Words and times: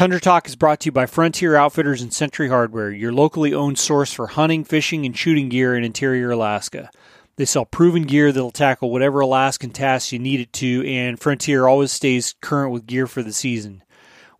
Tundra 0.00 0.18
Talk 0.18 0.48
is 0.48 0.56
brought 0.56 0.80
to 0.80 0.86
you 0.86 0.92
by 0.92 1.04
Frontier 1.04 1.56
Outfitters 1.56 2.00
and 2.00 2.10
Century 2.10 2.48
Hardware, 2.48 2.90
your 2.90 3.12
locally 3.12 3.52
owned 3.52 3.78
source 3.78 4.10
for 4.10 4.28
hunting, 4.28 4.64
fishing, 4.64 5.04
and 5.04 5.14
shooting 5.14 5.50
gear 5.50 5.76
in 5.76 5.84
interior 5.84 6.30
Alaska. 6.30 6.90
They 7.36 7.44
sell 7.44 7.66
proven 7.66 8.04
gear 8.04 8.32
that'll 8.32 8.50
tackle 8.50 8.90
whatever 8.90 9.20
Alaskan 9.20 9.72
tasks 9.72 10.10
you 10.10 10.18
need 10.18 10.40
it 10.40 10.54
to, 10.54 10.82
and 10.88 11.20
Frontier 11.20 11.68
always 11.68 11.92
stays 11.92 12.34
current 12.40 12.72
with 12.72 12.86
gear 12.86 13.06
for 13.06 13.22
the 13.22 13.34
season. 13.34 13.84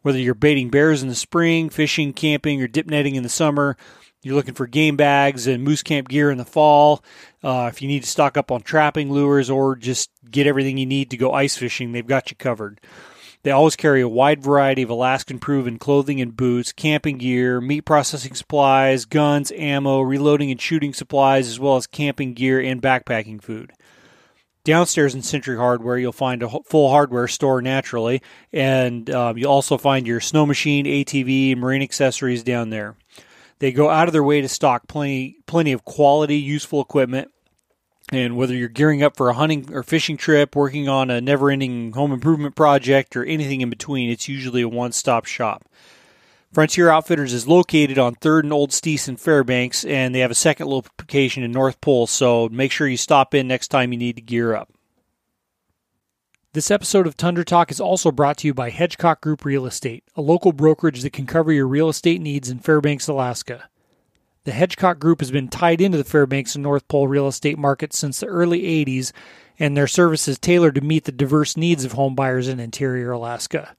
Whether 0.00 0.18
you're 0.18 0.34
baiting 0.34 0.70
bears 0.70 1.02
in 1.02 1.10
the 1.10 1.14
spring, 1.14 1.68
fishing, 1.68 2.14
camping, 2.14 2.62
or 2.62 2.66
dip 2.66 2.86
netting 2.86 3.16
in 3.16 3.22
the 3.22 3.28
summer, 3.28 3.76
you're 4.22 4.36
looking 4.36 4.54
for 4.54 4.66
game 4.66 4.96
bags 4.96 5.46
and 5.46 5.62
moose 5.62 5.82
camp 5.82 6.08
gear 6.08 6.30
in 6.30 6.38
the 6.38 6.46
fall. 6.46 7.04
Uh, 7.44 7.68
if 7.70 7.82
you 7.82 7.88
need 7.88 8.04
to 8.04 8.08
stock 8.08 8.38
up 8.38 8.50
on 8.50 8.62
trapping 8.62 9.12
lures 9.12 9.50
or 9.50 9.76
just 9.76 10.10
get 10.30 10.46
everything 10.46 10.78
you 10.78 10.86
need 10.86 11.10
to 11.10 11.18
go 11.18 11.34
ice 11.34 11.58
fishing, 11.58 11.92
they've 11.92 12.06
got 12.06 12.30
you 12.30 12.36
covered. 12.38 12.80
They 13.42 13.50
always 13.50 13.76
carry 13.76 14.02
a 14.02 14.08
wide 14.08 14.42
variety 14.42 14.82
of 14.82 14.90
Alaskan 14.90 15.38
proven 15.38 15.78
clothing 15.78 16.20
and 16.20 16.36
boots, 16.36 16.72
camping 16.72 17.16
gear, 17.16 17.60
meat 17.60 17.82
processing 17.82 18.34
supplies, 18.34 19.06
guns, 19.06 19.50
ammo, 19.56 20.00
reloading 20.00 20.50
and 20.50 20.60
shooting 20.60 20.92
supplies, 20.92 21.48
as 21.48 21.58
well 21.58 21.76
as 21.76 21.86
camping 21.86 22.34
gear 22.34 22.60
and 22.60 22.82
backpacking 22.82 23.40
food. 23.42 23.72
Downstairs 24.62 25.14
in 25.14 25.22
Century 25.22 25.56
Hardware, 25.56 25.96
you'll 25.96 26.12
find 26.12 26.42
a 26.42 26.50
full 26.66 26.90
hardware 26.90 27.28
store 27.28 27.62
naturally, 27.62 28.20
and 28.52 29.08
um, 29.08 29.38
you'll 29.38 29.50
also 29.50 29.78
find 29.78 30.06
your 30.06 30.20
snow 30.20 30.44
machine, 30.44 30.84
ATV, 30.84 31.56
marine 31.56 31.80
accessories 31.80 32.42
down 32.42 32.68
there. 32.68 32.94
They 33.58 33.72
go 33.72 33.88
out 33.88 34.06
of 34.06 34.12
their 34.12 34.22
way 34.22 34.42
to 34.42 34.48
stock 34.48 34.86
plenty, 34.86 35.38
plenty 35.46 35.72
of 35.72 35.86
quality, 35.86 36.36
useful 36.36 36.82
equipment 36.82 37.30
and 38.10 38.36
whether 38.36 38.54
you're 38.54 38.68
gearing 38.68 39.02
up 39.02 39.16
for 39.16 39.28
a 39.28 39.34
hunting 39.34 39.72
or 39.72 39.82
fishing 39.82 40.16
trip, 40.16 40.56
working 40.56 40.88
on 40.88 41.10
a 41.10 41.20
never 41.20 41.50
ending 41.50 41.92
home 41.92 42.12
improvement 42.12 42.56
project, 42.56 43.16
or 43.16 43.24
anything 43.24 43.60
in 43.60 43.70
between, 43.70 44.10
it's 44.10 44.28
usually 44.28 44.62
a 44.62 44.68
one 44.68 44.92
stop 44.92 45.24
shop. 45.24 45.64
Frontier 46.52 46.90
Outfitters 46.90 47.32
is 47.32 47.46
located 47.46 47.96
on 47.96 48.16
3rd 48.16 48.42
and 48.42 48.52
Old 48.52 48.70
Steese 48.70 49.08
in 49.08 49.16
Fairbanks, 49.16 49.84
and 49.84 50.12
they 50.12 50.18
have 50.18 50.32
a 50.32 50.34
second 50.34 50.66
location 50.66 51.44
in 51.44 51.52
North 51.52 51.80
Pole, 51.80 52.08
so 52.08 52.48
make 52.48 52.72
sure 52.72 52.88
you 52.88 52.96
stop 52.96 53.34
in 53.34 53.46
next 53.46 53.68
time 53.68 53.92
you 53.92 53.98
need 53.98 54.16
to 54.16 54.22
gear 54.22 54.56
up. 54.56 54.68
This 56.52 56.72
episode 56.72 57.06
of 57.06 57.16
Tundra 57.16 57.44
Talk 57.44 57.70
is 57.70 57.80
also 57.80 58.10
brought 58.10 58.38
to 58.38 58.48
you 58.48 58.54
by 58.54 58.72
Hedgecock 58.72 59.20
Group 59.20 59.44
Real 59.44 59.64
Estate, 59.64 60.02
a 60.16 60.20
local 60.20 60.52
brokerage 60.52 61.02
that 61.02 61.12
can 61.12 61.24
cover 61.24 61.52
your 61.52 61.68
real 61.68 61.88
estate 61.88 62.20
needs 62.20 62.50
in 62.50 62.58
Fairbanks, 62.58 63.06
Alaska. 63.06 63.68
The 64.44 64.52
Hedgecock 64.52 64.98
Group 64.98 65.20
has 65.20 65.30
been 65.30 65.48
tied 65.48 65.82
into 65.82 65.98
the 65.98 66.04
Fairbanks 66.04 66.54
and 66.54 66.62
North 66.62 66.88
Pole 66.88 67.06
real 67.06 67.28
estate 67.28 67.58
market 67.58 67.92
since 67.92 68.20
the 68.20 68.26
early 68.26 68.62
80s, 68.62 69.12
and 69.58 69.76
their 69.76 69.86
service 69.86 70.26
is 70.28 70.38
tailored 70.38 70.76
to 70.76 70.80
meet 70.80 71.04
the 71.04 71.12
diverse 71.12 71.58
needs 71.58 71.84
of 71.84 71.92
home 71.92 72.14
buyers 72.14 72.48
in 72.48 72.58
interior 72.58 73.12
Alaska. 73.12 73.76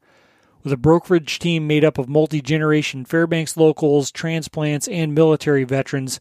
With 0.63 0.71
a 0.71 0.77
brokerage 0.77 1.39
team 1.39 1.65
made 1.65 1.83
up 1.83 1.97
of 1.97 2.07
multi 2.07 2.41
generation 2.41 3.05
Fairbanks 3.05 3.57
locals, 3.57 4.11
transplants, 4.11 4.87
and 4.87 5.15
military 5.15 5.63
veterans, 5.63 6.19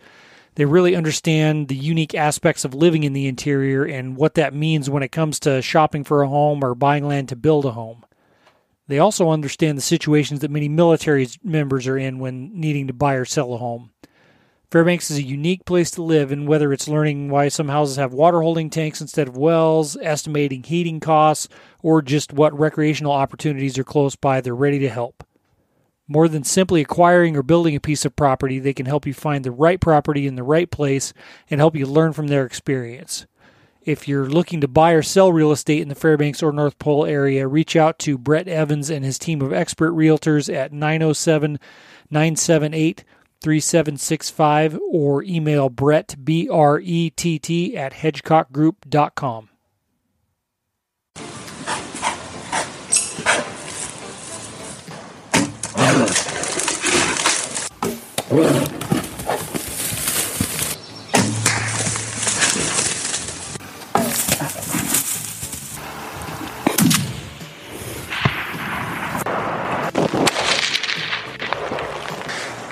they 0.54 0.64
really 0.64 0.96
understand 0.96 1.68
the 1.68 1.76
unique 1.76 2.14
aspects 2.14 2.64
of 2.64 2.72
living 2.72 3.02
in 3.02 3.12
the 3.12 3.26
interior 3.26 3.84
and 3.84 4.16
what 4.16 4.36
that 4.36 4.54
means 4.54 4.88
when 4.88 5.02
it 5.02 5.12
comes 5.12 5.38
to 5.40 5.60
shopping 5.60 6.02
for 6.02 6.22
a 6.22 6.28
home 6.28 6.64
or 6.64 6.74
buying 6.74 7.06
land 7.06 7.28
to 7.28 7.36
build 7.36 7.66
a 7.66 7.72
home. 7.72 8.06
They 8.88 8.98
also 8.98 9.28
understand 9.28 9.76
the 9.76 9.82
situations 9.82 10.40
that 10.40 10.50
many 10.50 10.68
military 10.68 11.28
members 11.44 11.86
are 11.86 11.98
in 11.98 12.18
when 12.18 12.58
needing 12.58 12.86
to 12.86 12.94
buy 12.94 13.16
or 13.16 13.26
sell 13.26 13.52
a 13.52 13.58
home. 13.58 13.90
Fairbanks 14.70 15.10
is 15.10 15.18
a 15.18 15.22
unique 15.22 15.64
place 15.64 15.90
to 15.90 16.02
live, 16.02 16.30
and 16.30 16.46
whether 16.46 16.72
it's 16.72 16.86
learning 16.86 17.28
why 17.28 17.48
some 17.48 17.68
houses 17.68 17.96
have 17.96 18.12
water 18.12 18.40
holding 18.40 18.70
tanks 18.70 19.00
instead 19.00 19.26
of 19.26 19.36
wells, 19.36 19.96
estimating 20.00 20.62
heating 20.62 21.00
costs, 21.00 21.48
or 21.82 22.00
just 22.00 22.32
what 22.32 22.56
recreational 22.56 23.10
opportunities 23.10 23.76
are 23.78 23.84
close 23.84 24.14
by, 24.14 24.40
they're 24.40 24.54
ready 24.54 24.78
to 24.78 24.88
help. 24.88 25.24
More 26.06 26.28
than 26.28 26.44
simply 26.44 26.80
acquiring 26.80 27.36
or 27.36 27.42
building 27.42 27.74
a 27.74 27.80
piece 27.80 28.04
of 28.04 28.14
property, 28.14 28.60
they 28.60 28.72
can 28.72 28.86
help 28.86 29.06
you 29.06 29.14
find 29.14 29.44
the 29.44 29.50
right 29.50 29.80
property 29.80 30.28
in 30.28 30.36
the 30.36 30.44
right 30.44 30.70
place 30.70 31.12
and 31.50 31.60
help 31.60 31.74
you 31.74 31.84
learn 31.86 32.12
from 32.12 32.28
their 32.28 32.46
experience. 32.46 33.26
If 33.82 34.06
you're 34.06 34.28
looking 34.28 34.60
to 34.60 34.68
buy 34.68 34.92
or 34.92 35.02
sell 35.02 35.32
real 35.32 35.50
estate 35.50 35.82
in 35.82 35.88
the 35.88 35.94
Fairbanks 35.96 36.44
or 36.44 36.52
North 36.52 36.78
Pole 36.78 37.06
area, 37.06 37.48
reach 37.48 37.74
out 37.74 37.98
to 38.00 38.18
Brett 38.18 38.46
Evans 38.46 38.88
and 38.88 39.04
his 39.04 39.18
team 39.18 39.42
of 39.42 39.52
expert 39.52 39.92
realtors 39.92 40.52
at 40.52 40.72
907 40.72 41.58
978 42.12 43.04
3765 43.40 44.78
or 44.90 45.22
email 45.22 45.68
Brett, 45.68 46.16
B 46.22 46.48
R 46.48 46.78
E 46.80 47.10
T 47.10 47.38
T, 47.38 47.76
at 47.76 47.94
hedgecockgroup.com. 47.94 49.48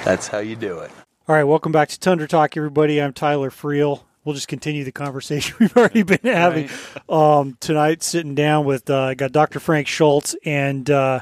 That's 0.08 0.26
how 0.28 0.38
you 0.38 0.56
do 0.56 0.78
it. 0.78 0.91
All 1.28 1.34
right, 1.34 1.44
welcome 1.44 1.70
back 1.70 1.91
to 1.91 2.00
Tundra 2.00 2.26
Talk, 2.26 2.56
everybody. 2.56 2.98
I'm 2.98 3.12
Tyler 3.12 3.50
Freel. 3.50 4.04
We'll 4.24 4.34
just 4.34 4.48
continue 4.48 4.82
the 4.82 4.91
conversation 4.91 5.54
we've 5.60 5.76
already 5.76 6.02
been 6.02 6.20
having 6.22 6.70
um, 7.10 7.58
tonight. 7.60 8.02
Sitting 8.02 8.34
down 8.34 8.64
with 8.64 8.88
uh, 8.88 9.12
got 9.12 9.32
Dr. 9.32 9.60
Frank 9.60 9.86
Schultz 9.86 10.34
and 10.47 10.88
uh, 10.91 11.20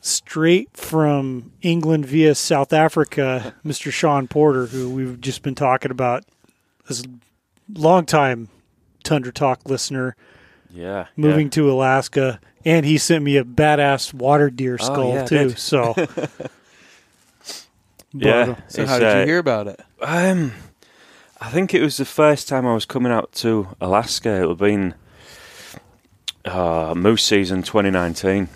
straight 0.00 0.76
from 0.76 1.52
England 1.62 2.06
via 2.06 2.34
South 2.34 2.72
Africa, 2.72 3.54
Mr. 3.64 3.92
Sean 3.92 4.26
Porter, 4.26 4.66
who 4.66 4.90
we've 4.90 5.20
just 5.20 5.42
been 5.42 5.54
talking 5.54 5.92
about 5.92 6.24
as 6.88 7.04
a 7.04 7.78
long 7.78 8.04
time 8.04 8.48
Tundra 9.04 9.32
Talk 9.32 9.60
listener, 9.68 10.16
Yeah. 10.74 11.06
moving 11.16 11.46
yeah. 11.46 11.50
to 11.50 11.70
Alaska, 11.70 12.40
and 12.64 12.84
he 12.84 12.98
sent 12.98 13.22
me 13.22 13.36
a 13.36 13.44
badass 13.44 14.12
water 14.12 14.50
deer 14.50 14.76
Oh, 14.80 14.84
skull 14.84 15.14
yeah, 15.14 15.24
too. 15.24 15.50
So, 15.50 15.94
But, 18.12 18.26
Yeah. 18.26 18.54
So 18.68 18.86
how 18.86 18.98
did 18.98 19.16
uh, 19.16 19.20
you 19.20 19.26
hear 19.26 19.38
about 19.38 19.68
it? 19.68 19.80
Um, 20.00 20.52
I 21.40 21.50
think 21.50 21.74
it 21.74 21.82
was 21.82 21.96
the 21.96 22.04
first 22.04 22.48
time 22.48 22.66
I 22.66 22.74
was 22.74 22.84
coming 22.84 23.12
out 23.12 23.32
to 23.32 23.68
Alaska. 23.80 24.30
It 24.30 24.40
would 24.40 24.48
have 24.48 24.58
been 24.58 24.94
uh, 26.44 26.94
moose 26.96 27.22
season 27.22 27.62
2019, 27.62 28.48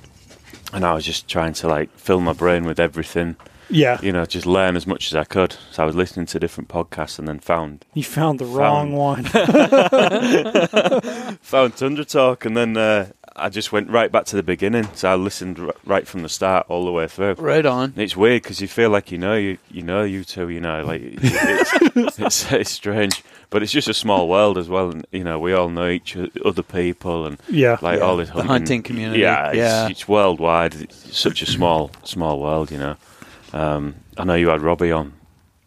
and 0.73 0.85
I 0.85 0.95
was 0.95 1.05
just 1.05 1.29
trying 1.29 1.53
to 1.55 1.69
like 1.69 1.97
fill 1.97 2.21
my 2.21 2.33
brain 2.33 2.65
with 2.65 2.81
everything. 2.81 3.37
yeah, 3.71 4.01
You 4.03 4.13
know, 4.13 4.27
just 4.27 4.47
learn 4.47 4.77
as 4.77 4.87
much 4.87 5.13
as 5.13 5.17
I 5.17 5.25
could. 5.25 5.57
So 5.71 5.83
I 5.83 5.87
was 5.87 5.95
listening 5.95 6.27
to 6.27 6.41
different 6.41 6.69
podcasts, 6.69 7.19
and 7.19 7.29
then 7.29 7.39
found 7.39 7.85
you 7.95 8.03
found 8.03 8.41
the 8.41 8.47
wrong 8.47 8.93
one. 8.93 9.25
found 11.43 11.77
Tundra 11.77 12.05
Talk, 12.05 12.45
and 12.45 12.57
then 12.57 12.77
uh, 12.77 13.13
I 13.37 13.49
just 13.49 13.73
went 13.73 13.89
right 13.91 14.11
back 14.13 14.25
to 14.27 14.37
the 14.37 14.43
beginning. 14.43 14.89
So 14.95 15.11
I 15.11 15.15
listened 15.15 15.59
r- 15.59 15.75
right 15.87 16.07
from 16.07 16.23
the 16.23 16.29
start 16.29 16.67
all 16.69 16.85
the 16.85 16.93
way 16.93 17.07
through. 17.09 17.35
Right 17.35 17.65
on. 17.65 17.85
And 17.95 17.99
It's 17.99 18.17
weird 18.17 18.43
because 18.43 18.61
you 18.61 18.69
feel 18.69 18.91
like 18.91 19.11
you 19.11 19.19
know 19.19 19.35
you 19.35 19.59
you 19.71 19.83
know 19.83 20.03
you 20.05 20.25
two 20.25 20.49
you 20.49 20.61
know 20.61 20.85
like 20.85 21.01
it's, 21.03 22.19
it's 22.19 22.53
it's 22.53 22.71
strange 22.71 23.23
but 23.51 23.63
it's 23.63 23.73
just 23.73 23.89
a 23.89 23.95
small 23.95 24.29
world 24.29 24.57
as 24.59 24.69
well 24.69 24.91
and 24.91 25.07
you 25.13 25.25
know 25.25 25.39
we 25.39 25.53
all 25.53 25.69
know 25.69 25.89
each 25.89 26.17
o- 26.17 26.29
other 26.45 26.63
people 26.63 27.27
and 27.27 27.39
yeah, 27.49 27.77
like 27.83 28.01
all 28.01 28.17
this 28.17 28.29
the 28.29 28.35
hunting, 28.35 28.49
hunting 28.51 28.83
community, 28.83 29.21
yeah 29.21 29.49
it's, 29.49 29.57
yeah. 29.57 29.89
it's 29.89 30.09
worldwide 30.09 30.75
it's 30.75 31.17
such 31.17 31.43
a 31.43 31.47
small 31.47 31.91
small 32.03 32.41
world 32.41 32.71
you 32.71 32.79
know 32.79 32.97
um, 33.53 33.95
I 34.17 34.25
know 34.25 34.35
you 34.35 34.49
had 34.49 34.63
Robbie 34.63 34.93
on 34.93 35.13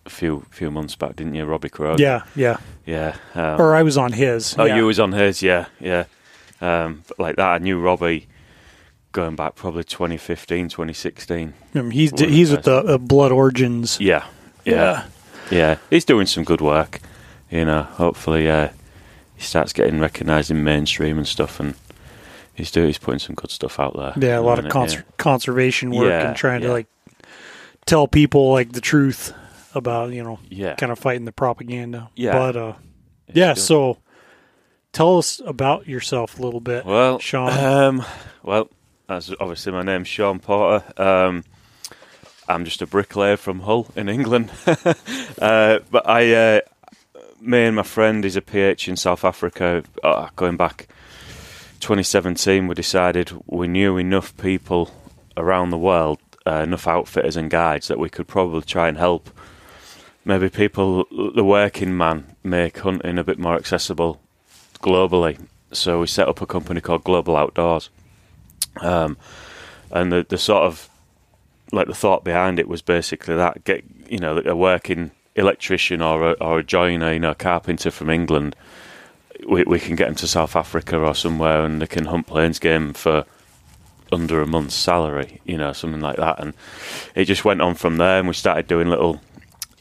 a 0.05 0.09
few 0.09 0.45
few 0.51 0.71
months 0.71 0.95
back 0.95 1.15
didn't 1.15 1.35
you 1.35 1.45
Robbie 1.45 1.69
Crow 1.69 1.95
yeah, 1.97 2.23
yeah. 2.35 2.57
yeah 2.85 3.15
um, 3.35 3.59
Or 3.61 3.75
I 3.75 3.83
was 3.83 3.97
on 3.97 4.11
his. 4.13 4.55
oh 4.57 4.65
yeah. 4.65 4.75
you 4.77 4.85
was 4.85 4.99
on 4.99 5.11
his 5.11 5.41
yeah 5.43 5.65
yeah 5.79 6.05
um, 6.61 7.03
like 7.17 7.35
that 7.37 7.47
I 7.47 7.57
knew 7.59 7.79
Robbie 7.79 8.27
going 9.11 9.35
back 9.35 9.55
probably 9.55 9.83
2015 9.83 10.67
2016 10.69 11.53
Um, 11.75 11.91
he's 11.91 12.11
the 12.11 12.25
he's 12.27 12.51
with 12.51 12.63
the 12.63 12.75
uh, 12.77 12.97
Blood 12.97 13.31
Origins. 13.31 13.97
Yeah, 13.99 14.25
yeah, 14.65 15.05
yeah. 15.51 15.77
He's 15.89 16.05
doing 16.05 16.25
some 16.27 16.43
good 16.43 16.61
work. 16.61 16.99
You 17.49 17.63
know, 17.65 17.83
hopefully 17.83 18.49
uh, 18.49 18.69
he 19.35 19.43
starts 19.43 19.71
getting 19.73 19.99
recognised 19.99 20.49
in 20.51 20.63
mainstream 20.63 21.17
and 21.17 21.27
stuff, 21.27 21.59
and 21.59 21.75
he's 22.53 22.71
doing 22.71 22.87
he's 22.87 22.97
putting 22.97 23.19
some 23.19 23.35
good 23.35 23.51
stuff 23.51 23.79
out 23.79 23.95
there. 23.95 24.13
Yeah, 24.17 24.39
a 24.39 24.41
lot 24.41 24.59
of 24.59 24.67
cons- 24.69 24.95
yeah. 24.95 25.01
conservation 25.17 25.91
work 25.91 26.07
Yeah, 26.09 26.27
and 26.29 26.35
trying 26.37 26.61
to 26.61 26.71
like 26.71 26.87
tell 27.85 28.07
people 28.07 28.51
like 28.51 28.71
the 28.71 28.81
truth 28.81 29.33
about 29.75 30.11
you 30.11 30.23
know 30.23 30.39
Yeah, 30.49 30.75
kind 30.75 30.91
of 30.91 30.99
fighting 30.99 31.25
the 31.25 31.31
propaganda. 31.31 32.09
Yeah. 32.15 32.33
but 32.33 32.55
uh, 32.57 32.73
It's 33.27 33.37
yeah. 33.37 33.53
good. 33.53 33.61
So 33.61 33.97
tell 34.95 35.17
us 35.17 35.41
about 35.45 35.87
yourself 35.87 36.39
a 36.39 36.41
little 36.41 36.61
bit, 36.61 36.85
well, 36.85 37.19
Sean. 37.19 37.51
Um, 37.51 38.05
well, 38.43 38.69
as 39.09 39.31
obviously 39.39 39.73
my 39.73 39.83
name's 39.83 40.07
Sean 40.07 40.39
Porter. 40.39 40.83
Um, 40.99 41.43
I'm 42.47 42.63
just 42.63 42.81
a 42.81 42.87
bricklayer 42.87 43.37
from 43.37 43.59
Hull 43.59 43.87
in 43.95 44.07
England, 44.07 44.51
uh, 44.65 45.79
but 45.91 46.07
I, 46.07 46.33
uh, 46.33 46.61
me 47.41 47.65
and 47.65 47.75
my 47.75 47.83
friend, 47.83 48.23
is 48.23 48.37
a 48.37 48.41
PH 48.41 48.87
in 48.87 48.95
South 48.95 49.25
Africa. 49.25 49.83
Uh, 50.01 50.29
going 50.37 50.55
back 50.55 50.87
2017, 51.81 52.67
we 52.67 52.73
decided 52.73 53.33
we 53.47 53.67
knew 53.67 53.97
enough 53.97 54.35
people 54.37 54.91
around 55.35 55.71
the 55.71 55.77
world 55.77 56.19
uh, 56.47 56.61
enough 56.61 56.87
outfitters 56.87 57.35
and 57.35 57.49
guides 57.49 57.89
that 57.89 57.99
we 57.99 58.09
could 58.09 58.27
probably 58.27 58.61
try 58.61 58.87
and 58.87 58.97
help 58.97 59.29
maybe 60.23 60.49
people, 60.49 61.05
the 61.35 61.43
working 61.43 61.97
man, 61.97 62.35
make 62.43 62.79
hunting 62.79 63.17
a 63.17 63.23
bit 63.23 63.37
more 63.37 63.55
accessible 63.55 64.21
globally. 64.81 65.39
So 65.71 65.99
we 65.99 66.07
set 66.07 66.27
up 66.27 66.41
a 66.41 66.45
company 66.45 66.81
called 66.81 67.03
Global 67.03 67.35
Outdoors, 67.35 67.89
um, 68.81 69.17
and 69.91 70.11
the 70.11 70.25
the 70.27 70.37
sort 70.37 70.63
of 70.63 70.89
like 71.71 71.87
the 71.87 71.95
thought 71.95 72.23
behind 72.23 72.59
it 72.59 72.67
was 72.67 72.81
basically 72.81 73.35
that 73.35 73.63
get 73.63 73.83
you 74.07 74.19
know 74.19 74.41
a 74.45 74.55
working 74.55 75.11
electrician 75.35 76.01
or 76.01 76.31
a, 76.31 76.33
or 76.33 76.59
a 76.59 76.63
joiner, 76.63 77.13
you 77.13 77.19
know, 77.19 77.31
a 77.31 77.35
carpenter 77.35 77.91
from 77.91 78.09
England. 78.09 78.55
We, 79.47 79.63
we 79.63 79.79
can 79.79 79.95
get 79.95 80.05
them 80.05 80.15
to 80.15 80.27
South 80.27 80.55
Africa 80.55 80.97
or 80.97 81.13
somewhere, 81.13 81.63
and 81.63 81.81
they 81.81 81.87
can 81.87 82.05
hunt 82.05 82.27
plains 82.27 82.57
game 82.57 82.93
for 82.93 83.25
under 84.11 84.41
a 84.41 84.47
month's 84.47 84.75
salary, 84.75 85.41
you 85.43 85.57
know, 85.57 85.73
something 85.73 85.99
like 85.99 86.15
that. 86.17 86.39
And 86.39 86.53
it 87.15 87.25
just 87.25 87.43
went 87.43 87.61
on 87.61 87.75
from 87.75 87.97
there, 87.97 88.19
and 88.19 88.27
we 88.27 88.33
started 88.33 88.67
doing 88.67 88.89
little 88.89 89.21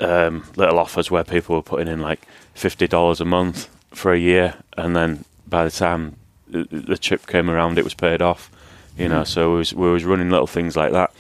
um, 0.00 0.44
little 0.56 0.79
offers 0.79 1.11
where 1.11 1.25
people 1.25 1.55
were 1.55 1.62
putting 1.62 1.88
in 1.88 2.00
like 2.00 2.26
fifty 2.55 2.88
dollars 2.88 3.20
a 3.20 3.25
month 3.25 3.69
for 3.94 4.12
a 4.12 4.19
year, 4.19 4.55
and 4.76 4.94
then 4.94 5.25
by 5.46 5.64
the 5.64 5.70
time 5.70 6.17
the, 6.49 6.64
the 6.70 6.99
trip 6.99 7.26
came 7.26 7.49
around, 7.50 7.79
it 7.79 7.85
was 7.85 7.94
paid 7.94 8.23
off. 8.23 8.50
You 8.96 9.08
know, 9.08 9.25
so 9.25 9.52
we 9.52 9.58
was, 9.58 9.75
we 9.75 9.91
was 9.91 10.05
running 10.05 10.31
little 10.31 10.46
things 10.46 10.76
like 10.76 10.93
that, 10.93 11.12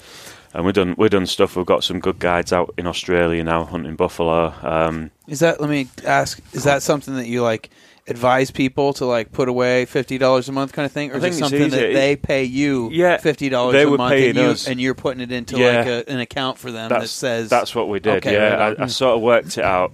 and 0.52 0.64
we 0.64 0.70
done 0.70 0.94
we 0.96 1.08
done 1.08 1.26
stuff. 1.26 1.56
We've 1.56 1.66
got 1.66 1.82
some 1.82 1.98
good 1.98 2.20
guides 2.20 2.52
out 2.52 2.72
in 2.78 2.86
Australia 2.86 3.42
now 3.42 3.64
hunting 3.64 3.96
buffalo. 3.96 4.54
Um, 4.62 5.10
Is 5.26 5.40
that? 5.40 5.60
Let 5.60 5.68
me 5.70 5.88
ask. 6.04 6.40
Is 6.52 6.62
that 6.64 6.82
something 6.84 7.16
that 7.16 7.26
you 7.26 7.42
like 7.42 7.70
advise 8.06 8.50
people 8.50 8.92
to 8.92 9.06
like 9.06 9.32
put 9.32 9.48
away 9.48 9.86
fifty 9.86 10.18
dollars 10.18 10.48
a 10.48 10.52
month, 10.52 10.72
kind 10.72 10.86
of 10.86 10.92
thing, 10.92 11.10
or 11.10 11.16
is 11.16 11.24
it 11.24 11.34
something 11.34 11.70
that 11.70 11.92
they 11.92 12.14
pay 12.14 12.44
you? 12.44 12.90
Yeah, 12.92 13.16
fifty 13.16 13.48
dollars 13.48 13.74
a 13.74 13.90
month, 13.96 14.12
and, 14.14 14.36
you, 14.36 14.42
us. 14.42 14.68
and 14.68 14.80
you're 14.80 14.94
putting 14.94 15.20
it 15.20 15.32
into 15.32 15.58
Yeah. 15.58 15.78
like 15.78 15.86
a, 15.86 16.08
an 16.08 16.20
account 16.20 16.58
for 16.58 16.70
them 16.70 16.90
that 16.90 17.08
says 17.08 17.50
that's 17.50 17.74
what 17.74 17.88
we 17.88 17.98
did. 17.98 18.18
Okay, 18.18 18.34
yeah, 18.34 18.54
right. 18.54 18.78
I, 18.78 18.84
I 18.84 18.86
sort 18.86 19.16
of 19.16 19.22
worked 19.22 19.58
it 19.58 19.64
out. 19.64 19.92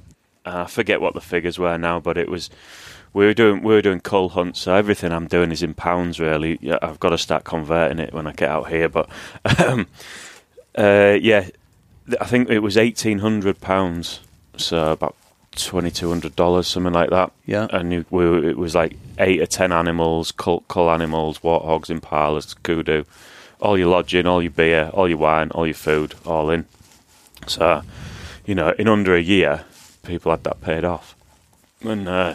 I 0.51 0.67
forget 0.67 1.01
what 1.01 1.15
the 1.15 1.21
figures 1.21 1.59
were 1.59 1.79
now, 1.79 2.01
but 2.01 2.17
it 2.19 2.29
was 2.29 2.51
we 3.13 3.27
were 3.27 3.35
doing 3.35 3.63
we 3.63 3.75
were 3.75 3.83
doing 3.83 4.01
cull 4.01 4.29
hunts, 4.31 4.61
so 4.61 4.75
everything 4.75 5.13
I'm 5.13 5.27
doing 5.27 5.51
is 5.53 5.63
in 5.63 5.75
pounds. 5.75 6.21
Really, 6.21 6.59
I've 6.83 7.01
got 7.01 7.11
to 7.11 7.19
start 7.19 7.45
converting 7.45 7.99
it 7.99 8.13
when 8.13 8.27
I 8.27 8.33
get 8.33 8.51
out 8.51 8.69
here. 8.69 8.89
But 8.89 9.09
um, 9.61 9.87
uh, 10.77 11.19
yeah, 11.21 11.49
I 12.21 12.25
think 12.27 12.49
it 12.51 12.61
was 12.61 12.77
eighteen 12.77 13.19
hundred 13.19 13.61
pounds, 13.61 14.21
so 14.57 14.93
about 14.93 15.17
twenty 15.57 15.91
two 15.91 16.09
hundred 16.09 16.37
dollars, 16.37 16.67
something 16.69 16.93
like 16.93 17.11
that. 17.11 17.33
Yeah. 17.47 17.67
and 17.71 17.91
we, 18.11 18.25
were- 18.29 18.49
it 18.49 18.57
was 18.57 18.75
like 18.75 18.97
eight 19.19 19.41
or 19.41 19.47
ten 19.47 19.73
animals, 19.73 20.31
cull, 20.33 20.61
cull 20.69 20.91
animals, 20.91 21.41
warthogs, 21.41 21.91
impalas, 21.91 22.55
kudu, 22.63 23.05
all 23.61 23.77
your 23.77 23.89
lodging, 23.89 24.27
all 24.27 24.41
your 24.43 24.53
beer, 24.53 24.91
all 24.95 25.09
your 25.09 25.19
wine, 25.19 25.51
all 25.51 25.67
your 25.67 25.75
food, 25.75 26.15
all 26.25 26.51
in. 26.51 26.65
So, 27.47 27.83
you 28.47 28.55
know, 28.55 28.71
in 28.79 28.87
under 28.87 29.15
a 29.17 29.21
year, 29.21 29.65
people 30.11 30.31
had 30.33 30.45
that 30.45 30.61
paid 30.61 30.85
off. 30.85 31.17
And, 31.83 32.07
uh, 32.09 32.35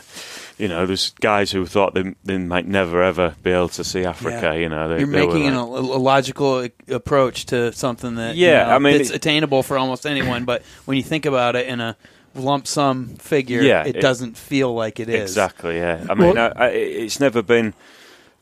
you 0.57 0.67
know, 0.67 0.85
there's 0.87 1.11
guys 1.21 1.51
who 1.51 1.65
thought 1.67 1.93
they, 1.93 2.15
they 2.23 2.37
might 2.39 2.65
never 2.67 3.03
ever 3.03 3.35
be 3.43 3.51
able 3.51 3.69
to 3.69 3.83
see 3.83 4.03
Africa. 4.05 4.39
Yeah. 4.41 4.53
You 4.53 4.69
know, 4.69 4.89
they, 4.89 4.99
You're 5.01 5.07
they 5.07 5.21
were 5.21 5.33
making 5.33 5.47
an, 5.47 5.53
a, 5.55 5.65
logical 5.67 6.67
approach 6.87 7.45
to 7.47 7.71
something 7.73 8.15
that 8.15 8.35
you 8.35 8.47
Yeah, 8.47 8.63
know, 8.65 8.75
I 8.75 8.79
mean, 8.79 8.99
it's 8.99 9.11
it- 9.11 9.17
attainable 9.17 9.61
for 9.61 9.77
almost 9.77 10.05
anyone. 10.07 10.45
But 10.45 10.63
when 10.85 10.97
you 10.97 11.03
think 11.03 11.27
about 11.27 11.55
it 11.55 11.67
in 11.67 11.79
a 11.79 11.95
lump 12.33 12.65
sum 12.65 13.09
figure, 13.17 13.61
Yeah, 13.61 13.83
it, 13.85 13.97
it- 13.97 14.01
doesn't 14.01 14.35
feel 14.35 14.73
like 14.73 14.99
it 14.99 15.09
is. 15.09 15.21
Exactly, 15.31 15.77
yeah. 15.77 16.05
I 16.09 16.15
mean, 16.15 16.33
Well- 16.33 16.53
I, 16.55 16.65
I, 16.65 16.67
it's 16.69 17.19
never 17.19 17.43
been 17.43 17.75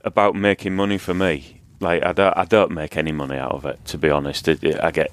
about 0.05 0.35
making 0.35 0.75
money 0.75 0.97
for 0.97 1.13
me. 1.13 1.59
Like, 1.81 2.01
I 2.03 2.13
don't, 2.13 2.37
I 2.37 2.45
don't 2.45 2.71
make 2.71 2.95
any 2.95 3.11
money 3.11 3.35
out 3.35 3.51
of 3.51 3.65
it, 3.65 3.83
to 3.87 3.97
be 3.97 4.09
honest. 4.09 4.47
It, 4.47 4.63
it, 4.63 4.79
I 4.81 4.91
get, 4.91 5.11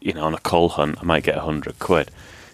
you 0.00 0.14
know, 0.14 0.24
on 0.24 0.32
a 0.32 0.38
cull 0.38 0.70
hunt, 0.70 0.96
I 1.02 1.04
might 1.04 1.22
get 1.22 1.36
a 1.36 1.40
hundred 1.42 1.78
quid, 1.78 2.10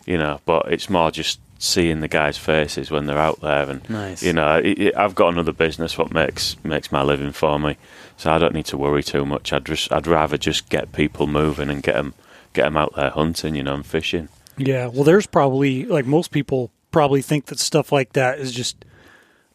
you 0.08 0.18
know, 0.18 0.40
but 0.46 0.72
it's 0.72 0.88
more 0.90 1.10
just 1.10 1.38
seeing 1.60 2.00
the 2.00 2.08
guys' 2.08 2.38
faces 2.38 2.90
when 2.90 3.06
they're 3.06 3.18
out 3.18 3.40
there, 3.40 3.68
and 3.68 3.88
Nice. 3.90 4.22
you 4.22 4.32
know, 4.32 4.58
it, 4.58 4.78
it, 4.78 4.96
I've 4.96 5.14
got 5.14 5.32
another 5.32 5.52
business 5.52 5.98
what 5.98 6.12
makes 6.12 6.56
makes 6.64 6.90
my 6.92 7.02
living 7.02 7.32
for 7.32 7.58
me, 7.58 7.76
so 8.16 8.32
I 8.32 8.38
don't 8.38 8.54
need 8.54 8.66
to 8.66 8.76
worry 8.78 9.02
too 9.02 9.26
much. 9.26 9.52
I'd 9.52 9.64
just, 9.66 9.92
I'd 9.92 10.06
rather 10.06 10.38
just 10.38 10.68
get 10.68 10.92
people 10.92 11.26
moving 11.26 11.68
and 11.68 11.82
get 11.82 11.94
them, 11.96 12.14
get 12.52 12.62
them 12.64 12.76
out 12.76 12.94
there 12.96 13.10
hunting, 13.10 13.54
you 13.56 13.62
know, 13.64 13.74
and 13.74 13.86
fishing. 13.86 14.28
Yeah, 14.56 14.86
well, 14.86 15.04
there's 15.04 15.26
probably 15.26 15.84
like 15.84 16.06
most 16.06 16.30
people 16.30 16.70
probably 16.90 17.22
think 17.22 17.46
that 17.46 17.58
stuff 17.58 17.92
like 17.92 18.12
that 18.14 18.38
is 18.38 18.52
just 18.52 18.84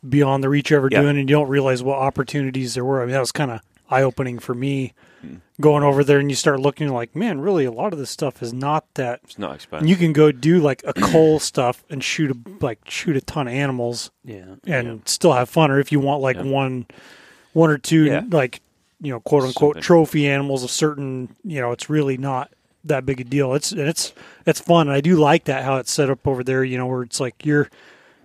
beyond 0.08 0.44
the 0.44 0.50
reach 0.50 0.72
of 0.72 0.78
ever 0.78 0.90
Yeah. 0.92 1.02
doing, 1.02 1.18
and 1.18 1.30
you 1.30 1.36
don't 1.36 1.50
realize 1.50 1.82
what 1.82 1.98
opportunities 2.00 2.74
there 2.74 2.86
were. 2.86 3.02
I 3.02 3.06
mean, 3.06 3.14
that 3.14 3.20
was 3.20 3.32
kind 3.32 3.52
of 3.52 3.62
eye 3.90 4.02
opening 4.04 4.40
for 4.40 4.54
me. 4.54 4.94
Going 5.62 5.84
over 5.84 6.04
there, 6.04 6.18
and 6.20 6.30
you 6.32 6.36
start 6.36 6.60
looking 6.60 6.90
like, 6.90 7.16
man, 7.16 7.40
really, 7.40 7.64
a 7.66 7.72
lot 7.72 7.94
of 7.94 8.00
this 8.00 8.10
stuff 8.10 8.42
is 8.42 8.52
not 8.54 8.86
that. 8.96 9.20
It's 9.24 9.38
not 9.38 9.54
expensive. 9.56 9.88
You 9.88 9.96
can 9.96 10.12
go 10.12 10.32
do 10.32 10.60
like 10.60 10.82
a 10.86 10.94
cull 10.94 11.40
stuff 11.40 11.84
and 11.90 12.04
shoot 12.04 12.32
a, 12.32 12.38
like 12.66 12.80
shoot 12.90 13.16
a 13.16 13.22
ton 13.22 13.48
of 13.48 13.54
animals 13.54 14.10
Yeah. 14.26 14.56
and 14.66 15.08
still 15.08 15.34
have 15.34 15.50
fun, 15.50 15.70
or 15.70 15.80
if 15.80 15.92
you 15.92 16.00
want 16.00 16.22
like 16.22 16.38
Yeah. 16.38 16.44
one, 16.44 16.88
one 17.54 17.70
or 17.70 17.78
two 17.78 18.06
Yeah. 18.06 18.24
like 18.32 18.62
you 19.00 19.12
know 19.12 19.20
quote 19.20 19.44
unquote 19.44 19.76
Something. 19.76 19.82
trophy 19.84 20.28
animals 20.28 20.64
of 20.64 20.72
certain 20.72 21.36
you 21.44 21.62
know 21.62 21.72
it's 21.72 21.90
really 21.90 22.18
not 22.18 22.52
that 22.84 23.06
big 23.06 23.22
a 23.22 23.24
deal. 23.24 23.54
It's 23.54 23.72
and 23.72 23.82
it's 23.82 24.12
it's 24.48 24.60
fun. 24.60 24.90
I 24.90 25.02
do 25.02 25.16
like 25.18 25.44
that 25.46 25.64
how 25.64 25.78
it's 25.78 25.92
set 25.92 26.10
up 26.10 26.28
over 26.28 26.44
there. 26.44 26.64
You 26.64 26.78
know 26.80 26.88
where 26.88 27.04
it's 27.04 27.20
like 27.20 27.46
you're 27.46 27.70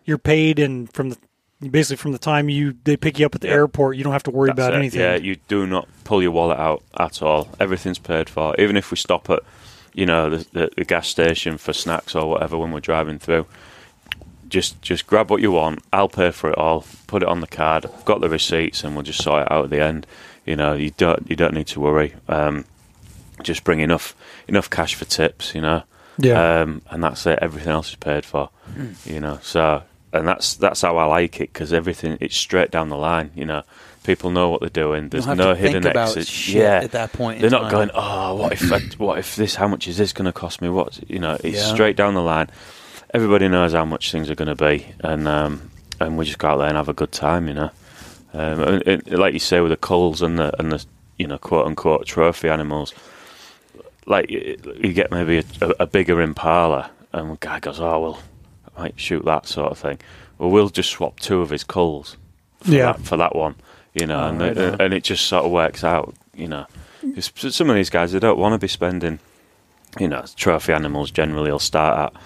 you're 0.07 0.19
paid 0.19 0.59
and 0.59 0.91
from 0.93 1.11
the 1.11 1.19
basically 1.61 1.97
from 1.97 2.13
the 2.13 2.19
time 2.19 2.49
you 2.49 2.75
they 2.85 2.97
pick 2.97 3.19
you 3.19 3.27
up 3.27 3.35
at 3.35 3.41
the 3.41 3.49
Yeah. 3.49 3.55
airport, 3.55 3.97
you 3.97 4.05
don't 4.05 4.13
have 4.13 4.23
to 4.25 4.31
worry 4.31 4.49
That's 4.49 4.59
about 4.59 4.73
it. 4.75 4.77
anything. 4.77 5.01
Yeah, 5.01 5.17
you 5.17 5.37
do 5.49 5.67
not 5.67 5.89
pull 6.05 6.23
your 6.23 6.31
wallet 6.31 6.59
out 6.59 6.83
at 6.99 7.21
all. 7.23 7.49
Everything's 7.59 7.99
paid 7.99 8.29
for. 8.29 8.55
Even 8.61 8.77
if 8.77 8.91
we 8.91 8.97
stop 8.97 9.29
at, 9.31 9.41
you 9.95 10.07
know, 10.07 10.31
the, 10.31 10.47
the, 10.53 10.71
the 10.77 10.85
gas 10.85 11.09
station 11.09 11.59
for 11.59 11.73
snacks 11.73 12.15
or 12.15 12.29
whatever 12.31 12.57
when 12.57 12.71
we're 12.73 12.81
driving 12.81 13.19
through, 13.19 13.47
just 14.49 14.81
just 14.83 15.07
grab 15.07 15.31
what 15.31 15.43
you 15.43 15.53
want. 15.53 15.81
I'll 15.93 16.09
pay 16.09 16.31
for 16.31 16.51
it 16.51 16.57
all. 16.59 16.85
Put 17.07 17.23
it 17.23 17.29
on 17.29 17.41
the 17.41 17.47
card. 17.47 17.85
I've 17.87 18.05
got 18.05 18.21
the 18.21 18.29
receipts, 18.31 18.83
and 18.85 18.95
we'll 18.95 19.03
just 19.03 19.23
sort 19.23 19.43
it 19.43 19.53
out 19.53 19.65
at 19.65 19.71
the 19.71 19.83
end. 19.83 20.07
You 20.47 20.57
know, 20.57 20.73
you 20.73 20.91
don't 20.93 21.29
you 21.29 21.37
don't 21.37 21.53
need 21.55 21.67
to 21.69 21.81
worry. 21.81 22.15
Um, 22.29 22.65
just 23.43 23.63
bring 23.65 23.81
enough 23.81 24.15
enough 24.47 24.71
cash 24.71 24.95
for 24.95 25.05
tips. 25.05 25.55
You 25.55 25.61
know. 25.61 25.83
Yeah. 26.21 26.61
Um, 26.63 26.83
and 26.91 27.03
that's 27.05 27.27
it. 27.27 27.39
Everything 27.43 27.73
else 27.73 27.91
is 27.91 27.97
paid 27.97 28.25
for. 28.25 28.49
You 29.05 29.21
know. 29.21 29.39
So 29.43 29.83
and 30.13 30.27
that's 30.27 30.55
that's 30.57 30.81
how 30.83 30.97
I 30.97 31.05
like 31.05 31.37
it 31.41 31.53
because 31.53 31.73
everything 31.73 32.19
it's 32.21 32.37
straight 32.37 32.71
down 32.71 32.89
the 32.89 32.97
line. 32.97 33.31
You 33.35 33.45
know, 33.45 33.63
people 34.05 34.31
know 34.31 34.49
what 34.51 34.61
they're 34.61 34.71
doing. 34.71 35.09
There's 35.09 35.27
no 35.27 35.55
hidden 35.55 35.87
exits. 35.87 36.49
Yeah, 36.49 36.81
at 36.83 36.93
that 36.93 37.13
point. 37.13 37.41
they're 37.41 37.51
not 37.51 37.63
time. 37.63 37.71
going. 37.71 37.91
Oh, 37.95 38.35
what 38.37 38.53
if 38.53 38.73
I, 38.73 38.81
what 38.97 39.19
if 39.19 39.37
this? 39.37 39.55
How 39.55 39.69
much 39.69 39.87
is 39.89 39.97
this 39.97 40.13
going 40.13 40.27
to 40.27 40.33
cost 40.33 40.63
me? 40.63 40.69
What 40.69 40.99
you 41.11 41.19
know? 41.19 41.35
It's 41.45 41.59
Yeah. 41.59 41.75
straight 41.75 41.97
down 41.97 42.15
the 42.15 42.23
line. 42.23 42.49
Everybody 43.15 43.49
knows 43.49 43.73
how 43.73 43.85
much 43.85 44.11
things 44.13 44.29
are 44.31 44.35
going 44.35 44.55
to 44.55 44.55
be, 44.55 44.87
and 45.01 45.27
um, 45.29 45.71
and 46.01 46.19
we 46.19 46.25
just 46.25 46.39
go 46.39 46.49
out 46.49 46.57
there 46.59 46.69
and 46.69 46.77
have 46.77 46.89
a 46.89 46.95
good 46.95 47.13
time. 47.13 47.49
You 47.49 47.55
know, 47.55 47.71
um, 48.35 48.61
and, 48.63 48.87
and 48.87 49.19
like 49.19 49.33
you 49.33 49.39
say 49.41 49.61
with 49.61 49.71
the 49.71 49.77
culls 49.77 50.21
and 50.23 50.39
the 50.39 50.59
and 50.59 50.73
the 50.73 50.85
you 51.17 51.27
know 51.27 51.39
quote 51.39 51.67
unquote 51.67 52.07
trophy 52.07 52.49
animals. 52.49 52.95
Like 54.07 54.31
you 54.31 54.57
get 54.95 55.11
maybe 55.11 55.39
a, 55.39 55.45
a, 55.61 55.75
a 55.81 55.87
bigger 55.87 56.23
impala, 56.23 56.91
and 57.13 57.33
the 57.33 57.37
guy 57.41 57.61
goes, 57.61 57.79
"Oh 57.79 58.01
well, 58.01 58.19
I 58.79 58.83
might 58.83 59.01
shoot 59.01 59.25
that 59.25 59.47
sort 59.47 59.71
of 59.73 59.79
thing." 59.79 59.99
Well, 60.39 60.51
we'll 60.51 60.69
just 60.69 60.91
swap 60.91 61.19
two 61.21 61.41
of 61.41 61.51
his 61.51 61.65
culls 61.65 62.17
for 62.63 62.71
Yeah. 62.71 62.93
that, 62.93 63.01
for 63.03 63.17
that 63.17 63.35
one, 63.35 63.57
you 63.95 64.07
know, 64.07 64.21
Oh, 64.21 64.29
and, 64.29 64.41
right 64.41 64.57
and, 64.57 64.75
on. 64.75 64.81
and 64.81 64.95
it 64.95 65.03
just 65.05 65.27
sort 65.27 65.45
of 65.45 65.51
works 65.51 65.83
out, 65.85 66.15
you 66.35 66.47
know. 66.49 66.67
'Cause 67.15 67.33
s- 67.45 67.55
some 67.57 67.71
of 67.71 67.77
these 67.77 67.91
guys 67.91 68.13
they 68.13 68.19
don't 68.19 68.39
want 68.39 68.53
to 68.55 68.59
be 68.59 68.69
spending, 68.69 69.19
you 69.99 70.07
know, 70.09 70.25
trophy 70.37 70.73
animals 70.73 71.11
generally 71.11 71.51
will 71.51 71.59
start 71.59 71.99
at 72.15 72.23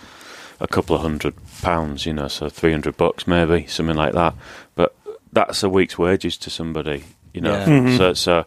a 0.61 0.67
couple 0.69 0.95
of 0.97 1.03
hundred 1.03 1.35
pounds, 1.63 2.05
you 2.07 2.13
know, 2.13 2.29
so 2.29 2.49
three 2.49 2.73
hundred 2.73 2.97
bucks 2.97 3.27
maybe 3.27 3.67
something 3.67 3.97
like 3.97 4.13
that. 4.13 4.35
But 4.75 4.95
that's 5.33 5.63
a 5.63 5.69
week's 5.69 5.99
wages 5.99 6.37
to 6.39 6.51
somebody, 6.51 7.05
you 7.33 7.41
know. 7.41 7.53
Yeah. 7.53 7.67
Mhm. 7.67 7.97
So 7.99 8.15
so. 8.15 8.45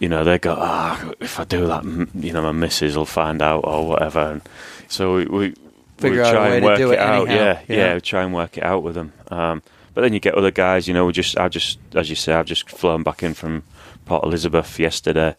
You 0.00 0.08
know, 0.08 0.22
they 0.22 0.38
go, 0.38 0.54
ah, 0.56 1.10
if 1.18 1.40
I 1.40 1.44
do 1.44 1.66
that, 1.66 1.82
you 2.14 2.32
know, 2.32 2.40
my 2.42 2.52
missus 2.52 2.94
will 2.96 3.04
find 3.04 3.42
out 3.42 3.62
or 3.64 3.84
whatever. 3.88 4.20
And 4.30 4.42
so 4.86 5.16
we, 5.16 5.24
we, 5.24 5.54
Figure 5.98 6.22
out 6.22 6.36
a 6.36 6.40
way 6.40 6.56
and 6.58 6.66
to 6.66 6.76
do 6.76 6.92
it 6.92 6.98
out. 6.98 7.28
anyhow. 7.28 7.44
Yeah, 7.44 7.60
Yeah. 7.68 7.76
yeah, 7.94 7.98
try 8.00 8.22
and 8.22 8.32
work 8.34 8.56
it 8.58 8.64
out 8.64 8.82
with 8.82 8.94
them. 8.94 9.12
Um, 9.30 9.62
but 9.94 10.02
then 10.02 10.12
you 10.12 10.20
get 10.20 10.34
other 10.34 10.50
guys, 10.52 10.86
you 10.86 10.94
know, 10.94 11.06
we 11.06 11.12
just, 11.12 11.36
I 11.38 11.48
just, 11.48 11.78
as 11.94 12.08
you 12.08 12.16
say, 12.16 12.32
I've 12.32 12.46
just 12.46 12.70
flown 12.70 13.02
back 13.02 13.22
in 13.22 13.34
from 13.34 13.64
Port 14.04 14.24
Elizabeth 14.24 14.78
yesterday. 14.78 15.34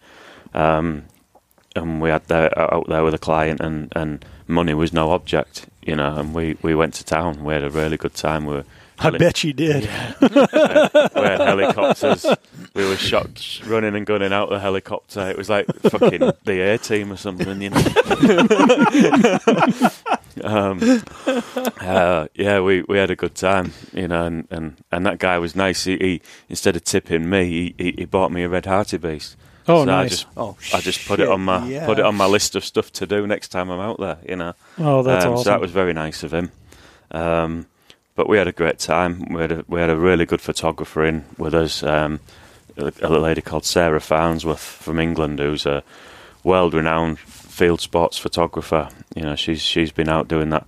Um, 0.54 1.04
and 1.75 2.01
we 2.01 2.10
had 2.10 2.25
that 2.28 2.58
out 2.58 2.88
there 2.89 3.04
with 3.04 3.13
a 3.13 3.18
client, 3.20 3.62
and, 3.62 3.92
and 3.96 4.25
money 4.48 4.74
was 4.74 4.92
no 4.92 5.12
object, 5.12 5.68
you 5.82 5.96
know. 5.96 6.16
And 6.18 6.34
we, 6.34 6.58
we 6.62 6.75
went 6.75 6.94
to 6.96 7.06
town. 7.06 7.44
We 7.44 7.54
had 7.54 7.63
a 7.63 7.70
really 7.70 7.96
good 7.98 8.16
time. 8.16 8.46
We 8.46 8.56
were, 8.56 8.66
I 9.01 9.10
bet 9.12 9.44
you 9.44 9.53
did. 9.53 9.84
we 9.84 9.88
had 10.29 11.39
helicopters. 11.39 12.25
We 12.74 12.86
were 12.88 12.98
shot, 12.98 13.62
running 13.65 13.96
and 13.96 14.06
gunning 14.06 14.34
out 14.34 14.50
the 14.50 14.60
helicopter. 14.60 15.29
It 15.29 15.38
was 15.38 15.50
like 15.50 15.68
fucking 15.84 16.20
the 16.44 16.60
A-Team 16.62 17.12
or 17.12 17.18
something, 17.18 17.62
you 17.62 17.70
know. 17.70 17.79
um, 20.44 20.79
uh, 21.82 22.27
yeah, 22.36 22.60
we, 22.62 22.84
we 22.84 22.98
had 22.98 23.12
a 23.12 23.15
good 23.15 23.36
time, 23.36 23.74
you 23.94 24.08
know, 24.08 24.25
and, 24.25 24.48
and, 24.51 24.77
and 24.91 25.06
that 25.06 25.20
guy 25.20 25.38
was 25.39 25.56
nice. 25.56 25.84
He, 25.84 25.98
he 25.98 26.22
instead 26.50 26.75
of 26.75 26.84
tipping 26.84 27.29
me, 27.29 27.46
he, 27.46 27.75
he, 27.77 27.91
he 28.00 28.06
bought 28.06 28.32
me 28.32 28.44
a 28.44 28.50
red 28.50 28.65
hartebeest. 28.65 29.36
Oh, 29.68 29.86
So 29.86 29.91
I 29.91 30.03
nice. 30.03 30.10
just 30.12 30.27
Oh, 30.36 30.58
I 30.74 30.82
just 30.82 31.08
put 31.08 31.20
it 31.20 31.27
on 31.27 31.41
my 31.41 31.68
shit, 31.68 31.86
put 31.86 32.00
it 32.00 32.06
on 32.06 32.15
my 32.15 32.25
list 32.25 32.56
of 32.56 32.65
stuff 32.65 32.91
to 32.94 33.06
do 33.06 33.27
next 33.27 33.50
time 33.50 33.70
I'm 33.70 33.79
out 33.79 34.00
there. 34.00 34.18
You 34.27 34.36
know. 34.36 34.53
oh, 34.79 35.03
that's 35.03 35.25
Um, 35.25 35.34
awesome. 35.34 35.44
So 35.44 35.50
that 35.51 35.62
was 35.62 35.72
very 35.72 35.94
nice 35.94 36.24
of 36.24 36.34
him. 36.34 36.51
Um, 37.12 37.68
but 38.19 38.27
we 38.27 38.38
had 38.38 38.49
a 38.49 38.51
great 38.51 38.79
time. 38.79 39.25
We 39.29 39.39
had 39.39 39.51
a, 39.53 39.65
we 39.69 39.79
had 39.79 39.89
a 39.89 39.95
really 39.95 40.25
good 40.25 40.41
photographer 40.41 41.05
in 41.05 41.23
with 41.38 41.53
us, 41.55 41.83
um, 41.83 42.19
a, 42.75 42.91
a 43.01 43.07
lady 43.07 43.39
called 43.39 43.63
Sarah 43.63 44.01
Farnsworth 44.01 44.59
from 44.59 44.99
England, 44.99 45.39
who's 45.39 45.65
a 45.65 45.83
world-renowned 46.43 47.17
field 47.17 47.79
sports 47.79 48.17
photographer. 48.17 48.89
You 49.15 49.21
know, 49.21 49.38
she's 49.38 49.61
she's 49.61 49.93
been 49.93 50.09
out 50.09 50.27
doing 50.27 50.49
that. 50.49 50.67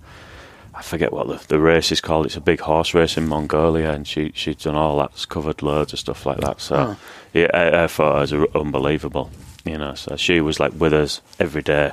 I 0.73 0.81
forget 0.81 1.11
what 1.11 1.27
the, 1.27 1.45
the 1.49 1.59
race 1.59 1.91
is 1.91 1.99
called. 1.99 2.25
It's 2.25 2.37
a 2.37 2.41
big 2.41 2.61
horse 2.61 2.93
race 2.93 3.17
in 3.17 3.27
Mongolia, 3.27 3.91
and 3.91 4.07
she 4.07 4.31
she's 4.33 4.55
done 4.55 4.77
all 4.77 4.97
that. 4.99 5.11
She's 5.15 5.25
covered 5.25 5.61
loads 5.61 5.91
of 5.91 5.99
stuff 5.99 6.25
like 6.25 6.39
that. 6.39 6.61
So 6.61 6.75
Huh. 6.77 6.95
yeah, 7.33 7.49
her, 7.53 7.71
her 7.81 7.87
photos 7.89 8.31
are 8.31 8.47
unbelievable. 8.55 9.29
You 9.65 9.77
know, 9.77 9.93
so 9.95 10.15
she 10.15 10.39
was 10.39 10.57
like 10.61 10.71
with 10.79 10.93
us 10.93 11.19
every 11.37 11.63
day, 11.63 11.91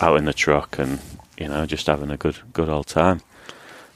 out 0.00 0.16
in 0.16 0.24
the 0.24 0.32
truck, 0.32 0.78
and 0.78 1.00
you 1.36 1.48
know, 1.48 1.66
just 1.66 1.86
having 1.86 2.10
a 2.10 2.16
good 2.16 2.38
good 2.54 2.70
old 2.70 2.86
time. 2.86 3.20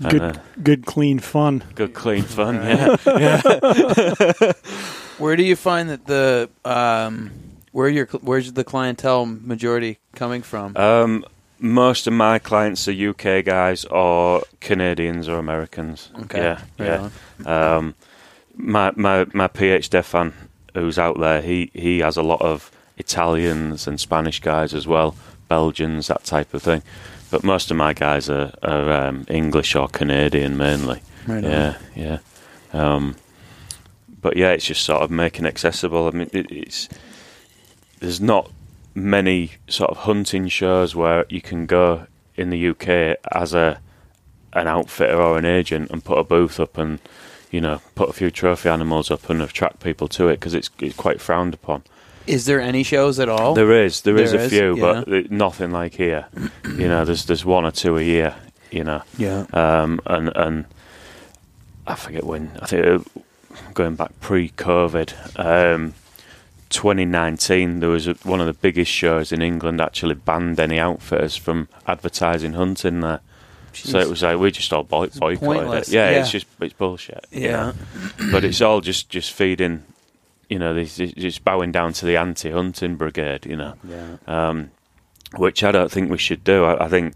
And, 0.04 0.10
good, 0.10 0.22
uh, 0.22 0.34
good, 0.62 0.86
clean 0.86 1.18
fun. 1.18 1.64
good 1.74 1.94
clean 1.94 2.22
fun. 2.22 2.58
Right. 2.58 2.98
Yeah, 3.06 4.52
Where 5.18 5.36
do 5.36 5.42
you 5.44 5.56
find 5.56 5.90
that 5.90 6.06
the 6.06 6.50
um, 6.64 7.30
where 7.72 7.88
your 7.88 8.06
where's 8.06 8.52
the 8.52 8.64
clientele 8.64 9.26
majority 9.26 9.98
coming 10.14 10.42
from? 10.42 10.76
um, 10.76 11.24
most 11.60 12.06
of 12.06 12.12
my 12.12 12.38
clients 12.38 12.86
are 12.88 12.92
UK 13.10 13.44
guys 13.44 13.84
or 13.86 14.42
Canadians 14.60 15.28
or 15.28 15.38
Americans. 15.38 16.10
Okay. 16.22 16.38
Yeah, 16.42 16.60
Right 16.78 17.10
yeah. 17.44 17.76
Um, 17.76 17.94
my 18.56 18.92
my 18.96 19.26
my 19.32 19.48
PH 19.48 19.86
Stefan, 19.86 20.34
who's 20.74 20.98
out 20.98 21.18
there, 21.18 21.40
he 21.42 21.70
he 21.72 22.00
has 22.00 22.16
a 22.16 22.22
lot 22.22 22.42
of 22.42 22.70
Italians 22.98 23.86
and 23.86 24.00
Spanish 24.00 24.40
guys 24.40 24.74
as 24.74 24.86
well, 24.86 25.16
Belgians, 25.48 26.08
that 26.08 26.24
type 26.24 26.54
of 26.54 26.62
thing. 26.62 26.82
But 27.34 27.42
most 27.42 27.72
of 27.72 27.76
my 27.76 27.94
guys 27.94 28.30
are, 28.30 28.52
are 28.62 28.92
um, 28.92 29.26
English 29.28 29.74
or 29.74 29.88
Canadian 29.88 30.56
mainly. 30.56 31.02
Right 31.26 31.44
on. 31.44 31.50
yeah, 31.50 31.78
yeah. 31.96 32.18
Um, 32.72 33.16
but 34.20 34.36
yeah, 34.36 34.50
it's 34.50 34.66
just 34.66 34.84
sort 34.84 35.02
of 35.02 35.10
making 35.10 35.44
accessible. 35.44 36.06
I 36.06 36.12
mean, 36.12 36.30
it, 36.32 36.48
it's 36.52 36.88
there's 37.98 38.20
not 38.20 38.52
many 38.94 39.54
sort 39.66 39.90
of 39.90 39.96
hunting 39.96 40.46
shows 40.46 40.94
where 40.94 41.26
you 41.28 41.40
can 41.40 41.66
go 41.66 42.06
in 42.36 42.50
the 42.50 42.68
UK 42.68 43.18
as 43.32 43.52
a 43.52 43.80
an 44.52 44.68
outfitter 44.68 45.20
or 45.20 45.36
an 45.36 45.44
agent 45.44 45.90
and 45.90 46.04
put 46.04 46.20
a 46.20 46.22
booth 46.22 46.60
up 46.60 46.78
and 46.78 47.00
you 47.50 47.60
know 47.60 47.80
put 47.96 48.08
a 48.08 48.12
few 48.12 48.30
trophy 48.30 48.68
animals 48.68 49.10
up 49.10 49.28
and 49.28 49.42
attract 49.42 49.80
people 49.80 50.06
to 50.06 50.28
it 50.28 50.38
because 50.38 50.54
it's, 50.54 50.70
it's 50.78 50.94
quite 50.94 51.20
frowned 51.20 51.52
upon. 51.52 51.82
Is 52.26 52.46
there 52.46 52.60
any 52.60 52.82
shows 52.82 53.18
at 53.20 53.28
all? 53.28 53.54
There 53.54 53.84
is, 53.84 54.00
there 54.02 54.16
is 54.16 54.32
There 54.32 54.44
a 54.44 54.48
few, 54.48 54.76
yeah. 54.76 55.02
but 55.06 55.30
nothing 55.30 55.70
like 55.72 55.94
here. 55.94 56.26
you 56.64 56.88
know, 56.88 57.04
there's 57.04 57.26
there's 57.26 57.44
one 57.44 57.64
or 57.64 57.70
two 57.70 57.96
a 57.98 58.02
year. 58.02 58.34
You 58.70 58.82
know, 58.84 59.02
yeah. 59.18 59.44
um, 59.52 60.00
and 60.06 60.32
and 60.34 60.64
I 61.86 61.94
forget 61.94 62.24
when. 62.24 62.50
I 62.60 62.66
think 62.66 62.86
uh, 62.86 63.20
going 63.74 63.94
back 63.94 64.18
pre-COVID, 64.20 65.38
um, 65.38 65.94
2019, 66.70 67.80
there 67.80 67.88
was 67.88 68.06
a, 68.08 68.14
one 68.24 68.40
of 68.40 68.46
the 68.46 68.52
biggest 68.52 68.90
shows 68.90 69.30
in 69.32 69.42
England 69.42 69.80
actually 69.80 70.14
banned 70.14 70.58
any 70.58 70.78
outfitters 70.78 71.36
from 71.36 71.68
advertising 71.86 72.54
hunting 72.54 73.00
there. 73.00 73.20
So 73.74 73.98
it 73.98 74.08
was 74.08 74.22
like 74.22 74.38
we 74.38 74.50
just 74.52 74.72
all 74.72 74.84
boy- 74.84 75.08
boycotted 75.08 75.82
it. 75.82 75.88
Yeah, 75.88 76.10
yeah. 76.10 76.20
it's 76.20 76.30
just 76.30 76.46
it's 76.60 76.74
bullshit. 76.74 77.26
you 77.32 77.42
Yeah. 77.42 77.72
know. 78.20 78.30
but 78.32 78.44
it's 78.44 78.60
all 78.60 78.80
just 78.80 79.08
just 79.08 79.32
feeding. 79.32 79.82
You 80.48 80.58
know, 80.58 80.74
this 80.74 80.98
it's 81.00 81.12
just 81.14 81.44
bowing 81.44 81.72
down 81.72 81.92
to 81.94 82.06
the 82.06 82.16
anti-hunting 82.16 82.96
brigade. 82.96 83.46
You 83.46 83.56
know 83.56 83.74
Yeah. 83.88 84.16
um, 84.26 84.70
which 85.36 85.64
I 85.64 85.72
don't 85.72 85.90
think 85.90 86.10
we 86.10 86.18
should 86.18 86.44
do. 86.44 86.64
I, 86.64 86.84
I 86.84 86.88
think, 86.88 87.14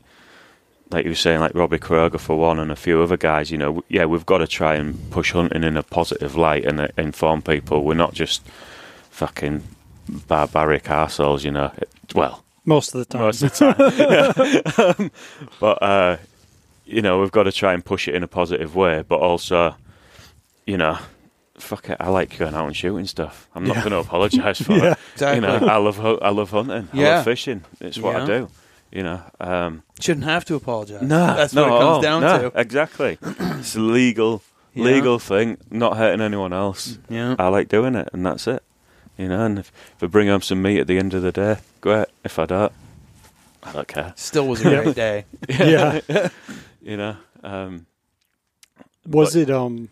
like 0.90 1.04
you 1.04 1.10
were 1.10 1.14
saying, 1.16 1.40
like 1.40 1.54
Robbie 1.54 1.78
Kroger 1.78 2.18
for 2.18 2.36
one, 2.36 2.58
and 2.58 2.70
a 2.72 2.76
few 2.76 3.02
other 3.02 3.16
guys. 3.16 3.50
You 3.50 3.58
know, 3.58 3.82
yeah, 3.88 4.06
we've 4.06 4.26
got 4.26 4.38
to 4.38 4.46
try 4.46 4.74
and 4.74 5.10
push 5.10 5.32
hunting 5.32 5.62
in 5.64 5.76
a 5.76 5.82
positive 5.82 6.34
light 6.36 6.64
and 6.64 6.80
uh, 6.80 6.88
inform 6.96 7.42
people. 7.42 7.84
We're 7.84 7.94
not 7.94 8.14
just 8.14 8.42
fucking 9.10 9.62
barbaric 10.26 10.84
arseholes, 10.84 11.44
you 11.44 11.50
know. 11.50 11.70
It- 11.76 11.90
well, 12.14 12.42
Most 12.64 12.94
of 12.94 13.00
the 13.00 13.04
time. 13.04 13.20
most 13.22 13.42
of 13.42 13.52
the 13.52 14.94
time. 14.96 15.00
um, 15.04 15.10
but 15.60 15.82
uh, 15.82 16.16
you 16.86 17.02
know, 17.02 17.20
we've 17.20 17.30
got 17.32 17.42
to 17.44 17.52
try 17.52 17.74
and 17.74 17.84
push 17.84 18.08
it 18.08 18.14
in 18.14 18.22
a 18.22 18.28
positive 18.28 18.74
way, 18.74 19.04
but 19.06 19.20
also, 19.20 19.76
you 20.66 20.76
know. 20.78 20.98
Fuck 21.58 21.90
it! 21.90 21.96
I 22.00 22.08
like 22.08 22.36
going 22.38 22.54
out 22.54 22.66
and 22.66 22.76
shooting 22.76 23.06
stuff. 23.06 23.48
I'm 23.54 23.64
not 23.64 23.76
Yeah. 23.76 23.82
going 23.82 23.92
to 23.92 23.98
apologise 23.98 24.60
for 24.62 24.72
Yeah. 24.72 24.92
it. 24.92 24.98
Exactly. 25.14 25.34
You 25.36 25.60
know, 25.60 25.66
I 25.66 25.76
love 25.76 25.96
hu- 25.96 26.18
I 26.20 26.30
love 26.30 26.50
hunting. 26.50 26.88
I 26.92 26.96
Yeah. 26.96 27.16
love 27.16 27.24
fishing. 27.24 27.64
It's 27.80 27.98
what 27.98 28.16
Yeah. 28.16 28.22
I 28.22 28.26
do. 28.26 28.48
You 28.92 29.02
know. 29.02 29.20
Um, 29.40 29.82
Shouldn't 30.00 30.24
have 30.24 30.44
to 30.46 30.54
apologize. 30.54 31.02
no, 31.02 31.26
that's 31.36 31.52
no, 31.52 31.62
what 31.68 31.76
it 31.76 31.78
comes 31.80 32.02
down 32.02 32.20
no, 32.22 32.50
to. 32.50 32.58
Exactly. 32.60 33.18
it's 33.20 33.76
a 33.76 33.80
legal, 33.80 34.42
Yeah. 34.74 34.84
legal 34.84 35.18
thing. 35.18 35.58
Not 35.70 35.96
hurting 35.98 36.20
anyone 36.22 36.52
else. 36.52 36.98
Yeah. 37.08 37.34
I 37.38 37.48
like 37.48 37.68
doing 37.68 37.94
it, 37.96 38.08
and 38.12 38.24
that's 38.24 38.46
it. 38.46 38.62
You 39.18 39.28
know, 39.28 39.44
and 39.44 39.58
if, 39.58 39.72
if 39.96 40.02
I 40.04 40.06
bring 40.06 40.28
home 40.28 40.40
some 40.42 40.62
meat 40.62 40.78
at 40.80 40.86
the 40.86 40.96
end 40.98 41.12
of 41.12 41.22
the 41.22 41.32
day, 41.32 41.56
great. 41.80 42.06
If 42.24 42.38
I 42.38 42.46
don't, 42.46 42.72
I 43.64 43.72
don't 43.72 43.88
care. 43.88 44.12
Still 44.16 44.46
was 44.46 44.64
a 44.64 44.70
great 44.82 44.94
day. 44.94 45.24
yeah. 45.48 46.00
You 46.80 46.96
know. 46.96 47.16
Um, 47.42 47.86
Was 49.06 49.34
But- 49.34 49.40
it 49.42 49.50
um 49.50 49.88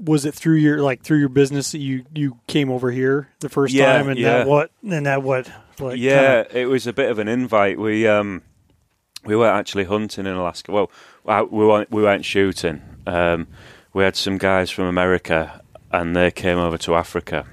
was 0.00 0.24
it 0.24 0.34
through 0.34 0.56
your 0.56 0.78
like 0.80 1.02
through 1.02 1.18
your 1.18 1.28
business 1.28 1.72
that 1.72 1.78
you 1.78 2.04
you 2.14 2.38
came 2.46 2.70
over 2.70 2.90
here 2.90 3.28
the 3.40 3.48
first 3.48 3.74
Yeah, 3.74 3.94
time 3.98 4.08
and 4.08 4.18
yeah. 4.18 4.38
that 4.38 4.46
what 4.46 4.70
and 4.88 5.06
that 5.06 5.22
what 5.22 5.50
like 5.80 5.98
yeah, 5.98 6.44
kinda- 6.44 6.58
it 6.60 6.66
was 6.66 6.86
a 6.86 6.92
bit 6.92 7.10
of 7.10 7.18
an 7.18 7.28
invite. 7.28 7.78
We 7.78 8.06
um, 8.06 8.42
we 9.24 9.34
weren't 9.36 9.56
actually 9.58 9.84
hunting 9.84 10.26
in 10.26 10.32
Alaska. 10.34 10.72
Well, 10.72 10.90
uh, 11.26 11.44
we 11.50 11.66
weren't 11.66 11.90
we 11.90 12.02
weren't 12.02 12.24
shooting. 12.24 12.80
Um, 13.06 13.48
we 13.92 14.04
had 14.04 14.16
some 14.16 14.38
guys 14.38 14.70
from 14.70 14.84
America, 14.84 15.62
and 15.90 16.14
they 16.14 16.30
came 16.30 16.58
over 16.58 16.78
to 16.78 16.94
Africa, 16.94 17.46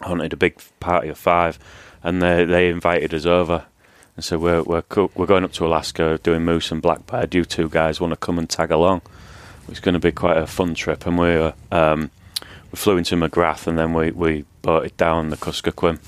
hunted 0.00 0.32
a 0.32 0.36
big 0.36 0.60
party 0.80 1.08
of 1.08 1.18
five, 1.18 1.58
and 2.02 2.22
they 2.22 2.44
they 2.44 2.68
invited 2.68 3.12
us 3.14 3.26
over. 3.26 3.64
And 4.16 4.24
so 4.24 4.38
we're 4.38 4.62
we're 4.62 4.84
we're 5.14 5.26
going 5.26 5.44
up 5.44 5.52
to 5.54 5.66
Alaska 5.66 6.18
doing 6.22 6.44
moose 6.44 6.70
and 6.70 6.80
black 6.80 7.06
bear. 7.06 7.26
Do 7.26 7.38
you 7.38 7.44
two 7.44 7.68
guys 7.68 8.00
want 8.00 8.12
to 8.12 8.16
come 8.16 8.38
and 8.38 8.48
tag 8.48 8.70
along? 8.70 9.02
It's 9.68 9.80
going 9.80 9.94
to 9.94 9.98
be 10.00 10.12
quite 10.12 10.36
a 10.36 10.46
fun 10.46 10.74
trip, 10.74 11.06
and 11.06 11.18
we 11.18 11.52
um, 11.70 12.10
we 12.70 12.76
flew 12.76 12.96
into 12.96 13.16
McGrath, 13.16 13.66
and 13.66 13.78
then 13.78 13.92
we 13.92 14.10
we 14.10 14.44
boated 14.62 14.96
down 14.96 15.30
the 15.30 15.36
Kuskokwim 15.36 15.98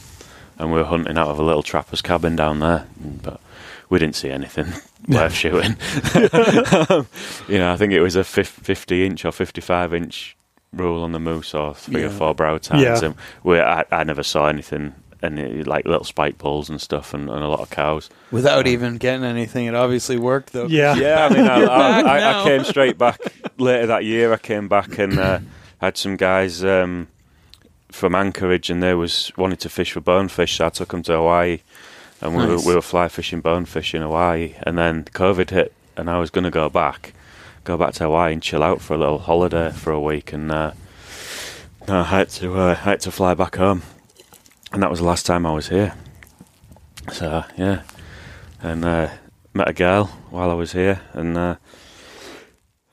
and 0.59 0.73
we 0.73 0.79
were 0.79 0.85
hunting 0.85 1.17
out 1.17 1.29
of 1.29 1.39
a 1.39 1.43
little 1.43 1.63
trapper's 1.63 2.03
cabin 2.03 2.37
down 2.37 2.61
there, 2.61 2.87
but 3.23 3.41
we 3.89 3.99
didn't 3.99 4.17
see 4.17 4.31
anything 4.31 4.67
worth 5.09 5.33
shooting. 5.33 5.77
You 7.49 7.59
know, 7.59 7.73
I 7.73 7.77
think 7.77 7.93
it 7.93 8.01
was 8.01 8.17
a 8.17 8.25
50 8.25 9.07
inch 9.07 9.25
or 9.25 9.33
55 9.33 9.95
inch 9.95 10.37
rule 10.73 11.03
on 11.03 11.13
the 11.13 11.21
moose 11.21 11.55
or 11.55 11.75
three 11.75 12.03
or 12.03 12.11
four 12.11 12.35
brow 12.35 12.59
tines. 12.59 12.83
Yeah. 12.83 13.03
And 13.03 13.15
we, 13.43 13.59
I, 13.59 13.85
I 13.91 14.05
never 14.05 14.23
saw 14.23 14.49
anything, 14.49 14.95
any 15.23 15.63
like 15.65 15.85
little 15.85 16.05
spike 16.05 16.39
bulls 16.39 16.69
and 16.71 16.81
stuff 16.81 17.13
and, 17.15 17.29
and 17.29 17.43
a 17.43 17.49
lot 17.49 17.61
of 17.61 17.71
cows. 17.71 18.09
Without 18.31 18.67
even 18.67 18.99
getting 18.99 19.25
anything, 19.25 19.67
it 19.67 19.75
obviously 19.75 20.17
worked 20.19 20.53
though. 20.53 20.67
Yeah. 20.67 20.95
Yeah, 20.95 21.27
I 21.27 21.35
mean, 21.35 21.47
I, 21.49 21.61
I, 21.65 22.01
I. 22.01 22.41
I 22.41 22.45
came 22.45 22.65
straight 22.65 22.99
back 23.07 23.21
later 23.59 23.87
that 23.87 24.05
year. 24.05 24.33
I 24.33 24.37
came 24.39 24.69
back 24.69 24.99
and 24.99 25.19
uh, 25.19 25.41
had 25.81 25.97
some 25.97 26.17
guys 26.17 26.63
um, 26.65 27.09
from 27.91 28.15
Anchorage, 28.15 28.71
and 28.71 28.83
they 28.83 28.95
was 28.95 29.33
wanted 29.37 29.61
to 29.61 29.69
fish 29.69 29.93
for 29.93 30.01
bonefish, 30.01 30.57
so 30.57 30.67
I 30.67 30.69
took 30.71 30.91
them 30.91 31.03
to 31.05 31.13
Hawaii, 31.17 31.61
and 32.21 32.37
we, 32.37 32.45
Nice. 32.47 32.65
were, 32.65 32.69
we 32.71 32.75
were 32.77 32.83
fly 32.83 33.09
fishing 33.09 33.41
bonefish 33.41 33.95
in 33.95 34.03
Hawaii. 34.03 34.55
And 34.63 34.77
then 34.79 35.05
COVID 35.05 35.51
hit, 35.51 35.73
and 35.97 36.09
I 36.11 36.19
was 36.19 36.31
going 36.31 36.45
to 36.45 36.51
go 36.51 36.69
back, 36.69 37.13
go 37.65 37.77
back 37.77 37.95
to 37.95 38.05
Hawaii 38.05 38.33
and 38.35 38.43
chill 38.43 38.63
out 38.63 38.81
for 38.81 38.95
a 38.95 38.99
little 38.99 39.19
holiday 39.19 39.71
for 39.73 39.91
a 39.93 40.01
week, 40.01 40.33
and 40.33 40.53
uh, 40.53 40.73
I 41.89 42.03
had 42.05 42.29
to 42.31 42.59
uh, 42.61 42.71
I 42.71 42.75
had 42.75 43.01
to 43.01 43.11
fly 43.11 43.35
back 43.35 43.57
home, 43.57 43.83
and 44.73 44.83
that 44.83 44.91
was 44.91 45.01
the 45.01 45.07
last 45.07 45.27
time 45.27 45.47
I 45.47 45.53
was 45.53 45.69
here. 45.69 45.95
So 47.13 47.45
yeah, 47.57 47.83
and 48.63 48.85
uh, 48.85 49.09
met 49.55 49.69
a 49.69 49.73
girl 49.73 50.07
while 50.31 50.51
I 50.51 50.55
was 50.55 50.73
here, 50.73 51.01
and 51.13 51.37
uh, 51.37 51.57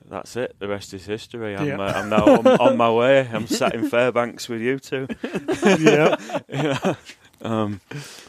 that's 0.08 0.36
it. 0.36 0.56
The 0.58 0.68
rest 0.68 0.94
is 0.94 1.04
history. 1.06 1.56
I'm, 1.56 1.66
Yeah. 1.66 1.78
uh, 1.80 1.92
I'm 1.96 2.08
now 2.08 2.24
on, 2.24 2.46
on 2.46 2.76
my 2.76 2.90
way. 2.90 3.28
I'm 3.32 3.46
sat 3.46 3.74
in 3.74 3.88
Fairbanks 3.90 4.48
with 4.48 4.60
you 4.60 4.78
two. 4.78 5.06
yeah. 5.64 6.16
you 6.48 6.62
know? 6.62 6.96
um, 7.42 7.80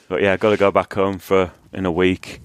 but 0.09 0.21
yeah, 0.21 0.35
got 0.37 0.49
to 0.49 0.57
go 0.57 0.71
back 0.71 0.93
home 0.93 1.19
for 1.19 1.51
in 1.71 1.85
a 1.85 1.91
week, 1.91 2.41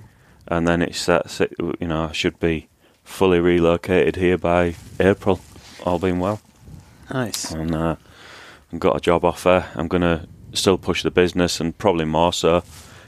and 0.47 0.69
then 0.69 0.83
it's 0.83 1.05
that's 1.07 1.41
it. 1.41 1.53
You 1.81 1.89
know, 1.89 2.05
I 2.11 2.13
should 2.13 2.39
be 2.39 2.69
fully 3.03 3.41
relocated 3.41 4.17
here 4.17 4.39
by 4.39 4.77
April, 5.01 5.41
all 5.85 5.99
being 5.99 6.21
well 6.21 6.41
Nice. 7.13 7.51
and 7.51 7.75
uh, 7.75 7.97
I've 8.73 8.79
got 8.79 8.97
a 8.97 9.01
job 9.01 9.25
offer. 9.25 9.67
I'm 9.75 9.89
gonna 9.89 10.29
still 10.55 10.79
push 10.79 11.03
the 11.03 11.11
business 11.11 11.61
and 11.61 11.77
probably 11.79 12.05
more 12.05 12.33
so, 12.33 12.63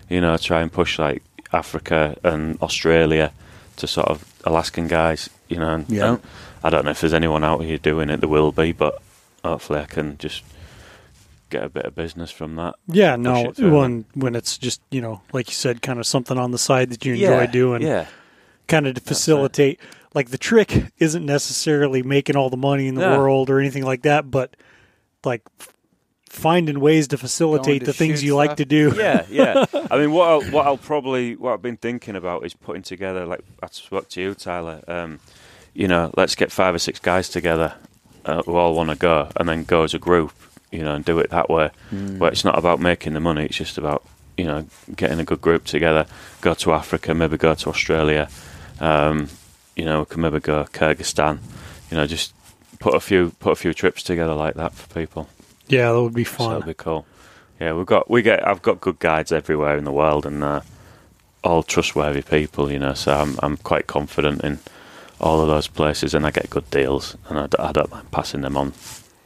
you 0.08 0.20
know, 0.20 0.36
try 0.36 0.60
and 0.62 0.72
push 0.72 0.98
like 0.98 1.22
Africa 1.52 2.16
and 2.24 2.60
Australia 2.62 3.32
to 3.76 3.86
sort 3.86 4.08
of 4.08 4.24
Alaskan 4.44 4.88
guys, 4.88 5.30
you 5.48 5.56
know. 5.58 5.74
And, 5.74 5.88
Yeah. 5.88 6.08
and 6.14 6.20
I 6.62 6.70
don't 6.70 6.84
know 6.84 6.90
if 6.90 7.00
there's 7.00 7.14
anyone 7.14 7.44
out 7.44 7.60
here 7.64 7.78
doing 7.78 8.10
it. 8.10 8.20
There 8.20 8.28
will 8.28 8.52
be, 8.52 8.72
but 8.72 9.00
hopefully 9.44 9.80
I 9.80 9.84
can 9.86 10.16
just 10.18 10.42
get 11.50 11.62
a 11.62 11.68
bit 11.68 11.84
of 11.84 11.94
business 11.94 12.30
from 12.30 12.56
that. 12.56 12.74
Yeah, 12.88 13.16
no, 13.16 13.52
when 13.58 14.04
when 14.14 14.34
it's 14.34 14.58
just 14.58 14.80
you 14.90 15.00
know, 15.00 15.20
like 15.32 15.48
you 15.48 15.54
said, 15.54 15.82
kind 15.82 15.98
of 15.98 16.06
something 16.06 16.38
on 16.38 16.50
the 16.50 16.58
side 16.58 16.90
that 16.90 17.04
you 17.04 17.14
enjoy 17.14 17.46
doing, 17.46 17.82
Yeah, 17.82 18.06
kind 18.68 18.86
of 18.86 18.94
to 18.94 19.00
facilitate. 19.00 19.78
Like 20.14 20.30
the 20.30 20.38
trick 20.38 20.92
isn't 20.98 21.26
necessarily 21.26 22.02
making 22.02 22.36
all 22.36 22.48
the 22.50 22.56
money 22.56 22.86
in 22.86 22.94
the 22.94 23.02
No. 23.02 23.18
world 23.18 23.50
or 23.50 23.58
anything 23.60 23.84
like 23.84 24.02
that, 24.02 24.30
but 24.30 24.54
like 25.24 25.42
finding 26.34 26.80
ways 26.80 27.08
to 27.08 27.18
facilitate 27.18 27.80
to 27.80 27.86
the 27.86 27.92
things 27.92 28.20
shoot 28.20 28.26
you 28.26 28.36
like 28.36 28.56
to 28.56 28.64
do. 28.64 28.92
yeah, 28.96 29.24
yeah. 29.30 29.64
I 29.90 29.98
mean, 29.98 30.12
what 30.12 30.28
I'll, 30.28 30.42
what 30.50 30.66
I'll 30.66 30.76
probably 30.76 31.36
what 31.36 31.52
I've 31.52 31.62
been 31.62 31.76
thinking 31.76 32.16
about 32.16 32.44
is 32.44 32.54
putting 32.54 32.82
together 32.82 33.24
like 33.24 33.40
I 33.62 33.68
spoke 33.70 34.08
to 34.10 34.20
you, 34.20 34.34
Tyler. 34.34 34.82
Um, 34.88 35.20
you 35.72 35.88
know, 35.88 36.10
let's 36.16 36.34
get 36.34 36.52
five 36.52 36.74
or 36.74 36.78
six 36.78 36.98
guys 36.98 37.28
together 37.28 37.74
uh, 38.24 38.42
who 38.42 38.54
all 38.56 38.74
want 38.74 38.90
to 38.90 38.96
go, 38.96 39.28
and 39.36 39.48
then 39.48 39.64
go 39.64 39.82
as 39.82 39.94
a 39.94 39.98
group. 39.98 40.32
You 40.70 40.82
know, 40.82 40.94
and 40.96 41.04
do 41.04 41.20
it 41.20 41.30
that 41.30 41.48
way. 41.48 41.70
Where 41.90 42.32
it's 42.32 42.44
not 42.44 42.58
about 42.58 42.80
making 42.80 43.12
the 43.12 43.20
money; 43.20 43.44
it's 43.44 43.56
just 43.56 43.78
about 43.78 44.02
you 44.36 44.44
know 44.44 44.66
getting 44.96 45.20
a 45.20 45.24
good 45.24 45.40
group 45.40 45.64
together. 45.64 46.06
Go 46.40 46.54
to 46.54 46.72
Africa, 46.72 47.14
maybe 47.14 47.36
go 47.36 47.54
to 47.54 47.68
Australia. 47.70 48.28
Um, 48.80 49.28
you 49.76 49.84
know, 49.84 50.00
we 50.00 50.06
can 50.06 50.20
maybe 50.20 50.40
go 50.40 50.64
to 50.64 50.70
Kyrgyzstan. 50.70 51.38
You 51.90 51.96
know, 51.96 52.06
just 52.06 52.34
put 52.80 52.94
a 52.94 53.00
few 53.00 53.30
put 53.38 53.52
a 53.52 53.56
few 53.56 53.72
trips 53.72 54.02
together 54.02 54.34
like 54.34 54.54
that 54.54 54.72
for 54.72 54.92
people. 54.92 55.28
Yeah, 55.68 55.92
that 55.92 56.00
would 56.02 56.14
be 56.14 56.24
So 56.24 56.32
fun. 56.36 56.50
that'd 56.50 56.66
be 56.66 56.74
cool. 56.74 57.06
Yeah, 57.60 57.72
we've 57.72 57.86
got 57.86 58.10
we 58.10 58.22
get 58.22 58.46
I've 58.46 58.62
got 58.62 58.80
good 58.80 58.98
guides 58.98 59.32
everywhere 59.32 59.76
in 59.78 59.84
the 59.84 59.92
world 59.92 60.26
and 60.26 60.42
uh, 60.44 60.60
all 61.42 61.62
trustworthy 61.62 62.22
people, 62.22 62.70
you 62.70 62.78
know. 62.78 62.94
So 62.94 63.14
I'm 63.14 63.38
I'm 63.42 63.56
quite 63.58 63.86
confident 63.86 64.42
in 64.44 64.58
all 65.20 65.40
of 65.40 65.48
those 65.48 65.68
places, 65.68 66.12
and 66.14 66.26
I 66.26 66.30
get 66.30 66.50
good 66.50 66.68
deals, 66.70 67.16
and 67.28 67.38
I, 67.38 67.46
d- 67.46 67.56
I 67.58 67.72
don't 67.72 67.90
mind 67.90 68.10
passing 68.10 68.40
them 68.42 68.56
on. 68.56 68.72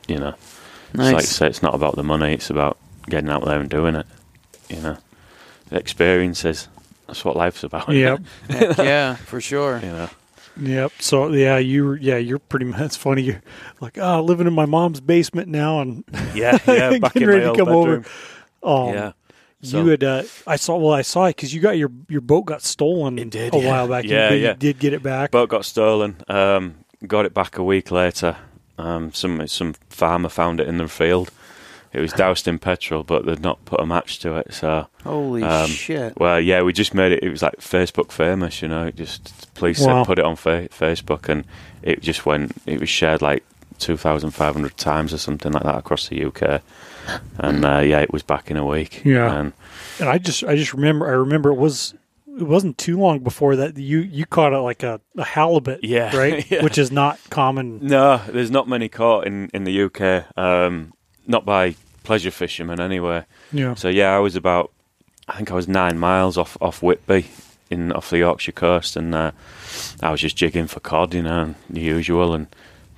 You 0.07 0.19
know, 0.19 0.35
it's 0.91 0.99
like 0.99 1.09
I 1.09 1.13
Nice. 1.13 1.29
say, 1.29 1.47
it's 1.47 1.63
not 1.63 1.75
about 1.75 1.97
the 1.97 2.05
money; 2.05 2.35
it's 2.35 2.51
about 2.51 2.77
getting 3.09 3.31
out 3.31 3.45
there 3.45 3.59
and 3.61 3.69
doing 3.71 3.95
it. 3.95 4.07
You 4.69 4.81
know, 4.81 4.97
the 5.71 5.77
experiences. 5.79 6.69
That's 7.07 7.25
what 7.25 7.37
life's 7.37 7.63
about. 7.65 7.89
isn't 7.89 8.27
Yep. 8.51 8.71
it? 8.79 8.79
Yeah, 8.79 9.15
for 9.15 9.41
sure. 9.41 9.81
You 9.83 9.89
know. 9.93 10.11
Yep. 10.61 10.93
So 11.01 11.33
yeah, 11.33 11.59
you 11.59 11.95
yeah 11.95 12.17
you're 12.17 12.39
pretty 12.39 12.67
much. 12.67 12.81
It's 12.89 12.97
funny. 12.97 13.23
You're 13.23 13.43
like 13.81 13.99
oh, 13.99 14.23
living 14.23 14.47
in 14.47 14.53
my 14.53 14.67
mom's 14.67 15.01
basement 15.01 15.49
now, 15.49 15.81
and 15.81 16.05
Yeah, 16.35 16.59
yeah. 16.67 16.99
Back 16.99 17.15
Getting 17.15 17.23
in 17.23 17.29
ready 17.29 17.45
to 17.45 17.55
come 17.57 17.69
over. 17.69 17.99
bedroom. 17.99 18.05
um, 18.63 18.95
yeah. 18.95 19.13
So- 19.63 19.83
you 19.83 19.91
had 19.91 20.05
uh, 20.05 20.23
I 20.47 20.57
saw 20.57 20.77
well 20.77 20.93
I 20.95 21.03
saw 21.03 21.27
it 21.27 21.37
because 21.37 21.53
you 21.55 21.61
got 21.61 21.77
your 21.79 21.91
your 22.09 22.21
boat 22.21 22.43
got 22.47 22.63
stolen 22.63 23.19
a 23.19 23.25
yeah. 23.25 23.51
while 23.53 23.89
back. 23.89 24.05
You- 24.05 24.11
Yeah, 24.11 24.29
but 24.29 24.39
yeah. 24.39 24.49
You 24.51 24.55
did 24.57 24.79
get 24.79 24.93
it 24.93 25.03
back. 25.03 25.31
Boat 25.31 25.49
got 25.49 25.65
stolen. 25.65 26.17
Um, 26.29 26.77
got 27.07 27.25
it 27.27 27.35
back 27.35 27.59
a 27.59 27.63
week 27.65 27.91
later. 27.91 28.37
Um, 28.79 29.13
some 29.13 29.47
some 29.49 29.75
farmer 29.91 30.29
found 30.29 30.61
it 30.61 30.69
in 30.69 30.77
the 30.79 30.89
field. 30.89 31.31
It 31.93 32.01
was 32.01 32.13
doused 32.13 32.47
in 32.47 32.59
petrol, 32.59 33.03
but 33.03 33.25
they'd 33.25 33.41
not 33.41 33.65
put 33.65 33.81
a 33.81 33.87
match 33.87 34.19
to 34.21 34.37
it. 34.37 34.53
So, 34.53 34.87
Holy 35.05 35.43
Um, 35.43 35.69
shit. 35.69 36.19
well, 36.19 36.39
yeah, 36.41 36.63
we 36.63 36.73
just 36.73 36.93
made 36.95 37.13
it. 37.13 37.23
It 37.23 37.31
was 37.31 37.43
like 37.43 37.57
Facebook 37.61 38.13
famous, 38.13 38.61
you 38.63 38.69
know. 38.69 38.87
It 38.87 38.97
just 38.97 39.53
police 39.55 39.81
Wow. 39.81 40.03
said 40.03 40.07
put 40.07 40.19
it 40.19 40.25
on 40.25 40.37
fa- 40.37 40.69
Facebook, 40.71 41.29
and 41.29 41.45
it 41.83 42.03
just 42.03 42.27
went. 42.27 42.53
It 42.67 42.79
was 42.81 42.89
shared 42.89 43.23
like 43.23 43.43
two 43.79 43.97
thousand 43.97 44.33
five 44.33 44.55
hundred 44.55 44.77
times 44.77 45.13
or 45.15 45.19
something 45.19 45.53
like 45.53 45.63
that 45.63 45.77
across 45.79 46.09
the 46.09 46.25
UK. 46.25 46.61
And 47.39 47.65
uh, 47.65 47.79
yeah, 47.79 48.01
it 48.01 48.13
was 48.13 48.23
back 48.23 48.51
in 48.51 48.57
a 48.59 48.67
week. 48.67 49.03
Yeah. 49.05 49.35
and 49.41 49.53
and 49.99 50.09
I 50.09 50.19
just 50.19 50.45
I 50.45 50.57
just 50.57 50.75
remember 50.75 51.07
I 51.07 51.13
remember 51.13 51.51
it 51.51 51.57
was 51.57 51.95
it 52.27 52.43
wasn't 52.43 52.77
too 52.77 52.99
long 52.99 53.21
before 53.21 53.57
that 53.57 53.79
you 53.79 54.01
you 54.01 54.27
caught 54.27 54.53
it 54.53 54.59
like 54.59 54.83
a, 54.83 55.01
a 55.17 55.25
halibut. 55.25 55.83
Yeah, 55.83 56.15
Right. 56.15 56.45
yeah. 56.51 56.63
Which 56.63 56.77
is 56.77 56.93
not 56.93 57.19
common. 57.31 57.79
No, 57.81 58.21
there's 58.29 58.51
not 58.51 58.69
many 58.69 58.89
caught 58.91 59.27
in, 59.27 59.49
in 59.55 59.65
the 59.65 59.83
UK. 59.85 60.37
Um, 60.37 60.93
not 61.29 61.45
by 61.45 61.77
pleasure 62.03 62.33
fishermen 62.33 62.81
anyway. 62.81 63.25
Yeah. 63.53 63.75
So 63.75 63.89
yeah, 63.89 64.17
I 64.17 64.19
was 64.19 64.35
about, 64.35 64.73
I 65.29 65.37
think 65.37 65.51
I 65.53 65.55
was 65.55 65.69
nine 65.69 65.99
miles 65.99 66.37
off 66.37 66.57
off 66.61 66.83
Whitby, 66.83 67.27
in 67.71 67.93
off 67.93 68.11
the 68.11 68.19
Yorkshire 68.19 68.53
coast, 68.53 68.97
and 68.97 69.15
uh, 69.15 69.31
I 70.03 70.11
was 70.11 70.21
just 70.21 70.37
jigging 70.37 70.67
for 70.67 70.81
cod, 70.81 71.15
you 71.15 71.23
know, 71.23 71.43
and 71.43 71.55
the 71.71 71.81
usual, 71.81 72.35
and 72.35 72.47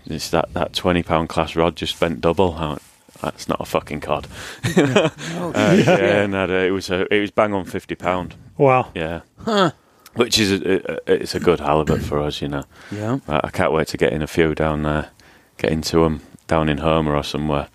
it's 0.07 0.31
that 0.31 0.52
that 0.55 0.72
twenty 0.72 1.02
pound 1.02 1.28
class 1.28 1.55
rod 1.57 1.76
just 1.76 1.98
bent 2.00 2.20
double. 2.22 2.55
I 2.55 2.68
went, 2.70 2.83
That's 3.20 3.48
not 3.48 3.61
a 3.61 3.64
fucking 3.66 4.00
cod. 4.00 4.26
Oh, 4.76 5.52
Uh, 5.55 5.76
shit. 5.76 5.87
yeah, 5.87 6.26
no, 6.26 6.46
no, 6.46 6.64
it 6.64 6.70
was 6.70 6.88
a, 6.90 7.12
it 7.14 7.20
was 7.20 7.31
bang 7.31 7.52
on 7.52 7.64
fifty 7.64 7.94
pound. 7.94 8.35
Wow. 8.57 8.90
Yeah, 8.94 9.20
Huh. 9.44 9.72
which 10.14 10.38
is 10.38 10.52
a, 10.52 10.92
a, 11.11 11.14
it's 11.14 11.35
a 11.35 11.40
good 11.40 11.61
halibut 11.61 12.02
for 12.02 12.20
us, 12.20 12.40
you 12.42 12.48
know. 12.48 12.64
Yeah. 12.92 13.18
I, 13.28 13.40
I 13.44 13.50
can't 13.50 13.72
wait 13.72 13.88
to 13.88 13.96
get 13.96 14.12
in 14.12 14.22
a 14.22 14.26
few 14.26 14.55
down 14.55 14.83
there, 14.83 15.11
get 15.59 15.72
into 15.72 16.02
them 16.05 16.20
down 16.46 16.68
in 16.68 16.78
Homer 16.78 17.14
or 17.16 17.22
somewhere, 17.24 17.68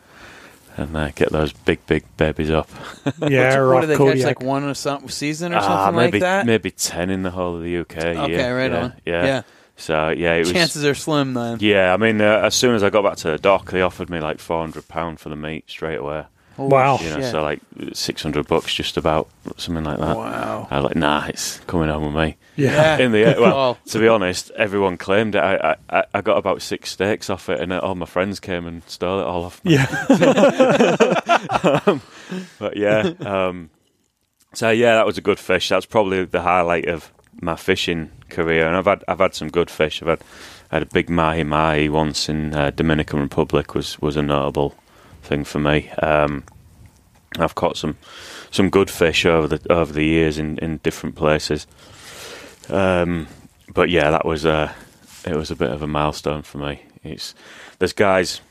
and 0.77 0.95
uh, 0.95 1.09
get 1.15 1.31
those 1.31 1.53
big, 1.53 1.85
big 1.87 2.03
babies 2.17 2.51
up. 2.51 2.69
Yeah. 3.27 3.57
or 3.57 3.73
what 3.73 3.81
do 3.81 3.87
they 3.87 3.95
Kodiak. 3.95 4.17
catch? 4.17 4.25
Like 4.25 4.41
one 4.41 4.63
or 4.63 4.73
some 4.73 5.07
season 5.09 5.53
or 5.53 5.57
Ah, 5.57 5.61
something 5.85 5.95
maybe 5.95 6.11
like 6.19 6.21
that. 6.21 6.45
maybe 6.45 6.71
ten 6.71 7.09
in 7.09 7.23
the 7.23 7.31
whole 7.31 7.55
of 7.57 7.63
the 7.63 7.77
UK. 7.77 7.97
okay, 7.97 8.31
year. 8.31 8.57
right 8.57 8.71
yeah, 8.71 8.81
on. 8.83 8.93
Yeah. 9.05 9.25
yeah. 9.25 9.41
So 9.77 10.09
yeah, 10.09 10.33
it 10.35 10.39
was. 10.39 10.51
Chances 10.53 10.85
are 10.85 10.95
slim 10.95 11.33
then. 11.33 11.57
Yeah, 11.59 11.93
I 11.93 11.97
mean, 11.97 12.21
uh, 12.21 12.41
as 12.43 12.55
soon 12.55 12.75
as 12.75 12.83
I 12.83 12.89
got 12.89 13.03
back 13.03 13.17
to 13.17 13.31
the 13.31 13.37
dock, 13.37 13.71
they 13.71 13.81
offered 13.81 14.09
me 14.09 14.19
like 14.19 14.39
four 14.39 14.61
hundred 14.61 14.87
pound 14.87 15.19
for 15.19 15.29
the 15.29 15.35
meat 15.35 15.65
straight 15.69 15.97
away. 15.99 16.23
Holy 16.55 16.69
Wow. 16.71 16.97
You 17.01 17.09
know, 17.09 17.21
so 17.21 17.41
like 17.43 17.59
six 17.93 18.23
hundred 18.23 18.47
bucks, 18.47 18.73
just 18.73 18.97
about 18.97 19.27
something 19.57 19.83
like 19.83 19.99
that. 19.99 20.15
wow. 20.17 20.67
I 20.71 20.75
was 20.77 20.85
like, 20.85 20.95
nah, 20.95 21.25
it's 21.27 21.59
coming 21.61 21.89
home 21.89 22.13
with 22.13 22.23
me. 22.23 22.37
yeah. 22.55 22.97
In 23.03 23.11
the 23.11 23.25
end, 23.25 23.39
well, 23.41 23.57
Oh. 23.57 23.77
to 23.91 23.99
be 23.99 24.07
honest, 24.07 24.51
everyone 24.51 24.97
claimed 24.97 25.35
it. 25.35 25.39
I, 25.43 25.75
I, 25.89 26.03
I 26.13 26.21
got 26.21 26.37
about 26.37 26.61
six 26.61 26.91
steaks 26.91 27.29
off 27.29 27.49
it, 27.49 27.59
and 27.59 27.73
all 27.73 27.95
my 27.95 28.05
friends 28.05 28.39
came 28.39 28.65
and 28.67 28.83
stole 28.87 29.19
it 29.19 29.25
all 29.25 29.43
off 29.43 29.63
me. 29.65 29.73
Yeah. 29.73 29.85
But 32.57 32.75
yeah, 32.75 33.11
um, 33.19 33.69
so 34.53 34.71
yeah, 34.71 34.95
that 34.95 35.05
was 35.05 35.17
a 35.17 35.21
good 35.21 35.37
fish. 35.39 35.69
That's 35.69 35.85
probably 35.85 36.25
the 36.25 36.41
highlight 36.41 36.87
of 36.87 37.11
my 37.39 37.55
fishing 37.55 38.09
career, 38.29 38.65
and 38.67 38.75
I've 38.75 38.85
had 38.85 39.03
I've 39.07 39.19
had 39.19 39.35
some 39.35 39.49
good 39.49 39.69
fish. 39.69 40.01
I've 40.01 40.07
had 40.07 40.21
I 40.71 40.75
had 40.77 40.83
a 40.83 40.87
big 40.87 41.07
mahi 41.09 41.43
mahi 41.43 41.87
once 41.89 42.27
in 42.29 42.55
uh, 42.55 42.71
Dominican 42.71 43.19
Republic 43.19 43.75
was 43.75 43.99
was 44.01 44.15
a 44.17 44.23
notable 44.23 44.73
thing 45.25 45.43
for 45.43 45.59
me. 45.59 45.89
Um, 46.01 46.43
I've 47.37 47.55
caught 47.55 47.77
some 47.77 47.97
some 48.51 48.69
good 48.69 48.89
fish 48.89 49.25
over 49.25 49.47
the 49.47 49.71
over 49.71 49.91
the 49.91 50.05
years 50.05 50.37
in, 50.37 50.57
in 50.59 50.77
different 50.77 51.15
places. 51.15 51.67
Um, 52.69 53.27
but 53.73 53.89
yeah, 53.89 54.11
that 54.11 54.25
was 54.25 54.45
a 54.45 54.73
it 55.25 55.35
was 55.35 55.51
a 55.51 55.55
bit 55.55 55.71
of 55.71 55.81
a 55.81 55.87
milestone 55.87 56.43
for 56.43 56.59
me. 56.59 56.81
It's 57.03 57.35
there's 57.79 57.93
guys 57.93 58.41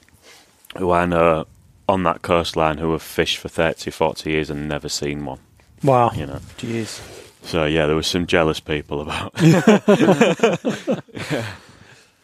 who 0.77 0.91
I 0.91 1.07
know 1.07 1.47
on 1.89 2.03
that 2.05 2.23
coastline 2.23 2.79
who 2.79 2.93
have 2.93 3.03
fished 3.03 3.39
for 3.39 3.49
30, 3.49 3.91
40 3.91 4.31
years 4.31 4.51
and 4.51 4.69
never 4.69 4.89
seen 4.89 5.25
one. 5.25 5.39
Wow. 5.83 6.11
You 6.15 6.27
know, 6.27 6.41
Jeez. 6.57 7.01
so 7.43 7.65
yeah, 7.67 7.87
there 7.87 7.97
was 7.97 8.07
some 8.07 8.27
jealous 8.27 8.61
people 8.61 9.03
about. 9.03 9.33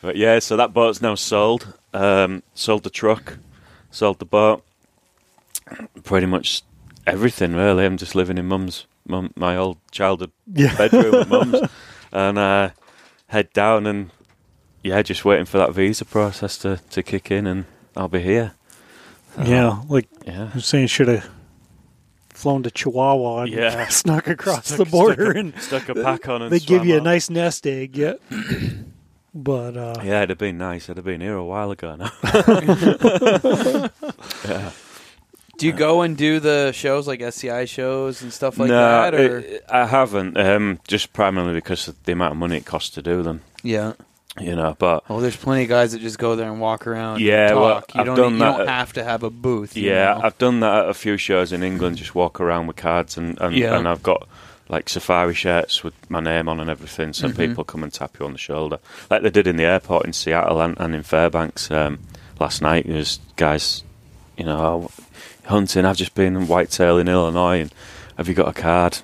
but 0.03 0.17
yeah, 0.17 0.39
so 0.39 0.57
that 0.57 0.73
boat's 0.73 1.03
now 1.03 1.15
sold. 1.15 1.75
Um, 1.93 2.43
sold 2.55 2.85
the 2.85 2.91
truck, 2.91 3.39
sold 3.91 4.19
the 4.19 4.25
boat, 4.25 4.65
pretty 6.05 6.27
much 6.27 6.63
everything 7.07 7.55
really. 7.55 7.85
I'm 7.85 7.97
just 7.97 8.15
living 8.15 8.39
in 8.39 8.47
mum's, 8.47 8.87
mum, 9.07 9.33
my 9.37 9.57
old 9.57 9.79
childhood 9.91 10.33
Yeah. 10.53 10.77
bedroom 10.79 11.15
at 11.15 11.29
mum's, 11.29 11.61
and 12.13 12.39
uh, 12.39 12.71
head 13.29 13.53
down 13.53 13.87
and 13.87 14.11
yeah, 14.83 15.03
just 15.03 15.25
waiting 15.25 15.45
for 15.47 15.59
that 15.59 15.73
visa 15.75 16.05
process 16.05 16.57
to, 16.59 16.81
to 16.91 17.03
kick 17.03 17.31
in, 17.31 17.47
and 17.47 17.67
I'll 17.97 18.09
be 18.09 18.21
here. 18.23 18.53
So, 19.37 19.43
Yeah. 19.43 19.83
Like 19.89 20.09
yeah. 20.27 20.51
I'm 20.55 20.61
saying, 20.61 20.87
should 20.87 21.09
have 21.09 21.29
flown 22.31 22.63
to 22.63 22.71
Chihuahua 22.71 23.43
and 23.43 23.53
Yeah. 23.53 23.89
snuck 23.89 24.27
across 24.27 24.67
Stuck- 24.69 24.79
the 24.79 24.85
border 24.87 25.27
stuck 25.33 25.37
and 25.37 25.61
stuck 25.61 25.89
a 25.91 25.95
pack 25.95 26.29
on 26.29 26.41
and 26.43 26.51
they 26.51 26.59
give 26.59 26.87
you 26.87 26.97
a 26.97 27.01
nice 27.01 27.29
nest 27.29 27.67
egg. 27.67 27.97
Yeah. 27.97 28.15
but 29.35 29.77
uh, 29.77 29.95
Yeah, 30.03 30.19
it'd 30.19 30.31
have 30.31 30.39
been 30.39 30.59
nice. 30.59 30.89
I'd 30.91 30.97
have 30.97 31.05
been 31.05 31.21
here 31.21 31.37
a 31.37 31.45
while 31.45 31.71
ago 31.71 31.97
now. 31.97 32.11
yeah. 34.49 34.71
Do 35.59 35.67
you 35.67 35.73
go 35.73 36.01
and 36.01 36.17
do 36.17 36.41
the 36.41 36.73
shows 36.73 37.07
like 37.07 37.21
SCI 37.21 37.67
shows 37.67 38.23
and 38.23 38.33
stuff 38.33 38.59
like 38.59 38.69
no, 38.71 38.77
that? 38.81 39.15
Or 39.15 39.39
it- 39.41 39.65
I 39.69 39.87
haven't. 39.87 40.37
Um, 40.39 40.81
just 40.89 41.13
primarily 41.13 41.53
because 41.55 41.87
of 41.89 42.03
the 42.05 42.13
amount 42.13 42.33
of 42.33 42.39
money 42.39 42.57
it 42.57 42.65
costs 42.67 42.91
to 42.91 43.03
do 43.03 43.23
them. 43.23 43.43
yeah. 43.63 43.93
You 44.39 44.55
know, 44.55 44.77
but 44.79 45.03
Oh, 45.11 45.21
there's 45.21 45.35
plenty 45.37 45.65
of 45.65 45.69
guys 45.69 45.91
that 45.91 46.01
just 46.01 46.17
go 46.17 46.37
there 46.37 46.49
and 46.51 46.61
walk 46.61 46.87
around. 46.87 47.21
Yeah, 47.21 47.49
and 47.51 47.61
well, 47.61 47.83
you 47.93 48.01
I've 48.01 48.07
don't. 48.07 48.17
done 48.17 48.33
you 48.35 48.39
that 48.39 48.53
don't 48.59 48.61
at- 48.61 48.69
have 48.69 48.93
to 48.93 49.03
have 49.03 49.25
a 49.25 49.29
booth. 49.29 49.77
you 49.77 49.91
yeah, 49.91 50.15
know? 50.15 50.21
I've 50.23 50.39
done 50.39 50.61
that 50.61 50.85
at 50.85 50.89
a 50.89 50.95
few 50.95 51.17
shows 51.17 51.53
in 51.53 51.65
England. 51.65 51.97
Just 51.97 52.15
walk 52.15 52.41
around 52.41 52.69
with 52.69 52.77
cards 52.77 53.17
and 53.19 53.37
and, 53.41 53.57
Yeah. 53.57 53.77
and 53.77 53.89
I've 53.89 54.05
got 54.05 54.29
like 54.71 54.89
safari 54.89 55.35
shirts 55.35 55.83
with 55.85 55.95
my 56.09 56.21
name 56.21 56.49
on 56.49 56.61
and 56.61 56.71
everything. 56.71 57.13
So 57.13 57.29
Mhm. 57.29 57.37
people 57.37 57.65
come 57.65 57.83
and 57.83 57.93
tap 57.93 58.17
you 58.19 58.25
on 58.25 58.33
the 58.33 58.39
shoulder, 58.39 58.79
like 59.11 59.23
they 59.23 59.31
did 59.31 59.47
in 59.47 59.57
the 59.57 59.65
airport 59.65 60.07
in 60.07 60.13
Seattle 60.13 60.61
and, 60.61 60.79
and 60.81 60.95
in 60.95 61.03
Fairbanks 61.03 61.71
um, 61.71 61.99
last 62.39 62.63
night. 62.63 62.87
There's 62.87 63.19
guys, 63.37 63.83
you 64.39 64.45
know, 64.45 64.89
"Oh, 64.89 64.91
hunting. 65.49 65.85
I've 65.85 65.97
just 65.97 66.15
been 66.15 66.37
in 66.37 66.47
whitetail 66.47 66.99
in 66.99 67.09
Illinois, 67.09 67.61
and 67.63 67.75
have 68.17 68.29
you 68.29 68.35
got 68.35 68.49
a 68.49 68.53
card? 68.53 68.99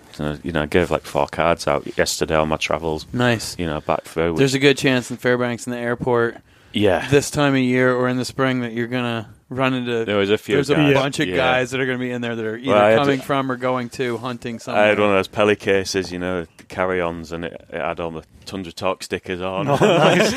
You 0.45 0.53
know, 0.53 0.63
I 0.63 0.67
gave 0.67 0.91
like 0.93 1.03
four 1.03 1.27
cards 1.27 1.67
out 1.67 1.99
yesterday 1.99 2.37
on 2.37 2.49
my 2.49 2.57
travels. 2.57 3.07
nice. 3.13 3.57
You 3.59 3.67
know, 3.67 3.81
back 3.81 4.03
through. 4.05 4.37
There's 4.37 4.55
a 4.55 4.59
good 4.61 4.79
chance 4.79 5.11
in 5.11 5.17
Fairbanks 5.17 5.67
in 5.67 5.73
the 5.73 5.79
airport 5.79 6.37
yeah, 6.73 7.09
this 7.09 7.31
time 7.31 7.55
of 7.55 7.61
year 7.61 7.93
or 7.95 8.09
in 8.09 8.19
the 8.19 8.25
spring 8.25 8.61
that 8.61 8.73
you're 8.73 8.87
gonna 8.87 9.29
run 9.49 9.75
into. 9.75 10.05
There 10.05 10.17
was 10.17 10.31
a 10.31 10.39
few. 10.39 10.57
There's 10.57 10.71
a 10.71 10.75
guys, 10.75 10.95
bunch 10.95 11.21
of 11.21 11.29
yeah. 11.29 11.37
guys 11.37 11.71
that 11.71 11.81
are 11.81 11.87
going 11.87 11.99
to 11.99 12.03
be 12.05 12.11
in 12.11 12.21
there 12.21 12.35
that 12.37 12.45
are 12.45 12.57
either 12.57 12.71
Well, 12.71 12.99
coming 12.99 13.21
to- 13.21 13.27
from 13.27 13.51
or 13.53 13.57
going 13.57 13.89
to 13.91 14.19
hunting 14.19 14.59
somewhere. 14.59 14.85
I 14.85 14.87
had 14.89 14.99
one 14.99 15.11
of 15.11 15.15
those 15.17 15.29
Pelly 15.29 15.57
cases, 15.57 16.11
you 16.13 16.19
know, 16.19 16.47
carry-ons, 16.69 17.33
and 17.33 17.45
it, 17.45 17.65
it 17.71 17.81
had 17.81 18.01
all 18.01 18.11
the 18.11 18.25
Tundra 18.45 18.73
Talk 18.73 19.03
stickers 19.03 19.41
on. 19.41 19.69
Oh, 19.69 19.77
nice. 19.81 20.31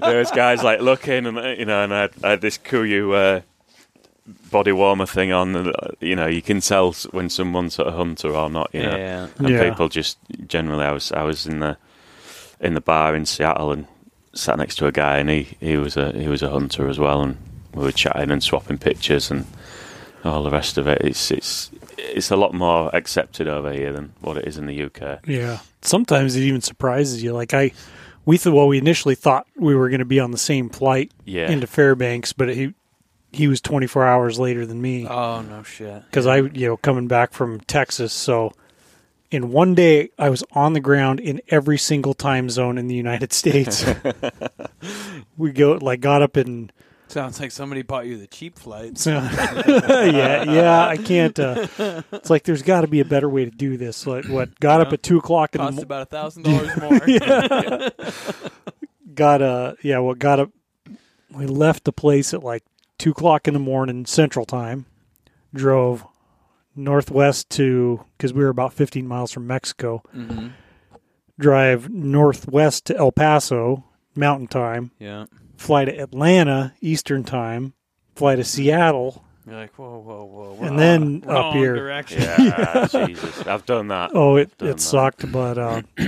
there 0.00 0.18
was 0.18 0.30
guys 0.30 0.62
like 0.62 0.80
looking, 0.80 1.26
and 1.26 1.38
uh, 1.38 1.48
you 1.48 1.64
know, 1.64 1.82
and 1.84 1.94
I 1.94 2.00
had, 2.02 2.10
I 2.22 2.30
had 2.30 2.40
this 2.40 2.58
Kuiu 2.58 3.14
uh, 3.38 3.40
body 4.50 4.72
warmer 4.72 5.06
thing 5.06 5.32
on, 5.32 5.54
and 5.56 5.68
uh, 5.68 5.88
you 6.00 6.16
know, 6.16 6.26
you 6.26 6.42
can 6.42 6.60
tell 6.60 6.92
when 7.12 7.28
someone's 7.30 7.78
a 7.78 7.90
hunter 7.92 8.34
or 8.34 8.50
not, 8.50 8.70
you 8.72 8.82
know. 8.82 8.96
Yeah. 8.96 9.28
And 9.38 9.48
Yeah. 9.48 9.70
people 9.70 9.88
just 9.88 10.18
generally, 10.46 10.84
I 10.84 10.92
was 10.92 11.12
I 11.12 11.22
was 11.22 11.46
in 11.46 11.60
the 11.60 11.76
in 12.60 12.74
the 12.74 12.80
bar 12.80 13.14
in 13.14 13.26
Seattle 13.26 13.70
and 13.72 13.86
sat 14.34 14.58
next 14.58 14.76
to 14.76 14.86
a 14.86 14.92
guy, 14.92 15.18
and 15.18 15.30
he, 15.30 15.56
he 15.60 15.76
was 15.76 15.96
a 15.96 16.12
he 16.12 16.28
was 16.28 16.42
a 16.42 16.50
hunter 16.50 16.88
as 16.88 16.98
well, 16.98 17.22
and 17.22 17.36
we 17.76 17.84
were 17.84 17.92
chatting 17.92 18.30
and 18.30 18.42
swapping 18.42 18.78
pictures 18.78 19.30
and 19.30 19.46
all 20.24 20.42
the 20.42 20.50
rest 20.50 20.76
of 20.78 20.88
it. 20.88 21.02
It's 21.02 21.30
it's 21.30 21.70
it's 21.98 22.30
a 22.30 22.36
lot 22.36 22.52
more 22.54 22.90
accepted 22.94 23.46
over 23.48 23.72
here 23.72 23.92
than 23.92 24.12
what 24.20 24.36
it 24.36 24.46
is 24.46 24.58
in 24.58 24.66
the 24.66 24.82
UK. 24.84 25.20
Yeah. 25.26 25.58
Sometimes 25.82 26.34
it 26.36 26.40
even 26.42 26.60
surprises 26.60 27.22
you. 27.22 27.32
Like 27.32 27.54
I, 27.54 27.72
we 28.24 28.36
thought, 28.38 28.54
well, 28.54 28.66
we 28.68 28.78
initially 28.78 29.14
thought 29.14 29.46
we 29.56 29.74
were 29.74 29.88
going 29.88 30.00
to 30.00 30.04
be 30.04 30.18
on 30.20 30.30
the 30.32 30.38
same 30.38 30.68
flight 30.68 31.12
Yeah, 31.24 31.48
into 31.50 31.66
Fairbanks, 31.66 32.32
but 32.32 32.48
he 32.48 32.74
he 33.32 33.46
was 33.48 33.60
24 33.60 34.06
hours 34.06 34.38
later 34.38 34.64
than 34.64 34.80
me 34.80 35.06
Oh 35.06 35.42
no 35.42 35.62
shit. 35.62 36.02
because 36.06 36.26
I, 36.26 36.38
you 36.38 36.68
know, 36.68 36.76
coming 36.78 37.06
back 37.06 37.32
from 37.34 37.60
Texas. 37.60 38.12
So 38.12 38.52
in 39.30 39.50
one 39.52 39.74
day, 39.74 40.10
I 40.18 40.30
was 40.30 40.42
on 40.52 40.72
the 40.72 40.80
ground 40.80 41.20
in 41.20 41.40
every 41.48 41.76
single 41.78 42.14
time 42.14 42.48
zone 42.48 42.78
in 42.78 42.86
the 42.88 42.94
United 42.94 43.32
States. 43.32 43.84
we 45.36 45.52
go 45.52 45.72
like 45.80 46.00
got 46.00 46.22
up 46.22 46.36
in 46.36 46.70
Sounds 47.08 47.38
like 47.40 47.52
somebody 47.52 47.82
bought 47.82 48.06
you 48.06 48.18
the 48.18 48.26
cheap 48.26 48.58
flights. 48.58 49.02
So, 49.02 49.12
yeah, 49.66 50.42
yeah, 50.42 50.86
I 50.86 50.96
can't. 50.96 51.38
Uh, 51.38 51.66
it's 52.12 52.30
like 52.30 52.42
there's 52.42 52.62
got 52.62 52.80
to 52.80 52.88
be 52.88 52.98
a 53.00 53.04
better 53.04 53.28
way 53.28 53.44
to 53.44 53.50
do 53.50 53.76
this. 53.76 54.06
Like 54.06 54.26
what? 54.26 54.58
Got 54.58 54.80
up 54.80 54.92
at 54.92 55.02
two 55.04 55.18
o'clock 55.18 55.54
in 55.54 55.60
the 55.60 55.66
Cost 55.66 55.76
mo- 55.76 55.82
about 55.82 56.02
a 56.02 56.06
thousand 56.06 56.42
dollars 56.42 56.76
more. 56.76 57.00
got 59.14 59.40
uh 59.40 59.74
yeah 59.82 59.98
well 59.98 60.14
got 60.14 60.40
up 60.40 60.50
we 61.30 61.46
left 61.46 61.84
the 61.84 61.92
place 61.92 62.34
at 62.34 62.42
like 62.42 62.62
two 62.98 63.12
o'clock 63.12 63.48
in 63.48 63.54
the 63.54 63.60
morning 63.60 64.04
central 64.04 64.44
time 64.44 64.84
drove 65.54 66.04
northwest 66.74 67.48
to 67.48 68.04
because 68.16 68.34
we 68.34 68.42
were 68.44 68.50
about 68.50 68.74
15 68.74 69.06
miles 69.08 69.32
from 69.32 69.46
mexico 69.46 70.02
hmm 70.12 70.48
drive 71.38 71.88
northwest 71.90 72.86
to 72.86 72.96
el 72.96 73.12
paso 73.12 73.84
mountain 74.14 74.46
time 74.46 74.90
Yeah. 74.98 75.26
Fly 75.56 75.84
to 75.84 75.92
atlanta 75.96 76.72
eastern 76.80 77.24
time 77.24 77.72
fly 78.14 78.34
to 78.36 78.44
seattle 78.44 79.24
You're 79.46 79.56
like, 79.56 79.74
whoa, 79.78 79.98
whoa, 79.98 80.24
whoa. 80.24 80.54
we're 80.58 80.66
And 80.68 80.78
then 80.78 81.20
wrong- 81.20 81.48
up 81.48 81.54
here. 81.54 81.74
Direction. 81.76 82.22
yeah, 82.22 82.86
Jesus, 83.06 83.46
I've 83.46 83.64
done 83.66 83.88
that. 83.88 84.10
oh 84.14 84.36
it, 84.36 84.50
it 84.52 84.58
that. 84.58 84.80
sucked 84.80 85.30
but 85.30 85.56
uh 85.58 85.82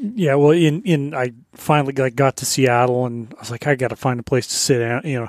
yeah 0.00 0.34
well 0.34 0.50
in 0.50 0.82
in 0.82 1.14
i 1.14 1.32
finally 1.54 1.92
like 1.92 2.16
got 2.16 2.36
to 2.36 2.44
seattle 2.46 3.06
and 3.06 3.32
i 3.36 3.40
was 3.40 3.50
like 3.50 3.66
i 3.66 3.74
gotta 3.76 3.94
find 3.96 4.18
a 4.18 4.22
place 4.24 4.46
to 4.48 4.54
sit 4.54 4.78
down 4.80 5.00
you 5.04 5.20
know 5.20 5.28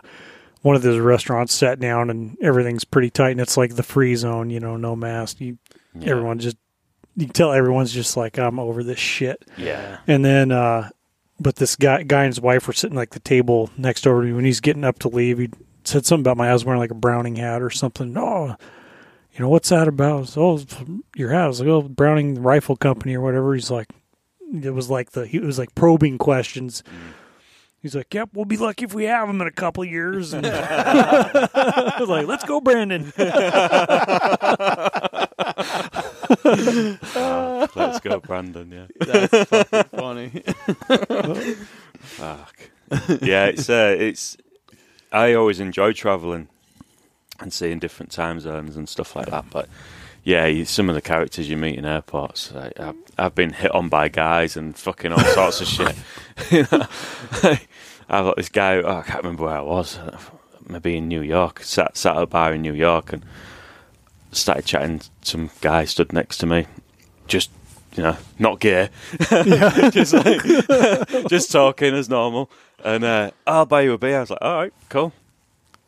one 0.64 0.76
of 0.76 0.82
those 0.82 1.00
restaurants 1.00 1.54
sat 1.54 1.80
down 1.80 2.10
and 2.10 2.38
everything's 2.42 2.84
pretty 2.86 3.10
tight 3.10 3.32
and 3.32 3.42
it's 3.42 3.58
like 3.58 3.76
the 3.76 3.84
free 3.84 4.16
zone 4.16 4.50
you 4.50 4.60
know 4.60 4.76
no 4.78 4.96
mask 4.96 5.40
you 5.42 5.58
Yeah. 5.94 6.12
everyone 6.12 6.40
just 6.40 6.58
you 7.16 7.26
can 7.28 7.34
tell 7.34 7.52
everyone's 7.52 7.92
just 7.94 8.18
like 8.18 8.40
i'm 8.40 8.58
over 8.60 8.84
this 8.84 8.98
shit 9.00 9.46
Yeah, 9.58 10.00
and 10.08 10.26
then 10.26 10.52
uh 10.52 10.90
but 11.44 11.58
this 11.58 11.76
guy 11.76 12.04
guy 12.04 12.24
and 12.24 12.34
his 12.34 12.42
wife 12.42 12.68
were 12.68 12.74
sitting 12.74 12.96
like 12.96 13.12
the 13.12 13.20
table 13.20 13.70
next 13.78 14.08
over 14.08 14.22
to 14.22 14.28
me. 14.28 14.34
When 14.34 14.46
he's 14.46 14.62
getting 14.62 14.84
up 14.84 15.00
to 15.00 15.10
leave 15.10 15.38
he 15.38 15.50
said 15.84 16.06
something 16.06 16.24
about 16.24 16.38
my 16.38 16.52
was 16.52 16.66
wearing 16.66 16.80
like 16.80 16.92
a 16.92 16.96
browning 16.96 17.36
hat 17.36 17.62
or 17.62 17.70
something. 17.70 18.18
Oh 18.18 18.56
you 19.34 19.40
know 19.40 19.50
what's 19.50 19.70
that 19.70 19.88
about? 19.88 20.36
Oh 20.38 20.60
your 21.16 21.48
was 21.48 21.60
like 21.60 21.70
oh 21.70 21.84
browning 21.84 22.42
rifle 22.42 22.76
company 22.76 23.16
or 23.16 23.22
whatever. 23.22 23.54
He's 23.54 23.70
like 23.70 23.90
it 24.54 24.74
was 24.74 24.90
like 24.90 25.12
the 25.12 25.28
he 25.28 25.40
was 25.40 25.60
like 25.60 25.76
probing 25.76 26.18
questions. 26.18 26.84
He's 27.82 27.96
like 27.96 28.14
yep 28.14 28.30
we'll 28.34 28.46
be 28.46 28.58
lucky 28.58 28.86
if 28.86 28.94
we 28.94 29.06
have 29.06 29.28
them 29.28 29.42
in 29.42 29.48
a 29.48 29.52
couple 29.52 29.84
years. 29.84 30.34
And 30.34 30.46
I 30.48 31.98
was 32.00 32.10
like 32.10 32.28
let's 32.28 32.46
go 32.46 32.62
brandon 32.62 33.12
Ah, 37.16 37.68
let's 37.76 38.00
go, 38.00 38.20
Brandon. 38.20 38.72
Yeah. 38.72 38.88
That's 39.00 39.50
fucking 39.50 39.84
funny. 39.98 40.30
Fuck. 42.00 42.70
yeah, 43.22 43.46
it's 43.46 43.70
uh, 43.70 43.96
it's. 43.98 44.38
I 45.12 45.34
always 45.34 45.60
enjoy 45.60 45.94
traveling 45.94 46.48
and 47.40 47.54
seeing 47.54 47.80
different 47.80 48.12
time 48.12 48.40
zones 48.40 48.76
and 48.76 48.88
stuff 48.90 49.16
like 49.16 49.28
that. 49.28 49.46
But 49.50 49.70
yeah, 50.24 50.46
you, 50.46 50.66
some 50.66 50.90
of 50.90 50.96
the 50.96 51.02
characters 51.02 51.50
you 51.50 51.58
meet 51.58 51.78
in 51.78 51.86
airports, 51.86 52.52
I, 52.54 52.72
I've, 52.78 52.96
I've 53.18 53.36
been 53.36 53.54
hit 53.54 53.72
on 53.74 53.90
by 53.90 54.08
guys 54.10 54.56
and 54.58 54.76
fucking 54.78 55.12
all 55.12 55.20
sorts 55.20 55.62
of 55.62 55.68
shit. 55.68 55.96
You 56.50 56.66
know? 56.72 56.88
I've 58.10 58.26
got 58.26 58.38
this 58.38 58.50
guy. 58.50 58.78
Oh, 58.78 58.98
I 58.98 59.02
can't 59.04 59.24
remember 59.24 59.44
where 59.46 59.58
I 59.58 59.62
was. 59.62 60.00
Maybe 60.68 60.98
in 60.98 61.08
New 61.08 61.22
York. 61.22 61.62
Sat 61.64 61.96
sat 61.96 62.18
at 62.18 62.24
a 62.24 62.26
bar 62.26 62.54
in 62.54 62.62
New 62.64 62.74
York 62.74 63.14
and 63.14 63.24
started 64.34 64.66
chatting. 64.66 65.02
Some 65.22 65.50
guy 65.62 65.86
stood 65.86 66.14
next 66.14 66.38
to 66.38 66.46
me, 66.46 66.68
just 67.28 67.50
you 67.96 68.04
know, 68.04 68.18
not 68.40 68.60
gay, 68.60 68.90
just 69.92 70.14
like, 70.14 70.42
just 71.28 71.52
talking 71.52 71.94
as 71.94 72.10
normal. 72.10 72.50
And 72.84 73.04
uh, 73.04 73.32
I'll 73.46 73.66
buy 73.66 73.82
you 73.82 73.94
a 73.94 73.98
beer. 73.98 74.18
I 74.18 74.22
was 74.22 74.30
like, 74.32 74.42
all 74.42 74.56
right, 74.56 74.74
cool. 74.90 75.14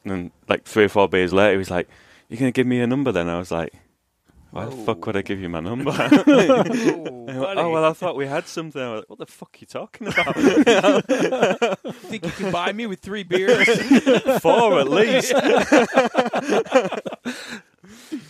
And 0.04 0.12
then, 0.12 0.32
like 0.48 0.66
three 0.66 0.86
or 0.86 0.90
four 0.90 1.10
beers 1.10 1.34
later, 1.34 1.54
he 1.54 1.58
was 1.58 1.72
like, 1.72 1.90
"You're 2.30 2.40
gonna 2.40 2.52
give 2.52 2.68
me 2.68 2.80
a 2.80 2.88
number?" 2.88 3.12
Then 3.12 3.28
I 3.28 3.40
was 3.40 3.50
like, 3.52 3.74
"Why 4.52 4.66
the 4.66 4.72
fuck 4.72 5.04
would 5.08 5.18
I 5.18 5.24
give 5.24 5.40
you 5.40 5.50
my 5.50 5.62
number?" 5.62 5.92
oh 5.92 6.24
well, 7.72 7.86
I 7.86 7.94
thought 7.94 8.16
we 8.16 8.28
had 8.28 8.48
something. 8.48 8.80
I 8.80 8.92
was 8.92 9.00
like, 9.00 9.10
"What 9.10 9.20
the 9.20 9.26
fuck 9.26 9.56
are 9.56 9.58
you 9.60 9.66
talking 9.66 10.08
about?" 10.08 10.36
think 12.06 12.24
you 12.24 12.32
can 12.32 12.52
buy 12.52 12.72
me 12.72 12.86
with 12.86 13.00
three 13.00 13.24
beers? 13.24 13.68
Four 14.42 14.80
at 14.80 14.90
least. 14.90 15.34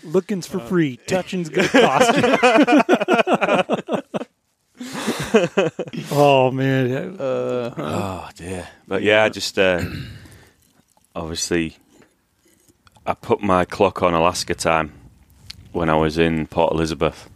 Looking's 0.04 0.48
for 0.48 0.60
free 0.60 0.98
touching's 1.08 1.50
gonna 1.50 1.68
cost 1.70 2.16
you 2.16 2.38
oh 6.12 6.52
man 6.52 7.16
Uh, 7.20 7.74
Oh 7.78 8.30
dear. 8.36 8.68
But 8.88 9.02
yeah, 9.04 9.24
I 9.24 9.30
just 9.30 9.58
uh, 9.58 9.82
obviously 11.16 11.78
I 13.06 13.14
put 13.14 13.42
my 13.42 13.66
clock 13.66 14.02
on 14.04 14.14
Alaska 14.14 14.56
time 14.56 14.92
when 15.72 15.90
I 15.90 15.96
was 15.96 16.18
in 16.18 16.48
Port 16.48 16.74
Elizabeth, 16.74 17.30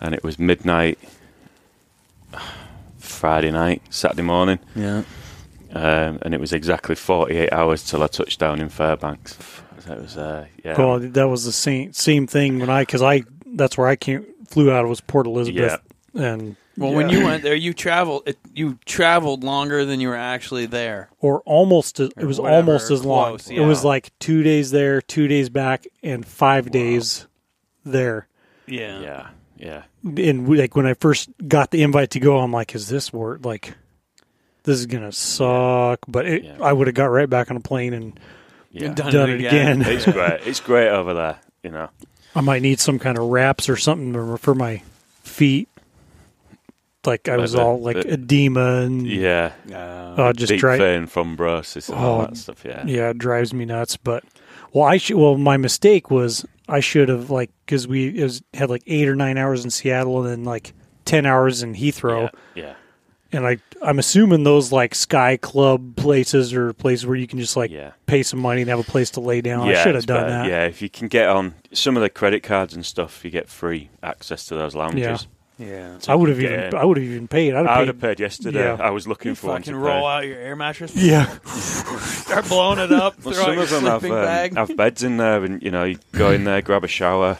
and 0.00 0.14
it 0.14 0.22
was 0.24 0.38
midnight 0.38 0.98
Friday 2.98 3.50
night, 3.50 3.82
Saturday 3.90 4.22
morning, 4.22 4.58
yeah. 4.74 5.02
um, 5.72 6.18
and 6.22 6.34
it 6.34 6.40
was 6.40 6.52
exactly 6.52 6.94
forty-eight 6.94 7.52
hours 7.52 7.84
till 7.84 8.02
I 8.02 8.06
touched 8.08 8.38
down 8.40 8.60
in 8.60 8.68
Fairbanks. 8.68 9.38
That 9.84 10.00
was 10.00 10.16
uh, 10.16 10.46
yeah. 10.64 10.76
Well, 10.78 10.98
that 11.00 11.28
was 11.28 11.44
the 11.44 11.52
same 11.52 11.92
same 11.92 12.26
thing 12.26 12.58
when 12.58 12.70
I 12.70 12.82
because 12.82 13.02
I 13.02 13.24
that's 13.46 13.76
where 13.78 13.86
I 13.86 13.96
came 13.96 14.26
flew 14.48 14.70
out 14.70 14.84
of 14.84 14.88
was 14.88 15.00
Port 15.00 15.26
Elizabeth 15.26 15.80
and 16.14 16.56
Well, 16.76 16.92
when 16.92 17.08
you 17.08 17.24
went 17.24 17.42
there, 17.42 17.54
you 17.54 17.72
traveled. 17.74 18.22
It, 18.26 18.38
you 18.54 18.78
traveled 18.84 19.44
longer 19.44 19.84
than 19.84 20.00
you 20.00 20.08
were 20.08 20.16
actually 20.16 20.66
there. 20.66 21.10
or 21.20 21.40
almost 21.42 22.00
as, 22.00 22.10
it 22.16 22.24
was 22.24 22.40
whatever, 22.40 22.72
almost 22.72 22.90
as 22.90 23.04
long. 23.04 23.28
close, 23.30 23.50
It 23.50 23.60
was 23.60 23.84
like 23.84 24.10
two 24.18 24.42
days 24.42 24.70
there, 24.70 25.00
two 25.02 25.28
days 25.28 25.48
back, 25.48 25.86
and 26.02 26.26
five 26.26 26.70
days 26.70 27.26
there. 27.84 28.28
Yeah. 28.66 29.00
yeah, 29.00 29.26
yeah, 29.56 29.82
And 30.02 30.46
we, 30.48 30.58
like 30.58 30.74
when 30.74 30.86
I 30.86 30.94
first 30.94 31.30
got 31.46 31.70
the 31.70 31.82
invite 31.82 32.10
to 32.10 32.20
go, 32.20 32.38
I'm 32.38 32.52
like, 32.52 32.74
"Is 32.74 32.88
this 32.88 33.12
worth 33.12 33.44
like?" 33.44 33.74
This 34.64 34.80
is 34.80 34.86
gonna 34.86 35.12
suck, 35.12 36.00
but 36.08 36.26
it, 36.26 36.42
Yeah. 36.44 36.56
I 36.60 36.72
would 36.72 36.88
have 36.88 36.94
got 36.94 37.06
right 37.06 37.30
back 37.30 37.50
on 37.52 37.56
a 37.56 37.60
plane 37.60 37.94
and 37.94 38.18
yeah. 38.80 38.92
Done, 38.94 39.12
done 39.12 39.30
it 39.30 39.40
again. 39.40 39.82
it's 39.82 40.04
great. 40.04 40.40
It's 40.46 40.60
great 40.60 40.88
over 40.88 41.14
there. 41.14 41.38
You 41.62 41.70
know. 41.70 41.88
I 42.34 42.40
might 42.42 42.62
need 42.62 42.80
some 42.80 42.98
kind 42.98 43.16
of 43.18 43.24
wraps 43.28 43.68
or 43.68 43.76
something 43.76 44.36
for 44.36 44.54
my 44.54 44.82
feet. 45.22 45.68
Like 47.04 47.28
I 47.28 47.36
was 47.36 47.52
the- 47.52 47.60
all 47.60 47.80
like 47.80 47.96
the- 48.02 48.14
edema 48.14 48.80
and 48.82 49.06
Yeah. 49.06 49.52
uh, 49.72 50.32
just 50.32 50.50
Deep 50.50 50.60
dry. 50.60 50.76
vein 50.76 51.06
thrombosis 51.06 51.88
and 51.88 51.98
all 51.98 52.20
Oh, 52.22 52.24
that 52.26 52.36
stuff. 52.36 52.64
Yeah. 52.64 52.84
Yeah, 52.84 53.10
it 53.10 53.18
drives 53.18 53.54
me 53.54 53.64
nuts. 53.64 53.96
But 53.96 54.24
well, 54.72 54.84
I 54.84 54.96
should. 54.96 55.16
Well, 55.16 55.36
my 55.38 55.56
mistake 55.56 56.10
was 56.10 56.44
I 56.68 56.80
should 56.80 57.08
have 57.08 57.30
like 57.30 57.50
because 57.64 57.86
we 57.86 58.08
it 58.18 58.22
was, 58.24 58.42
had 58.54 58.70
like 58.70 58.82
eight 58.88 59.08
or 59.08 59.14
nine 59.14 59.38
hours 59.38 59.64
in 59.64 59.70
Seattle 59.70 60.18
and 60.20 60.28
then 60.28 60.44
like 60.44 60.72
ten 61.04 61.26
hours 61.26 61.62
in 61.62 61.74
Heathrow, 61.74 62.30
Yeah. 62.56 62.64
yeah. 62.64 62.74
And 63.36 63.46
I 63.46 63.58
I'm 63.82 63.98
assuming 63.98 64.42
those 64.42 64.72
like 64.72 64.94
Sky 64.94 65.36
Club 65.36 65.96
places 65.96 66.52
or 66.54 66.72
places 66.72 67.06
where 67.06 67.16
you 67.16 67.26
can 67.26 67.38
just 67.38 67.56
like 67.56 67.70
yeah. 67.70 67.92
pay 68.06 68.22
some 68.22 68.40
money 68.40 68.62
and 68.62 68.70
have 68.70 68.80
a 68.80 68.84
place 68.84 69.10
to 69.10 69.20
lay 69.20 69.40
down. 69.40 69.68
I 69.68 69.82
should 69.82 69.94
have 69.94 70.06
done 70.06 70.22
better. 70.22 70.30
that. 70.30 70.48
Yeah, 70.48 70.64
if 70.64 70.82
you 70.82 70.88
can 70.88 71.08
get 71.08 71.28
on 71.28 71.54
some 71.72 71.96
of 71.96 72.02
the 72.02 72.08
credit 72.08 72.42
cards 72.42 72.74
and 72.74 72.84
stuff, 72.84 73.24
you 73.24 73.30
get 73.30 73.48
free 73.48 73.90
access 74.02 74.46
to 74.46 74.54
those 74.54 74.74
lounges. 74.74 75.28
Yeah. 75.58 75.66
yeah. 75.66 75.98
I 76.08 76.14
would 76.14 76.30
have 76.30 76.40
even 76.40 76.60
in. 76.60 76.74
I 76.74 76.84
would 76.84 76.96
have 76.96 77.06
even 77.06 77.28
paid. 77.28 77.54
I'd 77.54 77.66
I 77.66 77.78
would 77.78 77.88
have 77.88 77.96
have 77.96 78.00
paid. 78.00 78.16
paid 78.16 78.20
yesterday. 78.20 78.64
Yeah. 78.64 78.78
I 78.80 78.90
was 78.90 79.06
looking 79.06 79.30
You 79.32 79.34
for 79.36 79.48
one 79.48 79.62
fucking 79.62 79.74
to 79.74 79.78
roll 79.78 80.00
pay. 80.00 80.06
out 80.06 80.26
your 80.26 80.38
air 80.38 80.56
mattress. 80.56 80.96
Yeah, 80.96 81.26
Start 81.44 82.48
blowing 82.48 82.78
it 82.78 82.92
up. 82.92 83.22
Well, 83.22 83.34
some 83.34 83.58
of 83.58 83.70
them 83.70 83.84
have, 83.84 84.04
um, 84.04 84.56
have 84.56 84.76
beds 84.76 85.02
in 85.02 85.18
there, 85.18 85.44
and 85.44 85.62
you 85.62 85.70
know, 85.70 85.84
you 85.84 85.98
go 86.12 86.32
in 86.32 86.44
there, 86.44 86.62
grab 86.62 86.82
a 86.84 86.88
shower, 86.88 87.38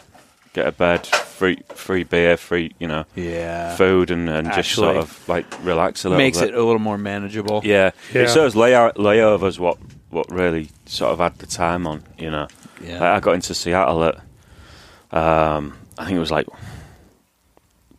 get 0.57 0.67
a 0.67 0.71
bed, 0.71 1.05
free 1.05 1.59
free 1.69 2.03
beer, 2.03 2.35
free 2.35 2.73
you 2.79 2.87
know, 2.87 3.05
yeah. 3.15 3.75
food, 3.75 4.11
and, 4.11 4.27
and 4.29 4.51
just 4.53 4.71
sort 4.71 4.97
of 4.97 5.27
like 5.29 5.45
relax 5.63 6.03
a 6.03 6.09
little 6.09 6.19
bit. 6.19 6.23
Makes 6.25 6.39
bit. 6.39 6.49
it 6.49 6.55
a 6.55 6.63
little 6.63 6.79
more 6.79 6.97
manageable. 6.97 7.61
Yeah, 7.63 7.91
Yeah. 8.13 8.23
it's 8.23 8.33
those 8.33 8.55
layout 8.55 8.95
layovers 8.95 9.59
what 9.59 9.77
what 10.09 10.31
really 10.31 10.69
sort 10.85 11.11
of 11.13 11.19
had 11.19 11.37
the 11.39 11.45
time 11.45 11.85
on. 11.85 12.03
You 12.17 12.31
know, 12.31 12.47
Yeah. 12.83 12.93
Like, 12.93 13.01
I 13.01 13.19
got 13.19 13.35
into 13.35 13.53
Seattle 13.53 14.03
at 14.03 14.15
um, 15.11 15.77
I 15.97 16.05
think 16.05 16.17
it 16.17 16.19
was 16.19 16.31
like 16.31 16.47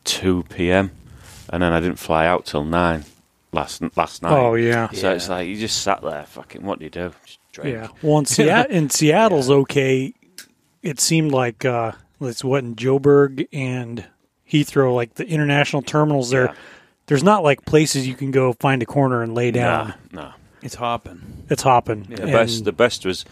two 0.04 0.42
p.m. 0.50 0.90
and 1.50 1.62
then 1.62 1.72
I 1.72 1.80
didn't 1.80 1.98
fly 1.98 2.26
out 2.26 2.44
till 2.46 2.64
nine 2.64 3.04
last 3.52 3.82
last 3.96 4.22
night. 4.22 4.32
Oh 4.32 4.54
yeah, 4.54 4.88
So 4.90 5.08
Yeah. 5.10 5.14
it's 5.14 5.28
like 5.28 5.48
you 5.48 5.56
just 5.56 5.82
sat 5.82 6.02
there, 6.02 6.24
fucking. 6.24 6.62
What 6.62 6.78
do 6.78 6.84
you 6.84 6.90
do? 6.90 7.12
Just 7.24 7.38
drink. 7.52 7.74
yeah. 7.76 7.88
Well, 8.02 8.18
in, 8.18 8.26
Seattle, 8.26 8.74
in 8.76 8.90
Seattle's 8.98 9.50
okay. 9.50 10.12
It 10.82 11.00
seemed 11.00 11.32
like 11.32 11.64
uh, 11.64 11.92
it's 12.20 12.42
what 12.44 12.64
in 12.64 12.74
Joburg 12.76 13.46
and 13.52 14.04
Heathrow, 14.50 14.94
like 14.94 15.14
the 15.14 15.26
international 15.28 15.82
terminals. 15.82 16.30
There, 16.30 16.46
Yeah. 16.46 16.54
there's 17.06 17.22
not 17.24 17.42
like 17.42 17.64
places 17.64 18.06
you 18.08 18.14
can 18.14 18.30
go 18.30 18.52
find 18.54 18.82
a 18.82 18.86
corner 18.86 19.22
and 19.22 19.34
lay 19.34 19.50
down. 19.50 19.94
Nah, 20.12 20.22
nah. 20.22 20.32
It's 20.62 20.74
hopping. 20.74 21.44
It's 21.48 21.62
hopping. 21.62 22.06
Yeah. 22.08 22.16
The 22.16 22.22
And- 22.24 22.32
best, 22.32 22.64
the 22.64 22.72
best 22.72 23.04
was 23.06 23.24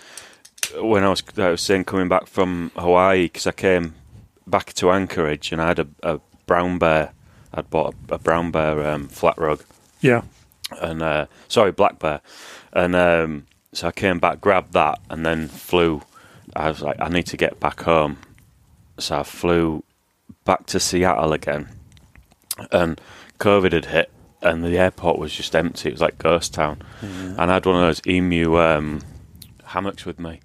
when 0.80 1.02
I 1.04 1.08
was, 1.08 1.22
I 1.36 1.50
was 1.50 1.60
saying 1.62 1.84
coming 1.84 2.08
back 2.08 2.26
from 2.26 2.70
Hawaii 2.76 3.24
because 3.24 3.46
I 3.46 3.52
came 3.52 3.94
back 4.46 4.72
to 4.74 4.90
Anchorage 4.90 5.50
and 5.52 5.60
I 5.60 5.68
had 5.68 5.78
a, 5.80 5.88
a 6.02 6.20
brown 6.46 6.78
bear. 6.78 7.12
I'd 7.52 7.70
bought 7.70 7.94
a, 8.10 8.14
a 8.14 8.18
brown 8.18 8.50
bear 8.50 8.86
um, 8.86 9.08
flat 9.08 9.38
rug 9.38 9.62
yeah, 10.00 10.22
and 10.82 11.02
uh, 11.02 11.26
sorry, 11.48 11.72
black 11.72 11.98
bear, 11.98 12.20
and 12.72 12.94
um, 12.94 13.46
so 13.72 13.88
I 13.88 13.92
came 13.92 14.18
back, 14.18 14.40
grabbed 14.42 14.74
that, 14.74 14.98
and 15.08 15.24
then 15.24 15.48
flew. 15.48 16.02
I 16.54 16.68
was 16.68 16.82
like, 16.82 16.96
I 17.00 17.08
need 17.08 17.26
to 17.28 17.36
get 17.38 17.58
back 17.58 17.80
home, 17.80 18.18
so 18.98 19.20
I 19.20 19.22
flew 19.22 19.82
back 20.44 20.66
to 20.66 20.80
Seattle 20.80 21.32
again, 21.32 21.68
and 22.72 23.00
COVID 23.38 23.72
had 23.72 23.86
hit, 23.86 24.10
and 24.42 24.64
the 24.64 24.78
airport 24.78 25.18
was 25.18 25.32
just 25.32 25.54
empty. 25.54 25.88
It 25.88 25.92
was 25.92 26.00
like 26.00 26.18
ghost 26.18 26.54
town, 26.54 26.82
and 27.02 27.40
I 27.40 27.54
had 27.54 27.66
one 27.66 27.76
of 27.76 27.82
those 27.82 28.00
ENO 28.06 28.56
um, 28.58 29.02
hammocks 29.64 30.04
with 30.06 30.18
me. 30.18 30.40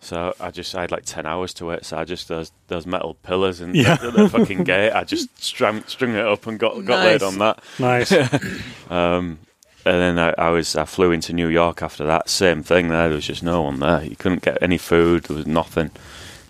So 0.00 0.32
I 0.38 0.52
just 0.52 0.74
I 0.76 0.82
had 0.82 0.92
like 0.92 1.04
ten 1.04 1.26
hours 1.26 1.52
to 1.54 1.66
wait. 1.66 1.84
So 1.84 1.96
I 1.98 2.04
just 2.04 2.28
those 2.28 2.52
those 2.68 2.86
metal 2.86 3.14
pillars 3.14 3.60
and 3.60 3.74
Yeah. 3.74 3.96
the, 3.96 4.12
the 4.12 4.28
fucking 4.28 4.62
gate. 4.64 4.92
I 4.92 5.02
just 5.02 5.42
strung, 5.42 5.82
strung 5.88 6.14
it 6.14 6.24
up 6.24 6.46
and 6.46 6.56
got 6.58 6.84
got 6.84 7.04
laid 7.04 7.22
on 7.22 7.38
that. 7.38 7.62
nice. 7.78 8.12
Um, 8.90 9.38
and 9.84 9.96
then 10.00 10.18
I, 10.18 10.34
I 10.38 10.50
was 10.50 10.76
I 10.76 10.84
flew 10.84 11.10
into 11.12 11.32
New 11.32 11.48
York 11.48 11.82
after 11.82 12.04
that. 12.06 12.28
Same 12.28 12.62
thing 12.62 12.88
there. 12.88 13.08
There 13.08 13.16
was 13.16 13.26
just 13.26 13.42
no 13.42 13.62
one 13.62 13.80
there. 13.80 14.04
You 14.04 14.16
couldn't 14.16 14.42
get 14.42 14.62
any 14.62 14.78
food. 14.78 15.24
There 15.24 15.36
was 15.36 15.46
nothing. 15.46 15.90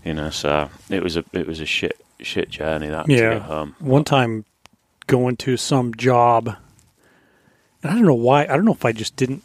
You 0.04 0.14
know, 0.14 0.30
so 0.30 0.70
it 0.90 1.02
was 1.02 1.16
a 1.16 1.24
it 1.32 1.46
was 1.46 1.60
a 1.60 1.66
shit 1.66 2.00
shit 2.20 2.50
journey 2.50 2.88
that 2.88 3.06
to 3.06 3.12
Yeah. 3.12 3.34
get 3.34 3.42
home. 3.42 3.74
One 3.78 4.04
time 4.04 4.44
going 5.06 5.36
to 5.38 5.56
some 5.56 5.94
job, 5.94 6.48
and 7.82 7.90
I 7.92 7.94
don't 7.94 8.04
know 8.06 8.14
why. 8.14 8.42
I 8.44 8.46
don't 8.48 8.64
know 8.64 8.72
if 8.72 8.84
I 8.84 8.92
just 8.92 9.16
didn't 9.16 9.42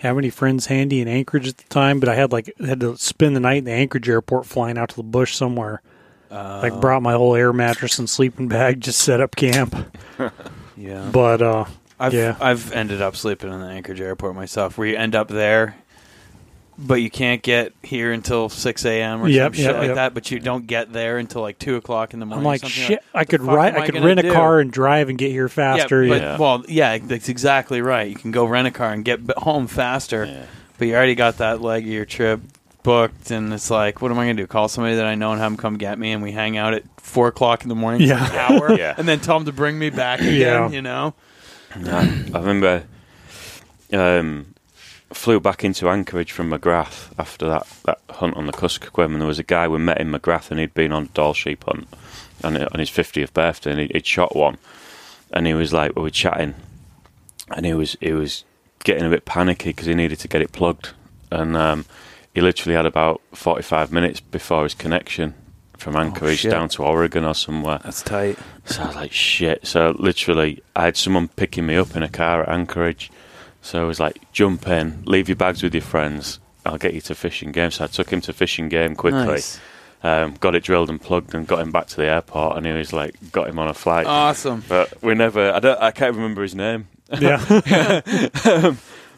have 0.00 0.18
any 0.18 0.30
friends 0.30 0.66
handy 0.66 1.00
in 1.00 1.08
Anchorage 1.08 1.48
at 1.48 1.56
the 1.58 1.64
time, 1.68 2.00
but 2.00 2.08
I 2.08 2.14
had 2.14 2.32
like 2.32 2.52
had 2.64 2.80
to 2.80 2.96
spend 2.96 3.34
the 3.36 3.40
night 3.40 3.58
in 3.58 3.64
the 3.64 3.72
Anchorage 3.72 4.08
airport, 4.08 4.46
flying 4.46 4.76
out 4.78 4.90
to 4.90 4.96
the 4.96 5.02
bush 5.02 5.34
somewhere. 5.34 5.80
Uh, 6.30 6.60
Like 6.62 6.80
brought 6.80 7.00
my 7.02 7.12
whole 7.12 7.34
air 7.36 7.52
mattress 7.52 7.98
and 7.98 8.08
sleeping 8.10 8.48
bag, 8.48 8.80
just 8.80 9.00
set 9.00 9.20
up 9.20 9.36
camp. 9.36 9.74
yeah. 10.76 11.08
But 11.12 11.40
uh, 11.42 11.64
I've 12.00 12.12
Yeah. 12.12 12.36
I've 12.40 12.72
ended 12.72 13.00
up 13.00 13.14
sleeping 13.16 13.52
in 13.52 13.60
the 13.60 13.66
Anchorage 13.68 14.00
airport 14.00 14.34
myself, 14.34 14.76
where 14.76 14.88
you 14.88 14.96
end 14.96 15.14
up 15.14 15.28
there, 15.28 15.76
but 16.78 16.94
you 16.96 17.10
can't 17.10 17.42
get 17.42 17.72
here 17.82 18.12
until 18.12 18.48
six 18.48 18.84
a.m. 18.84 19.22
or 19.22 19.28
Yep, 19.28 19.52
some 19.52 19.54
shit 19.54 19.64
yep, 19.66 19.76
like 19.76 19.86
yep. 19.88 19.94
that. 19.96 20.14
But 20.14 20.30
you 20.30 20.40
don't 20.40 20.66
get 20.66 20.92
there 20.92 21.18
until 21.18 21.42
like 21.42 21.58
two 21.58 21.76
o'clock 21.76 22.12
in 22.14 22.20
the 22.20 22.26
morning. 22.26 22.38
I'm 22.40 22.42
morning. 22.44 22.60
or 22.62 22.64
like, 22.66 22.72
shit, 22.72 23.04
I 23.14 23.24
could 23.24 23.42
ride, 23.42 23.76
I 23.76 23.82
I 23.82 23.86
could 23.86 23.94
gonna 23.94 24.06
rent 24.06 24.20
a 24.20 24.32
car 24.32 24.60
and 24.60 24.70
drive 24.72 25.08
and 25.08 25.16
get 25.18 25.30
here 25.30 25.48
faster. 25.48 26.02
Yeah, 26.04 26.08
but 26.12 26.20
Yeah. 26.22 26.36
well, 26.38 26.64
yeah, 26.68 26.98
that's 26.98 27.28
exactly 27.28 27.80
right. 27.80 28.08
You 28.08 28.16
can 28.16 28.30
go 28.32 28.44
rent 28.44 28.66
a 28.68 28.70
car 28.70 28.92
and 28.92 29.04
get 29.04 29.20
home 29.38 29.66
faster, 29.66 30.24
Yeah. 30.26 30.42
but 30.78 30.88
you 30.88 30.94
already 30.94 31.14
got 31.14 31.38
that 31.38 31.60
leg 31.60 31.84
of 31.84 31.90
your 31.90 32.04
trip 32.04 32.40
booked, 32.82 33.30
and 33.30 33.52
it's 33.54 33.70
like, 33.70 34.02
what 34.02 34.10
am 34.10 34.18
I 34.18 34.24
going 34.26 34.36
to 34.36 34.42
do? 34.42 34.46
Call 34.46 34.68
somebody 34.68 34.96
that 34.96 35.06
I 35.06 35.14
know 35.14 35.32
and 35.32 35.40
have 35.40 35.52
them 35.52 35.56
come 35.56 35.78
get 35.78 35.98
me, 35.98 36.12
and 36.12 36.22
we 36.22 36.32
hang 36.32 36.58
out 36.58 36.74
at 36.74 36.82
four 37.00 37.28
o'clock 37.28 37.62
in 37.62 37.70
the 37.70 37.74
morning 37.74 38.02
Yeah. 38.02 38.26
for 38.26 38.32
an 38.34 38.38
hour, 38.62 38.72
Yeah. 38.78 38.94
and 38.98 39.08
then 39.08 39.20
tell 39.20 39.38
them 39.38 39.46
to 39.46 39.52
bring 39.52 39.78
me 39.78 39.88
back 39.90 40.20
again. 40.20 40.38
Yeah. 40.38 40.68
You 40.68 40.82
know, 40.82 41.14
I 41.74 42.22
remember 42.34 42.84
um, 43.92 44.53
flew 45.14 45.40
back 45.40 45.64
into 45.64 45.88
Anchorage 45.88 46.32
from 46.32 46.50
McGrath 46.50 47.10
after 47.18 47.48
that, 47.48 47.66
that 47.84 48.00
hunt 48.10 48.36
on 48.36 48.46
the 48.46 48.52
Kuskokwim, 48.52 49.12
and 49.12 49.20
there 49.20 49.28
was 49.28 49.38
a 49.38 49.44
guy 49.44 49.66
we 49.68 49.78
met 49.78 50.00
in 50.00 50.10
McGrath, 50.10 50.50
and 50.50 50.60
he'd 50.60 50.74
been 50.74 50.92
on 50.92 51.04
a 51.04 51.08
Dall 51.08 51.34
sheep 51.34 51.64
hunt 51.64 51.88
on, 52.42 52.56
on 52.56 52.78
his 52.78 52.90
50th 52.90 53.32
birthday, 53.32 53.70
and 53.70 53.80
he, 53.80 53.86
he'd 53.92 54.06
shot 54.06 54.36
one, 54.36 54.58
and 55.32 55.46
he 55.46 55.54
was 55.54 55.72
like, 55.72 55.96
we 55.96 56.02
were 56.02 56.10
chatting, 56.10 56.54
and 57.54 57.64
he 57.66 57.74
was 57.74 57.96
he 58.00 58.12
was 58.12 58.44
getting 58.84 59.04
a 59.06 59.10
bit 59.10 59.24
panicky 59.24 59.70
because 59.70 59.86
he 59.86 59.94
needed 59.94 60.18
to 60.20 60.28
get 60.28 60.42
it 60.42 60.52
plugged, 60.52 60.90
and 61.30 61.56
um, 61.56 61.84
he 62.34 62.40
literally 62.40 62.76
had 62.76 62.86
about 62.86 63.20
45 63.32 63.92
minutes 63.92 64.20
before 64.20 64.64
his 64.64 64.74
connection 64.74 65.34
from 65.78 65.96
Anchorage 65.96 66.40
shit. 66.40 66.50
down 66.50 66.68
to 66.70 66.82
Oregon 66.82 67.24
or 67.24 67.34
somewhere. 67.34 67.78
that's 67.82 68.02
tight. 68.02 68.38
So 68.64 68.82
I 68.82 68.86
was 68.86 68.96
like, 68.96 69.12
shit. 69.12 69.66
So 69.66 69.94
literally, 69.98 70.62
I 70.74 70.84
had 70.84 70.96
someone 70.96 71.28
picking 71.28 71.66
me 71.66 71.76
up 71.76 71.94
in 71.94 72.02
a 72.02 72.08
car 72.08 72.42
at 72.42 72.48
Anchorage. 72.48 73.10
So 73.64 73.80
I 73.82 73.84
was 73.84 73.98
like, 73.98 74.30
jump 74.30 74.68
in, 74.68 75.02
leave 75.06 75.28
your 75.28 75.36
bags 75.36 75.62
with 75.62 75.74
your 75.74 75.80
friends. 75.82 76.38
I'll 76.66 76.76
get 76.76 76.92
you 76.92 77.00
to 77.00 77.14
Fish 77.14 77.40
and 77.42 77.52
Game. 77.52 77.70
So 77.70 77.84
I 77.84 77.86
took 77.86 78.10
him 78.10 78.20
to 78.22 78.32
Fish 78.34 78.58
and 78.58 78.70
Game 78.70 78.94
quickly, 78.94 79.24
Nice. 79.24 79.58
um, 80.02 80.34
got 80.34 80.54
it 80.54 80.62
drilled 80.64 80.90
and 80.90 81.00
plugged, 81.00 81.34
and 81.34 81.46
got 81.46 81.60
him 81.60 81.72
back 81.72 81.86
to 81.88 81.96
the 81.96 82.04
airport. 82.04 82.58
And 82.58 82.66
he 82.66 82.72
was 82.72 82.92
like, 82.92 83.14
got 83.32 83.48
him 83.48 83.58
on 83.58 83.68
a 83.68 83.74
flight. 83.74 84.06
Awesome. 84.06 84.62
But 84.68 85.02
we 85.02 85.14
never. 85.14 85.50
I 85.50 85.60
don't. 85.60 85.80
I 85.80 85.92
can't 85.92 86.14
remember 86.14 86.42
his 86.42 86.54
name. 86.54 86.88
yeah, 87.18 87.38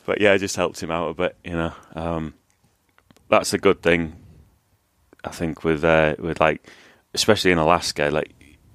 But 0.07 0.21
yeah, 0.21 0.33
I 0.33 0.39
just 0.39 0.55
helped 0.55 0.81
him 0.81 0.91
out 0.93 1.09
a 1.09 1.15
bit. 1.15 1.37
You 1.45 1.53
know, 1.53 1.73
um, 1.97 2.35
that's 3.29 3.53
a 3.53 3.59
good 3.59 3.83
thing. 3.83 4.15
I 5.25 5.31
think 5.31 5.65
with 5.65 5.83
uh, 5.85 6.15
with 6.21 6.41
like, 6.41 6.65
especially 7.15 7.51
in 7.51 7.59
Alaska, 7.59 8.11
like 8.13 8.33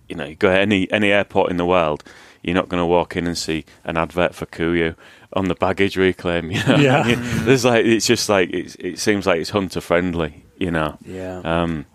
you 0.10 0.16
know, 0.18 0.26
you 0.26 0.36
go 0.36 0.50
to 0.50 0.60
any 0.60 0.92
any 0.92 1.12
airport 1.12 1.50
in 1.52 1.56
the 1.58 1.66
world, 1.66 2.04
you're 2.43 2.56
not 2.56 2.69
going 2.69 2.82
to 2.82 2.86
walk 2.86 3.15
in 3.15 3.27
and 3.27 3.38
see 3.38 3.65
an 3.84 3.97
advert 3.97 4.34
for 4.36 4.45
Kuiu 4.45 4.95
on 5.34 5.45
the 5.45 5.56
baggage 5.56 5.97
reclaim. 5.97 6.51
You 6.51 6.63
know? 6.65 6.75
Yeah. 6.77 7.04
there's 7.43 7.65
like 7.65 7.86
it's 7.86 8.06
just 8.08 8.30
like 8.30 8.49
it's, 8.51 8.75
it 8.75 8.99
seems 8.99 9.25
like 9.27 9.39
it's 9.39 9.51
hunter 9.51 9.82
friendly. 9.82 10.45
You 10.58 10.71
know, 10.71 10.97
Yeah. 11.06 11.41
um, 11.43 11.86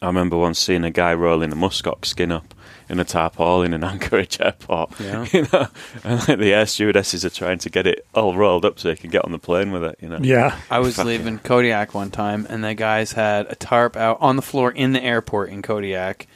I 0.00 0.06
remember 0.06 0.36
once 0.36 0.58
seeing 0.60 0.84
a 0.84 0.90
guy 0.90 1.12
rolling 1.14 1.50
a 1.52 1.56
muskox 1.56 2.04
skin 2.06 2.30
up 2.30 2.54
in 2.88 3.00
a 3.00 3.04
tarpaulin 3.04 3.72
in 3.72 3.82
Anchorage 3.92 4.40
Airport. 4.40 4.92
Yeah. 5.00 5.26
You 5.32 5.46
know, 5.52 5.66
and 6.04 6.28
like 6.28 6.38
the 6.38 6.52
air 6.54 6.66
stewardesses 6.66 7.24
are 7.24 7.30
trying 7.30 7.58
to 7.58 7.70
get 7.70 7.86
it 7.88 8.06
all 8.14 8.36
rolled 8.36 8.64
up 8.64 8.78
so 8.78 8.88
they 8.88 8.94
can 8.96 9.10
get 9.10 9.24
on 9.24 9.32
the 9.32 9.38
plane 9.40 9.72
with 9.72 9.82
it. 9.82 9.96
You 10.00 10.08
know. 10.10 10.18
yeah, 10.22 10.56
I 10.70 10.78
was 10.78 10.94
Fucking- 10.96 11.08
leaving 11.08 11.38
Kodiak 11.40 11.94
one 11.94 12.10
time, 12.12 12.46
and 12.48 12.62
the 12.62 12.74
guys 12.74 13.12
had 13.12 13.46
a 13.50 13.56
tarp 13.56 13.96
out 13.96 14.18
on 14.20 14.36
the 14.36 14.42
floor 14.42 14.70
in 14.70 14.92
the 14.92 15.02
airport 15.02 15.50
in 15.50 15.62
Kodiak. 15.62 16.26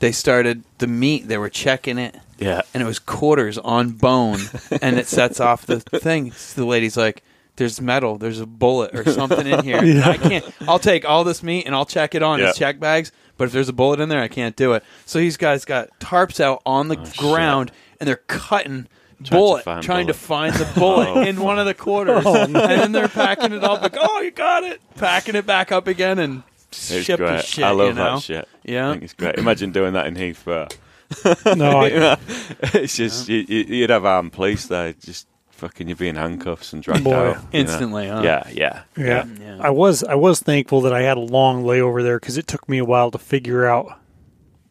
They 0.00 0.12
started 0.12 0.62
the 0.78 0.86
meat; 0.86 1.28
they 1.28 1.38
were 1.38 1.50
checking 1.50 1.96
it, 1.98 2.16
Yeah. 2.40 2.62
and 2.74 2.82
it 2.82 2.86
was 2.86 2.98
quarters 2.98 3.58
on 3.58 3.90
bone, 3.90 4.40
and 4.82 4.98
it 4.98 5.06
sets 5.06 5.40
off 5.48 5.66
the 5.66 5.80
thing. 5.80 6.32
The 6.54 6.64
lady's 6.64 6.96
like, 6.96 7.22
"There's 7.56 7.80
metal. 7.80 8.16
There's 8.18 8.40
a 8.40 8.46
bullet 8.46 8.94
or 8.94 9.04
something 9.12 9.46
in 9.46 9.62
here. 9.64 9.84
Yeah. 9.84 10.08
I 10.08 10.16
can't. 10.16 10.44
I'll 10.68 10.78
take 10.78 11.04
all 11.04 11.24
this 11.24 11.42
meat 11.42 11.66
and 11.66 11.74
I'll 11.74 11.86
check 11.86 12.14
it 12.14 12.22
on 12.22 12.38
Yeah. 12.40 12.46
his 12.48 12.56
check 12.56 12.80
bags. 12.80 13.12
But 13.36 13.44
if 13.44 13.52
there's 13.52 13.68
a 13.68 13.72
bullet 13.72 14.00
in 14.00 14.08
there, 14.10 14.20
I 14.20 14.28
can't 14.28 14.54
do 14.56 14.72
it. 14.74 14.82
So 15.06 15.18
these 15.18 15.36
guys 15.38 15.64
got 15.64 15.88
tarps 16.00 16.40
out 16.40 16.60
on 16.66 16.88
the 16.88 16.98
Oh, 16.98 17.04
shit. 17.04 17.16
ground, 17.16 17.72
and 18.00 18.08
they're 18.08 18.16
cutting." 18.26 18.86
to 19.24 19.30
bullet, 19.32 19.64
find 19.64 19.82
trying 19.82 20.06
to 20.06 20.14
find 20.14 20.54
the 20.54 20.64
bullet 20.80 21.06
Oh, 21.14 21.20
in 21.20 21.40
one 21.42 21.58
of 21.58 21.66
the 21.66 21.74
quarters, 21.74 22.22
Oh, 22.24 22.42
and 22.42 22.54
then 22.54 22.92
they're 22.92 23.06
packing 23.06 23.52
it 23.52 23.62
up 23.62 23.82
like, 23.82 23.94
"Oh, 24.00 24.20
you 24.22 24.30
got 24.30 24.64
it!" 24.64 24.80
Packing 24.96 25.34
it 25.34 25.44
back 25.44 25.70
up 25.70 25.86
again 25.86 26.18
and 26.18 26.42
It's 26.70 27.02
ship 27.04 27.18
great. 27.18 27.44
shit. 27.44 27.62
I 27.64 27.70
love 27.72 27.88
you 27.88 27.92
know? 27.96 28.14
that 28.14 28.22
shit. 28.22 28.48
Yeah, 28.64 28.88
I 28.88 28.92
think 28.92 29.04
it's 29.04 29.12
great. 29.12 29.34
Imagine 29.34 29.72
doing 29.72 29.92
that 29.92 30.06
in 30.06 30.14
Heathrow. 30.14 30.72
no, 31.56 31.84
You 31.84 31.96
I, 31.96 31.98
know, 31.98 32.16
it's 32.74 32.96
just 32.96 33.28
you, 33.28 33.44
you- 33.48 33.64
you'd 33.76 33.90
have 33.90 34.04
armed 34.04 34.32
police 34.32 34.66
there, 34.66 34.92
just 34.92 35.26
fucking 35.50 35.88
you'd 35.88 35.98
be 35.98 36.08
in 36.08 36.16
handcuffs 36.16 36.72
and 36.72 36.82
dragged 36.82 37.04
Boy. 37.04 37.12
out 37.32 37.38
instantly. 37.52 38.08
Huh? 38.08 38.22
Yeah, 38.24 38.48
yeah, 38.52 38.82
yeah. 38.96 39.26
Yeah. 39.40 39.58
I 39.60 39.70
was 39.70 40.02
I 40.04 40.14
was 40.14 40.40
thankful 40.40 40.80
that 40.82 40.92
I 40.94 41.02
had 41.02 41.16
a 41.16 41.20
long 41.20 41.64
layover 41.64 42.02
there 42.02 42.18
because 42.18 42.38
it 42.38 42.46
took 42.46 42.68
me 42.68 42.78
a 42.78 42.84
while 42.84 43.10
to 43.10 43.18
figure 43.18 43.66
out 43.66 43.98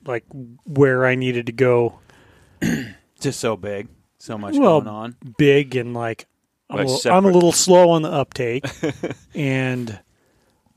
like 0.06 0.24
where 0.66 1.06
I 1.06 1.16
needed 1.16 1.46
to 1.48 1.52
go 1.52 2.00
just 3.20 3.40
so 3.40 3.56
big, 3.58 3.88
so 4.18 4.38
much 4.38 4.56
Well, 4.56 4.82
going 4.82 4.88
on. 4.96 5.16
big 5.38 5.76
and 5.76 5.94
like 5.94 6.26
I'm, 6.70 6.78
Like 6.78 6.88
a, 6.88 6.90
little, 6.92 7.12
I'm 7.14 7.26
a 7.26 7.32
little 7.32 7.52
slow 7.52 7.90
on 7.92 8.02
the 8.02 8.12
uptake 8.12 8.66
and 9.36 10.00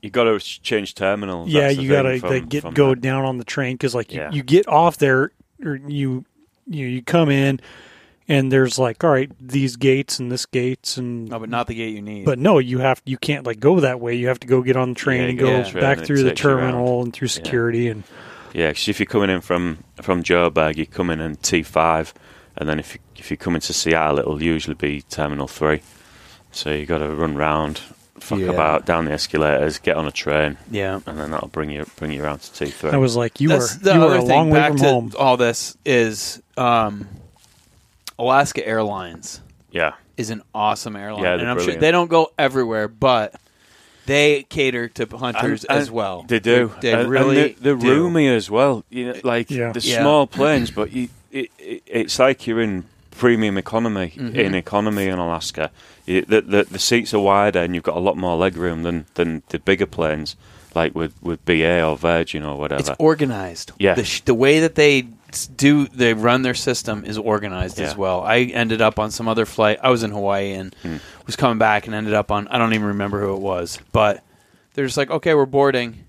You 0.01 0.09
got 0.09 0.25
to 0.25 0.39
change 0.39 0.93
terminals. 0.95 1.49
yeah 1.49 1.67
that's 1.69 1.77
you 1.79 1.89
gotta 1.89 2.39
get 2.41 2.61
from 2.63 2.73
go 2.73 2.89
that. 2.89 3.01
down 3.01 3.25
on 3.25 3.37
the 3.37 3.43
train 3.45 3.75
because 3.75 3.95
like 3.95 4.11
you, 4.13 4.19
Yeah. 4.19 4.31
you 4.31 4.43
get 4.43 4.67
off 4.67 4.97
there 4.97 5.31
or 5.65 5.75
you 5.75 6.25
you 6.67 6.85
you 6.87 7.01
come 7.01 7.29
in 7.29 7.59
and 8.27 8.51
there's 8.51 8.79
like 8.79 9.03
all 9.03 9.09
right 9.11 9.29
these 9.39 9.75
gates 9.75 10.19
and 10.19 10.31
this 10.31 10.45
gates 10.45 10.97
and 10.97 11.29
No, 11.29 11.39
but 11.39 11.49
not 11.49 11.67
the 11.67 11.75
gate 11.75 11.93
you 11.93 12.01
need. 12.01 12.25
but 12.25 12.39
no 12.39 12.57
you 12.59 12.79
have 12.79 13.01
you 13.05 13.17
can't 13.17 13.45
like 13.45 13.59
go 13.59 13.79
that 13.81 13.99
way 13.99 14.15
you 14.15 14.27
have 14.29 14.39
to 14.41 14.47
go 14.47 14.61
get 14.61 14.77
on 14.77 14.89
the 14.89 14.95
train 14.95 15.21
Yeah, 15.23 15.29
and 15.29 15.39
go 15.39 15.55
on 15.55 15.73
back 15.73 15.97
and 15.99 16.07
through 16.07 16.23
the 16.23 16.29
takes 16.29 16.43
you 16.43 16.49
around. 16.51 16.71
terminal 16.71 17.03
and 17.03 17.13
through 17.13 17.27
security 17.27 17.89
and 17.89 18.03
yeah. 18.53 18.69
Because 18.69 18.87
if 18.87 18.99
you're 18.99 19.07
coming 19.07 19.29
in 19.31 19.41
from 19.41 19.79
from 20.01 20.21
Joburg, 20.21 20.77
you 20.77 20.85
come 20.85 21.09
in 21.09 21.19
in 21.19 21.37
T5, 21.37 22.13
and 22.55 22.69
then 22.69 22.77
if 22.77 22.93
you, 22.93 22.99
if 23.17 23.31
you 23.31 23.35
come 23.37 23.55
into 23.55 23.73
Seattle, 23.73 24.19
it'll 24.19 24.43
usually 24.43 24.75
be 24.75 25.01
Terminal 25.01 25.47
Three. 25.47 25.81
So 26.51 26.71
you 26.71 26.85
got 26.85 26.99
to 26.99 27.09
run 27.09 27.35
round, 27.35 27.81
fuck 28.23 28.39
Yeah. 28.39 28.47
about 28.51 28.85
down 28.85 29.05
the 29.05 29.11
escalators, 29.11 29.77
get 29.79 29.95
on 29.97 30.07
a 30.07 30.11
train, 30.11 30.57
yeah. 30.71 30.99
and 31.05 31.19
then 31.19 31.31
that'll 31.31 31.49
bring 31.49 31.69
you 31.69 31.85
bring 31.97 32.11
you 32.11 32.23
around 32.23 32.39
to 32.39 32.65
T3. 32.65 32.93
I 32.93 32.97
was 32.97 33.15
like 33.15 33.39
you 33.41 33.49
That's 33.49 33.75
are 33.75 33.79
the 33.79 33.93
you 33.93 34.01
are 34.01 34.05
other 34.05 34.15
a 34.17 34.19
thing. 34.21 34.29
long 34.29 34.49
way 34.49 34.59
Back 34.59 34.69
from 34.71 34.77
to 34.77 34.83
home 34.85 35.11
all 35.19 35.37
this 35.37 35.77
is 35.85 36.41
um, 36.57 37.07
Alaska 38.17 38.65
Airlines 38.65 39.41
yeah, 39.71 39.93
is 40.17 40.29
an 40.29 40.41
awesome 40.53 40.95
airline, 40.95 41.23
Yeah, 41.23 41.33
and 41.35 41.49
I'm 41.49 41.59
sure 41.59 41.75
they 41.75 41.91
don't 41.91 42.09
go 42.09 42.31
everywhere, 42.37 42.87
but 42.87 43.35
they 44.05 44.43
cater 44.49 44.87
to 44.89 45.17
hunters 45.17 45.63
And- 45.63 45.79
as 45.79 45.89
well. 45.89 46.23
They 46.27 46.39
do. 46.39 46.71
They, 46.81 46.91
And- 46.91 47.01
and 47.03 47.09
really 47.09 47.35
they're, 47.35 47.75
they're 47.75 47.75
do. 47.75 47.87
roomy 48.03 48.27
as 48.27 48.51
well. 48.51 48.83
You 48.89 49.13
know, 49.13 49.19
like 49.23 49.49
Yeah. 49.49 49.71
the 49.71 49.79
Yeah. 49.79 50.01
small 50.01 50.27
planes, 50.27 50.69
but 50.71 50.91
you, 50.91 51.07
it, 51.31 51.49
it, 51.57 51.83
it's 51.87 52.19
like 52.19 52.45
you're 52.45 52.61
in 52.61 52.83
premium 53.17 53.57
economy 53.57 54.13
Mm-hmm. 54.15 54.35
in 54.35 54.55
economy 54.55 55.07
in 55.07 55.17
Alaska. 55.19 55.71
You, 56.05 56.21
the, 56.23 56.41
the 56.41 56.63
the 56.63 56.79
seats 56.79 57.13
are 57.13 57.19
wider 57.19 57.59
and 57.59 57.73
you've 57.75 57.83
got 57.83 57.95
a 57.95 57.99
lot 57.99 58.17
more 58.17 58.35
leg 58.35 58.57
room 58.57 58.83
than, 58.83 59.05
than 59.15 59.43
the 59.49 59.59
bigger 59.59 59.85
planes, 59.85 60.35
like 60.75 60.93
with, 60.95 61.13
with 61.21 61.43
BA 61.45 61.81
or 61.83 61.95
Virgin 61.97 62.43
or 62.43 62.57
whatever. 62.57 62.79
It's 62.81 62.91
organized. 62.99 63.71
Yeah. 63.79 63.93
the, 63.95 64.03
sh- 64.03 64.21
the 64.21 64.33
way 64.33 64.59
that 64.61 64.75
they 64.75 65.07
do 65.55 65.87
they 65.87 66.13
run 66.13 66.43
their 66.43 66.53
system 66.53 67.03
is 67.05 67.17
organized 67.17 67.79
as 67.79 67.95
well. 67.97 68.21
I 68.21 68.39
ended 68.41 68.81
up 68.81 68.99
on 68.99 69.09
some 69.09 69.27
other 69.27 69.45
flight. 69.47 69.79
I 69.81 69.89
was 69.89 70.03
in 70.03 70.11
Hawaii 70.11 70.51
and 70.53 70.75
Hmm. 70.83 70.97
was 71.25 71.35
coming 71.35 71.57
back 71.57 71.87
and 71.87 71.95
ended 71.95 72.13
up 72.13 72.29
on. 72.31 72.47
I 72.49 72.57
don't 72.59 72.73
even 72.73 72.87
remember 72.87 73.19
who 73.19 73.33
it 73.35 73.41
was, 73.41 73.79
but 73.91 74.23
they're 74.75 74.85
just 74.85 74.97
like, 74.97 75.09
okay, 75.09 75.33
we're 75.33 75.45
boarding, 75.47 76.03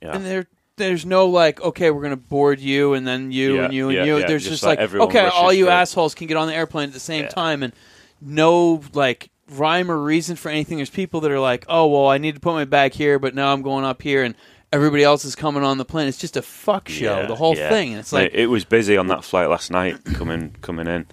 yeah. 0.00 0.14
and 0.16 0.24
there 0.24 0.46
there's 0.76 1.04
no 1.06 1.26
like, 1.26 1.60
okay, 1.60 1.90
we're 1.90 2.02
gonna 2.02 2.16
board 2.16 2.60
you 2.60 2.94
and 2.94 3.06
then 3.06 3.32
you 3.32 3.56
Yeah, 3.56 3.64
and 3.64 3.74
you 3.74 3.88
and 3.88 3.96
yeah, 3.96 4.04
you. 4.04 4.18
yeah, 4.18 4.26
There's 4.26 4.42
just 4.42 4.54
just, 4.54 4.62
like 4.62 4.78
like, 4.78 4.84
everyone 4.84 5.08
okay, 5.08 5.24
rushes 5.24 5.38
all 5.38 5.52
you 5.52 5.64
through. 5.66 5.72
assholes 5.72 6.14
can 6.14 6.26
get 6.26 6.36
on 6.36 6.46
the 6.48 6.54
airplane 6.54 6.88
at 6.88 6.92
the 6.94 7.00
same 7.00 7.24
Yeah. 7.24 7.28
time 7.30 7.62
and 7.62 7.72
no 8.20 8.82
like 8.92 9.30
rhyme 9.50 9.90
or 9.90 9.96
reason 9.98 10.36
for 10.36 10.48
anything. 10.50 10.78
There's 10.78 10.90
people 10.90 11.20
that 11.22 11.30
are 11.30 11.40
like, 11.40 11.64
oh 11.68 11.86
well, 11.86 12.08
I 12.08 12.18
need 12.18 12.34
to 12.34 12.40
put 12.40 12.52
my 12.54 12.64
bag 12.64 12.92
here, 12.94 13.18
but 13.18 13.34
now 13.34 13.52
I'm 13.52 13.62
going 13.62 13.84
up 13.84 14.02
here 14.02 14.22
and. 14.22 14.34
Everybody 14.72 15.04
else 15.04 15.24
is 15.24 15.36
coming 15.36 15.62
on 15.62 15.78
the 15.78 15.84
plane. 15.84 16.08
It's 16.08 16.18
just 16.18 16.36
a 16.36 16.42
fuck 16.42 16.88
show, 16.88 17.20
Yeah, 17.20 17.26
the 17.26 17.36
whole 17.36 17.56
yeah. 17.56 17.68
thing. 17.70 17.90
And 17.92 18.00
it's 18.00 18.12
like, 18.12 18.32
it 18.34 18.48
was 18.48 18.64
busy 18.64 18.96
on 18.96 19.06
that 19.06 19.22
flight 19.22 19.48
last 19.48 19.70
night 19.70 20.04
coming 20.04 20.56
coming 20.60 20.88
in, 20.88 21.06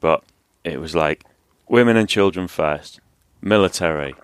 but 0.00 0.24
it 0.64 0.80
was 0.80 0.94
like 0.94 1.22
women 1.68 1.98
and 1.98 2.08
children 2.08 2.48
first, 2.48 3.00
military, 3.42 4.14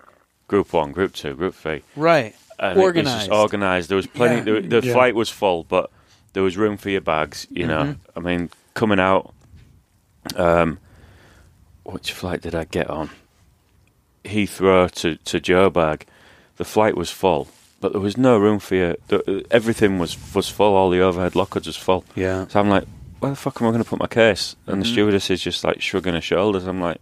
group 0.47 0.73
one, 0.73 0.91
group 0.91 1.13
two, 1.13 1.35
group 1.35 1.53
three. 1.53 1.83
right, 1.95 2.35
and 2.59 2.79
It 2.79 2.81
organized. 2.81 3.29
was 3.29 3.39
organised. 3.39 3.89
There 3.89 3.95
was 3.95 4.07
plenty. 4.07 4.37
Yeah. 4.51 4.59
The, 4.61 4.79
the 4.81 4.87
Yeah. 4.87 4.93
flight 4.93 5.15
was 5.15 5.29
full, 5.29 5.63
but 5.63 5.89
there 6.33 6.43
was 6.43 6.57
room 6.57 6.77
for 6.77 6.89
your 6.89 7.01
bags. 7.01 7.47
You 7.49 7.67
know, 7.67 7.83
Mm-hmm. 7.83 8.17
I 8.17 8.19
mean, 8.21 8.49
coming 8.73 8.99
out. 8.99 9.33
Um, 10.35 10.79
which 11.83 12.13
flight 12.13 12.41
did 12.41 12.55
I 12.55 12.63
get 12.63 12.89
on? 12.89 13.09
Heathrow 14.23 14.89
to 14.91 15.15
to 15.17 15.39
Joburg. 15.39 16.03
The 16.57 16.63
flight 16.65 16.95
was 16.95 17.09
full, 17.09 17.47
but 17.81 17.91
there 17.91 17.99
was 18.01 18.15
no 18.17 18.37
room 18.37 18.59
for 18.59 18.75
you. 18.75 18.95
The, 19.07 19.45
everything 19.51 19.99
was 19.99 20.15
was 20.33 20.47
full. 20.47 20.75
All 20.75 20.89
the 20.89 21.01
overhead 21.01 21.35
lockers 21.35 21.67
was 21.67 21.75
full. 21.75 22.05
yeah. 22.15 22.47
So 22.47 22.59
I'm 22.61 22.69
like, 22.69 22.85
where 23.19 23.31
the 23.31 23.35
fuck 23.35 23.61
am 23.61 23.67
I 23.67 23.71
going 23.71 23.83
to 23.83 23.89
put 23.89 23.99
my 23.99 24.07
case? 24.07 24.55
And 24.65 24.75
Mm-hmm. 24.75 24.79
the 24.81 24.85
stewardess 24.87 25.29
is 25.29 25.41
just 25.41 25.63
like 25.65 25.81
shrugging 25.81 26.13
her 26.13 26.21
shoulders. 26.21 26.65
I'm 26.65 26.79
like, 26.79 27.01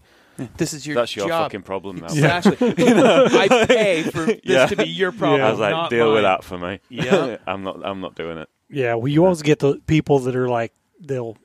This 0.57 0.73
is 0.73 0.85
your 0.87 0.95
that's 0.95 1.15
your 1.15 1.27
job. 1.27 1.43
fucking 1.45 1.61
problem 1.63 1.97
now. 1.97 2.05
Exactly. 2.07 2.73
You 2.77 2.93
know, 2.95 3.25
I 3.29 3.65
pay 3.65 4.03
for 4.03 4.25
this 4.25 4.39
Yeah. 4.43 4.65
to 4.67 4.75
be 4.75 4.89
your 4.89 5.11
problem. 5.11 5.41
I 5.41 5.51
was 5.51 5.59
like, 5.59 5.71
not 5.71 5.89
deal 5.89 6.07
with 6.13 6.23
mine. 6.23 6.23
that 6.23 6.43
for 6.43 6.57
me. 6.57 6.79
Yeah. 6.89 7.37
I'm 7.47 7.63
not. 7.63 7.79
I'm 7.85 8.01
not 8.01 8.15
doing 8.15 8.37
it. 8.37 8.49
yeah 8.69 8.95
well 8.95 9.07
you 9.07 9.23
always 9.23 9.41
get 9.41 9.59
the 9.59 9.75
people 9.87 10.19
that 10.19 10.35
are 10.35 10.47
like 10.49 10.71
they'll 10.99 11.35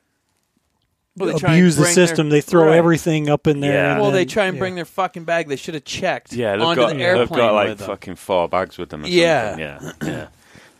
Well, 1.15 1.33
they 1.33 1.39
try 1.39 1.49
and 1.53 1.57
abuse 1.59 1.75
the 1.75 1.81
bring 1.83 1.95
their- 1.95 2.07
system 2.07 2.29
they 2.29 2.41
throw 2.41 2.67
Right. 2.67 2.77
everything 2.77 3.29
up 3.29 3.47
in 3.47 3.59
there 3.59 3.73
Yeah. 3.73 3.91
and 3.93 4.01
Well, 4.01 4.11
they 4.11 4.19
then- 4.19 4.27
try 4.27 4.45
and 4.45 4.55
yeah. 4.55 4.59
bring 4.59 4.75
their 4.75 4.85
fucking 4.85 5.23
bag. 5.25 5.47
They 5.49 5.55
should 5.55 5.73
have 5.73 5.83
checked 5.85 6.31
Yeah, 6.33 6.55
they've 6.55 6.61
onto 6.65 6.81
got 6.81 6.89
the 6.93 6.97
they've 6.97 7.29
got 7.29 7.53
like 7.53 7.69
with 7.69 7.79
them. 7.79 7.87
fucking 7.87 8.15
four 8.15 8.47
bags 8.47 8.77
with 8.77 8.89
them. 8.89 9.03
Or 9.03 9.07
Yeah. 9.07 9.49
something. 9.79 10.07
yeah, 10.07 10.13
yeah. 10.13 10.27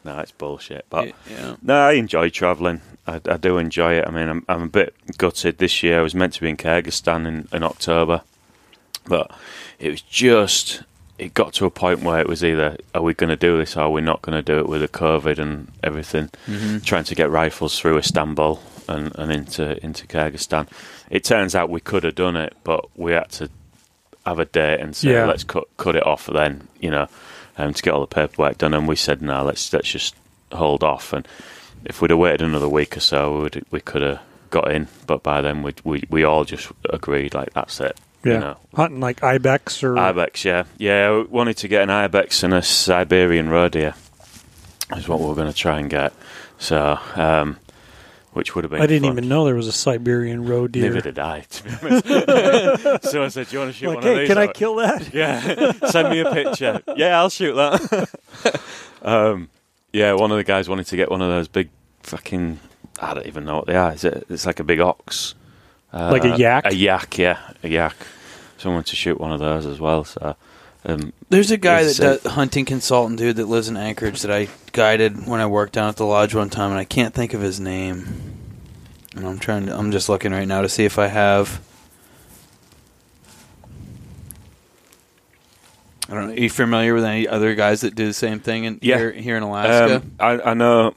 No, 0.05 0.19
it's 0.19 0.31
bullshit. 0.31 0.85
But 0.89 1.13
Yeah. 1.29 1.55
no, 1.61 1.75
I 1.87 1.93
enjoy 1.93 2.29
travelling. 2.29 2.81
I, 3.07 3.21
I 3.25 3.37
do 3.37 3.57
enjoy 3.57 3.93
it. 3.93 4.05
I 4.07 4.11
mean, 4.11 4.27
I'm 4.27 4.45
I'm 4.49 4.63
a 4.63 4.67
bit 4.67 4.93
gutted 5.17 5.57
this 5.57 5.81
year. 5.83 5.99
I 5.99 6.03
was 6.03 6.13
meant 6.15 6.33
to 6.33 6.41
be 6.41 6.49
in 6.49 6.57
Kyrgyzstan 6.57 7.25
in, 7.27 7.47
in 7.53 7.63
October, 7.63 8.21
but 9.07 9.31
it 9.79 9.89
was 9.89 10.01
just 10.01 10.83
it 11.17 11.33
got 11.33 11.53
to 11.53 11.65
a 11.65 11.71
point 11.71 12.01
where 12.01 12.19
it 12.19 12.27
was 12.27 12.43
either 12.43 12.77
are 12.93 13.01
we 13.01 13.13
going 13.13 13.29
to 13.31 13.35
do 13.35 13.57
this 13.57 13.75
or 13.75 13.81
are 13.81 13.89
we 13.89 14.01
not 14.01 14.21
going 14.21 14.35
to 14.37 14.43
do 14.43 14.59
it 14.59 14.67
with 14.69 14.81
the 14.81 14.87
COVID 14.87 15.39
and 15.39 15.71
everything. 15.83 16.29
Mm-hmm. 16.45 16.79
Trying 16.79 17.05
to 17.05 17.15
get 17.15 17.31
rifles 17.31 17.79
through 17.79 17.97
Istanbul 17.97 18.61
and, 18.87 19.15
and 19.17 19.31
into 19.31 19.83
into 19.83 20.05
Kyrgyzstan. 20.05 20.67
It 21.09 21.23
turns 21.23 21.55
out 21.55 21.69
we 21.69 21.79
could 21.79 22.03
have 22.03 22.15
done 22.15 22.35
it, 22.35 22.55
but 22.63 22.85
we 22.97 23.13
had 23.13 23.29
to 23.31 23.49
have 24.25 24.39
a 24.39 24.45
date 24.45 24.79
and 24.81 24.95
say 24.95 25.13
Yeah. 25.13 25.25
let's 25.25 25.43
cut 25.45 25.65
cut 25.77 25.95
it 25.95 26.05
off 26.05 26.27
then, 26.27 26.67
you 26.81 26.91
know, 26.91 27.07
um, 27.57 27.73
to 27.73 27.81
get 27.81 27.93
all 27.93 28.01
the 28.01 28.07
paperwork 28.07 28.57
done. 28.57 28.73
And 28.73 28.87
we 28.87 28.95
said 28.97 29.21
no, 29.21 29.43
let's 29.45 29.71
let's 29.73 29.89
just 29.89 30.15
hold 30.51 30.83
off. 30.83 31.13
And 31.13 31.27
if 31.87 32.01
we'd 32.01 32.11
have 32.11 32.19
waited 32.19 32.41
another 32.41 32.69
week 32.69 32.97
or 32.97 32.99
so, 32.99 33.41
we'd, 33.43 33.63
we 33.71 33.79
could 33.79 34.01
have 34.01 34.21
got 34.49 34.71
in. 34.71 34.87
But 35.07 35.23
by 35.23 35.41
then 35.41 35.63
we 35.63 35.73
we 35.83 36.03
we 36.09 36.23
all 36.23 36.45
just 36.45 36.71
agreed 36.89 37.33
like 37.33 37.53
that's 37.53 37.79
it. 37.79 37.97
yeah 38.23 38.33
You 38.33 38.39
know, 38.39 38.57
hunting 38.75 38.99
like 38.99 39.23
ibex 39.23 39.83
or 39.83 39.97
ibex, 39.97 40.45
yeah, 40.45 40.63
yeah. 40.77 41.11
We 41.11 41.23
wanted 41.23 41.57
to 41.57 41.67
get 41.67 41.81
an 41.83 41.89
ibex 41.89 42.43
and 42.43 42.53
a 42.53 42.61
Siberian 42.61 43.49
roe 43.49 43.69
deer. 43.69 43.95
Is 44.95 45.07
what 45.07 45.19
we're 45.19 45.35
going 45.35 45.51
to 45.51 45.57
try 45.57 45.79
and 45.79 45.89
get. 45.89 46.13
So, 46.59 46.97
um, 47.15 47.57
which 48.31 48.55
would 48.55 48.63
have 48.63 48.71
been. 48.71 48.81
I 48.81 48.85
didn't 48.85 49.03
fun. 49.03 49.11
even 49.17 49.27
know 49.27 49.43
there 49.45 49.55
was 49.55 49.67
a 49.67 49.73
Siberian 49.73 50.45
roe 50.45 50.67
deer. 50.67 50.83
Neither 50.83 51.01
did 51.01 51.19
I, 51.19 51.41
to 51.41 51.63
be 51.63 51.69
honest. 51.81 53.03
so 53.11 53.23
I 53.23 53.27
said, 53.27 53.47
"Do 53.49 53.53
you 53.53 53.59
want 53.59 53.71
to 53.73 53.77
shoot 53.77 53.87
like, 53.87 53.95
one 53.95 54.03
hey, 54.03 54.11
of 54.13 54.19
these?" 54.19 54.27
can 54.29 54.37
I 54.37 54.47
kill 54.47 54.75
that? 54.75 55.13
Yeah, 55.13 55.71
send 55.89 56.09
me 56.09 56.19
a 56.19 56.31
picture. 56.31 56.81
Yeah, 56.95 57.19
I'll 57.19 57.29
shoot 57.29 57.53
that. 57.55 58.61
um, 59.01 59.49
yeah, 59.91 60.13
one 60.13 60.31
of 60.31 60.37
the 60.37 60.43
guys 60.43 60.69
wanted 60.69 60.85
to 60.87 60.95
get 60.95 61.09
one 61.11 61.21
of 61.21 61.29
those 61.29 61.47
big 61.47 61.69
fucking. 62.07 62.59
I 62.99 63.13
don't 63.13 63.27
even 63.27 63.45
know 63.45 63.57
what 63.57 63.67
they 63.67 63.75
are. 63.75 63.93
Is 63.93 64.03
it? 64.03 64.25
It's 64.29 64.45
like 64.45 64.59
a 64.59 64.63
big 64.63 64.79
ox. 64.79 65.35
Uh, 65.93 66.09
Like 66.11 66.25
a 66.25 66.37
yak? 66.37 66.65
A 66.65 66.73
yak, 66.75 67.17
yeah, 67.17 67.37
a 67.63 67.67
yak. 67.67 67.95
Someone 68.57 68.83
to 68.85 68.95
shoot 68.95 69.19
one 69.19 69.31
of 69.31 69.39
those 69.39 69.65
as 69.67 69.79
well. 69.79 70.03
So, 70.03 70.35
um, 70.85 71.13
There's 71.29 71.51
a 71.51 71.57
guy 71.57 71.83
that 71.83 71.89
It's, 71.91 71.99
does 71.99 72.23
hunting 72.23 72.65
consultant 72.65 73.19
dude 73.19 73.35
that 73.35 73.45
lives 73.45 73.69
in 73.69 73.77
Anchorage 73.77 74.21
that 74.23 74.31
I 74.31 74.47
guided 74.71 75.27
when 75.27 75.39
I 75.41 75.45
worked 75.45 75.73
down 75.73 75.89
at 75.89 75.97
the 75.97 76.05
lodge 76.05 76.33
one 76.33 76.49
time, 76.49 76.71
and 76.71 76.79
I 76.79 76.85
can't 76.85 77.13
think 77.13 77.33
of 77.35 77.41
his 77.41 77.59
name. 77.59 78.33
And 79.15 79.27
I'm 79.27 79.37
trying 79.39 79.67
to. 79.67 79.77
I'm 79.77 79.91
just 79.91 80.09
looking 80.09 80.31
right 80.31 80.47
now 80.47 80.61
to 80.61 80.69
see 80.69 80.85
if 80.85 80.97
I 80.97 81.07
have. 81.07 81.61
I 86.09 86.13
don't 86.13 86.27
know. 86.27 86.33
Are 86.33 86.39
you 86.39 86.49
familiar 86.49 86.93
with 86.93 87.03
any 87.03 87.27
other 87.27 87.53
guys 87.53 87.81
that 87.81 87.93
do 87.95 88.05
the 88.07 88.13
same 88.13 88.39
thing 88.39 88.63
in 88.63 88.79
Yeah. 88.81 88.97
here, 88.97 89.11
here 89.11 89.37
in 89.37 89.43
Alaska? 89.43 89.97
um, 89.97 90.11
I, 90.19 90.51
I 90.51 90.53
know. 90.53 90.93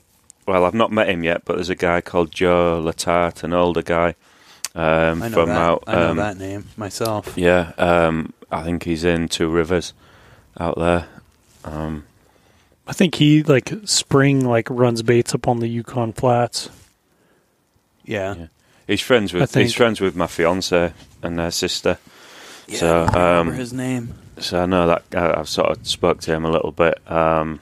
Well, 0.50 0.64
I've 0.64 0.74
not 0.74 0.90
met 0.90 1.08
him 1.08 1.22
yet, 1.22 1.44
but 1.44 1.54
there's 1.54 1.70
a 1.70 1.76
guy 1.76 2.00
called 2.00 2.32
Joe 2.32 2.82
Latart, 2.84 3.44
an 3.44 3.52
older 3.52 3.82
guy 3.82 4.16
um, 4.74 5.22
I 5.22 5.28
know 5.28 5.30
from 5.30 5.48
that. 5.50 5.56
out. 5.56 5.84
I 5.86 5.94
know 5.94 6.10
um, 6.10 6.16
that 6.16 6.38
name 6.38 6.66
myself. 6.76 7.34
Yeah, 7.38 7.70
um, 7.78 8.32
I 8.50 8.64
think 8.64 8.82
he's 8.82 9.04
in 9.04 9.28
Two 9.28 9.48
Rivers 9.48 9.92
out 10.58 10.76
there. 10.76 11.06
Um, 11.64 12.04
I 12.84 12.92
think 12.92 13.14
he 13.14 13.44
like 13.44 13.72
spring 13.84 14.44
like 14.44 14.68
runs 14.68 15.02
baits 15.02 15.36
up 15.36 15.46
on 15.46 15.60
the 15.60 15.68
Yukon 15.68 16.12
Flats. 16.14 16.68
Yeah. 18.04 18.34
Yeah. 18.34 18.46
he's 18.88 19.02
friends 19.02 19.32
with 19.32 19.54
he's 19.54 19.72
friends 19.72 20.00
with 20.00 20.16
my 20.16 20.26
fiance 20.26 20.92
and 21.22 21.38
their 21.38 21.52
sister. 21.52 21.98
Yeah, 22.66 22.78
So, 22.78 23.02
I 23.02 23.04
don't 23.04 23.14
remember 23.14 23.52
um, 23.52 23.58
his 23.58 23.72
name. 23.72 24.14
So 24.38 24.60
I 24.60 24.66
know 24.66 24.88
that 24.88 25.04
I, 25.14 25.38
I've 25.38 25.48
sort 25.48 25.70
of 25.70 25.86
spoke 25.86 26.20
to 26.22 26.32
him 26.32 26.44
a 26.44 26.50
little 26.50 26.72
bit. 26.72 27.08
Um, 27.08 27.60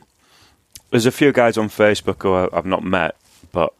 there's 0.91 1.07
a 1.07 1.11
few 1.13 1.33
guys 1.33 1.57
on 1.59 1.69
Facebook 1.69 2.23
who 2.23 2.35
I, 2.35 2.49
I've 2.57 2.67
not 2.67 2.83
met, 2.85 3.17
but 3.53 3.73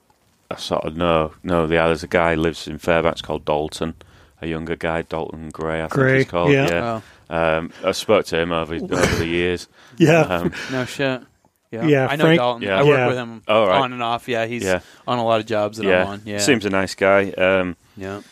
I 0.51 0.57
sort 0.57 0.85
of 0.85 0.97
know 0.97 1.33
know 1.43 1.67
the 1.67 1.75
There's 1.77 2.03
a 2.03 2.09
guy 2.09 2.35
lives 2.35 2.67
in 2.69 2.79
Fairbanks 2.79 3.21
called 3.23 3.45
Dalton, 3.45 3.95
a 4.43 4.47
younger 4.47 4.77
guy, 4.77 5.03
Dalton 5.03 5.51
Gray, 5.51 5.79
I 5.81 5.89
think 5.89 5.93
Gray, 5.93 6.17
he's 6.19 6.27
called. 6.29 6.53
yeah. 6.53 7.01
Um, 7.31 7.73
I 7.85 7.93
spoke 7.93 8.25
to 8.27 8.39
him 8.39 8.53
over 8.53 8.75
over 8.77 9.17
the 9.17 9.27
years. 9.27 9.69
Yeah, 9.99 10.21
Um, 10.23 10.53
no 10.73 10.85
shit. 10.87 11.23
Yeah, 11.71 11.85
Yeah, 11.87 12.07
I 12.09 12.17
know 12.17 12.25
Frank- 12.25 12.39
Dalton. 12.39 12.63
Yeah. 12.63 12.79
I 12.79 12.83
work 12.83 12.97
Yeah. 12.99 13.07
with 13.09 13.17
him 13.19 13.43
Oh, 13.47 13.67
right. 13.67 13.81
on 13.83 13.93
and 13.93 14.03
off. 14.03 14.27
Yeah, 14.27 14.47
he's 14.47 14.65
Yeah. 14.65 14.81
on 15.07 15.19
a 15.19 15.25
lot 15.25 15.41
of 15.41 15.45
jobs 15.47 15.77
that 15.77 15.85
yeah, 15.87 16.01
I'm 16.03 16.07
on. 16.09 16.23
Yeah, 16.25 16.39
seems 16.39 16.65
a 16.65 16.71
nice 16.71 16.95
guy. 16.95 17.31
Um, 17.33 17.77
yeah. 17.97 18.23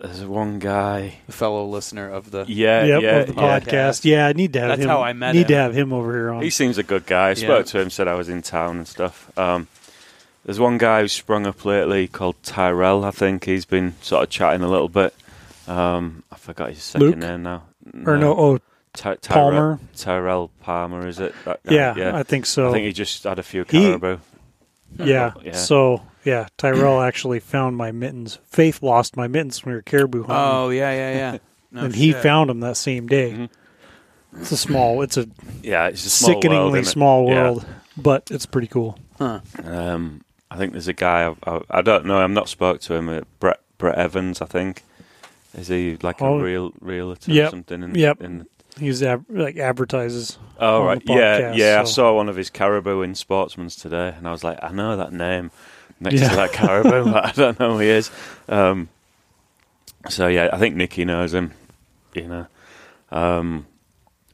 There's 0.00 0.24
one 0.24 0.58
guy. 0.58 1.18
A 1.28 1.32
fellow 1.32 1.66
listener 1.66 2.08
of 2.08 2.30
the. 2.30 2.44
Yeah, 2.48 2.84
yep, 2.84 3.02
yeah, 3.02 3.16
of 3.18 3.26
the 3.28 3.34
yeah. 3.40 3.60
podcast. 3.60 4.04
Yeah, 4.04 4.26
I 4.26 4.32
need 4.32 4.52
to 4.54 4.60
have 4.60 4.68
That's 4.70 4.82
him. 4.82 4.88
how 4.88 5.02
I 5.02 5.12
met 5.12 5.34
Need 5.34 5.42
him. 5.42 5.48
to 5.48 5.54
have 5.56 5.74
him 5.74 5.92
over 5.92 6.12
here 6.12 6.30
on. 6.30 6.42
He 6.42 6.50
seems 6.50 6.78
a 6.78 6.82
good 6.82 7.06
guy. 7.06 7.26
I 7.26 7.28
Yeah. 7.30 7.34
spoke 7.34 7.66
to 7.66 7.80
him, 7.80 7.90
said 7.90 8.08
I 8.08 8.14
was 8.14 8.28
in 8.28 8.42
town 8.42 8.78
and 8.78 8.88
stuff. 8.88 9.30
Um, 9.38 9.68
there's 10.44 10.58
one 10.58 10.78
guy 10.78 11.02
who's 11.02 11.12
sprung 11.12 11.46
up 11.46 11.64
lately 11.64 12.08
called 12.08 12.36
Tyrell. 12.42 13.04
I 13.04 13.10
think 13.10 13.44
he's 13.44 13.64
been 13.66 13.94
sort 14.00 14.24
of 14.24 14.30
chatting 14.30 14.62
a 14.62 14.68
little 14.70 14.88
bit. 14.88 15.14
Um, 15.68 16.22
I 16.32 16.36
forgot 16.36 16.70
his 16.70 16.82
second 16.82 17.06
Luke? 17.08 17.16
name 17.18 17.42
now. 17.42 17.64
Or 18.06 18.16
no, 18.16 18.34
oh, 18.38 18.58
Ty- 18.94 19.16
Tyrell, 19.16 19.50
Palmer? 19.50 19.80
Tyrell 19.96 20.50
Palmer, 20.62 21.06
is 21.06 21.20
it? 21.20 21.34
That 21.44 21.60
guy? 21.64 21.74
yeah, 21.74 21.94
yeah. 21.96 22.16
I 22.16 22.22
think 22.22 22.46
so. 22.46 22.70
I 22.70 22.72
think 22.72 22.86
he 22.86 22.92
just 22.92 23.22
had 23.24 23.38
a 23.38 23.42
few 23.42 23.64
He- 23.68 23.82
caribou. 23.86 24.18
yeah. 24.98 25.32
Yeah. 25.42 25.52
So 25.52 26.02
yeah, 26.24 26.48
Tyrell 26.56 27.00
actually 27.08 27.40
found 27.40 27.76
my 27.76 27.92
mittens. 27.92 28.38
Faith 28.46 28.82
lost 28.82 29.16
my 29.16 29.26
mittens 29.28 29.64
when 29.64 29.72
we 29.72 29.76
were 29.76 29.82
caribou 29.82 30.20
hunting, 30.24 30.36
Oh 30.36 30.70
yeah, 30.70 30.92
yeah, 30.92 31.12
yeah. 31.32 31.38
No 31.72 31.84
and 31.84 31.94
he 31.94 32.12
found 32.12 32.50
them 32.50 32.60
that 32.60 32.76
same 32.76 33.06
day. 33.06 33.30
Mhm. 33.32 33.48
It's 34.40 34.50
a 34.52 34.56
small. 34.56 35.02
It's 35.02 35.16
a 35.16 35.28
Yeah, 35.62 35.86
it's 35.88 36.04
a 36.04 36.10
small 36.10 36.34
sickeningly 36.34 36.58
world, 36.64 36.74
isn't 36.76 36.88
it? 36.88 36.92
small 36.92 37.28
Yeah. 37.28 37.42
world, 37.42 37.66
but 37.96 38.28
it's 38.30 38.46
pretty 38.46 38.66
cool. 38.68 38.98
Huh. 39.18 39.40
Um, 39.64 40.22
I 40.50 40.56
think 40.56 40.72
there's 40.72 40.88
a 40.88 40.92
guy. 40.92 41.32
I, 41.46 41.50
I, 41.50 41.60
I 41.70 41.82
don't 41.82 42.06
know. 42.06 42.18
I'm 42.18 42.34
not 42.34 42.48
spoke 42.48 42.80
to 42.82 42.94
him. 42.94 43.08
Uh, 43.08 43.20
Brett 43.38 43.60
Brett 43.78 43.96
Evans. 43.98 44.40
I 44.42 44.46
think 44.46 44.82
is 45.56 45.68
he 45.68 45.96
like 46.02 46.20
Oh. 46.22 46.38
a 46.40 46.42
real 46.42 46.72
realtor 46.80 47.30
Yep. 47.32 47.46
or 47.46 47.50
something? 47.50 47.82
In, 47.84 47.94
Yep. 47.94 48.20
In, 48.22 48.46
He's 48.78 49.02
ad- 49.02 49.24
like 49.28 49.56
advertises. 49.58 50.38
oh 50.58 50.82
on 50.82 50.86
right. 50.86 51.06
the 51.06 51.12
Yeah. 51.12 51.40
podcast, 51.40 51.56
Yeah. 51.56 51.80
I 51.80 51.84
so- 51.84 51.90
saw 51.92 52.12
one 52.14 52.28
of 52.28 52.34
his 52.36 52.50
caribou 52.50 53.02
in 53.02 53.14
Sportsman's 53.14 53.76
today, 53.76 54.14
and 54.16 54.26
I 54.26 54.32
was 54.32 54.42
like, 54.44 54.58
I 54.62 54.70
know 54.72 54.96
that 54.96 55.12
name 55.12 55.50
next 56.00 56.20
Yeah. 56.20 56.28
to 56.30 56.36
that 56.36 56.52
caribou, 56.52 57.04
but 57.12 57.24
I 57.26 57.32
don't 57.32 57.58
know 57.60 57.72
who 57.74 57.78
he 57.80 57.88
is. 57.88 58.10
Um, 58.48 58.88
so 60.08 60.26
yeah, 60.28 60.48
I 60.52 60.58
think 60.58 60.76
Nikki 60.76 61.04
knows 61.04 61.32
him. 61.34 61.52
You 62.14 62.26
know. 62.28 62.46
Um, 63.12 63.66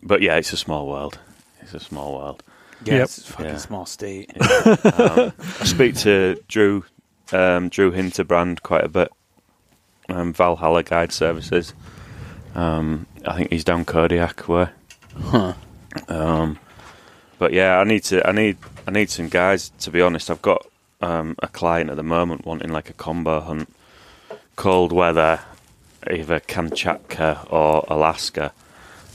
but 0.02 0.22
yeah, 0.22 0.36
it's 0.36 0.52
a 0.52 0.56
small 0.56 0.86
world. 0.86 1.18
It's 1.60 1.74
a 1.74 1.80
small 1.80 2.14
world. 2.14 2.42
Yeah, 2.84 2.94
Yep. 2.94 3.04
it's 3.04 3.18
a 3.18 3.32
fucking 3.32 3.46
Yeah. 3.46 3.56
small 3.58 3.86
state. 3.86 4.30
um, 4.40 5.32
I 5.60 5.64
speak 5.64 5.96
to 5.96 6.40
Drew 6.48 6.84
um, 7.32 7.68
Drew 7.70 7.90
Hinterbrand 7.90 8.62
quite 8.62 8.84
a 8.84 8.88
bit. 8.88 9.10
Um, 10.08 10.32
Valhalla 10.32 10.82
Guide 10.84 11.10
Services. 11.12 11.74
Um, 12.54 13.06
I 13.26 13.36
think 13.36 13.50
he's 13.50 13.64
down 13.64 13.84
Kodiak 13.84 14.46
way. 14.48 14.68
Huh. 15.20 15.54
Um, 16.08 16.58
but 17.38 17.52
yeah, 17.52 17.78
I 17.78 17.84
need 17.84 18.04
to. 18.04 18.26
I 18.26 18.32
need. 18.32 18.56
I 18.86 18.90
need 18.92 19.10
some 19.10 19.28
guys. 19.28 19.70
To 19.80 19.90
be 19.90 20.00
honest, 20.00 20.30
I've 20.30 20.42
got 20.42 20.64
um, 21.00 21.36
a 21.42 21.48
client 21.48 21.90
at 21.90 21.96
the 21.96 22.02
moment 22.02 22.46
wanting 22.46 22.70
like 22.70 22.88
a 22.90 22.94
combo 22.94 23.40
hunt, 23.40 23.72
cold 24.56 24.92
weather, 24.92 25.40
either 26.10 26.40
Kamchatka 26.40 27.50
or 27.52 27.84
Alaska. 27.88 28.52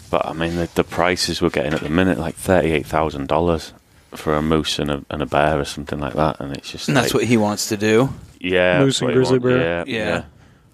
But 0.09 0.25
I 0.25 0.33
mean, 0.33 0.55
the, 0.57 0.69
the 0.75 0.83
prices 0.83 1.41
we're 1.41 1.49
getting 1.49 1.73
at 1.73 1.81
the 1.81 1.89
minute, 1.89 2.17
like 2.17 2.35
thirty-eight 2.35 2.85
thousand 2.85 3.27
dollars 3.27 3.73
for 4.13 4.35
a 4.35 4.41
moose 4.41 4.77
and 4.77 4.91
a, 4.91 5.05
and 5.09 5.21
a 5.21 5.25
bear 5.25 5.57
or 5.59 5.63
something 5.65 5.99
like 5.99 6.13
that, 6.15 6.39
and 6.41 6.55
it's 6.55 6.69
just 6.71 6.87
And 6.89 6.97
that's 6.97 7.13
what 7.13 7.23
he 7.23 7.37
wants 7.37 7.69
to 7.69 7.77
do. 7.77 8.09
yeah, 8.39 8.79
Moose 8.79 9.01
and 9.01 9.13
grizzly 9.13 9.39
want- 9.39 9.43
bear. 9.55 9.59
Yeah, 9.59 9.83
Yeah. 9.87 10.09
yeah. 10.09 10.23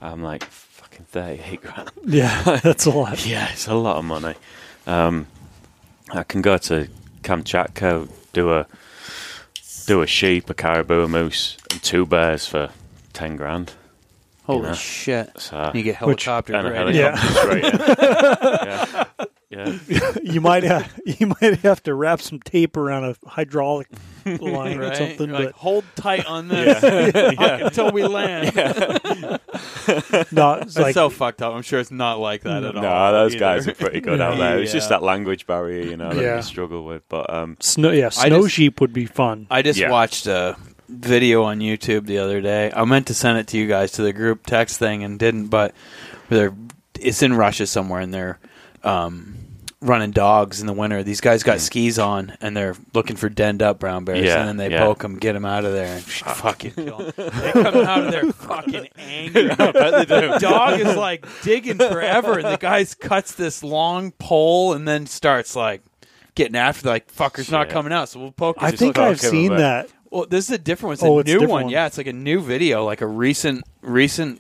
I'm 0.02 0.24
like 0.24 0.44
fucking 0.44 1.06
thirty-eight 1.06 1.62
grand. 1.62 1.92
Yeah, 2.08 2.60
that's 2.64 2.86
a 2.86 2.90
lot. 2.92 3.26
Yeah, 3.28 3.48
it's 3.52 3.68
a 3.68 3.76
lot 3.76 3.98
of 3.98 4.06
money. 4.06 4.34
Um, 4.88 5.28
I 6.12 6.24
can 6.24 6.42
go 6.42 6.58
to 6.58 6.88
Kamchatka, 7.24 8.10
do 8.34 8.54
a 8.54 8.66
do 9.88 10.02
a 10.04 10.08
sheep, 10.08 10.50
a 10.50 10.54
caribou, 10.54 11.02
a 11.04 11.08
moose, 11.08 11.58
and 11.72 11.82
two 11.82 12.06
bears 12.06 12.46
for 12.46 12.70
ten 13.14 13.36
grand. 13.36 13.74
Holy 14.44 14.70
know. 14.70 14.74
shit! 14.76 15.32
So 15.40 15.72
You 15.74 15.82
get 15.84 16.00
Which- 16.02 16.24
helicopter 16.26 16.54
and 16.56 16.68
a 16.68 16.72
ready. 16.72 16.98
Yeah. 16.98 17.16
helicopter 17.18 17.42
straight 17.42 17.74
in. 17.74 17.80
yeah, 18.68 19.06
yeah. 19.50 19.78
you 20.24 20.42
might 20.42 20.64
have 20.64 21.00
you 21.06 21.28
might 21.42 21.60
have 21.60 21.82
to 21.84 21.94
wrap 21.96 22.22
some 22.22 22.40
tape 22.40 22.76
around 22.78 23.06
a 23.06 23.16
hydraulic 23.30 23.88
line 24.26 24.80
or 24.80 24.94
something. 24.94 25.30
You're 25.30 25.38
like, 25.40 25.46
But 25.50 25.56
hold 25.56 25.86
tight 25.96 26.26
on 26.26 26.48
this 26.50 26.84
until 27.40 27.92
we 27.92 28.04
land. 28.04 28.54
no, 30.32 30.54
it's 30.54 30.74
That's 30.74 30.78
like 30.78 30.94
so 30.94 31.10
fucked 31.10 31.42
up. 31.42 31.54
I'm 31.54 31.62
sure 31.62 31.80
it's 31.80 31.92
not 31.92 32.20
like 32.20 32.44
that 32.44 32.64
at 32.64 32.76
all. 32.76 32.82
No, 32.82 33.12
those 33.14 33.34
either. 33.36 33.40
guys 33.40 33.68
are 33.68 33.74
pretty 33.74 34.02
good 34.02 34.20
out 34.22 34.38
there. 34.38 34.60
It's 34.60 34.72
just 34.74 34.90
that 34.90 35.04
language 35.04 35.48
barrier, 35.48 35.84
you 35.84 35.98
know, 35.98 36.14
that 36.14 36.22
Yeah. 36.22 36.36
you 36.38 36.42
struggle 36.42 36.84
with. 36.86 37.08
But 37.10 37.32
um, 37.34 37.58
snow. 37.60 37.92
Yeah, 37.92 38.10
snow 38.10 38.44
just- 38.44 38.56
sheep 38.56 38.82
would 38.82 38.94
be 38.94 39.06
fun. 39.06 39.48
I 39.50 39.62
just 39.62 39.80
Yeah. 39.80 39.90
watched 39.92 40.28
a 40.28 40.58
video 40.90 41.44
on 41.44 41.60
YouTube 41.60 42.06
the 42.06 42.18
other 42.20 42.42
day. 42.42 42.72
I 42.76 42.86
meant 42.86 43.08
to 43.08 43.14
send 43.14 43.38
it 43.40 43.48
to 43.48 43.58
you 43.58 43.68
guys 43.68 43.94
to 43.94 44.02
the 44.02 44.14
group 44.14 44.46
text 44.46 44.80
thing 44.80 45.04
and 45.04 45.18
didn't, 45.20 45.48
but 45.48 45.74
they're 46.30 46.54
it's 47.00 47.22
in 47.22 47.34
Russia 47.34 47.68
somewhere 47.68 48.02
and 48.02 48.14
they're 48.14 48.40
um, 48.88 49.34
running 49.82 50.12
dogs 50.12 50.60
in 50.62 50.66
the 50.68 50.74
winter. 50.74 51.04
These 51.04 51.22
guys 51.22 51.44
got 51.44 51.60
skis 51.60 52.00
on 52.00 52.36
and 52.42 52.58
they're 52.58 52.76
looking 52.94 53.16
for 53.16 53.30
denned 53.30 53.62
up 53.62 53.80
brown 53.80 54.06
bears, 54.06 54.26
Yeah, 54.26 54.40
and 54.40 54.48
then 54.50 54.58
they 54.58 54.72
yeah. 54.72 54.84
poke 54.86 55.00
them, 55.04 55.18
get 55.18 55.34
them 55.34 55.46
out 55.46 55.66
of 55.66 55.74
there, 55.74 55.96
and 55.98 56.04
fucking 56.06 56.72
kill 56.72 57.02
'em. 57.02 57.12
They 57.16 57.52
come 57.52 57.76
out 57.86 58.06
of 58.06 58.12
there 58.12 58.32
fucking 58.32 58.88
angry. 58.98 59.44
The 59.50 60.38
dog 60.42 60.80
is 60.80 60.96
like 60.96 61.28
digging 61.44 61.78
forever, 61.78 62.40
and 62.40 62.46
the 62.48 62.58
guy 62.58 62.86
cuts 62.86 63.34
this 63.36 63.64
long 63.64 64.12
pole 64.12 64.74
and 64.74 64.88
then 64.88 65.06
starts 65.06 65.56
like. 65.56 65.82
Getting 66.36 66.56
after 66.56 66.84
the, 66.84 66.90
like 66.90 67.12
fucker's 67.12 67.50
not 67.50 67.64
Shit. 67.66 67.74
coming 67.74 67.92
out, 67.92 68.10
so 68.10 68.20
we'll 68.20 68.32
poke. 68.32 68.58
it. 68.58 68.64
I 68.64 68.70
Just 68.70 68.80
think 68.80 68.96
look- 68.96 69.06
I've 69.08 69.18
okay, 69.18 69.28
seen 69.28 69.48
but- 69.50 69.58
that. 69.58 69.90
well, 70.12 70.28
this 70.28 70.46
is 70.46 70.52
a 70.52 70.60
different 70.60 70.90
one. 70.90 70.94
It's 70.94 71.02
Oh, 71.04 71.18
a 71.18 71.22
it's 71.22 71.30
a 71.32 71.34
new 71.34 71.40
different 71.40 71.52
one. 71.52 71.64
one. 71.64 71.72
Yeah, 71.72 71.88
it's 71.88 71.98
like 71.98 72.06
a 72.06 72.14
new 72.14 72.42
video, 72.42 72.86
like 72.86 73.02
a 73.02 73.08
recent 73.08 73.64
recent 73.82 74.40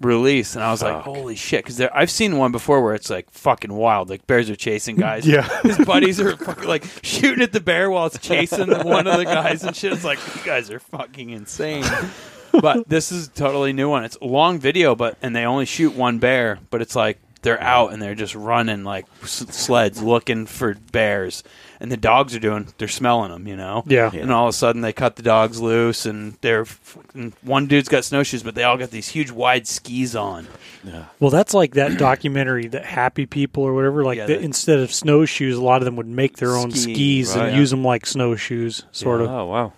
release. 0.00 0.54
And 0.54 0.64
I 0.64 0.70
was 0.70 0.82
like, 0.82 0.94
Fuck. 0.96 1.04
holy 1.04 1.36
shit! 1.36 1.64
Because 1.64 1.80
I've 1.80 2.10
seen 2.10 2.36
one 2.38 2.52
before 2.52 2.82
where 2.82 2.94
it's 2.94 3.10
like 3.10 3.30
fucking 3.30 3.72
wild. 3.72 4.10
Like 4.10 4.26
bears 4.26 4.48
are 4.50 4.56
chasing 4.56 4.96
guys. 5.06 5.26
Yeah. 5.26 5.46
his 5.62 5.78
buddies 5.78 6.20
are 6.20 6.36
fucking 6.36 6.68
like 6.68 6.84
shooting 7.02 7.42
at 7.42 7.52
the 7.52 7.60
bear 7.60 7.90
while 7.90 8.06
it's 8.06 8.18
chasing 8.18 8.68
one 8.84 9.06
of 9.06 9.18
the 9.18 9.24
guys 9.24 9.62
and 9.64 9.74
shit. 9.76 9.92
It's 9.92 10.04
like 10.04 10.18
you 10.34 10.42
guys 10.44 10.70
are 10.70 10.80
fucking 10.80 11.30
insane. 11.30 11.84
but 12.60 12.88
this 12.88 13.12
is 13.12 13.28
a 13.28 13.30
totally 13.30 13.72
new 13.72 13.88
one. 13.88 14.04
It's 14.04 14.16
a 14.20 14.24
long 14.26 14.58
video, 14.58 14.94
but 14.94 15.16
and 15.22 15.36
they 15.36 15.44
only 15.44 15.66
shoot 15.66 15.94
one 15.94 16.18
bear, 16.18 16.58
but 16.70 16.82
it's 16.82 16.96
like 16.96 17.18
they're 17.42 17.60
out 17.62 17.92
and 17.92 18.02
they're 18.02 18.14
just 18.14 18.34
running 18.34 18.84
like 18.84 19.06
s- 19.22 19.46
sleds 19.50 20.02
looking 20.02 20.46
for 20.46 20.74
bears, 20.92 21.42
and 21.80 21.90
the 21.90 21.96
dogs 21.96 22.34
are 22.36 22.38
doing 22.38 22.68
they're 22.78 22.86
smelling 22.88 23.30
them, 23.32 23.48
you 23.48 23.56
know. 23.56 23.82
Yeah. 23.86 24.10
And 24.12 24.30
all 24.30 24.44
of 24.46 24.50
a 24.50 24.52
sudden 24.52 24.82
they 24.82 24.92
cut 24.92 25.16
the 25.16 25.22
dogs 25.22 25.60
loose, 25.60 26.04
and 26.06 26.34
they're 26.42 26.64
fucking, 26.66 27.32
one 27.42 27.66
dude's 27.66 27.88
got 27.88 28.04
snowshoes, 28.04 28.42
but 28.42 28.54
they 28.54 28.62
all 28.64 28.76
got 28.76 28.90
these 28.90 29.08
huge 29.08 29.30
wide 29.30 29.66
skis 29.66 30.14
on. 30.14 30.46
Yeah. 30.84 31.06
Well, 31.18 31.30
that's 31.30 31.52
like 31.54 31.74
that 31.74 31.98
documentary, 31.98 32.66
that 32.68 32.84
Happy 32.84 33.26
People 33.26 33.62
or 33.64 33.74
whatever. 33.74 34.04
Like 34.04 34.18
Yeah, 34.18 34.26
the, 34.26 34.34
the- 34.36 34.42
instead 34.44 34.78
of 34.78 34.92
snowshoes, 34.92 35.56
a 35.56 35.62
lot 35.62 35.80
of 35.80 35.84
them 35.86 35.96
would 35.96 36.06
make 36.06 36.36
their 36.36 36.52
own 36.56 36.70
skis 36.72 37.34
right. 37.36 37.48
and 37.48 37.56
use 37.56 37.70
them 37.70 37.82
like 37.84 38.06
snowshoes, 38.06 38.84
sort 38.92 39.20
of. 39.22 39.28
oh 39.30 39.46
wow, 39.46 39.72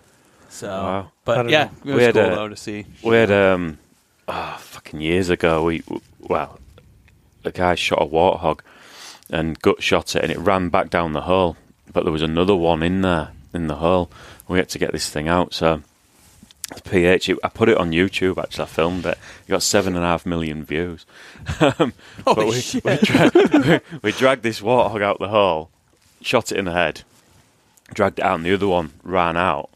So, 0.48 0.68
Wow. 0.68 1.10
But 1.24 1.50
yeah, 1.50 1.64
know. 1.64 1.70
it 1.84 1.86
was 1.86 1.94
We 1.96 2.02
had 2.02 2.14
cool 2.14 2.24
a- 2.24 2.34
though 2.34 2.48
to 2.48 2.56
see. 2.56 2.86
we 3.04 3.14
had 3.16 3.30
um, 3.30 3.78
oh, 4.26 4.56
fucking 4.60 5.00
years 5.00 5.30
ago. 5.30 5.62
We 5.64 5.82
well, 6.20 6.58
a 7.44 7.50
guy 7.52 7.74
shot 7.76 8.02
a 8.02 8.06
warthog 8.06 8.60
and 9.30 9.60
gut 9.62 9.82
shot 9.82 10.14
it, 10.16 10.22
and 10.22 10.32
it 10.32 10.38
ran 10.38 10.68
back 10.68 10.90
down 10.90 11.12
the 11.12 11.22
hole. 11.22 11.56
But 11.92 12.04
there 12.04 12.12
was 12.12 12.22
another 12.22 12.54
one 12.54 12.82
in 12.82 13.02
there 13.02 13.30
in 13.52 13.66
the 13.66 13.76
hole. 13.76 14.10
We 14.48 14.58
had 14.58 14.68
to 14.70 14.78
get 14.78 14.92
this 14.92 15.10
thing 15.10 15.28
out. 15.28 15.52
So 15.54 15.82
the 16.74 16.80
PH, 16.82 17.28
it- 17.28 17.38
I 17.44 17.48
put 17.48 17.68
it 17.68 17.76
on 17.76 17.90
YouTube. 17.92 18.38
Actually, 18.42 18.64
I 18.64 18.68
filmed 18.68 19.06
it. 19.06 19.18
It 19.46 19.50
got 19.50 19.62
seven 19.62 19.94
and 19.94 20.04
a 20.04 20.08
half 20.08 20.24
million 20.26 20.64
views. 20.64 21.04
um, 21.60 21.92
but 22.24 22.46
we, 22.46 22.60
shit. 22.60 22.84
we, 22.84 22.96
dra- 22.96 23.80
we 24.02 24.12
dragged 24.12 24.42
this 24.42 24.60
warthog 24.60 25.02
out 25.02 25.18
the 25.18 25.28
hole, 25.28 25.70
shot 26.20 26.50
it 26.52 26.58
in 26.58 26.64
the 26.66 26.72
head, 26.72 27.02
dragged 27.92 28.18
it 28.18 28.24
out, 28.24 28.36
and 28.36 28.46
the 28.46 28.54
other 28.54 28.68
one 28.68 28.92
ran 29.02 29.36
out. 29.36 29.68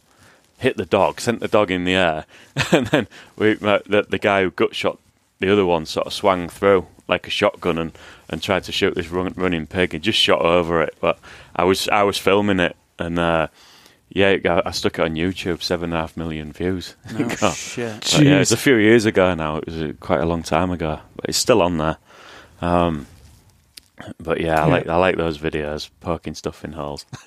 Hit 0.59 0.79
the 0.79 0.87
dog, 0.87 1.21
sent 1.21 1.41
the 1.41 1.49
dog 1.49 1.71
in 1.71 1.85
the 1.85 1.95
air, 1.95 2.25
and 2.73 2.87
then 2.87 3.09
we 3.37 3.53
uh, 3.61 3.81
the, 3.85 4.07
the 4.09 4.19
guy 4.19 4.43
who 4.43 4.51
gut 4.51 4.75
shot 4.75 4.99
the 5.39 5.53
other 5.53 5.67
one 5.67 5.85
sort 5.85 6.07
of 6.07 6.15
swung 6.15 6.49
through 6.49 6.87
like 7.09 7.27
a 7.27 7.31
shotgun 7.31 7.77
and, 7.77 7.93
and 8.29 8.43
tried 8.43 8.65
to 8.65 8.73
shoot 8.73 8.95
this 8.95 9.09
run, 9.09 9.33
running 9.37 9.67
pig 9.67 9.95
and 9.95 10.03
just 10.03 10.19
shot 10.19 10.41
over 10.43 10.83
it. 10.83 10.97
But 11.01 11.19
I 11.55 11.65
was 11.65 11.89
I 11.89 12.03
was 12.03 12.19
filming 12.19 12.61
it 12.61 12.77
and 12.99 13.19
uh, 13.19 13.49
yeah, 14.09 14.29
it 14.31 14.43
got- 14.43 14.67
I 14.67 14.71
stuck 14.71 14.99
it 14.99 15.03
on 15.03 15.15
YouTube, 15.15 15.63
seven 15.63 15.91
and 15.91 15.95
a 15.95 16.01
half 16.01 16.17
million 16.17 16.53
views. 16.53 16.95
No 17.19 17.29
Got- 17.29 17.55
shit. 17.55 18.01
but 18.01 18.21
yeah, 18.23 18.39
it's 18.41 18.53
a 18.53 18.57
few 18.57 18.77
years 18.77 19.05
ago 19.05 19.35
now. 19.35 19.57
It 19.59 19.67
was 19.67 19.83
uh, 19.83 19.93
quite 20.01 20.21
a 20.21 20.27
long 20.27 20.43
time 20.43 20.71
ago, 20.71 21.01
but 21.17 21.27
it's 21.29 21.39
still 21.39 21.61
on 21.63 21.79
there. 21.79 21.97
Um, 22.61 23.07
but 24.23 24.41
yeah, 24.41 24.63
I 24.63 24.67
like 24.67 24.87
I 24.89 24.97
like 24.97 25.17
those 25.17 25.39
videos, 25.39 25.89
poking 26.01 26.35
stuff 26.35 26.65
in 26.65 26.73
holes. 26.73 27.05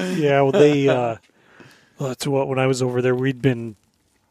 Yeah, 0.00 0.42
well, 0.42 0.52
they. 0.52 0.88
Uh, 0.88 1.16
well, 1.98 2.08
that's 2.10 2.26
what 2.26 2.48
when 2.48 2.58
I 2.58 2.66
was 2.66 2.82
over 2.82 3.00
there, 3.02 3.14
we'd 3.14 3.40
been 3.42 3.76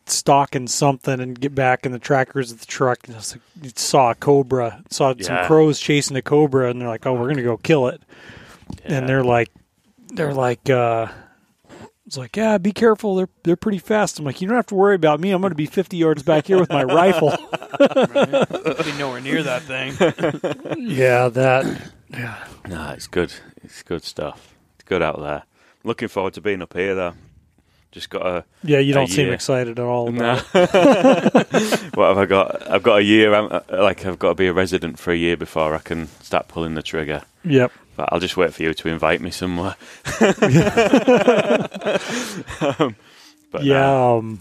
stalking 0.08 0.68
something 0.68 1.20
and 1.20 1.39
get 1.39 1.56
back 1.56 1.86
in 1.86 1.91
the 1.91 1.99
trackers 1.99 2.51
of 2.51 2.60
the 2.60 2.66
truck 2.66 3.08
and 3.08 3.16
like, 3.16 3.78
saw 3.78 4.12
a 4.12 4.16
cobra, 4.16 4.84
saw 4.89 5.14
some 5.20 5.45
crows 5.45 5.80
chasing 5.80 6.18
a 6.18 6.22
cobra, 6.22 6.70
and 6.70 6.82
they're 6.82 6.88
like, 6.88 7.06
"Oh, 7.06 7.14
we're 7.14 7.30
gonna 7.30 7.43
go 7.43 7.58
kill 7.58 7.88
it." 7.88 8.01
And 8.84 9.08
they're 9.08 9.24
like, 9.24 9.49
they're 10.10 10.34
like, 10.34 10.70
uh, 10.70 11.08
it's 12.06 12.18
like, 12.18 12.36
yeah, 12.36 12.58
be 12.58 12.72
careful. 12.72 13.16
They're 13.16 13.30
they're 13.43 13.56
pretty 13.56 13.80
fast. 13.80 14.20
I'm 14.20 14.26
like, 14.26 14.41
you 14.41 14.47
don't 14.47 14.56
have 14.56 14.68
to 14.68 14.76
worry 14.76 14.95
about 14.95 15.20
me. 15.20 15.32
I'm 15.32 15.41
to 15.41 15.56
be 15.56 15.66
50 15.66 15.97
yards 15.97 16.24
back 16.24 16.47
here 16.47 16.60
with 16.60 16.70
my 16.70 16.84
rifle. 16.84 17.32
Be 17.32 18.97
nowhere 18.97 19.22
near 19.22 19.41
that 19.43 19.64
thing. 19.64 19.93
yeah, 20.78 21.30
that. 21.30 21.91
Yeah, 22.10 22.47
no, 22.68 22.89
it's 22.91 23.08
good. 23.08 23.34
It's 23.64 23.82
good 23.82 24.03
stuff. 24.03 24.56
It's 24.76 24.84
good 24.84 25.01
out 25.01 25.20
there. 25.20 25.43
Looking 25.84 26.08
forward 26.08 26.34
to 26.36 26.41
being 26.41 26.62
up 26.62 26.74
here 26.74 26.93
though. 26.95 27.14
Just 27.96 28.10
got 28.10 28.26
a 28.28 28.43
Yeah, 28.62 28.80
you 28.80 28.91
A 28.91 28.96
don't 28.96 29.08
seem 29.08 29.32
excited 29.32 29.80
at 29.80 29.86
all. 29.86 30.12
no. 30.12 30.36
What 31.96 32.10
have 32.10 32.18
I 32.18 32.26
got? 32.26 32.70
I've 32.70 32.84
got 32.84 32.98
a 33.00 33.04
year. 33.04 33.34
I'm, 33.34 33.50
uh, 33.50 33.62
like 33.70 34.06
I've 34.06 34.20
got 34.20 34.30
to 34.30 34.36
be 34.36 34.48
a 34.48 34.54
resident 34.54 35.00
for 35.00 35.12
a 35.14 35.16
year 35.16 35.38
before 35.38 35.74
I 35.74 35.78
can 35.80 36.08
start 36.22 36.50
pulling 36.50 36.76
the 36.76 36.84
trigger. 36.84 37.22
Yep. 37.46 37.72
But 37.96 38.10
I'll 38.12 38.20
just 38.20 38.36
wait 38.36 38.54
for 38.54 38.64
you 38.64 38.74
to 38.74 38.89
invite 38.89 39.22
me 39.22 39.32
somewhere. 39.32 39.78
um, 42.62 42.96
but 43.52 43.64
no. 43.64 43.64
Yeah. 43.64 44.14
Um, 44.14 44.39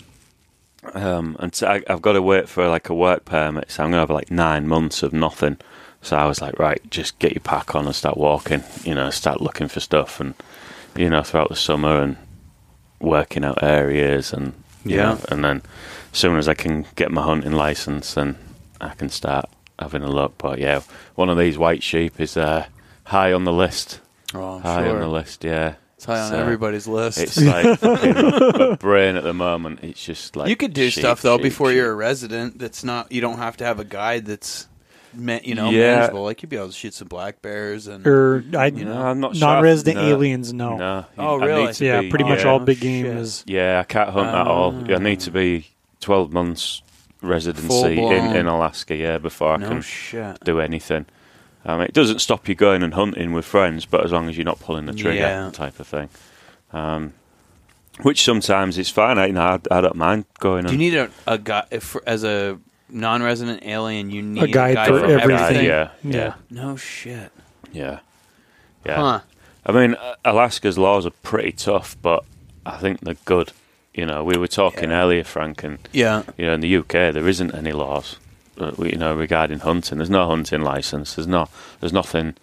Um, 0.92 1.36
and 1.40 1.54
so 1.54 1.66
I, 1.68 1.82
I've 1.88 2.02
got 2.02 2.12
to 2.12 2.20
wait 2.22 2.48
for 2.48 2.68
like 2.68 2.88
a 2.90 2.94
work 2.94 3.24
permit, 3.24 3.70
so 3.70 3.82
I'm 3.84 3.90
gonna 3.90 4.00
have 4.02 4.10
like 4.10 4.30
nine 4.30 4.66
months 4.68 5.02
of 5.02 5.12
nothing. 5.12 5.56
So 6.02 6.16
I 6.16 6.26
was 6.26 6.42
like, 6.42 6.58
right, 6.58 6.82
just 6.90 7.18
get 7.20 7.32
your 7.32 7.40
pack 7.40 7.74
on 7.74 7.86
and 7.86 7.94
start 7.94 8.18
walking. 8.18 8.62
You 8.84 8.94
know, 8.94 9.08
start 9.10 9.40
looking 9.40 9.68
for 9.68 9.80
stuff, 9.80 10.20
and 10.20 10.34
you 10.96 11.08
know, 11.08 11.22
throughout 11.22 11.48
the 11.48 11.56
summer 11.56 12.02
and 12.02 12.16
working 13.04 13.44
out 13.44 13.62
areas, 13.62 14.32
and 14.32 14.52
you 14.84 14.96
Yeah. 14.96 15.02
know, 15.14 15.18
and 15.30 15.44
then 15.44 15.62
as 16.12 16.18
soon 16.18 16.36
as 16.38 16.48
I 16.48 16.54
can 16.54 16.86
get 16.96 17.10
my 17.10 17.22
hunting 17.22 17.52
license, 17.52 18.14
then 18.14 18.36
I 18.80 18.90
can 18.90 19.08
start 19.08 19.46
having 19.78 20.02
a 20.02 20.10
look. 20.10 20.36
But 20.38 20.58
yeah, 20.58 20.82
one 21.14 21.28
of 21.28 21.38
these 21.38 21.56
white 21.58 21.82
sheep 21.82 22.20
is 22.20 22.36
uh, 22.36 22.66
high 23.04 23.32
on 23.32 23.44
the 23.44 23.52
list. 23.52 24.00
Oh, 24.34 24.58
high 24.58 24.84
sure. 24.84 24.94
on 24.94 25.00
the 25.00 25.08
list, 25.08 25.44
yeah. 25.44 25.74
It's 25.96 26.06
high 26.06 26.20
on 26.20 26.34
everybody's 26.34 26.86
list. 26.88 27.18
It's 27.18 27.40
like 27.40 27.80
my 27.82 28.76
brain 28.76 29.16
at 29.16 29.22
the 29.22 29.32
moment. 29.32 29.80
It's 29.82 30.04
just 30.04 30.36
like 30.36 30.48
you 30.48 30.56
could 30.56 30.72
do 30.74 30.90
sheep, 30.90 31.02
stuff 31.02 31.22
though 31.22 31.36
sheep, 31.36 31.44
before 31.44 31.68
sheep. 31.70 31.76
you're 31.76 31.92
a 31.92 31.94
resident. 31.94 32.58
That's 32.58 32.82
not. 32.84 33.10
You 33.12 33.20
don't 33.20 33.38
have 33.38 33.56
to 33.58 33.64
have 33.64 33.78
a 33.80 33.84
guide 33.84 34.26
that's, 34.26 34.66
ma- 35.16 35.38
you 35.42 35.54
know, 35.54 35.70
Yeah. 35.70 35.96
manageable. 35.96 36.24
Like 36.24 36.42
you'd 36.42 36.48
be 36.48 36.56
able 36.56 36.68
to 36.68 36.72
shoot 36.72 36.94
some 36.94 37.08
black 37.08 37.42
bears 37.42 37.86
and. 37.86 38.06
or 38.06 38.44
I, 38.56 38.66
You 38.66 38.84
No, 38.84 39.00
I'm 39.06 39.20
not 39.20 39.36
sure. 39.36 39.46
non-resident 39.48 39.96
No. 39.96 40.08
aliens. 40.08 40.52
No. 40.52 40.76
No. 40.76 41.04
Oh, 41.18 41.36
really? 41.36 41.72
Yeah, 41.78 42.00
be- 42.02 42.10
pretty 42.10 42.24
much 42.24 42.40
yeah. 42.44 42.48
all 42.50 42.60
Oh, 42.60 42.64
big 42.64 42.80
game 42.80 43.04
shit. 43.06 43.16
is. 43.16 43.44
Yeah, 43.46 43.80
I 43.80 43.84
can't 43.84 44.10
hunt 44.10 44.28
at 44.28 44.46
all. 44.46 44.74
I 44.90 44.94
Ah. 44.94 44.98
need 44.98 45.20
to 45.20 45.30
be 45.30 45.68
12 46.00 46.32
months 46.32 46.82
residency 47.22 47.98
in, 47.98 48.36
in 48.36 48.46
Alaska, 48.46 48.94
yeah, 48.94 49.18
before 49.18 49.54
I 49.54 49.56
no 49.56 49.68
can 49.68 49.80
shit. 49.82 50.38
do 50.44 50.60
anything. 50.60 51.06
Um, 51.64 51.80
it 51.80 51.94
doesn't 51.94 52.18
stop 52.20 52.46
you 52.48 52.54
going 52.54 52.82
and 52.82 52.92
hunting 52.92 53.32
with 53.32 53.46
friends, 53.46 53.86
but 53.86 54.04
as 54.04 54.12
long 54.12 54.28
as 54.28 54.36
you're 54.36 54.44
not 54.44 54.60
pulling 54.60 54.84
the 54.84 54.92
trigger, 54.92 55.18
Yeah. 55.20 55.50
type 55.50 55.80
of 55.80 55.86
thing. 55.86 56.10
Um, 56.74 57.14
which 58.02 58.22
sometimes 58.24 58.76
it's 58.76 58.90
fine. 58.90 59.18
I, 59.18 59.26
you 59.28 59.32
know, 59.32 59.40
I, 59.70 59.78
I 59.78 59.80
don't 59.80 59.96
mind 59.96 60.26
going. 60.40 60.64
Do 60.66 60.72
you 60.72 60.72
and, 60.72 60.78
need 60.78 60.94
a, 60.94 61.10
a 61.32 61.38
guide 61.38 61.64
if, 61.70 61.96
as 62.06 62.24
a 62.24 62.58
non-resident 62.90 63.64
alien? 63.64 64.10
You 64.10 64.22
need 64.22 64.42
A 64.42 64.48
guide 64.48 64.86
for 64.88 65.00
for 65.00 65.04
everything. 65.06 65.64
Yeah, 65.64 65.90
Yeah. 66.02 66.16
yeah, 66.16 66.34
No 66.50 66.76
shit. 66.76 67.30
yeah, 67.72 68.00
yeah. 68.84 68.96
Huh. 68.96 69.20
I 69.66 69.72
mean, 69.72 69.94
uh, 69.94 70.14
Alaska's 70.24 70.76
laws 70.76 71.06
are 71.06 71.10
pretty 71.22 71.52
tough, 71.52 71.96
but 72.02 72.24
I 72.66 72.76
think 72.78 73.00
they're 73.00 73.16
good. 73.24 73.52
You 73.94 74.04
know, 74.06 74.22
we 74.24 74.36
were 74.36 74.48
talking 74.48 74.90
Yeah. 74.90 75.00
earlier, 75.02 75.24
Frank, 75.24 75.62
and 75.64 75.78
Yeah. 75.92 76.22
you 76.36 76.46
know, 76.46 76.54
in 76.54 76.60
the 76.60 76.68
UK 76.68 77.10
there 77.12 77.26
isn't 77.28 77.54
any 77.54 77.72
laws, 77.72 78.16
uh, 78.60 78.72
you 78.78 78.96
know, 78.96 79.14
regarding 79.14 79.60
hunting. 79.60 79.98
There's 79.98 80.10
no 80.10 80.26
hunting 80.28 80.62
license. 80.62 81.14
There's 81.14 81.26
no, 81.28 81.48
there's 81.80 81.92
nothing 81.92 82.34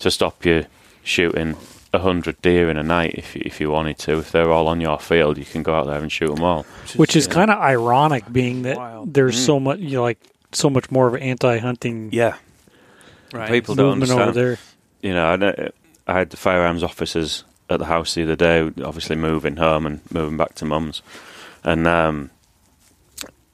to 0.00 0.10
stop 0.10 0.44
you 0.44 0.66
shooting 1.02 1.56
a 1.56 1.56
hundred 1.94 2.40
deer 2.42 2.68
in 2.70 2.76
a 2.76 2.82
night 2.82 3.14
if 3.16 3.34
you, 3.34 3.42
if 3.44 3.60
you 3.60 3.70
wanted 3.70 3.98
to. 4.00 4.18
If 4.18 4.30
they're 4.32 4.50
all 4.50 4.68
on 4.68 4.80
your 4.80 4.98
field, 4.98 5.38
you 5.38 5.44
can 5.44 5.62
go 5.62 5.74
out 5.74 5.86
there 5.86 6.00
and 6.00 6.12
shoot 6.12 6.34
them 6.34 6.44
all. 6.44 6.64
which 6.96 7.16
is 7.16 7.26
kind 7.26 7.50
of 7.50 7.58
ironic, 7.58 8.30
being 8.32 8.62
that 8.62 8.76
Wild. 8.76 9.14
there's 9.14 9.36
Mm. 9.36 9.46
so 9.46 9.60
much, 9.60 9.78
you 9.78 9.92
know, 9.96 10.02
like 10.02 10.18
so 10.52 10.68
much 10.70 10.90
more 10.90 11.08
of 11.08 11.14
anti-hunting 11.16 12.10
Yeah, 12.12 12.36
right. 13.32 13.48
people 13.50 13.74
don't 13.74 13.98
movement 13.98 14.10
over 14.12 14.22
understand. 14.22 14.46
there. 14.46 14.58
You 15.10 15.14
know, 15.14 15.26
I, 15.26 15.36
know- 15.36 15.70
I 16.06 16.12
had 16.18 16.30
the 16.30 16.36
firearms 16.36 16.82
officers 16.82 17.44
at 17.70 17.78
the 17.78 17.84
house 17.86 18.14
the 18.14 18.22
other 18.24 18.36
day, 18.36 18.60
obviously 18.84 19.16
moving 19.16 19.56
home 19.56 19.86
and 19.86 20.00
moving 20.12 20.36
back 20.36 20.54
to 20.56 20.64
mum's, 20.64 21.02
and 21.64 21.86
um, 21.86 22.30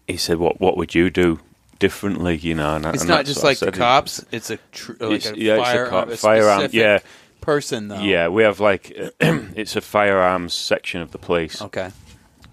he 0.07 0.17
said, 0.17 0.39
"What 0.39 0.61
what 0.61 0.77
would 0.77 0.95
you 0.95 1.11
do?" 1.11 1.41
Differently, 1.81 2.37
you 2.37 2.55
know, 2.55 2.77
and 2.77 2.87
It's 2.87 3.03
and 3.03 3.11
not 3.11 3.27
just 3.27 3.43
like 3.43 3.59
the 3.59 3.73
cops. 3.73 4.25
It's 4.31 4.49
a 4.51 4.59
tr- 4.73 4.93
like 5.01 5.11
It's- 5.27 5.33
a 5.33 5.39
yeah, 5.39 5.57
it's 5.61 5.69
a 5.71 5.91
cop- 5.91 6.09
a 6.09 6.17
firearm, 6.17 6.69
yeah. 6.73 7.01
Person 7.45 7.89
though. 7.89 8.01
Yeah, 8.01 8.29
we 8.29 8.43
have 8.43 8.61
like 8.61 8.91
it's 9.21 9.77
a 9.77 9.81
firearms 9.81 10.55
section 10.55 11.01
of 11.01 11.13
the 11.13 11.19
police. 11.19 11.61
Okay. 11.63 11.91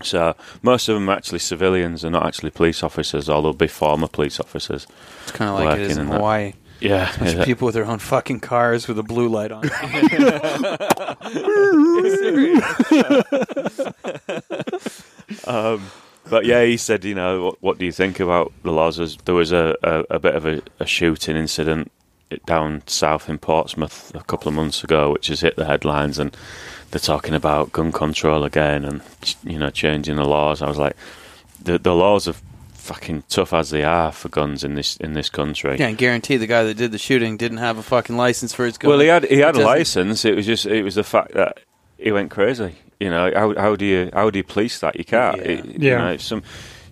So 0.04 0.36
most 0.62 0.90
of 0.90 0.96
them 0.96 1.10
are 1.10 1.16
actually 1.16 1.40
civilians. 1.40 2.02
They're 2.02 2.12
not 2.12 2.26
actually 2.26 2.52
police 2.52 2.84
officers, 2.84 3.30
or 3.30 3.42
they'll 3.42 3.54
be 3.54 3.68
former 3.68 4.08
police 4.08 4.40
officers. 4.40 4.88
It's 5.24 5.32
kind 5.32 5.50
of 5.52 5.60
like 5.60 5.80
it 5.80 5.92
is 5.92 5.98
in 5.98 6.04
in 6.04 6.10
that. 6.10 6.16
Hawaii. 6.18 6.54
Yeah, 6.80 7.16
Bunch 7.20 7.34
of 7.34 7.38
yeah. 7.38 7.46
people 7.46 7.68
with 7.68 7.76
their 7.76 7.86
own 7.86 8.00
fucking 8.00 8.40
cars 8.40 8.88
with 8.88 8.98
a 8.98 9.04
blue 9.04 9.30
light 9.30 9.52
on. 9.52 9.64
um, 15.46 15.92
but 16.28 16.46
yeah, 16.46 16.64
he 16.64 16.78
said, 16.78 17.06
you 17.06 17.14
know, 17.14 17.44
what, 17.44 17.62
what 17.62 17.78
do 17.78 17.86
you 17.86 17.92
think 17.92 18.20
about 18.20 18.52
the 18.64 18.72
laws? 18.72 19.16
There 19.26 19.36
was 19.36 19.52
a, 19.52 19.76
a, 19.84 20.16
a 20.16 20.20
bit 20.20 20.34
of 20.34 20.48
a, 20.48 20.64
a 20.80 20.88
shooting 20.88 21.36
incident 21.36 21.92
down 22.46 22.84
south 22.88 23.30
in 23.30 23.38
Portsmouth 23.38 24.14
a 24.16 24.24
couple 24.24 24.48
of 24.48 24.54
months 24.56 24.84
ago, 24.84 25.12
which 25.12 25.28
has 25.28 25.42
hit 25.42 25.56
the 25.56 25.66
headlines, 25.66 26.20
and 26.20 26.36
they're 26.92 27.00
talking 27.00 27.34
about 27.34 27.72
gun 27.72 27.92
control 27.92 28.44
again 28.44 28.84
and 28.86 29.02
you 29.44 29.58
know 29.58 29.70
changing 29.70 30.16
the 30.18 30.26
laws. 30.26 30.62
I 30.62 30.68
was 30.68 30.78
like, 30.78 30.96
the 31.62 31.78
the 31.78 31.94
laws 31.96 32.28
are 32.28 32.36
fucking 32.74 33.24
tough 33.30 33.54
as 33.54 33.70
they 33.70 33.84
are 33.84 34.12
for 34.12 34.28
guns 34.30 34.64
in 34.64 34.76
this 34.76 34.98
in 34.98 35.14
this 35.14 35.30
country. 35.30 35.78
Can't 35.78 35.98
guarantee 35.98 36.38
the 36.38 36.48
guy 36.48 36.64
that 36.64 36.76
did 36.76 36.92
the 36.92 36.98
shooting 36.98 37.38
didn't 37.38 37.60
have 37.60 37.78
a 37.78 37.84
fucking 37.84 38.18
license 38.18 38.54
for 38.54 38.66
his 38.66 38.78
gun. 38.78 38.90
Well, 38.90 39.00
he 39.00 39.08
had 39.08 39.26
he 39.26 39.38
had 39.40 39.50
a 39.56 39.60
doesn't- 39.60 39.66
license. 39.66 40.26
It 40.26 40.36
was 40.36 40.46
just 40.46 40.66
it 40.66 40.84
was 40.84 40.96
the 40.96 41.04
fact 41.04 41.34
that 41.34 41.60
he 41.98 42.12
went 42.12 42.32
crazy. 42.32 42.76
You 43.00 43.10
know, 43.10 43.32
how 43.34 43.56
how 43.60 43.76
do 43.76 43.86
you 43.86 44.10
how 44.14 44.30
do 44.30 44.40
you 44.40 44.44
police 44.44 44.80
that? 44.80 44.96
You 44.98 45.06
can't. 45.06 45.38
Yeah. 45.38 45.44
It- 45.44 45.66
you 45.82 45.90
know, 45.98 46.18
some, 46.18 46.44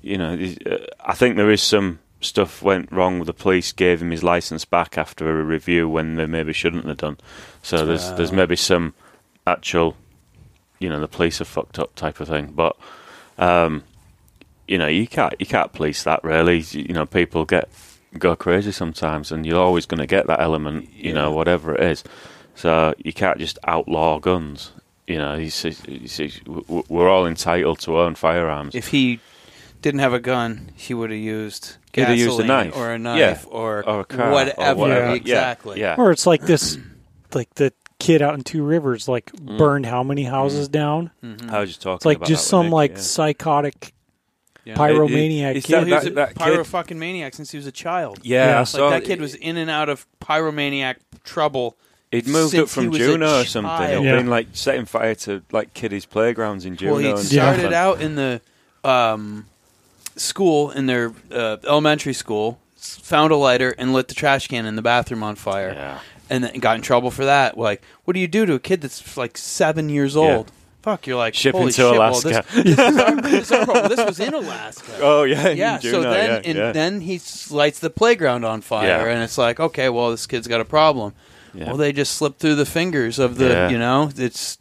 you 0.01 0.17
know, 0.17 0.33
uh, 0.65 0.77
I 1.03 1.13
think 1.13 1.35
there 1.35 1.51
is 1.51 1.61
some 1.61 1.99
stuff 2.21 2.61
went 2.61 2.91
wrong 2.91 3.19
with 3.19 3.27
the 3.27 3.33
police. 3.33 3.71
Gave 3.71 4.01
him 4.01 4.11
his 4.11 4.23
license 4.23 4.65
back 4.65 4.97
after 4.97 5.39
a 5.39 5.43
review 5.43 5.87
when 5.87 6.15
they 6.15 6.25
maybe 6.25 6.53
shouldn't 6.53 6.85
have 6.85 6.97
done. 6.97 7.17
So 7.61 7.85
there's 7.85 8.11
there's 8.13 8.31
maybe 8.31 8.55
some 8.55 8.93
actual, 9.47 9.95
you 10.79 10.89
know, 10.89 10.99
the 10.99 11.07
police 11.07 11.41
are 11.41 11.45
fucked 11.45 11.79
up 11.79 11.95
type 11.95 12.19
of 12.19 12.27
thing. 12.27 12.53
But, 12.55 12.75
um, 13.37 13.83
you 14.67 14.77
know, 14.77 14.87
you 14.87 15.07
can't 15.07 15.33
you 15.39 15.45
can't 15.45 15.71
police 15.73 16.03
that 16.03 16.23
really. 16.23 16.59
You 16.59 16.93
know, 16.93 17.05
people 17.05 17.45
get 17.45 17.69
go 18.17 18.35
crazy 18.35 18.71
sometimes, 18.71 19.31
and 19.31 19.45
you're 19.45 19.61
always 19.61 19.85
going 19.85 19.99
to 19.99 20.07
get 20.07 20.27
that 20.27 20.39
element. 20.39 20.89
You 20.93 21.13
know, 21.13 21.31
whatever 21.31 21.75
it 21.75 21.81
is. 21.83 22.03
So 22.55 22.93
you 22.97 23.13
can't 23.13 23.39
just 23.39 23.57
outlaw 23.65 24.19
guns. 24.19 24.71
You 25.07 25.17
know, 25.17 25.35
you 25.35 25.49
see, 25.49 25.73
you 25.87 26.07
see, 26.07 26.29
w- 26.45 26.61
w- 26.63 26.83
we're 26.87 27.09
all 27.09 27.25
entitled 27.25 27.79
to 27.79 27.97
own 27.97 28.13
firearms. 28.13 28.75
if 28.75 28.89
he 28.89 29.19
didn't 29.81 29.99
have 30.01 30.13
a 30.13 30.19
gun, 30.19 30.71
he 30.75 30.93
would 30.93 31.09
have 31.11 31.19
used 31.19 31.77
He'd 31.93 32.01
have 32.03 32.17
used 32.17 32.39
a 32.39 32.43
knife. 32.43 32.75
or 32.75 32.89
a 32.89 32.93
Yeah. 32.93 32.97
knife 32.97 33.45
or, 33.49 33.87
or 33.87 34.01
a 34.01 34.05
car, 34.05 34.31
whatever. 34.31 34.61
or 34.61 34.75
whatever. 34.75 35.05
Yeah. 35.07 35.13
Exactly. 35.15 35.79
Yeah, 35.79 35.95
Or 35.97 36.11
it's 36.11 36.25
like 36.27 36.41
this, 36.41 36.77
like 37.33 37.53
the 37.55 37.71
kid 37.99 38.21
out 38.21 38.33
in 38.35 38.43
Two 38.43 38.63
Rivers, 38.63 39.07
like 39.07 39.31
burned 39.33 39.85
how 39.85 40.03
many 40.03 40.23
houses 40.23 40.67
down? 40.67 41.11
Mhm. 41.23 41.49
I 41.51 41.59
was 41.61 41.69
just 41.69 41.81
talking. 41.81 41.95
It's 41.97 42.05
like 42.05 42.17
about 42.17 42.27
just 42.29 42.49
that 42.49 42.57
with 42.57 42.61
some 42.61 42.65
Nick, 42.67 42.73
like 42.73 42.91
yeah. 42.91 42.97
psychotic 43.01 43.93
Yeah. 44.65 44.75
pyromaniac 44.75 45.55
it's 45.55 45.65
kid. 45.65 45.87
He 45.87 45.93
was 45.93 46.03
that- 46.03 46.11
a 46.11 46.15
that 46.15 46.35
pyro 46.35 46.57
kid- 46.57 46.67
fucking 46.67 46.99
maniac 46.99 47.33
since 47.33 47.51
he 47.51 47.57
was 47.57 47.65
a 47.67 47.71
child. 47.71 48.19
Yeah, 48.23 48.45
Yeah. 48.47 48.55
I 48.55 48.59
Like 48.59 48.67
saw 48.67 48.89
that 48.91 49.03
kid 49.05 49.19
was 49.21 49.35
in 49.35 49.57
and 49.57 49.69
out 49.69 49.89
of 49.89 50.05
pyromaniac 50.21 50.95
trouble. 51.23 51.75
He'd 52.11 52.27
moved 52.27 52.51
since 52.51 52.63
up 52.63 52.69
from 52.69 52.83
he 52.83 52.89
was 52.89 53.01
a 53.01 53.05
Juneau 53.11 53.41
or 53.41 53.45
something. 53.45 53.69
child. 53.69 54.03
He'd 54.03 54.09
Yeah. 54.09 54.15
been 54.17 54.27
like 54.29 54.47
setting 54.53 54.85
fire 54.85 55.15
to 55.15 55.41
like 55.51 55.73
kiddies' 55.73 56.05
playgrounds 56.05 56.65
in 56.65 56.75
Juneau. 56.75 56.93
Well, 56.93 57.01
he 57.01 57.09
and 57.09 57.19
started 57.19 57.59
stuff. 57.61 57.73
out 57.73 58.01
in 58.01 58.15
the 58.15 58.41
um, 58.83 59.45
school 60.19 60.71
in 60.71 60.85
their 60.85 61.13
uh, 61.31 61.57
elementary 61.65 62.13
school, 62.13 62.59
found 62.77 63.31
a 63.31 63.35
lighter 63.35 63.73
and 63.77 63.93
lit 63.93 64.07
the 64.07 64.13
trash 64.15 64.47
can 64.47 64.65
in 64.65 64.75
the 64.75 64.81
bathroom 64.81 65.23
on 65.23 65.35
fire, 65.35 65.73
Yeah. 65.73 65.99
and 66.29 66.43
then 66.43 66.59
got 66.59 66.75
in 66.75 66.81
trouble 66.81 67.11
for 67.11 67.25
that. 67.25 67.57
Like, 67.57 67.81
what 68.05 68.13
do 68.13 68.19
you 68.19 68.27
do 68.27 68.45
to 68.45 68.53
a 68.53 68.59
kid 68.59 68.81
that's 68.81 69.17
like 69.17 69.37
seven 69.37 69.89
years 69.89 70.15
old? 70.15 70.51
Fuck, 70.81 71.07
you're 71.07 71.17
like 71.17 71.33
Ship 71.35 71.53
him 71.53 71.59
holy 71.59 71.71
to 71.73 71.75
shit, 71.75 71.91
well, 71.91 72.09
Alaska. 72.09 72.45
this, 72.53 72.63
this, 72.77 72.79
our, 72.79 73.21
this 73.21 73.51
our. 73.51 73.89
This 73.89 74.05
was 74.05 74.19
in 74.21 74.33
Alaska. 74.33 74.91
Oh 75.01 75.23
yeah, 75.23 75.49
yeah, 75.49 75.77
so 75.79 75.91
Juneau, 75.91 76.09
then 76.11 76.29
yeah, 76.29 76.49
and 76.49 76.57
yeah. 76.57 76.71
then 76.71 77.01
he 77.01 77.19
lights 77.51 77.79
the 77.79 77.89
playground 77.89 78.45
on 78.45 78.61
fire, 78.61 78.87
Yeah. 78.87 79.05
and 79.13 79.21
it's 79.21 79.37
like, 79.37 79.59
okay, 79.59 79.89
well, 79.89 80.11
this 80.11 80.25
kid's 80.25 80.47
got 80.47 80.61
a 80.61 80.65
problem. 80.65 81.13
Yeah. 81.53 81.65
Well, 81.67 81.77
they 81.77 81.91
just 81.91 82.13
slip 82.13 82.37
through 82.39 82.55
the 82.55 82.65
fingers 82.65 83.19
of 83.19 83.37
the, 83.37 83.49
Yeah. 83.49 83.69
you 83.69 83.77
know, 83.77 84.09
it's, 84.15 84.57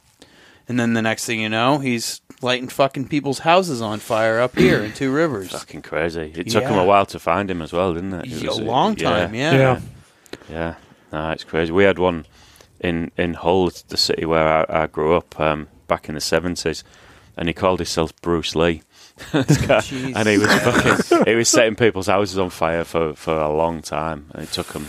and 0.69 0.79
then 0.81 0.95
the 0.95 1.03
next 1.03 1.25
thing 1.25 1.41
you 1.41 1.49
know, 1.49 1.79
he's 1.79 2.21
lighting 2.43 2.69
fucking 2.69 3.09
people's 3.09 3.41
houses 3.41 3.81
on 3.83 3.99
fire 3.99 4.41
up 4.41 4.57
here 4.57 4.83
in 4.83 4.93
Two 4.93 5.13
Rivers. 5.13 5.51
fucking 5.51 5.83
crazy. 5.83 6.33
It 6.35 6.51
took 6.51 6.65
him 6.65 6.79
a 6.79 6.85
while 6.85 7.07
to 7.07 7.19
find 7.19 7.51
him 7.51 7.63
as 7.63 7.73
well, 7.73 7.95
didn't 7.95 8.15
it? 8.15 8.27
It 8.33 8.45
a 8.45 8.47
was- 8.49 8.61
long 8.61 8.97
time, 8.97 9.35
yeah. 9.35 9.53
Yeah. 9.55 9.81
Yeah, 10.51 10.75
no, 11.13 11.31
it's 11.31 11.45
crazy. 11.45 11.73
We 11.73 11.85
had 11.85 11.99
one 11.99 12.27
in 12.81 13.11
in 13.17 13.35
Hull, 13.35 13.71
the 13.89 13.97
city 13.97 14.25
where 14.25 14.47
I, 14.71 14.83
I 14.85 14.87
grew 14.87 15.15
up, 15.15 15.39
um, 15.41 15.69
back 15.89 16.09
in 16.09 16.15
the 16.15 16.21
seventies, 16.21 16.85
and 17.37 17.49
he 17.49 17.55
called 17.55 17.81
himself 17.81 18.15
Bruce 18.23 18.55
Lee. 18.55 18.83
This 19.33 19.57
guy- 19.59 19.81
Jeez. 19.81 20.15
and 20.15 20.29
he 20.29 20.39
was 20.39 20.53
fucking, 20.63 21.25
he 21.27 21.35
was 21.35 21.49
setting 21.49 21.75
people's 21.75 22.07
houses 22.07 22.39
on 22.39 22.51
fire 22.51 22.85
for, 22.85 23.15
for 23.15 23.37
a 23.37 23.53
long 23.53 23.83
time, 23.83 24.27
and 24.33 24.45
it 24.45 24.53
took 24.53 24.73
him. 24.73 24.87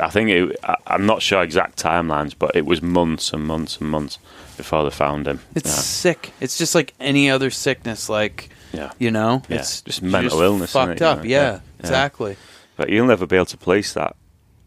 I 0.00 0.08
think 0.10 0.30
it, 0.30 0.56
I, 0.64 0.76
I'm 0.86 1.04
not 1.06 1.20
sure 1.22 1.42
exact 1.42 1.76
timelines, 1.82 2.34
but 2.38 2.56
it 2.56 2.64
was 2.64 2.80
months 2.80 3.32
and 3.32 3.44
months 3.44 3.78
and 3.78 3.90
months 3.90 4.18
before 4.58 4.84
they 4.84 4.90
found 4.90 5.26
him. 5.26 5.40
It's 5.54 5.70
sick. 5.70 6.32
It's 6.40 6.58
just 6.58 6.74
like 6.74 6.92
any 7.00 7.30
other 7.30 7.48
sickness. 7.50 8.10
Like 8.10 8.50
yeah, 8.72 8.80
yeah. 8.80 8.92
you 8.98 9.10
know, 9.10 9.42
Yeah, 9.48 9.56
it's 9.60 9.80
just 9.80 10.02
mental 10.02 10.42
illness, 10.42 10.72
Fucked 10.72 10.92
it, 10.92 11.00
you 11.00 11.06
up. 11.06 11.18
know? 11.18 11.24
Yeah, 11.24 11.30
Yeah, 11.40 11.52
yeah. 11.52 11.60
exactly. 11.80 12.36
But 12.76 12.90
you'll 12.90 13.06
never 13.06 13.26
be 13.26 13.36
able 13.36 13.46
to 13.46 13.56
police 13.56 13.94
that, 13.94 14.14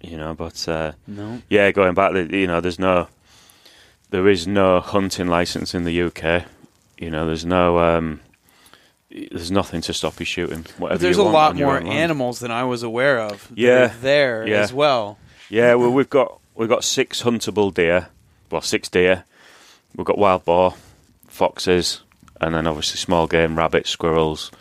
you 0.01 0.17
know. 0.17 0.33
But 0.33 0.67
uh, 0.67 0.93
No. 1.07 1.41
yeah, 1.49 1.69
going 1.71 1.93
back, 1.93 2.13
you 2.15 2.47
know, 2.47 2.59
there's 2.59 2.79
no, 2.79 3.07
there 4.09 4.27
is 4.27 4.47
no 4.47 4.79
hunting 4.79 5.27
license 5.27 5.75
in 5.75 5.83
the 5.83 6.01
UK. 6.01 6.45
You 6.97 7.09
know, 7.11 7.25
there's 7.27 7.45
no, 7.45 7.79
um, 7.79 8.19
there's 9.09 9.51
nothing 9.51 9.81
to 9.81 9.93
stop 9.93 10.19
you 10.19 10.25
shooting. 10.25 10.65
Whatever 10.77 10.95
But 10.97 11.01
there's 11.01 11.17
a 11.17 11.23
lot 11.23 11.55
more 11.55 11.77
animals 11.77 12.39
than 12.39 12.51
I 12.51 12.63
was 12.63 12.83
aware 12.83 13.19
of. 13.19 13.49
Yeah. 13.55 13.93
there 14.01 14.47
Yeah. 14.47 14.61
as 14.61 14.73
well. 14.73 15.17
Yeah, 15.49 15.73
well, 15.75 15.91
we've 15.91 16.09
got 16.09 16.39
we've 16.55 16.69
got 16.69 16.83
six 16.83 17.23
huntable 17.23 17.73
deer. 17.73 18.07
Well, 18.49 18.61
six 18.61 18.87
deer. 18.89 19.23
We've 19.95 20.05
got 20.05 20.17
wild 20.17 20.45
boar, 20.45 20.75
foxes, 21.27 22.01
and 22.39 22.55
then 22.55 22.67
obviously 22.67 22.97
small 22.97 23.27
game: 23.27 23.57
rabbits, 23.57 23.89
squirrels, 23.89 24.51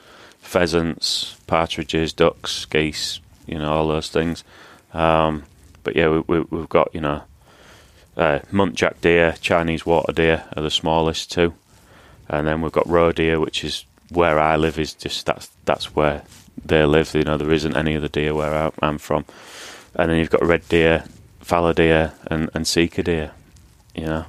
pheasants, 0.41 1.37
partridges, 1.47 2.13
ducks, 2.13 2.65
geese. 2.67 3.21
You 3.47 3.59
know, 3.59 3.73
all 3.73 3.89
those 3.89 4.11
things. 4.11 4.45
Um, 4.93 5.45
but 5.83 5.97
yeah, 5.97 6.09
we, 6.09 6.21
we, 6.21 6.41
we've 6.51 6.69
got 6.69 6.95
you 6.95 7.01
know, 7.01 7.23
uh, 8.17 8.41
muntjac 8.53 9.01
deer, 9.01 9.37
Chinese 9.41 9.87
water 9.87 10.13
deer 10.13 10.45
are 10.57 10.63
the 10.63 10.71
smallest 10.71 11.31
two, 11.31 11.55
and 12.29 12.47
then 12.47 12.61
we've 12.61 12.73
got 12.73 12.89
roe 12.89 13.13
deer, 13.13 13.41
which 13.41 13.65
is 13.65 13.85
where 14.11 14.39
I 14.39 14.57
live. 14.57 14.79
Is 14.79 14.95
just 14.95 15.27
that's 15.27 15.51
that's 15.65 15.95
where 15.95 16.23
they 16.65 16.85
live. 16.85 17.15
You 17.15 17.25
know, 17.25 17.37
there 17.37 17.53
isn't 17.53 17.77
any 17.77 17.97
other 17.97 18.09
deer 18.09 18.35
where 18.35 18.73
I'm 18.83 18.99
from 18.99 19.25
and 19.95 20.11
then 20.11 20.19
you've 20.19 20.31
got 20.31 20.45
red 20.45 20.69
deer, 20.69 21.05
fallow 21.41 21.73
deer, 21.73 22.13
and 22.27 22.51
and 22.55 22.67
sika 22.67 23.03
deer. 23.03 23.33
You 23.95 24.07
know, 24.07 24.25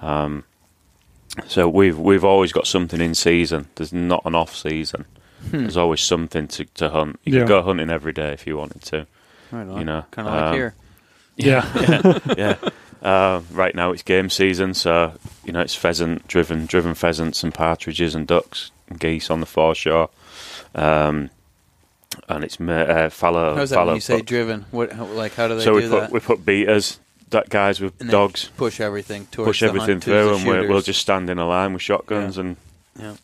um, 0.00 0.44
so 1.46 1.68
we've 1.68 1.98
we've 1.98 2.24
always 2.24 2.52
got 2.52 2.66
something 2.66 3.00
in 3.00 3.14
season. 3.14 3.68
There's 3.76 3.92
not 3.92 4.22
an 4.24 4.34
off 4.34 4.56
season. 4.56 5.04
Hmm. 5.50 5.58
There's 5.58 5.76
always 5.76 6.00
something 6.00 6.48
to, 6.48 6.64
to 6.64 6.88
hunt. 6.90 7.20
You 7.24 7.32
Yeah. 7.34 7.38
could 7.40 7.48
go 7.48 7.62
hunting 7.62 7.90
every 7.90 8.12
day 8.12 8.32
if 8.32 8.46
you 8.46 8.56
wanted 8.56 8.82
to. 8.82 9.06
Right 9.52 9.66
on. 9.68 9.78
You 9.78 9.84
know, 9.84 10.04
kind 10.10 10.28
of 10.28 10.34
like 10.34 10.44
um, 10.44 10.54
here. 10.54 10.74
Yeah. 11.36 12.18
yeah. 12.36 12.56
Uh, 13.00 13.42
right 13.52 13.76
now 13.76 13.92
it's 13.92 14.02
game 14.02 14.28
season, 14.28 14.74
so 14.74 15.12
you 15.44 15.52
know 15.52 15.60
it's 15.60 15.76
pheasant 15.76 16.26
driven, 16.26 16.66
driven 16.66 16.94
pheasants 16.94 17.44
and 17.44 17.54
partridges 17.54 18.12
and 18.16 18.26
ducks 18.26 18.72
and 18.88 18.98
geese 18.98 19.30
on 19.30 19.38
the 19.38 19.46
foreshore. 19.46 20.10
Um, 20.74 21.30
and 22.28 22.42
it's 22.42 22.58
ma- 22.58 22.72
uh, 22.72 23.08
fallow. 23.08 23.54
How's 23.54 23.70
that 23.70 23.76
fallow 23.76 23.86
when 23.92 23.94
you 23.98 24.00
say 24.00 24.16
buck- 24.16 24.26
driven? 24.26 24.64
What, 24.72 24.90
how, 24.92 25.04
like, 25.04 25.34
how 25.36 25.46
do 25.46 25.54
they 25.54 25.62
so 25.62 25.74
do 25.74 25.76
we 25.76 25.88
put 25.88 26.00
that? 26.00 26.10
we 26.10 26.18
put 26.18 26.44
beaters, 26.44 26.98
that 27.30 27.48
guys 27.48 27.80
with 27.80 28.00
And 28.00 28.10
dogs, 28.10 28.50
push 28.56 28.80
everything 28.80 29.26
towards 29.30 29.48
push 29.48 29.60
the 29.60 29.66
everything 29.66 29.94
hunt, 29.96 30.02
towards 30.04 30.04
through, 30.04 30.30
the 30.30 30.50
and 30.50 30.60
we'll, 30.66 30.68
we'll 30.74 30.82
just 30.82 31.00
stand 31.00 31.28
in 31.30 31.38
a 31.38 31.46
line 31.46 31.72
with 31.72 31.82
shotguns 31.82 32.38
and 32.38 32.56
Yeah. 32.98 33.14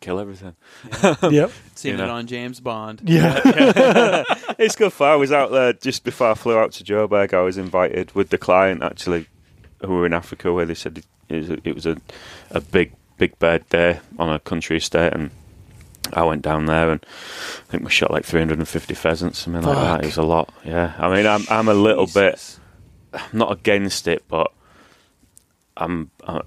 kill 0.00 0.18
everything. 0.20 0.54
yep. 1.30 1.50
seen 1.74 1.96
you 1.98 2.02
it 2.02 2.06
know. 2.06 2.10
on 2.14 2.26
James 2.26 2.60
Bond. 2.60 3.02
Yeah. 3.04 3.40
it's 4.58 4.76
good 4.76 4.92
fun. 4.92 5.10
I 5.10 5.16
was 5.16 5.32
out 5.32 5.50
there 5.50 5.72
just 5.72 6.04
before 6.04 6.30
I 6.30 6.34
flew 6.34 6.56
out 6.58 6.72
to 6.72 6.84
Joburg. 6.84 7.34
I 7.34 7.40
was 7.42 7.58
invited 7.58 8.12
with 8.14 8.30
the 8.30 8.38
client 8.38 8.82
actually, 8.82 9.26
who 9.84 9.92
were 9.94 10.06
in 10.06 10.12
Africa, 10.14 10.52
where 10.52 10.66
they 10.66 10.74
said 10.74 11.02
it 11.28 11.36
was 11.36 11.50
a, 11.50 11.58
it 11.64 11.74
was 11.74 11.86
a, 11.86 11.96
a 12.50 12.60
big 12.60 12.92
big 13.18 13.38
bird 13.40 13.68
day 13.68 13.98
on 14.18 14.32
a 14.32 14.38
country 14.38 14.76
estate, 14.76 15.12
and 15.12 15.30
I 16.12 16.22
went 16.22 16.42
down 16.42 16.66
there 16.66 16.90
and 16.90 17.04
I 17.04 17.70
think 17.72 17.82
we 17.84 17.90
shot 17.90 18.10
like 18.12 18.24
350 18.24 18.94
pheasants, 18.94 19.40
something 19.40 19.62
like 19.62 19.74
that. 19.76 19.94
Fuck. 19.96 20.02
It 20.04 20.06
was 20.06 20.16
a 20.16 20.22
lot. 20.22 20.54
Yeah, 20.64 20.94
I 20.98 21.12
mean, 21.14 21.26
I'm 21.26 21.42
I'm 21.50 21.68
a 21.68 21.74
little 21.74 22.06
bit. 22.06 22.57
Jesus. 23.12 23.28
I'm 23.32 23.38
not 23.38 23.52
against 23.52 24.08
it, 24.08 24.24
but 24.28 24.52
I'm 25.76 26.10
I, 26.26 26.40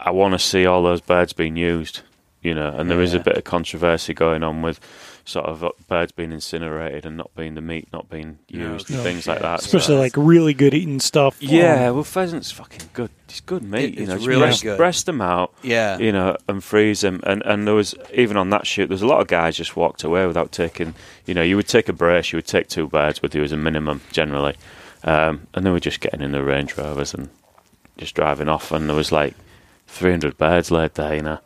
I 0.00 0.10
want 0.10 0.32
to 0.34 0.38
see 0.38 0.66
all 0.66 0.82
those 0.82 1.00
birds 1.00 1.32
being 1.32 1.56
used, 1.56 2.00
you 2.42 2.54
know. 2.54 2.68
And 2.76 2.90
there 2.90 3.00
is 3.00 3.14
a 3.14 3.20
bit 3.20 3.36
of 3.36 3.44
controversy 3.44 4.14
going 4.14 4.42
on 4.42 4.62
with 4.62 4.80
sort 5.24 5.46
of 5.46 5.64
uh, 5.64 5.70
birds 5.88 6.12
being 6.12 6.30
incinerated 6.30 7.04
and 7.04 7.16
not 7.16 7.34
being 7.34 7.54
the 7.54 7.60
meat 7.60 7.88
not 7.92 8.08
being 8.08 8.38
used, 8.48 8.86
shit. 8.86 8.94
and 8.96 9.02
things 9.04 9.26
like 9.26 9.40
that. 9.40 9.58
Especially 9.58 9.96
So- 9.96 9.98
like 10.00 10.12
really 10.16 10.54
good 10.54 10.72
eating 10.72 11.00
stuff. 11.00 11.36
yeah, 11.42 11.90
well, 11.90 12.04
pheasants 12.04 12.52
fucking 12.52 12.90
good. 12.92 13.10
It's 13.28 13.40
good 13.40 13.64
meat. 13.64 13.94
It- 13.96 14.00
you 14.00 14.06
know, 14.06 14.14
just 14.14 14.26
really 14.28 14.40
breast, 14.42 14.62
good. 14.62 14.76
breast 14.76 15.06
them 15.06 15.20
out, 15.20 15.52
Yeah. 15.64 15.98
you 15.98 16.12
know, 16.12 16.36
and 16.48 16.62
freeze 16.62 17.00
them. 17.00 17.20
And 17.24 17.42
and 17.44 17.66
there 17.66 17.74
was 17.74 17.94
even 18.14 18.36
on 18.36 18.50
that 18.50 18.66
shoot, 18.66 18.86
there's 18.88 19.02
a 19.02 19.06
lot 19.06 19.20
of 19.20 19.26
guys 19.26 19.56
just 19.56 19.76
walked 19.76 20.04
away 20.04 20.26
without 20.26 20.52
taking. 20.52 20.94
You 21.26 21.34
know, 21.34 21.42
you 21.42 21.56
would 21.56 21.68
take 21.68 21.88
a 21.88 21.92
brace, 21.92 22.32
you 22.32 22.36
would 22.38 22.46
take 22.46 22.68
two 22.68 22.86
birds 22.86 23.20
with 23.20 23.34
you 23.34 23.42
as 23.42 23.50
a 23.52 23.56
minimum 23.56 24.02
generally, 24.12 24.54
um, 25.06 25.46
and 25.54 25.64
they 25.64 25.70
were 25.70 25.80
just 25.80 26.00
getting 26.00 26.20
in 26.20 26.32
the 26.32 26.42
Range 26.42 26.76
Rovers 26.76 27.14
and 27.14 27.30
just 27.96 28.14
driving 28.14 28.48
off. 28.48 28.72
And 28.72 28.88
there 28.88 28.96
was 28.96 29.12
like 29.12 29.34
300 29.86 30.36
birds 30.36 30.70
laid 30.70 30.94
there. 30.94 31.14
You 31.14 31.22
know, 31.22 31.38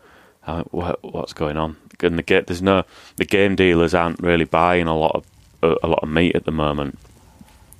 I 0.46 0.54
went, 0.54 0.72
what, 0.72 1.04
what's 1.04 1.32
going 1.32 1.56
on? 1.56 1.76
And 2.02 2.18
the 2.18 2.44
there's 2.46 2.62
no 2.62 2.84
the 3.16 3.26
game 3.26 3.54
dealers 3.54 3.92
aren't 3.92 4.20
really 4.20 4.46
buying 4.46 4.86
a 4.86 4.96
lot 4.96 5.14
of 5.14 5.26
a, 5.62 5.86
a 5.86 5.88
lot 5.88 6.02
of 6.02 6.08
meat 6.08 6.34
at 6.34 6.46
the 6.46 6.50
moment. 6.50 6.98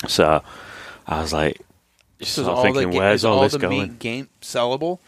So 0.06 0.42
I 1.06 1.20
was 1.22 1.32
like, 1.32 1.58
just 2.18 2.34
So 2.34 2.42
is 2.42 2.46
sort 2.46 2.48
of 2.48 2.56
all 2.58 2.62
thinking, 2.62 2.90
the, 2.90 2.98
where's 2.98 3.24
all, 3.24 3.38
all 3.38 3.42
this 3.42 3.56
going? 3.56 3.78
meat 3.78 3.98
game 3.98 4.28
sellable? 4.42 4.98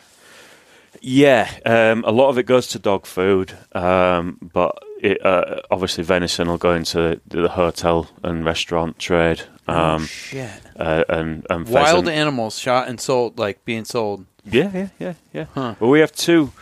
Yeah, 1.03 1.51
um, 1.67 2.05
a 2.07 2.13
lot 2.13 2.29
of 2.29 2.39
it 2.39 2.45
goes 2.45 2.69
to 2.69 2.79
dog 2.79 3.07
food, 3.07 3.53
um, 3.73 4.39
but 4.41 4.79
it, 5.03 5.27
uh, 5.27 5.61
obviously 5.71 6.05
venison 6.05 6.47
will 6.49 6.59
go 6.59 6.73
into 6.75 7.21
the, 7.27 7.41
the 7.43 7.49
hotel 7.49 8.09
and 8.23 8.45
restaurant 8.45 9.01
trade, 9.01 9.43
oh, 9.67 9.75
um, 9.75 10.07
shit. 10.07 10.49
uh, 10.79 11.03
and 11.09 11.45
and 11.51 11.69
Wild 11.69 11.87
pheasant. 11.87 12.09
animals 12.09 12.57
shot 12.57 12.89
and 12.89 13.01
sold, 13.01 13.37
like 13.37 13.65
being 13.65 13.85
sold. 13.85 14.27
Yeah, 14.45 14.71
yeah, 14.73 14.89
yeah, 15.01 15.15
yeah. 15.33 15.47
Huh. 15.55 15.75
Well, 15.81 15.91
we 15.91 15.99
have 16.01 16.13
two, 16.13 16.53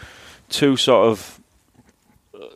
two 0.49 0.76
sort 0.78 1.09
of. 1.09 1.41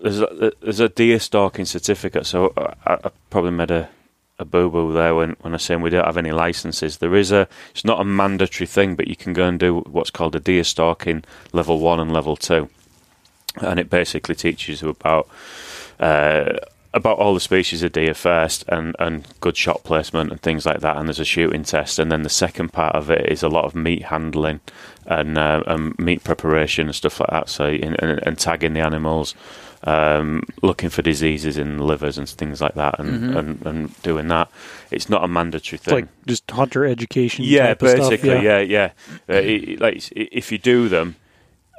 There's 0.03 0.21
a, 0.21 0.53
there's 0.63 0.81
a 0.81 0.89
deer 0.89 1.21
stalking 1.21 1.67
certificate, 1.67 2.25
so 2.25 2.55
I, 2.57 2.95
I 3.05 3.11
probably 3.29 3.51
made 3.51 3.71
a, 3.71 3.91
a 4.39 4.47
boo 4.47 4.71
boo 4.71 4.93
there 4.93 5.15
when, 5.15 5.37
when 5.43 5.55
I 5.55 5.59
say 5.59 5.77
we 5.77 5.91
don't 5.91 6.07
have 6.07 6.17
any 6.17 6.33
licenses. 6.33 6.99
There 6.99 7.15
is 7.15 7.31
a, 7.31 7.47
it's 7.71 7.85
not 7.85 8.01
a 8.01 8.05
mandatory 8.05 8.67
thing, 8.67 8.97
but 8.97 9.07
you 9.07 9.17
can 9.17 9.35
go 9.35 9.47
and 9.47 9.61
do 9.61 9.81
what's 9.81 10.11
called 10.11 10.35
a 10.35 10.41
deer 10.41 10.65
stalking 10.65 11.25
level 11.53 11.79
one 11.79 12.01
and 12.01 12.11
level 12.13 12.37
two, 12.37 12.71
and 13.61 13.79
it 13.79 13.91
basically 13.91 14.35
teaches 14.35 14.81
you 14.81 14.89
about. 14.89 15.29
Uh, 16.01 16.57
about 16.93 17.19
all 17.19 17.35
the 17.35 17.41
species 17.41 17.83
of 17.83 17.91
deer 17.91 18.15
first 18.15 18.65
and, 18.69 18.95
and 19.01 19.27
good 19.41 19.57
shot 19.57 19.83
placement 19.83 20.31
and 20.31 20.41
things 20.41 20.65
like 20.65 20.79
that 20.79 20.97
and 20.97 21.09
there's 21.09 21.19
a 21.19 21.25
shooting 21.25 21.65
test 21.65 21.99
and 21.99 22.13
then 22.13 22.23
the 22.23 22.29
second 22.29 22.73
part 22.73 22.95
of 22.95 23.11
it 23.11 23.29
is 23.33 23.43
a 23.43 23.49
lot 23.49 23.65
of 23.65 23.75
meat 23.75 24.03
handling 24.05 24.61
and, 25.07 25.37
uh, 25.37 25.61
and 25.67 25.99
meat 25.99 26.23
preparation 26.23 26.87
and 26.87 26.95
stuff 26.95 27.19
like 27.19 27.31
that 27.31 27.49
so 27.49 27.65
and, 27.67 28.01
and, 28.01 28.21
and 28.25 28.39
tagging 28.39 28.75
the 28.75 28.81
animals 28.81 29.35
um, 29.83 30.45
looking 30.63 30.89
for 30.89 31.03
diseases 31.03 31.59
in 31.59 31.79
the 31.79 31.83
livers 31.83 32.17
and 32.17 32.29
things 32.29 32.61
like 32.61 32.75
that 32.75 32.97
and, 33.01 33.11
Mhm. 33.25 33.37
and, 33.39 33.67
and 33.67 34.03
doing 34.05 34.29
that 34.29 34.49
it's 34.93 35.11
not 35.11 35.25
a 35.25 35.29
mandatory 35.29 35.75
It's 35.79 35.85
thing 35.85 35.95
like 35.95 36.27
just 36.29 36.49
hunter 36.49 36.85
education. 36.87 37.45
yeah, 37.45 37.67
type 37.75 37.83
of 37.83 37.89
stuff, 37.91 38.11
basically, 38.11 38.45
yeah, 38.45 38.61
yeah. 38.61 38.91
Uh, 39.29 39.33
it- 39.35 39.81
like 39.81 40.13
if 40.13 40.53
you 40.53 40.59
do 40.59 40.89
them 40.89 41.17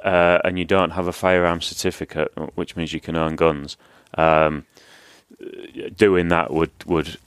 uh, 0.04 0.40
and 0.44 0.58
you 0.58 0.66
don't 0.66 0.90
have 0.90 1.06
a 1.08 1.12
firearm 1.12 1.62
certificate, 1.62 2.30
which 2.54 2.76
means 2.76 2.92
you 2.92 3.00
can 3.00 3.16
own 3.16 3.34
guns, 3.34 3.78
um, 4.14 4.64
doing 5.96 6.28
that 6.28 6.52
would 6.52 6.70
would 6.86 7.18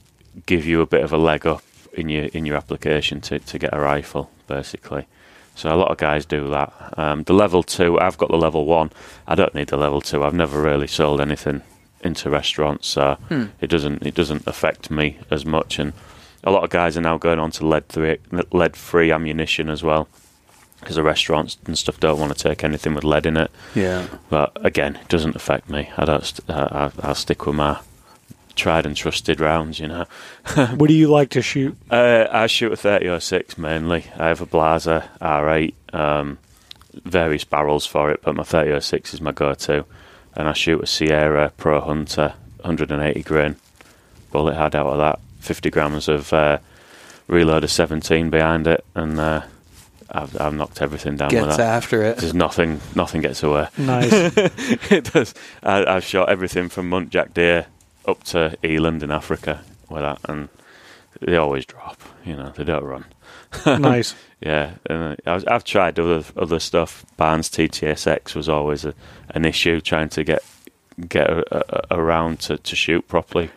give 0.45 0.65
you 0.65 0.81
a 0.81 0.85
bit 0.85 1.03
of 1.03 1.11
a 1.11 1.17
leg 1.17 1.45
up 1.45 1.63
in 1.93 2.09
your 2.09 2.25
in 2.25 2.45
your 2.45 2.55
application 2.55 3.21
to, 3.21 3.39
to 3.39 3.59
get 3.59 3.73
a 3.73 3.79
rifle, 3.79 4.29
basically. 4.47 5.05
So 5.55 5.73
a 5.73 5.75
lot 5.75 5.91
of 5.91 5.97
guys 5.97 6.25
do 6.25 6.49
that. 6.49 6.93
Um, 6.97 7.23
the 7.23 7.33
level 7.33 7.63
two, 7.63 7.99
I've 7.99 8.17
got 8.17 8.29
the 8.29 8.37
level 8.37 8.65
one. 8.65 8.91
I 9.27 9.35
don't 9.35 9.53
need 9.53 9.67
the 9.67 9.77
level 9.77 9.99
two. 9.99 10.23
I've 10.23 10.33
never 10.33 10.61
really 10.61 10.87
sold 10.87 11.19
anything 11.19 11.61
into 12.01 12.29
restaurants, 12.29 12.87
so 12.87 13.17
Hmm. 13.27 13.45
it 13.59 13.67
doesn't 13.69 14.05
it 14.05 14.15
doesn't 14.15 14.47
affect 14.47 14.89
me 14.89 15.17
as 15.29 15.45
much. 15.45 15.77
And 15.79 15.91
a 16.45 16.51
lot 16.51 16.63
of 16.63 16.69
guys 16.69 16.95
are 16.97 17.01
now 17.01 17.17
going 17.17 17.39
on 17.39 17.51
to 17.51 17.67
lead 17.67 17.89
three, 17.89 18.17
lead 18.53 18.77
free 18.77 19.11
ammunition 19.11 19.69
as 19.69 19.83
well, 19.83 20.07
because 20.79 20.95
the 20.95 21.03
restaurants 21.03 21.57
and 21.65 21.77
stuff 21.77 21.99
don't 21.99 22.19
want 22.19 22.35
to 22.35 22.41
take 22.49 22.63
anything 22.63 22.95
with 22.95 23.03
lead 23.03 23.25
in 23.25 23.37
it. 23.37 23.51
Yeah. 23.75 24.07
But 24.29 24.51
again, 24.65 24.95
it 24.95 25.07
doesn't 25.09 25.35
affect 25.35 25.69
me. 25.69 25.89
I 25.97 26.05
don't. 26.05 26.23
St- 26.25 26.49
I, 26.49 26.91
I- 27.03 27.07
I'll 27.07 27.15
stick 27.15 27.45
with 27.45 27.55
my 27.55 27.79
tried 28.55 28.85
and 28.85 28.95
trusted 28.95 29.39
rounds. 29.39 29.79
You 29.79 29.87
know, 29.87 30.05
What 30.75 30.87
do 30.87 30.93
you 30.93 31.07
like 31.09 31.29
to 31.31 31.41
shoot? 31.41 31.77
uh, 31.89 32.27
I 32.31 32.47
shoot 32.47 32.71
a 32.73 32.75
3006 32.77 33.57
mainly. 33.57 34.05
I 34.17 34.27
have 34.27 34.41
a 34.41 34.45
Blaser 34.45 35.07
R8, 35.21 35.73
um, 35.93 36.37
various 37.05 37.43
barrels 37.43 37.85
for 37.85 38.11
it, 38.11 38.21
but 38.23 38.35
my 38.35 38.43
3006 38.43 39.13
is 39.13 39.21
my 39.21 39.31
go-to. 39.31 39.85
And 40.35 40.47
I 40.47 40.53
shoot 40.53 40.83
a 40.83 40.87
Sierra 40.87 41.51
Pro 41.57 41.81
Hunter, 41.81 42.33
180 42.61 43.23
grain 43.23 43.55
bullet 44.31 44.53
head 44.55 44.75
out 44.75 44.87
of 44.87 44.97
that, 44.99 45.19
50 45.39 45.69
grams 45.71 46.07
of 46.07 46.31
uh, 46.33 46.59
Reloder 47.27 47.67
17 47.67 48.29
behind 48.29 48.67
it, 48.67 48.85
and 48.93 49.19
uh, 49.19 49.41
I've, 50.11 50.39
I've 50.39 50.53
knocked 50.53 50.81
everything 50.81 51.17
down 51.17 51.29
Gets 51.29 51.47
with 51.47 51.57
that. 51.57 51.67
after 51.67 52.03
it. 52.03 52.17
There's 52.17 52.33
nothing, 52.33 52.81
nothing 52.95 53.21
gets 53.21 53.43
away. 53.43 53.67
Nice. 53.77 54.11
it 54.91 55.13
does. 55.13 55.33
I, 55.63 55.85
I've 55.85 56.03
shot 56.03 56.29
everything 56.29 56.69
from 56.69 56.89
muntjac 56.89 57.33
deer 57.33 57.67
up 58.07 58.23
to 58.25 58.57
eland 58.63 59.03
in 59.03 59.11
Africa 59.11 59.63
with 59.89 60.01
that, 60.01 60.19
and 60.25 60.49
they 61.21 61.35
always 61.37 61.65
drop. 61.65 62.01
You 62.25 62.35
know, 62.35 62.51
they 62.55 62.63
don't 62.63 62.83
run. 62.83 63.05
nice. 63.65 64.15
Yeah, 64.41 64.75
and 64.85 65.17
I 65.25 65.33
was, 65.33 65.45
I've 65.45 65.63
tried 65.63 65.99
other 65.99 66.23
other 66.37 66.59
stuff. 66.59 67.05
Barnes 67.17 67.49
TTSX 67.49 68.35
was 68.35 68.47
always 68.47 68.85
a, 68.85 68.93
an 69.29 69.45
issue 69.45 69.81
trying 69.81 70.09
to 70.09 70.23
get 70.23 70.43
get 71.07 71.29
a, 71.29 71.43
a, 71.91 71.99
around 71.99 72.39
to, 72.41 72.57
to 72.57 72.75
shoot 72.75 73.07
properly. 73.07 73.49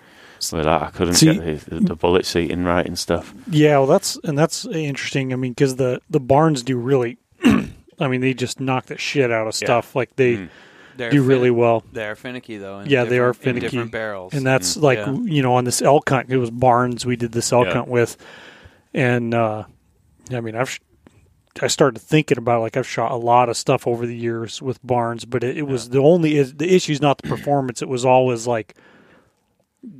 With 0.50 0.64
that, 0.64 0.82
I 0.82 0.90
couldn't 0.90 1.14
See- 1.14 1.34
get 1.34 1.60
the, 1.66 1.80
the 1.80 1.94
bullet 1.94 2.24
seating 2.26 2.64
right 2.64 2.86
and 2.86 2.98
stuff. 2.98 3.34
Yeah, 3.50 3.78
well, 3.78 3.86
that's 3.86 4.16
and 4.24 4.36
that's 4.38 4.64
interesting. 4.64 5.32
I 5.32 5.36
mean, 5.36 5.52
because 5.52 5.76
the 5.76 6.00
the 6.10 6.20
Barnes 6.20 6.62
do 6.62 6.76
really. 6.78 7.18
I 8.00 8.08
mean, 8.08 8.20
they 8.22 8.34
just 8.34 8.58
knock 8.58 8.86
the 8.86 8.98
shit 8.98 9.30
out 9.30 9.46
of 9.46 9.54
Yeah. 9.60 9.66
stuff. 9.66 9.94
Like 9.94 10.16
they 10.16 10.36
Mm. 10.36 10.48
They're 10.94 11.10
do 11.10 11.22
really 11.22 11.50
well. 11.50 11.84
They're 11.92 12.14
finicky 12.16 12.58
though. 12.58 12.80
in 12.80 12.88
Yeah, 12.90 13.04
they 13.04 13.18
are 13.18 13.28
different- 13.32 13.46
in 13.46 13.54
finicky. 13.60 13.76
different 13.76 13.92
barrels. 13.92 14.34
and 14.34 14.44
that's 14.46 14.76
like 14.76 14.98
Yeah. 14.98 15.12
you 15.22 15.40
know 15.42 15.54
on 15.54 15.64
this 15.64 15.80
elk 15.80 16.08
hunt 16.10 16.30
it 16.30 16.36
was 16.36 16.50
Barnes 16.50 17.06
we 17.06 17.16
did 17.16 17.32
this 17.32 17.50
elk 17.52 17.66
Yeah. 17.68 17.72
hunt 17.74 17.88
with 17.88 18.16
and 18.92 19.32
uh 19.32 19.64
i 20.30 20.40
mean 20.40 20.54
i've 20.54 20.68
sh- 20.68 20.80
i 21.62 21.66
started 21.66 21.98
thinking 21.98 22.36
about 22.36 22.60
like 22.60 22.76
i've 22.76 22.86
shot 22.86 23.10
a 23.10 23.16
lot 23.16 23.48
of 23.48 23.56
stuff 23.56 23.86
over 23.86 24.06
the 24.06 24.14
years 24.14 24.60
with 24.60 24.78
Barnes, 24.86 25.24
but 25.24 25.42
it, 25.42 25.56
it 25.56 25.62
was 25.66 25.88
the 25.88 25.98
only 25.98 26.36
is 26.36 26.54
the 26.56 26.74
issue's 26.74 27.00
not 27.00 27.16
the 27.22 27.28
performance 27.28 27.80
it 27.80 27.88
was 27.88 28.04
always 28.04 28.46
like 28.46 28.74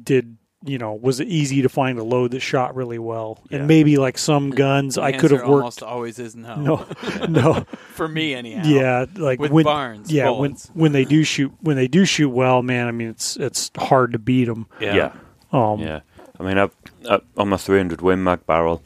did 0.02 0.36
you 0.64 0.78
know 0.78 0.92
was 0.94 1.18
it 1.18 1.26
easy 1.26 1.62
to 1.62 1.68
find 1.68 1.98
a 1.98 2.04
load 2.04 2.30
that 2.30 2.38
shot 2.40 2.76
really 2.76 2.98
well 2.98 3.42
Yeah. 3.50 3.58
and 3.58 3.66
maybe 3.68 3.96
like 3.96 4.16
some 4.16 4.50
guns 4.50 4.94
The 4.94 5.02
i 5.02 5.10
could 5.12 5.32
have 5.32 5.40
worked 5.40 5.48
Almost 5.50 5.82
always 5.82 6.18
is 6.20 6.36
no. 6.36 6.54
no 6.54 6.86
no 7.28 7.66
for 7.94 8.06
me 8.06 8.32
anyhow. 8.34 8.62
yeah 8.64 9.06
like 9.16 9.40
With 9.40 9.50
when 9.50 9.64
Barnes, 9.64 10.12
yeah 10.12 10.26
bullets. 10.26 10.68
when 10.72 10.82
when 10.84 10.92
they 10.92 11.04
do 11.04 11.24
shoot 11.24 11.52
when 11.62 11.76
they 11.76 11.88
do 11.88 12.04
shoot 12.04 12.28
well 12.28 12.62
man 12.62 12.86
i 12.86 12.92
mean 12.92 13.08
it's 13.08 13.36
it's 13.38 13.72
hard 13.76 14.12
to 14.12 14.20
beat 14.20 14.44
them 14.44 14.66
yeah. 14.80 14.94
Yeah, 14.94 15.12
um 15.52 15.80
yeah. 15.80 16.00
I 16.40 16.44
mean, 16.44 16.58
I've, 16.58 16.74
uh, 17.08 17.18
on 17.36 17.50
my 17.50 17.56
300 17.56 18.00
Win 18.00 18.24
Mag 18.24 18.46
barrel, 18.46 18.82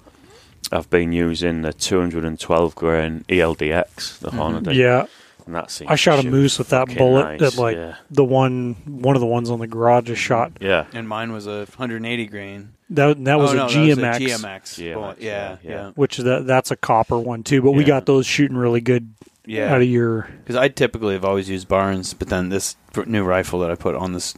I've 0.72 0.90
been 0.90 1.12
using 1.12 1.62
the 1.62 1.72
212 1.72 2.74
grain 2.74 3.24
ELDX, 3.28 4.18
the 4.18 4.30
Hornady. 4.30 4.74
yeah 4.74 5.06
and 5.46 5.54
that 5.54 5.70
seems 5.70 5.90
I 5.90 5.94
shot 5.94 6.24
a 6.24 6.28
moose 6.28 6.58
with 6.58 6.70
that 6.70 6.94
bullet 6.96 7.38
nice, 7.38 7.40
that 7.40 7.56
like 7.56 7.76
yeah. 7.76 7.96
the 8.10 8.24
one 8.24 8.74
one 8.84 9.16
of 9.16 9.20
the 9.20 9.26
ones 9.26 9.48
on 9.48 9.60
the 9.60 9.66
garage 9.66 10.10
is 10.10 10.18
shot. 10.18 10.52
Yeah, 10.60 10.86
And 10.92 11.08
mine 11.08 11.32
was 11.32 11.46
a 11.46 11.60
180 11.60 12.26
grain. 12.26 12.72
That 12.90 13.24
that 13.24 13.38
was 13.38 13.50
oh, 13.50 13.54
a 13.54 13.56
no, 13.56 13.66
GMX, 13.66 13.96
That 13.96 14.20
was 14.20 14.22
a 14.22 14.24
GMX. 14.24 14.40
GMX, 14.42 14.94
bullet. 14.94 15.20
yeah, 15.20 15.32
Yeah, 15.32 15.56
yeah. 15.62 15.70
yeah, 15.70 15.90
which 15.90 16.18
that 16.18 16.46
that's 16.46 16.70
a 16.70 16.76
copper 16.76 17.18
one 17.18 17.42
too. 17.42 17.62
But 17.62 17.72
we 17.72 17.84
got 17.84 18.06
those 18.06 18.26
shooting 18.26 18.56
really 18.56 18.80
good 18.80 19.08
yeah. 19.46 19.72
out 19.72 19.80
of 19.80 19.88
your. 19.88 20.28
Because 20.42 20.56
I 20.56 20.68
typically 20.68 21.14
have 21.14 21.24
always 21.24 21.48
used 21.48 21.68
Barnes, 21.68 22.12
but 22.12 22.28
then 22.28 22.48
this 22.48 22.76
new 23.06 23.24
rifle 23.24 23.60
that 23.60 23.70
I 23.70 23.74
put 23.76 23.94
on 23.94 24.12
this 24.12 24.34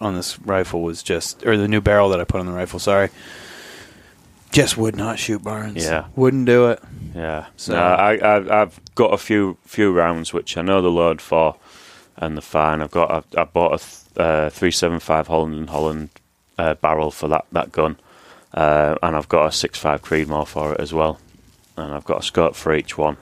on 0.00 0.14
this 0.14 0.38
rifle 0.40 0.82
was 0.82 1.02
just, 1.02 1.46
or 1.46 1.56
the 1.56 1.68
new 1.68 1.80
barrel 1.80 2.10
that 2.10 2.20
I 2.20 2.24
put 2.24 2.38
on 2.38 2.46
the 2.46 2.52
rifle. 2.52 2.78
Sorry, 2.78 3.08
just 4.52 4.76
would 4.76 4.96
not 4.96 5.18
shoot 5.18 5.42
Barnes. 5.42 5.84
Yeah. 5.84 6.06
wouldn't 6.16 6.46
do 6.46 6.66
it. 6.70 6.82
yeah. 7.14 7.46
So- 7.56 7.74
no, 7.74 7.80
I, 7.82 8.14
I, 8.16 8.62
I've 8.62 8.80
got 8.94 9.12
a 9.12 9.18
few 9.18 9.58
few 9.66 9.92
rounds 9.92 10.32
which 10.32 10.56
I 10.56 10.62
know 10.62 10.80
the 10.80 10.88
load 10.90 11.20
for, 11.20 11.56
and 12.16 12.36
the 12.36 12.42
fine. 12.42 12.80
I've 12.80 12.90
got 12.90 13.10
I, 13.36 13.40
I 13.40 13.44
bought 13.44 13.74
a 13.74 13.78
th- 13.78 14.02
uh, 14.16 14.50
375 14.50 15.26
Holland 15.28 15.54
and 15.54 15.68
Holland 15.70 16.08
uh, 16.58 16.74
barrel 16.74 17.10
for 17.10 17.28
that 17.28 17.44
that 17.52 17.72
gun, 17.72 17.96
uh, 18.54 18.96
and 19.02 19.14
I've 19.16 19.28
got 19.28 19.46
a 19.46 19.52
65 19.52 20.02
Creedmoor 20.02 20.46
for 20.46 20.72
it 20.72 20.80
as 20.80 20.92
well, 20.94 21.20
and 21.76 21.92
I've 21.92 22.04
got 22.04 22.20
a 22.20 22.22
scope 22.22 22.54
for 22.54 22.74
each 22.74 22.96
one. 22.96 23.16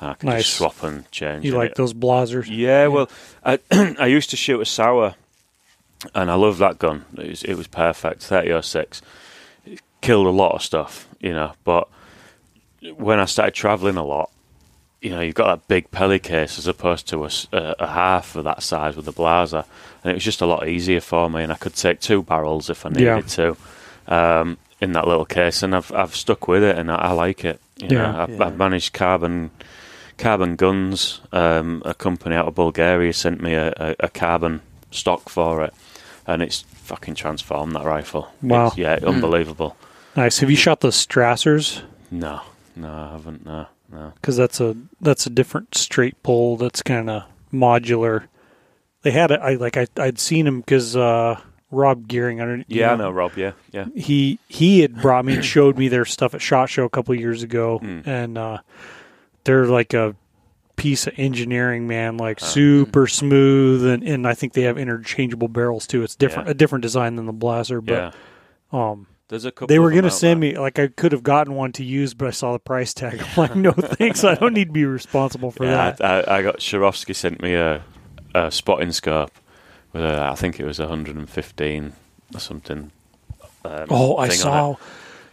And 0.00 0.10
I 0.10 0.14
can 0.14 0.28
Nice. 0.28 0.44
just 0.44 0.56
swap 0.58 0.82
and 0.82 1.10
change. 1.12 1.44
You 1.44 1.52
like 1.56 1.70
it. 1.70 1.76
those 1.76 1.94
Blasers? 1.94 2.46
Yeah, 2.50 2.88
well, 2.88 3.08
I 3.44 3.58
I 3.98 4.06
used 4.06 4.28
to 4.30 4.36
shoot 4.36 4.60
a 4.60 4.66
Sauer, 4.66 5.14
and 6.14 6.30
I 6.30 6.34
love 6.34 6.58
that 6.58 6.78
gun. 6.78 7.04
It 7.16 7.28
was, 7.28 7.42
it 7.44 7.54
was 7.54 7.66
perfect, 7.68 8.22
thirty 8.22 8.52
or 8.52 8.60
six. 8.62 9.00
It 10.04 10.06
killed 10.06 10.26
a 10.26 10.30
lot 10.30 10.52
of 10.54 10.62
stuff, 10.62 11.08
you 11.20 11.32
know. 11.32 11.52
But 11.64 11.88
when 12.96 13.18
I 13.18 13.24
started 13.24 13.54
traveling 13.54 13.96
a 13.96 14.04
lot, 14.04 14.30
you 15.00 15.10
know, 15.10 15.20
you've 15.20 15.34
got 15.34 15.46
that 15.46 15.68
big 15.68 15.90
Peli 15.90 16.18
case 16.18 16.58
as 16.58 16.66
opposed 16.66 17.08
to 17.08 17.24
a 17.52 17.86
half 17.86 18.36
of 18.36 18.44
that 18.44 18.62
size 18.62 18.96
with 18.96 19.08
a 19.08 19.12
Blaser, 19.12 19.64
and 20.02 20.10
it 20.10 20.14
was 20.14 20.24
just 20.24 20.40
a 20.42 20.46
lot 20.46 20.68
easier 20.68 21.00
for 21.00 21.28
me. 21.30 21.42
And 21.42 21.52
I 21.52 21.56
could 21.56 21.74
take 21.74 22.00
two 22.00 22.22
barrels 22.22 22.70
if 22.70 22.84
I 22.86 22.90
Yeah. 22.90 23.16
needed 23.16 23.28
to 23.30 23.56
um, 24.06 24.58
in 24.80 24.92
that 24.92 25.06
little 25.08 25.24
case, 25.24 25.62
and 25.62 25.74
I've 25.74 25.90
I've 25.92 26.14
stuck 26.14 26.48
with 26.48 26.62
it, 26.62 26.76
and 26.78 26.90
I, 26.90 26.96
I 26.96 27.12
like 27.12 27.44
it. 27.44 27.60
You 27.78 27.88
Yeah. 27.90 28.12
know, 28.12 28.22
I've, 28.22 28.30
Yeah. 28.30 28.44
I've 28.44 28.56
managed 28.58 28.92
carbon 28.92 29.50
carbon 30.18 30.56
guns. 30.56 31.20
Um, 31.32 31.82
a 31.86 31.94
company 31.94 32.36
out 32.36 32.46
of 32.48 32.54
Bulgaria 32.54 33.12
sent 33.14 33.40
me 33.40 33.54
a, 33.54 33.68
a, 33.76 33.96
a 34.00 34.08
carbon 34.08 34.60
stock 34.90 35.28
for 35.30 35.64
it, 35.64 35.72
and 36.26 36.42
it's 36.42 36.60
fucking 36.74 37.14
transformed 37.14 37.74
that 37.74 37.84
rifle. 37.84 38.28
Wow. 38.42 38.66
It's- 38.66 38.76
yeah, 38.78 38.98
unbelievable. 39.08 39.76
Nice. 40.16 40.38
Have 40.38 40.50
you 40.50 40.56
shot 40.56 40.80
the 40.80 40.88
Strassers? 40.88 41.82
No, 42.10 42.40
no, 42.76 42.92
I 42.92 43.12
haven't. 43.12 43.44
No, 43.44 43.66
no. 43.92 44.12
Because 44.14 44.36
that's 44.36 44.60
a 44.60 44.76
that's 45.00 45.26
a 45.26 45.30
different 45.30 45.74
straight 45.74 46.22
pull. 46.22 46.56
That's 46.56 46.82
kind 46.82 47.10
of 47.10 47.24
modular. 47.52 48.24
They 49.02 49.10
had 49.10 49.30
it. 49.30 49.40
I 49.40 49.54
like 49.54 49.76
I 49.76 49.86
I'd 49.96 50.18
seen 50.18 50.46
him 50.46 50.60
because 50.60 50.96
uh, 50.96 51.40
Rob 51.70 52.06
Gearing. 52.08 52.38
You 52.38 52.64
Yeah, 52.68 52.92
I 52.92 52.96
know, 52.96 53.10
Rob. 53.10 53.32
Yeah, 53.36 53.52
yeah. 53.72 53.86
he 53.94 54.38
he 54.48 54.80
had 54.80 55.00
brought 55.02 55.24
me 55.24 55.34
and 55.34 55.44
showed 55.44 55.76
me 55.76 55.88
their 55.88 56.04
stuff 56.04 56.34
at 56.34 56.40
Shot 56.42 56.66
Show 56.70 56.84
a 56.84 56.90
couple 56.90 57.14
of 57.14 57.20
years 57.20 57.42
ago, 57.42 57.80
Mm. 57.82 58.06
and 58.06 58.38
uh, 58.38 58.58
they're 59.44 59.66
like 59.66 59.92
a 59.94 60.14
piece 60.76 61.06
of 61.06 61.14
engineering, 61.18 61.86
man. 61.86 62.16
Like 62.16 62.40
Uh, 62.42 62.46
super 62.46 63.06
smooth, 63.06 63.84
and, 63.86 64.02
and 64.02 64.26
I 64.26 64.34
think 64.34 64.52
they 64.54 64.62
have 64.62 64.78
interchangeable 64.78 65.48
barrels 65.48 65.86
too. 65.86 66.02
It's 66.02 66.14
different, 66.16 66.46
Yeah. 66.48 66.52
a 66.52 66.54
different 66.54 66.82
design 66.82 67.16
than 67.16 67.26
the 67.26 67.32
Blaser, 67.32 67.82
yeah. 67.88 68.12
but 68.70 68.76
um, 68.76 69.06
There's 69.28 69.44
a 69.44 69.50
couple. 69.50 69.68
they 69.68 69.78
were 69.78 69.90
gonna 69.90 70.10
send 70.10 70.42
there. 70.42 70.52
me 70.52 70.58
like 70.58 70.78
I 70.78 70.88
could 70.88 71.12
have 71.12 71.22
gotten 71.22 71.54
one 71.54 71.72
to 71.72 71.84
use, 71.84 72.12
but 72.14 72.28
I 72.28 72.30
saw 72.30 72.52
the 72.52 72.58
price 72.58 72.92
tag. 72.92 73.20
I'm 73.36 73.36
like, 73.36 73.56
no 73.56 73.72
thanks, 73.72 74.22
I 74.24 74.34
don't 74.34 74.52
need 74.52 74.66
to 74.66 74.72
be 74.72 74.84
responsible 74.84 75.50
for 75.50 75.64
Yeah, 75.64 75.92
that. 75.92 76.28
I, 76.28 76.38
I, 76.38 76.42
got 76.42 76.58
Swarovski 76.58 77.14
sent 77.16 77.40
me 77.42 77.54
a, 77.54 77.82
a 78.34 78.50
spotting 78.50 78.92
scope 78.92 79.30
with 79.92 80.02
a, 80.04 80.22
I 80.22 80.34
think 80.34 80.60
it 80.60 80.66
was 80.66 80.78
115 80.78 81.92
or 82.34 82.40
something. 82.40 82.90
Um, 83.64 83.86
Oh, 83.88 84.16
I 84.18 84.28
saw. 84.28 84.76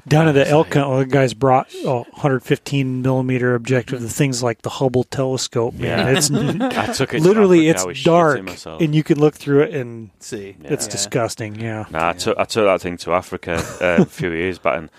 Down 0.08 0.28
at 0.28 0.34
the 0.34 0.42
It's 0.42 0.50
elk 0.50 0.74
hunt. 0.74 0.90
Well, 0.90 1.00
the 1.00 1.06
guys 1.06 1.34
brought 1.34 1.74
a 1.86 2.00
115 2.02 3.02
millimeter 3.02 3.56
objective. 3.56 4.02
The 4.02 4.10
things 4.10 4.42
like 4.44 4.62
the 4.64 4.70
Hubble 4.70 5.04
telescope. 5.06 5.74
Man, 5.76 5.84
Yeah. 6.00 6.18
it's 6.18 6.32
I 6.78 6.94
took 6.94 7.14
it. 7.14 7.22
literally 7.22 7.70
Africa, 7.70 7.90
it's 7.92 8.04
dark, 8.04 8.42
and 8.82 8.94
you 8.96 9.04
can 9.04 9.20
look 9.20 9.36
through 9.36 9.62
it, 9.64 9.74
and 9.74 10.10
See, 10.20 10.56
Yeah. 10.62 10.74
it's 10.74 10.86
Yeah. 10.88 10.92
disgusting. 10.92 11.56
Yeah, 11.60 11.86
Nah, 11.92 12.10
I 12.10 12.14
took 12.14 12.38
I 12.38 12.44
took 12.46 12.66
that 12.66 12.82
thing 12.82 12.98
to 12.98 13.14
Africa 13.14 13.64
uh, 13.82 14.02
a 14.04 14.06
few 14.06 14.32
years 14.32 14.58
back, 14.60 14.78
and 14.78 14.90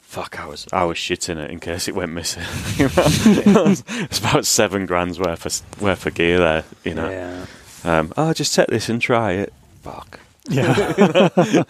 fuck, 0.00 0.38
I 0.40 0.46
was 0.46 0.66
I 0.72 0.84
was 0.84 0.96
shitting 0.98 1.36
it 1.38 1.50
in 1.50 1.60
case 1.60 1.86
it 1.88 1.94
went 1.94 2.12
missing. 2.12 2.42
it's 2.78 4.18
about 4.18 4.44
seven 4.46 4.86
grand's 4.86 5.18
worth 5.20 5.46
of 5.46 5.82
worth 5.82 6.06
of 6.06 6.14
gear 6.14 6.38
there, 6.38 6.64
you 6.84 6.94
know. 6.94 7.08
Yeah. 7.10 7.46
Um, 7.82 8.12
oh, 8.16 8.32
just 8.32 8.54
take 8.54 8.66
this 8.66 8.88
and 8.88 9.00
try 9.00 9.32
it. 9.32 9.52
Fuck. 9.82 10.20
yeah, 10.48 11.22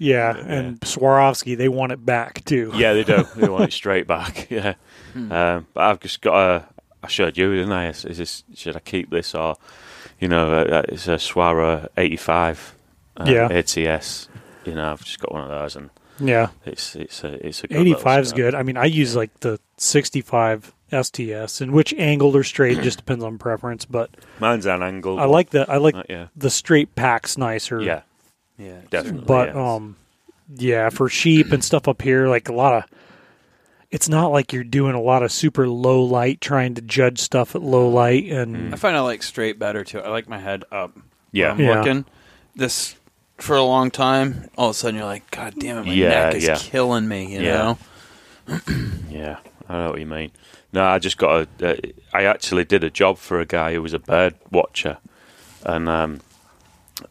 yeah. 0.00 0.36
And 0.36 0.80
Swarovski, 0.80 1.56
they 1.56 1.68
want 1.68 1.92
it 1.92 2.04
back 2.04 2.44
too. 2.44 2.72
Yeah, 2.74 2.94
they 2.94 3.04
do. 3.04 3.24
they 3.36 3.48
want 3.48 3.64
it 3.64 3.72
straight 3.82 4.06
back. 4.08 4.48
Yeah. 4.50 4.74
Um, 5.14 5.66
but 5.74 5.80
I've 5.84 6.00
just 6.00 6.20
got 6.20 6.34
a. 6.34 6.64
I 7.04 7.08
showed 7.08 7.36
you, 7.38 7.54
didn't 7.54 7.72
I? 7.72 7.88
Is, 7.90 8.04
is 8.04 8.18
this 8.18 8.44
should 8.54 8.76
I 8.76 8.80
keep 8.80 9.10
this 9.10 9.34
or, 9.34 9.56
you 10.18 10.28
know, 10.28 10.52
uh, 10.52 10.82
it's 10.88 11.06
a 11.08 11.16
Swara 11.16 11.88
eighty 11.96 12.16
five. 12.16 12.74
Uh, 13.16 13.24
Yeah. 13.28 13.48
ATS. 13.50 14.28
You 14.64 14.74
know, 14.74 14.92
I've 14.92 15.04
just 15.04 15.18
got 15.20 15.32
one 15.32 15.42
of 15.44 15.48
those, 15.48 15.76
and 15.76 15.90
Yeah, 16.18 16.48
it's 16.66 16.94
it's 16.96 17.24
a 17.24 17.46
it's 17.46 17.64
a 17.64 17.68
good 17.68 17.78
85 17.78 18.22
is 18.24 18.32
good. 18.32 18.54
I 18.54 18.62
mean, 18.62 18.76
I 18.76 18.84
use 18.84 19.16
like 19.16 19.30
the 19.40 19.58
65 20.04 20.72
STS, 20.92 21.60
and 21.60 21.72
which 21.72 21.94
angled 21.94 22.36
or 22.36 22.42
straight 22.44 22.80
just 22.82 22.98
depends 22.98 23.24
on 23.24 23.38
preference. 23.38 23.84
But 23.84 24.10
Mine's 24.38 24.66
an 24.66 24.82
angle. 24.82 25.18
I 25.18 25.24
like 25.24 25.50
the 25.50 25.70
I 25.70 25.76
like 25.78 25.94
Uh, 25.94 26.02
yeah, 26.08 26.26
the 26.36 26.50
straight 26.50 26.94
packs 26.94 27.38
nicer. 27.38 27.80
yeah, 27.80 28.02
Yeah. 28.60 28.80
definitely. 28.90 29.24
but 29.26 29.54
yeah. 29.54 29.74
um 29.74 29.96
yeah 30.56 30.88
for 30.90 31.08
sheep 31.08 31.52
and 31.52 31.64
stuff 31.64 31.88
up 31.88 32.02
here 32.02 32.28
like 32.28 32.48
a 32.48 32.52
lot 32.52 32.74
of 32.74 32.84
it's 33.90 34.08
not 34.08 34.28
like 34.32 34.52
you're 34.52 34.64
doing 34.64 34.94
a 34.94 35.00
lot 35.00 35.22
of 35.22 35.32
super 35.32 35.66
low 35.68 36.02
light 36.02 36.40
trying 36.40 36.74
to 36.74 36.80
judge 36.82 37.18
stuff 37.20 37.54
at 37.56 37.62
low 37.62 37.88
light 37.88 38.24
and 38.26 38.72
I 38.74 38.76
find 38.76 38.96
I 38.96 39.00
like 39.00 39.22
straight 39.22 39.58
better 39.58 39.82
too. 39.84 39.98
I 40.00 40.08
like 40.10 40.28
my 40.28 40.38
head 40.38 40.62
up. 40.70 40.96
Yeah. 41.32 41.50
I'm 41.52 41.58
Yeah. 41.60 41.78
looking. 41.78 42.04
This 42.54 42.94
for 43.38 43.56
a 43.56 43.62
long 43.64 43.90
time. 43.90 44.48
All 44.56 44.68
of 44.68 44.76
a 44.76 44.78
sudden, 44.78 44.96
you're 44.96 45.06
like, 45.06 45.28
God 45.32 45.54
damn 45.58 45.78
it, 45.78 45.86
my 45.86 45.92
Yeah, 45.92 46.08
neck 46.08 46.34
is 46.36 46.44
yeah. 46.46 46.56
killing 46.58 47.08
me. 47.08 47.32
You 47.34 47.40
Yeah. 47.42 47.56
know. 47.56 47.78
Yeah, 49.10 49.38
I 49.68 49.76
know 49.78 49.90
what 49.90 49.98
you 50.00 50.06
mean. 50.06 50.30
No, 50.72 50.84
I 50.84 50.98
just 50.98 51.16
got 51.18 51.48
a. 51.60 51.72
Uh, 51.72 51.76
I 52.12 52.24
actually 52.24 52.64
did 52.64 52.84
a 52.84 52.90
job 52.90 53.18
for 53.18 53.40
a 53.40 53.44
guy 53.46 53.74
who 53.74 53.82
was 53.82 53.92
a 53.92 53.98
bird 53.98 54.34
watcher, 54.52 54.98
and 55.64 55.88
um, 55.88 56.20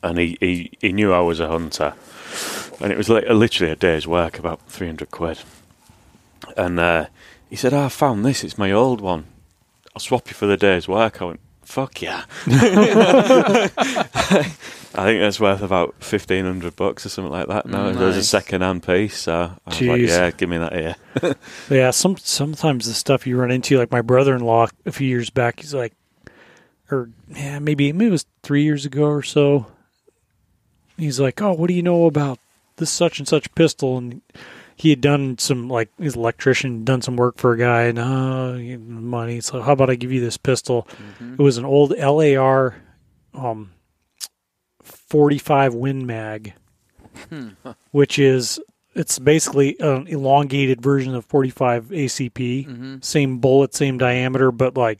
and 0.04 0.18
he, 0.18 0.38
he, 0.40 0.72
he 0.82 0.92
knew 0.94 1.12
I 1.14 1.20
was 1.20 1.40
a 1.40 1.48
hunter, 1.48 1.94
and 2.82 2.92
it 2.92 2.98
was 2.98 3.10
li- 3.10 3.28
literally 3.30 3.72
a 3.72 3.76
day's 3.76 4.08
work, 4.08 4.38
about 4.40 4.62
three 4.68 4.88
hundred 4.88 5.12
quid, 5.12 5.40
and 6.58 6.80
uh, 6.80 7.06
he 7.50 7.56
said, 7.56 7.74
oh, 7.74 7.86
I 7.86 7.90
found 7.90 8.26
this. 8.26 8.44
It's 8.44 8.58
my 8.58 8.72
old 8.72 9.02
one. 9.02 9.26
I'll 9.96 10.00
swap 10.02 10.28
you 10.28 10.34
for 10.34 10.46
the 10.46 10.58
day's 10.58 10.88
work. 10.88 11.22
I 11.22 11.26
went, 11.26 11.40
fuck 11.64 12.02
yeah. 12.02 12.24
I 14.96 15.04
think 15.06 15.22
that's 15.22 15.40
worth 15.40 15.62
about 15.62 15.96
fifteen 16.04 16.46
hundred 16.46 16.76
bucks 16.76 17.06
or 17.06 17.10
something 17.10 17.32
like 17.32 17.48
that. 17.48 17.66
Now 17.68 17.92
Mm, 17.92 17.98
there's 18.00 18.16
a 18.16 18.20
nice. 18.20 18.28
second-hand 18.30 18.84
piece, 18.84 19.18
so 19.18 19.34
I 19.66 19.70
was 19.70 19.82
like, 19.82 20.02
yeah, 20.02 20.32
give 20.32 20.50
me 20.50 20.58
that 20.58 20.74
here. 20.74 20.96
Yeah, 21.70 21.92
some 21.92 22.18
sometimes 22.18 22.88
the 22.88 22.94
stuff 22.94 23.28
you 23.28 23.38
run 23.38 23.52
into, 23.52 23.78
like 23.78 23.92
my 23.92 24.02
brother-in-law 24.02 24.68
a 24.86 24.92
few 24.92 25.08
years 25.08 25.30
back, 25.30 25.60
he's 25.60 25.74
like, 25.74 25.94
or 26.92 27.10
yeah, 27.30 27.60
maybe 27.60 27.92
maybe 27.94 28.08
it 28.08 28.12
was 28.12 28.26
three 28.42 28.64
years 28.64 28.86
ago 28.86 29.04
or 29.04 29.22
so. 29.24 29.68
He's 31.00 31.20
like, 31.20 31.41
"Oh, 31.41 31.54
what 31.54 31.68
do 31.68 31.74
you 31.74 31.84
know 31.84 32.06
about 32.06 32.39
this 32.78 32.89
such 32.91 33.20
and 33.20 33.28
such 33.28 33.54
pistol?" 33.56 33.97
And 33.97 34.22
he 34.76 34.89
had 34.91 35.02
done 35.02 35.38
some 35.38 35.70
like 35.70 35.89
his 36.00 36.16
electrician 36.16 36.86
done 36.86 37.02
some 37.02 37.18
work 37.18 37.38
for 37.38 37.54
a 37.54 37.58
guy, 37.58 37.84
and 37.84 38.00
uh, 38.00 38.78
money. 38.80 39.41
So 39.41 39.62
how 39.62 39.74
about 39.74 39.89
I 39.89 39.95
give 39.95 40.12
you 40.12 40.22
this 40.22 40.38
pistol? 40.38 40.88
It 41.20 41.41
was 41.41 41.58
an 41.58 41.66
old 41.66 41.97
LAR, 41.97 42.76
um, 43.34 43.72
forty-five 44.84 45.74
Win 45.74 46.06
Mag, 46.06 46.54
which 47.91 48.20
is 48.20 48.60
it's 48.95 49.20
basically 49.20 49.78
an 49.80 50.08
elongated 50.08 50.82
version 50.82 51.16
of 51.16 51.24
45 51.26 51.86
ACP. 51.86 52.68
Mm-hmm. 52.68 52.95
Same 53.02 53.38
bullet, 53.38 53.74
same 53.74 53.97
diameter, 53.97 54.52
but 54.52 54.76
like 54.76 55.00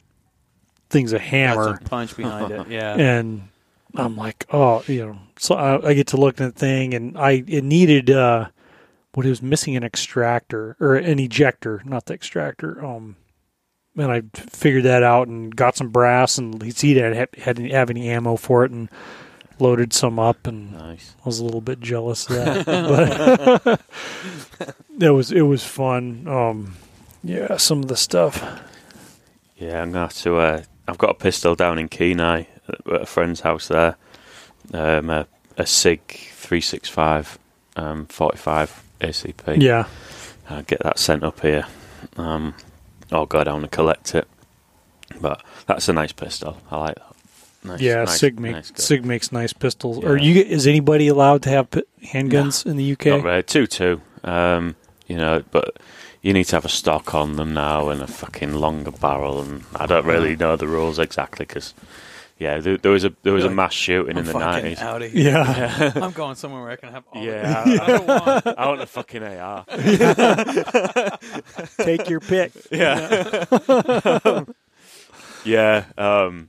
thing's 0.88 1.12
a 1.12 1.18
hammer. 1.18 1.78
punch 1.84 2.16
behind 2.16 2.52
it. 2.52 2.66
Yeah. 2.68 2.94
And 2.96 3.48
I'm 3.94 4.16
like, 4.16 4.46
oh, 4.52 4.82
you 4.86 5.06
know. 5.06 5.18
So 5.38 5.54
I, 5.54 5.88
I 5.88 5.94
get 5.94 6.08
to 6.08 6.16
look 6.16 6.40
at 6.40 6.54
the 6.54 6.58
thing, 6.58 6.94
and 6.94 7.16
I 7.18 7.44
it 7.46 7.64
needed 7.64 8.10
uh, 8.10 8.48
what 9.14 9.26
it 9.26 9.30
was 9.30 9.42
missing 9.42 9.76
an 9.76 9.82
extractor 9.84 10.76
or 10.80 10.96
an 10.96 11.18
ejector, 11.18 11.82
not 11.84 12.06
the 12.06 12.14
extractor. 12.14 12.84
Um, 12.84 13.16
and 13.96 14.10
I 14.12 14.22
figured 14.34 14.84
that 14.84 15.02
out 15.02 15.28
and 15.28 15.54
got 15.54 15.76
some 15.76 15.88
brass, 15.88 16.38
and 16.38 16.62
he 16.62 16.94
didn't 16.94 17.14
have, 17.14 17.28
hadn't 17.34 17.70
have 17.70 17.90
any 17.90 18.08
ammo 18.08 18.36
for 18.36 18.64
it, 18.64 18.70
and 18.70 18.88
loaded 19.58 19.92
some 19.92 20.18
up, 20.18 20.46
and 20.46 20.72
Nice. 20.72 21.14
I 21.18 21.22
was 21.26 21.38
a 21.38 21.44
little 21.44 21.60
bit 21.60 21.80
jealous 21.80 22.28
of 22.30 22.36
that, 22.36 22.66
but 24.56 24.66
it 25.00 25.10
was 25.10 25.32
it 25.32 25.42
was 25.42 25.64
fun. 25.64 26.26
Um, 26.28 26.76
yeah, 27.22 27.56
some 27.56 27.80
of 27.80 27.88
the 27.88 27.96
stuff. 27.96 28.42
Yeah, 29.56 29.82
I'm 29.82 29.92
gonna 29.92 30.06
have 30.06 30.14
to. 30.18 30.36
Uh, 30.36 30.62
I've 30.88 30.98
got 30.98 31.10
a 31.10 31.14
pistol 31.14 31.54
down 31.54 31.78
in 31.78 31.88
Kenai 31.88 32.44
at 32.70 33.02
a 33.02 33.06
friend's 33.06 33.40
house 33.40 33.68
there. 33.68 33.96
Um, 34.72 35.10
a, 35.10 35.26
a 35.56 35.66
Sig 35.66 36.00
365 36.06 37.38
um, 37.76 38.06
45 38.06 38.82
ACP. 39.00 39.62
Yeah, 39.62 39.86
uh, 40.48 40.62
get 40.62 40.82
that 40.82 40.98
sent 40.98 41.22
up 41.22 41.40
here. 41.40 41.66
Um, 42.16 42.54
I'll 43.12 43.26
go 43.26 43.44
down 43.44 43.62
and 43.62 43.70
collect 43.70 44.14
it. 44.14 44.28
But 45.20 45.42
that's 45.66 45.88
a 45.88 45.92
nice 45.92 46.12
pistol. 46.12 46.58
I 46.70 46.76
like 46.78 46.94
that. 46.94 47.06
Nice, 47.62 47.80
yeah. 47.80 48.04
nice, 48.04 48.18
Sig 48.18 48.40
make 48.40 48.52
nice. 48.52 48.72
Sig 48.76 49.04
makes 49.04 49.32
nice 49.32 49.52
pistols. 49.52 50.02
Or 50.02 50.16
Yeah. 50.16 50.22
you 50.22 50.42
is 50.42 50.66
anybody 50.66 51.08
allowed 51.08 51.42
to 51.42 51.50
have 51.50 51.68
handguns 52.04 52.64
in 52.64 52.76
the 52.76 52.92
UK? 52.92 53.06
Not 53.06 53.24
really. 53.24 53.42
Two 53.42 53.66
two. 53.66 54.00
Um, 54.24 54.76
you 55.06 55.16
know, 55.16 55.42
but 55.50 55.76
you 56.22 56.32
need 56.32 56.44
to 56.44 56.56
have 56.56 56.64
a 56.64 56.70
stock 56.70 57.14
on 57.14 57.36
them 57.36 57.52
now 57.54 57.88
and 57.88 58.00
a 58.02 58.06
fucking 58.06 58.54
longer 58.54 58.92
barrel. 58.92 59.40
And 59.40 59.64
I 59.76 59.86
don't 59.86 60.06
really 60.06 60.36
know 60.36 60.56
the 60.56 60.68
rules 60.68 60.98
exactly 60.98 61.44
because, 61.46 61.74
yeah, 62.40 62.58
there, 62.58 62.76
there 62.78 62.90
was 62.90 63.04
a 63.04 63.12
there 63.22 63.32
was 63.32 63.44
a 63.44 63.48
Like, 63.48 63.56
mass 63.56 63.72
shooting 63.74 64.16
I'm 64.16 64.26
in 64.26 64.32
the 64.32 64.38
nineties. 64.38 64.80
out 64.80 65.02
of 65.02 65.12
here. 65.12 65.30
Yeah, 65.30 65.92
I'm 65.94 66.10
going 66.12 66.34
somewhere 66.34 66.62
where 66.62 66.72
I 66.72 66.76
can 66.76 66.88
have 66.90 67.04
all 67.12 67.22
Yeah, 67.22 67.64
the 67.64 67.82
I 67.82 67.86
don't 67.86 68.06
want. 68.08 68.46
I 68.58 68.66
want 68.66 68.80
a 68.80 68.86
fucking 68.86 69.22
AR. 69.22 69.64
take 71.84 72.08
your 72.10 72.20
pick. 72.20 72.50
Yeah. 72.72 74.44
yeah. 75.44 75.84
Um, 75.98 76.48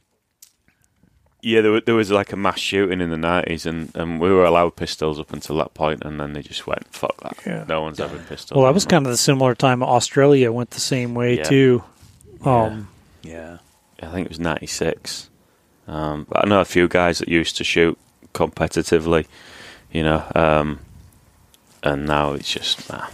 yeah, 1.44 1.62
there, 1.62 1.82
there 1.82 1.96
was 1.96 2.12
like 2.12 2.34
a 2.34 2.36
mass 2.36 2.60
shooting 2.60 3.02
in 3.02 3.10
the 3.10 3.16
90s, 3.16 3.66
and, 3.66 3.90
and 3.96 4.20
we 4.20 4.30
were 4.30 4.46
allowed 4.46 4.76
pistols 4.76 5.20
up 5.20 5.34
until 5.34 5.58
that 5.58 5.74
point, 5.74 6.04
and 6.06 6.20
then 6.20 6.34
they 6.34 6.44
just 6.44 6.68
went, 6.68 6.86
fuck 6.94 7.20
that. 7.22 7.36
Yeah. 7.46 7.66
No 7.68 7.82
one's 7.82 7.98
having 7.98 8.20
pistols. 8.26 8.56
Well, 8.56 8.66
that 8.68 8.76
was 8.76 8.86
kind 8.86 9.08
of 9.08 9.12
the 9.12 9.18
similar 9.18 9.56
time. 9.56 9.82
Australia 9.82 10.52
went 10.52 10.70
the 10.70 10.80
same 10.80 11.16
way 11.16 11.38
Yeah. 11.38 11.44
too. 11.44 11.84
Um, 12.46 12.90
Yeah. 13.24 13.58
I 14.04 14.08
think 14.12 14.26
it 14.26 14.30
was 14.30 14.40
96. 14.40 15.31
Um, 15.92 16.26
but 16.30 16.46
I 16.46 16.48
know 16.48 16.62
a 16.62 16.66
few 16.66 16.88
guys 16.88 17.20
that 17.20 17.28
used 17.28 17.58
to 17.58 17.64
shoot 17.64 17.98
competitively, 18.34 19.26
you 19.92 20.04
know, 20.04 20.24
um, 20.36 20.80
and 21.84 22.06
now 22.06 22.34
it's 22.34 22.50
just, 22.50 22.90
nah, 22.90 23.08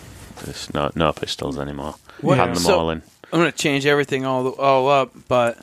there's 0.43 0.71
no, 0.73 0.91
no 0.95 1.11
pistols 1.11 1.57
anymore. 1.57 1.95
What- 2.21 2.37
Hand 2.37 2.55
them 2.55 2.63
so- 2.63 2.79
all 2.79 2.89
in. 2.91 3.01
I'm 3.33 3.39
going 3.39 3.51
to 3.51 3.57
change 3.57 3.85
everything 3.85 4.25
all 4.25 4.51
all 4.53 4.87
up. 4.89 5.11
But 5.27 5.57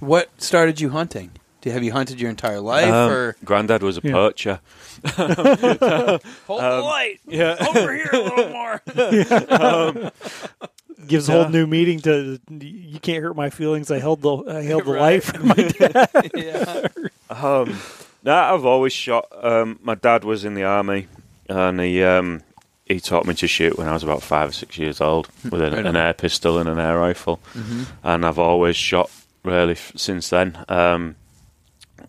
what 0.00 0.30
started 0.40 0.80
you 0.80 0.88
hunting? 0.88 1.32
Do 1.60 1.68
have 1.70 1.82
you 1.84 1.92
hunted 1.92 2.18
your 2.18 2.30
entire 2.30 2.60
life, 2.60 2.88
Um, 2.90 3.10
or 3.10 3.36
Granddad 3.44 3.82
was 3.82 3.98
a 3.98 4.00
Yeah. 4.02 4.12
poacher. 4.12 4.60
hold 5.16 5.28
the 5.28 6.20
um, 6.48 6.82
light 6.84 7.20
Yeah. 7.26 7.56
over 7.68 7.94
here 7.94 8.08
a 8.10 8.18
little 8.20 8.48
more? 8.48 8.80
gives 11.06 11.28
a 11.28 11.32
whole 11.32 11.48
new 11.48 11.66
meaning 11.66 12.00
to 12.00 12.38
you 12.50 12.98
can't 13.00 13.22
hurt 13.22 13.36
my 13.36 13.50
feelings. 13.50 13.90
I 13.90 13.98
held 13.98 14.22
the 14.22 14.36
I 14.48 14.62
held 14.62 14.84
the 14.84 14.92
Right. 14.94 15.00
life 15.00 15.24
for 15.24 15.42
my 15.44 15.54
dad. 15.78 16.30
yeah. 16.34 16.88
Um, 17.28 17.78
no, 18.22 18.34
I've 18.34 18.64
always 18.66 18.92
shot. 18.92 19.26
Um, 19.42 19.78
my 19.82 19.94
dad 19.94 20.24
was 20.24 20.44
in 20.44 20.54
the 20.54 20.64
army, 20.64 21.08
and 21.48 21.80
he 21.80 22.02
um, 22.02 22.42
he 22.86 23.00
taught 23.00 23.26
me 23.26 23.34
to 23.34 23.46
shoot 23.46 23.78
when 23.78 23.88
I 23.88 23.92
was 23.92 24.02
about 24.02 24.22
five 24.22 24.48
or 24.50 24.52
six 24.52 24.76
years 24.78 25.00
old 25.00 25.28
with 25.50 25.62
an, 25.62 25.86
an 25.86 25.96
air 25.96 26.12
pistol 26.12 26.58
and 26.58 26.68
an 26.68 26.78
air 26.78 26.98
rifle, 26.98 27.40
Mm-hmm. 27.54 27.82
and 28.04 28.26
I've 28.26 28.38
always 28.38 28.76
shot 28.76 29.10
really 29.44 29.72
f- 29.72 29.92
since 29.96 30.28
then. 30.30 30.62
Um, 30.68 31.16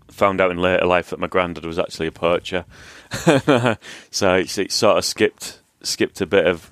found 0.09 0.41
out 0.41 0.51
in 0.51 0.57
later 0.57 0.85
life 0.85 1.09
that 1.11 1.19
my 1.19 1.27
granddad 1.27 1.65
was 1.65 1.79
actually 1.79 2.07
a 2.07 2.11
poacher, 2.11 2.65
so 4.11 4.33
it's, 4.35 4.57
it 4.57 4.71
sort 4.71 4.97
of 4.97 5.05
skipped 5.05 5.59
skipped 5.83 6.21
a 6.21 6.25
bit 6.25 6.45
of 6.45 6.71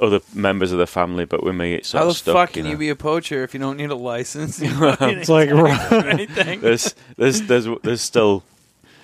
other 0.00 0.20
members 0.34 0.72
of 0.72 0.78
the 0.78 0.86
family, 0.86 1.24
but 1.24 1.42
with 1.42 1.54
me, 1.54 1.74
it's 1.74 1.88
sort 1.88 2.00
How 2.00 2.04
the 2.06 2.10
of 2.10 2.16
stuck. 2.16 2.34
fuck 2.34 2.56
you 2.56 2.62
can 2.62 2.64
know. 2.64 2.70
you 2.72 2.76
be 2.78 2.88
a 2.88 2.96
poacher 2.96 3.42
if 3.44 3.54
you 3.54 3.60
don't 3.60 3.76
need 3.76 3.90
a 3.90 3.94
license? 3.94 4.60
You 4.62 4.70
don't 4.70 5.00
need 5.00 5.18
It's 5.18 5.28
like 5.28 5.50
anything. 5.50 6.60
there's 6.60 6.94
there's 7.16 7.42
there's 7.42 7.66
there's 7.82 8.00
still 8.00 8.42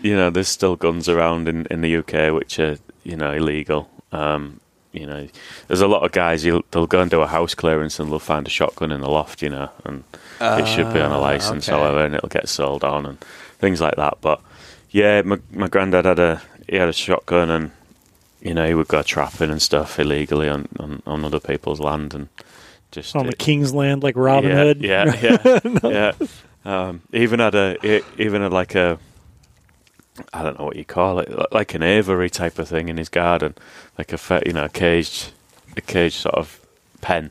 you 0.02 0.14
know 0.16 0.30
there's 0.30 0.48
still 0.48 0.76
guns 0.76 1.08
around 1.08 1.48
in, 1.48 1.66
in 1.70 1.80
the 1.82 1.96
UK 1.96 2.32
which 2.32 2.58
are 2.58 2.78
you 3.04 3.16
know 3.16 3.32
illegal. 3.32 3.88
Um, 4.12 4.60
you 4.92 5.04
know, 5.04 5.28
there's 5.68 5.82
a 5.82 5.86
lot 5.88 6.04
of 6.04 6.12
guys 6.12 6.42
you'll, 6.42 6.64
they'll 6.70 6.86
go 6.86 7.00
and 7.02 7.10
do 7.10 7.20
a 7.20 7.26
house 7.26 7.54
clearance 7.54 8.00
and 8.00 8.10
they'll 8.10 8.18
find 8.18 8.46
a 8.46 8.50
shotgun 8.50 8.90
in 8.90 9.02
the 9.02 9.10
loft, 9.10 9.42
you 9.42 9.50
know, 9.50 9.68
and 9.84 10.04
it 10.40 10.66
should 10.66 10.90
be 10.94 11.00
on 11.00 11.12
a 11.12 11.16
Ah, 11.16 11.20
license, 11.20 11.68
okay. 11.68 11.76
however, 11.76 12.02
and 12.02 12.14
it'll 12.14 12.30
get 12.30 12.48
sold 12.48 12.82
on 12.82 13.04
and 13.04 13.18
things 13.58 13.78
like 13.82 13.96
that. 13.96 14.18
But 14.22 14.40
yeah, 14.90 15.20
my 15.20 15.38
my 15.52 15.68
granddad 15.68 16.06
had 16.06 16.18
a 16.18 16.40
he 16.66 16.76
had 16.76 16.88
a 16.88 16.94
shotgun 16.94 17.50
and 17.50 17.72
you 18.40 18.54
know 18.54 18.66
he 18.66 18.74
would 18.74 18.88
go 18.88 19.02
trapping 19.02 19.50
and 19.50 19.62
stuff 19.62 19.98
illegally 19.98 20.48
on 20.48 20.68
on, 20.78 21.02
on 21.06 21.24
other 21.24 21.40
people's 21.40 21.80
land 21.80 22.14
and 22.14 22.28
just 22.90 23.16
on 23.16 23.26
the 23.26 23.36
King's 23.36 23.74
Land, 23.74 24.02
like 24.02 24.16
Robin 24.16 24.50
yeah, 24.50 24.56
Hood. 24.56 24.82
Yeah, 24.82 25.60
yeah, 25.82 26.12
yeah. 26.14 26.26
Um, 26.64 27.02
even 27.12 27.40
had 27.40 27.54
a 27.54 28.02
even 28.20 28.42
had 28.42 28.52
like 28.52 28.74
a 28.74 28.98
I 30.32 30.42
don't 30.42 30.58
know 30.58 30.64
what 30.64 30.76
you 30.76 30.84
call 30.84 31.18
it, 31.18 31.30
like 31.52 31.74
an 31.74 31.82
aviary 31.82 32.30
type 32.30 32.58
of 32.58 32.68
thing 32.68 32.88
in 32.88 32.96
his 32.96 33.08
garden, 33.08 33.54
like 33.98 34.12
a 34.12 34.42
you 34.46 34.52
know 34.52 34.64
a 34.64 34.68
caged 34.68 35.32
a 35.76 35.80
caged 35.80 36.16
sort 36.16 36.34
of 36.34 36.60
pen, 37.00 37.30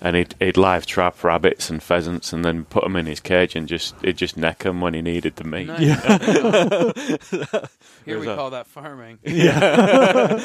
and 0.00 0.14
he'd 0.16 0.34
he'd 0.38 0.56
live 0.56 0.86
trap 0.86 1.22
rabbits 1.24 1.68
and 1.70 1.82
pheasants 1.82 2.32
and 2.32 2.44
then 2.44 2.64
put 2.66 2.84
them 2.84 2.94
in 2.96 3.06
his 3.06 3.18
cage 3.20 3.56
and 3.56 3.66
just 3.68 3.94
he'd 4.02 4.16
just 4.16 4.36
neck 4.36 4.60
them 4.60 4.80
when 4.80 4.94
he 4.94 5.02
needed 5.02 5.36
the 5.36 5.44
meat. 5.44 5.66
Nice. 5.66 5.78
Here 8.04 8.18
we 8.18 8.24
There's 8.24 8.26
a- 8.26 8.36
call 8.36 8.50
that 8.50 8.66
farming. 8.66 9.18
Yeah. 9.24 10.38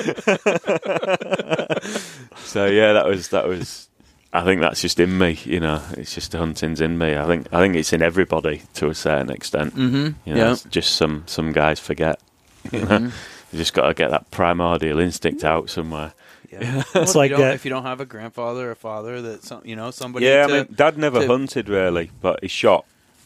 So 2.38 2.66
yeah, 2.66 2.94
that 2.94 3.06
was 3.06 3.30
that 3.30 3.48
was. 3.48 3.90
I 4.32 4.44
think 4.44 4.62
that's 4.62 4.82
just 4.82 5.00
in 5.00 5.16
me, 5.18 5.40
you 5.44 5.60
know. 5.60 5.82
It's 5.92 6.14
just 6.16 6.34
hunting's 6.34 6.82
in 6.82 6.98
me. 6.98 7.16
I 7.16 7.26
think 7.26 7.48
I 7.52 7.60
think 7.60 7.76
it's 7.76 7.94
in 7.94 8.02
everybody 8.02 8.62
to 8.76 8.90
a 8.90 8.96
certain 8.96 9.30
extent. 9.32 9.76
Mm-hmm. 9.76 10.30
You 10.30 10.36
know, 10.36 10.52
it's 10.54 10.64
just 10.66 10.96
some 10.96 11.24
some 11.26 11.52
guys 11.52 11.80
forget. 11.80 12.20
You 12.72 12.80
know, 12.80 12.86
Mhm. 12.88 13.12
you 13.52 13.60
just 13.60 13.74
got 13.74 13.88
to 13.88 13.94
get 13.94 14.12
that 14.12 14.32
primordial 14.32 15.00
instinct 15.00 15.44
out 15.44 15.70
somewhere. 15.70 16.14
Yeah. 16.62 16.84
It's 16.96 17.16
like 17.16 17.32
that- 17.32 17.56
If 17.56 17.66
you 17.66 17.70
don't 17.70 17.84
have 17.84 18.00
a 18.02 18.06
grandfather 18.06 18.68
or 18.70 18.72
a 18.72 18.76
father 18.76 19.22
that 19.22 19.44
some, 19.44 19.62
you 19.66 19.76
know 19.76 19.92
somebody. 19.92 20.26
yeah, 20.26 20.48
to, 20.48 20.54
I 20.54 20.58
mean, 20.64 20.68
Dad 20.76 20.98
never 20.98 21.22
to- 21.22 21.28
hunted 21.28 21.70
really, 21.70 22.12
but 22.22 22.40
he 22.42 22.48
shot. 22.48 22.86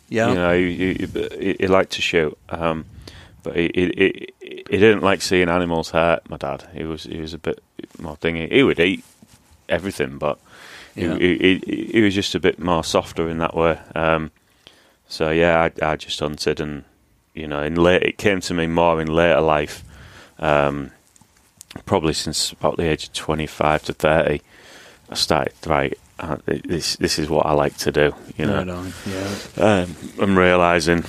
yeah. 0.09 0.30
You 0.30 0.36
know, 0.36 0.53
he, 0.57 0.75
he, 0.95 1.07
he, 1.39 1.55
he 1.59 1.67
liked 1.67 1.91
to 1.93 2.01
shoot, 2.01 2.38
um, 2.49 2.86
but 3.43 3.55
he, 3.55 3.71
he, 3.73 3.86
he, 4.41 4.57
he 4.69 4.78
didn't 4.78 5.01
like 5.03 5.21
seeing 5.21 5.49
animals 5.49 5.91
hurt. 5.91 6.30
My 6.30 6.38
dad, 6.38 6.67
he 6.73 6.84
was 6.84 7.03
he 7.03 7.19
was 7.19 7.34
a 7.34 7.38
bit 7.38 7.61
more 7.99 8.17
thingy. 8.17 8.51
He 8.51 8.63
would 8.63 8.80
eat 8.80 9.03
everything, 9.69 10.17
but 10.17 10.39
Yeah. 10.95 11.17
he, 11.17 11.38
he, 11.38 11.61
he, 11.65 11.86
he 11.93 12.01
was 12.01 12.15
just 12.15 12.36
a 12.36 12.39
bit 12.39 12.57
more 12.59 12.84
softer 12.84 13.30
in 13.30 13.38
that 13.39 13.55
way. 13.55 13.78
Um, 13.95 14.32
so 15.07 15.30
yeah, 15.32 15.69
I, 15.82 15.91
I 15.91 15.95
just 15.95 16.19
hunted, 16.19 16.59
and 16.59 16.84
you 17.34 17.47
know, 17.47 17.61
in 17.61 17.75
late 17.75 18.03
it 18.03 18.17
came 18.17 18.39
to 18.41 18.53
me 18.53 18.67
more 18.67 19.01
in 19.01 19.07
later 19.07 19.41
life, 19.41 19.84
um, 20.39 20.91
probably 21.86 22.13
since 22.13 22.51
about 22.51 22.78
the 22.78 22.84
age 22.84 23.05
of 23.05 23.13
twenty 23.13 23.47
five 23.47 23.84
to 23.84 23.93
thirty. 23.93 24.41
I 25.09 25.15
started 25.15 25.53
right. 25.65 25.97
uh, 26.19 26.38
this 26.45 26.95
this 26.97 27.17
is 27.19 27.30
what 27.30 27.45
I 27.45 27.53
like 27.53 27.78
to 27.78 27.91
do. 27.91 28.13
You 28.38 28.45
know, 28.47 28.63
Right. 28.65 28.93
Yeah. 29.07 29.84
um, 29.84 29.95
I'm 30.21 30.38
realizing, 30.38 31.03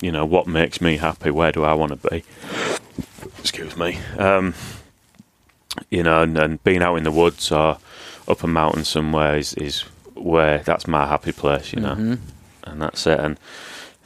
you 0.00 0.12
know, 0.12 0.24
what 0.24 0.46
makes 0.46 0.80
me 0.80 0.96
happy. 0.98 1.30
Where 1.30 1.50
do 1.52 1.64
I 1.64 1.74
want 1.74 2.00
to 2.00 2.08
be? 2.10 2.24
Excuse 3.38 3.76
me. 3.76 3.98
Um, 4.18 4.54
you 5.88 6.02
know, 6.02 6.22
and, 6.22 6.36
and 6.38 6.62
being 6.64 6.82
out 6.82 6.96
in 6.96 7.04
the 7.04 7.10
woods 7.10 7.50
or 7.50 7.78
up 8.28 8.42
a 8.44 8.46
mountain 8.46 8.84
somewhere 8.84 9.36
is, 9.36 9.54
is 9.54 9.80
where 10.14 10.58
that's 10.58 10.86
my 10.86 11.06
happy 11.06 11.32
place. 11.32 11.72
You 11.72 11.80
know, 11.80 11.94
Mhm. 11.94 12.18
and 12.64 12.82
that's 12.82 13.06
it. 13.06 13.18
And 13.18 13.38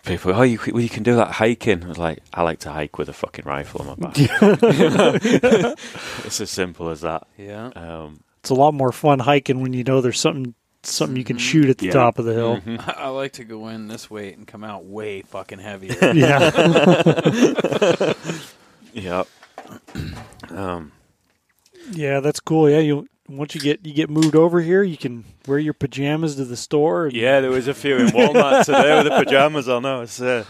people, 0.05 0.33
oh, 0.35 0.43
you 0.43 0.59
well, 0.73 0.83
you 0.83 0.89
can 0.89 1.03
do 1.03 1.17
that 1.17 1.33
hiking. 1.33 1.85
I 1.85 1.89
was 1.89 1.99
like, 1.99 2.21
I 2.33 2.43
like 2.43 2.61
to 2.61 2.71
hike 2.73 2.99
with 2.99 3.09
a 3.09 3.13
fucking 3.13 3.45
rifle 3.45 3.83
on 3.83 3.87
my 3.99 4.09
back. 4.09 4.17
it's 6.25 6.41
as 6.41 6.51
simple 6.51 6.89
as 6.91 7.01
that. 7.03 7.27
Yeah. 7.37 7.67
Um, 7.75 8.21
It's 8.41 8.51
a 8.51 8.55
lot 8.55 8.75
more 8.75 8.93
fun 8.93 9.19
hiking 9.21 9.61
when 9.63 9.73
you 9.73 9.85
know 9.85 10.01
there's 10.01 10.21
something 10.21 10.55
something 10.83 11.17
you 11.17 11.25
can 11.25 11.37
Mhm. 11.39 11.41
shoot 11.41 11.71
at 11.71 11.79
the 11.79 11.87
Yeah. 11.87 11.93
top 11.93 12.19
of 12.19 12.27
the 12.27 12.35
hill. 12.35 12.59
mhm. 12.61 12.95
I 12.99 13.09
like 13.09 13.33
to 13.35 13.45
go 13.45 13.69
in 13.69 13.89
this 13.89 14.11
weight 14.11 14.37
and 14.37 14.47
come 14.47 14.63
out 14.65 14.85
way 14.85 15.23
fucking 15.23 15.59
heavier. 15.61 15.97
Yeah. 16.13 16.51
Yeah. 18.93 19.25
Um, 20.51 20.93
yeah, 21.91 22.21
that's 22.21 22.41
cool. 22.41 22.69
Yeah, 22.71 22.79
you 22.81 23.09
once 23.29 23.55
you 23.55 23.61
get 23.61 23.85
you 23.87 23.95
get 23.95 24.11
moved 24.11 24.37
over 24.37 24.61
here, 24.61 24.83
you 24.83 24.97
can 24.97 25.25
wear 25.47 25.59
your 25.59 25.75
pajamas 25.75 26.37
to 26.37 26.45
the 26.45 26.57
store. 26.57 27.07
And, 27.07 27.15
Yeah, 27.15 27.41
there 27.41 27.51
was 27.51 27.69
a 27.69 27.75
few 27.75 27.97
in 27.97 28.07
Walmart 28.09 28.65
today 28.67 28.97
with 28.97 29.05
the 29.13 29.19
pajamas 29.25 29.69
on. 29.69 29.85
I 29.87 29.99
was, 30.01 30.21
uh, 30.21 30.45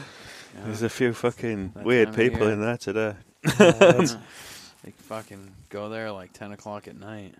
there's 0.64 0.82
a 0.82 0.88
few 0.88 1.12
fucking 1.12 1.72
weird 1.76 2.14
people 2.14 2.48
in 2.48 2.60
there 2.60 2.76
today. 2.76 3.14
uh, 3.58 4.06
they 4.82 4.90
fucking 4.90 5.50
go 5.68 5.88
there 5.88 6.10
like 6.12 6.32
ten 6.32 6.52
o'clock 6.52 6.88
at 6.88 6.96
night. 6.98 7.34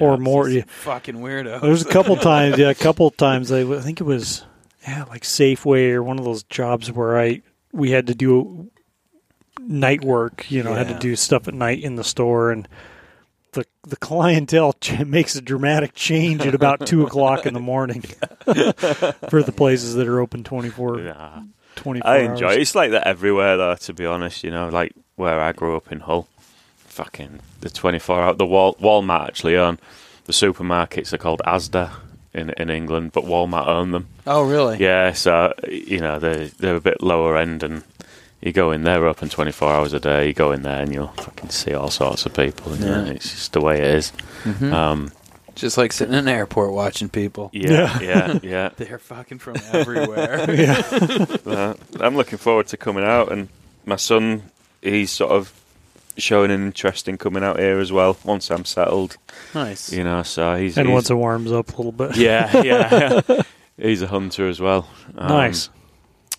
or 0.00 0.16
more. 0.16 0.48
Yeah. 0.48 0.62
Fucking 0.66 1.16
weirdo. 1.16 1.60
There's 1.60 1.82
a 1.82 1.88
couple 1.90 2.16
times. 2.32 2.58
Yeah, 2.58 2.70
a 2.70 2.74
couple 2.74 3.10
times. 3.10 3.52
I, 3.52 3.60
I 3.62 3.80
think 3.80 4.00
it 4.00 4.04
was 4.04 4.44
yeah, 4.86 5.04
like 5.08 5.22
Safeway 5.22 5.90
or 5.92 6.02
one 6.02 6.18
of 6.18 6.24
those 6.24 6.42
jobs 6.44 6.90
where 6.90 7.18
I 7.20 7.42
we 7.72 7.90
had 7.90 8.06
to 8.06 8.14
do 8.14 8.70
night 9.60 10.02
work. 10.04 10.50
You 10.50 10.62
know, 10.62 10.74
had 10.74 10.88
to 10.88 10.98
do 10.98 11.16
stuff 11.16 11.48
at 11.48 11.54
night 11.54 11.82
in 11.82 11.96
the 11.96 12.04
store 12.04 12.50
and. 12.50 12.66
The, 13.52 13.64
the 13.82 13.96
clientele 13.96 14.72
ch- 14.80 15.04
makes 15.04 15.34
a 15.36 15.40
dramatic 15.42 15.94
change 15.94 16.42
at 16.46 16.54
about 16.54 16.86
two 16.86 17.04
o'clock 17.04 17.46
in 17.46 17.54
the 17.54 17.60
morning 17.60 18.02
for 18.44 19.42
the 19.42 19.52
places 19.56 19.94
that 19.94 20.06
are 20.06 20.20
open 20.20 20.44
24, 20.44 20.96
Nah. 20.98 21.42
24 21.76 22.10
I 22.10 22.18
enjoy 22.18 22.46
hours. 22.46 22.56
it. 22.56 22.60
It's 22.62 22.74
like 22.74 22.90
that 22.92 23.06
everywhere, 23.06 23.56
though, 23.56 23.74
to 23.74 23.92
be 23.94 24.06
honest. 24.06 24.44
You 24.44 24.50
know, 24.50 24.68
like 24.68 24.92
where 25.16 25.40
I 25.40 25.52
grew 25.52 25.76
up 25.76 25.90
in 25.90 26.00
Hull. 26.00 26.28
Fucking 26.76 27.40
the 27.60 27.70
24 27.70 28.20
hour. 28.22 28.34
The 28.34 28.44
Wal- 28.46 28.74
Walmart 28.74 29.28
actually 29.28 29.56
own 29.56 29.78
the 30.26 30.32
supermarkets 30.32 31.12
are 31.12 31.18
called 31.18 31.40
Asda 31.46 31.90
in 32.34 32.50
in 32.50 32.68
England, 32.70 33.12
but 33.12 33.24
Walmart 33.24 33.66
own 33.68 33.92
them. 33.92 34.08
oh 34.26 34.42
really? 34.42 34.78
Yeah, 34.78 35.12
so 35.12 35.54
you 35.68 35.98
know 36.00 36.18
they're 36.18 36.48
they're 36.48 36.76
a 36.76 36.80
bit 36.80 37.02
lower 37.02 37.36
end, 37.36 37.62
and 37.62 37.82
you 38.40 38.52
go 38.52 38.70
in 38.72 38.82
there 38.84 39.06
open 39.06 39.28
twenty 39.28 39.52
four 39.52 39.70
hours 39.72 39.92
a 39.92 40.00
day. 40.00 40.26
You 40.28 40.32
go 40.32 40.52
in 40.52 40.62
there 40.62 40.82
and 40.82 40.92
you'll 40.92 41.08
fucking 41.08 41.50
see 41.50 41.74
all 41.74 41.90
sorts 41.90 42.26
of 42.26 42.34
people. 42.34 42.72
And, 42.72 42.82
Yeah. 42.84 43.04
yeah. 43.04 43.10
it's 43.12 43.30
just 43.30 43.52
the 43.52 43.60
way 43.60 43.78
it 43.78 43.94
is. 43.94 44.12
Mhm. 44.44 44.72
Um, 44.72 45.12
Just 45.56 45.76
like 45.76 45.92
sitting 45.92 46.14
in 46.14 46.20
an 46.20 46.28
airport 46.28 46.72
watching 46.72 47.08
people. 47.10 47.50
yeah, 47.52 47.98
yeah, 48.00 48.38
yeah. 48.42 48.70
They're 48.76 48.98
fucking 48.98 49.40
from 49.40 49.56
everywhere. 49.72 50.46
yeah. 50.54 51.26
Uh, 51.46 51.74
I'm 51.98 52.16
looking 52.16 52.38
forward 52.38 52.68
to 52.68 52.76
coming 52.76 53.04
out, 53.04 53.30
and 53.32 53.48
my 53.84 53.96
son, 53.96 54.44
he's 54.80 55.10
sort 55.10 55.32
of 55.32 55.52
showing 56.16 56.50
an 56.50 56.64
interest 56.66 57.08
in 57.08 57.18
coming 57.18 57.42
out 57.42 57.58
here 57.58 57.78
as 57.80 57.90
well. 57.92 58.16
Once 58.24 58.50
I'm 58.50 58.64
settled, 58.64 59.16
nice. 59.54 59.92
you 59.92 60.04
know, 60.04 60.22
so 60.22 60.54
he's 60.56 60.78
And 60.78 60.86
he's- 60.88 60.94
once 60.94 61.10
it 61.10 61.14
warms 61.14 61.50
up 61.52 61.68
a 61.74 61.76
little 61.76 61.92
bit. 61.92 62.16
yeah, 62.16 62.62
yeah, 62.62 63.20
yeah. 63.28 63.42
he's 63.76 64.00
a 64.02 64.06
hunter 64.06 64.48
as 64.48 64.60
well. 64.60 64.88
Um, 65.18 65.28
nice. 65.28 65.68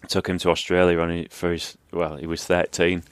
Took 0.07 0.27
him 0.27 0.37
to 0.39 0.49
Australia 0.49 0.99
on 0.99 1.27
for 1.29 1.51
his 1.51 1.77
well, 1.91 2.17
he 2.17 2.27
was 2.27 2.43
thirteen, 2.43 3.03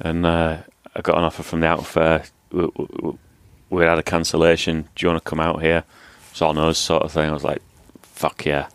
and 0.00 0.26
uh, 0.26 0.58
I 0.94 1.00
got 1.00 1.18
an 1.18 1.24
offer 1.24 1.42
from 1.42 1.60
the 1.60 1.66
outfit. 1.66 2.30
We, 2.50 2.68
we, 2.76 3.12
we 3.70 3.84
had 3.84 3.98
a 3.98 4.02
cancellation. 4.02 4.88
Do 4.94 5.06
you 5.06 5.10
want 5.10 5.22
to 5.22 5.28
come 5.28 5.40
out 5.40 5.62
here? 5.62 5.84
It's 6.30 6.42
on 6.42 6.58
us, 6.58 6.78
sort 6.78 7.02
of 7.02 7.12
thing. 7.12 7.28
I 7.28 7.32
was 7.32 7.44
like, 7.44 7.62
"Fuck 8.02 8.44
yeah!" 8.46 8.68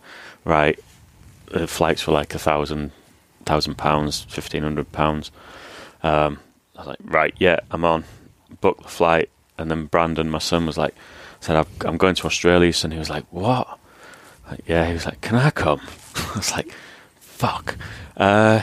Right, 0.44 0.78
the 1.46 1.66
flights 1.66 2.06
were 2.06 2.12
like 2.12 2.34
a 2.34 2.38
thousand, 2.38 2.92
thousand 3.44 3.76
pounds, 3.76 4.22
fifteen 4.28 4.62
hundred 4.62 4.90
pounds. 4.92 5.30
Um, 6.02 6.40
I 6.76 6.80
was 6.80 6.86
like, 6.88 6.98
"Right, 7.04 7.34
yeah, 7.38 7.60
I'm 7.70 7.84
on." 7.84 8.04
Booked 8.60 8.82
the 8.82 8.88
flight, 8.88 9.30
and 9.56 9.70
then 9.70 9.86
Brandon, 9.86 10.30
my 10.30 10.38
son, 10.38 10.66
was 10.66 10.78
like, 10.78 10.94
"said 11.40 11.66
I'm 11.84 11.96
going 11.96 12.14
to 12.16 12.26
Australia," 12.26 12.72
and 12.82 12.92
he 12.92 12.98
was 12.98 13.10
like, 13.10 13.24
"What?" 13.30 13.78
Like, 14.50 14.60
yeah, 14.66 14.86
he 14.86 14.94
was 14.94 15.04
like, 15.04 15.20
"Can 15.20 15.36
I 15.36 15.50
come?" 15.50 15.80
I 16.16 16.36
was 16.36 16.52
like, 16.52 16.72
"Fuck." 17.38 17.76
Uh, 18.16 18.62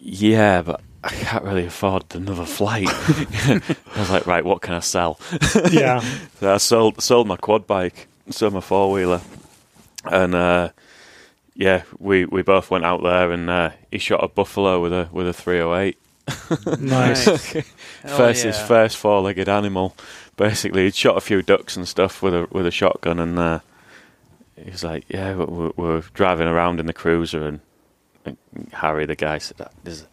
yeah, 0.00 0.62
but 0.62 0.80
I 1.04 1.08
can't 1.10 1.44
really 1.44 1.66
afford 1.66 2.14
another 2.14 2.44
flight. 2.44 2.88
I 2.90 3.60
was 3.96 4.10
like, 4.10 4.26
right, 4.26 4.44
what 4.44 4.62
can 4.62 4.74
I 4.74 4.80
sell? 4.80 5.18
yeah. 5.70 6.00
So 6.40 6.54
I 6.54 6.56
sold 6.58 7.00
sold 7.02 7.26
my 7.26 7.36
quad 7.36 7.66
bike, 7.66 8.08
sold 8.30 8.54
my 8.54 8.60
four 8.60 8.90
wheeler, 8.92 9.20
and 10.04 10.34
uh, 10.34 10.70
yeah, 11.54 11.82
we, 11.98 12.24
we 12.24 12.42
both 12.42 12.70
went 12.70 12.84
out 12.84 13.02
there 13.02 13.32
and 13.32 13.48
uh, 13.50 13.70
he 13.90 13.98
shot 13.98 14.22
a 14.22 14.28
buffalo 14.28 14.80
with 14.80 14.92
a 14.92 15.08
with 15.12 15.28
a 15.28 15.32
three 15.32 15.60
oh 15.60 15.74
eight. 15.76 15.98
Nice. 16.78 17.24
Hell 17.52 17.62
First 18.16 18.42
his 18.44 18.58
first 18.58 18.96
four 18.96 19.20
legged 19.22 19.48
animal. 19.48 19.96
Basically, 20.36 20.84
he'd 20.84 20.94
shot 20.94 21.16
a 21.16 21.20
few 21.20 21.42
ducks 21.42 21.76
and 21.76 21.88
stuff 21.88 22.22
with 22.22 22.34
a 22.34 22.46
with 22.52 22.66
a 22.66 22.70
shotgun, 22.70 23.18
and 23.18 23.38
uh, 23.38 23.60
he 24.62 24.70
was 24.70 24.84
like, 24.84 25.04
"Yeah, 25.08 25.34
we- 25.36 25.44
we 25.46 25.70
we're 25.76 26.00
driving 26.14 26.46
around 26.46 26.78
in 26.80 26.86
the 26.86 26.92
cruiser, 26.92 27.44
and, 27.46 27.58
and 27.58 27.60
Harry, 28.72 29.06
the 29.06 29.16
guy, 29.16 29.38
said, 29.38 29.56
"Ah, 29.60 29.68
"There's 29.84 30.02
a 30.02 30.06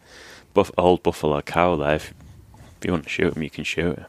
buff- 0.54 0.70
old 0.78 1.02
buffalo 1.02 1.40
cow 1.42 1.76
there. 1.76 1.94
If, 1.96 2.14
if 2.78 2.84
you 2.84 2.92
want 2.92 3.04
to 3.04 3.10
shoot 3.10 3.36
him, 3.36 3.42
you 3.42 3.50
can 3.50 3.64
shoot 3.64 3.96
him." 3.96 4.06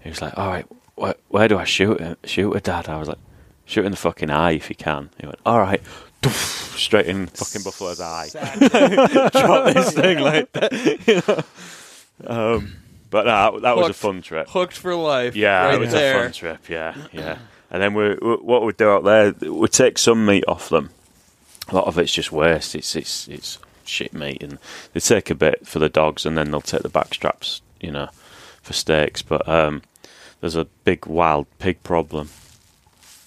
He 0.00 0.10
was 0.10 0.20
like, 0.22 0.36
"All 0.36 0.48
right, 0.48 0.66
where, 0.96 1.14
where 1.28 1.48
do 1.48 1.58
I 1.58 1.64
shoot 1.64 2.00
him? 2.00 2.16
Shoot 2.24 2.52
it, 2.54 2.64
Dad?" 2.64 2.88
I 2.88 2.98
was 2.98 3.08
like, 3.08 3.18
"Shoot 3.64 3.84
in 3.84 3.90
the 3.92 3.96
fucking 3.96 4.30
eye 4.30 4.52
if 4.52 4.68
you 4.68 4.76
can." 4.76 5.10
He 5.20 5.26
went, 5.26 5.38
"All 5.46 5.58
right." 5.60 5.82
Straight 6.24 7.06
in 7.06 7.26
fucking 7.26 7.62
buffalo's 7.62 8.00
eye 8.00 8.28
drop 8.32 9.74
this 9.74 9.92
thing 9.92 10.18
like 10.20 10.50
that. 10.52 10.72
You 11.06 11.22
know? 12.26 12.54
um, 12.56 12.76
but 13.10 13.24
that 13.24 13.62
that 13.62 13.76
was 13.76 13.90
a 13.90 13.92
fun 13.94 14.22
trip. 14.22 14.48
Hooked 14.48 14.76
for 14.76 14.94
life. 14.94 15.36
Yeah, 15.36 15.66
right 15.66 15.74
it 15.74 15.80
was 15.80 15.92
there. 15.92 16.18
a 16.18 16.22
fun 16.24 16.32
trip. 16.32 16.68
Yeah, 16.68 16.96
yeah. 17.12 17.38
And 17.70 17.82
then 17.82 17.92
we, 17.94 18.10
we 18.14 18.34
what 18.36 18.64
we 18.64 18.72
do 18.72 18.88
out 18.88 19.04
there, 19.04 19.32
we'd 19.52 19.72
take 19.72 19.98
some 19.98 20.24
meat 20.24 20.44
off 20.48 20.68
them. 20.68 20.90
A 21.68 21.74
lot 21.74 21.86
of 21.86 21.98
it's 21.98 22.12
just 22.12 22.30
waste. 22.32 22.74
It's 22.74 22.94
it's 22.96 23.26
it's 23.28 23.58
shit 23.84 24.12
meat, 24.14 24.42
and 24.42 24.58
they 24.92 25.00
take 25.00 25.30
a 25.30 25.34
bit 25.34 25.66
for 25.66 25.78
the 25.78 25.88
dogs, 25.88 26.26
and 26.26 26.36
then 26.36 26.50
they'll 26.50 26.60
take 26.60 26.82
the 26.82 26.88
back 26.88 27.14
straps, 27.14 27.62
you 27.80 27.90
know, 27.90 28.08
for 28.62 28.72
steaks. 28.72 29.22
But 29.22 29.48
um, 29.48 29.82
there's 30.40 30.56
a 30.56 30.66
big 30.84 31.06
wild 31.06 31.46
pig 31.58 31.82
problem. 31.82 32.28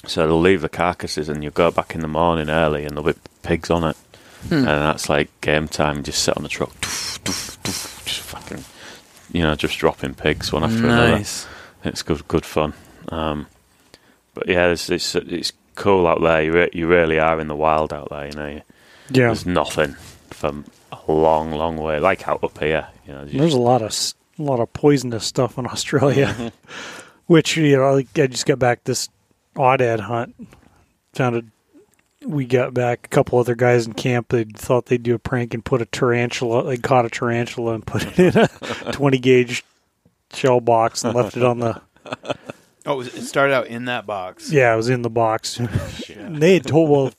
So 0.06 0.26
they'll 0.28 0.40
leave 0.40 0.62
the 0.62 0.70
carcasses, 0.70 1.28
and 1.30 1.44
you 1.44 1.50
go 1.50 1.72
back 1.72 1.96
in 1.96 2.02
the 2.02 2.08
morning 2.08 2.50
early, 2.50 2.84
and 2.86 2.92
there'll 2.92 3.12
be 3.14 3.20
pigs 3.44 3.70
on 3.72 3.84
it, 3.84 3.98
Hmm. 4.50 4.54
and 4.54 4.66
that's 4.68 5.10
like 5.10 5.30
game 5.42 5.68
time. 5.68 6.04
Just 6.04 6.22
sit 6.24 6.38
on 6.38 6.44
the 6.44 6.50
truck, 6.50 6.70
doof, 6.82 7.20
doof, 7.22 7.58
doof, 7.64 8.06
just 8.06 8.20
fucking, 8.22 8.64
you 9.34 9.42
know, 9.42 9.56
just 9.56 9.80
dropping 9.80 10.14
pigs 10.14 10.54
one 10.54 10.64
after 10.64 10.86
another. 10.86 11.18
It's 11.84 12.04
good, 12.04 12.28
good 12.28 12.46
fun. 12.46 12.74
Um, 13.10 13.48
but 14.36 14.48
yeah, 14.48 14.68
it's, 14.68 14.90
it's 14.92 15.16
it's 15.16 15.52
cool 15.78 16.06
out 16.08 16.22
there. 16.22 16.42
You 16.44 16.54
re- 16.54 16.70
you 16.74 16.88
really 16.88 17.20
are 17.20 17.40
in 17.40 17.48
the 17.48 17.56
wild 17.56 17.94
out 17.94 18.10
there. 18.10 18.26
You 18.26 18.34
know, 18.34 18.48
You- 18.48 18.62
Yeah. 19.10 19.28
there's 19.28 19.46
nothing 19.46 19.96
from 20.32 20.66
a 20.92 21.12
long, 21.12 21.52
long 21.52 21.78
way. 21.78 22.00
Like 22.00 22.28
out 22.28 22.44
up 22.44 22.58
here, 22.60 22.88
you 23.08 23.14
know. 23.14 23.24
There's 23.26 23.54
a 23.54 23.60
lot 23.60 23.82
of 23.82 23.92
a 24.40 24.44
lot 24.44 24.60
of 24.60 24.72
poisonous 24.74 25.26
stuff 25.26 25.58
in 25.58 25.66
Australia, 25.76 26.28
mm-hmm. 26.28 26.48
which 27.28 27.56
you 27.58 27.78
know, 27.78 27.98
I 27.98 28.28
just 28.28 28.46
got 28.46 28.60
back 28.60 28.84
this 28.84 29.10
aoudad 29.56 30.00
hunt. 30.02 30.36
Found 31.14 31.36
a, 31.38 31.44
we 32.28 32.46
got 32.46 32.74
back 32.74 33.06
a 33.06 33.08
couple 33.10 33.40
other 33.40 33.56
guys 33.56 33.88
in 33.88 33.94
camp. 33.94 34.30
They 34.30 34.44
thought 34.44 34.88
they'd 34.88 35.02
do 35.02 35.16
a 35.16 35.20
prank 35.20 35.54
and 35.54 35.64
put 35.66 35.82
a 35.82 35.86
tarantula. 35.86 36.64
They 36.66 36.78
caught 36.78 37.06
a 37.06 37.10
tarantula 37.10 37.74
and 37.76 37.86
put 37.88 38.06
it 38.06 38.36
in 38.36 38.38
a 38.44 38.48
20 38.92 39.18
gauge 39.20 39.64
shell 40.34 40.60
box 40.60 41.04
and 41.04 41.16
left 41.16 41.38
it 41.38 41.44
on 41.44 41.60
the. 41.60 41.82
Oh, 42.88 43.02
it 43.02 43.12
started 43.24 43.54
out 43.54 43.68
in 43.68 43.86
that 43.86 44.06
box. 44.06 44.52
Yeah, 44.52 44.74
it 44.74 44.78
was 44.78 44.90
in 44.90 45.02
the 45.04 45.10
box. 45.10 45.60
And 46.18 46.38
they 46.42 46.54
had 46.56 46.66
told 46.66 46.90
well, 46.90 47.12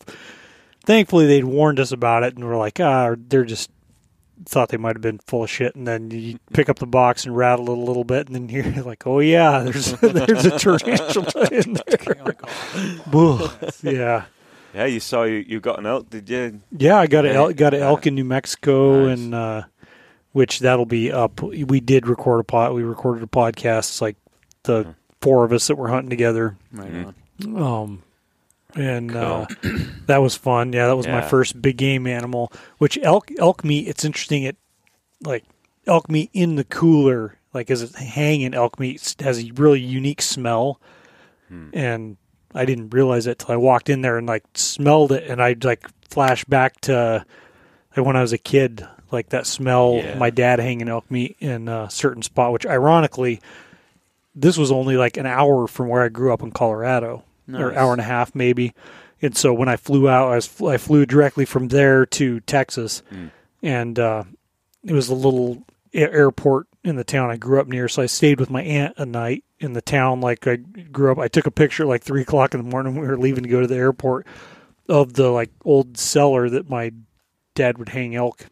thankfully 0.85 1.27
they'd 1.27 1.45
warned 1.45 1.79
us 1.79 1.93
about 1.93 2.23
it, 2.25 2.35
and 2.35 2.45
we're 2.45 2.57
like, 2.57 2.81
ah, 2.81 3.15
they're 3.17 3.45
just 3.45 3.71
thought 4.47 4.69
they 4.71 4.77
might 4.77 4.95
have 4.97 5.03
been 5.03 5.19
full 5.27 5.45
of 5.45 5.51
shit. 5.51 5.75
And 5.75 5.87
then 5.87 6.11
you 6.11 6.39
pick 6.53 6.69
up 6.69 6.79
the 6.79 6.87
box 6.87 7.25
and 7.27 7.37
rattle 7.37 7.67
it 7.71 7.77
a 7.79 7.81
little 7.81 8.05
bit, 8.05 8.29
and 8.29 8.35
then 8.35 8.49
you're 8.49 8.83
like, 8.85 9.07
oh 9.07 9.19
yeah, 9.21 9.61
there's 9.61 9.93
there's 10.01 10.47
a 10.47 10.59
tarantula 10.59 11.49
in 11.53 11.75
there. 11.87 12.37
Yeah, 13.83 14.25
yeah, 14.75 14.85
you 14.87 15.01
saw 15.01 15.25
you, 15.25 15.45
you 15.47 15.61
got 15.61 15.79
an 15.79 15.87
elk, 15.87 16.11
did 16.11 16.29
you? 16.29 16.61
yeah. 16.77 16.99
I 16.99 17.07
got 17.07 17.25
a 17.25 17.33
el- 17.35 17.51
Yeah. 17.51 17.57
got 17.57 17.75
an 17.75 17.83
elk 17.83 18.07
in 18.07 18.15
New 18.15 18.25
Mexico, 18.25 19.07
Nice. 19.07 19.19
and 19.19 19.35
uh, 19.35 19.63
which 20.33 20.61
that'll 20.61 20.87
be 20.87 21.11
up. 21.11 21.43
We 21.43 21.81
did 21.81 22.07
record 22.07 22.41
a 22.41 22.45
pod. 22.45 22.75
We 22.75 22.83
recorded 22.83 23.23
a 23.23 23.27
podcast. 23.27 24.01
Like 24.01 24.17
the 24.65 24.85
Mhm. 24.85 24.95
Four 25.21 25.45
of 25.45 25.53
us 25.53 25.67
that 25.69 25.77
were 25.77 25.89
hunting 25.89 26.11
together. 26.11 26.57
Right 26.73 26.93
Mhm. 26.93 27.15
on. 27.57 27.63
Um, 27.63 28.03
and 28.75 29.17
uh, 29.17 29.47
that 30.07 30.19
was 30.19 30.35
fun. 30.35 30.73
Yeah, 30.73 30.87
that 30.89 30.97
was 30.97 31.07
my 31.09 31.23
first 31.23 31.61
big 31.63 31.77
game 31.77 32.07
animal. 32.07 32.53
Which 32.79 32.99
elk 33.03 33.31
elk 33.39 33.65
meat? 33.65 33.89
It's 33.89 34.05
interesting. 34.05 34.43
It 34.45 34.57
like 35.23 35.45
elk 35.87 36.09
meat 36.11 36.31
in 36.33 36.57
the 36.57 36.65
cooler, 36.65 37.39
like 37.55 37.71
as 37.71 37.83
it's 37.83 37.97
hanging, 37.97 38.55
elk 38.55 38.79
meat 38.79 39.15
has 39.21 39.43
a 39.43 39.51
really 39.53 39.81
unique 39.81 40.21
smell, 40.23 40.81
and 41.73 42.17
I 42.55 42.65
didn't 42.67 42.91
realize 42.91 43.27
it 43.27 43.39
till 43.41 43.53
I 43.53 43.57
walked 43.57 43.89
in 43.89 44.03
there 44.03 44.19
and 44.19 44.27
like 44.27 44.45
smelled 44.55 45.13
it, 45.13 45.29
and 45.31 45.43
I 45.43 45.57
like 45.63 45.89
flash 46.11 46.45
back 46.45 46.81
to 46.83 47.25
like 47.97 48.07
when 48.07 48.17
I 48.17 48.21
was 48.21 48.33
a 48.35 48.39
kid, 48.39 48.87
like 49.11 49.31
that 49.31 49.47
smell. 49.47 49.95
Yeah. 49.95 50.19
My 50.19 50.31
dad 50.31 50.59
hanging 50.61 50.89
elk 50.89 51.11
meat 51.11 51.37
in 51.41 51.69
a 51.69 51.89
certain 51.91 52.23
spot, 52.23 52.53
which 52.53 52.67
ironically, 52.67 53.41
this 54.35 54.57
was 54.57 54.71
only 54.71 54.97
like 54.97 55.17
an 55.17 55.27
hour 55.27 55.67
from 55.67 55.89
where 55.89 56.03
I 56.03 56.09
grew 56.09 56.33
up 56.33 56.43
in 56.43 56.51
Colorado, 56.53 57.25
or 57.63 57.73
hour 57.79 57.93
and 57.93 58.01
a 58.01 58.05
half 58.05 58.35
maybe. 58.35 58.75
And 59.23 59.37
so 59.37 59.53
when 59.53 59.69
I 59.69 59.77
flew 59.77 60.09
out, 60.09 60.31
I 60.31 60.37
was 60.37 60.63
I 60.63 60.77
flew 60.77 61.07
directly 61.07 61.45
from 61.45 61.69
there 61.69 62.07
to 62.07 62.41
Texas, 62.41 63.03
and 63.63 63.99
uh, 63.99 64.25
it 64.85 64.93
was 64.93 65.09
a 65.09 65.15
little 65.15 65.65
airport 65.93 66.67
in 66.85 66.97
the 66.97 67.05
town 67.05 67.31
I 67.31 67.37
grew 67.37 67.61
up 67.61 67.67
near. 67.67 67.89
So 67.89 68.03
I 68.03 68.07
stayed 68.07 68.39
with 68.39 68.51
my 68.51 68.63
aunt 68.63 68.95
a 68.99 69.07
night 69.07 69.45
in 69.59 69.73
the 69.73 69.83
town. 69.83 70.21
Like 70.21 70.47
I 70.47 70.57
grew 70.57 71.11
up, 71.11 71.19
I 71.19 71.29
took 71.29 71.47
a 71.47 71.51
picture 71.51 71.83
at 71.83 71.89
like 71.89 72.03
three 72.03 72.23
o'clock 72.23 72.55
in 72.55 72.63
the 72.63 72.71
morning. 72.71 72.95
when 72.95 73.03
We 73.03 73.09
were 73.09 73.19
leaving 73.19 73.43
to 73.45 73.49
go 73.49 73.61
to 73.61 73.67
the 73.67 73.77
airport 73.77 74.27
of 74.89 75.15
the 75.15 75.31
like 75.31 75.51
old 75.65 75.99
cellar 75.99 76.49
that 76.51 76.69
my 76.71 76.93
dad 77.55 77.79
would 77.79 77.89
hang 77.89 78.15
elk 78.15 78.47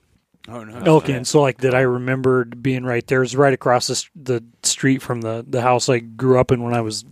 Oh 0.49 0.63
no. 0.65 0.79
elk 0.79 1.09
in. 1.09 1.25
So 1.25 1.41
like 1.43 1.59
that, 1.59 1.75
I 1.75 1.81
remembered 1.81 2.63
being 2.63 2.85
right 2.85 3.07
there. 3.07 3.19
It 3.19 3.25
was 3.25 3.37
right 3.37 3.53
across 3.53 3.87
the, 3.89 4.05
the 4.15 4.45
street 4.63 5.03
from 5.03 5.21
the 5.23 5.45
the 5.49 5.61
house 5.63 5.89
I 5.89 5.99
grew 5.99 6.39
up 6.39 6.53
in 6.53 6.63
when 6.63 6.75
I 6.75 6.81
was 6.83 7.05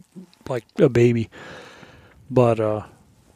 like 0.49 0.65
a 0.79 0.89
baby. 0.89 1.31
But 2.31 2.61
uh, 2.61 2.83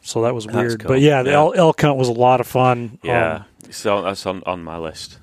so 0.03 0.23
that 0.23 0.35
was 0.35 0.47
That's 0.47 0.57
weird. 0.57 0.81
cool. 0.81 0.89
But 0.89 1.01
yeah, 1.01 1.23
the 1.23 1.31
Yeah. 1.31 1.37
elk, 1.37 1.57
elk 1.57 1.81
hunt 1.81 1.97
was 1.99 2.09
a 2.09 2.13
lot 2.13 2.41
of 2.41 2.47
fun. 2.47 2.99
Yeah, 3.03 3.37
Um, 3.37 3.45
so 3.71 4.03
that's 4.03 4.25
on 4.27 4.43
on 4.47 4.63
my 4.65 4.79
list. 4.79 5.19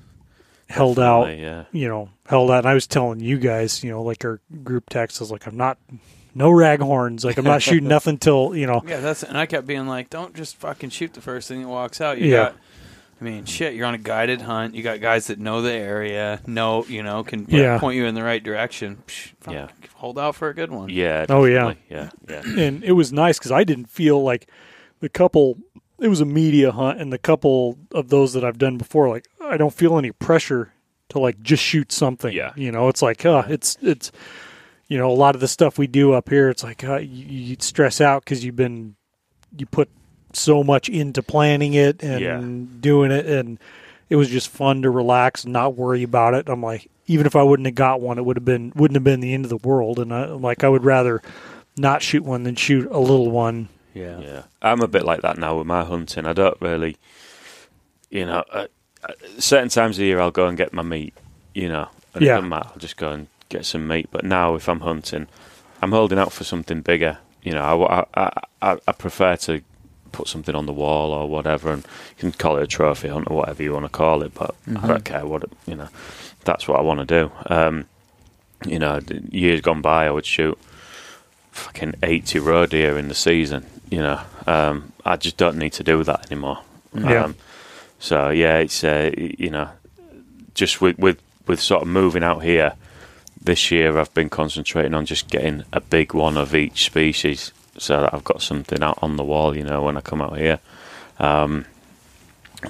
held 0.68 0.98
out. 0.98 1.22
Definitely, 1.24 1.44
Yeah, 1.44 1.64
You 1.72 1.88
know, 1.88 2.08
held 2.26 2.50
out. 2.50 2.58
And 2.58 2.66
I 2.68 2.74
was 2.74 2.86
telling 2.86 3.20
you 3.20 3.38
guys, 3.38 3.82
you 3.84 3.90
know, 3.90 4.02
like 4.02 4.24
our 4.24 4.40
group 4.64 4.88
text 4.90 5.20
is 5.20 5.30
like, 5.30 5.46
I'm 5.46 5.56
not. 5.56 5.78
No 6.34 6.50
raghorns. 6.50 7.24
Like 7.24 7.38
I'm 7.38 7.44
not 7.44 7.62
shooting 7.62 7.88
nothing 7.88 8.18
till 8.18 8.54
you 8.54 8.66
know. 8.66 8.82
Yeah, 8.86 9.00
that's 9.00 9.22
and 9.22 9.38
I 9.38 9.46
kept 9.46 9.66
being 9.66 9.86
like, 9.86 10.10
don't 10.10 10.34
just 10.34 10.56
fucking 10.56 10.90
shoot 10.90 11.14
the 11.14 11.22
first 11.22 11.48
thing 11.48 11.62
that 11.62 11.68
walks 11.68 12.00
out. 12.00 12.18
You 12.18 12.26
Yeah. 12.30 12.36
got, 12.36 12.54
I 13.20 13.24
mean, 13.24 13.46
shit, 13.46 13.74
you're 13.74 13.86
on 13.86 13.94
a 13.94 13.98
guided 13.98 14.42
hunt. 14.42 14.74
You 14.74 14.82
got 14.82 15.00
guys 15.00 15.28
that 15.28 15.38
know 15.38 15.62
the 15.62 15.72
area, 15.72 16.40
know 16.46 16.84
you 16.86 17.02
know, 17.02 17.24
can 17.24 17.46
Yeah. 17.48 17.78
point 17.78 17.96
you 17.96 18.04
in 18.04 18.14
the 18.14 18.22
right 18.22 18.42
direction. 18.42 19.02
Psh, 19.06 19.32
fuck, 19.40 19.54
Yeah. 19.54 19.68
hold 19.94 20.18
out 20.18 20.34
for 20.34 20.48
a 20.50 20.54
good 20.54 20.70
one. 20.70 20.90
yeah. 20.90 21.24
Oh, 21.30 21.44
yeah. 21.46 21.74
definitely. 21.74 21.82
yeah, 21.88 22.10
yeah. 22.28 22.42
and 22.66 22.84
it 22.84 22.92
was 22.92 23.12
nice 23.12 23.38
because 23.38 23.52
I 23.52 23.64
didn't 23.64 23.88
feel 23.88 24.22
like 24.22 24.48
the 25.00 25.08
couple. 25.08 25.58
It 25.98 26.08
was 26.08 26.20
a 26.20 26.26
media 26.26 26.72
hunt, 26.72 27.00
and 27.00 27.10
the 27.10 27.16
couple 27.18 27.78
of 27.92 28.10
those 28.10 28.34
that 28.34 28.44
I've 28.44 28.58
done 28.58 28.76
before, 28.76 29.08
like 29.08 29.26
I 29.40 29.56
don't 29.56 29.72
feel 29.72 29.96
any 29.96 30.12
pressure 30.12 30.72
to 31.08 31.18
like 31.18 31.40
just 31.40 31.62
shoot 31.62 31.90
something. 31.92 32.34
Yeah. 32.34 32.52
you 32.54 32.70
know, 32.70 32.88
it's 32.88 33.00
like, 33.00 33.24
uh, 33.24 33.44
it's 33.48 33.78
it's, 33.80 34.12
you 34.88 34.98
know, 34.98 35.10
a 35.10 35.14
lot 35.14 35.34
of 35.34 35.40
the 35.40 35.48
stuff 35.48 35.78
we 35.78 35.86
do 35.86 36.12
up 36.12 36.28
here, 36.28 36.50
it's 36.50 36.62
like 36.62 36.84
uh, 36.84 36.96
you, 36.98 37.24
you 37.26 37.56
stress 37.60 37.98
out 38.02 38.24
because 38.24 38.44
you've 38.44 38.56
been 38.56 38.96
you 39.56 39.64
put 39.64 39.88
so 40.36 40.62
much 40.62 40.88
into 40.88 41.22
planning 41.22 41.74
it 41.74 42.02
and 42.02 42.20
Yeah. 42.20 42.80
doing 42.80 43.10
it, 43.10 43.26
and 43.26 43.58
it 44.10 44.16
was 44.16 44.28
just 44.28 44.48
fun 44.48 44.82
to 44.82 44.90
relax 44.90 45.44
and 45.44 45.52
not 45.52 45.76
worry 45.76 46.02
about 46.02 46.34
it. 46.34 46.48
I'm 46.48 46.62
like, 46.62 46.88
even 47.08 47.26
if 47.26 47.34
I 47.36 47.42
wouldn't 47.42 47.66
have 47.66 47.74
got 47.74 48.00
one, 48.00 48.18
it 48.18 48.24
would 48.24 48.36
have 48.36 48.44
been 48.44 48.72
wouldn't 48.74 48.96
have 48.96 49.04
been 49.04 49.20
the 49.20 49.34
end 49.34 49.44
of 49.44 49.50
the 49.50 49.56
world, 49.68 49.98
and 49.98 50.12
I, 50.12 50.24
I'm 50.24 50.42
like, 50.42 50.62
I 50.64 50.68
would 50.68 50.84
rather 50.84 51.22
not 51.76 52.02
shoot 52.02 52.24
one 52.24 52.42
than 52.44 52.54
shoot 52.56 52.88
a 52.90 52.98
little 52.98 53.30
one. 53.30 53.68
yeah, 53.94 54.18
Yeah, 54.20 54.42
I'm 54.62 54.80
a 54.80 54.88
bit 54.88 55.04
like 55.04 55.22
that 55.22 55.38
now 55.38 55.58
with 55.58 55.66
my 55.66 55.84
hunting. 55.84 56.26
I 56.26 56.32
don't 56.32 56.56
really, 56.60 56.96
you 58.10 58.24
know, 58.26 58.44
uh, 58.50 58.66
uh, 59.04 59.12
certain 59.38 59.68
times 59.68 59.98
of 59.98 60.04
year 60.04 60.20
I'll 60.20 60.30
go 60.30 60.46
and 60.46 60.56
get 60.56 60.72
my 60.72 60.82
meat, 60.82 61.14
you 61.54 61.68
know, 61.68 61.88
and 62.14 62.22
Yeah. 62.24 62.32
it 62.32 62.34
doesn't 62.36 62.48
matter. 62.48 62.68
I'll 62.72 62.78
just 62.78 62.96
go 62.96 63.10
and 63.12 63.26
get 63.48 63.64
some 63.66 63.86
meat. 63.86 64.08
But 64.10 64.24
now, 64.24 64.54
if 64.54 64.68
I'm 64.68 64.80
hunting, 64.80 65.28
I'm 65.82 65.92
holding 65.92 66.18
out 66.18 66.32
for 66.32 66.44
something 66.44 66.80
bigger. 66.80 67.18
You 67.42 67.52
know, 67.52 67.84
I, 67.84 68.04
I, 68.14 68.42
I, 68.62 68.78
I 68.88 68.92
prefer 68.92 69.36
to 69.36 69.62
put 70.16 70.28
something 70.28 70.54
on 70.54 70.66
the 70.66 70.72
wall 70.72 71.12
or 71.12 71.28
whatever, 71.28 71.72
and 71.72 71.82
you 71.82 72.16
can 72.18 72.32
call 72.32 72.56
it 72.56 72.62
a 72.62 72.66
trophy 72.66 73.08
hunt 73.08 73.28
or 73.30 73.36
whatever 73.36 73.62
you 73.62 73.72
want 73.72 73.84
to 73.84 73.90
call 73.90 74.22
it. 74.22 74.34
But 74.34 74.54
I 74.82 74.86
don't 74.86 75.04
care 75.04 75.26
what 75.26 75.44
it, 75.44 75.52
you 75.66 75.74
know. 75.74 75.88
That's 76.44 76.66
what 76.66 76.78
I 76.78 76.82
want 76.82 77.06
to 77.06 77.06
do. 77.06 77.32
Um, 77.46 77.86
you 78.64 78.78
know, 78.78 79.00
years 79.30 79.60
gone 79.60 79.82
by, 79.82 80.06
I 80.06 80.10
would 80.10 80.24
shoot 80.24 80.58
fucking 81.50 81.94
80 82.02 82.38
roe 82.38 82.66
deer 82.66 82.96
in 82.96 83.08
the 83.08 83.14
season. 83.14 83.66
You 83.90 83.98
know, 83.98 84.20
um, 84.46 84.92
I 85.04 85.16
just 85.16 85.36
don't 85.36 85.56
need 85.58 85.72
to 85.74 85.84
do 85.84 86.02
that 86.04 86.30
anymore. 86.30 86.60
Yeah. 86.94 87.24
Um, 87.24 87.36
so 87.98 88.30
yeah, 88.30 88.58
it's 88.58 88.82
uh, 88.84 89.10
you 89.16 89.50
know, 89.50 89.68
just 90.54 90.80
with 90.80 90.98
with 90.98 91.20
with 91.46 91.60
sort 91.60 91.82
of 91.82 91.88
moving 91.88 92.22
out 92.22 92.42
here 92.42 92.74
this 93.40 93.70
year, 93.70 93.98
I've 93.98 94.12
been 94.14 94.28
concentrating 94.28 94.94
on 94.94 95.06
just 95.06 95.28
getting 95.28 95.64
a 95.72 95.80
big 95.80 96.14
one 96.14 96.36
of 96.36 96.54
each 96.54 96.84
species, 96.84 97.52
so 97.78 98.00
that 98.02 98.14
I've 98.14 98.24
got 98.24 98.42
something 98.42 98.82
out 98.82 98.98
on 99.02 99.16
the 99.16 99.24
wall. 99.24 99.56
You 99.56 99.64
know, 99.64 99.82
when 99.82 99.96
I 99.96 100.00
come 100.00 100.20
out 100.22 100.36
here. 100.38 100.58
Um, 101.18 101.64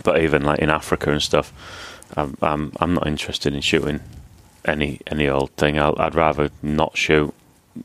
but 0.04 0.20
even 0.20 0.42
like 0.42 0.58
in 0.60 0.70
Africa 0.70 1.10
and 1.10 1.22
stuff, 1.22 1.52
I'm 2.16 2.36
I'm, 2.42 2.72
I'm 2.80 2.94
not 2.94 3.06
interested 3.06 3.54
in 3.54 3.60
shooting 3.60 4.00
any 4.64 5.00
any 5.06 5.28
old 5.28 5.50
thing. 5.52 5.78
I'll, 5.78 5.94
I'd 5.98 6.14
rather 6.14 6.50
not 6.62 6.96
shoot 6.96 7.32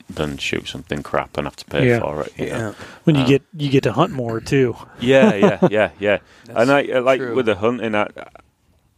than 0.10 0.38
shoot 0.38 0.68
something 0.68 1.04
crap 1.04 1.38
and 1.38 1.46
have 1.46 1.56
to 1.58 1.66
pay 1.66 1.88
Yeah. 1.90 2.00
for 2.00 2.24
it. 2.24 2.34
you 2.38 2.46
know. 2.50 2.58
yeah. 2.58 2.74
When 3.04 3.16
you 3.16 3.22
Um, 3.24 3.28
get 3.28 3.42
you 3.58 3.70
get 3.70 3.84
to 3.84 3.92
hunt 3.94 4.14
more 4.14 4.40
too. 4.40 4.76
Yeah, 5.00 5.34
yeah, 5.36 5.68
yeah, 5.70 5.90
yeah. 6.00 6.18
That's 6.46 6.60
and 6.62 6.72
I 6.72 6.84
uh, 6.92 7.02
like 7.02 7.20
true. 7.20 7.36
with 7.36 7.46
the 7.46 7.56
hunting. 7.56 7.94
I, 7.96 8.08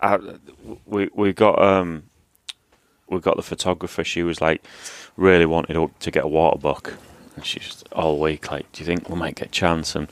I, 0.01 0.19
we 0.85 1.09
we 1.13 1.33
got 1.33 1.61
um 1.61 2.03
we 3.09 3.19
got 3.19 3.35
the 3.37 3.43
photographer. 3.43 4.03
She 4.03 4.21
was 4.23 4.39
like 4.41 4.63
really 5.17 5.45
wanted 5.45 5.89
to 5.99 6.11
get 6.11 6.23
a 6.23 6.27
water 6.27 6.57
buck, 6.59 6.93
and 7.35 7.45
she's 7.45 7.83
all 7.91 8.19
week 8.19 8.51
like, 8.51 8.71
"Do 8.71 8.81
you 8.81 8.85
think 8.85 9.09
we 9.09 9.15
might 9.15 9.35
get 9.35 9.47
a 9.47 9.51
chance?" 9.51 9.95
And 9.95 10.07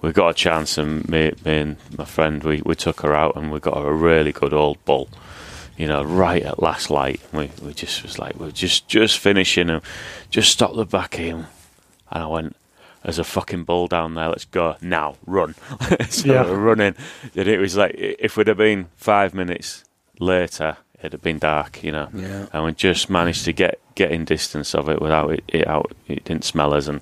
we 0.00 0.12
got 0.12 0.28
a 0.28 0.34
chance, 0.34 0.78
and 0.78 1.06
me, 1.08 1.32
me 1.44 1.58
and 1.58 1.76
my 1.96 2.04
friend 2.04 2.42
we, 2.42 2.62
we 2.64 2.74
took 2.74 3.00
her 3.02 3.14
out, 3.14 3.36
and 3.36 3.50
we 3.52 3.60
got 3.60 3.76
her 3.76 3.88
a 3.90 3.94
really 3.94 4.32
good 4.32 4.52
old 4.54 4.82
bull. 4.84 5.08
You 5.76 5.86
know, 5.88 6.02
right 6.02 6.42
at 6.42 6.62
last 6.62 6.90
light, 6.90 7.20
we 7.32 7.50
we 7.62 7.72
just 7.74 8.02
was 8.02 8.18
like, 8.18 8.36
we're 8.36 8.50
just 8.50 8.88
just 8.88 9.18
finishing, 9.18 9.70
and 9.70 9.82
just 10.30 10.50
stopped 10.52 10.76
the 10.76 10.84
back 10.84 11.18
in, 11.18 11.46
and 12.10 12.22
I 12.24 12.26
went, 12.26 12.56
there's 13.02 13.18
a 13.18 13.24
fucking 13.24 13.64
bull 13.64 13.86
down 13.88 14.14
there. 14.14 14.28
Let's 14.28 14.44
go 14.44 14.76
now. 14.82 15.16
Run. 15.26 15.54
so 16.10 16.28
Yeah. 16.32 16.44
we're 16.44 16.58
running. 16.58 16.94
And 17.34 17.48
it 17.48 17.58
was 17.58 17.76
like 17.76 17.94
if 17.96 18.36
we'd 18.36 18.46
have 18.48 18.58
been 18.58 18.88
five 18.96 19.32
minutes 19.32 19.84
later, 20.18 20.76
it'd 21.00 21.12
have 21.12 21.22
been 21.22 21.38
dark, 21.38 21.82
you 21.82 21.92
know. 21.92 22.08
Yeah. 22.14 22.46
And 22.52 22.64
we 22.64 22.72
just 22.72 23.10
managed 23.10 23.44
to 23.46 23.52
get 23.52 23.80
get 23.94 24.10
in 24.12 24.24
distance 24.24 24.74
of 24.74 24.88
it 24.88 25.00
without 25.02 25.30
it, 25.32 25.44
it 25.48 25.66
out. 25.66 25.92
It 26.08 26.24
didn't 26.24 26.44
smell 26.44 26.72
us, 26.74 26.86
and 26.86 27.00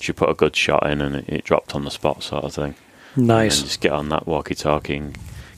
she 0.00 0.12
put 0.12 0.30
a 0.30 0.34
good 0.34 0.56
shot 0.56 0.88
in, 0.90 1.00
and 1.00 1.16
it, 1.16 1.28
it 1.28 1.44
dropped 1.44 1.74
on 1.74 1.84
the 1.84 1.90
spot, 1.90 2.22
sort 2.22 2.44
of 2.44 2.54
thing. 2.54 2.74
Nice. 3.16 3.58
then 3.58 3.66
just 3.66 3.80
get 3.80 3.92
on 3.92 4.08
that 4.10 4.26
walkie-talkie, 4.26 5.02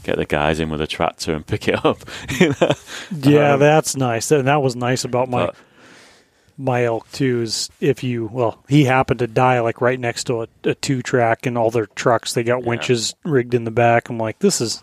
get 0.05 0.16
the 0.16 0.24
guys 0.24 0.59
in 0.59 0.70
with 0.70 0.81
a 0.81 0.86
tractor 0.86 1.35
and 1.35 1.47
pick 1.47 1.69
it 1.69 1.85
up. 1.85 1.98
you 2.40 2.55
know? 2.60 2.73
Yeah, 3.14 3.52
Um, 3.55 3.60
that's 3.60 3.94
nice. 3.94 4.31
And 4.31 4.48
that 4.48 4.62
was 4.62 4.74
nice 4.74 5.05
about 5.05 5.28
my 5.28 5.47
But- 5.47 5.56
my 6.59 6.85
elk 6.85 7.10
too. 7.12 7.43
Is 7.43 7.70
if 7.81 8.02
you 8.05 8.27
well, 8.32 8.62
he 8.69 8.85
happened 8.85 9.20
to 9.20 9.27
die 9.27 9.60
like 9.60 9.81
right 9.81 9.98
next 9.98 10.24
to 10.24 10.43
a, 10.43 10.48
a 10.64 10.74
two 10.74 11.02
track, 11.02 11.47
and 11.47 11.56
all 11.56 11.70
their 11.70 11.86
trucks 11.86 12.35
they 12.35 12.43
got 12.43 12.62
Yeah. 12.62 12.69
winches 12.69 13.14
rigged 13.24 13.55
in 13.55 13.64
the 13.64 13.70
back. 13.70 14.09
I'm 14.10 14.19
like, 14.19 14.39
this 14.40 14.60
is, 14.60 14.82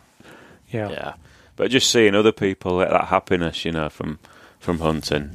yeah, 0.70 0.90
Yeah, 0.90 1.14
but 1.60 1.70
just 1.72 1.92
seeing 1.92 2.16
other 2.16 2.32
people 2.32 2.80
get 2.80 2.90
that 2.90 3.06
happiness, 3.10 3.66
you 3.66 3.74
know, 3.74 3.90
from 3.90 4.18
from 4.60 4.80
hunting, 4.80 5.32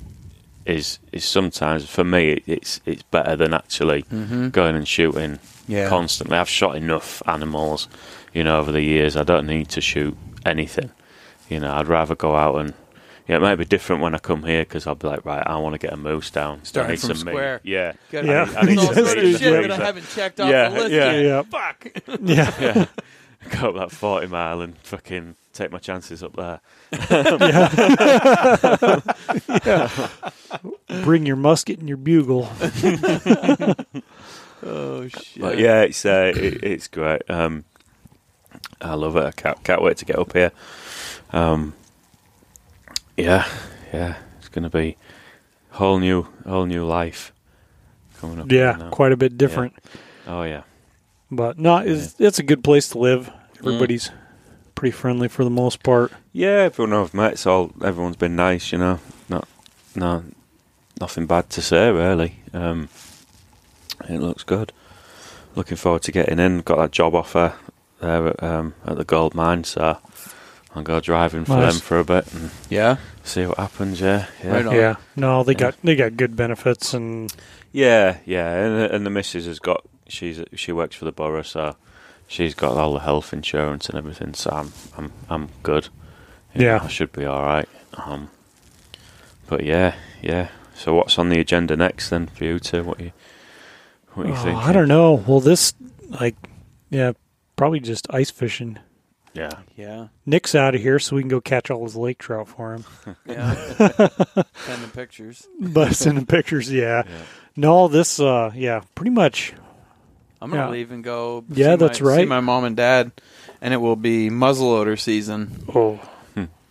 is 0.65 0.99
is 1.13 1.23
sometimes 1.25 1.87
for 1.89 2.03
me 2.03 2.31
it, 2.33 2.43
it's 2.47 2.81
it's 2.87 3.03
better 3.03 3.37
than 3.37 3.53
actually 3.53 4.05
mm-hmm. 4.05 4.49
going 4.49 4.75
and 4.75 4.89
shooting 4.89 5.39
Yeah. 5.69 5.91
constantly. 5.91 6.39
I've 6.39 6.49
shot 6.49 6.77
enough 6.77 7.23
animals, 7.27 7.89
you 8.33 8.43
know, 8.43 8.59
over 8.59 8.73
the 8.73 8.81
years. 8.81 9.19
I 9.19 9.23
don't 9.23 9.47
need 9.47 9.69
to 9.69 9.83
shoot 9.83 10.17
anything. 10.47 10.91
You 11.51 11.61
know, 11.61 11.75
I'd 11.75 11.89
rather 11.89 12.15
go 12.17 12.35
out 12.35 12.57
and. 12.57 12.75
Yeah, 13.27 13.37
it 13.37 13.41
might 13.41 13.55
be 13.57 13.65
different 13.65 14.03
when 14.03 14.15
I 14.15 14.19
come 14.19 14.43
here 14.45 14.63
because 14.65 14.87
I'll 14.87 14.95
be 14.97 15.09
like, 15.09 15.25
right, 15.25 15.43
I 15.47 15.57
want 15.57 15.73
to 15.73 15.79
get 15.79 15.95
a 15.95 15.97
moose 15.97 16.31
down. 16.31 16.59
I 16.61 16.65
Starting 16.65 16.91
need 16.91 17.01
from 17.01 17.15
some 17.17 17.25
meat. 17.25 17.33
square. 17.33 17.61
Yeah, 17.63 17.93
Got 18.13 18.25
Yeah. 18.27 18.45
There's 18.45 18.57
I 18.57 18.63
need 18.63 18.79
all 18.79 18.85
some 18.93 18.95
sort 18.95 19.07
meat 19.07 19.19
of 19.19 19.25
in 19.25 19.33
the 19.33 19.39
shit 19.39 19.69
that 19.69 19.81
I 19.81 19.85
haven't 19.87 20.09
checked 20.11 20.41
off 20.41 20.51
Yeah, 20.51 20.69
the 20.69 20.75
list 20.81 20.91
yeah. 20.91 21.13
yet. 21.13 21.25
Yeah. 21.25 21.43
Fuck. 21.43 21.93
yeah, 22.23 22.55
yeah. 22.61 22.87
go 23.59 23.69
up 23.71 23.77
that 23.77 23.93
forty 23.93 24.27
mile 24.27 24.61
and 24.61 24.77
fucking 24.79 25.37
take 25.55 25.71
my 25.73 25.79
chances 25.79 26.23
up 26.23 26.37
there. 26.37 26.61
Bring 31.05 31.27
your 31.27 31.37
musket 31.37 31.79
and 31.79 31.89
your 31.89 31.99
bugle. 31.99 32.49
Oh 34.67 35.07
shit. 35.09 35.43
But 35.43 35.59
yeah, 35.59 35.83
it's 35.83 36.07
uh, 36.07 36.33
it, 36.35 36.65
it's 36.65 36.89
great. 36.89 37.29
Um, 37.29 37.65
I 38.81 38.95
love 38.95 39.15
it. 39.17 39.25
I 39.25 39.31
can't, 39.31 39.63
can't 39.63 39.83
wait 39.83 39.99
to 39.99 40.07
get 40.07 40.19
up 40.19 40.33
here. 40.33 40.53
Um, 41.35 41.75
yeah, 43.15 43.47
yeah, 43.93 44.17
it's 44.39 44.49
going 44.49 44.63
to 44.63 44.71
be 44.71 44.97
whole 45.73 45.99
new, 45.99 46.27
whole 46.47 46.65
new 46.65 46.87
life 46.87 47.33
coming 48.19 48.41
up. 48.41 48.51
Yeah, 48.51 48.85
you 48.85 48.91
quite 48.91 49.13
a 49.13 49.19
bit 49.19 49.37
different. 49.37 49.75
Oh 50.27 50.45
yeah, 50.45 50.63
But 51.31 51.59
no, 51.59 51.79
it's 51.79 52.19
it's 52.19 52.39
a 52.39 52.43
good 52.43 52.65
place 52.65 52.89
to 52.91 52.99
live. 52.99 53.31
Everybody's 53.59 54.11
pretty 54.85 54.97
friendly 54.99 55.29
for 55.29 55.45
the 55.45 55.51
most 55.51 55.83
part. 55.83 56.13
Yeah, 56.35 56.65
everyone 56.69 56.93
I've 56.93 57.15
met, 57.15 57.33
it's 57.33 57.47
all 57.47 57.73
everyone's 57.83 58.17
been 58.17 58.37
nice. 58.37 58.71
You 58.71 58.77
know, 58.77 59.01
not 59.31 59.49
no 59.97 60.25
nothing 61.01 61.25
bad 61.27 61.49
to 61.51 61.63
say 61.63 61.91
really. 61.91 62.41
Um, 62.53 62.91
it 64.11 64.19
looks 64.21 64.43
good. 64.45 64.75
Looking 65.57 65.79
forward 65.79 66.03
to 66.03 66.13
getting 66.13 66.39
in. 66.39 66.61
Got 66.61 66.77
that 66.77 66.91
job 66.91 67.15
offer 67.15 67.55
there 68.03 68.29
at, 68.29 68.43
um, 68.43 68.75
at 68.85 68.99
the 68.99 69.05
gold 69.05 69.35
mine, 69.35 69.65
so 69.65 69.97
I'll 70.75 70.83
go 70.83 71.01
driving 71.01 71.47
for 71.47 71.57
Nice. 71.57 71.73
them 71.75 71.81
for 71.81 71.99
a 71.99 72.05
bit 72.05 72.31
and 72.35 72.51
Yeah. 72.69 72.97
see 73.23 73.47
what 73.47 73.57
happens. 73.57 74.03
Yeah, 74.03 74.27
yeah, 74.43 74.51
Right. 74.61 74.77
Yeah, 74.77 74.97
no, 75.17 75.43
they 75.45 75.53
Yeah. 75.53 75.59
got 75.59 75.75
they 75.83 75.97
got 75.97 76.19
good 76.19 76.37
benefits 76.37 76.93
and 76.93 77.33
yeah, 77.73 78.19
yeah. 78.27 78.53
And, 78.53 78.93
and 78.93 79.07
the 79.07 79.11
missus 79.11 79.47
has 79.47 79.61
got 79.61 79.83
she's 80.09 80.43
she 80.55 80.73
works 80.73 80.95
for 80.95 81.07
the 81.07 81.13
borough, 81.13 81.41
so 81.41 81.77
she's 82.35 82.55
got 82.55 82.77
all 82.77 82.93
the 82.95 83.01
health 83.01 83.33
insurance 83.33 83.89
and 83.89 83.97
everything. 83.97 84.35
So 84.35 84.51
I'm 84.51 84.73
I'm 84.99 85.13
I'm 85.31 85.49
good. 85.63 85.89
You 86.55 86.65
Yeah. 86.67 86.79
know, 86.79 86.85
I 86.85 86.89
should 86.89 87.13
be 87.13 87.25
all 87.25 87.43
right. 87.43 87.69
Um, 87.95 88.29
but 89.47 89.65
yeah, 89.65 89.95
yeah. 90.23 90.49
So 90.75 90.95
what's 90.95 91.19
on 91.19 91.29
the 91.29 91.39
agenda 91.39 91.77
next 91.77 92.11
then 92.11 92.27
for 92.27 92.45
you 92.45 92.59
two? 92.59 92.83
What 92.83 92.99
you 93.01 93.13
what 94.15 94.27
you 94.27 94.33
Oh, 94.33 94.37
think? 94.37 94.59
I 94.59 94.73
don't 94.73 94.89
know. 94.89 95.13
Well, 95.15 95.41
this 95.41 95.75
like 96.09 96.37
yeah, 96.91 97.13
probably 97.57 97.81
just 97.81 98.07
ice 98.11 98.31
fishing. 98.31 98.79
Yeah, 99.33 99.51
Yeah. 99.75 100.09
Nick's 100.27 100.55
out 100.55 100.77
of 100.77 100.81
here, 100.81 101.01
so 101.01 101.17
we 101.17 101.23
can 101.23 101.29
go 101.29 101.41
catch 101.41 101.69
all 101.69 101.83
his 101.83 101.97
lake 101.97 102.19
trout 102.19 102.47
for 102.49 102.75
him. 102.75 102.85
Yeah. 103.27 103.55
send 103.75 104.45
Sending 104.67 104.91
pictures. 104.91 105.49
but 105.61 105.95
sending 105.97 106.25
pictures, 106.27 106.71
yeah. 106.71 107.03
yeah. 107.05 107.23
No, 107.57 107.89
this 107.89 108.21
uh 108.21 108.53
yeah, 108.55 108.83
pretty 108.95 109.11
much 109.11 109.53
I'm 110.43 110.51
gonna 110.51 110.65
Yeah. 110.65 110.71
leave 110.71 110.91
and 110.91 111.03
go. 111.05 111.45
Yeah, 111.49 111.73
see 111.73 111.77
that's 111.77 112.01
my, 112.01 112.07
See 112.13 112.19
right. 112.19 112.29
my 112.29 112.41
mom 112.41 112.65
and 112.65 112.77
dad, 112.77 113.13
and 113.61 113.73
it 113.75 113.79
will 113.79 113.97
be 113.97 114.31
muzzleloader 114.31 114.99
season 114.99 115.65
oh 115.75 116.01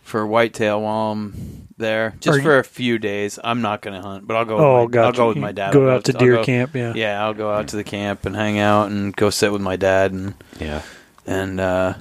for 0.02 0.26
whitetail 0.26 0.82
while 0.82 1.12
I'm 1.12 1.66
there, 1.76 2.14
just 2.20 2.38
Are 2.38 2.42
for 2.42 2.58
a 2.58 2.64
few 2.64 2.98
days. 2.98 3.38
I'm 3.42 3.60
not 3.62 3.80
gonna 3.82 4.00
hunt, 4.02 4.26
but 4.28 4.36
I'll 4.36 4.44
go. 4.44 4.58
oh 4.58 4.84
with 4.84 4.94
my, 4.94 5.00
I'll 5.02 5.12
go 5.12 5.28
with 5.28 5.38
my 5.38 5.50
dad. 5.52 5.72
Go 5.72 5.88
I'll 5.88 5.96
out 5.96 6.04
to 6.04 6.12
I'll 6.12 6.18
deer 6.20 6.36
go- 6.36 6.44
camp, 6.44 6.74
yeah. 6.76 6.92
Yeah, 6.94 7.24
I'll 7.24 7.34
go 7.34 7.50
out 7.50 7.68
to 7.68 7.76
the 7.76 7.84
camp 7.84 8.26
and 8.26 8.36
hang 8.36 8.58
out 8.58 8.90
and 8.90 9.14
go 9.16 9.30
sit 9.30 9.50
with 9.50 9.62
my 9.62 9.76
dad 9.76 10.12
and 10.12 10.34
yeah. 10.60 10.82
and 11.26 11.58
uh, 11.58 11.94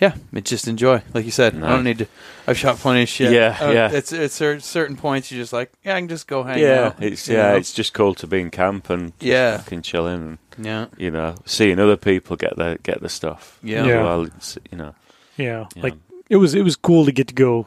yeah, 0.00 0.14
it 0.32 0.44
just 0.44 0.68
enjoy. 0.68 1.02
Like 1.14 1.24
you 1.24 1.30
said, 1.30 1.54
I 1.62 1.70
don't 1.70 1.84
need 1.84 1.98
to. 1.98 2.06
I've 2.46 2.56
shot 2.58 2.76
plenty 2.78 3.02
of 3.02 3.08
shit. 3.08 3.32
Yeah, 3.32 3.56
Uh, 3.60 3.70
yeah. 3.70 3.90
It's 3.92 4.12
it's 4.12 4.34
certain 4.64 4.96
points 4.96 5.30
you're 5.30 5.40
just 5.42 5.52
like, 5.52 5.72
yeah, 5.84 5.96
I 5.96 6.00
can 6.00 6.08
just 6.08 6.26
go 6.26 6.42
hang 6.42 6.58
yeah, 6.60 6.86
out. 6.96 7.02
it's 7.02 7.28
yeah, 7.28 7.50
know? 7.52 7.56
it's 7.56 7.72
just 7.72 7.92
cool 7.94 8.14
to 8.16 8.26
be 8.26 8.40
in 8.40 8.50
camp 8.50 8.90
and 8.90 9.12
just 9.18 9.22
Yeah. 9.22 9.56
fucking 9.58 9.82
chilling 9.82 10.38
and 10.56 10.66
yeah, 10.66 10.86
you 10.96 11.10
know 11.10 11.34
seeing 11.44 11.78
other 11.78 11.96
people 11.96 12.36
get 12.36 12.56
the 12.56 12.78
get 12.82 13.00
the 13.00 13.08
stuff. 13.08 13.58
Yeah. 13.62 13.84
Yeah. 13.84 14.02
Well, 14.02 14.22
it's, 14.24 14.56
you 14.70 14.78
know, 14.78 14.94
Yeah. 15.36 15.66
Yeah. 15.76 15.82
Like 15.82 15.94
it 16.30 16.36
was 16.36 16.54
it 16.54 16.62
was 16.62 16.76
cool 16.76 17.04
to 17.04 17.12
get 17.12 17.28
to 17.28 17.34
go 17.34 17.66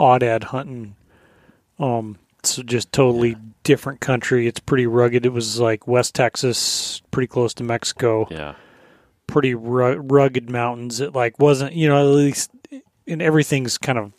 aoudad 0.00 0.44
hunting. 0.44 0.94
Um 1.78 2.18
so 2.44 2.62
just 2.62 2.90
totally 2.92 3.36
different 3.62 4.00
country. 4.00 4.46
It's 4.48 4.58
pretty 4.60 4.86
rugged. 4.86 5.24
It 5.24 5.32
was 5.32 5.60
like 5.60 5.86
West 5.86 6.14
Texas, 6.14 7.00
pretty 7.12 7.28
close 7.28 7.54
to 7.54 7.62
Mexico. 7.64 8.26
yeah, 8.30 8.54
Pretty 9.26 9.54
rugged 9.54 10.50
mountains. 10.50 11.00
It 11.00 11.14
like 11.14 11.38
wasn't, 11.38 11.72
you 11.74 11.88
know, 11.88 11.98
at 11.98 12.14
least 12.14 12.50
and 13.06 13.22
everything's 13.22 13.78
kind 13.78 13.98
of 13.98 14.12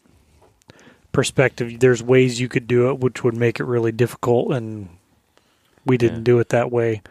perspective. 1.12 1.80
There's 1.80 2.02
ways 2.02 2.40
you 2.40 2.50
could 2.50 2.68
do 2.68 2.90
it 2.90 3.00
which 3.00 3.24
would 3.24 3.36
make 3.36 3.60
it 3.60 3.66
really 3.66 3.92
difficult 3.92 4.52
and 4.54 4.90
we 5.86 5.98
didn't 5.98 6.20
Yeah. 6.20 6.24
do 6.24 6.40
it 6.40 6.50
that 6.50 6.72
way. 6.72 7.02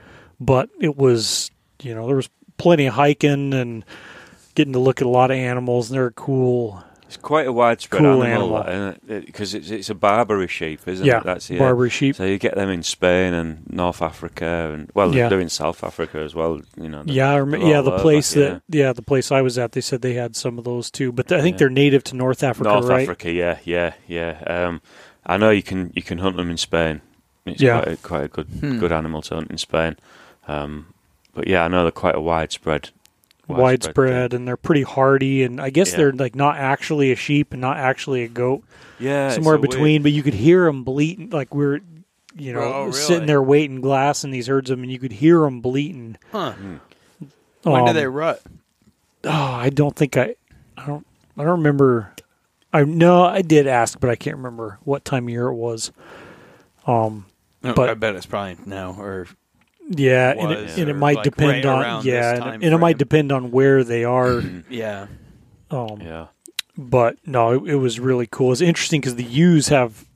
But 0.41 0.71
it 0.81 0.97
was, 0.97 1.51
you 1.83 1.95
know, 1.95 2.07
there 2.07 2.17
was 2.17 2.29
plenty 2.59 2.87
of 2.87 2.95
hiking 2.95 3.55
and 3.55 3.85
getting 4.55 4.73
to 4.73 4.79
look 4.81 5.01
at 5.01 5.07
a 5.07 5.11
lot 5.11 5.31
of 5.31 5.37
animals 5.37 5.91
and 5.91 5.97
they're 5.97 6.11
cool 6.11 6.83
it's 7.15 7.23
quite 7.23 7.47
a 7.47 7.53
widespread 7.53 8.03
Cool 8.03 8.23
animal, 8.25 8.63
animal. 8.63 8.95
because 9.07 9.55
it's 9.55 9.71
it's 9.71 9.91
a 9.91 9.95
Barbary 9.95 10.49
sheep, 10.49 10.87
isn't 10.89 11.05
yeah, 11.05 11.19
it? 11.19 11.25
That's 11.25 11.51
yeah. 11.51 11.59
Barbary 11.59 11.91
sheep. 11.91 12.17
So 12.17 12.25
you 12.25 12.39
get 12.39 12.55
them 12.55 12.71
in 12.71 12.83
Spain 12.83 13.35
and 13.35 13.71
North 13.71 14.01
Africa, 14.01 14.71
and 14.73 14.91
well, 14.95 15.15
Yeah. 15.15 15.29
they're 15.29 15.41
in 15.41 15.49
South 15.51 15.85
Africa 15.85 16.19
as 16.19 16.35
well. 16.35 16.61
You 16.81 16.89
know, 16.89 17.03
Yeah, 17.07 17.31
I 17.33 17.39
rem- 17.41 17.51
they're 17.51 17.61
yeah, 17.61 17.81
the 17.83 17.93
over, 17.93 18.03
place 18.03 18.33
that 18.35 18.63
yeah, 18.69 18.93
the 18.93 19.03
place 19.03 19.31
I 19.31 19.43
was 19.43 19.59
at, 19.59 19.73
they 19.73 19.81
said 19.83 20.01
they 20.03 20.15
had 20.15 20.35
some 20.37 20.59
of 20.59 20.65
those 20.65 20.91
too. 20.91 21.13
But 21.13 21.31
I 21.33 21.41
think 21.43 21.55
Yeah. 21.55 21.59
they're 21.59 21.71
native 21.71 22.03
to 22.05 22.17
North 22.17 22.43
Africa, 22.43 22.71
North 22.71 22.87
right? 22.87 23.03
Africa, 23.03 23.31
yeah, 23.31 23.59
yeah, 23.65 23.93
yeah. 24.09 24.43
Um, 24.47 24.81
I 25.27 25.37
know 25.37 25.51
you 25.51 25.63
can 25.63 25.93
you 25.95 26.03
can 26.03 26.19
hunt 26.19 26.37
them 26.37 26.51
in 26.51 26.57
Spain. 26.57 27.01
It's 27.45 27.61
Yeah. 27.61 27.81
quite 27.83 27.93
a, 27.93 27.97
quite 27.97 28.25
a 28.25 28.29
good 28.29 28.47
Hmm. 28.61 28.79
good 28.81 28.93
animal 28.93 29.21
to 29.23 29.35
hunt 29.35 29.51
in 29.51 29.59
Spain. 29.59 29.97
Um, 30.49 30.87
but 31.35 31.47
yeah, 31.47 31.65
I 31.65 31.69
know 31.69 31.83
they're 31.83 31.91
quite 31.93 32.15
a 32.15 32.21
widespread, 32.21 32.91
Widespread, 33.61 34.35
and 34.35 34.47
they're 34.47 34.57
pretty 34.57 34.83
hardy. 34.83 35.43
And 35.43 35.61
I 35.61 35.71
guess 35.71 35.91
Yeah. 35.93 35.97
they're 35.99 36.13
like 36.13 36.35
not 36.35 36.57
actually 36.57 37.13
a 37.13 37.17
sheep 37.17 37.53
and 37.53 37.61
not 37.61 37.77
actually 37.77 38.23
a 38.25 38.29
goat, 38.29 38.65
Yeah, 38.99 39.31
somewhere 39.31 39.55
a 39.55 39.59
weird- 39.59 39.71
between. 39.71 40.03
But 40.03 40.13
you 40.13 40.23
could 40.23 40.35
hear 40.35 40.65
them 40.67 40.85
bleating, 40.85 41.31
like 41.31 41.55
we're, 41.55 41.81
you 42.37 42.53
know, 42.53 42.61
Oh, 42.61 42.81
really? 42.87 42.93
sitting 42.93 43.27
there 43.27 43.43
waiting 43.43 43.81
glass 43.81 44.25
in 44.25 44.31
these 44.31 44.47
herds 44.47 44.71
of 44.71 44.79
them, 44.79 44.85
and 44.85 44.93
you 44.93 44.99
could 44.99 45.13
hear 45.13 45.41
them 45.41 45.61
bleating. 45.61 46.17
Huh. 46.33 46.53
Hmm. 46.53 46.77
When 47.63 47.85
do 47.85 47.91
Um, 47.91 47.95
they 47.97 48.07
rut? 48.07 48.43
Oh, 49.25 49.31
I 49.31 49.71
don't 49.71 49.95
think 49.95 50.17
I, 50.17 50.35
I 50.77 50.87
don't, 50.87 51.07
I 51.39 51.43
don't 51.45 51.59
remember. 51.59 52.13
I 52.73 52.83
no, 52.85 53.23
I 53.25 53.43
did 53.43 53.67
ask, 53.69 54.01
but 54.01 54.11
I 54.11 54.17
can't 54.17 54.37
remember 54.37 54.79
what 54.83 55.05
time 55.05 55.25
of 55.25 55.31
year 55.31 55.47
it 55.49 55.55
was. 55.55 55.93
Um, 56.87 57.27
No, 57.63 57.75
but- 57.75 57.89
I 57.89 57.95
bet 57.95 58.17
it's 58.17 58.27
probably 58.27 58.57
now 58.67 58.97
or 58.99 59.29
Yeah, 59.95 60.31
and 60.37 60.53
it, 60.53 60.79
and 60.79 60.89
it 60.91 60.95
might 60.95 61.17
like, 61.17 61.25
depend 61.25 61.65
right 61.65 61.85
on 61.87 62.05
yeah, 62.05 62.35
and, 62.35 62.65
and 62.65 62.75
it 62.75 62.79
might 62.79 62.99
depend 62.99 63.31
on 63.33 63.51
where 63.51 63.85
they 63.85 64.05
are. 64.05 64.43
yeah. 64.71 65.07
um, 65.71 66.01
Yeah, 66.01 66.27
But 66.77 67.17
no, 67.27 67.53
it, 67.53 67.73
it 67.73 67.77
was 67.77 68.01
really 68.01 68.27
cool. 68.27 68.53
It's 68.53 68.61
interesting 68.61 69.01
because 69.01 69.17
the 69.17 69.25
ewes 69.25 69.69
have 69.69 70.07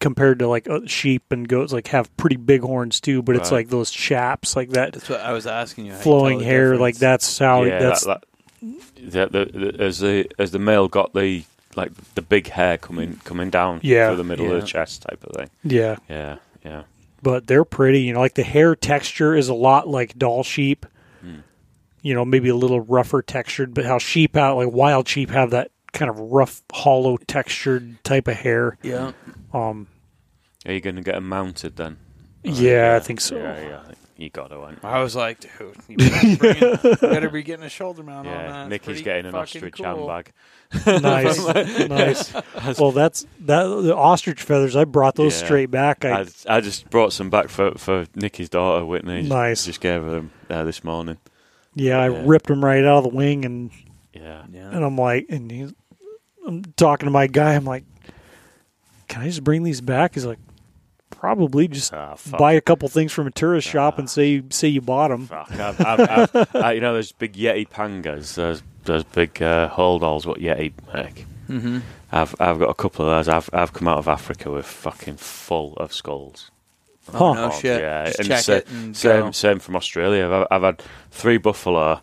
compared 0.00 0.38
to 0.40 0.48
like 0.48 0.68
uh, 0.68 0.80
sheep 0.86 1.30
and 1.30 1.46
goats, 1.48 1.72
like 1.72 1.88
have 1.88 2.14
pretty 2.16 2.36
big 2.36 2.62
horns 2.62 3.00
too. 3.00 3.22
But 3.22 3.36
it's 3.36 3.52
like 3.52 3.68
those 3.68 3.90
chaps, 3.90 4.56
like 4.56 4.70
that 4.70 4.94
That's 4.94 5.08
what 5.08 5.20
I 5.20 5.32
was 5.32 5.46
asking 5.46 5.86
you. 5.86 5.92
how 5.92 5.98
you 5.98 6.02
flowing 6.02 6.38
tell 6.38 6.38
the 6.40 6.44
hair, 6.46 6.76
like 6.76 6.96
that's 6.96 7.38
how 7.38 7.62
yeah. 7.64 7.78
that's 7.78 8.04
that, 8.06 8.24
that, 9.02 9.32
the, 9.32 9.44
the, 9.44 9.72
the, 9.72 9.84
as 9.84 9.98
the 9.98 10.28
as 10.38 10.50
the 10.50 10.58
male 10.58 10.88
got 10.88 11.12
the 11.12 11.44
like 11.76 11.92
the 12.14 12.22
big 12.22 12.48
hair 12.48 12.78
coming 12.78 13.20
coming 13.24 13.50
down 13.50 13.80
Yeah. 13.82 14.08
through 14.08 14.16
the 14.16 14.24
middle 14.24 14.52
of 14.52 14.60
the 14.60 14.66
chest 14.66 15.02
type 15.02 15.22
of 15.24 15.36
thing. 15.36 15.50
yeah. 15.62 15.96
Yeah, 16.08 16.36
yeah, 16.64 16.82
But 17.22 17.46
they're 17.46 17.64
pretty. 17.64 18.00
You 18.02 18.14
know, 18.14 18.20
like 18.20 18.34
the 18.34 18.42
hair 18.42 18.74
texture 18.74 19.34
is 19.34 19.48
a 19.48 19.54
lot 19.54 19.88
like 19.88 20.18
Dall 20.18 20.42
sheep. 20.42 20.86
Hmm. 21.20 21.40
You 22.02 22.14
know, 22.14 22.24
maybe 22.24 22.48
a 22.48 22.54
little 22.54 22.80
rougher 22.80 23.20
textured, 23.22 23.74
but 23.74 23.84
how 23.84 23.98
sheep 23.98 24.36
out 24.36 24.56
like 24.56 24.72
wild 24.72 25.06
sheep 25.06 25.30
have 25.30 25.50
that 25.50 25.70
kind 25.92 26.08
of 26.10 26.18
rough, 26.18 26.62
hollow 26.72 27.16
textured 27.18 28.02
type 28.04 28.26
of 28.28 28.36
hair. 28.36 28.78
yeah. 28.82 29.12
Um, 29.52 29.88
Are 30.64 30.72
you 30.72 30.80
going 30.80 30.96
to 30.96 31.02
get 31.02 31.16
them 31.16 31.28
mounted 31.28 31.76
then? 31.76 31.98
yeah, 32.42 32.94
I 32.96 33.00
think 33.04 33.20
so. 33.20 33.36
Yeah, 33.36 33.60
yeah. 33.60 33.82
You 34.20 34.28
got 34.28 34.48
to, 34.48 34.56
ain't 34.68 34.82
you? 34.82 34.88
I 34.88 35.02
was 35.02 35.16
like, 35.16 35.40
dude, 35.40 35.74
you 35.88 35.96
better, 35.96 36.36
bring 36.36 36.56
it- 36.58 36.84
you 36.84 37.08
better 37.08 37.30
be 37.30 37.42
getting 37.50 37.64
a 37.64 37.70
shoulder 37.70 38.02
mount 38.02 38.28
on 38.28 38.34
that. 38.34 38.44
Yeah, 38.50 38.60
It's 38.64 38.68
Nicky's 38.70 38.84
pretty 38.84 39.02
getting 39.02 39.26
an 39.26 39.32
fucking 39.32 39.40
ostrich 39.42 39.74
cool. 39.76 40.08
handbag. 40.08 40.32
nice, 41.02 41.88
nice. 41.88 42.78
Well, 42.78 42.92
that's 42.92 43.26
that. 43.40 43.64
The 43.64 43.96
ostrich 43.96 44.42
feathers. 44.42 44.76
I 44.76 44.84
brought 44.84 45.14
those 45.14 45.40
Yeah. 45.40 45.46
straight 45.46 45.70
back. 45.70 46.04
I, 46.04 46.20
I, 46.20 46.26
I 46.56 46.60
just 46.60 46.90
brought 46.90 47.14
some 47.14 47.30
back 47.30 47.48
for, 47.48 47.72
for 47.78 48.04
Nicky's 48.14 48.50
daughter, 48.50 48.84
Whitney. 48.84 49.22
Nice. 49.22 49.64
Just 49.64 49.80
gave 49.80 50.02
her 50.02 50.10
them 50.10 50.30
uh, 50.50 50.64
this 50.64 50.84
morning. 50.84 51.16
yeah, 51.74 51.98
I 51.98 52.10
Yeah. 52.10 52.22
ripped 52.26 52.48
them 52.48 52.62
right 52.62 52.84
out 52.84 52.98
of 52.98 53.04
the 53.04 53.16
wing, 53.16 53.46
and 53.46 53.70
Yeah. 54.12 54.42
and 54.44 54.54
Yeah. 54.54 54.68
I'm 54.86 54.96
like, 54.98 55.26
and 55.30 55.50
he's, 55.50 55.72
I'm 56.46 56.62
talking 56.76 57.06
to 57.06 57.10
my 57.10 57.26
guy. 57.26 57.54
I'm 57.54 57.64
like, 57.64 57.84
can 59.08 59.22
I 59.22 59.26
just 59.28 59.42
bring 59.44 59.62
these 59.62 59.80
back? 59.80 60.12
He's 60.12 60.26
like, 60.26 60.38
probably 61.10 61.68
just 61.68 61.90
fuck. 61.92 62.38
buy 62.38 62.52
a 62.52 62.60
couple 62.60 62.88
things 62.88 63.12
from 63.12 63.26
a 63.26 63.30
tourist 63.30 63.68
shop 63.68 63.94
Ah. 63.96 64.00
and 64.00 64.10
say 64.10 64.42
say 64.50 64.68
you 64.68 64.80
bought 64.80 65.08
them. 65.08 65.26
Fuck. 65.26 65.50
I've, 65.52 65.80
I've, 65.80 66.00
I've, 66.36 66.54
uh, 66.56 66.68
you 66.70 66.80
know, 66.80 66.94
there's 66.94 67.12
big 67.12 67.34
Yeti 67.34 67.68
pangas. 67.68 68.34
There's, 68.34 68.62
there's 68.84 69.04
big 69.04 69.42
uh, 69.42 69.68
holdalls 69.70 70.24
what 70.26 70.38
Yeti 70.38 70.72
make. 70.94 71.26
Mm-hmm. 71.48 71.78
I've 72.12 72.34
I've 72.40 72.58
got 72.58 72.70
a 72.70 72.74
couple 72.74 73.06
of 73.08 73.10
those. 73.10 73.28
I've 73.28 73.50
I've 73.52 73.72
come 73.72 73.88
out 73.88 73.98
of 73.98 74.08
Africa 74.08 74.50
with 74.50 74.66
fucking 74.66 75.16
full 75.16 75.74
of 75.74 75.92
skulls. 75.92 76.50
Huh. 77.10 77.32
no 77.34 77.50
Oh, 77.52 77.58
shit. 77.58 77.80
Yeah, 77.80 78.04
Just 78.06 78.18
and 78.20 78.28
check 78.28 78.40
sa- 78.40 78.52
it 78.52 78.68
and 78.70 78.96
same 78.96 79.20
go. 79.26 79.30
same 79.32 79.58
from 79.58 79.74
Australia. 79.76 80.28
I've, 80.30 80.46
I've 80.50 80.62
had 80.62 80.82
three 81.10 81.38
buffalo, 81.38 82.00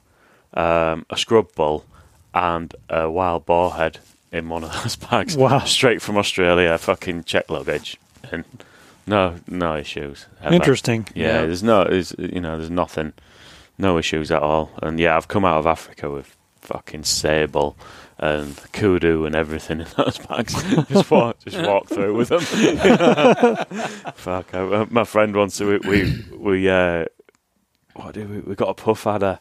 um, 0.53 1.05
a 1.09 1.15
scrub 1.17 1.53
bull, 1.55 1.85
and 2.33 2.73
a 2.89 3.09
wild 3.09 3.45
boar 3.45 3.73
head 3.75 3.99
in 4.33 4.49
one 4.49 4.63
of 4.65 4.73
those 4.83 4.95
bags. 4.97 5.37
Wow. 5.37 5.59
Straight 5.59 6.01
from 6.01 6.17
Australia, 6.17 6.77
fucking 6.77 7.23
check 7.23 7.49
luggage, 7.49 7.97
and 8.31 8.43
no 9.07 9.35
no 9.47 9.75
issues. 9.75 10.27
ever. 10.41 10.53
Interesting. 10.53 11.07
Yeah, 11.15 11.25
Yeah. 11.25 11.41
there's 11.47 11.63
no, 11.63 11.83
there's, 11.85 12.13
you 12.19 12.39
know, 12.41 12.57
there's 12.57 12.69
nothing, 12.69 13.13
no 13.77 13.97
issues 13.97 14.29
at 14.31 14.41
all. 14.43 14.71
And 14.83 14.99
yeah, 14.99 15.15
I've 15.17 15.27
come 15.27 15.45
out 15.45 15.57
of 15.57 15.65
Africa 15.65 16.09
with 16.09 16.35
fucking 16.61 17.03
sable 17.05 17.77
and 18.19 18.59
kudu 18.73 19.25
and 19.25 19.35
everything 19.35 19.79
in 19.81 19.87
those 19.97 20.17
bags. 20.17 20.53
just 20.89 21.09
walk, 21.11 21.37
just 21.45 21.65
walk 21.65 21.87
through 21.87 22.15
with 22.15 22.29
them. 22.29 22.41
Fuck, 24.15 24.53
I, 24.53 24.59
uh, 24.59 24.85
my 24.89 25.03
friend 25.03 25.35
once 25.35 25.59
we 25.59 25.77
we 25.79 26.23
we 26.35 26.69
uh, 26.69 27.05
what 27.95 28.13
do 28.13 28.27
we? 28.27 28.39
We 28.39 28.55
got 28.55 28.69
a 28.69 28.73
puff 28.73 29.05
adder 29.07 29.39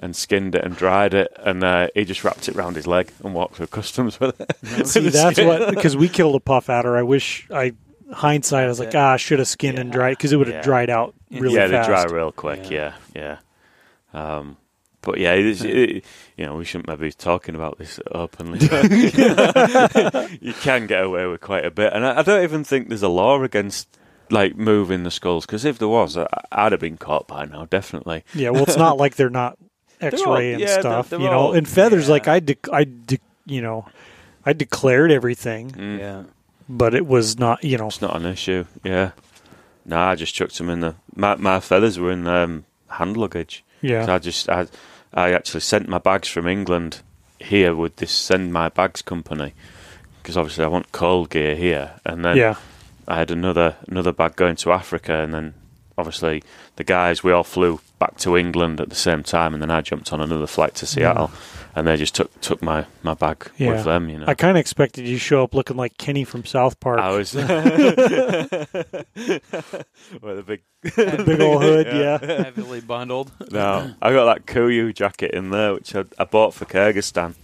and 0.00 0.14
skinned 0.14 0.54
it 0.54 0.64
and 0.64 0.76
dried 0.76 1.14
it, 1.14 1.32
and 1.38 1.62
uh, 1.64 1.88
he 1.94 2.04
just 2.04 2.22
wrapped 2.24 2.48
it 2.48 2.54
round 2.54 2.76
his 2.76 2.86
leg 2.86 3.10
and 3.24 3.34
walked 3.34 3.56
through 3.56 3.66
customs 3.68 4.20
with 4.20 4.40
it. 4.40 4.86
See, 4.86 5.08
that's 5.08 5.38
what 5.40 5.70
because 5.74 5.96
we 5.96 6.08
killed 6.08 6.34
a 6.36 6.40
puff 6.40 6.68
adder. 6.70 6.96
I 6.96 7.02
wish 7.02 7.46
I 7.50 7.72
hindsight. 8.12 8.64
I 8.64 8.68
was 8.68 8.78
like, 8.80 8.94
ah, 8.94 9.12
I 9.12 9.16
should 9.16 9.38
have 9.38 9.48
skinned 9.48 9.78
and 9.78 9.90
dried 9.92 10.16
because 10.16 10.32
it 10.32 10.36
would 10.36 10.46
have 10.48 10.56
Yeah. 10.56 10.62
dried 10.62 10.90
out 10.90 11.14
really 11.30 11.54
yeah, 11.54 11.68
fast. 11.68 11.88
they 11.88 11.94
dry 11.94 12.04
real 12.16 12.32
quick. 12.32 12.70
Yeah. 12.70 12.94
Yeah, 13.14 13.38
yeah. 14.14 14.36
Um, 14.38 14.56
but 15.02 15.18
yeah, 15.18 15.34
it's, 15.34 15.62
it, 15.62 16.04
you 16.36 16.44
know, 16.46 16.56
we 16.56 16.64
shouldn't 16.64 16.88
maybe 16.88 17.06
be 17.08 17.12
talking 17.12 17.54
about 17.54 17.78
this 17.78 18.00
openly. 18.12 18.58
you 20.40 20.52
can 20.54 20.86
get 20.86 21.04
away 21.04 21.26
with 21.26 21.40
quite 21.40 21.64
a 21.64 21.70
bit, 21.70 21.92
and 21.92 22.04
I, 22.04 22.18
I 22.18 22.22
don't 22.22 22.42
even 22.42 22.64
think 22.64 22.88
there's 22.88 23.02
a 23.02 23.08
law 23.08 23.42
against 23.42 23.88
like 24.30 24.56
moving 24.56 25.04
the 25.04 25.10
skulls. 25.10 25.46
Because 25.46 25.64
if 25.64 25.78
there 25.78 25.88
was, 25.88 26.16
I, 26.16 26.26
I'd 26.52 26.72
have 26.72 26.80
been 26.80 26.96
caught 26.96 27.28
by 27.28 27.44
now, 27.44 27.66
definitely. 27.66 28.24
Yeah, 28.34 28.50
well, 28.50 28.64
it's 28.64 28.76
not 28.76 28.96
like 28.98 29.16
they're 29.16 29.30
not 29.30 29.56
X-ray 30.00 30.24
all- 30.26 30.36
and 30.36 30.60
yeah, 30.60 30.66
they're- 30.66 30.80
stuff, 30.80 31.10
they're 31.10 31.20
you 31.20 31.26
know. 31.26 31.32
all- 31.38 31.52
And 31.54 31.66
feathers, 31.68 32.06
yeah. 32.06 32.12
like 32.12 32.28
I, 32.28 32.40
de- 32.40 32.56
I, 32.72 32.84
de- 32.84 33.20
you 33.46 33.62
know, 33.62 33.86
I 34.44 34.52
declared 34.52 35.10
everything, 35.10 35.70
Mm. 35.70 35.98
Yeah. 35.98 36.22
But 36.68 36.94
it 36.94 37.06
was 37.06 37.38
not, 37.38 37.64
you 37.64 37.78
know. 37.78 37.86
It's 37.86 38.02
not 38.02 38.16
an 38.16 38.26
issue. 38.26 38.64
Yeah. 38.84 39.12
No, 39.84 39.98
I 39.98 40.14
just 40.16 40.34
chucked 40.34 40.58
them 40.58 40.68
in 40.68 40.80
the. 40.80 40.94
My, 41.14 41.36
my 41.36 41.60
feathers 41.60 41.98
were 41.98 42.12
in 42.12 42.26
um, 42.26 42.64
hand 42.88 43.16
luggage. 43.16 43.64
Yeah, 43.80 44.12
I 44.12 44.18
just 44.18 44.48
I, 44.48 44.66
I 45.14 45.32
actually 45.32 45.60
sent 45.60 45.88
my 45.88 45.98
bags 45.98 46.28
from 46.28 46.46
England 46.46 47.00
here 47.40 47.74
with 47.74 47.96
this 47.96 48.10
send 48.10 48.52
my 48.52 48.68
bags 48.68 49.02
company 49.02 49.54
because 50.20 50.36
obviously 50.36 50.64
I 50.64 50.68
want 50.68 50.92
cold 50.92 51.30
gear 51.30 51.54
here, 51.54 52.00
and 52.04 52.24
then 52.24 52.36
yeah, 52.36 52.56
I 53.06 53.16
had 53.16 53.30
another 53.30 53.76
another 53.86 54.12
bag 54.12 54.36
going 54.36 54.56
to 54.56 54.72
Africa, 54.72 55.22
and 55.22 55.32
then 55.32 55.54
obviously 55.96 56.42
the 56.76 56.84
guys 56.84 57.24
we 57.24 57.32
all 57.32 57.44
flew 57.44 57.80
back 57.98 58.18
to 58.18 58.36
England 58.36 58.80
at 58.80 58.90
the 58.90 58.94
same 58.94 59.22
time, 59.22 59.54
and 59.54 59.62
then 59.62 59.70
I 59.70 59.80
jumped 59.80 60.12
on 60.12 60.20
another 60.20 60.46
flight 60.46 60.74
to 60.76 60.86
Seattle, 60.86 61.30
and 61.78 61.88
they 61.88 61.96
just 61.96 62.14
took 62.14 62.40
took 62.40 62.60
my 62.62 62.84
my 63.02 63.14
bag 63.14 63.50
Yeah. 63.56 63.72
with 63.72 63.84
them. 63.84 64.08
You 64.08 64.18
know, 64.18 64.26
I 64.26 64.34
kind 64.34 64.56
of 64.56 64.60
expected 64.60 65.06
you 65.06 65.14
to 65.16 65.20
show 65.20 65.42
up 65.44 65.54
looking 65.54 65.76
like 65.76 65.96
Kenny 65.98 66.24
from 66.24 66.44
South 66.44 66.78
Park. 66.80 66.98
I 67.00 67.10
was 67.10 67.34
with 67.34 67.44
a 70.38 70.44
big 70.46 70.62
Big 71.26 71.40
old 71.40 71.62
hood, 71.62 71.86
yeah. 71.88 72.18
Heavily 72.44 72.80
bundled. 72.80 73.32
No, 73.50 73.92
I 74.00 74.12
got 74.12 74.26
that 74.26 74.46
Kuiu 74.46 74.94
jacket 74.94 75.32
in 75.32 75.50
there, 75.50 75.74
which 75.74 75.94
I, 75.94 76.04
I 76.18 76.24
bought 76.24 76.54
for 76.54 76.64
Kyrgyzstan, 76.66 77.34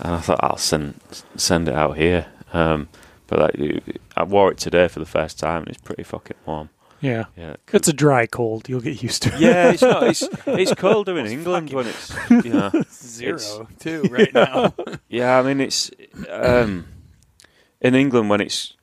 and 0.00 0.14
I 0.14 0.20
thought 0.20 0.40
I'll 0.42 0.56
send 0.56 0.98
send 1.36 1.68
it 1.68 1.74
out 1.74 1.96
here. 1.98 2.26
Um, 2.52 2.88
but 3.26 3.38
like, 3.38 3.82
I 4.16 4.24
wore 4.24 4.50
it 4.52 4.58
today 4.58 4.88
for 4.88 5.00
the 5.00 5.06
first 5.06 5.38
time, 5.38 5.60
and 5.62 5.68
it's 5.68 5.78
pretty 5.80 6.02
fucking 6.02 6.36
warm. 6.46 6.70
Yeah, 7.02 7.24
Yeah, 7.36 7.56
it's 7.72 7.88
a 7.88 7.92
dry 7.92 8.26
cold. 8.26 8.68
You'll 8.68 8.80
get 8.80 9.02
used 9.02 9.22
to. 9.24 9.34
it. 9.34 9.40
yeah, 9.40 9.70
it's 9.72 9.82
not. 9.82 10.04
It's 10.04 10.22
it's 10.46 10.72
colder 10.74 11.18
in 11.18 11.26
England 11.26 11.70
when 11.72 11.86
it's 11.88 12.14
you 12.30 12.52
know. 12.54 12.70
Zero, 12.90 13.68
too, 13.78 14.02
right 14.10 14.32
now. 14.32 14.72
Yeah, 15.08 15.38
I 15.38 15.42
mean 15.42 15.60
it's 15.60 15.90
um, 16.30 16.86
in 17.80 17.94
England 17.94 18.30
when 18.30 18.40
it's 18.40 18.74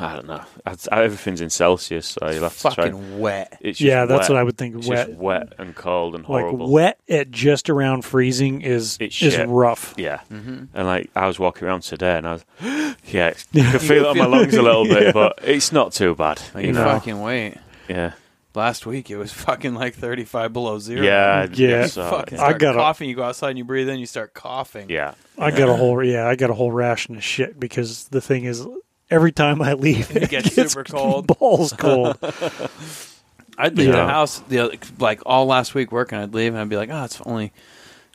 I 0.00 0.14
don't 0.14 0.26
know. 0.26 0.42
It's- 0.66 0.88
Everything's 0.90 1.40
in 1.40 1.50
Celsius, 1.50 2.06
so 2.06 2.30
you'll 2.30 2.42
have 2.44 2.56
to 2.56 2.62
try. 2.62 2.74
Fucking 2.74 3.18
wet. 3.20 3.56
It's 3.60 3.78
just 3.78 3.86
yeah, 3.86 4.04
that's 4.06 4.28
wet. 4.28 4.30
what 4.30 4.38
I 4.38 4.42
would 4.42 4.56
think. 4.58 4.76
It's 4.76 4.86
Wet, 4.88 5.06
just 5.08 5.18
wet 5.18 5.52
and 5.58 5.74
cold 5.74 6.14
and 6.14 6.28
like 6.28 6.44
horrible. 6.44 6.70
wet 6.70 6.98
at 7.08 7.30
just 7.30 7.70
around 7.70 8.04
freezing 8.04 8.62
is 8.62 8.96
It's 9.00 9.20
is 9.22 9.34
shit. 9.34 9.48
rough. 9.48 9.94
Yeah, 9.96 10.20
Mm-hmm. 10.32 10.64
and 10.74 10.86
like 10.86 11.10
I 11.14 11.26
was 11.26 11.38
walking 11.38 11.66
around 11.66 11.82
today, 11.82 12.16
and 12.16 12.26
I 12.28 12.32
was, 12.34 12.44
yeah, 13.06 13.28
it's, 13.28 13.46
I 13.54 13.70
could 13.72 13.80
feel 13.82 14.04
it 14.04 14.08
on 14.08 14.18
my 14.18 14.26
lungs 14.38 14.54
a 14.54 14.62
little 14.62 14.84
bit, 14.84 15.12
but 15.14 15.38
it's 15.42 15.72
not 15.72 15.92
too 15.92 16.14
bad. 16.14 16.40
Like, 16.54 16.62
you 16.64 16.68
you 16.68 16.72
know, 16.74 16.84
fucking 16.84 17.20
wait. 17.20 17.58
yeah, 17.88 18.12
Last 18.54 18.86
week 18.86 19.10
it 19.10 19.18
was 19.18 19.32
fucking 19.32 19.74
like 19.74 19.94
35 19.94 20.50
below 20.54 20.78
zero. 20.78 21.02
yeah, 21.02 21.40
I 21.40 21.42
Yeah. 21.42 21.46
guess 21.82 21.92
so, 21.92 22.08
fucking 22.08 22.38
yeah. 22.38 22.44
I 22.44 22.52
gotta- 22.54 22.78
coughing. 22.78 23.08
You 23.10 23.14
go 23.16 23.22
outside 23.24 23.50
and 23.50 23.58
you 23.58 23.64
breathe 23.64 23.88
in, 23.90 23.98
you 23.98 24.06
start 24.06 24.32
coughing. 24.32 24.88
yeah, 24.88 25.12
I 25.38 25.50
got 25.50 25.68
a 25.68 25.76
whole 25.76 26.02
yeah, 26.02 26.26
I 26.26 26.36
got 26.36 26.48
a 26.48 26.54
whole 26.54 26.72
ration 26.72 27.16
of 27.16 27.22
shit 27.22 27.60
because 27.60 28.08
the 28.08 28.22
thing 28.22 28.44
is, 28.44 28.66
every 29.10 29.32
time 29.32 29.60
I 29.62 29.72
leave, 29.74 30.14
It 30.16 30.30
gets 30.30 30.54
super 30.54 30.84
cold. 30.84 31.26
balls 31.38 31.72
cold. 31.72 32.18
I'd 33.58 33.76
leave 33.78 33.88
Yeah. 33.88 33.96
the 33.96 34.06
house 34.06 34.40
the 34.48 34.58
other, 34.58 34.74
like 34.98 35.20
all 35.24 35.46
last 35.46 35.74
week 35.74 35.90
working. 35.92 36.18
I'd 36.18 36.34
leave 36.34 36.52
and 36.52 36.60
I'd 36.60 36.68
be 36.68 36.76
like, 36.76 36.90
oh, 36.90 37.04
it's 37.04 37.20
only 37.22 37.52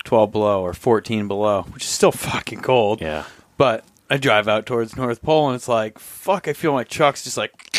12 0.03 0.31
below 0.31 0.61
or 0.61 0.73
14 0.73 1.27
below, 1.27 1.63
which 1.71 1.83
is 1.83 1.89
still 1.89 2.11
fucking 2.11 2.61
cold. 2.61 3.01
yeah. 3.01 3.23
But 3.57 3.83
I 4.09 4.17
drive 4.17 4.47
out 4.47 4.65
towards 4.65 4.95
North 4.97 5.21
Pole 5.21 5.47
and 5.47 5.55
it's 5.55 5.67
like, 5.67 5.97
fuck, 5.97 6.47
I 6.47 6.53
feel 6.53 6.73
my 6.73 6.83
truck's 6.83 7.23
just 7.23 7.37
like 7.37 7.51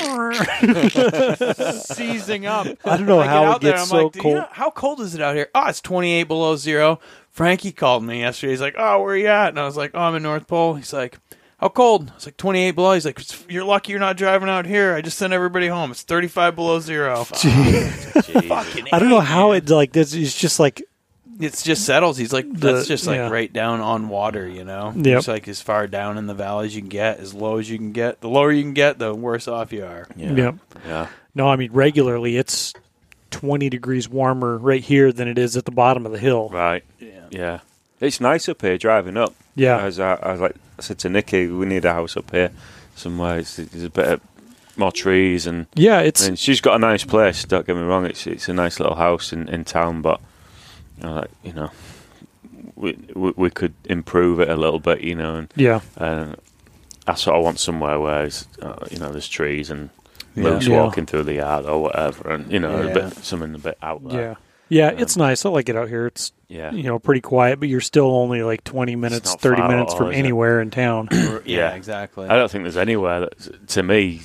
seizing 1.82 2.46
up. 2.46 2.66
I 2.84 2.96
don't 2.96 3.06
know 3.06 3.20
I 3.20 3.26
how 3.26 3.44
out 3.44 3.56
it 3.56 3.62
there, 3.62 3.72
gets 3.72 3.82
I'm 3.82 3.88
so 3.88 4.02
like, 4.04 4.12
"Do 4.12 4.18
you 4.18 4.22
cold. 4.22 4.34
know- 4.36 4.48
how 4.50 4.70
cold 4.70 5.00
is 5.00 5.14
it 5.14 5.20
out 5.20 5.34
here? 5.34 5.48
Oh, 5.54 5.66
it's 5.68 5.80
28 5.80 6.24
below 6.24 6.56
zero. 6.56 7.00
Frankie 7.30 7.72
called 7.72 8.04
me 8.04 8.20
yesterday. 8.20 8.52
He's 8.52 8.60
like, 8.60 8.74
oh, 8.76 9.00
where 9.02 9.14
are 9.14 9.16
you 9.16 9.26
at? 9.28 9.48
And 9.50 9.58
I 9.60 9.64
was 9.64 9.76
like, 9.76 9.92
oh, 9.94 10.00
I'm 10.00 10.14
in 10.14 10.22
North 10.22 10.46
Pole. 10.46 10.74
He's 10.74 10.92
like, 10.92 11.18
how 11.62 11.68
cold? 11.68 12.12
It's 12.16 12.26
like, 12.26 12.36
28 12.36 12.72
below. 12.72 12.92
He's 12.92 13.06
like, 13.06 13.20
you're 13.50 13.64
lucky 13.64 13.92
you're 13.92 14.00
not 14.00 14.16
driving 14.16 14.48
out 14.50 14.66
here. 14.66 14.94
I 14.94 15.00
just 15.00 15.16
sent 15.16 15.32
everybody 15.32 15.68
home. 15.68 15.92
It's 15.92 16.02
35 16.02 16.56
below 16.56 16.80
zero. 16.80 17.24
Fucking 17.24 18.88
I 18.92 18.98
don't 18.98 19.08
know 19.10 19.20
how 19.20 19.52
it 19.52 19.68
like 19.70 19.92
this. 19.92 20.12
It's 20.14 20.36
just 20.38 20.58
like 20.60 20.82
It's 21.40 21.62
just 21.62 21.84
settles. 21.86 22.16
He's 22.18 22.32
like, 22.32 22.50
that's 22.52 22.80
The- 22.82 22.86
just 22.86 23.06
like 23.06 23.16
yeah. 23.16 23.30
right 23.30 23.52
down 23.52 23.80
on 23.80 24.08
water, 24.08 24.46
you 24.48 24.64
know? 24.64 24.92
Yep. 24.96 25.18
It's 25.18 25.28
like 25.28 25.48
as 25.48 25.60
far 25.60 25.86
down 25.86 26.18
in 26.18 26.26
the 26.26 26.34
valley 26.34 26.66
as 26.66 26.74
you 26.74 26.82
can 26.82 26.88
get, 26.88 27.18
as 27.20 27.32
low 27.34 27.58
as 27.58 27.70
you 27.70 27.78
can 27.78 27.92
get. 27.92 28.20
The 28.20 28.28
lower 28.28 28.50
you 28.52 28.62
can 28.62 28.74
get, 28.74 28.98
the 28.98 29.14
worse 29.14 29.46
off 29.48 29.72
you 29.72 29.84
are. 29.84 30.06
Yeah. 30.16 30.32
Yep. 30.32 30.54
Yeah. 30.86 31.06
no. 31.34 31.48
I 31.48 31.56
mean, 31.56 31.72
regularly 31.72 32.36
it's 32.36 32.72
twenty 33.30 33.70
degrees 33.70 34.08
warmer 34.08 34.58
right 34.58 34.82
here 34.82 35.12
than 35.12 35.28
it 35.28 35.38
is 35.38 35.56
at 35.56 35.64
the 35.64 35.70
bottom 35.70 36.06
of 36.06 36.12
the 36.12 36.18
hill. 36.18 36.48
Right. 36.50 36.84
Yeah. 36.98 37.26
Yeah. 37.30 37.60
It's 38.00 38.20
nice 38.20 38.48
up 38.48 38.60
here 38.62 38.76
driving 38.78 39.16
up. 39.16 39.32
Yeah, 39.54 39.78
As 39.84 40.00
I, 40.00 40.14
I 40.14 40.32
was 40.32 40.40
like, 40.40 40.56
I 40.71 40.71
said 40.82 40.98
to 41.00 41.08
Nikki, 41.08 41.46
we 41.46 41.66
need 41.66 41.84
a 41.84 41.92
house 41.92 42.16
up 42.16 42.30
here 42.30 42.50
somewhere. 42.94 43.38
It's, 43.38 43.56
there's 43.56 43.84
a 43.84 43.90
bit 43.90 44.06
of 44.08 44.20
more 44.76 44.92
trees 44.92 45.46
and 45.46 45.66
yeah. 45.74 46.00
It's 46.00 46.26
And 46.26 46.38
she's 46.38 46.60
got 46.60 46.76
a 46.76 46.78
nice 46.78 47.04
place. 47.04 47.44
Don't 47.44 47.66
get 47.66 47.76
me 47.76 47.82
wrong; 47.82 48.04
it's 48.06 48.26
it's 48.26 48.48
a 48.48 48.52
nice 48.54 48.80
little 48.80 48.96
house 48.96 49.32
in, 49.32 49.48
in 49.48 49.64
town, 49.64 50.02
but 50.02 50.20
you 50.98 51.04
know, 51.04 51.14
like, 51.14 51.30
you 51.42 51.52
know, 51.52 51.70
we, 52.76 52.98
we 53.14 53.32
we 53.36 53.50
could 53.50 53.74
improve 53.84 54.40
it 54.40 54.48
a 54.48 54.56
little 54.56 54.78
bit, 54.80 55.00
you 55.00 55.14
know. 55.14 55.36
And 55.36 55.52
yeah, 55.56 55.80
uh, 55.98 56.34
I 57.06 57.14
sort 57.14 57.36
of 57.36 57.44
want 57.44 57.58
somewhere 57.60 57.98
where 58.00 58.24
it's, 58.24 58.46
uh, 58.60 58.86
you 58.90 58.98
know 58.98 59.10
there's 59.10 59.28
trees 59.28 59.70
and 59.70 59.90
Yeah. 60.34 60.44
Luke's 60.44 60.66
Yeah. 60.66 60.82
walking 60.82 61.04
through 61.06 61.24
the 61.24 61.34
yard 61.34 61.66
or 61.66 61.82
whatever, 61.82 62.30
and 62.30 62.50
you 62.50 62.58
know, 62.60 62.88
a 62.88 62.92
bit 62.94 63.12
something 63.24 63.54
a 63.54 63.58
bit 63.58 63.76
out 63.82 64.08
there. 64.08 64.20
yeah, 64.20 64.34
yeah. 64.72 64.90
It's 64.96 65.16
nice. 65.16 65.44
I 65.44 65.50
like 65.50 65.68
it 65.68 65.76
out 65.76 65.88
here. 65.88 66.06
It's 66.06 66.32
yeah, 66.48 66.72
you 66.72 66.82
know 66.84 66.98
pretty 66.98 67.20
quiet, 67.20 67.60
but 67.60 67.68
you're 67.68 67.80
still 67.80 68.10
only 68.14 68.42
like 68.42 68.64
twenty 68.64 68.96
minutes, 68.96 69.34
thirty 69.34 69.62
minutes 69.62 69.92
all, 69.92 69.98
from 69.98 70.08
is 70.10 70.16
it? 70.16 70.18
anywhere 70.18 70.60
in 70.60 70.70
town. 70.70 71.08
yeah. 71.12 71.38
Yeah. 71.44 71.74
exactly. 71.74 72.28
I 72.28 72.36
don't 72.36 72.50
think 72.50 72.64
there's 72.64 72.76
anywhere 72.76 73.20
that, 73.20 73.68
to 73.68 73.82
me, 73.82 74.22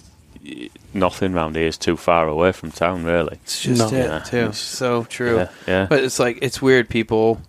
nothing 0.94 1.34
around 1.34 1.56
here 1.56 1.68
is 1.68 1.78
too 1.78 1.98
far 1.98 2.28
away 2.28 2.52
from 2.52 2.72
town, 2.72 3.04
really. 3.04 3.40
It's 3.44 3.62
just 3.62 3.80
No. 3.92 3.98
it, 3.98 4.04
Yeah. 4.06 4.20
too. 4.20 4.38
It's- 4.38 4.60
So 4.60 5.04
true. 5.06 5.38
Yeah, 5.38 5.50
yeah, 5.68 5.86
But 5.90 6.04
it's 6.04 6.20
like 6.20 6.40
it's 6.42 6.62
weird. 6.62 6.90
People 6.90 7.42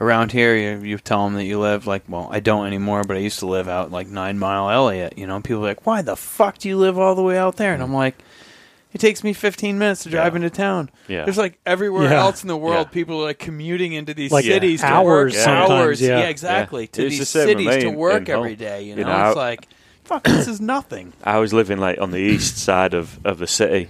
around 0.00 0.32
here, 0.32 0.56
you, 0.56 0.78
you 0.84 0.98
tell 0.98 1.24
them 1.24 1.34
that 1.34 1.44
you 1.44 1.58
live 1.60 1.86
like, 1.86 2.02
well, 2.08 2.28
I 2.30 2.40
don't 2.40 2.66
anymore, 2.66 3.04
but 3.04 3.16
I 3.16 3.20
used 3.20 3.38
to 3.40 3.46
live 3.46 3.68
out 3.68 3.90
like 3.92 4.08
Nine 4.08 4.38
Mile 4.38 4.68
Elliott. 4.70 5.16
You 5.16 5.26
know, 5.26 5.40
people 5.40 5.62
are 5.64 5.68
like, 5.68 5.86
why 5.86 6.02
the 6.02 6.16
fuck 6.16 6.58
do 6.58 6.68
you 6.68 6.76
live 6.76 6.98
all 6.98 7.14
the 7.14 7.22
way 7.22 7.38
out 7.38 7.56
there? 7.56 7.72
And 7.74 7.82
I'm 7.82 7.94
like, 7.94 8.16
it 8.94 9.00
takes 9.00 9.22
me 9.24 9.32
15 9.34 9.76
minutes 9.78 10.04
to 10.04 10.08
drive 10.10 10.32
Yeah. 10.32 10.36
into 10.36 10.50
town. 10.50 10.88
yeah. 11.08 11.24
There's 11.24 11.36
like 11.36 11.58
everywhere 11.66 12.04
Yeah. 12.10 12.20
else 12.20 12.42
in 12.42 12.48
the 12.48 12.56
world, 12.56 12.86
Yeah. 12.86 12.92
people 12.94 13.20
are 13.20 13.24
like 13.26 13.38
commuting 13.38 13.92
into 13.92 14.14
these 14.14 14.30
Like 14.32 14.44
cities 14.44 14.80
to 14.80 14.86
hours 14.86 15.34
work 15.34 15.42
sometimes, 15.42 15.70
hours. 15.70 16.00
yeah. 16.00 16.20
exactly. 16.20 16.84
Yeah. 16.84 16.88
To 16.92 17.06
It's 17.06 17.18
these 17.18 17.28
same 17.28 17.48
with 17.48 17.58
cities 17.66 17.82
to 17.84 17.90
work 17.90 18.28
in 18.28 18.34
every 18.36 18.50
Hull. 18.50 18.56
day. 18.56 18.82
You 18.84 18.94
You 18.96 19.04
know, 19.04 19.08
know, 19.18 19.28
it's 19.30 19.36
I- 19.36 19.40
like, 19.40 19.68
fuck, 20.04 20.24
this 20.24 20.46
is 20.48 20.60
nothing. 20.60 21.12
I 21.24 21.38
was 21.38 21.52
living 21.52 21.78
like 21.78 22.00
on 22.00 22.10
the 22.12 22.18
east 22.18 22.56
side 22.58 22.94
of, 22.94 23.18
of 23.26 23.38
the 23.38 23.46
city, 23.46 23.88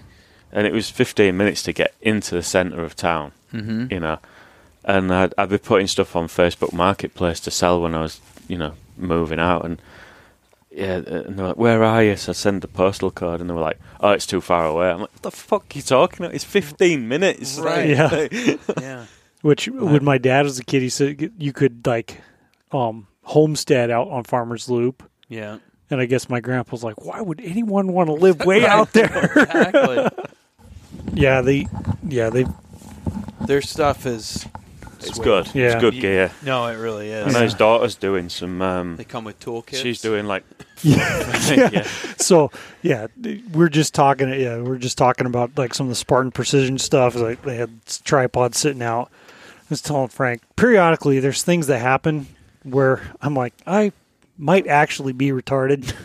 and 0.52 0.66
it 0.66 0.72
was 0.72 0.89
15 0.90 1.36
minutes 1.36 1.62
to 1.64 1.72
get 1.72 1.93
into 2.01 2.35
the 2.35 2.43
centre 2.43 2.82
of 2.82 2.97
town. 2.97 3.32
Mm-hmm. 3.52 3.93
You 3.93 4.01
know, 4.01 4.18
and 4.85 5.12
I'd, 5.14 5.35
I'd 5.39 5.48
be 5.51 5.59
putting 5.59 5.86
stuff 5.86 6.16
on 6.16 6.28
Facebook 6.28 6.72
Marketplace 6.72 7.40
to 7.40 7.51
sell 7.51 7.81
when 7.82 7.94
I 7.94 8.01
was, 8.02 8.20
you 8.48 8.56
know, 8.59 8.72
moving 8.97 9.39
out, 9.40 9.64
and 9.64 9.81
yeah, 10.74 10.96
and 10.96 11.38
they're 11.38 11.48
like, 11.48 11.56
"Where 11.56 11.84
are 11.84 12.02
you?" 12.02 12.16
So 12.16 12.30
I 12.30 12.34
send 12.34 12.62
the 12.62 12.68
postal 12.68 13.10
code, 13.10 13.40
and 13.40 13.48
they 13.48 13.55
were 13.55 13.60
like, 13.60 13.78
"Oh, 14.01 14.10
it's 14.10 14.26
too 14.26 14.40
far 14.40 14.66
away." 14.66 14.90
I'm 14.90 15.01
like, 15.01 15.12
"What 15.12 15.22
the 15.22 15.30
fuck 15.30 15.62
are 15.62 15.78
you 15.78 15.82
talking 15.82 16.24
about? 16.24 16.34
It's 16.34 16.44
15 16.44 17.06
minutes." 17.09 17.59
Right. 17.59 17.88
Yeah. 17.90 18.28
Yeah. 18.80 19.06
Which 19.42 19.68
when 19.68 20.02
my 20.05 20.16
dad 20.16 20.44
was 20.44 20.59
a 20.59 20.64
kid, 20.64 20.80
he 20.80 20.88
said 20.88 21.32
you 21.38 21.52
could 21.52 21.86
like 21.86 22.20
um 22.72 23.06
homestead 23.22 23.90
out 23.90 24.09
on 24.09 24.24
Farmer's 24.24 24.70
Loop. 24.70 25.02
Yeah. 25.28 25.59
And 25.90 26.01
I 26.01 26.06
guess 26.06 26.28
my 26.30 26.40
grandpa 26.40 26.70
was 26.72 26.82
like, 26.82 27.05
"Why 27.05 27.20
would 27.20 27.40
anyone 27.44 27.92
want 27.92 28.09
to 28.09 28.14
live 28.14 28.40
way 28.44 28.64
out 28.66 28.92
there?" 28.92 29.30
Exactly. 29.36 30.09
yeah, 31.14 31.42
they, 31.42 31.66
yeah, 32.09 32.30
they, 32.30 32.46
Their 33.46 33.60
stuff 33.60 34.06
is. 34.06 34.46
It's 35.06 35.16
sweet. 35.16 35.24
good. 35.24 35.55
Yeah. 35.55 35.66
It's 35.66 35.81
good 35.81 35.94
You- 35.94 36.01
gear. 36.02 36.32
No, 36.43 36.66
it 36.66 36.74
really 36.76 37.14
I 37.14 37.26
is. 37.26 37.35
know 37.35 37.40
his 37.40 37.55
daughter's 37.55 37.94
doing 37.97 38.28
some. 38.28 38.60
Um, 38.62 38.97
They 38.97 39.05
come 39.05 39.24
with 39.24 39.39
toolkits. 39.40 39.82
she's 39.82 40.01
doing 40.01 40.26
like. 40.26 40.44
yeah. 40.82 41.44
yeah. 41.72 41.82
So 42.18 42.51
yeah, 42.82 43.06
we're 43.52 43.68
just 43.68 43.94
talking. 43.94 44.28
Yeah, 44.28 44.59
we're 44.60 44.78
just 44.78 44.98
talking 44.98 45.26
about 45.26 45.56
like 45.56 45.74
some 45.74 45.86
of 45.86 45.90
the 45.90 45.97
Spartan 45.97 46.31
precision 46.32 46.78
stuff. 46.78 47.14
Like 47.14 47.43
they 47.43 47.56
had 47.56 47.70
tripods 48.05 48.59
sitting 48.59 48.82
out. 48.82 49.10
I 49.12 49.66
was 49.70 49.81
telling 49.81 50.09
Frank 50.09 50.43
periodically 50.56 51.20
there's 51.20 51.43
things 51.43 51.66
that 51.68 51.78
happen 51.78 52.26
where 52.64 53.01
I'm 53.22 53.35
like 53.35 53.55
I 53.66 53.93
might 54.39 54.66
actually 54.66 55.12
be 55.12 55.28
retarded. 55.31 55.94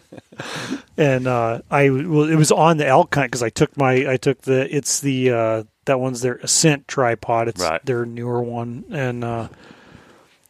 and 0.96 1.26
uh, 1.26 1.60
I 1.70 1.90
well, 1.90 2.28
it 2.28 2.36
was 2.36 2.52
on 2.52 2.76
the 2.76 2.86
elk 2.86 3.14
hunt 3.14 3.30
because 3.30 3.42
I 3.42 3.50
took 3.50 3.76
my 3.76 4.10
I 4.10 4.16
took 4.16 4.42
the 4.42 4.74
it's 4.74 5.00
the 5.00 5.30
uh, 5.30 5.62
that 5.84 6.00
one's 6.00 6.20
their 6.20 6.36
Ascent 6.36 6.88
tripod. 6.88 7.48
It's 7.48 7.62
Right. 7.62 7.84
their 7.84 8.04
newer 8.06 8.42
one 8.42 8.84
and 8.90 9.24
uh, 9.24 9.48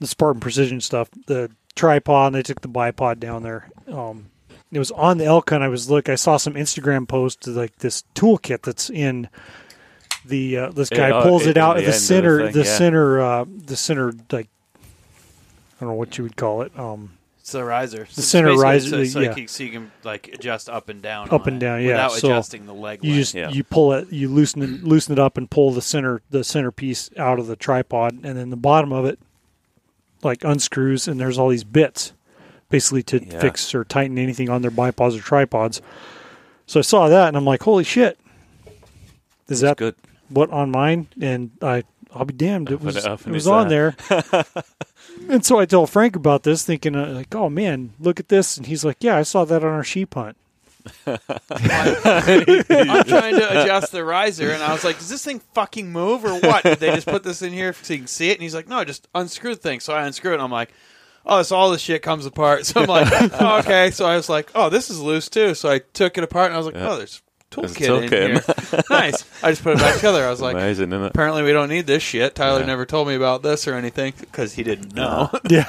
the 0.01 0.07
Spartan 0.07 0.41
Precision 0.41 0.81
stuff. 0.81 1.09
The 1.27 1.51
tripod 1.75 2.29
and 2.29 2.35
they 2.37 2.43
took 2.43 2.61
the 2.61 2.69
bipod 2.69 3.19
down 3.19 3.43
there. 3.43 3.71
Um, 3.89 4.27
it 4.71 4.79
was 4.79 4.91
on 4.93 5.19
the 5.19 5.25
elk 5.27 5.51
hunt. 5.51 5.63
I 5.63 5.69
was 5.69 5.91
look. 5.91 6.09
I 6.09 6.15
saw 6.15 6.37
some 6.37 6.55
Instagram 6.55 7.07
posts 7.07 7.47
like 7.47 7.77
this 7.79 8.05
toolkit 8.15 8.63
that's 8.63 8.89
in 8.89 9.29
the 10.25 10.57
uh, 10.57 10.71
this 10.71 10.89
guy 10.89 11.09
Yeah, 11.09 11.15
oh, 11.17 11.23
pulls 11.25 11.45
in 11.45 11.51
it 11.51 11.57
out 11.59 11.75
the 11.77 11.83
at 11.83 11.87
the 11.87 11.93
the 11.93 11.99
center 11.99 12.45
thing, 12.45 12.53
the 12.53 12.65
yeah. 12.65 12.77
center 12.79 13.21
uh, 13.21 13.45
the 13.49 13.77
center 13.77 14.13
like 14.31 14.49
I 14.79 15.81
don't 15.85 15.91
know 15.91 15.95
what 15.95 16.17
you 16.17 16.25
would 16.25 16.37
call 16.37 16.63
it. 16.63 16.79
Um, 16.79 17.19
It's 17.55 17.59
the 17.61 17.65
riser. 17.65 18.07
The 18.15 18.23
center 18.23 18.55
riser, 18.57 19.05
so, 19.07 19.21
yeah. 19.21 19.37
you, 19.37 19.47
so 19.49 19.63
you 19.65 19.71
can 19.71 19.93
like 20.05 20.29
adjust 20.29 20.69
up 20.71 20.89
and 20.89 21.03
down. 21.03 21.29
Up 21.31 21.47
and 21.47 21.61
down, 21.61 21.81
yeah. 21.83 21.89
Without 21.89 22.13
So 22.13 22.29
adjusting 22.29 22.67
the 22.67 22.73
leg. 22.75 23.01
you 23.03 23.11
length. 23.13 23.21
just 23.23 23.35
Yeah. 23.35 23.51
you 23.51 23.63
pull 23.65 23.93
it 23.93 24.11
you 24.13 24.29
loosen 24.29 24.63
it 24.63 24.85
loosen 24.85 25.13
it 25.13 25.19
up 25.19 25.37
and 25.37 25.51
pull 25.51 25.71
the 25.73 25.83
center 25.83 26.23
the 26.31 26.43
centerpiece 26.45 27.11
out 27.17 27.39
of 27.39 27.47
the 27.47 27.57
tripod 27.57 28.15
and 28.25 28.37
then 28.39 28.51
the 28.51 28.57
bottom 28.57 28.93
of 28.93 29.05
it 29.05 29.19
like 30.23 30.45
unscrews 30.45 31.07
and 31.09 31.21
there's 31.21 31.39
all 31.39 31.49
these 31.49 31.65
bits 31.65 32.13
basically 32.71 33.03
to 33.03 33.23
Yeah. 33.25 33.41
fix 33.41 33.75
or 33.75 33.85
tighten 33.85 34.17
anything 34.19 34.49
on 34.49 34.63
their 34.63 34.71
bipods 34.71 35.19
or 35.19 35.21
tripods 35.21 35.83
so 36.67 36.79
i 36.81 36.83
saw 36.83 37.09
that 37.09 37.29
and 37.29 37.37
i'm 37.37 37.45
like 37.45 37.63
holy 37.65 37.85
shit 37.85 38.19
is 39.49 39.61
that 39.61 39.77
good. 39.77 39.95
what 40.29 40.49
on 40.51 40.71
mine 40.71 41.09
and 41.21 41.51
i 41.61 41.83
i'll 42.15 42.25
be 42.25 42.35
damned 42.35 42.71
it 42.71 42.81
was 42.81 42.97
it 42.97 43.05
up 43.05 43.21
it, 43.21 43.27
and 43.27 43.35
was 43.35 43.47
on 43.47 43.69
there 43.69 43.95
and 45.29 45.45
so 45.45 45.59
i 45.59 45.65
tell 45.67 45.87
frank 45.87 46.17
about 46.17 46.43
this 46.43 46.65
thinking 46.65 46.95
uh, 46.95 47.07
like 47.09 47.35
oh 47.35 47.49
man 47.49 47.93
look 48.01 48.21
at 48.21 48.29
this 48.29 48.57
and 48.57 48.67
he's 48.67 48.85
like 48.85 48.97
yeah 49.01 49.17
i 49.17 49.23
saw 49.23 49.45
that 49.45 49.63
on 49.65 49.71
our 49.71 49.85
sheep 49.85 50.15
hunt 50.15 50.37
I'm 51.07 53.05
trying 53.05 53.37
to 53.37 53.63
adjust 53.63 53.93
the 53.93 54.05
riser, 54.05 54.51
and 54.51 54.63
I 54.63 54.73
was 54.73 54.85
like, 54.85 54.99
"Does 54.99 55.09
this 55.09 55.25
thing 55.25 55.41
fucking 55.55 55.93
move 55.93 56.25
or 56.25 56.39
what?" 56.41 56.65
Did 56.65 56.79
they 56.81 56.93
just 56.95 57.07
put 57.07 57.23
this 57.23 57.43
in 57.43 57.53
here 57.53 57.73
so 57.73 57.93
you 57.93 58.01
can 58.01 58.09
see 58.09 58.31
it? 58.31 58.35
And 58.35 58.43
he's 58.43 58.55
like, 58.55 58.69
"No, 58.69 58.85
just 58.85 59.07
unscrew 59.15 59.55
the 59.55 59.61
thing." 59.61 59.81
So 59.81 59.93
I 59.95 60.05
unscrew 60.07 60.33
it. 60.33 60.35
and 60.35 60.43
I'm 60.43 60.51
like, 60.51 60.73
"Oh, 61.25 61.43
so 61.43 61.57
all 61.57 61.71
this 61.71 61.81
shit 61.83 62.03
comes 62.03 62.27
apart." 62.27 62.67
So 62.67 62.81
I'm 62.81 62.89
like, 62.89 63.07
oh, 63.41 63.59
"Okay." 63.61 63.91
So 63.91 64.07
I 64.07 64.17
was 64.17 64.29
like, 64.29 64.51
"Oh, 64.55 64.69
this 64.71 64.91
is 64.91 64.99
loose 65.01 65.29
too." 65.29 65.55
So 65.55 65.71
I 65.71 65.79
took 65.93 66.19
it 66.19 66.25
apart, 66.25 66.47
and 66.47 66.55
I 66.55 66.59
was 66.59 66.67
like, 66.67 66.75
Yeah. 66.75 66.91
"Oh, 66.91 66.97
there's 66.97 67.17
a 67.17 67.21
There's 67.21 67.21
a 67.21 67.32
toolkit 67.53 68.03
in 68.03 68.09
toolkit 68.09 68.13
in 68.13 68.31
here. 68.31 68.83
nice." 68.91 69.25
I 69.45 69.51
just 69.53 69.63
put 69.63 69.75
it 69.75 69.79
back 69.79 69.97
together. 69.97 70.25
I 70.27 70.31
was 70.31 70.41
like, 70.41 70.55
Amazing, 70.55 70.89
isn't 70.93 71.03
it? 71.05 71.07
"Apparently, 71.09 71.43
we 71.43 71.53
don't 71.53 71.69
need 71.69 71.87
this 71.87 72.03
shit." 72.03 72.35
Tyler 72.35 72.61
Yeah. 72.61 72.67
never 72.67 72.87
told 72.87 73.09
me 73.09 73.15
about 73.15 73.43
this 73.43 73.69
or 73.69 73.75
anything 73.75 74.15
because 74.19 74.55
he 74.55 74.63
didn't 74.63 74.95
know. 74.95 75.31
yeah 75.49 75.65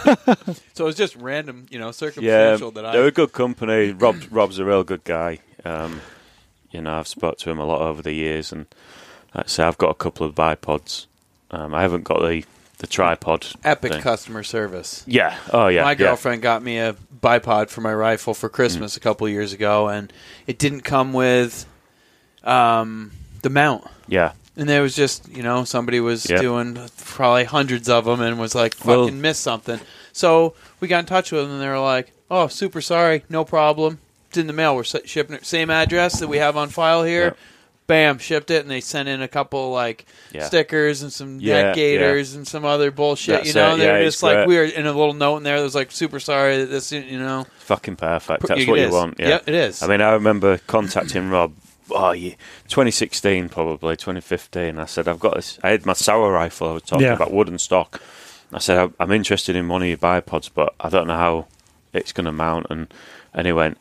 so 0.73 0.85
it 0.85 0.87
was 0.87 0.95
just 0.95 1.15
random, 1.17 1.65
you 1.69 1.79
know, 1.79 1.87
Yeah, 1.87 1.91
circumstantial 1.91 2.71
that 2.71 2.85
I. 2.85 2.91
they're 2.93 3.07
a 3.07 3.11
good 3.11 3.33
company. 3.33 3.91
Rob, 3.91 4.17
Rob's 4.31 4.59
a 4.59 4.65
real 4.65 4.83
good 4.83 5.03
guy. 5.03 5.39
Um, 5.65 6.01
you 6.71 6.81
know, 6.81 6.93
I've 6.93 7.07
spoke 7.07 7.37
to 7.39 7.49
him 7.51 7.59
a 7.59 7.65
lot 7.65 7.81
over 7.81 8.01
the 8.01 8.13
years, 8.13 8.51
and 8.51 8.65
like 9.35 9.45
I 9.45 9.47
say, 9.47 9.63
I've 9.63 9.77
got 9.77 9.89
a 9.89 9.95
couple 9.95 10.25
of 10.25 10.33
bipods. 10.35 11.05
Um, 11.51 11.73
I 11.73 11.81
haven't 11.81 12.03
got 12.03 12.19
the 12.19 12.43
the 12.79 12.87
tripod. 12.87 13.47
Epic 13.63 13.93
thing. 13.93 14.01
customer 14.01 14.43
service. 14.43 15.03
Yeah. 15.07 15.37
Oh 15.51 15.67
yeah. 15.67 15.83
my 15.83 15.91
yeah. 15.91 15.95
girlfriend 15.95 16.41
got 16.41 16.61
me 16.63 16.79
a 16.79 16.95
bipod 17.21 17.69
for 17.69 17.81
my 17.81 17.93
rifle 17.93 18.33
for 18.33 18.49
Christmas 18.49 18.97
a 18.97 18.99
couple 18.99 19.29
years 19.29 19.53
ago, 19.53 19.87
and 19.87 20.11
it 20.47 20.57
didn't 20.57 20.81
come 20.81 21.13
with 21.13 21.65
um, 22.43 23.11
the 23.41 23.49
mount. 23.49 23.85
Yeah. 24.07 24.33
And 24.55 24.69
there 24.69 24.81
was 24.83 24.95
just, 24.95 25.27
you 25.29 25.41
know, 25.41 25.63
somebody 25.63 25.99
was 25.99 26.29
Yeah. 26.29 26.39
doing 26.39 26.77
probably 27.03 27.45
hundreds 27.45 27.89
of 27.89 28.05
them 28.05 28.21
and 28.21 28.39
was 28.39 28.53
like, 28.53 28.75
fucking 28.75 28.89
Well- 28.89 29.11
missed 29.11 29.41
something. 29.41 29.79
So 30.11 30.53
we 30.79 30.87
got 30.87 30.99
in 30.99 31.05
touch 31.05 31.31
with 31.31 31.41
them, 31.43 31.51
and 31.53 31.61
they 31.61 31.67
were 31.67 31.79
like, 31.79 32.11
oh, 32.29 32.47
super 32.47 32.81
sorry, 32.81 33.23
no 33.29 33.43
problem. 33.43 33.97
It's 34.29 34.37
in 34.37 34.47
the 34.47 34.53
mail. 34.53 34.75
We're 34.75 34.83
shipping 34.83 35.35
it. 35.35 35.45
Same 35.45 35.69
address 35.71 36.19
that 36.19 36.27
we 36.27 36.37
have 36.37 36.55
on 36.57 36.69
file 36.69 37.03
here. 37.03 37.23
Yeah. 37.25 37.31
Bam, 37.85 38.17
shipped 38.17 38.49
it, 38.49 38.61
and 38.61 38.71
they 38.71 38.79
sent 38.79 39.09
in 39.09 39.21
a 39.21 39.27
couple 39.27 39.71
like 39.71 40.05
Yeah. 40.31 40.45
stickers 40.45 41.01
and 41.01 41.11
some 41.11 41.39
Yeah, 41.41 41.63
neck 41.63 41.75
gaiters 41.75 42.33
and 42.33 42.47
some 42.47 42.63
other 42.63 42.91
bullshit. 42.91 43.35
That's 43.43 43.47
you 43.49 43.53
know, 43.55 43.73
it, 43.73 43.77
they 43.79 43.85
yeah, 43.85 43.91
were 43.97 44.03
just 44.05 44.23
like 44.23 44.35
great. 44.37 44.47
weird. 44.47 44.71
And 44.71 44.87
a 44.87 44.93
little 44.93 45.13
note 45.13 45.37
in 45.37 45.43
there 45.43 45.57
that 45.57 45.63
was 45.63 45.75
like, 45.75 45.91
"Super 45.91 46.19
sorry 46.19 46.59
that 46.59 46.67
this," 46.67 46.91
you 46.93 47.19
know. 47.19 47.45
Fucking 47.59 47.97
perfect. 47.97 48.43
It 48.43 48.47
That's 48.47 48.67
what 48.67 48.79
is. 48.79 48.87
you 48.89 48.93
want. 48.95 49.19
Yeah. 49.19 49.27
Yep, 49.29 49.43
it 49.49 49.55
is. 49.55 49.83
I 49.83 49.87
mean, 49.87 49.99
I 50.01 50.11
remember 50.13 50.59
contacting 50.65 51.29
Rob. 51.29 51.53
Oh, 51.91 52.11
yeah, 52.11 52.35
2016 52.69 53.49
probably 53.49 53.95
2015. 53.95 54.77
I 54.77 54.85
said 54.85 55.07
I've 55.07 55.19
got 55.19 55.35
this. 55.35 55.59
I 55.63 55.69
had 55.71 55.85
my 55.85 55.93
Sauer 55.93 56.31
rifle. 56.31 56.69
I 56.69 56.73
was 56.73 56.83
talking 56.83 57.05
Yeah. 57.05 57.13
about 57.13 57.31
wooden 57.33 57.57
stock. 57.57 58.01
I 58.53 58.59
said 58.59 58.77
"I'm- 58.77 58.93
I'm 58.99 59.11
interested 59.11 59.55
in 59.55 59.67
one 59.67 59.81
of 59.81 59.87
your 59.87 59.97
bipods, 59.97 60.49
but 60.53 60.73
I 60.79 60.89
don't 60.89 61.07
know 61.07 61.17
how 61.17 61.47
it's 61.91 62.11
going 62.11 62.25
to 62.25 62.31
mount. 62.31 62.67
And 62.69 62.93
and 63.33 63.47
he 63.47 63.53
went, 63.53 63.77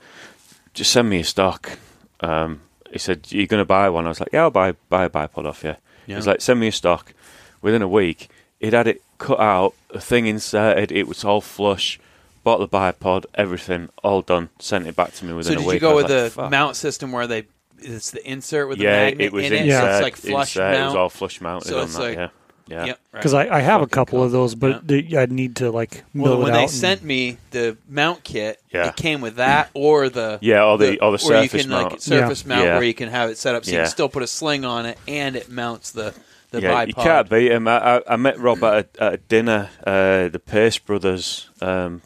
just 0.74 0.91
send 0.93 1.11
me 1.11 1.20
a 1.20 1.24
stock. 1.24 1.79
Um, 2.20 2.62
he 2.91 2.99
said, 2.99 3.27
"You're 3.31 3.47
going 3.47 3.61
to 3.61 3.66
buy 3.66 3.89
one?" 3.91 4.07
I 4.07 4.09
was 4.09 4.20
like, 4.20 4.31
"Yeah, 4.33 4.43
I'll 4.43 4.51
buy 4.51 4.73
buy 4.89 5.05
a 5.05 5.11
bipod 5.11 5.47
off 5.47 5.62
you." 5.62 5.77
Yeah. 6.07 6.16
He's 6.16 6.27
like, 6.27 6.41
"Send 6.41 6.59
me 6.61 6.69
a 6.69 6.73
stock." 6.73 7.12
Within 7.61 7.83
a 7.83 7.89
week, 7.89 8.29
he'd 8.61 8.73
had 8.73 8.87
it 8.89 9.03
cut 9.19 9.39
out, 9.39 9.74
a 9.91 10.01
thing 10.01 10.27
inserted. 10.27 10.91
It 10.91 11.07
was 11.07 11.23
all 11.24 11.41
flush. 11.43 12.01
Bought 12.45 12.59
the 12.59 12.66
bipod, 12.69 13.24
everything 13.37 13.89
all 14.03 14.20
done. 14.23 14.49
Sent 14.59 14.87
it 14.89 14.97
back 14.97 15.12
to 15.15 15.24
me 15.24 15.33
within 15.33 15.53
so 15.53 15.59
a 15.59 15.62
did 15.62 15.66
week. 15.69 15.74
you 15.74 15.81
go 15.81 15.95
with 15.95 16.05
like, 16.11 16.24
the 16.24 16.31
"Fuck." 16.31 16.51
mount 16.51 16.74
system 16.77 17.12
where 17.12 17.27
they 17.27 17.45
it's 17.84 18.10
the 18.10 18.28
insert 18.30 18.68
with 18.68 18.78
the 18.78 18.84
magnet 18.84 19.26
it 19.26 19.32
was 19.32 19.44
in 19.46 19.52
it, 19.52 19.66
insert, 19.66 19.80
so 19.80 19.86
it's 19.90 20.02
like 20.02 20.16
flush 20.16 20.56
insert, 20.56 20.74
It 20.74 20.84
was 20.86 20.94
all 20.94 21.09
flush 21.09 21.40
mounted 21.40 21.68
So 21.68 21.78
on 21.78 21.84
it's 21.84 21.94
that. 21.96 22.00
like- 22.02 22.16
yeah, 22.16 22.28
yeah. 22.68 22.84
Yep, 22.86 22.98
right. 23.12 23.18
because 23.20 23.34
I, 23.34 23.48
I 23.56 23.60
have 23.60 23.82
a 23.82 23.86
couple 23.88 24.18
cool. 24.18 24.24
of 24.24 24.30
those 24.32 24.54
but 24.54 24.88
Yeah. 24.88 25.20
i'd 25.20 25.32
need 25.32 25.56
to 25.56 25.70
like 25.72 26.04
mill 26.14 26.24
Well, 26.24 26.32
it 26.34 26.44
when 26.44 26.52
out 26.52 26.56
they 26.56 26.62
and- 26.62 26.70
sent 26.70 27.02
me 27.02 27.38
the 27.50 27.76
mount 27.88 28.22
kit, 28.22 28.62
Yeah. 28.72 28.88
it 28.88 28.96
came 28.96 29.20
with 29.20 29.36
that 29.36 29.70
or 29.74 30.09
the 30.09 30.38
Yeah, 30.40 30.64
or 30.64 30.78
the- 30.78 31.00
or 31.00 31.16
the 31.18 31.24
where 31.24 31.42
you 31.42 31.48
surface 31.48 31.62
can 31.62 31.70
mount. 31.70 31.90
like 31.92 32.00
surface 32.00 32.46
mount 32.46 32.64
Yeah. 32.64 32.74
where 32.74 32.84
you 32.84 32.94
can 32.94 33.09
have 33.09 33.30
it 33.30 33.36
set 33.38 33.54
up 33.56 33.64
so 33.64 33.72
you 33.72 33.78
can 33.78 33.86
still 33.88 34.09
put 34.09 34.22
a 34.22 34.26
sling 34.28 34.64
on 34.64 34.86
it 34.86 34.96
and 35.09 35.34
it 35.36 35.50
mounts 35.50 35.90
the 35.90 36.14
the 36.52 36.60
yeah, 36.60 36.84
bipod. 36.84 36.88
you 36.88 36.94
can't 36.94 37.30
beat 37.30 37.50
him. 37.50 37.66
I, 37.66 37.96
I, 37.96 38.02
I 38.10 38.16
met 38.16 38.38
Rob 38.38 38.62
at 38.62 38.90
a, 38.98 39.02
at 39.02 39.14
a 39.14 39.16
dinner. 39.16 39.70
Uh, 39.86 40.28
the 40.28 40.38
Pace 40.38 40.76
brothers, 40.76 41.48
um, 41.62 42.02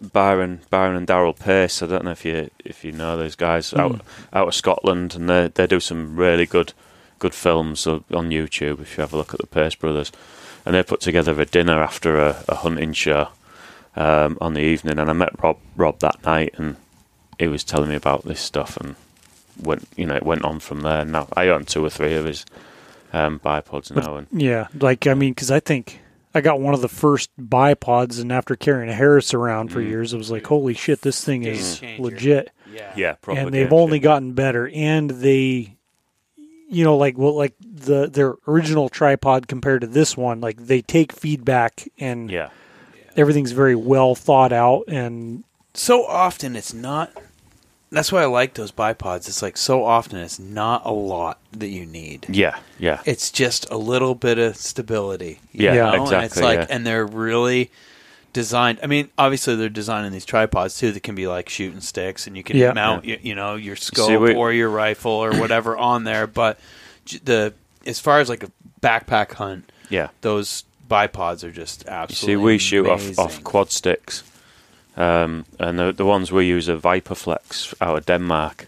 Byron, 0.00 0.60
Byron 0.70 0.96
and 0.96 1.06
Daryl 1.06 1.38
Pace. 1.38 1.82
I 1.82 1.86
don't 1.86 2.04
know 2.04 2.12
if 2.12 2.24
you 2.24 2.50
if 2.64 2.84
you 2.84 2.92
know 2.92 3.16
those 3.16 3.34
guys 3.34 3.72
out 3.74 4.00
out 4.32 4.48
of 4.48 4.54
Scotland, 4.54 5.14
and 5.14 5.28
they 5.28 5.48
they 5.48 5.66
do 5.66 5.80
some 5.80 6.16
really 6.16 6.46
good 6.46 6.72
good 7.18 7.34
films 7.34 7.86
on 7.86 8.04
on 8.12 8.30
YouTube. 8.30 8.80
If 8.80 8.96
you 8.96 9.02
have 9.02 9.12
a 9.12 9.16
look 9.16 9.34
at 9.34 9.40
the 9.40 9.46
Pace 9.46 9.74
brothers, 9.74 10.12
and 10.64 10.74
they 10.74 10.82
put 10.82 11.00
together 11.00 11.38
a 11.40 11.44
dinner 11.44 11.82
after 11.82 12.18
a, 12.18 12.44
a 12.48 12.56
hunting 12.56 12.92
show 12.92 13.28
um, 13.96 14.38
on 14.40 14.54
the 14.54 14.60
evening, 14.60 14.98
and 14.98 15.10
I 15.10 15.12
met 15.12 15.42
Rob 15.42 15.58
Rob 15.76 15.98
that 16.00 16.24
night, 16.24 16.54
and 16.56 16.76
he 17.38 17.48
was 17.48 17.64
telling 17.64 17.90
me 17.90 17.96
about 17.96 18.24
this 18.24 18.40
stuff, 18.40 18.76
and 18.76 18.94
went 19.60 19.88
you 19.96 20.06
know 20.06 20.16
it 20.16 20.22
went 20.22 20.44
on 20.44 20.60
from 20.60 20.80
there. 20.82 21.04
Now 21.04 21.28
I 21.34 21.48
own 21.48 21.64
two 21.64 21.84
or 21.84 21.90
three 21.90 22.14
of 22.14 22.24
his 22.24 22.46
um, 23.12 23.40
bipods 23.40 23.94
now, 23.94 24.16
and 24.16 24.26
Yeah, 24.32 24.68
like 24.78 25.06
I 25.06 25.14
mean, 25.14 25.32
because 25.32 25.50
I 25.50 25.60
think 25.60 26.00
I 26.34 26.40
got 26.40 26.60
one 26.60 26.74
of 26.74 26.80
the 26.82 26.88
first 26.88 27.30
bipods, 27.40 28.20
and 28.20 28.30
after 28.32 28.54
carrying 28.54 28.90
a 28.90 28.94
Harris 28.94 29.32
around 29.34 29.72
for 29.72 29.80
Mm. 29.80 29.88
years, 29.88 30.12
it 30.14 30.18
was 30.18 30.30
like, 30.30 30.46
"Holy 30.46 30.74
shit, 30.74 31.00
this 31.02 31.24
thing 31.24 31.42
Game 31.42 31.54
is 31.54 31.78
changer. 31.78 32.02
legit!" 32.02 32.50
yeah. 32.72 32.92
yeah, 32.96 33.12
proper 33.14 33.40
and 33.40 33.52
they've 33.54 33.72
only 33.72 33.98
gotten 33.98 34.32
better, 34.32 34.70
and 34.74 35.10
they, 35.10 35.74
you 36.68 36.84
know, 36.84 36.96
like 36.96 37.16
well, 37.16 37.34
like 37.34 37.54
the 37.60 38.06
their 38.08 38.34
original 38.46 38.88
tripod 38.88 39.48
compared 39.48 39.80
to 39.80 39.86
this 39.86 40.16
one, 40.16 40.40
like 40.40 40.58
they 40.66 40.82
take 40.82 41.12
feedback, 41.12 41.88
and 41.98 42.30
yeah, 42.30 42.50
everything's 43.16 43.52
very 43.52 43.74
well 43.74 44.14
thought 44.14 44.52
out, 44.52 44.84
and 44.88 45.44
So 45.74 46.04
often 46.06 46.56
it's 46.56 46.74
not. 46.74 47.10
That's 47.90 48.12
why 48.12 48.22
I 48.22 48.26
like 48.26 48.54
those 48.54 48.70
bipods. 48.70 49.28
It's 49.28 49.40
like 49.40 49.56
so 49.56 49.84
often 49.84 50.18
it's 50.18 50.38
not 50.38 50.82
a 50.84 50.92
lot 50.92 51.38
that 51.52 51.68
you 51.68 51.86
need. 51.86 52.26
yeah, 52.28 52.58
yeah, 52.78 53.00
It's 53.06 53.30
just 53.30 53.68
a 53.70 53.76
little 53.78 54.14
bit 54.14 54.38
of 54.38 54.56
stability. 54.56 55.40
you 55.52 55.66
Yeah, 55.66 55.74
know? 55.96 56.06
And 56.12 56.24
it's 56.24 56.38
like, 56.40 56.58
yeah. 56.60 56.66
and 56.68 56.86
they're 56.86 57.06
really 57.06 57.70
designed. 58.34 58.78
I 58.82 58.86
mean, 58.88 59.08
obviously 59.16 59.56
they're 59.56 59.70
designing 59.70 60.12
these 60.12 60.26
tripods 60.26 60.76
too 60.78 60.92
that 60.92 61.02
can 61.02 61.14
be 61.14 61.26
like 61.26 61.48
shooting 61.48 61.80
sticks, 61.80 62.26
and 62.26 62.36
you 62.36 62.42
can 62.44 62.58
Yeah. 62.58 62.72
mount, 62.72 63.06
Yeah. 63.06 63.14
You, 63.14 63.30
you 63.30 63.34
know, 63.34 63.54
your 63.54 63.74
scope 63.76 64.20
we- 64.20 64.34
or 64.34 64.52
your 64.52 64.68
rifle 64.68 65.12
or 65.12 65.32
whatever 65.40 65.74
on 65.76 66.04
there. 66.04 66.26
But 66.26 66.58
the 67.24 67.54
as 67.86 67.98
far 67.98 68.20
as 68.20 68.28
like 68.28 68.42
a 68.42 68.50
backpack 68.82 69.32
hunt, 69.32 69.72
yeah. 69.88 70.08
those 70.20 70.64
bipods 70.90 71.42
are 71.42 71.50
just 71.50 71.84
You 71.86 71.90
absolutely. 71.90 72.32
see, 72.34 72.44
we 72.44 72.58
shoot 72.58 72.86
off, 72.86 73.18
off 73.18 73.42
quad 73.44 73.70
sticks, 73.70 74.22
um, 74.98 75.44
and 75.58 75.78
the 75.78 75.92
the 75.92 76.04
ones 76.04 76.30
we 76.30 76.44
use 76.46 76.68
are 76.68 76.76
Viperflex 76.76 77.74
out 77.80 77.96
of 77.98 78.04
Denmark, 78.06 78.66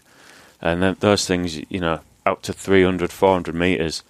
and 0.61 0.81
then 0.81 0.95
those 0.99 1.27
things, 1.27 1.57
you 1.69 1.79
know, 1.79 1.99
up 2.25 2.41
to 2.43 2.53
300, 2.53 3.11
400 3.11 3.53
meters, 3.55 4.03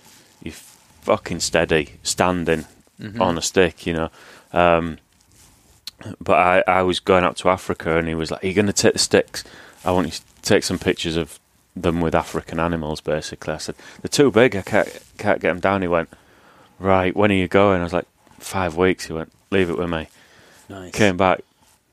you're 0.43 0.53
fucking 1.01 1.39
steady 1.41 1.95
standing 2.03 2.65
Mm-hmm. 3.01 3.19
on 3.21 3.35
a 3.37 3.41
stick, 3.41 3.87
you 3.87 3.93
know. 3.93 4.09
Um, 4.53 4.99
but 6.19 6.37
I, 6.37 6.63
I 6.67 6.81
was 6.83 6.99
going 6.99 7.23
out 7.23 7.35
to 7.37 7.49
Africa, 7.49 7.97
and 7.97 8.07
he 8.07 8.13
was 8.13 8.29
like, 8.29 8.43
"Are 8.43 8.47
you 8.47 8.53
going 8.53 8.67
to 8.67 8.73
take 8.73 8.93
the 8.93 8.99
sticks? 8.99 9.43
I 9.83 9.91
want 9.91 10.05
you 10.07 10.13
to 10.13 10.21
take 10.43 10.63
some 10.63 10.77
pictures 10.77 11.17
of 11.17 11.39
them 11.75 11.99
with 12.01 12.13
African 12.13 12.59
animals." 12.59 13.01
Basically, 13.01 13.53
I 13.55 13.57
said, 13.57 13.75
"They're 14.01 14.09
too 14.09 14.29
big. 14.31 14.55
I 14.55 14.61
can't 14.61 14.87
can't 15.17 15.41
get 15.41 15.47
them 15.49 15.59
down." 15.59 15.81
He 15.81 15.87
went, 15.87 16.09
right, 16.79 17.15
when 17.15 17.31
are 17.31 17.35
you 17.35 17.47
going? 17.47 17.81
I 17.81 17.83
was 17.83 17.93
like, 17.93 18.07
five 18.39 18.75
weeks. 18.77 19.05
He 19.07 19.13
went, 19.13 19.31
leave 19.49 19.69
it 19.71 19.77
with 19.79 19.89
me. 19.89 20.07
Nice. 20.69 20.91
Came 20.93 21.17
back. 21.17 21.41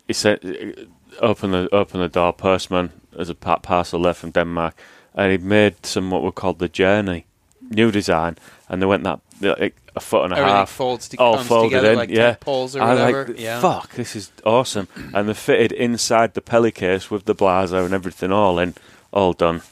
He 0.09 0.15
said, 0.15 0.89
open 1.21 1.53
the 1.53 1.69
open 1.73 2.01
the 2.01 2.09
door. 2.09 2.33
Postman, 2.33 2.91
there's 3.13 3.31
a 3.31 3.35
parcel 3.35 4.01
left 4.01 4.21
from 4.21 4.31
Denmark, 4.33 4.75
and 5.15 5.31
he 5.31 5.39
made 5.39 5.87
some 5.87 6.11
what 6.11 6.23
were 6.23 6.33
called 6.33 6.59
the 6.59 6.69
journey, 6.69 7.27
new 7.71 7.93
design, 7.93 8.37
and 8.69 8.83
they 8.83 8.87
went 8.87 9.05
that 9.05 9.21
like, 9.41 9.77
a 9.95 10.01
foot 10.01 10.25
and 10.25 10.33
a 10.33 10.37
Everything 10.37 10.57
half. 10.57 10.71
folds 10.71 11.09
to, 11.11 11.17
all 11.19 11.37
comes 11.37 11.49
folded 11.49 11.69
together 11.69 11.93
in, 11.93 11.99
like 11.99 12.11
yeah. 12.11 12.37
poles 12.41 12.75
or 12.75 12.83
I 12.83 12.91
was 12.95 13.01
whatever. 13.01 13.29
like, 13.29 13.41
yeah. 13.41 13.61
fuck, 13.61 13.93
this 13.95 14.17
is 14.17 14.33
awesome. 14.45 14.89
And 15.13 15.29
they 15.29 15.35
fitted 15.35 15.73
inside 15.73 16.35
the 16.35 16.41
Peli 16.41 16.71
case 16.71 17.11
with 17.11 17.27
the 17.27 17.35
Blaser 17.35 17.85
and 17.85 17.95
everything 17.95 18.33
all 18.33 18.59
in, 18.59 18.75
all 19.13 19.33
done. 19.33 19.63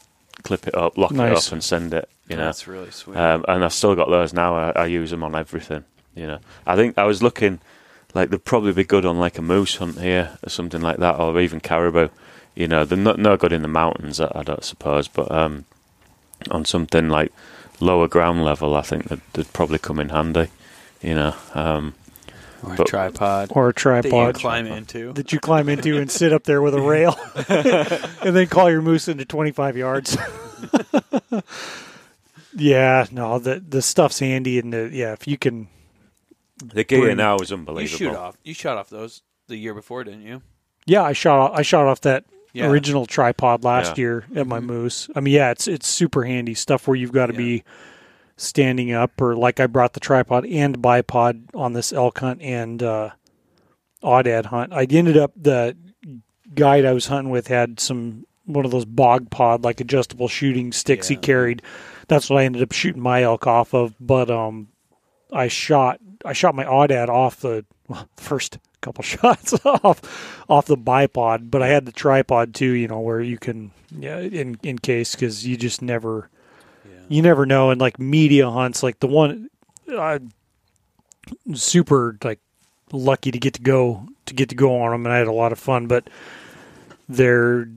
Clip 0.43 0.69
it 0.69 0.75
up, 0.75 0.97
lock 0.99 1.13
it 1.13 1.19
up, 1.19 1.51
and 1.51 1.65
send 1.65 1.93
it. 1.95 2.09
You 2.29 2.37
know, 2.37 2.45
That's 2.45 2.69
really 2.69 2.91
sweet. 2.91 3.17
um, 3.17 3.45
and 3.49 3.65
I've 3.65 3.73
still 3.73 3.95
got 3.97 4.11
those 4.11 4.33
now. 4.33 4.55
I, 4.55 4.71
I 4.71 4.87
use 4.87 5.11
them 5.11 5.25
on 5.25 5.35
everything. 5.35 5.85
You 6.15 6.27
know, 6.27 6.39
I 6.67 6.77
think 6.77 6.99
I 6.99 7.05
was 7.05 7.23
looking 7.23 7.61
like 8.17 8.31
they'd 8.31 8.45
probably 8.45 8.73
be 8.73 8.83
good 8.85 9.05
on 9.05 9.19
like 9.19 9.39
a 9.39 9.43
moose 9.43 9.77
hunt 9.77 10.01
here 10.01 10.39
or 10.43 10.49
something 10.49 10.81
like 10.81 10.97
that, 10.97 11.21
or 11.21 11.39
even 11.41 11.61
caribou. 11.61 12.09
You 12.55 12.67
know, 12.67 12.85
they're 12.87 12.97
not 12.97 13.19
no 13.19 13.37
good 13.37 13.53
in 13.53 13.61
the 13.63 13.69
mountains, 13.69 14.19
I, 14.19 14.33
I 14.35 14.43
don't 14.43 14.65
suppose, 14.65 15.07
but 15.09 15.31
um, 15.31 15.67
on 16.51 16.65
something 16.65 17.11
like 17.11 17.31
lower 17.81 18.09
ground 18.09 18.43
level, 18.45 18.75
I 18.75 18.81
think 18.81 19.09
that 19.09 19.21
they'd 19.35 19.53
probably 19.53 19.79
come 19.79 20.01
in 20.01 20.09
handy. 20.09 20.49
You 21.03 21.15
know, 21.15 21.35
um, 21.55 21.95
or 22.63 22.73
a 22.73 22.77
but- 22.77 22.87
tripod 22.87 23.49
Or 23.53 23.69
a 23.69 23.75
tripod 23.75 24.05
that 24.05 24.09
you 24.09 24.23
tripod 24.23 24.41
climb 24.41 24.67
into. 24.67 25.13
that 25.13 25.33
you 25.33 25.39
climb 25.39 25.69
into 25.69 25.99
and 25.99 26.11
sit 26.11 26.33
up 26.33 26.45
there 26.45 26.63
with 26.63 26.75
a 26.75 26.81
rail, 26.81 27.15
and 27.49 28.35
then 28.35 28.47
call 28.47 28.71
your 28.71 28.81
moose 28.81 29.07
into 29.09 29.27
twenty 29.27 29.53
five 29.53 29.77
yards. 29.77 30.17
yeah, 32.57 33.07
no, 33.13 33.39
the 33.39 33.61
the 33.61 33.83
stuff's 33.83 34.19
handy, 34.21 34.59
and 34.59 34.73
the, 34.73 34.91
yeah, 34.93 35.13
if 35.13 35.29
you 35.29 35.37
can, 35.37 35.69
the 36.65 36.85
gear 36.85 37.01
Bring- 37.03 37.17
now 37.19 37.37
is 37.37 37.53
unbelievable. 37.53 37.83
You 37.83 37.87
unbelievable. 38.09 38.15
shoot 38.15 38.19
off. 38.19 38.39
You 38.45 38.55
shot 38.55 38.79
off 38.79 38.89
those 38.91 39.23
the 39.49 39.57
year 39.57 39.75
before, 39.75 40.05
didn't 40.05 40.23
you? 40.23 40.43
yeah, 40.87 41.03
I 41.03 41.13
shot 41.13 41.39
off, 41.39 41.59
I 41.59 41.63
shot 41.63 41.87
off 41.87 42.01
that 42.03 42.25
Yeah. 42.53 42.69
original 42.69 43.07
tripod 43.07 43.65
last 43.65 43.99
Yeah. 43.99 44.03
year 44.03 44.25
at 44.37 44.47
my 44.47 44.61
Mhm. 44.61 44.65
moose. 44.67 45.11
I 45.17 45.21
mean, 45.21 45.35
yeah, 45.35 45.51
it's 45.51 45.67
it's 45.69 45.87
super 45.89 46.25
handy 46.25 46.55
stuff 46.55 46.87
where 46.89 46.97
you've 46.97 47.13
got 47.13 47.27
to 47.27 47.33
be 47.33 47.65
standing 48.37 48.93
up, 48.93 49.21
or 49.21 49.35
like 49.37 49.61
I 49.61 49.67
brought 49.67 49.93
the 49.95 50.01
tripod 50.01 50.47
and 50.47 50.79
bipod 50.79 51.43
on 51.55 51.73
this 51.73 51.93
elk 51.93 52.19
hunt 52.21 52.41
and 52.43 52.83
uh, 52.83 53.11
aoudad 54.03 54.47
hunt. 54.47 54.73
I 54.73 54.85
ended 54.85 55.17
up 55.17 55.33
the 55.37 55.77
guide 56.55 56.85
I 56.85 56.93
was 56.93 57.07
hunting 57.07 57.31
with 57.31 57.49
had 57.49 57.81
some 57.81 58.25
one 58.45 58.65
of 58.65 58.71
those 58.71 58.85
bog 58.85 59.29
pod 59.31 59.65
like 59.65 59.81
adjustable 59.81 60.29
shooting 60.29 60.71
sticks 60.73 61.09
he 61.09 61.17
carried. 61.17 61.63
That's 62.09 62.31
what 62.31 62.41
I 62.41 62.45
ended 62.45 62.63
up 62.63 62.73
shooting 62.73 63.03
my 63.03 63.23
elk 63.23 63.47
off 63.47 63.75
of. 63.75 63.95
But 64.01 64.31
um, 64.31 64.69
I 65.33 65.49
shot 65.49 65.99
I 66.27 66.33
shot 66.33 66.55
my 66.55 66.65
aoudad 66.65 67.09
off 67.09 67.41
the 67.41 67.65
well, 67.89 68.09
first 68.17 68.59
couple 68.81 69.03
shots 69.15 69.55
off 69.65 70.45
off 70.49 70.67
the 70.67 70.77
bipod, 70.77 71.51
but 71.51 71.63
I 71.63 71.69
had 71.69 71.87
the 71.87 71.93
tripod 71.93 72.55
too. 72.55 72.73
You 72.73 72.89
know 72.89 73.01
where 73.01 73.21
you 73.21 73.39
can 73.39 73.71
yeah 73.97 74.19
in 74.19 74.59
in 74.63 74.79
case 74.79 75.15
because 75.15 75.47
you 75.47 75.57
just 75.57 75.81
never 75.83 76.29
Yeah. 76.85 77.01
you 77.09 77.23
never 77.23 77.47
know. 77.47 77.71
And 77.71 77.81
like 77.81 77.99
media 77.99 78.51
hunts, 78.51 78.83
like 78.83 79.01
the 79.01 79.07
one, 79.07 79.49
I 79.89 80.21
super 81.55 82.19
like 82.23 82.41
lucky 82.93 83.31
to 83.31 83.39
get 83.39 83.55
to 83.55 83.63
go 83.63 84.09
to 84.27 84.35
get 84.35 84.49
to 84.51 84.55
go 84.55 84.81
on 84.81 84.93
them, 84.93 85.07
and 85.07 85.13
I 85.13 85.19
had 85.19 85.27
a 85.29 85.33
lot 85.33 85.53
of 85.53 85.59
fun. 85.59 85.87
But 85.87 86.09
they're 87.09 87.69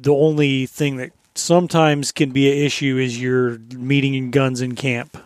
the 0.00 0.12
only 0.12 0.66
thing 0.66 0.96
that 0.96 1.12
sometimes 1.34 2.12
can 2.12 2.30
be 2.30 2.50
an 2.50 2.58
issue 2.66 2.98
is 2.98 3.20
you're 3.20 3.58
meeting 3.76 4.14
in 4.14 4.30
guns 4.30 4.60
in 4.60 4.74
camp. 4.74 5.16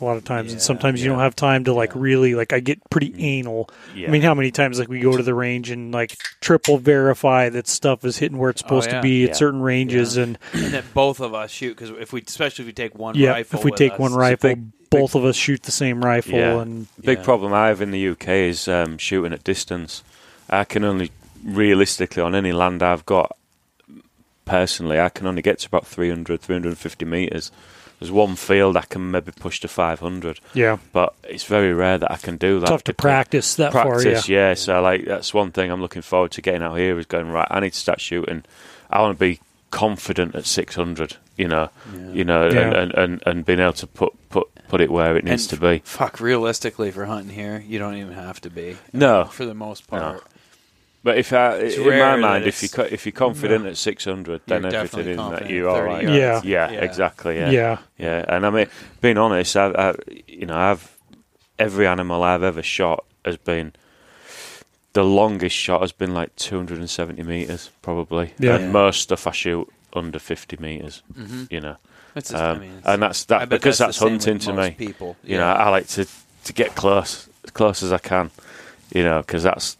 A 0.00 0.04
lot 0.04 0.16
of 0.16 0.24
times, 0.24 0.52
and 0.52 0.60
Yeah, 0.60 0.64
sometimes 0.64 1.02
you 1.02 1.10
don't 1.10 1.18
have 1.18 1.36
time 1.36 1.64
to 1.64 1.74
like 1.74 1.90
Yeah. 1.90 2.00
really 2.00 2.34
like. 2.34 2.52
I 2.54 2.60
get 2.60 2.78
pretty 2.88 3.14
anal. 3.18 3.68
Yeah. 3.94 4.08
I 4.08 4.10
mean, 4.10 4.22
how 4.22 4.34
many 4.34 4.50
times 4.50 4.78
like 4.78 4.88
we 4.88 5.00
go 5.00 5.14
to 5.16 5.22
the 5.22 5.34
range 5.34 5.70
and 5.70 5.92
like 5.92 6.16
triple 6.40 6.78
verify 6.78 7.50
that 7.50 7.68
stuff 7.68 8.04
is 8.04 8.16
hitting 8.16 8.38
where 8.38 8.48
it's 8.50 8.60
supposed 8.62 8.88
Oh, 8.88 8.92
yeah. 8.92 8.96
to 8.98 9.02
be 9.02 9.22
Yeah. 9.24 9.28
at 9.30 9.36
certain 9.36 9.60
ranges, 9.60 10.16
Yeah. 10.16 10.22
and 10.22 10.38
and 10.54 10.72
that 10.72 10.94
both 10.94 11.20
of 11.20 11.34
us 11.34 11.50
shoot 11.50 11.76
because 11.76 11.90
if 11.90 12.12
we, 12.14 12.22
especially 12.26 12.62
if 12.62 12.66
we 12.66 12.72
take 12.72 12.94
one 12.98 13.14
yeah, 13.14 13.30
rifle, 13.30 13.58
if 13.58 13.64
we 13.64 13.72
take 13.72 13.92
us, 13.92 13.98
one 13.98 14.14
rifle, 14.14 14.50
big- 14.50 14.64
both 14.88 15.14
of 15.14 15.24
us 15.24 15.36
shoot 15.36 15.62
the 15.64 15.70
same 15.70 16.02
rifle, 16.04 16.32
Yeah. 16.38 16.60
and 16.62 16.86
Big 17.02 17.18
Yeah. 17.18 17.24
problem 17.24 17.52
I 17.52 17.68
have 17.68 17.80
in 17.82 17.90
the 17.90 17.98
UK 17.98 18.48
is 18.48 18.66
um, 18.68 18.96
shooting 18.98 19.32
at 19.34 19.44
distance. 19.44 20.02
I 20.48 20.64
can 20.64 20.82
only 20.82 21.10
realistically 21.44 22.22
on 22.22 22.34
any 22.34 22.52
land 22.52 22.82
I've 22.82 23.04
got 23.06 23.36
personally, 24.44 24.98
I 24.98 25.08
can 25.10 25.26
only 25.26 25.42
get 25.42 25.58
to 25.60 25.66
about 25.68 25.86
300, 25.86 26.40
350 26.40 27.04
meters. 27.04 27.52
There's 28.00 28.10
one 28.10 28.34
field 28.34 28.76
I 28.78 28.82
can 28.82 29.10
maybe 29.10 29.30
push 29.30 29.60
to 29.60 29.68
500, 29.68 30.40
yeah, 30.54 30.78
but 30.92 31.14
it's 31.24 31.44
very 31.44 31.72
rare 31.74 31.98
that 31.98 32.10
I 32.10 32.16
can 32.16 32.38
do 32.38 32.58
that. 32.60 32.66
tough 32.66 32.82
to 32.84 32.92
because- 32.92 33.02
practice 33.02 33.54
that 33.56 33.72
far. 33.72 33.84
practice, 33.84 34.26
Yeah, 34.28 34.48
yeah. 34.48 34.54
So 34.54 34.80
like 34.80 35.04
that's 35.04 35.32
one 35.34 35.52
thing 35.52 35.70
I'm 35.70 35.82
looking 35.82 36.02
forward 36.02 36.30
to 36.32 36.40
getting 36.42 36.62
out 36.62 36.76
here 36.78 36.98
is 36.98 37.06
going 37.06 37.28
right. 37.30 37.46
I 37.50 37.60
need 37.60 37.74
to 37.74 37.78
start 37.78 38.00
shooting. 38.00 38.42
I 38.90 39.00
want 39.02 39.16
to 39.18 39.20
be 39.20 39.38
confident 39.70 40.34
at 40.34 40.46
600. 40.46 41.16
You 41.36 41.48
know, 41.48 41.68
Yeah. 41.94 42.10
you 42.12 42.24
know, 42.24 42.48
Yeah. 42.50 42.60
and, 42.60 42.74
and, 42.74 42.92
and, 42.94 43.22
and 43.26 43.44
being 43.46 43.60
able 43.60 43.72
to 43.74 43.86
put, 43.86 44.12
put 44.30 44.48
put 44.68 44.80
it 44.80 44.90
where 44.90 45.16
it 45.16 45.24
needs 45.24 45.50
And 45.52 45.60
to 45.60 45.66
be. 45.68 45.82
Fuck, 45.84 46.20
realistically, 46.20 46.90
for 46.92 47.04
hunting 47.06 47.34
here, 47.34 47.62
you 47.66 47.78
don't 47.80 47.96
even 47.96 48.12
have 48.12 48.40
to 48.42 48.50
be. 48.50 48.76
No. 48.92 49.24
for 49.24 49.44
the 49.44 49.54
most 49.54 49.90
No. 49.90 50.20
Part. 51.02 51.04
But 51.04 51.18
if 51.18 51.32
I, 51.32 51.54
It's 51.56 51.76
in 51.76 51.98
my 51.98 52.16
mind, 52.16 52.44
if 52.46 52.62
you 52.62 52.68
if 52.84 53.06
you're 53.06 53.12
confident 53.12 53.66
at 53.66 53.76
600, 53.76 54.42
then 54.46 54.62
You're 54.62 54.74
everything 54.74 55.04
definitely 55.06 55.12
is 55.12 55.40
that 55.40 55.50
you're 55.50 55.68
at 55.68 55.72
all 55.72 55.76
30 55.76 55.88
right. 55.88 56.02
yards. 56.18 56.44
yeah, 56.44 56.70
Yeah. 56.70 56.80
exactly. 56.80 57.36
yeah, 57.36 57.50
Yeah. 57.50 57.78
yeah, 57.98 58.24
And 58.28 58.46
I 58.46 58.50
mean, 58.50 58.66
being 59.00 59.18
honest, 59.18 59.56
I, 59.56 59.66
I, 59.72 59.94
you 60.26 60.46
know, 60.46 60.56
I've 60.56 60.96
every 61.58 61.86
animal 61.86 62.22
I've 62.22 62.42
ever 62.42 62.62
shot 62.62 63.04
has 63.24 63.36
been 63.36 63.72
the 64.92 65.04
longest 65.04 65.54
shot 65.56 65.82
has 65.82 65.92
been 65.92 66.12
like 66.14 66.34
270 66.36 67.22
meters, 67.22 67.70
probably. 67.82 68.32
Yeah. 68.38 68.54
And 68.56 68.64
Yeah. 68.64 68.70
most 68.70 69.00
stuff 69.02 69.26
I 69.26 69.30
shoot 69.32 69.68
under 69.92 70.18
50 70.18 70.56
meters. 70.58 71.02
Mm-hmm. 71.16 71.44
You 71.50 71.60
know, 71.60 71.76
It's 72.16 72.30
just, 72.30 72.42
I 72.42 72.50
um, 72.50 72.60
mean, 72.60 72.72
it's, 72.78 72.86
and 72.86 73.02
that's 73.02 73.24
that 73.26 73.48
because 73.48 73.78
the 73.78 73.84
that's, 73.86 73.98
hunting 73.98 74.38
to 74.40 74.52
me. 74.52 74.70
People, 74.72 75.16
You 75.22 75.36
know, 75.38 75.46
I 75.46 75.68
like 75.70 75.86
to 75.88 76.06
to 76.44 76.52
get 76.54 76.74
close, 76.74 77.28
as 77.44 77.50
close 77.50 77.82
as 77.82 77.92
I 77.92 77.98
can. 77.98 78.30
You 78.92 79.04
know, 79.04 79.20
because 79.20 79.44
that's 79.44 79.76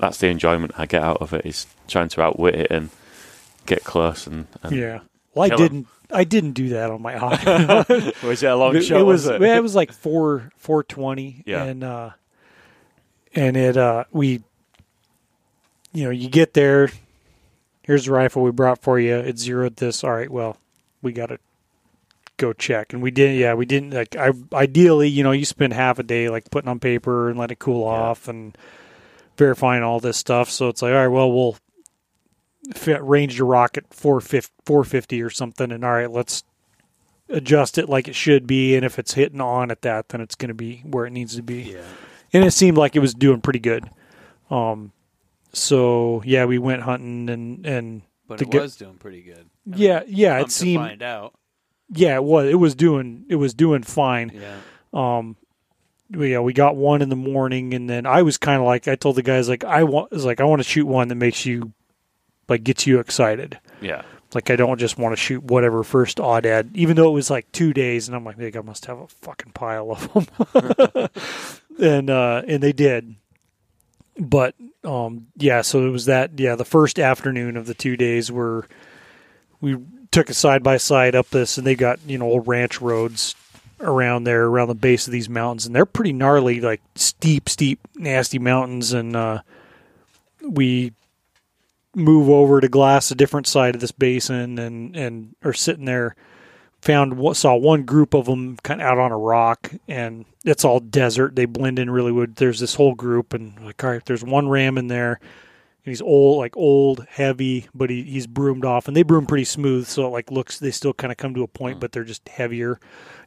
that's 0.00 0.18
the 0.18 0.28
enjoyment 0.28 0.72
I 0.76 0.86
get 0.86 1.02
out 1.02 1.18
of 1.20 1.32
it 1.32 1.44
is 1.46 1.66
trying 1.88 2.08
to 2.10 2.22
outwit 2.22 2.54
it 2.54 2.70
and 2.70 2.90
get 3.66 3.84
close 3.84 4.26
and, 4.26 4.46
and 4.62 4.74
yeah. 4.74 5.00
Well, 5.34 5.50
I 5.52 5.54
didn't. 5.54 5.86
I 6.12 6.24
didn't 6.24 6.52
do 6.52 6.70
that 6.70 6.90
on 6.90 7.00
my 7.02 7.12
high. 7.16 7.84
Was 8.24 8.42
it 8.42 8.46
a 8.50 8.56
long 8.56 8.74
it, 8.74 8.82
shot? 8.82 9.00
it 9.00 9.04
was. 9.04 9.26
it? 9.26 9.40
it 9.40 9.62
was 9.62 9.76
like 9.76 9.92
four 9.92 10.50
four 10.56 10.82
twenty. 10.82 11.44
Yeah. 11.46 11.62
and 11.64 11.84
uh, 11.84 12.10
and 13.34 13.56
it 13.56 13.76
uh 13.76 14.04
we, 14.10 14.42
you 15.92 16.04
know, 16.04 16.10
you 16.10 16.28
get 16.28 16.54
there. 16.54 16.90
Here's 17.82 18.06
the 18.06 18.12
rifle 18.12 18.42
we 18.42 18.50
brought 18.50 18.82
for 18.82 18.98
you. 18.98 19.16
It 19.16 19.38
zeroed 19.38 19.76
this. 19.76 20.02
All 20.02 20.10
right. 20.12 20.30
Well, 20.30 20.56
we 21.02 21.12
got 21.12 21.26
to 21.26 21.38
go 22.36 22.52
check, 22.52 22.92
and 22.92 23.00
we 23.02 23.10
didn't. 23.12 23.36
Yeah, 23.36 23.54
we 23.54 23.66
didn't. 23.66 23.90
Like, 23.90 24.16
I 24.16 24.32
ideally, 24.52 25.08
you 25.08 25.22
know, 25.22 25.32
you 25.32 25.44
spend 25.44 25.72
half 25.72 25.98
a 26.00 26.02
day 26.02 26.28
like 26.28 26.50
putting 26.50 26.68
on 26.68 26.80
paper 26.80 27.28
and 27.30 27.38
let 27.38 27.52
it 27.52 27.58
cool 27.60 27.82
Yeah. 27.82 27.92
off 28.00 28.26
and 28.28 28.56
verifying 29.40 29.82
all 29.82 29.98
this 30.00 30.18
stuff. 30.18 30.50
So 30.50 30.68
it's 30.68 30.82
like, 30.82 30.92
all 30.92 30.98
right, 30.98 31.08
well, 31.08 31.32
we'll 31.32 31.56
fit, 32.74 33.02
range 33.02 33.38
the 33.38 33.44
rocket 33.44 33.86
450, 33.90 34.52
450 34.66 35.22
or 35.22 35.30
something, 35.30 35.72
and 35.72 35.82
all 35.82 35.92
right, 35.92 36.10
let's 36.10 36.44
adjust 37.30 37.78
it 37.78 37.88
like 37.88 38.06
it 38.06 38.14
should 38.14 38.46
be. 38.46 38.76
And 38.76 38.84
if 38.84 38.98
it's 38.98 39.14
hitting 39.14 39.40
on 39.40 39.70
at 39.70 39.82
that, 39.82 40.10
then 40.10 40.20
it's 40.20 40.34
going 40.34 40.48
to 40.48 40.54
be 40.54 40.82
where 40.84 41.06
it 41.06 41.10
needs 41.10 41.36
to 41.36 41.42
be. 41.42 41.62
yeah. 41.62 41.80
And 42.32 42.44
it 42.44 42.52
seemed 42.52 42.76
like 42.76 42.94
it 42.94 43.00
was 43.00 43.14
doing 43.14 43.40
pretty 43.40 43.58
good. 43.58 43.90
Um, 44.50 44.92
so 45.52 46.22
yeah, 46.24 46.44
we 46.44 46.58
went 46.58 46.82
hunting 46.82 47.28
and 47.28 47.66
and 47.66 48.02
But 48.28 48.40
it 48.42 48.54
was 48.54 48.76
doing 48.76 48.94
pretty 48.98 49.22
good. 49.22 49.48
I 49.72 49.76
yeah, 49.76 50.02
yeah, 50.06 50.34
come 50.36 50.40
it 50.42 50.44
to 50.44 50.50
seemed 50.52 50.84
find 50.84 51.02
out. 51.02 51.34
yeah, 51.88 52.14
it 52.14 52.22
was 52.22 52.46
it 52.48 52.54
was 52.54 52.74
doing 52.76 53.24
it 53.28 53.34
was 53.36 53.52
doing 53.54 53.82
fine. 53.82 54.30
Yeah, 54.32 54.58
Um, 54.92 55.36
we, 56.10 56.32
yeah, 56.32 56.40
we 56.40 56.52
got 56.52 56.76
one 56.76 57.02
in 57.02 57.08
the 57.08 57.16
morning, 57.16 57.74
and 57.74 57.88
then 57.88 58.06
I 58.06 58.22
was 58.22 58.36
kind 58.36 58.60
of 58.60 58.66
like 58.66 58.88
I 58.88 58.96
told 58.96 59.16
the 59.16 59.22
guys 59.22 59.48
like 59.48 59.64
I 59.64 59.84
want 59.84 60.12
is 60.12 60.24
like 60.24 60.40
I 60.40 60.44
want 60.44 60.60
to 60.60 60.68
shoot 60.68 60.86
one 60.86 61.08
that 61.08 61.14
makes 61.14 61.46
you 61.46 61.72
like 62.48 62.64
gets 62.64 62.86
you 62.86 62.98
excited. 62.98 63.58
yeah, 63.80 64.02
Like 64.34 64.50
I 64.50 64.56
don't 64.56 64.78
just 64.78 64.98
want 64.98 65.12
to 65.12 65.16
shoot 65.16 65.42
whatever 65.44 65.84
first 65.84 66.18
aoudad, 66.18 66.70
even 66.74 66.96
though 66.96 67.08
it 67.08 67.14
was 67.14 67.30
like 67.30 67.50
two 67.52 67.72
days, 67.72 68.08
and 68.08 68.16
I'm 68.16 68.24
like, 68.24 68.56
I 68.56 68.60
must 68.60 68.86
have 68.86 68.98
a 68.98 69.06
fucking 69.06 69.52
pile 69.52 69.92
of 69.92 70.12
them. 70.12 71.08
and 71.80 72.10
uh, 72.10 72.42
and 72.46 72.62
they 72.62 72.72
did, 72.72 73.14
but 74.18 74.54
um, 74.84 75.28
yeah. 75.36 75.62
So 75.62 75.86
it 75.86 75.90
was 75.90 76.06
that 76.06 76.38
yeah. 76.38 76.56
The 76.56 76.64
first 76.64 76.98
afternoon 76.98 77.56
of 77.56 77.66
the 77.66 77.74
two 77.74 77.96
days 77.96 78.32
were 78.32 78.66
we 79.60 79.76
took 80.10 80.28
a 80.28 80.34
side 80.34 80.62
by 80.64 80.76
side 80.76 81.14
up 81.14 81.30
this, 81.30 81.56
and 81.56 81.66
they 81.66 81.76
got 81.76 82.00
you 82.06 82.18
know 82.18 82.26
old 82.26 82.48
ranch 82.48 82.80
roads 82.80 83.36
around 83.80 84.24
there 84.24 84.44
around 84.44 84.68
the 84.68 84.74
base 84.74 85.06
of 85.06 85.12
these 85.12 85.28
mountains, 85.28 85.66
and 85.66 85.74
they're 85.74 85.86
pretty 85.86 86.12
gnarly, 86.12 86.60
like 86.60 86.82
steep, 86.94 87.48
steep, 87.48 87.80
nasty 87.96 88.38
mountains, 88.38 88.92
and 88.92 89.16
uh, 89.16 89.42
we 90.42 90.92
move 91.94 92.28
over 92.28 92.60
to 92.60 92.68
glass 92.68 93.10
a 93.10 93.14
different 93.14 93.46
side 93.46 93.74
of 93.74 93.80
this 93.80 93.92
basin 93.92 94.58
and 94.58 94.96
and 94.96 95.34
are 95.42 95.52
sitting 95.52 95.86
there 95.86 96.14
found 96.80 97.18
what 97.18 97.36
saw 97.36 97.54
one 97.54 97.82
group 97.82 98.14
of 98.14 98.26
them 98.26 98.56
kind 98.62 98.80
of 98.80 98.86
out 98.86 98.98
on 98.98 99.12
a 99.12 99.18
rock, 99.18 99.70
and 99.86 100.24
it's 100.44 100.64
all 100.64 100.80
desert. 100.80 101.36
They 101.36 101.44
blend 101.44 101.78
in 101.78 101.90
really 101.90 102.12
good. 102.12 102.36
There's 102.36 102.60
this 102.60 102.74
whole 102.74 102.94
group, 102.94 103.34
and 103.34 103.58
like, 103.64 103.82
all 103.84 103.90
right, 103.90 104.04
there's 104.04 104.24
one 104.24 104.48
ram 104.48 104.78
in 104.78 104.88
there. 104.88 105.20
And 105.84 105.90
he's 105.90 106.02
old, 106.02 106.38
like 106.38 106.56
old, 106.56 107.06
heavy, 107.08 107.66
but 107.74 107.88
he, 107.88 108.02
he's 108.02 108.26
broomed 108.26 108.64
off, 108.66 108.86
and 108.86 108.94
they 108.96 109.02
broom 109.02 109.24
pretty 109.26 109.44
smooth, 109.44 109.86
so 109.86 110.04
it 110.06 110.10
like 110.10 110.30
looks. 110.30 110.58
They 110.58 110.70
still 110.70 110.92
kind 110.92 111.10
of 111.10 111.16
come 111.16 111.34
to 111.34 111.42
a 111.42 111.48
point, 111.48 111.80
but 111.80 111.92
they're 111.92 112.04
just 112.04 112.28
heavier. 112.28 112.78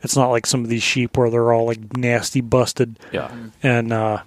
It's 0.03 0.15
not 0.15 0.29
like 0.29 0.45
some 0.45 0.63
of 0.63 0.69
these 0.69 0.83
sheep 0.83 1.17
where 1.17 1.29
they're 1.31 1.51
all 1.51 1.65
like 1.65 1.97
nasty, 1.97 2.41
busted 2.41 2.99
Yeah. 3.11 3.33
and 3.63 3.91
uh 3.91 4.21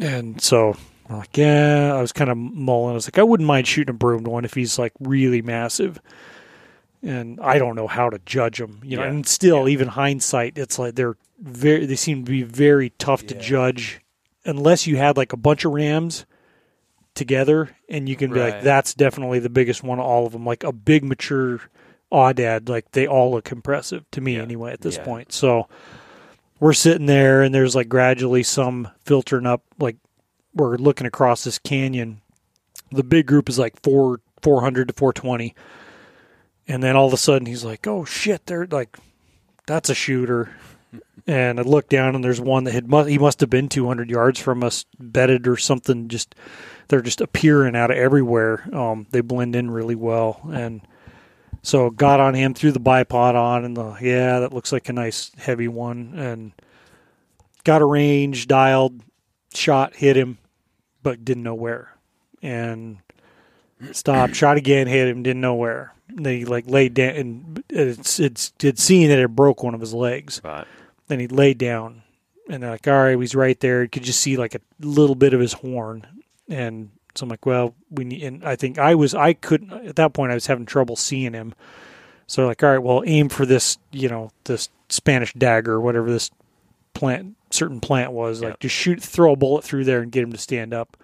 and 0.00 0.40
so 0.42 0.76
I'm 1.08 1.18
like 1.18 1.36
yeah 1.36 1.94
i 1.94 2.00
was 2.00 2.12
kind 2.12 2.30
of 2.30 2.36
mulling 2.36 2.92
i 2.92 2.94
was 2.94 3.06
like 3.06 3.18
i 3.18 3.22
wouldn't 3.22 3.46
mind 3.46 3.66
shooting 3.68 3.94
a 3.94 3.96
broomed 3.96 4.26
one 4.26 4.44
if 4.44 4.54
he's 4.54 4.78
like 4.78 4.92
really 4.98 5.40
massive 5.42 6.00
and 7.02 7.38
i 7.40 7.58
don't 7.58 7.76
know 7.76 7.86
how 7.86 8.10
to 8.10 8.18
judge 8.26 8.58
them 8.58 8.80
you 8.82 8.96
know 8.96 9.04
Yeah. 9.04 9.10
and 9.10 9.26
still 9.26 9.68
even 9.68 9.88
hindsight 9.88 10.58
it's 10.58 10.78
like 10.78 10.94
they're 10.96 11.16
very 11.40 11.86
they 11.86 11.94
seem 11.96 12.24
to 12.24 12.30
be 12.30 12.42
very 12.42 12.90
tough 12.98 13.24
to 13.26 13.34
judge 13.38 14.00
unless 14.44 14.86
you 14.86 14.96
had 14.96 15.16
like 15.16 15.32
a 15.32 15.36
bunch 15.36 15.64
of 15.64 15.72
rams 15.72 16.26
together 17.14 17.76
and 17.88 18.08
you 18.08 18.16
can 18.16 18.32
be 18.32 18.40
like 18.40 18.62
that's 18.62 18.94
definitely 18.94 19.38
the 19.38 19.48
biggest 19.48 19.82
one 19.82 19.98
of 19.98 20.04
all 20.04 20.26
of 20.26 20.32
them. 20.32 20.44
Like 20.44 20.64
a 20.64 20.72
big 20.72 21.04
mature 21.04 21.60
aoudad 22.12 22.68
like 22.68 22.90
they 22.92 23.06
all 23.06 23.30
look 23.32 23.50
impressive 23.50 24.04
to 24.12 24.20
me 24.20 24.36
Yeah. 24.36 24.42
anyway 24.42 24.72
at 24.72 24.80
this 24.80 24.96
Yeah. 24.96 25.04
point. 25.04 25.32
So 25.32 25.68
we're 26.60 26.72
sitting 26.72 27.06
there 27.06 27.42
and 27.42 27.54
there's 27.54 27.74
like 27.74 27.88
gradually 27.88 28.42
some 28.42 28.88
filtering 29.04 29.46
up 29.46 29.62
like 29.78 29.96
we're 30.54 30.76
looking 30.76 31.06
across 31.06 31.44
this 31.44 31.58
canyon. 31.58 32.20
The 32.92 33.02
big 33.02 33.26
group 33.26 33.48
is 33.48 33.58
like 33.58 33.80
four 33.82 34.20
400 34.42 34.88
to 34.88 34.94
420 34.94 35.54
and 36.68 36.82
then 36.82 36.96
all 36.96 37.06
of 37.06 37.12
a 37.12 37.16
sudden 37.18 37.46
he's 37.46 37.64
like 37.64 37.86
oh 37.86 38.04
shit 38.04 38.46
they're 38.46 38.66
like 38.70 38.96
that's 39.66 39.88
a 39.90 39.94
shooter. 39.94 40.50
And 41.26 41.58
i 41.58 41.62
look 41.62 41.88
down 41.88 42.14
and 42.14 42.22
there's 42.22 42.40
one 42.40 42.64
that 42.64 42.72
had 42.72 43.08
he 43.08 43.18
must 43.18 43.40
have 43.40 43.50
been 43.50 43.68
200 43.68 44.10
yards 44.10 44.38
from 44.38 44.62
us 44.62 44.84
bedded 45.00 45.48
or 45.48 45.56
something 45.56 46.08
just 46.08 46.34
they're 46.88 47.02
just 47.02 47.20
appearing 47.20 47.76
out 47.76 47.90
of 47.90 47.96
everywhere 47.96 48.68
um, 48.74 49.06
they 49.10 49.20
blend 49.20 49.56
in 49.56 49.70
really 49.70 49.94
well 49.94 50.40
and 50.52 50.82
so 51.64 51.88
got 51.88 52.20
on 52.20 52.34
him, 52.34 52.52
threw 52.52 52.72
the 52.72 52.78
bipod 52.78 53.34
on, 53.34 53.64
and 53.64 53.74
the 53.74 53.96
yeah, 53.98 54.40
that 54.40 54.52
looks 54.52 54.70
like 54.70 54.90
a 54.90 54.92
nice 54.92 55.32
heavy 55.38 55.66
one, 55.66 56.12
and 56.14 56.52
got 57.64 57.80
a 57.80 57.86
range, 57.86 58.46
dialed, 58.46 59.00
shot, 59.54 59.96
hit 59.96 60.14
him, 60.14 60.36
but 61.02 61.24
didn't 61.24 61.42
know 61.42 61.54
where, 61.54 61.94
and 62.42 62.98
stopped, 63.92 64.34
shot 64.36 64.58
again, 64.58 64.86
hit 64.86 65.08
him, 65.08 65.22
didn't 65.22 65.40
know 65.40 65.54
where. 65.54 65.94
They 66.14 66.44
like 66.44 66.68
laid 66.68 66.92
down, 66.92 67.16
and 67.16 67.64
it's 67.70 68.20
it's 68.20 68.52
it's 68.62 68.82
seeing 68.82 69.08
that 69.08 69.18
it 69.18 69.34
broke 69.34 69.62
one 69.62 69.74
of 69.74 69.80
his 69.80 69.94
legs. 69.94 70.42
Right. 70.44 70.66
Then 71.08 71.18
he 71.18 71.28
laid 71.28 71.56
down, 71.56 72.02
and 72.46 72.62
they're 72.62 72.72
like, 72.72 72.86
all 72.86 73.04
right, 73.04 73.18
he's 73.18 73.34
right 73.34 73.58
there. 73.58 73.82
You 73.82 73.88
could 73.88 74.04
just 74.04 74.20
see 74.20 74.36
like 74.36 74.54
a 74.54 74.60
little 74.80 75.14
bit 75.14 75.32
of 75.32 75.40
his 75.40 75.54
horn, 75.54 76.06
and 76.48 76.90
so 77.14 77.24
I'm 77.24 77.30
like, 77.30 77.46
well, 77.46 77.74
we 77.90 78.04
need. 78.04 78.22
And 78.22 78.44
I 78.44 78.56
think 78.56 78.78
I 78.78 78.94
was, 78.94 79.14
I 79.14 79.34
couldn't 79.34 79.72
at 79.72 79.96
that 79.96 80.12
point. 80.12 80.32
I 80.32 80.34
was 80.34 80.46
having 80.46 80.66
trouble 80.66 80.96
seeing 80.96 81.32
him. 81.32 81.54
So 82.26 82.46
like, 82.46 82.62
all 82.62 82.70
right, 82.70 82.78
well, 82.78 83.02
aim 83.06 83.28
for 83.28 83.46
this, 83.46 83.78
you 83.92 84.08
know, 84.08 84.30
this 84.44 84.68
Spanish 84.88 85.32
dagger, 85.34 85.80
whatever 85.80 86.10
this 86.10 86.30
plant, 86.94 87.36
certain 87.50 87.80
plant 87.80 88.12
was. 88.12 88.42
Like, 88.42 88.58
just 88.60 88.74
shoot, 88.74 89.02
throw 89.02 89.32
a 89.32 89.36
bullet 89.36 89.64
through 89.64 89.84
there 89.84 90.00
and 90.00 90.10
get 90.10 90.24
him 90.24 90.32
to 90.32 90.38
stand 90.38 90.74
up. 90.74 90.96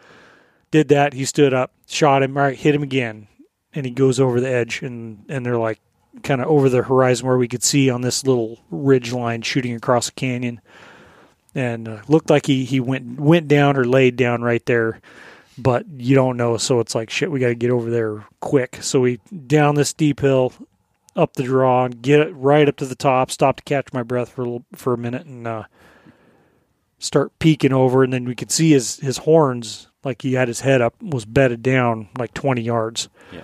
Did 0.70 0.88
that. 0.88 1.12
He 1.14 1.24
stood 1.24 1.52
up, 1.52 1.72
shot 1.88 2.22
him. 2.22 2.36
All 2.36 2.44
right, 2.44 2.56
hit 2.56 2.74
him 2.74 2.82
again, 2.84 3.26
and 3.74 3.84
he 3.84 3.90
goes 3.90 4.20
over 4.20 4.40
the 4.40 4.48
edge, 4.48 4.82
and 4.82 5.24
and 5.28 5.44
they're 5.44 5.58
like 5.58 5.80
kind 6.22 6.40
of 6.40 6.46
over 6.46 6.68
the 6.68 6.82
horizon 6.82 7.26
where 7.26 7.38
we 7.38 7.48
could 7.48 7.64
see 7.64 7.90
on 7.90 8.02
this 8.02 8.24
little 8.24 8.60
ridge 8.70 9.12
line 9.12 9.42
shooting 9.42 9.74
across 9.74 10.08
a 10.08 10.12
canyon, 10.12 10.60
and 11.56 11.88
uh, 11.88 12.02
looked 12.06 12.30
like 12.30 12.46
he 12.46 12.64
he 12.64 12.78
went 12.78 13.18
went 13.18 13.48
down 13.48 13.76
or 13.76 13.84
laid 13.84 14.14
down 14.14 14.42
right 14.42 14.64
there, 14.66 15.00
but 15.62 15.86
you 15.96 16.14
don't 16.14 16.36
know. 16.36 16.56
So 16.56 16.80
it's 16.80 16.94
like 16.94 17.10
shit. 17.10 17.30
We 17.30 17.40
got 17.40 17.48
to 17.48 17.54
get 17.54 17.70
over 17.70 17.90
there 17.90 18.24
quick. 18.40 18.78
So 18.80 19.00
we 19.00 19.20
down 19.46 19.74
this 19.74 19.90
steep 19.90 20.20
hill, 20.20 20.52
up 21.16 21.34
the 21.34 21.42
draw, 21.42 21.84
and 21.84 22.02
get 22.02 22.20
it 22.20 22.32
right 22.34 22.68
up 22.68 22.76
to 22.76 22.86
the 22.86 22.94
top. 22.94 23.30
Stop 23.30 23.56
to 23.56 23.62
catch 23.62 23.92
my 23.92 24.02
breath 24.02 24.30
for 24.30 24.42
a 24.42 24.44
little, 24.44 24.64
for 24.74 24.92
a 24.92 24.98
minute, 24.98 25.26
and 25.26 25.46
uh, 25.46 25.64
start 26.98 27.38
peeking 27.38 27.72
over, 27.72 28.02
and 28.02 28.12
then 28.12 28.24
we 28.24 28.34
could 28.34 28.50
see 28.50 28.70
his 28.70 28.96
his 28.96 29.18
horns. 29.18 29.88
Like 30.02 30.22
he 30.22 30.32
had 30.32 30.48
his 30.48 30.60
head 30.60 30.80
up, 30.80 30.94
was 31.02 31.26
bedded 31.26 31.62
down 31.62 32.08
like 32.18 32.32
twenty 32.32 32.62
yards. 32.62 33.08
Yeah. 33.32 33.42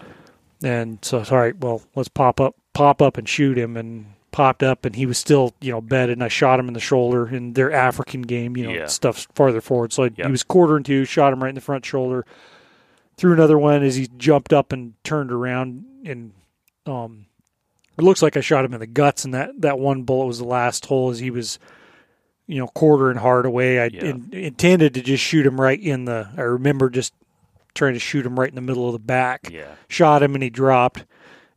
And 0.63 0.99
so, 1.03 1.19
all 1.19 1.39
right, 1.39 1.57
well, 1.59 1.83
let's 1.95 2.09
pop 2.09 2.41
up, 2.41 2.57
pop 2.73 3.03
up 3.03 3.19
and 3.19 3.29
shoot 3.29 3.59
him. 3.59 3.77
And 3.77 4.07
popped 4.33 4.63
up, 4.63 4.85
and 4.85 4.95
he 4.97 5.07
was 5.07 5.17
still, 5.19 5.55
you 5.61 5.73
know, 5.73 5.81
bedded. 5.81 6.15
And 6.17 6.25
I 6.25 6.29
shot 6.29 6.61
him 6.61 6.69
in 6.69 6.75
the 6.75 6.81
shoulder 6.81 7.27
in 7.29 7.55
their 7.55 7.73
African 7.73 8.23
game, 8.23 8.57
you 8.57 8.65
know, 8.65 8.73
Yeah. 8.73 8.87
stuff's 8.87 9.27
farther 9.35 9.61
forward. 9.61 9.93
So 9.93 10.05
I, 10.05 10.11
Yeah. 10.17 10.27
he 10.27 10.31
was 10.31 10.43
quarter 10.43 10.77
and 10.77 10.85
two, 10.85 11.05
shot 11.05 11.33
him 11.33 11.43
right 11.43 11.49
in 11.49 11.55
the 11.55 11.61
front 11.61 11.85
shoulder. 11.87 12.25
Threw 13.17 13.33
another 13.33 13.59
one 13.59 13.83
as 13.83 13.97
he 13.97 14.09
jumped 14.19 14.53
up 14.53 14.73
and 14.73 14.93
turned 15.03 15.33
around, 15.33 15.85
and 16.05 16.33
um, 16.85 17.27
it 17.99 18.05
looks 18.05 18.21
like 18.23 18.37
I 18.37 18.41
shot 18.41 18.65
him 18.65 18.75
in 18.75 18.81
the 18.81 18.87
guts. 18.87 19.25
And 19.25 19.33
that 19.33 19.61
that 19.63 19.79
one 19.79 20.03
bullet 20.03 20.27
was 20.27 20.39
the 20.39 20.45
last 20.45 20.87
hole 20.87 21.11
as 21.11 21.19
he 21.19 21.31
was. 21.31 21.59
You 22.49 22.59
know, 22.61 22.69
quarter 22.69 23.11
and 23.11 23.19
hard 23.19 23.45
away. 23.45 23.81
I 23.81 23.87
Yeah. 23.87 24.05
in, 24.05 24.29
intended 24.33 24.95
to 24.95 25.03
just 25.03 25.21
shoot 25.25 25.45
him 25.45 25.61
right 25.61 25.81
in 25.81 26.05
the. 26.05 26.29
I 26.37 26.43
remember 26.43 26.89
just 26.89 27.13
trying 27.75 27.95
to 27.95 27.99
shoot 27.99 28.25
him 28.25 28.39
right 28.39 28.49
in 28.49 28.55
the 28.55 28.61
middle 28.61 28.87
of 28.87 28.93
the 28.93 29.01
back 29.01 29.51
Yeah. 29.51 29.65
shot 29.89 30.23
him 30.23 30.35
and 30.35 30.45
he 30.45 30.49
dropped 30.49 31.05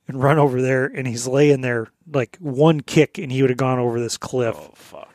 and 0.10 0.22
run 0.22 0.38
over 0.38 0.62
there 0.62 0.86
and 0.86 1.08
he's 1.08 1.26
laying 1.28 1.62
there 1.62 1.88
like 2.12 2.36
one 2.42 2.82
kick 2.82 3.18
and 3.18 3.32
he 3.32 3.42
would 3.42 3.50
have 3.52 3.58
gone 3.58 3.80
over 3.80 4.00
this 4.00 4.18
cliff 4.18 4.56
Oh 4.58 4.72
fuck. 4.76 5.14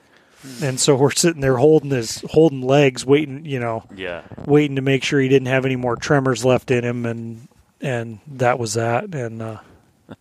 and 0.63 0.79
so 0.81 0.95
we're 0.97 1.11
sitting 1.11 1.41
there 1.43 1.57
holding 1.57 1.91
his 1.91 2.25
holding 2.31 2.63
legs 2.63 3.05
waiting 3.05 3.45
you 3.45 3.61
know 3.61 3.85
Yeah. 3.95 4.23
waiting 4.47 4.77
to 4.77 4.83
make 4.83 5.03
sure 5.05 5.21
he 5.21 5.29
didn't 5.29 5.49
have 5.49 5.67
any 5.67 5.77
more 5.77 5.97
tremors 5.97 6.45
left 6.45 6.71
in 6.71 6.85
him 6.85 7.05
and 7.05 7.49
and 7.81 8.21
that 8.29 8.59
was 8.59 8.75
that 8.75 9.15
and 9.15 9.43
uh 9.43 9.59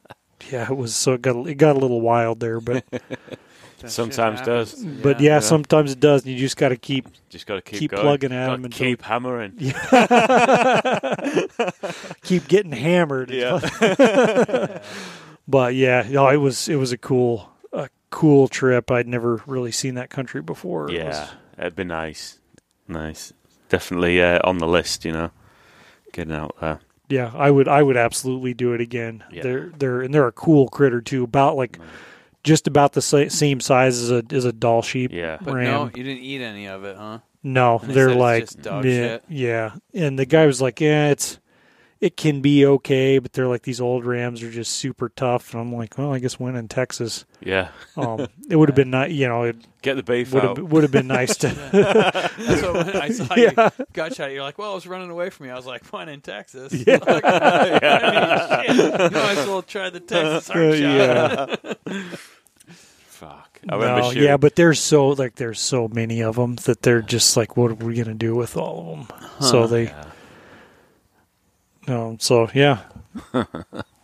yeah 0.52 0.70
it 0.70 0.76
was 0.76 0.96
so 0.96 1.14
it 1.14 1.22
got 1.22 1.48
it 1.48 1.56
got 1.56 1.76
a 1.76 1.80
little 1.80 2.02
wild 2.02 2.40
there 2.40 2.60
but 2.60 2.84
That 3.84 3.90
shit 3.90 3.96
Sometimes 3.96 4.42
does. 4.42 4.72
happens. 4.72 5.02
but 5.04 5.20
yeah, 5.20 5.34
Yeah. 5.36 5.40
sometimes 5.40 5.92
it 5.92 6.00
does 6.00 6.24
and 6.24 6.34
you 6.34 6.40
just 6.40 6.58
got 6.58 6.70
to 6.70 6.78
keep 6.78 7.08
Just 7.30 7.46
got 7.46 7.56
to 7.56 7.62
keep, 7.62 7.80
Keep 7.80 7.92
going. 7.92 8.02
plugging 8.04 8.32
at 8.32 8.46
Gotta 8.48 8.56
him 8.58 8.66
until- 8.66 8.88
keep 8.88 9.02
hammering. 9.04 9.52
keep 12.24 12.48
getting 12.48 12.72
hammered 12.72 13.30
Yeah. 13.30 13.60
but 15.48 15.76
yeah, 15.76 16.06
no, 16.10 16.30
it 16.30 16.38
was 16.38 16.70
it 16.70 16.76
was 16.76 16.92
a 16.92 16.98
cool 16.98 17.50
a 17.72 17.90
cool 18.10 18.48
trip. 18.48 18.92
I'd 18.92 19.08
never 19.08 19.42
really 19.46 19.72
seen 19.72 19.96
that 19.96 20.10
country 20.10 20.42
before. 20.42 20.90
It 20.90 21.06
was- 21.06 21.16
yeah. 21.18 21.30
It'd 21.58 21.76
be 21.76 21.84
nice. 21.84 22.40
Nice. 22.88 23.32
Definitely 23.70 24.22
uh, 24.22 24.40
on 24.44 24.58
the 24.58 24.68
list. 24.68 25.06
You 25.06 25.12
know, 25.12 25.32
getting 26.12 26.34
out 26.34 26.56
there. 26.60 26.80
yeah, 27.10 27.32
I 27.36 27.52
would 27.52 27.68
I 27.68 27.84
would 27.84 27.98
absolutely 27.98 28.54
do 28.54 28.74
it 28.74 28.82
again. 28.82 29.24
Yeah. 29.32 29.44
They're 29.44 29.70
they're 29.78 30.02
and 30.02 30.14
they're 30.14 30.28
a 30.28 30.32
cool 30.32 30.68
critter 30.68 31.02
too. 31.02 31.24
About 31.24 31.56
like 31.56 31.80
just 32.44 32.68
about 32.68 32.94
the 32.94 33.02
same 33.02 33.60
size 33.60 34.00
as 34.00 34.12
a 34.12 34.24
as 34.32 34.46
a 34.46 34.52
Dall 34.54 34.82
sheep. 34.82 35.12
Yeah. 35.14 35.38
But 35.42 35.54
Ram. 35.56 35.64
no, 35.66 35.86
you 35.96 36.04
didn't 36.04 36.24
eat 36.24 36.42
any 36.42 36.68
of 36.68 36.84
it, 36.84 36.98
huh? 36.98 37.20
No, 37.42 37.80
And 37.80 37.90
they 37.90 37.94
they're 37.94 38.08
said 38.10 38.12
it's 38.16 38.20
like 38.22 38.44
just 38.46 38.62
dog 38.62 38.86
yeah, 38.86 38.92
shit? 38.92 39.24
yeah. 39.30 39.72
And 39.94 40.18
the 40.18 40.26
guy 40.26 40.46
was 40.46 40.62
like, 40.62 40.80
yeah, 40.80 41.10
it's 41.10 41.40
it 42.00 42.18
can 42.18 42.42
be 42.42 42.66
okay, 42.66 43.18
but 43.20 43.32
they're 43.32 43.48
like 43.48 43.62
these 43.64 43.80
old 43.80 44.06
Rams 44.06 44.44
are 44.44 44.52
just 44.52 44.74
super 44.74 45.08
tough. 45.10 45.54
And 45.54 45.62
I'm 45.62 45.74
like, 45.74 45.98
well, 45.98 46.14
I 46.14 46.20
guess 46.20 46.38
when 46.38 46.56
in 46.58 46.68
Texas, 46.68 47.24
Yeah. 47.42 47.70
um, 47.96 48.28
it 48.50 48.58
would 48.58 48.68
have 48.68 48.76
been 48.76 48.90
nice. 48.90 49.12
You 49.12 49.30
know, 49.30 49.44
it 49.44 49.56
Get 49.82 49.96
the 49.96 50.04
beef 50.04 50.34
would 50.34 50.44
out. 50.44 50.58
have 50.58 50.70
would 50.72 50.84
have 50.84 50.92
been 50.92 51.08
nice 51.08 51.36
to. 51.38 51.48
That's 52.38 52.62
what 52.62 52.74
when 52.88 52.96
I 52.98 53.10
saw 53.10 53.34
Yeah. 53.36 53.70
you 53.80 53.86
got 53.94 54.14
shot. 54.16 54.32
You're 54.32 54.44
like, 54.44 54.58
well, 54.58 54.72
I 54.72 54.76
was 54.76 54.86
running 54.88 55.10
away 55.12 55.30
from 55.30 55.46
you. 55.46 55.54
I 55.54 55.56
was 55.56 55.66
like, 55.66 55.86
one 55.94 56.08
in 56.10 56.20
Texas. 56.22 56.74
Yeah. 56.88 56.98
Like, 57.06 57.24
I 57.26 58.64
mean, 58.68 58.78
shit. 58.78 59.12
You 59.12 59.18
might 59.18 59.38
as 59.38 59.48
well 59.48 59.62
try 59.62 59.90
the 59.90 60.00
Texas 60.02 60.50
Uh, 60.50 60.76
shot. 60.76 61.60
yeah. 61.88 62.16
Fuck. 63.70 63.82
I 63.82 64.00
No, 64.00 64.10
shooting. 64.10 64.24
yeah, 64.24 64.38
but 64.38 64.56
there's 64.56 64.80
so 64.80 65.10
like 65.10 65.36
there's 65.36 65.60
so 65.60 65.88
many 65.88 66.22
of 66.22 66.36
them 66.36 66.56
that 66.66 66.82
they're 66.82 67.02
just 67.02 67.36
like, 67.38 67.56
what 67.58 67.72
are 67.72 67.76
we 67.76 67.96
gonna 67.96 68.14
do 68.14 68.36
with 68.36 68.56
all 68.58 68.98
of 69.00 69.08
them? 69.08 69.20
So 69.42 69.68
they, 69.68 69.84
Yeah. 69.86 70.06
um, 71.88 72.20
so 72.20 72.50
yeah, 72.54 72.80
it 73.34 73.46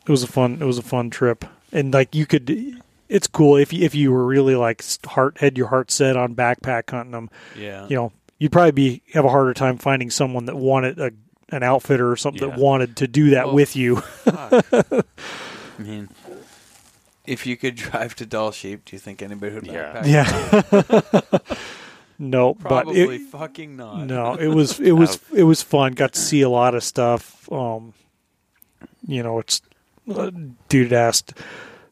was 0.07 0.23
a 0.23 0.27
fun, 0.27 0.57
it 0.61 0.65
was 0.65 0.77
a 0.77 0.81
fun 0.83 1.09
trip, 1.09 1.45
and 1.71 1.93
like 1.93 2.13
you 2.15 2.25
could, 2.25 2.81
it's 3.07 3.27
cool 3.27 3.55
if 3.57 3.71
you, 3.73 3.83
if 3.85 3.95
you 3.95 4.11
were 4.11 4.25
really 4.25 4.55
like 4.55 4.83
heart 5.05 5.37
had 5.39 5.57
your 5.57 5.67
heart 5.67 5.91
set 5.91 6.15
on 6.17 6.35
backpack 6.35 6.89
hunting 6.89 7.11
them, 7.11 7.29
Yeah. 7.57 7.87
you 7.87 7.95
know, 7.95 8.11
you'd 8.37 8.51
probably 8.51 8.71
be 8.71 9.01
have 9.13 9.25
a 9.25 9.29
harder 9.29 9.53
time 9.53 9.77
finding 9.77 10.09
someone 10.09 10.45
that 10.45 10.55
wanted 10.55 10.99
a 10.99 11.11
an 11.51 11.63
outfitter 11.63 12.11
or 12.11 12.15
something 12.15 12.47
that 12.47 12.59
wanted 12.59 12.95
to 12.97 13.07
do 13.07 13.31
that 13.31 13.47
Well, 13.47 13.55
with 13.55 13.75
you. 13.75 14.03
I 14.27 14.61
mean, 15.79 16.07
if 17.29 17.45
you 17.45 17.55
could 17.57 17.75
drive 17.85 18.15
to 18.15 18.25
Dall 18.25 18.51
Sheep, 18.51 18.85
do 18.85 18.95
you 18.95 18.99
think 18.99 19.21
anybody 19.21 19.55
would 19.55 19.67
Yeah. 19.67 20.01
backpack? 20.03 21.31
yeah. 21.41 21.55
no, 22.19 22.53
but 22.55 22.67
Probably 22.67 23.01
it, 23.15 23.21
fucking 23.29 23.77
not. 23.77 24.05
No, 24.05 24.33
it 24.35 24.47
was 24.47 24.79
it 24.79 24.91
was 24.93 25.19
it 25.33 25.43
was 25.43 25.61
fun. 25.61 25.93
Got 25.93 26.13
to 26.13 26.19
see 26.19 26.41
a 26.41 26.49
lot 26.49 26.75
of 26.75 26.83
stuff. 26.83 27.49
Um, 27.51 27.93
you 29.07 29.23
know, 29.23 29.39
it's 29.39 29.61
uh, 30.13 30.31
dude 30.67 30.93
asked, 30.93 31.33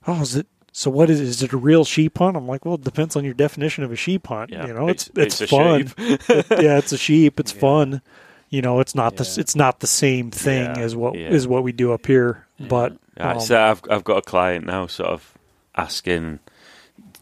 "Oh, 0.05 0.21
is 0.21 0.35
it 0.35 0.47
so 0.73 0.91
what 0.91 1.09
is 1.09 1.19
is 1.21 1.41
it 1.41 1.53
a 1.53 1.57
real 1.57 1.85
sheep 1.85 2.17
hunt? 2.17 2.35
I'm 2.37 2.47
like, 2.47 2.65
well, 2.65 2.75
it 2.75 2.83
depends 2.83 3.15
on 3.15 3.23
your 3.23 3.33
definition 3.33 3.83
of 3.83 3.91
a 3.91 3.95
sheep 3.95 4.27
hunt. 4.27 4.51
Yeah, 4.51 4.67
you 4.67 4.73
know, 4.73 4.87
it's 4.89 5.07
it's- 5.09 5.39
it's, 5.39 5.41
it's 5.41 5.51
fun. 5.51 5.93
It- 5.97 6.45
yeah, 6.61 6.77
it's 6.77 6.91
a 6.91 6.97
sheep. 6.97 7.39
It's 7.39 7.53
Yeah. 7.53 7.59
fun. 7.61 8.01
You 8.49 8.61
know, 8.61 8.79
it's 8.79 8.95
not 8.95 9.17
the 9.17 9.35
it's 9.39 9.55
not 9.55 9.79
the 9.81 9.87
same 9.87 10.31
thing 10.31 10.63
Yeah, 10.63 10.79
as 10.79 10.95
what 10.95 11.15
yeah. 11.15 11.27
is 11.29 11.47
what 11.47 11.63
we 11.63 11.71
do 11.73 11.91
up 11.91 12.05
here. 12.05 12.45
But 12.59 12.93
Yeah, 13.17 13.37
so 13.39 13.59
I've 13.59 13.81
I've 13.89 14.03
got 14.03 14.17
a 14.17 14.21
client 14.21 14.65
now, 14.65 14.87
sort 14.87 15.09
of 15.09 15.33
asking 15.75 16.39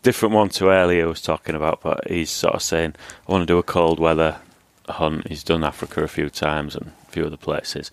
different 0.01 0.35
one 0.35 0.49
to 0.49 0.69
earlier 0.69 1.07
was 1.07 1.21
talking 1.21 1.55
about, 1.55 1.81
but 1.81 2.07
he's 2.07 2.29
sort 2.29 2.53
of 2.53 2.61
saying 2.61 2.93
I 3.27 3.31
want 3.31 3.41
to 3.41 3.45
do 3.45 3.57
a 3.57 3.63
cold 3.63 3.99
weather 3.99 4.37
hunt. 4.87 5.27
He's 5.27 5.43
done 5.43 5.63
Africa 5.63 6.03
a 6.03 6.07
few 6.07 6.29
times 6.29 6.75
and 6.75 6.91
a 7.07 7.11
few 7.11 7.25
other 7.25 7.37
places, 7.37 7.89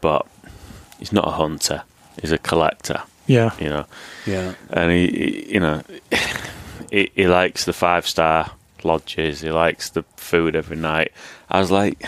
but 0.00 0.26
he's 0.98 1.12
not 1.12 1.28
a 1.28 1.32
hunter. 1.32 1.82
He's 2.20 2.32
a 2.32 2.38
collector, 2.38 3.02
yeah, 3.26 3.54
you 3.60 3.68
know. 3.68 3.86
Yeah. 4.26 4.54
and 4.70 4.90
he, 4.90 5.06
he 5.06 5.54
you 5.54 5.60
know, 5.60 5.82
he, 6.90 7.10
he 7.14 7.26
likes 7.26 7.64
the 7.64 7.72
five 7.72 8.06
star 8.06 8.52
lodges. 8.82 9.40
He 9.40 9.50
likes 9.50 9.90
the 9.90 10.02
food 10.16 10.56
every 10.56 10.76
night. 10.76 11.12
I 11.48 11.60
was 11.60 11.70
like, 11.70 12.04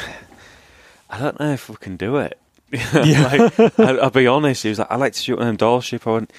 I 1.10 1.18
don't 1.18 1.38
know 1.38 1.52
if 1.52 1.68
we 1.68 1.76
can 1.76 1.96
do 1.96 2.16
it. 2.16 2.39
Yeah. 3.04 3.48
like, 3.58 3.78
I, 3.80 3.96
I'll 3.98 4.10
be 4.10 4.26
honest. 4.26 4.62
He 4.62 4.68
was 4.68 4.78
like, 4.78 4.90
I 4.90 4.96
like 4.96 5.12
to 5.14 5.20
shoot 5.20 5.38
an 5.40 5.56
Dall 5.56 5.80
ship. 5.80 6.06
I 6.06 6.12
went, 6.12 6.32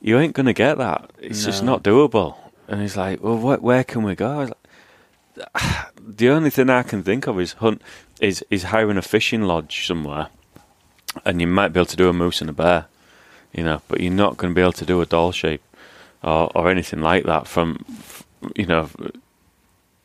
you 0.00 0.18
ain't 0.18 0.34
gonna 0.34 0.52
get 0.52 0.78
that. 0.78 1.10
It's 1.18 1.44
just 1.44 1.62
not 1.64 1.82
doable. 1.82 2.36
And 2.68 2.80
he's 2.80 2.96
like, 2.96 3.22
well, 3.22 3.36
wh- 3.36 3.62
where 3.62 3.82
can 3.84 4.02
we 4.02 4.14
go? 4.14 4.30
I 4.30 4.36
was 4.36 4.50
like, 4.50 5.86
the 6.06 6.28
only 6.28 6.50
thing 6.50 6.70
I 6.70 6.82
can 6.82 7.02
think 7.02 7.26
of 7.26 7.40
is 7.40 7.54
hunt 7.54 7.82
is 8.20 8.44
is 8.50 8.64
hiring 8.64 8.96
a 8.98 9.02
fishing 9.02 9.42
lodge 9.42 9.86
somewhere, 9.86 10.28
and 11.24 11.40
you 11.40 11.46
might 11.46 11.68
be 11.72 11.80
able 11.80 11.86
to 11.86 11.96
do 11.96 12.08
a 12.08 12.12
moose 12.12 12.40
and 12.40 12.50
a 12.50 12.52
bear, 12.52 12.86
you 13.52 13.64
know, 13.64 13.80
but 13.88 14.00
you're 14.00 14.12
not 14.12 14.36
going 14.36 14.52
to 14.52 14.54
be 14.54 14.60
able 14.62 14.72
to 14.74 14.84
do 14.86 15.00
a 15.00 15.06
Dall 15.06 15.32
shape 15.32 15.62
or 16.22 16.50
or 16.54 16.68
anything 16.70 17.00
like 17.00 17.24
that 17.24 17.46
from, 17.46 17.84
you 18.54 18.66
know, 18.66 18.90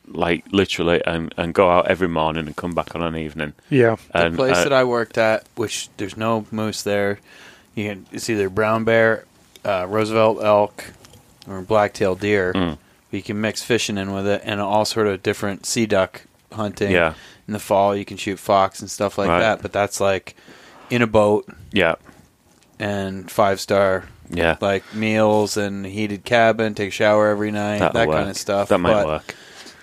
like 0.07 0.43
literally 0.51 1.01
and 1.05 1.33
and 1.37 1.53
go 1.53 1.69
out 1.69 1.87
every 1.87 2.07
morning 2.07 2.45
and 2.47 2.55
come 2.55 2.73
back 2.73 2.95
on 2.95 3.01
an 3.01 3.15
evening. 3.17 3.53
yeah, 3.69 3.95
The 4.13 4.31
place 4.31 4.57
uh, 4.57 4.63
that 4.63 4.73
I 4.73 4.83
worked 4.83 5.17
at, 5.17 5.45
which 5.55 5.89
there's 5.97 6.15
no 6.17 6.45
moose 6.51 6.81
there, 6.83 7.19
you 7.73 7.89
can, 7.89 8.05
it's 8.11 8.29
either 8.29 8.49
brown 8.49 8.83
bear, 8.83 9.25
uh, 9.65 9.85
Roosevelt 9.89 10.43
elk, 10.43 10.91
or 11.47 11.61
black-tailed 11.61 12.19
deer. 12.19 12.53
Mm. 12.53 12.77
You 13.11 13.21
can 13.21 13.39
mix 13.41 13.63
fishing 13.63 13.97
in 13.97 14.13
with 14.13 14.27
it, 14.27 14.41
and 14.43 14.59
all 14.61 14.85
sort 14.85 15.07
of 15.07 15.23
different 15.23 15.65
sea 15.65 15.85
duck 15.85 16.23
hunting. 16.51 16.91
yeah, 16.91 17.13
In 17.47 17.53
the 17.53 17.59
fall, 17.59 17.95
you 17.95 18.05
can 18.05 18.17
shoot 18.17 18.37
fox 18.39 18.79
and 18.81 18.89
stuff 18.89 19.17
like 19.17 19.27
Right. 19.29 19.39
that. 19.39 19.61
But 19.61 19.71
that's 19.71 19.99
like 19.99 20.35
in 20.89 21.01
a 21.01 21.07
boat 21.07 21.47
yeah, 21.71 21.95
and 22.79 23.29
five 23.29 23.59
star 23.59 24.05
yeah. 24.29 24.57
like 24.61 24.83
meals 24.93 25.57
and 25.57 25.85
heated 25.85 26.25
cabin, 26.25 26.75
take 26.75 26.89
a 26.89 26.91
shower 26.91 27.27
every 27.29 27.51
night, 27.51 27.79
That'll 27.79 27.93
that 27.93 28.07
work. 28.07 28.17
kind 28.17 28.29
of 28.29 28.37
stuff. 28.37 28.69
That 28.69 28.79
might 28.79 28.93
but 28.93 29.07
work. 29.07 29.35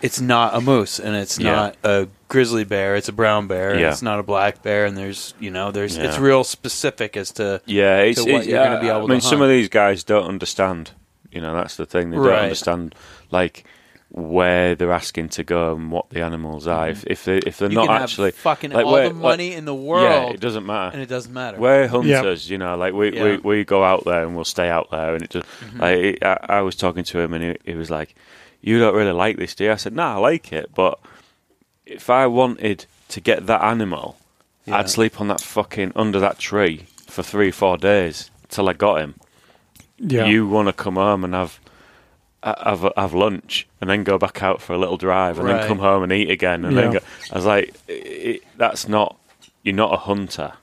It's 0.03 0.21
not 0.21 0.55
a 0.55 0.61
moose 0.61 0.99
and 0.99 1.15
it's 1.17 1.39
Yeah. 1.39 1.53
not 1.53 1.77
a 1.85 2.09
grizzly 2.29 2.65
bear 2.65 2.97
it's 2.97 3.09
a 3.09 3.13
brown 3.13 3.47
bear 3.47 3.71
and 3.71 3.81
Yeah. 3.81 3.91
it's 3.91 4.03
not 4.03 4.19
a 4.19 4.23
black 4.23 4.63
bear 4.63 4.85
and 4.87 4.97
there's 4.97 5.33
you 5.41 5.51
know 5.51 5.71
there's 5.71 5.97
it's 5.97 6.17
Yeah. 6.17 6.23
real 6.23 6.45
specific 6.45 7.17
as 7.17 7.31
to 7.33 7.61
Yeah, 7.67 7.99
it's, 8.01 8.19
what 8.21 8.29
it's- 8.29 8.47
you're 8.47 8.63
gonna 8.65 8.81
be 8.81 8.87
yeah, 8.87 8.97
able 8.97 9.07
I 9.07 9.11
mean, 9.11 9.21
to 9.21 9.25
some 9.27 9.39
hunt. 9.39 9.51
of 9.51 9.57
these 9.57 9.69
guys 9.69 10.03
don't 10.05 10.27
understand. 10.27 10.91
You 11.31 11.41
know, 11.41 11.55
that's 11.55 11.77
the 11.77 11.87
thing. 11.87 12.11
They 12.11 12.17
don't 12.17 12.27
Right. 12.27 12.43
understand 12.43 12.95
like 13.31 13.65
where 14.11 14.75
they're 14.75 14.93
asking 14.93 15.27
to 15.31 15.43
go 15.43 15.75
and 15.75 15.91
what 15.91 16.11
the 16.11 16.21
animals 16.21 16.67
are. 16.67 16.89
If 16.91 17.05
if 17.07 17.25
they 17.25 17.39
if 17.39 17.57
they're 17.57 17.69
Mm-hmm. 17.69 17.79
you 17.81 17.87
not 17.87 17.93
can 17.95 18.03
actually 18.03 18.27
have 18.27 18.35
fucking 18.35 18.71
like, 18.73 18.85
all 18.85 18.93
where- 18.93 19.09
the 19.09 19.15
money 19.15 19.53
in 19.55 19.65
the 19.65 19.75
world. 19.75 20.03
yeah, 20.05 20.35
it 20.35 20.41
doesn't 20.41 20.67
matter. 20.67 20.93
and 20.93 21.03
it 21.03 21.09
doesn't 21.09 21.33
matter 21.33 21.59
We're 21.59 21.89
hunters, 21.89 22.51
you 22.51 22.59
know. 22.59 22.77
Like 22.77 22.93
we, 22.93 23.15
Yeah. 23.15 23.25
we, 23.25 23.37
we 23.39 23.65
go 23.65 23.83
out 23.85 24.05
there 24.05 24.23
and 24.25 24.35
we'll 24.35 24.45
stay 24.45 24.69
out 24.69 24.91
there, 24.91 25.15
and 25.15 25.23
it 25.25 25.31
just 25.31 25.47
Mm-hmm. 25.47 25.81
like 25.81 26.19
I, 26.23 26.59
I 26.59 26.61
was 26.61 26.77
talking 26.77 27.05
to 27.05 27.19
him, 27.21 27.33
and 27.33 27.43
he, 27.65 27.73
he 27.73 27.75
was 27.75 27.91
like, 27.91 28.15
"You 28.63 28.79
don't 28.79 28.95
really 28.95 29.13
like 29.13 29.37
this, 29.37 29.55
do 29.55 29.65
you?" 29.65 29.73
I 29.73 29.77
said, 29.77 29.95
"No, 29.95 30.03
I 30.05 30.15
like 30.17 30.53
it, 30.53 30.71
but 30.75 30.99
if 31.85 32.09
I 32.09 32.27
wanted 32.27 32.87
to 33.09 33.21
get 33.21 33.47
that 33.47 33.63
animal, 33.63 34.17
Yeah. 34.65 34.79
I'd 34.79 34.89
sleep 34.89 35.21
on 35.21 35.29
that 35.29 35.41
fucking 35.43 35.93
under 35.95 36.19
that 36.21 36.39
tree 36.39 36.87
for 37.09 37.23
three, 37.23 37.51
four 37.51 37.77
days 37.77 38.31
till 38.49 38.69
I 38.69 38.73
got 38.73 39.01
him. 39.01 39.15
yeah. 39.99 40.25
You 40.25 40.49
want 40.49 40.69
to 40.69 40.73
come 40.73 40.95
home 40.97 41.23
and 41.25 41.35
have." 41.35 41.59
Have 42.45 42.91
have 42.97 43.15
lunch 43.15 43.69
and 43.81 43.89
then 43.89 44.03
go 44.03 44.19
back 44.19 44.43
out 44.43 44.61
for 44.61 44.73
a 44.73 44.79
little 44.79 44.97
drive 44.97 45.39
and 45.39 45.47
Right. 45.47 45.59
then 45.61 45.69
come 45.69 45.79
home 45.79 46.03
and 46.03 46.11
eat 46.11 46.29
again 46.29 46.65
and 46.65 46.77
then 46.77 46.91
go. 46.91 46.99
I 47.31 47.37
was 47.37 47.45
like, 47.47 47.73
it, 47.87 48.43
that's 48.57 48.89
not. 48.89 49.17
You're 49.63 49.77
not 49.77 49.95
a 49.95 49.97
hunter. 49.97 50.55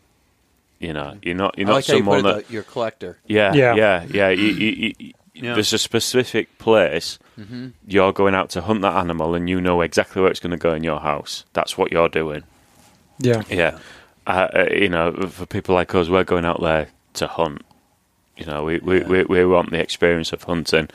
You 0.79 0.91
know, 0.91 1.17
you're 1.23 1.35
not. 1.35 1.57
You're 1.57 1.67
not 1.67 1.75
like 1.75 1.85
someone 1.85 2.19
it, 2.19 2.23
that. 2.23 2.51
you're 2.51 2.63
a 2.63 2.65
collector 2.65 3.17
Yeah, 3.27 3.53
Yeah. 3.53 3.75
yeah, 3.75 4.03
yeah, 4.11 4.27
you, 4.29 4.47
you, 4.47 4.93
you- 4.99 5.13
Yeah. 5.41 5.53
There's 5.53 5.73
a 5.73 5.77
specific 5.77 6.57
place 6.57 7.17
you're 7.87 8.11
going 8.11 8.35
out 8.35 8.49
to 8.49 8.61
hunt 8.61 8.81
that 8.81 8.97
animal, 8.97 9.33
and 9.33 9.49
you 9.49 9.61
know 9.61 9.79
exactly 9.81 10.21
where 10.21 10.29
it's 10.29 10.41
going 10.41 10.51
to 10.51 10.57
go 10.57 10.73
in 10.73 10.83
your 10.83 10.99
house. 10.99 11.45
That's 11.53 11.77
what 11.77 11.89
you're 11.91 12.09
doing. 12.09 12.43
yeah, 13.19 13.43
Yeah, 13.49 13.77
uh, 14.27 14.47
uh, 14.53 14.65
you 14.71 14.89
know, 14.89 15.13
for 15.13 15.45
people 15.45 15.73
like 15.75 15.95
us, 15.95 16.09
we're 16.09 16.25
going 16.25 16.43
out 16.43 16.59
there 16.61 16.89
to 17.13 17.27
hunt. 17.27 17.61
You 18.35 18.45
know, 18.45 18.65
we 18.65 18.79
we, 18.79 18.99
Yeah. 18.99 19.07
we, 19.07 19.23
we 19.23 19.45
want 19.45 19.71
the 19.71 19.79
experience 19.79 20.33
of 20.33 20.43
hunting. 20.43 20.89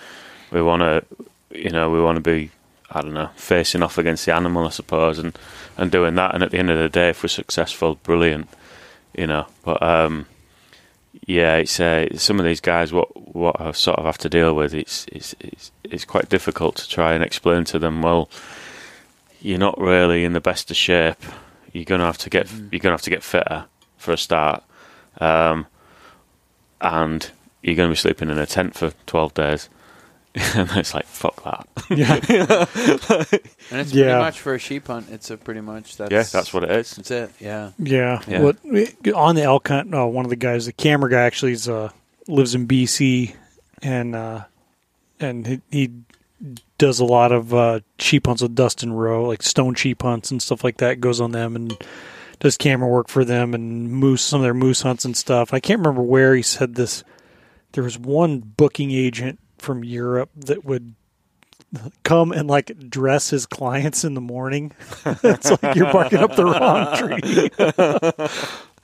We 0.51 0.61
want 0.63 0.81
to, 0.83 1.03
you 1.51 1.71
know, 1.71 1.89
we 1.91 2.01
want 2.03 2.17
to 2.17 2.21
be, 2.23 2.51
I 2.91 3.01
don't 3.01 3.15
know, 3.15 3.31
facing 3.37 3.83
off 3.83 3.97
against 3.99 4.27
the 4.27 4.35
animal, 4.35 4.67
I 4.67 4.71
suppose, 4.71 5.19
and 5.19 5.39
and 5.79 5.91
doing 5.91 6.15
that. 6.17 6.35
And 6.35 6.43
at 6.43 6.51
the 6.51 6.59
end 6.59 6.71
of 6.71 6.79
the 6.79 6.89
day, 6.91 7.09
if 7.09 7.23
we're 7.23 7.29
successful, 7.29 7.95
brilliant. 8.03 8.49
You 9.17 9.27
know, 9.29 9.47
but 9.65 9.83
um, 9.83 10.27
yeah, 11.27 11.57
it's 11.57 11.79
uh, 11.79 12.07
some 12.17 12.39
of 12.39 12.45
these 12.45 12.61
guys. 12.61 12.93
What 12.93 13.35
what 13.35 13.61
I 13.61 13.73
sort 13.73 13.99
of 13.99 14.05
have 14.05 14.19
to 14.19 14.29
deal 14.29 14.55
with. 14.55 14.75
It's 14.75 15.07
it's 15.11 15.35
it's 15.41 15.73
it's 15.85 16.05
quite 16.05 16.29
difficult 16.29 16.77
to 16.77 16.89
try 16.89 17.15
and 17.15 17.23
explain 17.23 17.65
to 17.65 17.79
them. 17.79 18.03
Well, 18.03 18.29
you're 19.41 19.59
not 19.59 19.79
really 19.79 20.25
in 20.25 20.33
the 20.33 20.41
best 20.41 20.71
of 20.71 20.77
shape. 20.77 21.23
You're 21.73 21.85
gonna 21.85 22.05
have 22.05 22.19
to 22.19 22.31
get 22.31 22.51
you're 22.71 22.81
gonna 22.81 22.95
have 22.95 23.03
to 23.03 23.11
get 23.11 23.23
fitter 23.23 23.67
for 23.97 24.13
a 24.13 24.19
start, 24.19 24.63
um, 25.21 25.67
and 26.81 27.31
you're 27.63 27.77
gonna 27.77 27.91
be 27.91 27.97
sleeping 27.97 28.31
in 28.31 28.39
a 28.39 28.47
tent 28.47 28.75
for 28.75 28.93
twelve 29.07 29.35
days. 29.35 29.69
and 30.55 30.69
it's 30.77 30.93
like 30.95 31.07
fuck 31.07 31.43
that. 31.45 31.69
yeah. 31.91 32.15
and 33.71 33.81
it's 33.81 33.93
Yeah. 33.93 34.05
pretty 34.05 34.19
much 34.19 34.41
for 34.41 34.55
a 34.55 34.59
sheep 34.59 34.87
hunt 34.89 35.09
it's 35.11 35.31
a 35.31 35.37
pretty 35.37 35.61
much 35.61 35.97
that's 35.97 36.11
yeah, 36.11 36.23
that's 36.25 36.53
what 36.53 36.65
it 36.65 36.71
is. 36.73 36.97
that's 36.97 37.11
it 37.11 37.31
yeah 37.41 37.71
Yeah. 37.79 38.21
Yeah. 38.27 38.41
What 38.43 38.57
on 39.15 39.37
the 39.37 39.43
elk 39.43 39.69
hunt? 39.69 39.95
Uh, 39.95 40.07
one 40.07 40.25
of 40.25 40.31
the 40.31 40.37
guys, 40.37 40.67
the 40.67 40.73
camera 40.73 41.11
guy, 41.11 41.23
actually 41.23 41.53
is, 41.53 41.69
uh, 41.69 41.91
lives 42.27 42.55
in 42.55 42.67
BC, 42.67 43.35
and 43.83 44.17
uh, 44.17 44.45
and 45.21 45.47
he, 45.47 45.61
he 45.71 45.91
does 46.79 46.99
a 46.99 47.05
lot 47.05 47.31
of 47.33 47.55
uh, 47.55 47.81
sheep 47.99 48.27
hunts 48.27 48.43
with 48.43 48.55
Dustin 48.57 48.93
Rowe, 48.93 49.25
like 49.27 49.43
stone 49.43 49.75
sheep 49.75 50.03
hunts 50.03 50.31
and 50.31 50.43
stuff 50.43 50.65
like 50.65 50.79
that. 50.79 51.01
Goes 51.01 51.21
on 51.21 51.31
them 51.33 51.55
and 51.55 51.77
does 52.41 52.57
camera 52.57 52.89
work 52.89 53.09
for 53.09 53.25
them 53.25 53.55
and 53.55 53.91
moose 53.93 54.23
some 54.23 54.41
of 54.41 54.43
their 54.45 54.55
moose 54.55 54.83
hunts 54.83 55.05
and 55.05 55.17
stuff. 55.17 55.55
I 55.55 55.61
can't 55.61 55.79
remember 55.79 56.03
where 56.03 56.35
he 56.35 56.43
said 56.43 56.75
this. 56.75 57.05
There 57.73 57.85
was 57.85 57.99
one 57.99 58.39
booking 58.41 58.91
agent 58.91 59.39
from 59.65 59.83
Europe 59.83 60.31
that 60.37 60.65
would 60.65 60.95
come 62.05 62.31
and 62.31 62.49
like 62.49 62.71
dress 62.89 63.31
his 63.31 63.47
clients 63.47 64.05
in 64.05 64.15
the 64.15 64.21
morning. 64.21 64.71
it's 65.07 65.51
like 65.63 65.75
you're 65.75 65.93
barking 65.93 66.21
up 66.21 66.37
the 66.37 66.45
wrong 66.45 66.97
tree. 66.97 67.49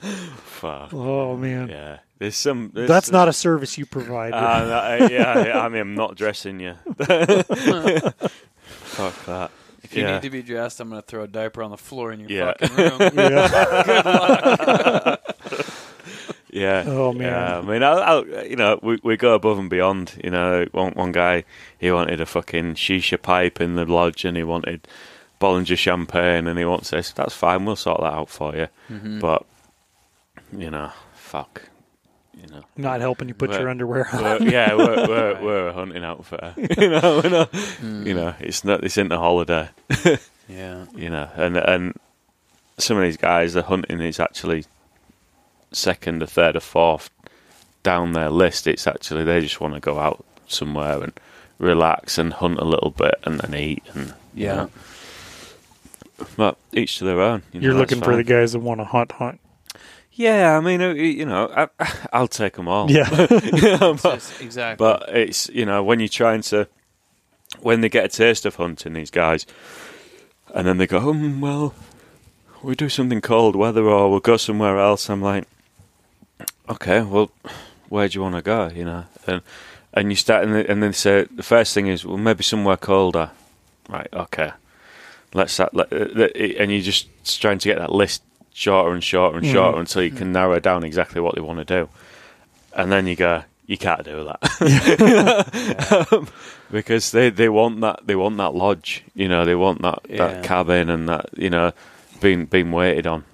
Fuck. 0.43 0.93
Oh 0.93 1.37
man, 1.37 1.69
Yeah, 1.69 1.99
there's 2.19 2.35
some. 2.35 2.71
There's, 2.73 2.87
that's 2.87 3.11
not 3.11 3.27
a 3.27 3.33
service 3.33 3.77
you 3.77 3.85
provide. 3.85 4.33
Uh, 4.33 4.65
that- 4.65 5.11
yeah, 5.11 5.45
yeah, 5.45 5.59
I 5.61 5.69
mean, 5.69 5.81
I'm 5.81 5.95
not 5.95 6.15
dressing 6.15 6.59
you. 6.59 6.73
Fuck 6.97 7.07
that. 9.25 9.51
if 9.83 9.95
you 9.95 10.03
Yeah. 10.03 10.13
need 10.15 10.21
to 10.23 10.29
be 10.29 10.41
dressed 10.43 10.79
I'm 10.79 10.89
gonna 10.89 11.01
throw 11.01 11.23
a 11.23 11.27
diaper 11.27 11.63
on 11.63 11.71
the 11.71 11.77
floor 11.77 12.11
in 12.11 12.19
your 12.19 12.29
Yeah. 12.29 12.53
fucking 12.59 12.75
room 12.77 12.99
yeah. 13.15 15.15
Yeah. 16.51 16.83
Oh, 16.85 17.13
man. 17.13 17.27
Yeah, 17.27 17.59
I 17.59 17.61
mean, 17.61 17.81
I'll, 17.83 17.99
I'll, 17.99 18.27
you 18.45 18.55
know, 18.55 18.79
we 18.83 18.99
we 19.03 19.17
go 19.17 19.33
above 19.35 19.57
and 19.57 19.69
beyond. 19.69 20.19
You 20.23 20.29
know, 20.29 20.65
one 20.71 20.91
one 20.93 21.11
guy 21.11 21.45
he 21.79 21.91
wanted 21.91 22.19
a 22.21 22.25
fucking 22.25 22.75
shisha 22.75 23.21
pipe 23.21 23.61
in 23.61 23.75
the 23.75 23.85
lodge, 23.85 24.25
and 24.25 24.35
he 24.35 24.43
wanted 24.43 24.87
Bollinger 25.39 25.77
champagne, 25.77 26.47
and 26.47 26.59
he 26.59 26.65
wants 26.65 26.89
this. 26.89 27.11
That's 27.11 27.33
fine. 27.33 27.65
We'll 27.65 27.75
sort 27.77 28.01
that 28.01 28.13
out 28.13 28.29
for 28.29 28.55
you. 28.55 28.67
Mm-hmm. 28.89 29.19
But 29.19 29.45
you 30.55 30.69
know, 30.69 30.91
fuck. 31.13 31.63
You 32.33 32.47
know. 32.47 32.63
Not 32.75 33.01
helping 33.01 33.27
you 33.27 33.33
put 33.33 33.49
Well, 33.49 33.59
your 33.59 33.69
underwear 33.69 34.07
on. 34.13 34.23
We're, 34.23 34.49
yeah, 34.49 34.73
we're, 34.75 35.07
we're 35.07 35.41
we're 35.43 35.67
a 35.67 35.73
hunting 35.73 36.03
outfitter. 36.03 36.53
you 36.57 36.89
know, 36.89 37.21
we're 37.23 37.29
not, 37.29 37.53
you 37.81 38.13
know, 38.13 38.33
it's 38.39 38.63
not. 38.63 38.83
It's 38.83 38.97
into 38.97 39.17
holiday. 39.17 39.69
yeah 40.49 40.85
you 40.95 41.09
know, 41.09 41.29
and 41.35 41.57
and 41.57 41.93
some 42.77 42.97
of 42.97 43.03
these 43.03 43.17
guys, 43.17 43.53
the 43.53 43.63
hunting 43.63 44.01
is 44.01 44.19
actually 44.19 44.65
second, 45.71 46.21
or 46.23 46.27
third, 46.27 46.55
or 46.55 46.59
fourth 46.61 47.09
down 47.83 48.13
their 48.13 48.29
list. 48.29 48.67
It's 48.67 48.87
actually 48.87 49.23
they 49.23 49.41
just 49.41 49.59
want 49.61 49.73
to 49.73 49.79
go 49.79 49.99
out 49.99 50.23
somewhere 50.47 51.01
and 51.03 51.13
relax 51.59 52.17
and 52.17 52.33
hunt 52.33 52.59
a 52.59 52.65
little 52.65 52.89
bit 52.91 53.15
and 53.23 53.39
then 53.39 53.53
eat 53.59 53.83
and 53.93 54.13
you 54.33 54.45
Yeah. 54.45 54.55
know. 54.55 54.69
But 56.37 56.57
each 56.71 56.99
to 56.99 57.05
their 57.05 57.19
own. 57.19 57.41
You 57.51 57.59
know, 57.59 57.63
You're 57.65 57.73
that's 57.75 57.91
looking 57.91 58.03
for 58.03 58.15
the 58.15 58.23
guys 58.23 58.51
that 58.53 58.59
want 58.59 58.79
to 58.79 58.85
hunt, 58.85 59.11
hunt. 59.13 59.39
Yeah, 60.13 60.55
I 60.57 60.59
mean, 60.59 60.81
uh, 60.81 60.89
you 60.89 61.25
know, 61.25 61.49
I, 61.79 61.87
I'll 62.13 62.27
take 62.27 62.53
them 62.53 62.67
all. 62.67 62.91
Yeah. 62.91 63.09
You 63.43 63.77
know, 63.77 63.95
but, 64.01 64.37
exactly. 64.41 64.75
but 64.83 65.09
it's 65.09 65.49
you 65.49 65.65
know 65.65 65.83
when 65.83 65.99
you're 65.99 66.09
trying 66.09 66.41
to 66.43 66.67
when 67.61 67.81
they 67.81 67.89
get 67.89 68.05
a 68.05 68.07
taste 68.09 68.45
of 68.45 68.55
hunting 68.55 68.93
these 68.93 69.09
guys, 69.11 69.45
and 70.53 70.67
then 70.67 70.77
they 70.77 70.87
go, 70.87 71.09
um, 71.09 71.41
well, 71.41 71.73
we 72.61 72.75
do 72.75 72.87
something 72.89 73.21
cold 73.21 73.55
weather 73.55 73.83
or 73.85 74.09
we'll 74.11 74.19
go 74.19 74.37
somewhere 74.37 74.77
else. 74.79 75.09
I'm 75.09 75.21
like, 75.21 75.45
okay, 76.71 77.01
well, 77.01 77.31
where 77.89 78.07
do 78.07 78.15
you 78.17 78.21
want 78.21 78.35
to 78.35 78.41
go? 78.41 78.67
You 78.73 78.85
know, 78.85 79.05
and 79.27 79.41
and 79.93 80.09
you 80.11 80.15
start 80.15 80.43
and, 80.45 80.55
and 80.55 80.81
then 80.81 80.91
they 80.91 80.93
say 80.93 81.25
the 81.29 81.43
first 81.43 81.73
thing 81.73 81.87
is, 81.87 82.05
well, 82.05 82.17
maybe 82.17 82.43
somewhere 82.43 82.77
colder. 82.77 83.31
Right, 83.89 84.07
okay, 84.13 84.51
let's 85.33 85.57
that, 85.57 85.73
let, 85.73 85.91
uh, 85.91 86.27
and 86.59 86.71
you're 86.71 86.81
just 86.81 87.07
trying 87.41 87.59
to 87.59 87.67
get 87.67 87.77
that 87.79 87.91
list 87.91 88.23
shorter 88.53 88.91
and 88.93 89.03
shorter 89.03 89.37
and 89.37 89.45
shorter 89.47 89.79
until 89.79 90.03
you 90.03 90.11
can 90.11 90.31
narrow 90.31 90.59
down 90.59 90.83
exactly 90.83 91.19
what 91.21 91.35
they 91.35 91.41
want 91.41 91.59
to 91.59 91.65
do, 91.65 91.89
and 92.73 92.91
then 92.91 93.05
you 93.07 93.15
go, 93.17 93.43
you 93.65 93.77
can't 93.77 94.03
do 94.05 94.23
that. 94.25 96.07
Um, 96.11 96.27
because 96.71 97.11
they, 97.11 97.29
they 97.29 97.49
want 97.49 97.81
that 97.81 97.99
they 98.07 98.15
want 98.15 98.37
that 98.37 98.53
lodge, 98.55 99.03
you 99.13 99.27
know, 99.27 99.43
they 99.43 99.55
want 99.55 99.81
that, 99.81 99.99
Yeah. 100.07 100.17
that 100.27 100.43
cabin 100.45 100.89
and 100.89 101.09
that 101.09 101.29
you 101.35 101.49
know 101.49 101.73
being 102.21 102.45
being 102.45 102.71
waited 102.71 103.07
on. 103.07 103.25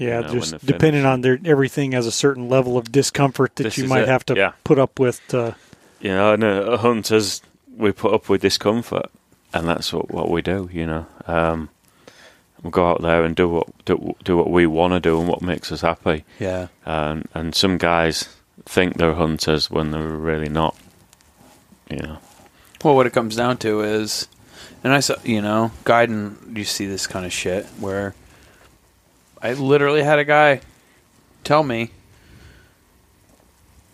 Yeah, 0.00 0.20
You 0.20 0.26
know, 0.26 0.32
just 0.40 0.66
depending 0.66 1.04
on 1.04 1.20
their 1.20 1.38
everything 1.44 1.92
has 1.92 2.06
a 2.06 2.12
certain 2.12 2.48
level 2.48 2.76
of 2.76 2.90
discomfort 2.90 3.54
that 3.56 3.64
This 3.64 3.78
you 3.78 3.86
might 3.86 4.02
it, 4.02 4.08
have 4.08 4.24
to 4.26 4.34
yeah. 4.34 4.52
put 4.64 4.78
up 4.78 4.98
with. 4.98 5.20
To, 5.28 5.54
You 6.00 6.10
know, 6.10 6.32
and 6.32 6.42
uh, 6.42 6.78
hunters 6.78 7.42
we 7.76 7.92
put 7.92 8.12
up 8.14 8.28
with 8.28 8.40
discomfort, 8.42 9.10
and 9.52 9.68
that's 9.68 9.92
what, 9.92 10.10
what 10.10 10.30
we 10.30 10.42
do. 10.42 10.68
You 10.72 10.86
know, 10.86 11.06
um, 11.26 11.68
we 12.62 12.70
go 12.70 12.88
out 12.90 13.02
there 13.02 13.24
and 13.24 13.36
do 13.36 13.48
what 13.48 13.84
do, 13.84 14.14
do 14.24 14.36
what 14.36 14.50
we 14.50 14.66
want 14.66 14.94
to 14.94 15.00
do 15.00 15.18
and 15.20 15.28
what 15.28 15.42
makes 15.42 15.70
us 15.70 15.82
happy. 15.82 16.24
yeah. 16.38 16.68
And 16.84 17.28
and 17.34 17.54
some 17.54 17.78
guys 17.78 18.28
think 18.64 18.96
they're 18.96 19.14
hunters 19.14 19.70
when 19.70 19.90
they're 19.90 20.02
really 20.02 20.48
not. 20.48 20.76
You 21.90 21.98
know, 21.98 22.18
Well, 22.84 22.94
what 22.94 23.06
it 23.06 23.12
comes 23.12 23.34
down 23.34 23.56
to 23.58 23.80
is, 23.80 24.28
and 24.84 24.92
I 24.92 25.00
saw, 25.00 25.16
you 25.24 25.42
know, 25.42 25.72
guiding, 25.82 26.36
you 26.54 26.64
see 26.64 26.86
this 26.86 27.08
kind 27.08 27.26
of 27.26 27.32
shit 27.32 27.66
where 27.80 28.14
I 29.42 29.52
literally 29.54 30.02
had 30.02 30.18
a 30.18 30.24
guy 30.24 30.60
tell 31.44 31.62
me, 31.62 31.90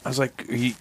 I 0.04 0.08
was 0.08 0.18
like, 0.18 0.44
"You- 0.48 0.74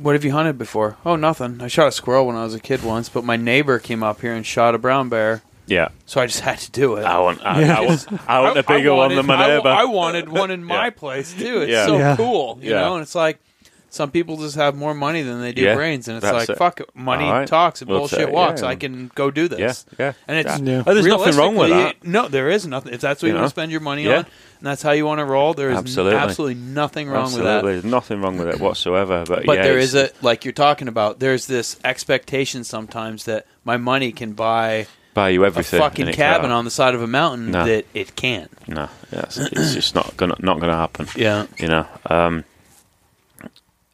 what 0.00 0.14
have 0.14 0.24
you 0.24 0.32
hunted 0.32 0.58
before? 0.58 0.96
Oh, 1.04 1.16
nothing. 1.16 1.60
I 1.62 1.68
shot 1.68 1.88
a 1.88 1.92
squirrel 1.92 2.26
when 2.26 2.36
I 2.36 2.44
was 2.44 2.54
a 2.54 2.60
kid 2.60 2.82
once, 2.82 3.08
but 3.08 3.24
my 3.24 3.36
neighbor 3.36 3.78
came 3.78 4.02
up 4.02 4.20
here 4.20 4.32
and 4.34 4.44
shot 4.44 4.74
a 4.74 4.78
brown 4.78 5.08
bear, 5.08 5.42
yeah. 5.66 5.88
so 6.06 6.20
I 6.20 6.26
just 6.26 6.40
had 6.48 6.58
to 6.58 6.70
do 6.70 6.96
it. 6.96 7.04
I 7.04 7.18
want 7.20 7.40
I, 7.44 7.60
Yeah. 7.60 7.76
I 7.78 7.80
want 7.86 8.06
I 8.28 8.40
want 8.40 8.56
a 8.56 8.64
I 8.70 8.76
bigger 8.76 8.90
one 8.90 8.98
wanted- 8.98 9.16
than 9.18 9.26
my 9.26 9.34
I 9.34 9.48
neighbor. 9.56 9.68
I, 9.68 9.84
wanted 9.84 10.28
one 10.28 10.50
in 10.50 10.64
my 10.74 10.84
Yeah. 10.84 10.90
place 10.90 11.32
too. 11.32 11.62
It's 11.62 11.70
Yeah. 11.70 11.86
so 11.86 11.98
Yeah. 11.98 12.16
cool, 12.16 12.58
you 12.62 12.70
Yeah. 12.70 12.80
know. 12.80 12.94
And 12.94 13.02
it's 13.02 13.14
like 13.14 13.38
some 13.88 14.10
people 14.10 14.36
just 14.36 14.56
have 14.56 14.74
more 14.76 14.92
money 14.94 15.22
than 15.22 15.40
they 15.40 15.52
do 15.52 15.62
Yeah, 15.62 15.74
brains, 15.74 16.06
and 16.08 16.16
it's 16.18 16.26
like 16.26 16.48
it. 16.50 16.58
fuck 16.58 16.80
it, 16.80 16.90
money 16.94 17.24
All 17.24 17.32
right. 17.32 17.48
talks 17.48 17.80
and 17.80 17.88
We'll 17.88 18.00
bullshit 18.00 18.18
say, 18.18 18.24
walks. 18.26 18.60
yeah. 18.62 18.68
I 18.68 18.74
can 18.74 19.10
go 19.14 19.30
do 19.30 19.48
this. 19.48 19.86
Yeah, 19.98 20.06
yeah. 20.06 20.12
And 20.28 20.38
it's 20.38 20.60
Yeah. 20.60 20.82
Oh, 20.86 20.92
there's 20.94 21.06
nothing 21.06 21.36
wrong 21.36 21.54
with 21.56 21.70
realistically, 21.70 22.00
that. 22.10 22.22
No, 22.22 22.28
there 22.28 22.50
is 22.50 22.66
nothing. 22.66 22.92
If 22.92 23.00
that's 23.00 23.22
what 23.22 23.28
you, 23.28 23.34
You 23.34 23.40
want 23.40 23.46
to 23.46 23.50
spend 23.50 23.70
your 23.72 23.80
money 23.80 24.02
Yeah. 24.04 24.10
on, 24.10 24.16
and 24.18 24.26
that's 24.62 24.82
how 24.82 24.90
you 24.92 25.06
want 25.06 25.20
to 25.20 25.24
roll, 25.24 25.54
there 25.54 25.70
is 25.70 25.78
Absolutely. 25.78 26.18
absolutely 26.18 26.54
nothing 26.56 27.08
wrong 27.08 27.24
Absolutely, 27.24 27.52
with 27.52 27.62
that. 27.62 27.66
there's 27.82 27.84
nothing 27.84 28.20
wrong 28.20 28.36
with 28.38 28.48
it 28.48 28.60
whatsoever. 28.60 29.24
But, 29.26 29.46
But 29.46 29.56
yeah, 29.56 29.62
there 29.62 29.78
it's- 29.78 29.88
is 29.90 29.94
a 29.94 30.10
like 30.20 30.44
you're 30.44 30.52
talking 30.52 30.88
about. 30.88 31.18
There's 31.20 31.46
this 31.46 31.76
expectation 31.84 32.64
sometimes 32.64 33.24
that 33.24 33.46
my 33.64 33.76
money 33.76 34.12
can 34.12 34.32
buy 34.32 34.86
buy 35.14 35.30
you 35.30 35.44
a 35.44 35.46
everything. 35.46 35.80
fucking 35.80 36.12
cabin 36.12 36.42
can't. 36.42 36.52
on 36.52 36.64
the 36.66 36.70
side 36.70 36.94
of 36.94 37.00
a 37.02 37.06
mountain 37.06 37.50
No. 37.52 37.64
that 37.64 37.86
it 37.94 38.14
can't. 38.16 38.50
No, 38.68 38.88
yes, 39.10 39.38
it's 39.38 39.72
just 39.74 39.94
not 39.94 40.14
gonna 40.18 40.36
not 40.40 40.60
gonna 40.60 40.76
happen. 40.76 41.06
Yeah. 41.16 41.46
You 41.58 41.68
know, 41.68 41.86
um, 42.10 42.44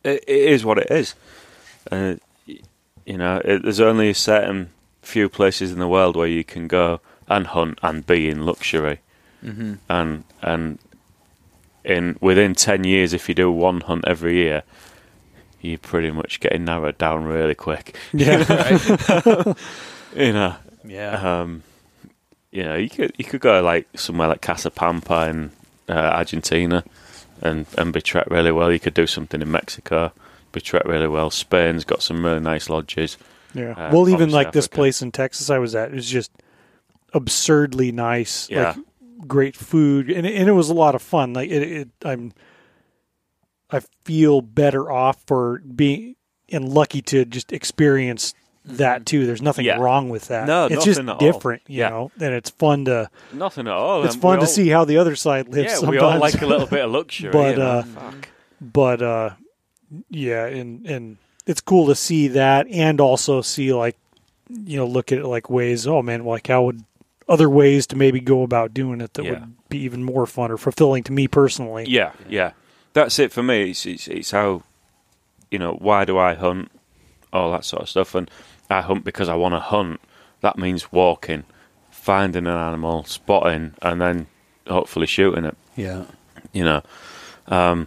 it, 0.05 0.25
it 0.27 0.51
is 0.51 0.65
what 0.65 0.79
it 0.79 0.91
is. 0.91 1.15
Uh, 1.91 2.15
you 3.05 3.17
know, 3.19 3.41
it, 3.45 3.63
there's 3.63 3.81
only 3.81 4.11
a 4.11 4.15
certain 4.15 4.71
few 5.03 5.29
places 5.29 5.73
in 5.73 5.79
the 5.81 5.89
world 5.89 6.15
where 6.17 6.29
you 6.29 6.45
can 6.45 6.69
go 6.69 7.01
and 7.29 7.47
hunt 7.49 7.79
and 7.83 8.07
be 8.07 8.29
in 8.29 8.45
luxury, 8.47 9.01
Mm-hmm. 9.45 9.75
and 9.89 10.23
and 10.41 10.79
in 11.85 12.17
within 12.21 12.55
ten 12.55 12.85
years, 12.85 13.13
if 13.13 13.29
you 13.29 13.35
do 13.35 13.51
one 13.51 13.81
hunt 13.81 14.05
every 14.07 14.35
year, 14.37 14.63
you're 15.61 15.79
pretty 15.79 16.13
much 16.13 16.39
getting 16.39 16.65
narrowed 16.65 16.97
down 16.99 17.25
really 17.25 17.57
quick. 17.57 17.97
yeah, 18.13 18.45
You 20.17 20.33
know, 20.33 20.55
yeah. 20.85 21.41
um, 21.41 21.63
you 22.53 22.63
know, 22.63 22.77
you 22.77 22.89
could 22.91 23.13
you 23.19 23.25
could 23.25 23.41
go 23.41 23.61
like 23.63 23.89
somewhere 23.97 24.29
like 24.29 24.43
Casapampa 24.43 25.31
in 25.31 25.51
uh, 25.89 25.93
Argentina, 25.93 26.85
and 27.43 27.67
and 27.77 27.93
be 27.93 28.01
treated 28.01 28.31
really 28.31 28.53
well. 28.53 28.73
You 28.73 28.81
could 28.81 28.95
do 28.95 29.07
something 29.07 29.43
in 29.43 29.51
Mexico, 29.51 30.13
be 30.53 30.61
treated 30.61 30.89
really 30.89 31.09
well. 31.09 31.31
Spain's 31.31 31.85
got 31.85 32.03
some 32.03 32.25
really 32.25 32.41
nice 32.41 32.69
lodges. 32.69 33.19
yeah. 33.55 33.73
Uh, 33.73 33.91
well, 33.93 34.09
even 34.09 34.31
like 34.31 34.53
this 34.53 34.69
place 34.69 35.03
in 35.03 35.13
Texas 35.13 35.51
I 35.51 35.59
was 35.59 35.75
at, 35.75 35.91
it 35.91 35.95
was 35.95 36.09
just 36.09 36.31
absurdly 37.13 37.93
nice. 37.93 38.49
Yeah. 38.51 38.75
Like 38.77 39.29
great 39.29 39.57
food, 39.57 40.11
and 40.11 40.27
it, 40.27 40.35
and 40.35 40.49
it 40.49 40.53
was 40.53 40.71
a 40.71 40.75
lot 40.75 40.95
of 40.95 41.03
fun. 41.03 41.33
Like 41.33 41.51
it, 41.51 41.63
it, 41.63 41.89
I'm, 42.05 42.33
I 43.71 43.81
feel 44.05 44.41
better 44.41 44.91
off 44.91 45.23
for 45.27 45.59
being 45.59 46.17
and 46.53 46.69
lucky 46.69 47.01
to 47.01 47.25
just 47.25 47.53
experience 47.53 48.35
that 48.65 49.07
too. 49.07 49.27
There's 49.27 49.43
nothing 49.43 49.65
Yeah. 49.65 49.79
wrong 49.79 50.09
with 50.09 50.29
that. 50.29 50.47
No, 50.47 50.67
it's 50.67 50.85
just 50.85 51.03
nothing 51.03 51.09
all. 51.27 51.33
different, 51.33 51.63
you 51.67 51.81
Yeah. 51.81 51.89
know, 51.91 52.11
and 52.21 52.33
it's 52.35 52.51
fun 52.51 52.85
to 52.87 53.11
Nothing 53.33 53.67
at 53.67 53.73
all. 53.73 54.05
it's 54.05 54.15
and 54.15 54.23
fun 54.23 54.33
we 54.33 54.37
to 54.37 54.41
all- 54.43 54.47
see 54.47 54.69
how 54.69 54.85
the 54.85 54.99
other 54.99 55.17
side 55.17 55.49
lives. 55.49 55.73
Yeah, 55.73 55.77
sometimes. 55.79 55.91
we 55.91 55.99
all 55.99 56.19
like 56.19 56.41
a 56.43 56.47
little 56.47 56.67
bit 56.67 56.85
of 56.85 56.91
luxury. 56.99 57.33
But, 57.33 57.59
uh, 57.59 57.83
Fuck. 57.83 58.29
but 58.61 59.03
uh 59.03 59.31
yeah 60.11 60.47
and 60.47 60.87
and 60.87 61.17
it's 61.47 61.61
cool 61.61 61.87
to 61.89 61.95
see 61.95 62.29
that 62.29 62.67
and 62.69 62.99
also 63.01 63.43
see 63.43 63.75
like 63.75 63.97
you 64.49 64.77
know 64.79 64.87
look 64.87 65.13
at 65.13 65.19
it 65.19 65.27
like 65.27 65.51
ways 65.51 65.87
oh 65.87 66.01
man 66.01 66.25
like 66.25 66.47
how 66.47 66.63
would 66.65 66.83
other 67.29 67.51
ways 67.51 67.87
to 67.87 67.97
maybe 67.97 68.19
go 68.21 68.43
about 68.43 68.73
doing 68.73 69.01
it 69.03 69.13
that 69.15 69.25
Yeah. 69.25 69.31
would 69.33 69.69
be 69.69 69.79
even 69.79 70.03
more 70.03 70.25
fun 70.27 70.51
or 70.51 70.57
fulfilling 70.57 71.03
to 71.05 71.13
me 71.13 71.29
personally 71.29 71.85
Yeah, 71.89 72.13
yeah. 72.29 72.53
That's 72.95 73.19
it 73.19 73.33
for 73.33 73.43
me. 73.43 73.71
It's, 73.71 73.85
it's 73.87 74.07
it's 74.09 74.31
how 74.33 74.63
you 75.51 75.59
know 75.59 75.73
why 75.81 76.05
do 76.05 76.17
I 76.19 76.35
hunt, 76.35 76.71
all 77.33 77.51
that 77.53 77.65
sort 77.65 77.83
of 77.83 77.89
stuff, 77.89 78.15
and 78.15 78.31
I 78.73 78.81
hunt 78.81 79.05
because 79.05 79.29
I 79.29 79.35
want 79.35 79.55
to 79.55 79.61
hunt. 79.61 80.01
That 80.41 80.59
means 80.59 80.91
walking, 80.91 81.45
finding 81.91 82.47
an 82.47 82.57
animal, 82.57 83.05
spotting, 83.05 83.75
and 83.81 84.01
then 84.01 84.27
hopefully 84.67 85.07
shooting 85.07 85.45
it. 85.45 85.57
yeah. 85.77 86.05
You 86.53 86.65
know, 86.65 86.83
um, 87.47 87.87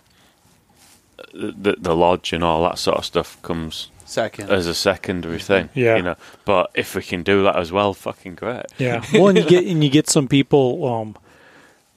the 1.33 1.75
the 1.77 1.95
lodge 1.95 2.31
and 2.33 2.43
all 2.43 2.63
that 2.63 2.79
sort 2.79 2.97
of 2.97 3.05
stuff 3.05 3.39
comes 3.41 3.89
Second. 4.05 4.49
as 4.49 4.65
a 4.67 4.73
secondary 4.73 5.39
thing. 5.39 5.69
Yeah. 5.73 5.97
you 5.97 6.03
know. 6.03 6.15
But 6.45 6.71
if 6.75 6.95
we 6.95 7.01
can 7.03 7.23
do 7.23 7.43
that 7.43 7.57
as 7.57 7.71
well, 7.71 7.93
fucking 7.93 8.35
great. 8.35 8.65
yeah 8.77 9.03
well 9.13 9.27
and 9.27 9.37
you 9.37 9.45
get 9.45 9.65
and 9.65 9.83
you 9.83 9.89
get 9.89 10.09
some 10.09 10.27
people 10.27 10.85
um 10.87 11.17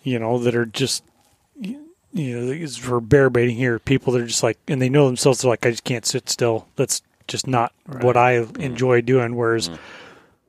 you 0.03 0.19
know 0.19 0.39
that 0.39 0.55
are 0.55 0.67
just 0.67 1.05
you 1.61 1.77
know 2.15 2.51
it's 2.53 2.77
for 2.77 3.01
bear 3.01 3.31
baiting 3.31 3.57
here 3.57 3.79
people 3.79 4.13
that 4.13 4.23
are 4.23 4.27
just 4.27 4.43
like 4.43 4.59
and 4.67 4.81
they 4.83 4.89
know 4.89 5.07
themselves 5.07 5.43
they're 5.43 5.51
like 5.51 5.65
i 5.67 5.71
just 5.71 5.85
can't 5.85 6.07
sit 6.07 6.29
still 6.29 6.67
that's 6.77 7.03
just 7.29 7.47
not 7.47 7.73
what 8.01 8.17
i 8.17 8.37
mm. 8.39 8.59
enjoy 8.61 9.01
doing 9.01 9.37
whereas 9.37 9.69
mm. 9.69 9.79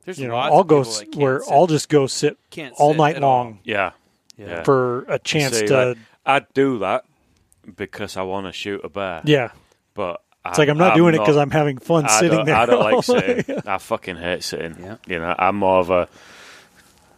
There's 0.04 0.18
you 0.18 0.26
know 0.28 0.34
i'll 0.36 0.64
go 0.64 0.80
people 0.80 0.92
s- 0.92 0.98
that 1.00 1.12
can't 1.12 1.16
where 1.22 1.40
sit- 1.42 1.52
i'll 1.52 1.66
just 1.66 1.88
go 1.88 2.06
sit 2.06 2.36
can't 2.50 2.74
all 2.78 2.92
sit 2.92 2.98
night 2.98 3.16
at 3.16 3.22
all. 3.22 3.36
long 3.44 3.58
Yeah, 3.64 3.92
Yeah. 4.36 4.46
Yeah. 4.46 4.62
for 4.64 5.02
a 5.08 5.18
chance 5.18 5.58
See, 5.58 5.66
to 5.66 5.86
like, 5.90 5.98
I'd 6.26 6.52
do 6.54 6.78
that 6.80 7.04
because 7.76 8.16
I 8.16 8.22
want 8.22 8.46
to 8.46 8.52
shoot 8.52 8.80
a 8.84 8.88
bear. 8.88 9.20
yeah 9.24 9.50
but 9.94 10.22
it's 10.46 10.58
like 10.58 10.68
i'm 10.70 10.78
not 10.78 10.96
doing 10.96 11.14
it 11.14 11.18
because 11.18 11.36
i'm 11.36 11.50
having 11.50 11.76
fun 11.78 12.06
I 12.06 12.18
sitting 12.18 12.44
there 12.46 12.56
I 12.56 12.64
don't 12.66 12.80
like 12.80 13.04
day. 13.06 13.42
sitting. 13.46 13.62
I 13.68 13.76
fucking 13.78 14.16
hate 14.16 14.42
sitting. 14.42 14.76
Yeah. 14.82 14.96
You 15.06 15.18
know, 15.18 15.34
I'm 15.38 15.56
more 15.56 15.78
of 15.80 15.90
a 15.90 16.08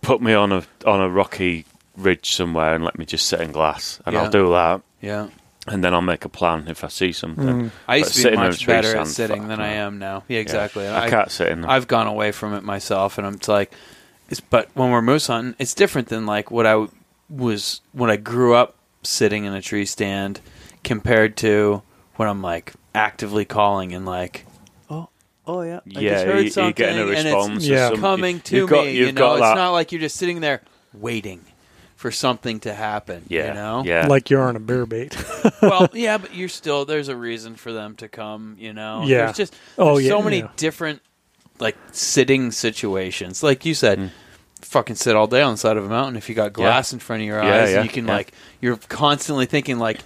put 0.02 0.20
me 0.20 0.34
on 0.34 0.50
a 0.50 0.64
on 0.84 1.00
a 1.00 1.08
rocky 1.08 1.64
ridge 1.96 2.34
somewhere 2.34 2.74
and 2.74 2.82
let 2.84 2.98
me 2.98 3.04
just 3.04 3.26
sit 3.28 3.40
in 3.40 3.52
glass, 3.52 4.00
and 4.04 4.14
Yeah. 4.14 4.22
I'll 4.24 4.30
do 4.30 4.50
that, 4.50 4.82
Yeah. 5.00 5.28
And 5.68 5.84
then 5.84 5.94
I'll 5.94 6.02
make 6.02 6.24
a 6.24 6.28
plan 6.28 6.66
if 6.68 6.82
I 6.82 6.88
see 6.88 7.12
something. 7.12 7.46
Mm. 7.46 7.70
I 7.86 7.94
But 7.94 7.98
used 7.98 8.10
to 8.12 8.18
be 8.18 8.22
sitting 8.22 8.38
in 8.40 8.44
a 8.46 8.48
much 8.48 8.66
better 8.66 8.96
at 8.96 9.06
sitting 9.06 9.48
than. 9.48 9.60
I 9.60 9.74
am 9.74 9.98
now. 9.98 10.24
Yeah, 10.28 10.40
exactly. 10.40 10.88
I, 10.88 11.08
can't 11.08 11.30
sit 11.30 11.48
in 11.48 11.60
them. 11.60 11.70
I've 11.70 11.86
gone 11.86 12.06
away 12.06 12.32
from 12.32 12.54
it 12.54 12.64
myself, 12.64 13.18
and 13.18 13.26
I'm 13.26 13.34
it's 13.34 13.48
like, 13.48 13.72
it's 14.28 14.40
but 14.40 14.70
when 14.74 14.90
we're 14.90 15.02
moose 15.02 15.28
hunting, 15.28 15.54
it's 15.58 15.74
different 15.74 16.08
than 16.08 16.26
like 16.26 16.50
what 16.50 16.66
I 16.66 16.72
w- 16.72 16.90
was 17.30 17.80
when 17.92 18.10
I 18.10 18.16
grew 18.16 18.54
up 18.54 18.76
sitting 19.02 19.44
in 19.44 19.52
a 19.52 19.62
tree 19.62 19.86
stand 19.86 20.40
compared 20.82 21.36
to 21.38 21.82
when 22.16 22.28
I'm 22.28 22.42
like 22.42 22.72
actively 22.94 23.44
calling 23.44 23.94
and 23.94 24.04
like, 24.04 24.46
oh, 24.90 25.08
oh 25.46 25.62
yeah, 25.62 25.80
I 25.96 26.00
yeah, 26.00 26.10
just 26.10 26.24
heard 26.24 26.44
you, 26.56 26.62
you're 26.64 26.72
getting 26.72 26.98
a 26.98 27.02
and 27.02 27.10
it's 27.10 27.24
response. 27.24 27.66
Yeah. 27.66 27.90
coming 27.96 28.40
to 28.40 28.56
you've 28.56 28.70
got, 28.70 28.86
me. 28.86 28.96
You've 28.96 29.06
you 29.08 29.12
know, 29.12 29.20
got 29.20 29.34
it's 29.34 29.42
that. 29.42 29.54
not 29.54 29.70
like 29.70 29.92
you're 29.92 30.00
just 30.00 30.16
sitting 30.16 30.40
there 30.40 30.62
waiting 30.92 31.44
for 32.02 32.10
something 32.10 32.58
to 32.58 32.74
happen. 32.74 33.22
yeah, 33.28 33.46
you 33.46 33.54
know, 33.54 33.84
yeah, 33.86 34.08
like 34.08 34.28
you 34.28 34.36
are 34.36 34.48
on 34.48 34.56
a 34.56 34.60
bear 34.60 34.86
bait 34.86 35.16
well, 35.62 35.88
yeah, 35.92 36.18
but 36.18 36.34
you're 36.34 36.48
still 36.48 36.84
there's 36.84 37.06
a 37.06 37.14
reason 37.14 37.54
for 37.54 37.72
them 37.72 37.94
to 37.94 38.08
come. 38.08 38.56
You 38.58 38.72
know, 38.72 39.04
Yeah. 39.06 39.26
There's 39.26 39.36
just 39.36 39.54
Oh, 39.78 39.98
yeah, 39.98 40.08
so 40.08 40.20
many 40.20 40.38
yeah. 40.38 40.48
different 40.56 41.00
like 41.60 41.76
sitting 41.92 42.50
situations. 42.50 43.44
Like 43.44 43.64
you 43.64 43.72
said, 43.74 44.00
Mm. 44.00 44.10
fucking 44.62 44.96
sit 44.96 45.14
all 45.14 45.28
day 45.28 45.42
on 45.42 45.52
the 45.54 45.58
side 45.58 45.76
of 45.76 45.84
a 45.84 45.88
mountain 45.88 46.16
if 46.16 46.28
you 46.28 46.34
got 46.34 46.52
glass 46.52 46.92
in 46.92 46.98
front 46.98 47.22
of 47.22 47.26
your 47.28 47.40
eyes 47.40 47.70
yeah, 47.70 47.76
and 47.76 47.84
you 47.84 47.90
can 47.92 48.08
yeah. 48.08 48.14
like 48.14 48.32
you're 48.60 48.76
constantly 48.88 49.46
thinking 49.46 49.78
like 49.78 50.00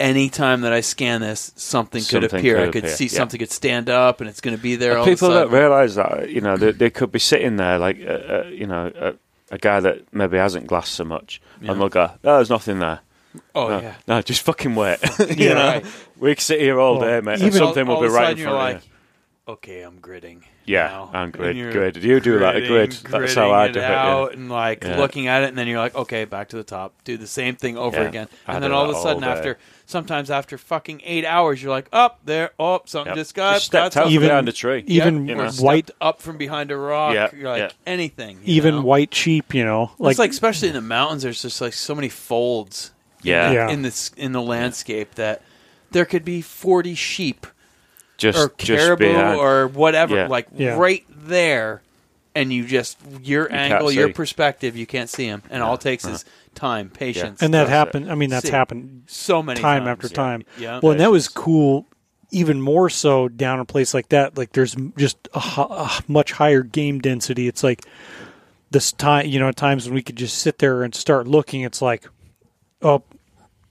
anytime 0.00 0.62
that 0.62 0.72
I 0.72 0.80
scan 0.80 1.20
this 1.20 1.52
something 1.54 2.02
could 2.02 2.24
appear. 2.24 2.56
could 2.56 2.68
I 2.68 2.72
could 2.72 2.84
appear, 2.86 2.96
see 2.96 3.04
yeah. 3.04 3.10
something 3.10 3.38
could 3.38 3.52
stand 3.52 3.88
up 3.88 4.20
and 4.20 4.28
it's 4.28 4.40
going 4.40 4.56
to 4.56 4.62
be 4.62 4.74
there. 4.74 4.98
All 4.98 5.04
people 5.04 5.30
of 5.30 5.36
a 5.36 5.40
don't 5.44 5.52
realise 5.52 5.94
that 5.94 6.28
you 6.28 6.40
know 6.40 6.56
they, 6.56 6.72
they 6.72 6.90
could 6.90 7.12
be 7.12 7.20
sitting 7.20 7.54
there 7.54 7.78
like 7.78 7.98
uh, 8.04 8.10
uh, 8.10 8.44
you 8.50 8.66
know 8.66 9.16
a, 9.50 9.58
guy 9.58 9.80
that 9.80 10.12
maybe 10.12 10.36
hasn't 10.38 10.66
glassed 10.66 10.92
so 10.92 11.04
much, 11.04 11.40
Yeah. 11.60 11.72
and 11.72 11.80
they'll 11.80 11.88
go, 11.88 12.10
"No, 12.24 12.36
there's 12.36 12.50
nothing 12.50 12.78
there." 12.80 13.00
Oh 13.54 13.68
no, 13.68 13.80
yeah. 13.80 13.94
no, 14.08 14.22
just 14.22 14.42
fucking 14.42 14.74
wait. 14.74 14.98
you 15.20 15.26
Yeah, 15.48 15.54
know, 15.54 15.66
right. 15.68 15.86
we 16.18 16.34
could 16.34 16.42
sit 16.42 16.60
here 16.60 16.80
all 16.80 16.98
Well, 16.98 17.08
day, 17.08 17.24
mate, 17.24 17.34
and 17.34 17.42
even- 17.42 17.52
something 17.58 17.86
all, 17.86 17.96
will 17.96 18.02
be 18.02 18.08
all 18.08 18.14
a 18.14 18.16
right 18.18 18.30
in 18.32 18.38
you're 18.38 18.46
front 18.48 18.58
like, 18.58 18.76
of 18.76 18.84
you. 18.84 19.52
okay, 19.54 19.82
I'm 19.82 19.98
gridding. 20.00 20.42
Yeah, 20.64 20.88
now. 20.88 21.10
I'm 21.12 21.30
grid. 21.30 21.56
Grid. 21.72 21.96
You 22.02 22.18
do 22.18 22.38
that, 22.40 22.56
a 22.56 22.66
grid. 22.66 22.90
That's 22.92 23.34
how 23.34 23.52
I 23.52 23.68
do 23.68 23.78
it. 23.78 23.84
it 23.84 23.88
Yeah. 23.88 24.26
and 24.32 24.50
like 24.50 24.82
Yeah. 24.82 24.98
looking 24.98 25.28
at 25.28 25.42
it, 25.44 25.50
and 25.50 25.56
then 25.58 25.68
you're 25.68 25.78
like, 25.78 25.94
okay, 25.94 26.24
back 26.24 26.48
to 26.48 26.56
the 26.56 26.64
top. 26.64 26.94
Do 27.04 27.16
the 27.16 27.26
same 27.28 27.54
thing 27.56 27.76
over 27.78 28.00
again, 28.02 28.28
and 28.48 28.56
do 28.56 28.60
then 28.62 28.72
all 28.72 28.90
of 28.90 28.96
a 28.96 28.98
sudden, 29.00 29.22
after 29.22 29.58
sometimes 29.86 30.30
after 30.30 30.58
fucking 30.58 31.00
eight 31.04 31.24
hours, 31.24 31.62
you're 31.62 31.70
like, 31.70 31.88
up 31.92 32.20
there, 32.24 32.50
oh, 32.58 32.82
something 32.84 33.10
Yep. 33.10 33.16
just 33.16 33.34
got 33.34 33.54
Just 33.54 33.66
stepped 33.66 33.94
got 33.94 34.06
out. 34.06 34.10
Even- 34.12 34.28
behind 34.28 34.48
the 34.48 34.52
tree. 34.52 34.84
even 34.86 35.26
you 35.28 35.34
know. 35.34 35.50
white 35.60 35.86
stepped 35.86 36.02
up 36.02 36.20
from 36.20 36.36
behind 36.36 36.70
a 36.70 36.76
rock, 36.76 37.14
Yeah, 37.14 37.28
you're 37.34 37.48
like 37.48 37.60
yeah. 37.60 37.70
anything. 37.86 38.40
you 38.44 38.56
even 38.56 38.74
know? 38.76 38.82
white 38.82 39.14
sheep, 39.14 39.54
you 39.54 39.64
know, 39.64 39.92
Like, 39.98 40.10
like, 40.10 40.18
like 40.18 40.30
especially 40.32 40.68
in 40.68 40.74
the 40.74 40.80
mountains, 40.80 41.22
there's 41.22 41.40
just 41.40 41.60
like 41.60 41.72
so 41.72 41.94
many 41.94 42.08
folds. 42.10 42.90
in 43.24 43.30
Yeah. 43.30 43.48
the- 43.48 43.54
Yeah. 43.54 43.70
in 43.70 43.82
this 43.82 44.10
in 44.16 44.32
the 44.32 44.42
landscape 44.42 45.14
that 45.14 45.40
there 45.90 46.04
could 46.04 46.24
be 46.24 46.42
40 46.42 46.94
sheep 46.94 47.46
just 48.18 48.38
or 48.38 48.48
caribou 48.50 49.12
behind. 49.12 49.38
or 49.40 49.66
whatever, 49.68 50.14
Yeah. 50.16 50.26
like 50.28 50.46
Yeah. 50.54 50.76
right 50.76 51.04
there, 51.08 51.82
and 52.36 52.52
you 52.52 52.66
just 52.66 52.98
your 53.22 53.46
can't 53.46 53.72
angle, 53.72 53.90
your 53.90 54.12
perspective, 54.12 54.76
you 54.76 54.86
can't 54.86 55.08
see 55.08 55.26
them, 55.26 55.42
and 55.50 55.62
all 55.62 55.74
it 55.74 55.80
takes 55.80 56.04
is 56.04 56.22
uh-huh. 56.22 56.30
time, 56.54 56.90
patience, 56.90 57.42
and 57.42 57.52
that 57.54 57.60
that's 57.64 57.70
it. 57.70 57.72
happened. 57.72 58.12
I 58.12 58.14
mean, 58.14 58.30
that's 58.30 58.46
See. 58.46 58.52
happened 58.52 59.04
so 59.06 59.42
many 59.42 59.60
time 59.60 59.84
times. 59.84 60.04
after 60.04 60.08
time. 60.14 60.44
Yeah. 60.58 60.80
Well, 60.82 60.92
and 60.92 61.00
that 61.00 61.10
was 61.10 61.28
cool. 61.28 61.86
Even 62.30 62.60
more 62.60 62.90
so 62.90 63.28
down 63.28 63.58
a 63.58 63.64
place 63.64 63.94
like 63.94 64.10
that. 64.10 64.36
Like 64.36 64.52
there's 64.52 64.76
just 64.96 65.16
a, 65.32 65.38
a 65.38 65.90
much 66.08 66.32
higher 66.32 66.62
game 66.62 66.98
density. 66.98 67.48
It's 67.48 67.62
like 67.62 67.86
this 68.70 68.92
time, 68.92 69.26
you 69.26 69.38
know, 69.38 69.48
at 69.48 69.56
times 69.56 69.86
when 69.86 69.94
we 69.94 70.02
could 70.02 70.16
just 70.16 70.38
sit 70.38 70.58
there 70.58 70.82
and 70.82 70.94
start 70.94 71.26
looking. 71.26 71.62
It's 71.62 71.80
like, 71.80 72.06
oh, 72.82 73.02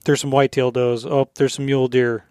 there's 0.04 0.20
some 0.20 0.30
whitetail 0.30 0.70
does. 0.72 1.06
Oh, 1.06 1.28
there's 1.36 1.54
some 1.54 1.66
mule 1.66 1.88
deer. 1.88 2.24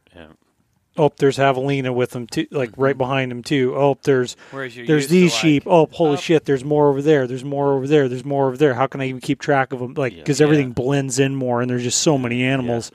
Yeah. 0.96 1.04
Oh, 1.04 1.14
there's 1.18 1.38
javelina 1.38 1.94
with 1.94 2.12
them 2.12 2.28
too, 2.28 2.48
like 2.52 2.72
mm-hmm. 2.72 2.82
right 2.82 2.98
behind 2.98 3.32
them 3.32 3.44
too. 3.44 3.76
Oh, 3.76 3.98
there's 4.04 4.36
there's 4.52 5.08
these 5.08 5.32
like, 5.34 5.42
sheep. 5.42 5.64
Oh, 5.66 5.88
holy 5.92 6.16
up- 6.16 6.22
shit! 6.22 6.46
There's 6.46 6.64
more 6.64 6.90
over 6.90 7.02
there. 7.02 7.28
There's 7.28 7.44
more 7.44 7.74
over 7.74 7.88
there. 7.88 8.08
There's 8.08 8.26
more 8.26 8.48
over 8.48 8.58
there. 8.58 8.74
How 8.74 8.88
can 8.88 9.02
I 9.02 9.06
even 9.08 9.22
keep 9.22 9.40
track 9.40 9.74
of 9.74 9.80
them? 9.80 9.94
Like 9.94 10.14
Yeah. 10.14 10.20
because 10.20 10.42
everything 10.42 10.70
Yeah. 10.70 10.74
blends 10.74 11.20
in 11.20 11.36
more, 11.36 11.62
and 11.62 11.70
there's 11.70 11.84
just 11.84 12.02
so 12.02 12.18
many 12.18 12.44
animals. 12.44 12.92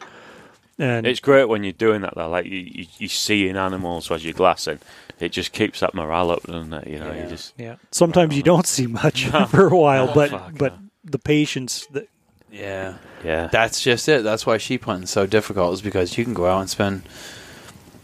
And 0.78 1.06
It's 1.06 1.20
great 1.20 1.44
when 1.44 1.62
you're 1.62 1.74
doing 1.74 2.00
that 2.02 2.14
though. 2.16 2.30
Like 2.30 2.46
you, 2.46 2.58
you, 2.58 2.86
you 2.98 3.08
seeing 3.08 3.56
animals 3.56 4.10
as 4.10 4.24
you're 4.24 4.32
glassing. 4.32 4.78
It 5.18 5.32
just 5.32 5.52
keeps 5.52 5.80
that 5.80 5.94
morale 5.94 6.30
up, 6.30 6.44
doesn't 6.44 6.72
it? 6.72 6.88
You 6.88 6.98
know, 6.98 7.12
Yeah. 7.12 7.24
you 7.24 7.28
just 7.28 7.52
Yeah. 7.58 7.76
Sometimes 7.90 8.34
you 8.34 8.40
uh-huh. 8.40 8.46
don't 8.56 8.66
see 8.66 8.86
much 8.86 9.26
for 9.50 9.68
a 9.68 9.76
while, 9.76 10.12
but 10.14 10.30
fuck 10.30 10.52
but 10.56 10.78
the 11.04 11.18
patience 11.18 11.86
that 11.92 12.08
yeah. 12.50 12.94
yeah. 13.24 13.48
That's 13.48 13.80
just 13.82 14.08
it. 14.08 14.24
That's 14.24 14.46
why 14.46 14.58
sheep 14.58 14.84
hunting's 14.84 15.10
so 15.10 15.26
difficult, 15.26 15.74
is 15.74 15.82
because 15.82 16.16
you 16.18 16.24
can 16.24 16.34
go 16.34 16.46
out 16.46 16.60
and 16.60 16.70
spend 16.70 17.02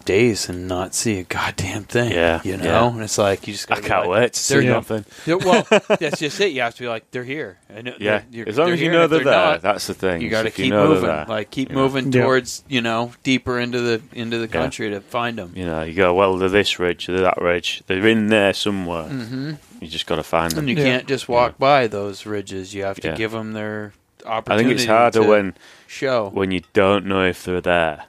days 0.06 0.48
and 0.48 0.66
not 0.66 0.94
see 0.94 1.18
a 1.18 1.24
goddamn 1.24 1.84
thing. 1.84 2.12
Yeah, 2.12 2.40
you 2.42 2.56
know, 2.56 2.64
yeah. 2.64 2.88
and 2.88 3.02
it's 3.02 3.18
like 3.18 3.46
you 3.46 3.52
just. 3.52 3.70
I 3.70 3.74
gotta 3.74 3.82
be 3.82 3.88
can't 3.88 4.08
like, 4.08 4.20
wait 4.20 4.32
to 4.32 4.38
see 4.40 4.54
they're- 4.54 4.72
nothing. 4.72 5.04
Well, 5.26 5.66
that's 6.00 6.18
just 6.20 6.40
it. 6.40 6.52
You 6.52 6.62
have 6.62 6.74
to 6.76 6.82
be 6.84 6.88
like, 6.88 7.10
they're 7.10 7.24
here. 7.24 7.58
I 7.68 7.82
know, 7.82 7.92
Yeah, 7.98 8.22
they're- 8.30 8.48
as 8.48 8.56
long 8.56 8.70
as 8.70 8.80
you 8.80 8.86
here, 8.86 8.92
know 8.94 9.02
and 9.04 9.12
they're 9.12 9.24
there, 9.24 9.32
not, 9.34 9.60
that's 9.60 9.86
the 9.86 9.92
thing. 9.94 10.22
you 10.22 10.30
got 10.30 10.44
to 10.44 10.50
keep 10.50 10.72
moving. 10.72 11.02
there, 11.06 11.26
Like 11.28 11.50
keep 11.50 11.68
you 11.68 11.74
know. 11.76 11.82
moving 11.82 12.10
Yeah. 12.12 12.22
towards 12.22 12.64
you 12.68 12.80
know 12.80 13.12
deeper 13.22 13.58
into 13.60 13.80
the 13.82 14.00
into 14.12 14.38
the 14.38 14.48
country 14.48 14.88
to 14.90 15.00
find 15.02 15.36
them. 15.38 15.52
You 15.54 15.66
know, 15.66 15.82
you 15.82 15.92
go, 15.92 16.14
well, 16.14 16.38
they're 16.38 16.48
this 16.48 16.78
ridge, 16.78 17.06
they're 17.06 17.20
that 17.20 17.42
ridge, 17.42 17.82
they're 17.86 18.06
in 18.06 18.28
there 18.28 18.54
somewhere. 18.54 19.08
hmm 19.08 19.52
You 19.80 19.88
just 19.88 20.06
got 20.06 20.16
to 20.16 20.22
find 20.22 20.52
them. 20.52 20.60
And 20.60 20.68
you 20.70 20.76
Yeah. 20.76 20.84
can't 20.84 21.06
just 21.08 21.28
walk 21.28 21.58
by 21.58 21.86
those 21.88 22.24
ridges. 22.24 22.72
You 22.72 22.84
have 22.84 22.98
to 23.00 23.08
Yeah. 23.08 23.14
give 23.16 23.32
them 23.32 23.52
their 23.52 23.92
I 24.26 24.40
think 24.40 24.70
it's 24.70 24.86
harder 24.86 25.22
when 25.22 25.54
show. 25.86 26.30
when 26.32 26.50
you 26.50 26.62
don't 26.72 27.06
know 27.06 27.24
if 27.26 27.44
they're 27.44 27.60
there. 27.60 28.04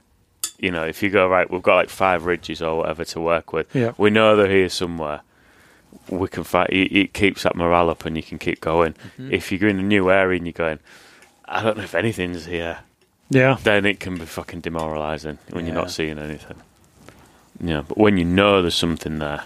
You 0.59 0.71
know, 0.71 0.83
if 0.85 1.03
you 1.03 1.09
go 1.09 1.27
right, 1.27 1.49
we've 1.49 1.61
got 1.61 1.75
like 1.75 1.89
five 1.89 2.25
ridges 2.25 2.61
or 2.61 2.77
whatever 2.77 3.05
to 3.05 3.21
work 3.21 3.53
with. 3.53 3.73
Yeah. 3.75 3.93
We 3.97 4.09
know 4.09 4.35
they're 4.35 4.49
here 4.49 4.69
somewhere. 4.69 5.21
We 6.09 6.27
can 6.27 6.43
fight. 6.43 6.69
It, 6.71 6.91
it 6.95 7.13
keeps 7.13 7.43
that 7.43 7.55
morale 7.55 7.89
up, 7.89 8.05
and 8.05 8.15
you 8.17 8.23
can 8.23 8.39
keep 8.39 8.59
going. 8.61 8.93
Mm-hmm. 8.93 9.33
If 9.33 9.51
you're 9.51 9.69
in 9.69 9.79
a 9.79 9.83
new 9.83 10.09
area 10.09 10.37
and 10.37 10.45
you're 10.47 10.53
going, 10.53 10.79
I 11.45 11.61
don't 11.63 11.77
know 11.77 11.83
if 11.83 11.93
anything's 11.95 12.45
here, 12.45 12.79
yeah. 13.29 13.57
then 13.63 13.85
it 13.85 13.99
can 13.99 14.17
be 14.17 14.25
fucking 14.25 14.61
demoralising 14.61 15.37
when 15.51 15.65
you're 15.65 15.75
not 15.75 15.91
seeing 15.91 16.17
anything. 16.17 16.57
Yeah, 17.61 17.83
but 17.87 17.97
when 17.97 18.17
you 18.17 18.25
know 18.25 18.61
there's 18.61 18.75
something 18.75 19.19
there, 19.19 19.43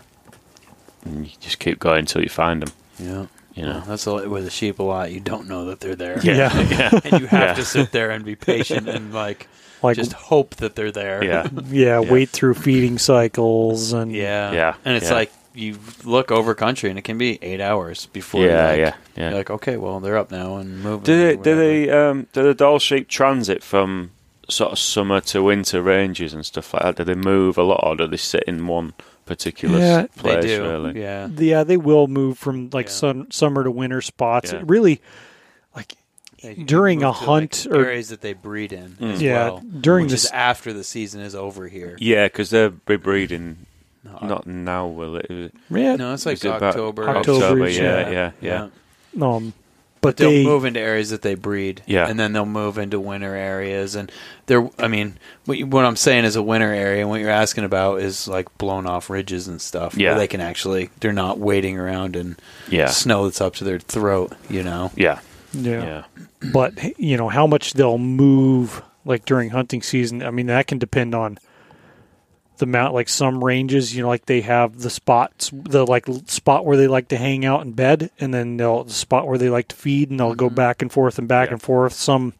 and 1.06 1.26
you 1.28 1.34
just 1.40 1.60
keep 1.60 1.80
going 1.80 2.00
until 2.00 2.22
you 2.24 2.30
find 2.30 2.62
them. 2.62 2.72
yeah. 3.00 3.26
You 3.54 3.64
know. 3.64 3.82
That's 3.86 4.08
a, 4.08 4.30
with 4.30 4.46
the 4.46 4.50
sheep 4.50 4.80
a 4.80 4.84
lot. 4.84 5.12
You 5.12 5.20
don't 5.20 5.50
know 5.50 5.66
that 5.66 5.82
they're 5.82 5.96
there. 5.96 6.20
Yeah. 6.24 6.58
yeah, 6.70 7.00
and 7.04 7.20
you 7.22 7.28
have 7.28 7.50
Yeah. 7.50 7.54
to 7.56 7.66
sit 7.66 7.92
there 7.92 8.10
and 8.10 8.24
be 8.24 8.36
patient 8.38 8.88
and 8.88 9.14
like 9.14 9.48
Like 9.84 9.98
just 9.98 10.14
hope 10.14 10.56
that 10.58 10.76
they're 10.76 10.92
there. 10.92 11.24
yeah, 11.24 11.48
yeah, 11.70 12.00
Yeah. 12.00 12.12
wait 12.12 12.30
through 12.30 12.54
feeding 12.56 12.98
cycles 12.98 13.94
and 13.94 14.12
yeah, 14.12 14.52
Yeah, 14.52 14.76
And 14.86 14.96
it's 14.96 15.10
yeah. 15.10 15.16
like 15.16 15.32
you 15.54 15.78
look 16.06 16.32
over 16.32 16.54
country 16.56 16.90
and 16.90 16.98
it 16.98 17.02
can 17.04 17.18
be 17.18 17.38
eight 17.42 17.60
hours 17.62 18.06
before. 18.08 18.46
yeah, 18.46 18.68
like, 18.70 18.78
yeah, 18.80 18.96
yeah. 19.16 19.30
You're 19.30 19.38
like, 19.40 19.50
okay, 19.50 19.78
well 19.78 20.00
they're 20.00 20.18
up 20.18 20.32
now 20.32 20.58
and 20.58 20.82
moving. 20.84 21.04
Do 21.04 21.14
or 21.14 21.18
they, 21.18 21.36
do 21.36 21.56
they, 21.56 21.90
um, 21.90 22.28
do 22.34 22.44
the 22.44 22.54
Dall 22.54 22.80
sheep 22.80 23.08
transit 23.10 23.64
from 23.64 24.12
sort 24.50 24.72
of 24.72 24.80
summer 24.80 25.20
to 25.22 25.42
winter 25.44 25.82
ranges 25.82 26.34
and 26.34 26.46
stuff 26.46 26.74
like 26.74 26.84
that? 26.84 26.96
Do 26.98 27.04
they 27.04 27.16
move 27.16 27.58
a 27.58 27.64
lot, 27.64 27.82
or 27.84 27.96
do 27.96 28.08
they 28.08 28.18
sit 28.18 28.44
in 28.48 28.68
one 28.68 28.94
particular 29.26 29.80
Yeah, 29.80 29.98
s- 30.04 30.08
They 30.16 30.22
place? 30.22 30.46
do. 30.46 30.62
Really? 30.64 31.02
Yeah. 31.02 31.28
yeah, 31.38 31.64
they 31.64 31.78
will 31.78 32.08
move 32.08 32.38
from 32.38 32.70
like 32.72 32.86
Yeah. 32.88 32.92
sun, 32.94 33.32
summer 33.32 33.64
to 33.64 33.72
winter 33.72 34.02
spots. 34.02 34.52
Yeah. 34.54 34.60
It 34.60 34.68
really, 34.70 35.02
like 35.76 35.96
They 36.42 36.56
During 36.56 37.04
a 37.04 37.12
hunt 37.12 37.66
like, 37.70 37.76
or- 37.76 37.86
areas 37.86 38.10
that 38.10 38.22
they 38.22 38.34
breed 38.34 38.74
in. 38.74 38.98
Mm. 39.00 39.14
As 39.14 39.22
Yeah, 39.22 39.34
well, 39.50 39.60
during 39.80 40.06
which 40.06 40.12
this- 40.14 40.26
is 40.26 40.32
after 40.32 40.74
the 40.74 40.84
season 40.84 41.22
is 41.22 41.36
over 41.36 41.68
here. 41.68 41.96
Yeah, 42.00 42.26
because 42.26 42.50
they're 42.50 42.72
rebreeding. 42.72 43.56
No, 44.04 44.18
I- 44.20 44.28
Not 44.28 44.48
now, 44.48 44.88
will 44.88 45.18
it? 45.18 45.28
Is 45.30 45.46
it- 45.48 45.54
yeah, 45.70 45.96
no, 45.96 46.14
it's 46.14 46.26
like 46.26 46.44
it 46.44 46.48
October. 46.48 47.08
October, 47.08 47.44
October, 47.46 47.70
yeah. 47.70 48.10
yeah, 48.10 48.32
yeah, 48.42 48.68
yeah. 49.20 49.26
um, 49.36 49.54
but 50.02 50.18
they'll 50.18 50.32
they 50.32 50.44
move 50.44 50.66
into 50.66 50.80
areas 50.80 51.12
that 51.12 51.22
they 51.22 51.36
breed, 51.36 51.84
Yeah. 51.86 52.08
and 52.10 52.20
then 52.20 52.34
they'll 52.34 52.48
move 52.48 52.80
into 52.80 53.00
winter 53.00 53.36
areas. 53.36 53.94
And 53.94 54.12
they're, 54.48 54.68
I 54.80 54.88
mean, 54.88 55.20
what, 55.46 55.60
you, 55.60 55.68
what 55.68 55.86
I'm 55.86 55.96
saying 55.96 56.26
is 56.26 56.36
a 56.36 56.42
winter 56.42 56.74
area, 56.74 57.02
and 57.02 57.10
what 57.12 57.22
you're 57.22 57.30
asking 57.30 57.66
about 57.66 58.02
is 58.02 58.28
like 58.28 58.48
blown 58.58 58.88
off 58.88 59.12
ridges 59.12 59.48
and 59.48 59.62
stuff. 59.62 59.96
Yeah. 59.96 60.10
where 60.10 60.18
they 60.18 60.28
can 60.28 60.42
actually, 60.42 60.90
they're 61.02 61.14
not 61.14 61.38
waiting 61.38 61.78
around 61.78 62.16
in 62.16 62.38
Yeah, 62.68 62.88
snow 62.88 63.26
that's 63.26 63.42
up 63.42 63.54
to 63.58 63.64
their 63.64 63.78
throat. 63.78 64.34
You 64.50 64.64
know, 64.64 64.90
yeah, 64.96 65.20
yeah. 65.54 65.84
yeah. 65.84 66.26
but 66.54 67.00
you 67.00 67.18
know 67.18 67.30
how 67.30 67.48
much 67.48 67.74
they'll 67.74 67.98
move 67.98 68.82
like 69.06 69.26
during 69.26 69.50
hunting 69.50 69.82
season. 69.82 70.24
I 70.24 70.32
mean 70.32 70.48
that 70.48 70.68
can 70.68 70.78
depend 70.78 71.16
on 71.16 71.38
the 72.58 72.66
mount. 72.66 72.94
Like 72.94 73.10
some 73.10 73.44
ranges, 73.44 73.96
you 73.96 74.04
know, 74.04 74.08
like 74.08 74.26
they 74.28 74.42
have 74.42 74.80
the 74.80 74.90
spots, 74.90 75.52
the 75.54 75.86
like 75.86 76.06
spot 76.28 76.66
where 76.66 76.78
they 76.78 76.88
like 76.88 77.08
to 77.10 77.18
hang 77.18 77.44
out 77.46 77.62
in 77.62 77.72
bed, 77.74 78.12
and 78.20 78.34
then 78.34 78.58
they'll 78.58 78.84
the 78.84 78.94
spot 78.94 79.28
where 79.28 79.38
they 79.38 79.50
like 79.50 79.70
to 79.70 79.76
feed, 79.76 80.10
and 80.12 80.20
they'll 80.20 80.36
go 80.36 80.50
back 80.50 80.82
and 80.82 80.92
forth 80.92 81.18
and 81.18 81.28
back 81.28 81.48
Yeah. 81.48 81.54
and 81.54 81.62
forth. 81.62 81.94
Some 81.94 82.34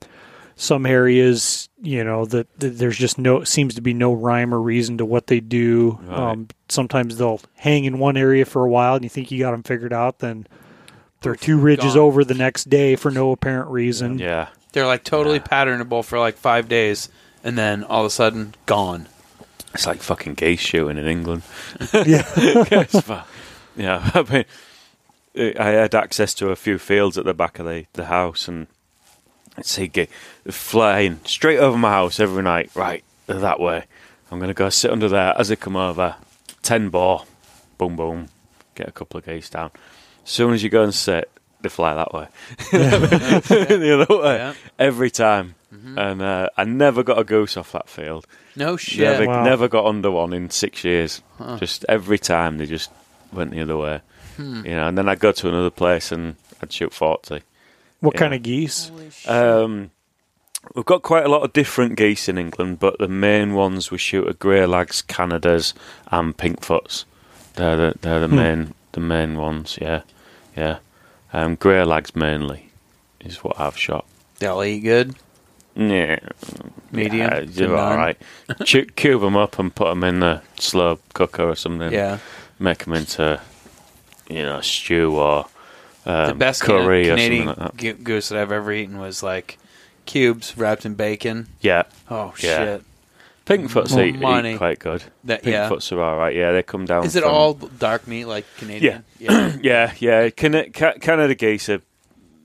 some 0.56 0.86
areas, 0.86 1.70
you 1.82 2.04
know, 2.04 2.26
that, 2.26 2.48
that 2.60 2.78
there's 2.78 2.98
just 2.98 3.18
no 3.18 3.44
seems 3.44 3.74
to 3.76 3.82
be 3.82 3.96
no 3.96 4.14
rhyme 4.14 4.54
or 4.54 4.62
reason 4.62 5.00
to 5.00 5.06
what 5.06 5.26
they 5.26 5.40
do. 5.40 5.98
Right. 6.04 6.32
Um, 6.34 6.50
sometimes 6.70 7.18
they'll 7.18 7.42
hang 7.56 7.86
in 7.86 7.98
one 7.98 8.16
area 8.16 8.46
for 8.46 8.64
a 8.64 8.70
while, 8.70 8.94
and 8.94 9.04
you 9.04 9.10
think 9.10 9.32
you 9.32 9.40
got 9.40 9.52
them 9.52 9.64
figured 9.64 9.94
out, 9.94 10.20
then. 10.20 10.46
They're 11.22 11.36
two 11.36 11.58
ridges 11.58 11.94
gone. 11.94 12.04
over 12.04 12.24
the 12.24 12.34
next 12.34 12.70
day 12.70 12.96
for 12.96 13.12
no 13.12 13.32
apparent 13.32 13.70
reason. 13.70 14.18
Yeah, 14.20 14.50
they're 14.74 14.86
like 14.88 15.04
totally 15.04 15.38
Yeah. 15.38 15.44
patternable 15.44 16.04
for 16.04 16.20
like 16.20 16.36
five 16.38 16.68
days, 16.68 17.10
and 17.44 17.58
then 17.58 17.84
all 17.84 18.02
of 18.02 18.08
a 18.08 18.10
sudden 18.10 18.56
gone. 18.66 19.08
it's 19.74 19.88
like 19.88 20.02
fucking 20.02 20.34
geese 20.34 20.60
shooting 20.60 20.98
in 20.98 21.06
England. 21.08 21.44
Yeah. 21.94 22.24
It's 22.36 23.00
fu- 23.00 23.18
yeah, 23.78 24.10
I 24.16 24.24
mean, 25.36 25.56
I 25.60 25.70
had 25.70 25.96
access 25.96 26.34
to 26.36 26.50
a 26.50 26.56
few 26.58 26.78
fields 26.78 27.18
at 27.18 27.24
the 27.26 27.34
back 27.34 27.58
of 27.60 27.66
the, 27.66 27.86
the 27.94 28.06
house, 28.06 28.48
and 28.50 28.68
I'd 29.58 29.66
see 29.66 29.88
ge- 29.88 30.10
flying 30.50 31.20
straight 31.26 31.60
over 31.60 31.78
my 31.78 31.92
house 31.92 32.20
every 32.20 32.44
night. 32.44 32.72
Right, 32.76 33.04
they're 33.28 33.40
that 33.40 33.60
way. 33.60 33.86
I'm 34.32 34.40
going 34.40 34.50
to 34.50 34.54
go 34.54 34.70
sit 34.70 34.92
under 34.92 35.08
there 35.08 35.34
as 35.38 35.50
they 35.50 35.56
come 35.56 35.76
over. 35.76 36.16
Ten 36.64 36.90
bore, 36.90 37.24
boom, 37.78 37.96
boom, 37.96 38.28
get 38.76 38.88
a 38.88 38.92
couple 38.92 39.18
of 39.20 39.26
geese 39.26 39.50
down. 39.50 39.72
As 40.24 40.30
soon 40.30 40.54
as 40.54 40.64
you 40.64 40.70
go 40.70 40.84
and 40.84 40.94
sit, 40.94 41.30
they 41.62 41.70
fly 41.70 41.94
that 41.96 42.14
way. 42.14 42.28
the 42.72 44.06
other 44.08 44.18
way. 44.22 44.36
Yeah. 44.38 44.54
Every 44.80 45.12
time. 45.12 45.56
And 45.72 46.22
uh, 46.22 46.50
I 46.58 46.64
never 46.66 47.02
got 47.02 47.18
a 47.18 47.24
goose 47.24 47.56
off 47.58 47.72
that 47.72 47.88
field. 47.90 48.28
No 48.56 48.76
shit. 48.78 49.00
Never, 49.00 49.26
Wow. 49.26 49.44
never 49.44 49.68
got 49.68 49.86
under 49.86 50.12
one 50.12 50.34
in 50.34 50.50
six 50.50 50.84
years. 50.84 51.22
Huh. 51.38 51.58
Just 51.58 51.86
every 51.90 52.20
time 52.20 52.58
they 52.58 52.66
just 52.66 52.92
went 53.32 53.52
the 53.52 53.62
other 53.62 53.78
way. 53.78 54.02
Hmm. 54.38 54.66
You 54.66 54.76
know, 54.76 54.88
and 54.88 54.98
then 54.98 55.08
I'd 55.10 55.20
go 55.20 55.32
to 55.32 55.48
another 55.48 55.70
place 55.70 56.12
and 56.12 56.36
I'd 56.62 56.72
shoot 56.72 56.94
forty. 56.94 57.42
What 58.02 58.16
Yeah. 58.16 58.20
kind 58.20 58.34
of 58.34 58.44
geese? 58.44 58.92
Um, 59.28 59.92
we've 60.76 60.86
got 60.86 61.02
quite 61.04 61.26
a 61.26 61.30
lot 61.30 61.44
of 61.44 61.54
different 61.54 61.96
geese 61.96 62.28
in 62.28 62.38
England, 62.38 62.80
but 62.80 62.98
the 63.00 63.08
main 63.08 63.54
ones 63.54 63.92
we 63.92 63.98
shoot 63.98 64.28
are 64.28 64.34
grey 64.34 64.66
lags, 64.66 65.02
Canadas, 65.02 65.74
and 66.12 66.36
pinkfoots. 66.38 67.06
They're 67.56 67.78
the 67.78 67.94
they're 68.02 68.20
the 68.20 68.28
Hmm. 68.28 68.36
main 68.36 68.74
the 68.94 69.00
main 69.00 69.38
ones. 69.38 69.78
Yeah, 69.82 70.02
yeah. 70.56 70.80
Um, 71.34 71.56
grey 71.56 71.84
lags 71.84 72.16
mainly 72.16 72.70
is 73.22 73.44
what 73.44 73.60
I've 73.60 73.78
shot. 73.78 74.06
They'll 74.40 74.64
eat 74.64 74.82
good. 74.82 75.16
Yeah, 75.76 76.20
Medium 76.92 77.30
Yeah, 77.32 77.40
you're 77.42 77.78
all 77.78 77.96
right. 77.96 78.18
Cu- 78.70 78.86
cube 78.88 79.22
them 79.22 79.38
up 79.38 79.58
and 79.58 79.74
put 79.74 79.88
them 79.90 80.04
in 80.04 80.20
the 80.20 80.42
slow 80.60 81.00
cooker 81.14 81.44
or 81.48 81.56
something. 81.56 81.92
Yeah. 81.94 82.18
make 82.60 82.80
them 82.86 82.94
into 82.94 83.40
you 84.30 84.42
know 84.44 84.60
stew 84.62 85.16
or 85.16 85.46
um, 86.06 86.28
the 86.28 86.36
best 86.36 86.62
curry 86.64 87.04
Can- 87.06 87.14
or 87.14 87.16
Canadian 87.16 87.46
something 87.48 87.64
like 87.64 87.78
that. 87.78 88.04
goose 88.04 88.30
that 88.30 88.40
I've 88.42 88.52
ever 88.52 88.72
eaten 88.74 88.98
was 88.98 89.24
like 89.24 89.58
cubes 90.06 90.58
wrapped 90.58 90.86
in 90.86 90.96
bacon. 90.96 91.48
Yeah, 91.62 91.84
Oh 92.10 92.34
Yeah. 92.40 92.58
shit! 92.58 92.84
Pinkfoots 93.46 93.92
More 93.94 94.04
eat, 94.06 94.20
money. 94.20 94.54
eat 94.54 94.58
quite 94.58 94.80
good. 94.80 95.04
That 95.24 95.46
yeah. 95.46 95.68
Pinkfoots 95.70 95.92
are 95.92 96.02
all 96.02 96.18
right. 96.18 96.36
Yeah, 96.36 96.52
they 96.52 96.64
come 96.64 96.86
down. 96.86 97.06
Is 97.06 97.16
it 97.16 97.24
from- 97.24 97.32
all 97.34 97.54
dark 97.54 98.08
meat 98.08 98.26
like 98.26 98.46
Canadian? 98.58 99.04
Yeah. 99.20 99.56
Yeah, 99.62 99.94
yeah. 100.00 100.30
Can, 100.30 100.72
ca- 100.72 100.98
Canada 101.02 101.36
geese 101.36 101.70
are 101.70 101.82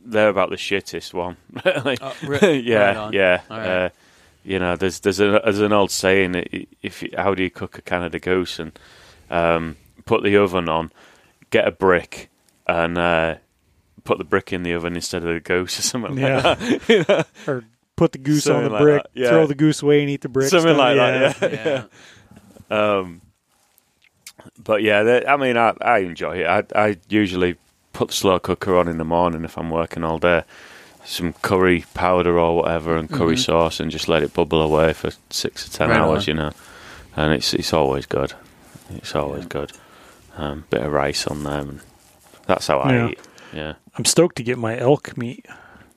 they're 0.05 0.29
about 0.29 0.51
the 0.51 0.57
shittest 0.57 1.13
one. 1.15 1.37
Like, 1.85 1.99
Oh, 2.01 2.15
ri- 2.25 2.61
yeah, 2.65 2.79
right 2.87 2.97
on. 2.97 3.13
yeah. 3.13 3.41
All 3.51 3.59
right. 3.59 3.67
Uh, 3.69 3.89
you 4.45 4.59
know, 4.61 4.77
there's 4.77 5.01
there's, 5.01 5.19
a, 5.19 5.41
there's 5.43 5.59
an 5.61 5.73
old 5.73 5.91
saying: 5.91 6.37
i- 6.37 6.67
if 6.83 7.03
you, 7.03 7.11
how 7.17 7.35
do 7.35 7.43
you 7.43 7.51
cook 7.51 7.77
a 7.79 7.83
Canada 7.83 8.19
goose 8.21 8.59
and 8.61 8.79
um, 9.31 9.77
put 10.05 10.23
the 10.23 10.37
oven 10.37 10.69
on, 10.69 10.93
get 11.51 11.67
a 11.67 11.73
brick 11.73 12.31
and 12.69 12.97
uh, 12.97 13.35
put 14.05 14.19
the 14.19 14.25
brick 14.25 14.53
in 14.53 14.63
the 14.63 14.73
oven 14.75 14.95
instead 14.95 15.25
of 15.25 15.35
the 15.35 15.41
goose 15.41 15.79
or 15.81 15.83
something 15.83 16.17
Yeah. 16.17 16.37
like 16.37 16.59
that. 16.61 16.89
You 16.89 17.05
know? 17.09 17.25
Or 17.53 17.65
put 17.97 18.13
the 18.13 18.19
goose 18.19 18.45
Something 18.45 18.65
on 18.65 18.65
the 18.65 18.71
like 18.71 18.83
brick, 18.83 19.03
that, 19.03 19.11
yeah. 19.15 19.29
throw 19.31 19.47
the 19.47 19.55
goose 19.55 19.83
away 19.83 20.01
and 20.03 20.11
eat 20.11 20.21
the 20.21 20.29
brick. 20.29 20.49
Something 20.49 20.75
stuff, 20.75 20.79
like 20.79 20.97
that, 21.41 21.53
yeah. 21.53 21.65
yeah. 21.67 21.85
Um, 22.69 23.21
but 24.63 24.83
yeah, 24.83 25.03
they- 25.03 25.27
I 25.27 25.37
mean, 25.37 25.57
I, 25.57 25.75
I 25.81 25.99
enjoy 25.99 26.39
it. 26.39 26.47
I, 26.47 26.65
I 26.89 26.97
usually 27.09 27.57
put 27.93 28.09
the 28.09 28.15
slow 28.15 28.39
cooker 28.39 28.77
on 28.77 28.89
in 28.89 28.99
the 28.99 29.05
morning 29.05 29.45
if 29.45 29.57
I'm 29.57 29.71
working 29.71 30.03
all 30.05 30.19
day. 30.19 30.43
Some 31.05 31.33
curry 31.35 31.85
powder 31.95 32.39
or 32.39 32.57
whatever 32.57 32.97
and 32.97 33.09
curry 33.09 33.37
Mhm. 33.37 33.45
sauce, 33.45 33.79
and 33.79 33.91
just 33.93 34.09
let 34.09 34.25
it 34.25 34.35
bubble 34.35 34.61
away 34.61 34.93
for 34.93 35.11
six 35.31 35.65
to 35.65 35.73
ten 35.73 35.91
Right 35.91 36.01
hours. 36.01 36.29
on. 36.29 36.35
You 36.35 36.43
know, 36.43 36.51
and 37.17 37.33
it's 37.33 37.55
it's 37.55 37.73
always 37.73 38.07
good. 38.07 38.33
It's 38.91 39.15
always 39.15 39.47
good. 39.47 39.71
Um, 40.37 40.65
bit 40.71 40.83
of 40.83 40.91
rice 40.93 41.29
on 41.29 41.45
them. 41.45 41.69
And 41.69 41.81
that's 42.47 42.67
how 42.67 42.81
I 42.81 42.93
Yeah. 42.93 43.09
eat. 43.11 43.21
Yeah, 43.53 43.75
I'm 43.97 44.05
stoked 44.05 44.35
to 44.37 44.43
get 44.43 44.59
my 44.59 44.77
elk 44.77 45.17
meat 45.17 45.47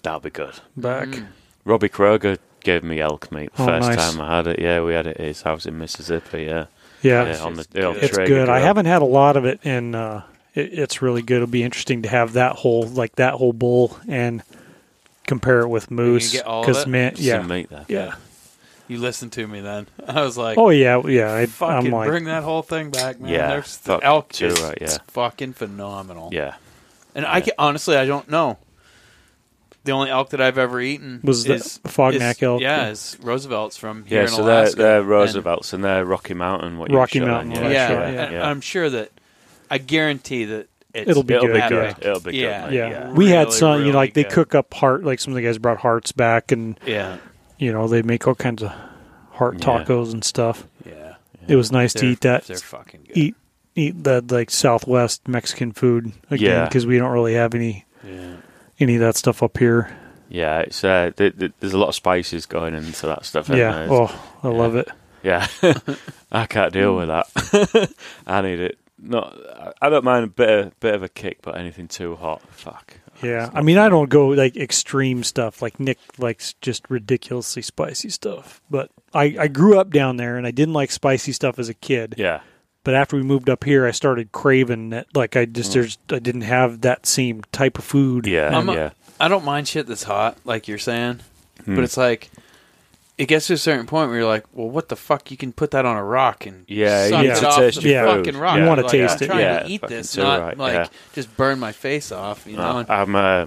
that'll 0.04 0.20
be 0.20 0.30
good. 0.30 0.60
back. 0.78 1.08
Mm. 1.08 1.26
Robbie 1.70 1.90
Kroger 1.90 2.38
gave 2.62 2.84
me 2.84 3.00
elk 3.00 3.32
meat 3.32 3.54
the 3.56 3.62
Oh, 3.64 3.66
first 3.68 3.88
nice. 3.90 4.12
time 4.14 4.20
I 4.22 4.36
had 4.38 4.48
it. 4.48 4.60
Yeah, 4.60 4.82
we 4.82 4.94
had 4.94 5.08
it 5.08 5.18
at 5.18 5.26
his 5.26 5.44
house 5.44 5.66
in 5.66 5.78
Mississippi. 5.78 6.44
Yeah, 6.44 6.66
Yeah, 7.02 7.26
yeah 7.34 7.44
on 7.44 7.54
the, 7.54 7.62
It's 7.62 7.68
the 7.72 7.84
old 7.86 7.96
good. 7.96 8.04
it's 8.04 8.14
Traeger 8.16 8.34
good. 8.34 8.50
I 8.50 8.60
haven't 8.60 8.86
had 8.88 9.02
a 9.02 9.06
lot 9.06 9.38
of 9.38 9.46
it, 9.46 9.60
and 9.64 9.96
uh, 9.96 10.22
it, 10.56 10.74
it's 10.74 11.02
really 11.02 11.22
good. 11.22 11.36
It'll 11.38 11.48
be 11.48 11.64
interesting 11.64 12.02
to 12.02 12.10
have 12.10 12.34
that 12.34 12.56
whole 12.58 12.88
like 12.88 13.16
that 13.16 13.36
whole 13.36 13.54
bowl 13.54 13.98
and 14.08 14.42
compare 15.28 15.60
it 15.62 15.68
with 15.70 15.92
moose. 15.92 16.32
because 16.32 16.46
all 16.46 16.68
of 16.70 16.88
man, 16.88 17.16
Some 17.16 17.24
yeah, 17.26 17.42
meat 17.44 17.70
there. 17.70 17.86
yeah. 17.88 18.16
You 18.88 18.98
listened 18.98 19.32
to 19.34 19.48
me 19.48 19.62
then. 19.62 19.86
I 20.08 20.24
was 20.24 20.36
like, 20.36 20.58
Oh 20.58 20.70
yeah, 20.72 21.00
yeah. 21.06 21.32
I, 21.36 21.46
fucking 21.46 21.88
I'm 21.88 21.92
like, 21.94 22.10
bring 22.10 22.24
that 22.26 22.42
whole 22.42 22.64
thing 22.64 22.90
back, 22.90 23.20
man. 23.20 23.32
Yeah, 23.32 23.48
There's 23.50 23.78
the 23.78 23.98
elk 24.00 24.34
too, 24.34 24.48
is 24.48 24.62
right, 24.62 24.78
yeah. 24.82 24.98
fucking 25.08 25.54
phenomenal. 25.54 26.30
Yeah. 26.34 26.56
And 27.14 27.26
I 27.28 27.42
can, 27.42 27.54
honestly, 27.60 27.96
I 27.96 28.06
don't 28.06 28.28
know. 28.30 28.58
The 29.86 29.92
only 29.94 30.10
elk 30.10 30.30
that 30.32 30.42
I've 30.42 30.58
ever 30.58 30.80
eaten 30.82 31.22
Was 31.24 31.46
the 31.46 31.54
is, 31.56 31.80
Afognak 31.86 32.32
is- 32.38 32.44
elk. 32.44 32.62
Yeah, 32.62 32.90
is 32.90 33.18
Roosevelt's 33.22 33.78
from 33.78 34.06
here 34.06 34.18
Yeah, 34.20 34.24
in 34.24 34.30
so 34.30 34.44
they're, 34.44 34.60
Alaska. 34.62 34.76
they're 34.78 35.04
Roosevelts 35.04 35.74
and 35.74 35.84
they're 35.84 36.04
Rocky 36.06 36.34
Mountain. 36.34 36.78
What 36.78 36.92
you 36.92 36.98
Rocky 36.98 37.20
Mountain, 37.22 37.54
in, 37.54 37.58
what 37.62 37.72
I 37.72 37.74
yeah, 37.74 38.32
yeah. 38.32 38.48
I'm 38.50 38.62
sure 38.62 38.90
that 38.90 39.10
I 39.72 39.78
guarantee 39.78 40.46
that 40.46 40.68
it's 40.94 41.10
It'll 41.10 41.24
be 41.24 41.36
It'll 41.36 41.48
good, 41.48 41.54
be 41.54 41.60
yeah. 41.60 41.70
good. 41.70 41.96
It'll 42.06 42.20
be 42.20 42.36
Yeah. 42.38 42.62
good. 42.64 42.70
mate. 42.72 42.78
yeah. 42.78 43.12
we 43.12 43.30
had 43.30 43.48
Really, 43.48 43.52
some. 43.58 43.86
you 43.86 43.92
know, 43.92 43.98
like 43.98 44.14
they 44.16 44.24
cook 44.26 44.54
up 44.56 44.74
heart. 44.74 45.04
Like 45.04 45.20
some 45.20 45.32
of 45.34 45.36
the 45.36 45.44
guys 45.44 45.58
brought 45.58 45.78
hearts 45.78 46.12
back, 46.12 46.52
and 46.52 46.80
Yeah, 46.86 47.18
you 47.58 47.72
know 47.72 47.88
they 47.88 48.02
make 48.02 48.28
all 48.28 48.36
kinds 48.36 48.62
of 48.64 48.72
heart 49.32 49.56
Yeah. 49.60 49.66
tacos 49.86 50.12
and 50.12 50.24
stuff. 50.24 50.66
yeah. 50.86 51.16
It 51.48 51.56
was 51.56 51.72
nice 51.72 51.94
to 51.94 52.02
They're- 52.02 52.10
eat 52.12 52.22
that. 52.22 52.46
They're 52.46 52.58
fucking 52.58 53.02
good. 53.08 53.18
Eat 53.18 53.36
eat 53.76 54.04
that 54.04 54.30
like 54.32 54.50
Southwest 54.52 55.28
Mexican 55.28 55.72
food 55.72 56.12
again 56.30 56.50
Yeah. 56.50 56.66
because 56.66 56.86
we 56.86 56.98
don't 56.98 57.12
really 57.12 57.36
have 57.36 57.54
any 57.56 57.86
Yeah. 58.04 58.34
Any 58.80 58.96
of 58.96 59.02
that 59.02 59.16
stuff 59.16 59.42
up 59.44 59.58
here. 59.58 59.96
Yeah, 60.30 60.60
it's 60.60 60.84
uh, 60.84 61.12
th- 61.16 61.38
th- 61.38 61.52
there's 61.60 61.74
a 61.74 61.78
lot 61.78 61.90
of 61.90 61.96
spices 61.96 62.46
going 62.46 62.76
into 62.76 63.08
that 63.08 63.26
stuff. 63.26 63.50
yeah. 63.50 63.88
Oh, 63.90 64.06
I 64.44 64.48
yeah. 64.50 64.54
love 64.54 64.76
it. 64.76 64.88
Yeah, 65.24 65.48
I 66.32 66.46
can't 66.46 66.72
deal 66.72 66.96
with 66.96 67.08
that. 67.08 67.94
I 68.28 68.42
need 68.42 68.60
it. 68.60 68.78
Not, 69.02 69.36
I 69.82 69.90
don't 69.90 70.04
mind 70.04 70.26
a 70.26 70.28
bit 70.28 70.50
of, 70.50 70.80
bit 70.80 70.94
of 70.94 71.04
a 71.04 71.10
kick, 71.10 71.40
but 71.42 71.58
anything 71.58 71.88
too 71.88 72.16
hot, 72.16 72.42
fuck. 72.52 72.96
Yeah. 73.24 73.50
I 73.54 73.62
mean, 73.62 73.78
I 73.78 73.90
don't 73.90 74.10
go 74.10 74.28
like 74.28 74.56
extreme 74.56 75.24
stuff. 75.24 75.62
Like 75.62 75.80
Nick 75.80 75.98
likes 76.18 76.54
just 76.62 76.90
ridiculously 76.90 77.62
spicy 77.62 78.10
stuff. 78.10 78.62
But 78.70 78.92
I, 79.14 79.36
I 79.40 79.48
grew 79.48 79.80
up 79.80 79.90
down 79.90 80.18
there 80.18 80.38
and 80.38 80.46
I 80.48 80.52
didn't 80.52 80.74
like 80.74 80.92
spicy 80.92 81.32
stuff 81.32 81.60
as 81.60 81.70
a 81.70 81.74
kid. 81.74 82.16
Yeah, 82.18 82.42
But 82.84 82.94
after 82.96 83.16
we 83.18 83.24
moved 83.24 83.50
up 83.50 83.64
here, 83.66 83.86
I 83.86 83.92
started 83.92 84.32
craving 84.32 84.94
it. 84.94 85.08
Like 85.14 85.36
I 85.36 85.46
just, 85.46 85.74
there's, 85.74 85.98
I 86.10 86.20
didn't 86.20 86.42
have 86.42 86.82
that 86.82 87.06
same 87.06 87.42
type 87.52 87.78
of 87.78 87.84
food. 87.84 88.24
Mm. 88.26 88.32
yeah, 88.32 88.58
I'm 88.58 88.70
a- 88.70 88.74
yeah. 88.74 88.90
I 89.20 89.28
don't 89.28 89.44
mind 89.44 89.68
shit 89.68 89.86
that's 89.86 90.04
hot, 90.04 90.38
like 90.46 90.68
you're 90.70 90.78
saying, 90.78 91.20
Hmm. 91.66 91.76
but 91.76 91.84
it's 91.84 91.98
like 91.98 92.30
it 93.18 93.26
gets 93.28 93.48
to 93.48 93.54
a 93.54 93.58
certain 93.58 93.86
point 93.86 94.10
where 94.10 94.20
you're 94.20 94.28
like, 94.30 94.46
well, 94.54 94.70
what 94.70 94.88
the 94.88 94.96
fuck? 94.96 95.30
You 95.30 95.36
can 95.36 95.52
put 95.52 95.72
that 95.72 95.86
on 95.86 95.98
a 95.98 96.04
rock 96.04 96.46
and 96.46 96.64
Yeah, 96.70 97.04
you 97.04 97.10
suck 97.10 97.22
need 97.24 97.30
it 97.32 97.36
to 97.36 97.48
off 97.50 97.58
taste 97.58 97.82
the 97.82 97.90
your 97.90 98.06
food. 98.08 98.26
fucking 98.26 98.40
rock. 98.40 98.58
You 98.58 98.64
wanna 98.66 98.84
Like, 98.84 98.92
taste 98.92 99.16
I'm 99.18 99.24
it. 99.24 99.28
trying 99.28 99.40
Yeah, 99.42 99.60
to 99.60 99.70
eat 99.70 99.82
this, 99.90 100.14
too 100.14 100.22
not 100.24 100.40
right, 100.42 100.58
like 100.58 100.74
yeah. 100.74 100.88
just 101.14 101.36
burn 101.36 101.60
my 101.60 101.74
face 101.74 102.14
off. 102.14 102.48
You 102.48 102.56
know, 102.56 102.82
No, 102.84 102.86
I'm 102.88 103.14
uh, 103.16 103.46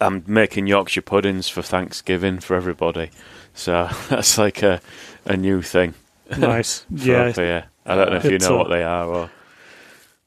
I'm 0.00 0.22
making 0.28 0.68
Yorkshire 0.68 1.02
puddings 1.02 1.48
for 1.48 1.62
Thanksgiving 1.62 2.38
for 2.38 2.54
everybody, 2.54 3.10
so 3.54 3.88
that's 4.08 4.38
like 4.38 4.62
a 4.62 4.80
a 5.24 5.36
new 5.36 5.62
thing. 5.62 5.94
Nice. 6.38 6.80
for 6.96 7.44
yeah. 7.44 7.64
Up 7.86 7.92
here. 7.92 7.92
I 7.92 8.04
don't 8.04 8.10
know 8.10 8.16
if 8.16 8.24
you 8.24 8.38
know 8.38 8.54
a- 8.54 8.58
what 8.58 8.68
they 8.68 8.82
are 8.82 9.06
or 9.06 9.30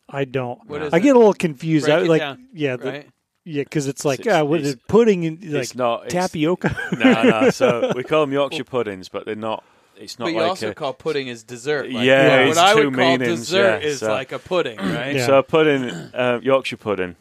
I 0.10 0.26
don't. 0.26 0.60
What 0.70 0.82
is 0.84 0.94
I 0.94 0.98
it? 0.98 1.00
get 1.02 1.16
a 1.16 1.20
little 1.20 1.34
confused. 1.34 1.86
Break 1.86 1.98
I, 1.98 2.02
it 2.02 2.08
like, 2.08 2.20
down, 2.20 2.48
yeah, 2.54 2.76
the, 2.76 2.86
right? 2.92 3.08
yeah, 3.46 3.64
because 3.64 3.88
it's 3.88 4.06
like, 4.06 4.20
It's- 4.22 4.42
uh, 4.42 4.46
what 4.46 4.62
is 4.62 4.68
it's- 4.70 4.84
it? 4.84 4.88
Pudding 4.88 5.26
and 5.26 5.44
like 5.46 5.64
it's 5.64 5.76
not 5.76 6.06
it's, 6.06 6.14
tapioca. 6.14 6.76
No, 6.98 7.24
no. 7.24 7.50
So 7.52 7.92
we 7.96 8.04
call 8.04 8.22
them 8.22 8.32
Yorkshire 8.34 8.64
puddings, 8.66 9.10
but 9.10 9.26
they're 9.26 9.36
not. 9.36 9.64
It's 9.96 10.18
not 10.18 10.26
But 10.26 10.32
you 10.34 10.40
like 10.40 10.50
also 10.50 10.72
a, 10.72 10.74
call 10.74 10.94
pudding 10.94 11.30
as 11.30 11.44
dessert. 11.44 11.90
Like, 11.92 12.04
Yeah, 12.06 12.40
what 12.42 12.48
it's 12.50 12.58
I 12.58 12.74
two 12.74 12.86
would 12.86 12.96
call 12.96 13.18
meanings, 13.18 13.40
dessert 13.42 13.82
yeah, 13.84 13.88
is 13.88 14.00
so- 14.00 14.12
like 14.12 14.32
a 14.32 14.40
pudding, 14.40 14.78
right? 14.80 15.16
Yeah. 15.16 15.26
So 15.28 15.42
pudding, 15.44 15.90
uh, 15.90 16.40
Yorkshire 16.42 16.78
pudding. 16.78 17.16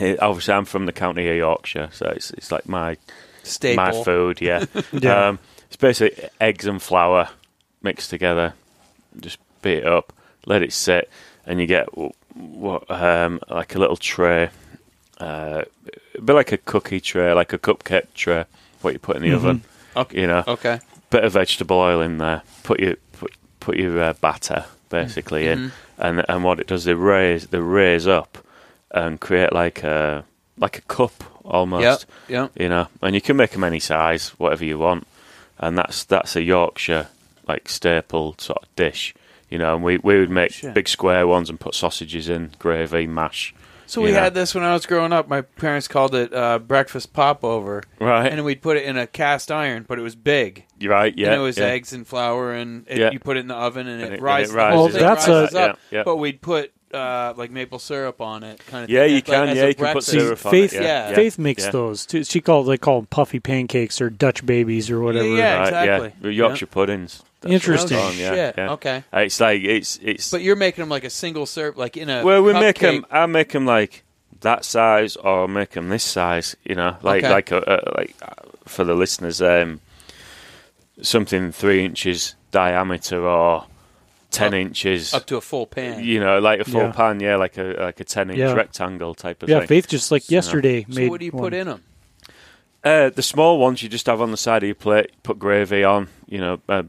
It, 0.00 0.20
obviously, 0.22 0.54
I'm 0.54 0.64
from 0.64 0.86
the 0.86 0.92
county 0.92 1.28
of 1.28 1.36
Yorkshire, 1.36 1.88
so 1.92 2.06
it's 2.14 2.30
it's 2.32 2.52
like 2.52 2.68
my 2.68 2.96
Staple. 3.42 3.76
my 3.84 4.04
food. 4.04 4.40
Yeah, 4.40 4.64
Yeah. 4.92 5.28
Um, 5.28 5.38
it's 5.66 5.76
basically 5.76 6.28
eggs 6.40 6.66
and 6.66 6.80
flour 6.80 7.28
mixed 7.82 8.10
together. 8.10 8.54
Just 9.20 9.38
beat 9.62 9.78
it 9.78 9.86
up, 9.86 10.12
let 10.46 10.62
it 10.62 10.72
sit, 10.72 11.10
and 11.46 11.60
you 11.60 11.66
get 11.66 11.88
what 12.34 12.90
um, 12.90 13.40
like 13.48 13.74
a 13.74 13.78
little 13.78 13.96
tray, 13.96 14.50
uh, 15.20 15.62
a 16.16 16.20
bit 16.20 16.32
like 16.34 16.52
a 16.52 16.58
cookie 16.58 17.00
tray, 17.00 17.32
like 17.32 17.52
a 17.52 17.58
cupcake 17.58 18.06
tray. 18.14 18.44
What 18.80 18.92
you 18.92 18.98
put 19.00 19.16
in 19.16 19.22
the 19.22 19.30
Mhm. 19.30 19.34
oven, 19.34 19.62
Okay. 19.96 20.20
you 20.20 20.26
know, 20.28 20.44
Okay. 20.46 20.78
bit 21.10 21.24
of 21.24 21.32
vegetable 21.32 21.78
oil 21.78 22.00
in 22.00 22.18
there. 22.18 22.42
Put 22.62 22.78
your 22.80 22.94
put, 23.18 23.32
put 23.60 23.76
your 23.76 24.00
uh, 24.00 24.12
batter 24.20 24.64
basically 24.88 25.48
in, 25.48 25.58
Mhm. 25.58 25.70
and 25.98 26.24
and 26.28 26.44
what 26.44 26.60
it 26.60 26.66
does, 26.68 26.84
they 26.84 26.94
raise 26.94 27.48
they 27.48 27.58
raise 27.58 28.06
up 28.06 28.38
and 28.92 29.20
create 29.20 29.52
like 29.52 29.82
a 29.82 30.24
like 30.56 30.78
a 30.78 30.82
cup 30.82 31.12
almost. 31.44 32.06
Yep. 32.28 32.30
Yep. 32.54 32.60
You 32.62 32.68
know, 32.68 32.86
and 33.02 33.14
you 33.16 33.20
can 33.20 33.36
make 33.36 33.50
them 33.50 33.64
any 33.64 33.80
size, 33.80 34.28
whatever 34.38 34.64
you 34.64 34.78
want, 34.78 35.06
and 35.58 35.76
that's 35.76 36.04
that's 36.04 36.36
a 36.36 36.42
Yorkshire 36.42 37.08
like 37.48 37.68
staple 37.68 38.34
sort 38.38 38.62
of 38.62 38.76
dish. 38.76 39.14
You 39.50 39.56
know, 39.58 39.74
and 39.74 39.82
we 39.82 39.96
we 39.98 40.18
would 40.18 40.30
make 40.30 40.52
Shit. 40.52 40.74
big 40.74 40.88
square 40.88 41.26
ones 41.26 41.48
and 41.48 41.58
put 41.58 41.74
sausages 41.74 42.28
in, 42.28 42.50
gravy, 42.58 43.06
mash. 43.06 43.54
So 43.86 44.02
we 44.02 44.12
know. 44.12 44.18
had 44.20 44.34
this 44.34 44.54
when 44.54 44.62
I 44.64 44.74
was 44.74 44.84
growing 44.84 45.14
up. 45.14 45.28
My 45.28 45.40
parents 45.40 45.88
called 45.88 46.14
it 46.14 46.34
uh, 46.34 46.58
breakfast 46.58 47.14
popover, 47.14 47.82
Right, 47.98 48.30
and 48.30 48.44
we'd 48.44 48.60
put 48.60 48.76
it 48.76 48.82
in 48.84 48.98
a 48.98 49.06
cast 49.06 49.50
iron, 49.50 49.86
but 49.88 49.98
it 49.98 50.02
was 50.02 50.14
big. 50.14 50.64
You're 50.78 50.92
right. 50.92 51.16
Yeah, 51.16 51.28
and 51.28 51.36
it 51.36 51.42
was 51.42 51.56
yeah. 51.56 51.64
eggs 51.64 51.94
and 51.94 52.06
flour, 52.06 52.52
and 52.52 52.86
it, 52.86 52.98
Yeah. 52.98 53.10
you 53.12 53.18
put 53.18 53.38
it 53.38 53.40
in 53.40 53.48
the 53.48 53.54
oven, 53.54 53.86
and, 53.88 54.02
And 54.02 54.02
it, 54.02 54.04
it- 54.04 54.06
and 54.08 54.14
it 54.16 54.22
rises. 54.22 54.52
the 54.52 54.58
Well, 54.58 54.88
thing 54.90 55.00
that's 55.00 55.26
a- 55.26 55.32
rises 55.32 55.54
up. 55.54 55.78
Yeah, 55.90 55.98
yeah. 56.00 56.02
But 56.04 56.16
we'd 56.16 56.42
put 56.42 56.70
uh, 56.92 57.32
like 57.38 57.50
maple 57.50 57.78
syrup 57.78 58.20
on 58.20 58.42
it, 58.42 58.60
kind 58.66 58.84
of. 58.84 58.90
Yeah, 58.90 59.04
thing, 59.04 59.08
you 59.10 59.16
like, 59.16 59.24
can, 59.24 59.56
yeah, 59.56 59.62
a 59.64 59.68
you 59.68 59.74
can 59.74 59.74
put 59.74 59.78
breakfast. 59.78 60.08
See, 60.08 60.20
syrup 60.20 60.44
on 60.46 60.50
Faith, 60.52 60.72
it. 60.74 60.82
yeah. 60.82 61.14
Faith 61.14 61.38
makes 61.38 61.64
yeah. 61.64 61.70
those 61.70 62.04
too. 62.04 62.24
She 62.24 62.42
called 62.42 62.66
they 62.66 62.76
call 62.76 63.00
them 63.00 63.06
puffy 63.06 63.40
pancakes 63.40 64.02
or 64.02 64.10
Dutch 64.10 64.44
babies 64.44 64.90
or 64.90 65.00
whatever. 65.00 65.26
Yeah, 65.28 65.58
Right, 65.60 65.66
exactly. 65.68 66.12
Yeah, 66.22 66.30
Yorkshire 66.30 66.66
puddings. 66.66 67.22
That's 67.40 67.54
Interesting. 67.54 67.98
it's 67.98 68.06
Oh, 68.06 68.10
yeah, 68.20 68.30
shit. 68.34 68.54
yeah. 68.58 68.72
Okay. 68.72 69.04
Uh, 69.14 69.18
It's 69.20 69.38
like 69.40 69.62
it's 69.62 69.98
it's. 70.02 70.30
But 70.30 70.42
you're 70.42 70.56
making 70.56 70.82
them 70.82 70.88
like 70.88 71.04
a 71.04 71.10
single 71.10 71.46
serve, 71.46 71.76
like 71.76 71.96
in 71.96 72.10
a. 72.10 72.24
well, 72.24 72.42
we 72.42 72.52
make 72.52 72.78
them. 72.80 73.06
I 73.10 73.26
make 73.26 73.50
them 73.52 73.64
like 73.64 74.02
that 74.40 74.64
size 74.64 75.14
or 75.16 75.46
make 75.48 75.70
them 75.70 75.88
this 75.88 76.02
size. 76.04 76.56
You 76.64 76.74
know, 76.74 76.96
like 77.02 77.22
Okay. 77.24 77.32
like 77.32 77.50
a, 77.52 77.58
a, 77.58 77.76
like 77.98 78.16
uh, 78.22 78.34
for 78.66 78.82
the 78.84 78.94
listeners, 78.94 79.40
um, 79.40 79.80
something 81.02 81.52
three 81.52 81.84
inches 81.84 82.34
diameter 82.50 83.24
or 83.26 83.66
ten 84.30 84.48
Up- 84.48 84.54
inches. 84.54 85.14
Up 85.14 85.26
to 85.26 85.36
a 85.36 85.40
full 85.40 85.66
pan. 85.66 86.02
you 86.04 86.20
know, 86.20 86.38
like 86.40 86.60
a 86.60 86.64
full 86.64 86.82
Yeah. 86.82 86.92
pan, 86.92 87.20
yeah, 87.20 87.36
like 87.36 87.56
a 87.58 87.74
like 87.78 88.00
a 88.00 88.04
ten 88.04 88.30
inch 88.30 88.38
Yeah. 88.38 88.52
rectangle 88.52 89.14
type 89.14 89.42
of 89.42 89.46
thing. 89.48 89.54
Yeah, 89.54 89.60
thing. 89.60 89.68
Faith 89.68 89.88
just 89.88 90.10
like 90.10 90.22
So, 90.22 90.34
yesterday 90.34 90.84
So 90.88 90.94
made 91.00 91.10
what 91.10 91.20
do 91.20 91.26
you 91.26 91.32
one. 91.32 91.42
put 91.44 91.54
in 91.54 91.66
them? 91.68 91.82
Uh, 92.84 93.10
the 93.10 93.22
small 93.22 93.58
ones 93.58 93.82
you 93.82 93.88
just 93.88 94.06
have 94.06 94.20
on 94.20 94.30
the 94.30 94.36
side 94.36 94.62
of 94.62 94.66
your 94.68 94.74
plate. 94.74 95.10
Put 95.22 95.38
gravy 95.38 95.82
on. 95.84 96.08
You 96.26 96.38
know, 96.38 96.60
uh, 96.68 96.84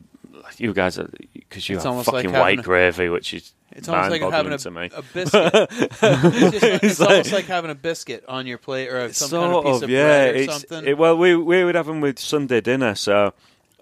you 0.57 0.73
guys 0.73 0.97
are 0.99 1.09
because 1.33 1.67
you 1.69 1.75
It's 1.75 1.83
have 1.83 1.91
almost 1.91 2.07
like 2.07 2.15
fucking 2.25 2.31
having 2.31 2.41
white 2.41 2.59
a- 2.59 2.63
gravy, 2.63 3.09
which 3.09 3.33
is 3.33 3.51
It's 3.71 3.87
almost 3.89 4.09
like 4.11 4.21
having 4.21 4.51
mind-boggling 4.51 4.53
a, 4.53 4.57
to 4.57 4.71
me. 4.71 4.89
a 4.93 5.01
biscuit. 5.13 5.53
it's 5.71 6.59
just- 6.59 6.83
it's 6.83 7.01
almost 7.01 7.31
like 7.33 7.45
having 7.45 7.71
a 7.71 7.75
biscuit 7.75 8.23
on 8.27 8.47
your 8.47 8.57
plate 8.57 8.89
or 8.89 9.11
some 9.13 9.29
kind 9.29 9.53
of 9.53 9.63
piece 9.65 9.81
of 9.83 9.89
yeah. 9.89 10.03
bread 10.03 10.35
or 10.35 10.37
it's, 10.39 10.53
something. 10.53 10.87
it- 10.87 10.97
well, 10.97 11.17
we 11.17 11.35
we 11.35 11.63
would 11.63 11.75
have 11.75 11.85
them 11.87 12.01
with 12.01 12.19
Sunday 12.19 12.61
dinner, 12.61 12.95
so 12.95 13.33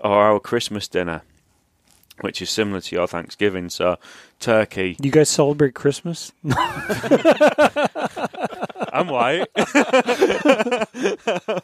or 0.03 0.11
our 0.23 0.39
Christmas 0.39 0.87
dinner, 0.87 1.21
which 2.21 2.41
is 2.41 2.49
similar 2.49 2.81
to 2.81 2.95
your 2.95 3.07
Thanksgiving. 3.07 3.69
So 3.69 3.97
turkey. 4.39 4.95
You 5.01 5.11
guys 5.11 5.29
celebrate 5.29 5.73
Christmas? 5.73 6.31
I'm 8.93 9.07
white. 9.09 9.47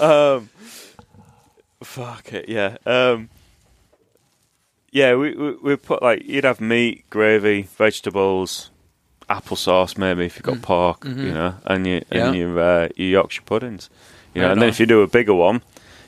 um, 0.00 0.48
fuck 1.82 2.32
it, 2.32 2.48
yeah. 2.48 2.76
Um, 2.86 3.28
yeah, 4.92 5.14
we, 5.14 5.34
we 5.34 5.52
we 5.62 5.76
put 5.76 6.02
like 6.02 6.22
you'd 6.24 6.44
have 6.44 6.60
meat, 6.60 7.08
gravy, 7.10 7.62
vegetables, 7.76 8.70
applesauce, 9.28 9.96
maybe 9.98 10.24
if 10.26 10.36
you've 10.36 10.42
got 10.44 10.62
pork, 10.62 11.04
you 11.04 11.32
know, 11.32 11.54
and 11.64 11.86
your 11.86 12.00
Mm. 12.00 12.04
Yeah. 12.12 12.26
and 12.26 12.36
your 12.36 12.58
uh, 12.60 12.88
your 12.96 13.08
Yorkshire 13.08 13.42
puddings, 13.42 13.88
you 14.34 14.40
know. 14.40 14.48
Right 14.48 14.52
and 14.52 14.62
then 14.62 14.68
if 14.68 14.80
you 14.80 14.86
do 14.86 15.02
a 15.02 15.06
bigger 15.06 15.34
one, 15.34 15.62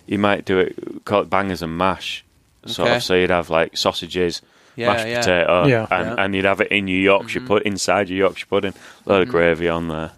you 0.06 0.18
might 0.18 0.44
do 0.44 0.58
it 0.58 1.04
call 1.04 1.22
it 1.22 1.30
bangers 1.30 1.62
and 1.62 1.76
mash. 1.76 2.24
Sort 2.66 2.88
Okay. 2.88 2.96
of, 2.96 3.02
so 3.02 3.14
you'd 3.14 3.30
have 3.30 3.50
like 3.50 3.76
sausages, 3.76 4.40
Yeah, 4.76 4.86
mashed 4.92 5.06
yeah. 5.08 5.20
potato, 5.20 5.66
Yeah. 5.66 5.86
and, 5.90 6.06
Yeah. 6.18 6.24
and 6.24 6.34
you'd 6.34 6.44
have 6.44 6.60
it 6.60 6.68
in 6.70 6.86
your 6.88 7.00
Yorkshire 7.00 7.40
Mhm. 7.40 7.46
put 7.48 7.62
inside 7.64 8.08
your 8.08 8.18
Yorkshire 8.18 8.46
pudding, 8.46 8.74
a 9.04 9.08
lot 9.08 9.20
of 9.22 9.28
Mhm. 9.28 9.32
gravy 9.32 9.68
on 9.68 9.88
there, 9.88 10.12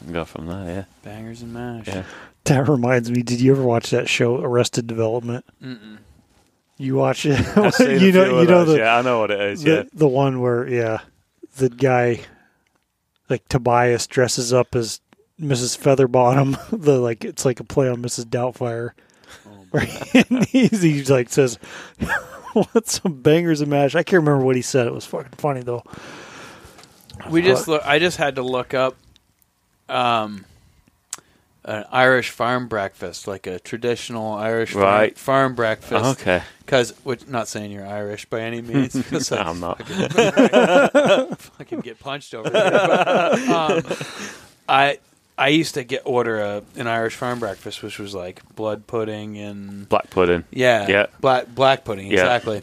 and 0.00 0.12
go 0.12 0.24
from 0.26 0.46
there. 0.46 0.64
Yeah, 0.66 0.84
Bangers 1.02 1.40
and 1.42 1.54
mash. 1.54 1.86
yeah. 1.86 2.02
That 2.44 2.68
reminds 2.68 3.10
me. 3.10 3.22
Did 3.22 3.40
you 3.40 3.52
ever 3.52 3.62
watch 3.62 3.90
that 3.90 4.08
show, 4.10 4.40
Arrested 4.42 4.86
Development? 4.86 5.44
Mm-mm. 5.62 5.98
You 6.80 6.94
watch 6.94 7.26
it. 7.26 7.38
I've 7.58 7.74
seen 7.74 7.88
a 7.88 7.92
you 7.92 7.98
few 7.98 8.12
know. 8.12 8.22
of 8.22 8.26
You 8.42 8.48
know 8.50 8.64
those, 8.64 8.68
the 8.68 8.78
yeah, 8.78 8.96
I 8.96 9.02
know 9.02 9.20
what 9.20 9.30
it 9.30 9.38
is. 9.38 9.62
the, 9.62 9.70
Yeah, 9.70 9.82
the 9.92 10.08
one 10.08 10.40
where 10.40 10.66
yeah, 10.66 11.00
the 11.58 11.68
guy 11.68 12.20
like 13.28 13.46
Tobias 13.48 14.06
dresses 14.06 14.54
up 14.54 14.74
as 14.74 15.02
Mrs. 15.38 15.78
Featherbottom. 15.78 16.58
The 16.82 16.98
like 16.98 17.22
it's 17.26 17.44
like 17.44 17.60
a 17.60 17.64
play 17.64 17.90
on 17.90 17.98
Mrs. 18.02 18.24
Doubtfire. 18.24 18.92
Oh, 19.46 19.50
Where 19.70 19.82
he, 19.84 20.22
he's, 20.68 20.80
he's 20.80 21.10
like 21.10 21.28
says, 21.28 21.58
"What's 22.54 22.98
some 23.02 23.20
bangers 23.20 23.60
and 23.60 23.68
mash?" 23.70 23.94
I 23.94 24.02
can't 24.02 24.22
remember 24.24 24.42
what 24.46 24.56
he 24.56 24.62
said. 24.62 24.86
It 24.86 24.94
was 24.94 25.04
fucking 25.04 25.32
funny 25.36 25.60
though. 25.60 25.84
We 27.28 27.42
just 27.42 27.68
look, 27.68 27.82
I 27.84 27.98
just 27.98 28.16
had 28.16 28.36
to 28.36 28.42
look 28.42 28.72
up 28.72 28.96
um, 29.90 30.46
an 31.64 31.84
Irish 31.92 32.30
farm 32.30 32.68
breakfast, 32.68 33.28
like 33.28 33.46
a 33.46 33.58
traditional 33.58 34.32
Irish 34.34 34.72
farm, 34.72 34.84
Right. 34.84 35.18
farm 35.18 35.54
breakfast. 35.54 36.20
okay. 36.20 36.42
Because, 36.64 36.92
which 37.04 37.26
not 37.26 37.48
saying 37.48 37.70
you're 37.72 37.86
Irish 37.86 38.24
by 38.26 38.40
any 38.40 38.62
means, 38.62 38.94
because 38.96 39.30
No, 39.30 39.38
I'm 39.38 39.60
not. 39.60 39.82
fucking 41.38 41.80
get 41.80 41.98
punched 41.98 42.34
over 42.34 42.48
there. 42.48 42.70
But, 42.70 43.48
um, 43.48 43.82
I 44.68 44.98
I 45.36 45.48
used 45.48 45.74
to 45.74 45.84
get 45.84 46.02
order 46.04 46.38
a, 46.40 46.62
an 46.76 46.86
Irish 46.86 47.14
farm 47.16 47.38
breakfast, 47.40 47.82
which 47.82 47.98
was 47.98 48.14
like 48.14 48.42
blood 48.54 48.86
pudding 48.86 49.38
and 49.38 49.88
Black 49.88 50.10
pudding. 50.10 50.44
yeah, 50.50 50.86
Yeah. 50.88 51.06
black 51.20 51.46
black 51.54 51.84
pudding 51.84 52.06
Yeah. 52.06 52.20
exactly, 52.20 52.62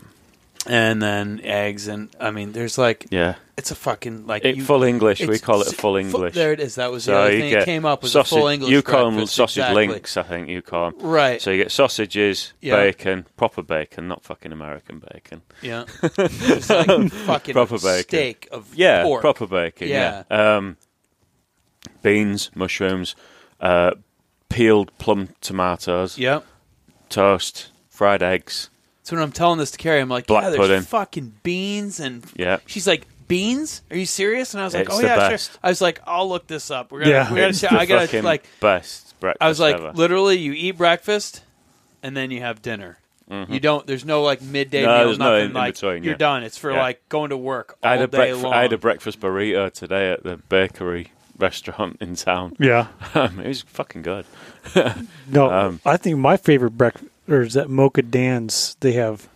and 0.67 1.01
then 1.01 1.41
eggs 1.43 1.87
and 1.87 2.09
I 2.19 2.31
mean, 2.31 2.51
there's 2.53 2.77
like 2.77 3.07
Yeah, 3.09 3.35
it's 3.57 3.71
a 3.71 3.75
fucking 3.75 4.27
like 4.27 4.45
it, 4.45 4.55
you- 4.57 4.63
full 4.63 4.83
English. 4.83 5.19
We 5.21 5.39
call 5.39 5.61
it 5.61 5.67
a 5.67 5.75
full 5.75 5.93
fu- 5.93 5.97
English. 5.99 6.35
there 6.35 6.53
it 6.53 6.59
is. 6.59 6.75
That 6.75 6.91
was 6.91 7.05
the 7.05 7.11
so 7.13 7.17
other 7.21 7.29
thing 7.31 7.53
that 7.53 7.65
came 7.65 7.85
up 7.85 8.03
was 8.03 8.11
sausage. 8.11 8.31
a 8.37 8.39
full 8.39 8.47
English. 8.47 8.71
you 8.71 8.81
call 8.83 9.05
them 9.05 9.15
breakfast, 9.15 9.35
sausage 9.35 9.57
exactly. 9.57 9.87
links. 9.87 10.15
I 10.17 10.23
think 10.23 10.47
you 10.49 10.61
call 10.61 10.91
them. 10.91 10.99
right? 11.01 11.41
So 11.41 11.49
you 11.51 11.57
get 11.63 11.71
sausages, 11.71 12.53
Yeah. 12.61 12.75
bacon, 12.75 13.25
proper 13.35 13.63
bacon, 13.63 14.07
not 14.07 14.23
fucking 14.23 14.51
American 14.51 14.99
bacon. 15.11 15.41
yeah, 15.63 15.85
it's 16.03 16.69
like 16.69 17.11
fucking 17.11 17.53
Proper 17.53 17.79
bacon. 17.79 18.03
steak 18.03 18.47
of 18.51 18.73
Yeah, 18.75 19.03
pork. 19.03 19.21
proper 19.21 19.47
bacon. 19.47 19.87
Yeah. 19.87 20.23
Um, 20.29 20.77
beans, 22.01 22.51
mushrooms, 22.55 23.15
uh, 23.59 23.91
peeled 24.49 24.95
plum 24.97 25.29
tomatoes, 25.41 26.17
Yep. 26.17 26.45
toast, 27.09 27.69
fried 27.89 28.21
eggs. 28.21 28.69
So 29.03 29.15
when 29.15 29.23
I'm 29.23 29.31
telling 29.31 29.57
this 29.57 29.71
to 29.71 29.77
Carrie, 29.77 30.01
I'm 30.01 30.09
like, 30.09 30.27
Black 30.27 30.43
yeah, 30.43 30.49
there's 30.49 30.59
pudding. 30.61 30.81
fucking 30.83 31.33
beans 31.43 31.99
and 31.99 32.25
Yeah. 32.35 32.57
She's 32.65 32.85
like, 32.87 33.07
beans? 33.27 33.81
Are 33.91 33.97
you 33.97 34.05
serious? 34.05 34.53
And 34.53 34.61
I 34.61 34.63
was 34.65 34.73
like, 34.73 34.85
It's 34.87 34.95
oh 34.95 35.01
the 35.01 35.07
yeah, 35.07 35.15
best. 35.29 35.51
sure. 35.51 35.59
I 35.63 35.69
was 35.69 35.81
like, 35.81 36.01
I'll 36.05 36.27
look 36.29 36.47
this 36.47 36.71
up. 36.71 36.91
We're 36.91 36.99
gonna, 36.99 37.11
Yeah. 37.11 37.29
we 37.33 37.35
gotta, 37.39 37.49
It's 37.49 37.61
check- 37.61 37.71
the 37.71 37.79
I 37.79 37.85
gotta 37.85 38.07
fucking 38.07 38.23
like. 38.23 38.45
best 38.59 39.19
breakfast 39.19 39.41
I 39.41 39.47
was 39.49 39.59
like, 39.59 39.75
ever. 39.75 39.91
literally, 39.93 40.37
you 40.37 40.53
eat 40.53 40.71
breakfast, 40.77 41.43
and 42.03 42.15
then 42.15 42.31
you 42.31 42.41
have 42.41 42.61
dinner. 42.61 42.99
You 43.49 43.59
don't. 43.59 43.85
There's 43.85 44.05
no 44.05 44.23
like 44.23 44.41
midday 44.41 44.83
Mm-hmm. 44.83 44.87
No, 44.87 44.97
meal. 44.99 45.05
there's 45.07 45.17
nothing 45.19 45.31
no 45.33 45.37
in- 45.39 45.45
in 45.47 45.53
like 45.53 45.73
between, 45.73 46.03
you're 46.03 46.13
yeah. 46.13 46.17
done. 46.17 46.43
It's 46.43 46.57
for 46.57 46.71
Yeah. 46.71 46.79
like 46.81 47.09
going 47.09 47.29
to 47.31 47.37
work 47.37 47.77
all 47.83 47.89
I 47.89 47.97
had, 47.97 48.01
a 48.03 48.07
day 48.07 48.17
breakf- 48.31 48.41
long. 48.43 48.53
I 48.53 48.61
had 48.61 48.71
a 48.71 48.77
breakfast 48.77 49.19
burrito 49.19 49.69
today 49.73 50.11
at 50.13 50.23
the 50.23 50.37
bakery 50.37 51.11
restaurant 51.37 51.97
in 51.99 52.15
town. 52.15 52.55
Yeah. 52.57 52.87
Um, 53.15 53.39
it 53.41 53.47
was 53.49 53.63
fucking 53.63 54.03
good. 54.03 54.25
No, 55.27 55.51
Um, 55.51 55.81
I 55.85 55.97
think 55.97 56.17
my 56.19 56.37
favorite 56.37 56.77
breakfast 56.77 57.11
or 57.27 57.41
is 57.41 57.53
that 57.55 57.69
Mocha 57.69 58.01
Dan's. 58.01 58.77
They 58.79 58.93
have 58.93 59.27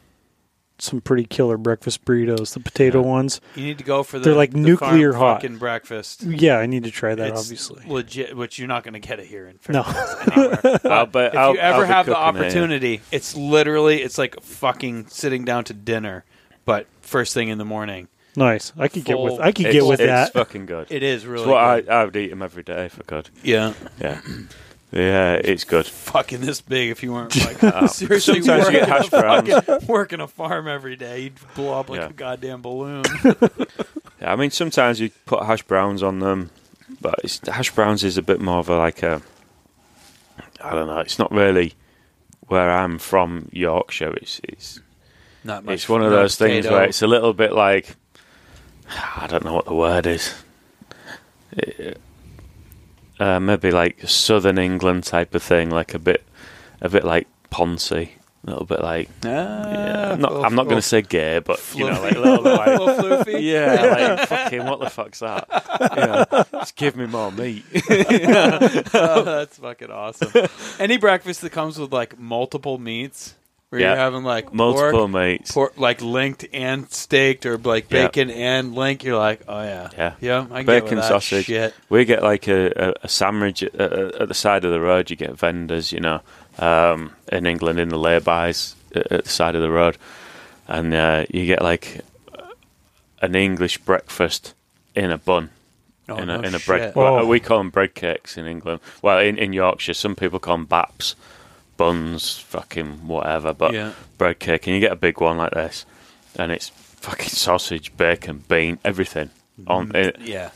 some 0.83 0.99
pretty 1.01 1.25
killer 1.25 1.57
breakfast 1.57 2.03
burritos. 2.05 2.53
The 2.53 2.59
potato 2.59 3.01
Yeah. 3.01 3.07
ones. 3.07 3.41
you 3.55 3.63
need 3.65 3.77
to 3.77 3.83
go 3.83 4.03
for 4.03 4.19
the. 4.19 4.25
They're 4.25 4.35
like 4.35 4.51
the 4.51 4.57
nuclear 4.59 5.11
farm 5.13 5.21
hot. 5.21 5.41
fucking 5.41 5.57
breakfast. 5.57 6.23
Yeah, 6.23 6.57
I 6.57 6.65
need 6.65 6.83
to 6.85 6.91
try 6.91 7.15
that. 7.15 7.29
It's 7.29 7.39
obviously. 7.41 7.83
legit, 7.87 8.35
which 8.35 8.57
you're 8.59 8.67
not 8.67 8.83
going 8.83 8.93
to 8.93 8.99
get 8.99 9.19
it 9.19 9.27
here 9.27 9.47
in 9.47 9.59
No. 9.69 9.83
Fairbanks 9.83 10.37
anywhere. 10.65 10.79
I'll 10.93 11.05
bet, 11.05 11.33
if 11.33 11.39
I'll, 11.39 11.53
you 11.53 11.59
ever 11.59 11.81
I'll 11.81 11.85
have 11.85 12.05
the 12.07 12.13
cooking 12.15 12.35
it, 12.35 12.45
opportunity, 12.45 13.01
it's 13.11 13.35
literally 13.35 14.01
it's 14.01 14.17
like 14.17 14.41
fucking 14.41 15.07
sitting 15.07 15.45
down 15.45 15.63
to 15.65 15.73
dinner, 15.73 16.23
but 16.65 16.87
first 17.01 17.33
thing 17.33 17.49
in 17.49 17.57
the 17.57 17.65
morning. 17.65 18.07
Nice. 18.35 18.71
I 18.77 18.87
could 18.87 19.03
get 19.03 19.19
with. 19.19 19.39
I 19.41 19.51
could 19.51 19.71
get 19.71 19.85
with 19.85 19.99
it's 19.99 20.07
that. 20.07 20.33
fucking 20.33 20.65
good. 20.65 20.87
It 20.89 21.03
is 21.03 21.25
really 21.25 21.43
it's 21.43 21.49
what 21.49 21.81
good. 21.85 21.89
I, 21.89 22.01
I 22.01 22.05
would 22.05 22.15
eat 22.15 22.29
them 22.29 22.41
every 22.41 22.63
day 22.63 22.85
if 22.85 22.97
I 22.97 23.03
could. 23.03 23.29
yeah, 23.43 23.73
Yeah, 23.99 24.21
yeah, 24.91 25.33
it's 25.33 25.63
good. 25.63 25.85
fucking 25.85 26.41
this 26.41 26.61
big. 26.61 26.89
If 26.89 27.03
you 27.03 27.13
weren't 27.13 27.35
like 27.63 27.89
seriously 27.89 28.41
sometimes 28.41 28.47
you 28.47 28.79
working, 28.79 28.79
get 28.79 28.87
hash 28.89 29.07
a 29.07 29.09
fucking, 29.61 29.87
working 29.87 30.19
a 30.21 30.27
farm 30.27 30.67
every 30.67 30.95
day, 30.95 31.21
you'd 31.23 31.33
blow 31.55 31.79
up 31.79 31.89
like 31.89 31.99
Yeah. 32.01 32.07
a 32.09 32.13
goddamn 32.13 32.61
balloon. 32.61 33.03
Yeah, 34.21 34.33
I 34.33 34.35
mean, 34.35 34.51
sometimes 34.51 34.99
you 34.99 35.09
put 35.25 35.41
hash 35.43 35.63
browns 35.63 36.03
on 36.03 36.19
them, 36.19 36.51
but 37.01 37.15
it's, 37.23 37.39
hash 37.47 37.71
browns 37.71 38.03
is 38.03 38.19
a 38.19 38.21
bit 38.21 38.39
more 38.39 38.59
of 38.59 38.69
a 38.69 38.77
like 38.77 39.01
a. 39.01 39.19
I 40.63 40.75
don't 40.75 40.85
know. 40.85 40.99
It's 40.99 41.17
not 41.17 41.31
really 41.31 41.73
where 42.47 42.69
I'm 42.69 42.99
from, 42.99 43.49
Yorkshire. 43.51 44.13
It's 44.17 44.39
it's 44.43 44.79
Not 45.43 45.65
much. 45.65 45.73
it's 45.73 45.89
one 45.89 46.03
of 46.03 46.11
those 46.11 46.35
things 46.35 46.67
where 46.67 46.83
it's 46.83 47.01
a 47.01 47.07
little 47.07 47.33
bit 47.33 47.51
like 47.51 47.95
I 49.17 49.25
don't 49.27 49.43
know 49.43 49.53
what 49.55 49.65
the 49.65 49.73
word 49.73 50.05
is. 50.05 50.35
It- 51.53 51.99
uh, 53.21 53.39
maybe 53.39 53.71
like 53.71 54.01
southern 54.07 54.57
England 54.57 55.03
type 55.03 55.35
of 55.35 55.43
thing, 55.43 55.69
like 55.69 55.93
a 55.93 55.99
bit, 55.99 56.23
a 56.81 56.89
bit 56.89 57.03
like 57.03 57.27
Poncy, 57.51 58.09
a 58.45 58.49
little 58.49 58.65
bit 58.65 58.81
like. 58.81 59.09
Ah, 59.23 59.27
Yeah, 59.71 60.11
I'm 60.13 60.21
not, 60.21 60.33
I'm 60.43 60.55
not 60.55 60.63
going 60.63 60.77
to 60.77 60.81
say 60.81 61.01
gay, 61.03 61.37
but 61.39 61.61
you 61.75 61.85
know, 61.85 62.01
like 62.01 62.15
a 62.15 62.19
little 62.19 62.43
bit 62.43 62.53
like 62.57 62.79
little 62.79 62.87
floofy. 62.95 63.41
yeah, 63.41 64.15
like 64.17 64.27
fucking 64.33 64.65
what 64.65 64.79
the 64.79 64.89
fuck's 64.89 65.19
that? 65.19 65.47
You 65.95 66.05
know, 66.07 66.59
just 66.59 66.75
give 66.75 66.95
me 66.95 67.05
more 67.05 67.31
meat. 67.31 67.63
oh, 67.75 69.21
that's 69.23 69.57
fucking 69.57 69.91
awesome. 69.91 70.31
Any 70.79 70.97
breakfast 70.97 71.41
that 71.41 71.51
comes 71.51 71.77
with 71.77 71.93
like 71.93 72.17
multiple 72.17 72.79
meats, 72.79 73.35
where 73.71 73.79
Yeah. 73.79 73.87
you're 73.87 73.97
having 73.97 74.23
like 74.25 74.53
Multiple 74.53 75.07
pork, 75.07 75.11
meats. 75.11 75.51
pork, 75.53 75.73
like 75.77 76.01
linked 76.01 76.45
and 76.53 76.91
staked, 76.91 77.45
or 77.45 77.57
like 77.57 77.85
Yeah. 77.89 78.07
bacon 78.07 78.29
and 78.29 78.75
link, 78.75 79.03
you're 79.05 79.17
like, 79.17 79.41
oh 79.47 79.61
yeah, 79.63 79.89
Yeah. 79.97 80.13
yeah, 80.19 80.39
I 80.51 80.57
can 80.63 80.65
get 80.65 80.83
Bacon 80.83 80.97
that 80.97 81.07
sausage. 81.07 81.45
Shit. 81.45 81.73
We 81.89 82.03
get 82.03 82.21
like 82.21 82.49
a, 82.49 82.71
a, 82.75 82.93
a 83.03 83.07
sandwich 83.07 83.63
at, 83.63 83.73
at 83.79 84.27
the 84.27 84.33
side 84.33 84.65
of 84.65 84.71
the 84.71 84.81
road. 84.81 85.09
You 85.09 85.15
get 85.15 85.37
vendors, 85.39 85.93
you 85.93 86.01
know, 86.01 86.19
um, 86.59 87.13
in 87.31 87.45
England 87.45 87.79
in 87.79 87.87
the 87.87 87.97
lay-bys 87.97 88.75
at, 88.93 89.09
at 89.11 89.23
the 89.23 89.29
side 89.29 89.55
of 89.55 89.61
the 89.61 89.71
road, 89.71 89.97
and 90.67 90.93
uh, 90.93 91.25
you 91.29 91.45
get 91.45 91.61
like 91.61 92.01
an 93.21 93.35
English 93.35 93.77
breakfast 93.79 94.53
in 94.95 95.11
a 95.11 95.17
bun. 95.17 95.49
Oh, 96.09 96.17
in 96.17 96.29
a, 96.29 96.39
no 96.39 96.43
in 96.47 96.55
a 96.55 96.59
bread, 96.59 96.91
Oh. 96.93 97.15
well, 97.15 97.25
we 97.27 97.39
call 97.39 97.59
them 97.59 97.69
bread 97.69 97.95
cakes 97.95 98.35
in 98.35 98.45
England. 98.47 98.81
Well, 99.01 99.19
in, 99.19 99.37
in 99.37 99.53
Yorkshire, 99.53 99.93
some 99.93 100.15
people 100.15 100.39
call 100.39 100.57
them 100.57 100.67
baps, 100.67 101.15
buns, 101.81 102.37
fucking 102.37 103.07
whatever. 103.07 103.53
But 103.53 103.73
Yeah. 103.73 103.91
bread 104.17 104.37
cake, 104.39 104.67
and 104.67 104.75
you 104.75 104.79
get 104.81 104.91
a 104.91 104.95
big 105.07 105.19
one 105.19 105.37
like 105.37 105.51
this, 105.53 105.85
and 106.37 106.51
it's 106.51 106.69
fucking 106.69 107.29
sausage, 107.29 107.95
bacon, 107.97 108.43
bean, 108.47 108.77
everything 108.85 109.29
on. 109.67 109.89
Mm. 109.89 109.95
It, 109.95 110.15
Yeah, 110.21 110.49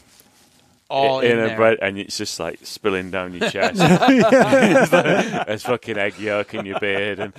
all 0.88 1.20
in, 1.22 1.32
in 1.32 1.40
a 1.40 1.48
there. 1.48 1.58
bread, 1.58 1.78
and 1.82 1.98
it's 1.98 2.16
just 2.18 2.40
like 2.40 2.60
spilling 2.64 3.10
down 3.10 3.34
your 3.34 3.50
chest. 3.56 3.82
It's 3.82 4.92
like- 4.92 5.46
There's 5.48 5.64
fucking 5.64 5.98
egg 5.98 6.20
yolk 6.20 6.54
in 6.54 6.66
your 6.68 6.80
beard, 6.80 7.20
and 7.20 7.34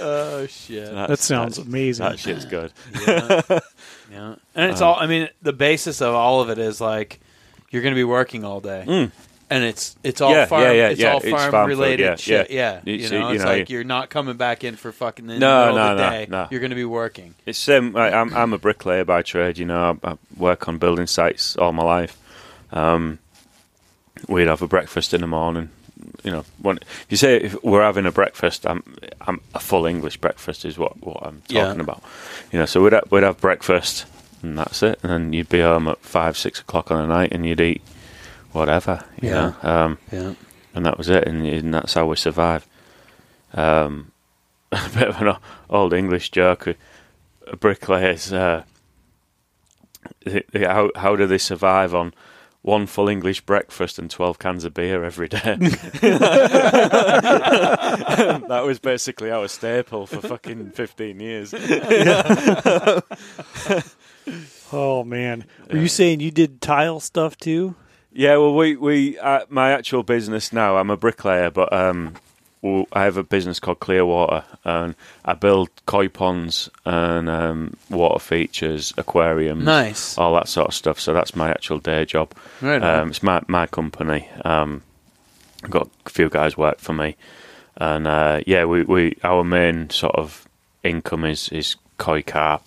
Oh 0.00 0.46
shit! 0.48 0.86
that's- 0.86 1.08
That 1.08 1.18
sounds 1.18 1.56
that's- 1.56 1.68
amazing. 1.68 2.06
That 2.06 2.18
shit's 2.18 2.44
good. 2.46 2.72
yeah. 3.06 3.42
yeah. 4.10 4.34
And 4.54 4.70
it's 4.72 4.80
all. 4.80 4.96
I 4.98 5.06
mean, 5.06 5.28
the 5.42 5.52
basis 5.52 6.00
of 6.00 6.14
all 6.14 6.40
of 6.40 6.50
it 6.50 6.58
is 6.58 6.80
like 6.80 7.20
you're 7.70 7.82
going 7.82 7.92
to 7.94 7.98
be 7.98 8.04
working 8.04 8.44
all 8.44 8.60
day, 8.60 8.84
Mm. 8.86 9.10
And 9.50 9.64
it's 9.64 9.96
it's 10.04 10.20
all 10.20 10.30
Yeah, 10.32 10.46
farm. 10.46 10.62
yeah, 10.62 10.72
yeah, 10.72 10.88
it's 10.88 11.00
yeah. 11.00 11.12
all 11.12 11.18
It's 11.20 11.28
farm, 11.30 11.50
farm 11.50 11.66
food, 11.66 11.78
related 11.78 12.02
yeah, 12.04 12.16
shit. 12.16 12.50
yeah. 12.50 12.80
Yeah, 12.84 12.92
you 12.94 13.10
know, 13.10 13.28
you 13.30 13.34
it's 13.36 13.44
know, 13.44 13.50
like 13.50 13.70
you- 13.70 13.74
you're 13.76 13.84
not 13.84 14.10
coming 14.10 14.36
back 14.36 14.64
in 14.64 14.76
for 14.76 14.92
fucking 14.92 15.28
in 15.30 15.38
No, 15.38 15.60
the 15.60 15.66
middle 15.72 15.76
no, 15.76 15.90
of 15.92 15.96
the 15.98 16.02
no, 16.04 16.10
day. 16.10 16.26
no. 16.28 16.48
You're 16.50 16.60
going 16.60 16.70
to 16.70 16.76
be 16.76 16.84
working. 16.84 17.34
It's 17.46 17.58
same. 17.58 17.96
I, 17.96 18.10
I'm 18.12 18.34
I'm 18.34 18.52
a 18.52 18.58
bricklayer 18.58 19.04
by 19.04 19.22
trade. 19.22 19.58
You 19.58 19.64
know, 19.66 19.98
I, 20.04 20.10
I 20.12 20.18
work 20.36 20.68
on 20.68 20.78
building 20.78 21.06
sites 21.06 21.56
all 21.56 21.72
my 21.72 21.84
life. 21.84 22.16
Um, 22.72 23.18
we'd 24.28 24.48
have 24.48 24.62
a 24.62 24.68
breakfast 24.68 25.14
in 25.14 25.20
the 25.20 25.26
morning. 25.26 25.70
You 26.22 26.30
know, 26.30 26.44
when 26.60 26.76
if 26.78 27.06
you 27.08 27.16
say 27.16 27.36
if 27.38 27.62
we're 27.64 27.82
having 27.82 28.06
a 28.06 28.12
breakfast, 28.12 28.66
I'm, 28.66 28.82
I'm 29.20 29.40
a 29.54 29.60
full 29.60 29.86
English 29.86 30.18
breakfast 30.18 30.64
is 30.64 30.76
what, 30.78 31.00
what 31.04 31.24
I'm 31.26 31.42
talking 31.48 31.80
about. 31.80 32.02
You 32.52 32.58
know, 32.58 32.66
so 32.66 32.82
we'd 32.82 32.92
have, 32.92 33.10
we'd 33.10 33.22
have 33.24 33.40
breakfast 33.40 34.04
and 34.42 34.56
that's 34.58 34.82
it, 34.84 35.00
and 35.02 35.10
then 35.10 35.32
you'd 35.32 35.48
be 35.48 35.60
home 35.60 35.88
at 35.88 35.98
five 35.98 36.36
six 36.36 36.60
o'clock 36.60 36.90
on 36.92 37.00
the 37.08 37.12
night 37.12 37.32
and 37.32 37.44
you'd 37.46 37.60
eat 37.60 37.82
whatever. 38.52 39.04
You 39.20 39.28
Yeah. 39.30 39.52
know, 39.62 39.70
um, 39.70 39.98
Yeah. 40.12 40.34
and 40.74 40.84
that 40.86 40.96
was 40.98 41.08
it, 41.08 41.26
and, 41.26 41.46
and 41.46 41.74
that's 41.74 41.94
how 41.94 42.06
we 42.06 42.16
survive. 42.16 42.66
Um, 43.54 44.12
a 44.72 44.88
bit 44.94 45.08
of 45.08 45.20
an 45.22 45.36
old 45.70 45.92
English 45.92 46.30
joke. 46.30 46.68
uh, 46.68 46.74
Bricklayers, 47.56 48.32
uh, 48.32 48.62
they- 50.24 50.44
how 50.64 50.90
how 50.96 51.16
do 51.16 51.26
they 51.26 51.38
survive 51.38 51.94
on 51.94 52.12
one 52.62 52.86
full 52.86 53.08
English 53.08 53.40
breakfast 53.42 53.98
and 53.98 54.10
twelve 54.10 54.38
cans 54.38 54.64
of 54.64 54.74
beer 54.74 55.02
every 55.04 55.28
day? 55.28 55.56
that 58.48 58.62
was 58.66 58.78
basically 58.78 59.30
our 59.30 59.48
staple 59.48 60.06
for 60.06 60.20
fucking 60.20 60.70
fifteen 60.72 61.20
years. 61.20 61.54
oh 64.72 65.04
man, 65.04 65.44
were 65.70 65.78
you 65.78 65.88
saying 65.88 66.20
you 66.20 66.30
did 66.30 66.60
tile 66.60 67.00
stuff 67.00 67.36
too? 67.36 67.74
Yeah, 68.18 68.36
well, 68.38 68.52
we 68.52 68.74
we 68.74 69.16
uh, 69.16 69.42
my 69.48 69.70
actual 69.70 70.02
business 70.02 70.52
now. 70.52 70.76
I'm 70.76 70.90
a 70.90 70.96
bricklayer, 70.96 71.50
but 71.50 71.72
um, 71.72 72.14
I 72.64 73.04
have 73.04 73.16
a 73.16 73.22
business 73.22 73.60
called 73.60 73.78
Clearwater, 73.78 74.42
and 74.64 74.96
I 75.24 75.34
build 75.34 75.68
koi 75.86 76.08
ponds 76.08 76.68
and 76.84 77.28
um, 77.28 77.76
water 77.88 78.18
features, 78.18 78.92
aquariums, 78.98 79.64
Nice. 79.64 80.18
all 80.18 80.34
that 80.34 80.48
sort 80.48 80.66
of 80.66 80.74
stuff. 80.74 80.98
So 80.98 81.14
that's 81.14 81.36
my 81.36 81.48
actual 81.50 81.78
day 81.78 82.04
job. 82.06 82.32
Right. 82.60 82.82
Um, 82.82 83.10
it's 83.10 83.22
my 83.22 83.40
my 83.46 83.68
company. 83.68 84.28
Um, 84.44 84.82
I've 85.62 85.70
got 85.70 85.88
a 86.04 86.10
few 86.10 86.28
guys 86.28 86.56
work 86.56 86.80
for 86.80 86.92
me, 86.94 87.14
and 87.76 88.08
uh, 88.08 88.40
yeah, 88.48 88.64
we, 88.64 88.82
we 88.82 89.16
our 89.22 89.44
main 89.44 89.90
sort 89.90 90.16
of 90.16 90.44
income 90.82 91.24
is 91.24 91.50
is 91.50 91.76
koi 91.98 92.22
carp, 92.22 92.64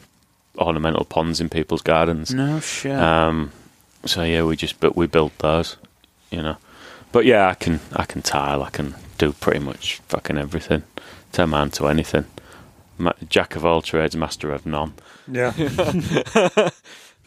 ornamental 0.57 1.03
ponds 1.03 1.41
in 1.41 1.49
people's 1.49 1.81
gardens. 1.81 2.33
No 2.33 2.61
shit. 2.61 2.97
Um, 2.97 3.51
so 4.05 4.23
yeah, 4.23 4.43
we 4.43 4.55
just 4.55 4.79
but 4.79 4.95
we 4.95 5.07
build 5.07 5.31
those, 5.39 5.77
you 6.29 6.41
know. 6.41 6.57
But 7.11 7.25
yeah, 7.25 7.47
I 7.49 7.53
can 7.55 7.79
I 7.93 8.05
can 8.05 8.21
tile. 8.21 8.63
I 8.63 8.69
can 8.69 8.95
do 9.17 9.33
pretty 9.33 9.59
much 9.59 9.97
fucking 10.07 10.37
everything. 10.37 10.83
Turn 11.31 11.49
my 11.49 11.59
hand 11.59 11.73
to 11.73 11.87
anything. 11.87 12.25
Ma- 12.97 13.13
Jack 13.29 13.55
of 13.55 13.65
all 13.65 13.81
trades, 13.81 14.15
master 14.15 14.51
of 14.51 14.65
none. 14.65 14.93
Yeah, 15.31 15.53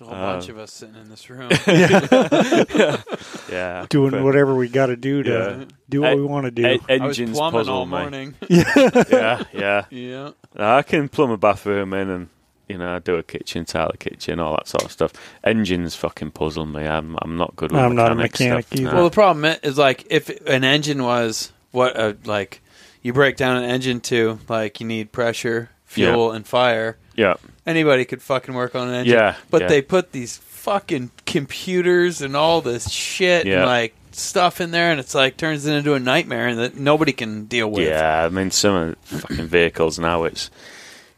a 0.00 0.04
whole 0.04 0.10
bunch 0.10 0.48
uh, 0.48 0.52
of 0.52 0.58
us 0.58 0.72
sitting 0.72 0.94
in 0.96 1.08
this 1.08 1.28
room. 1.30 1.50
Yeah, 1.66 3.02
yeah. 3.50 3.86
doing 3.88 4.10
but- 4.12 4.22
whatever 4.22 4.54
we 4.54 4.68
got 4.68 4.86
to 4.86 4.96
do 4.96 5.22
to 5.22 5.30
Yeah. 5.30 5.64
do 5.88 6.02
what 6.02 6.12
E- 6.12 6.16
we 6.16 6.22
want 6.24 6.44
to 6.46 6.50
do. 6.50 6.66
e- 6.66 6.80
I 6.88 7.06
was 7.06 7.18
engines 7.18 7.36
plumbing 7.38 7.58
puzzle 7.60 7.74
all 7.74 7.86
me. 7.86 7.90
morning. 7.90 8.34
Yeah, 8.48 9.42
yeah. 9.52 9.84
yeah. 9.90 10.30
I 10.56 10.82
can 10.82 11.08
plumb 11.08 11.30
a 11.30 11.36
bathroom 11.36 11.92
in 11.94 12.10
and 12.10 12.28
you 12.68 12.78
know 12.78 12.94
I 12.96 12.98
do 12.98 13.16
a 13.16 13.22
kitchen, 13.22 13.64
tile 13.64 13.90
a 13.92 13.96
kitchen, 13.96 14.40
all 14.40 14.56
that 14.56 14.68
sort 14.68 14.84
of 14.84 14.92
stuff. 14.92 15.12
Engines 15.42 15.94
fucking 15.94 16.30
puzzle 16.32 16.66
me. 16.66 16.86
I'm 16.86 17.16
I'm 17.22 17.36
not 17.36 17.54
good 17.56 17.72
with 17.72 17.80
I'm 17.80 17.94
not 17.94 18.12
a 18.12 18.14
mechanic 18.14 18.56
mechanic 18.56 18.66
stuff. 18.66 18.80
either. 18.80 18.90
No. 18.90 18.94
Well, 18.96 19.04
the 19.04 19.14
problem 19.14 19.44
is 19.62 19.78
like 19.78 20.06
if 20.10 20.28
an 20.46 20.64
engine 20.64 21.02
was 21.02 21.52
what 21.72 21.98
a 21.98 22.16
like 22.24 22.60
you 23.02 23.12
break 23.12 23.36
down 23.36 23.56
an 23.62 23.68
engine 23.68 24.00
to 24.00 24.38
like 24.48 24.80
you 24.80 24.86
need 24.86 25.12
pressure, 25.12 25.70
fuel, 25.84 26.32
and 26.32 26.46
fire. 26.46 26.96
yeah, 27.14 27.34
Anybody 27.66 28.04
could 28.04 28.22
fucking 28.22 28.54
work 28.54 28.74
on 28.74 28.88
an 28.88 28.94
engine. 28.94 29.14
Yeah, 29.14 29.36
But 29.50 29.62
yeah. 29.62 29.68
they 29.68 29.82
put 29.82 30.12
these 30.12 30.38
fucking 30.38 31.10
computers 31.26 32.22
and 32.22 32.34
all 32.36 32.60
this 32.62 32.90
shit 32.90 33.46
Yeah. 33.46 33.58
and 33.58 33.66
like 33.66 33.94
stuff 34.12 34.60
in 34.60 34.70
there, 34.70 34.90
and 34.90 35.00
it's 35.00 35.14
like 35.14 35.36
turns 35.36 35.66
it 35.66 35.74
into 35.74 35.94
a 35.94 36.00
nightmare 36.00 36.46
and 36.48 36.58
that 36.58 36.76
nobody 36.76 37.12
can 37.12 37.44
deal 37.46 37.70
with. 37.70 37.86
Yeah, 37.88 38.24
I 38.24 38.28
mean 38.30 38.50
some 38.50 38.74
of 38.74 38.88
the 39.10 39.18
fucking 39.18 39.46
vehicles 39.48 39.98
now 39.98 40.24
it's 40.24 40.50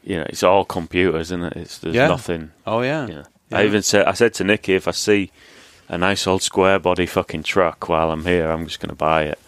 you 0.07 0.17
know, 0.17 0.27
it's 0.29 0.43
all 0.43 0.65
computers, 0.65 1.29
isn't 1.33 1.43
it? 1.43 1.57
It's 1.57 1.79
there's 1.79 1.95
Yeah. 1.95 2.07
nothing 2.09 2.53
Oh 2.67 2.81
yeah. 2.83 3.07
you 3.07 3.15
know. 3.17 3.25
Yeah. 3.51 3.59
I 3.59 3.65
even 3.65 3.83
said 3.83 4.07
I 4.07 4.13
said 4.13 4.33
to 4.35 4.45
Nikki 4.45 4.75
if 4.75 4.89
I 4.89 4.93
see 4.93 5.31
a 5.89 5.99
nice 5.99 6.27
old 6.27 6.43
square 6.43 6.79
body 6.79 7.07
fucking 7.07 7.43
truck 7.43 7.89
while 7.89 8.11
I'm 8.11 8.25
here, 8.25 8.49
I'm 8.51 8.67
just 8.67 8.81
gonna 8.81 8.95
buy 8.95 9.25
it. 9.25 9.39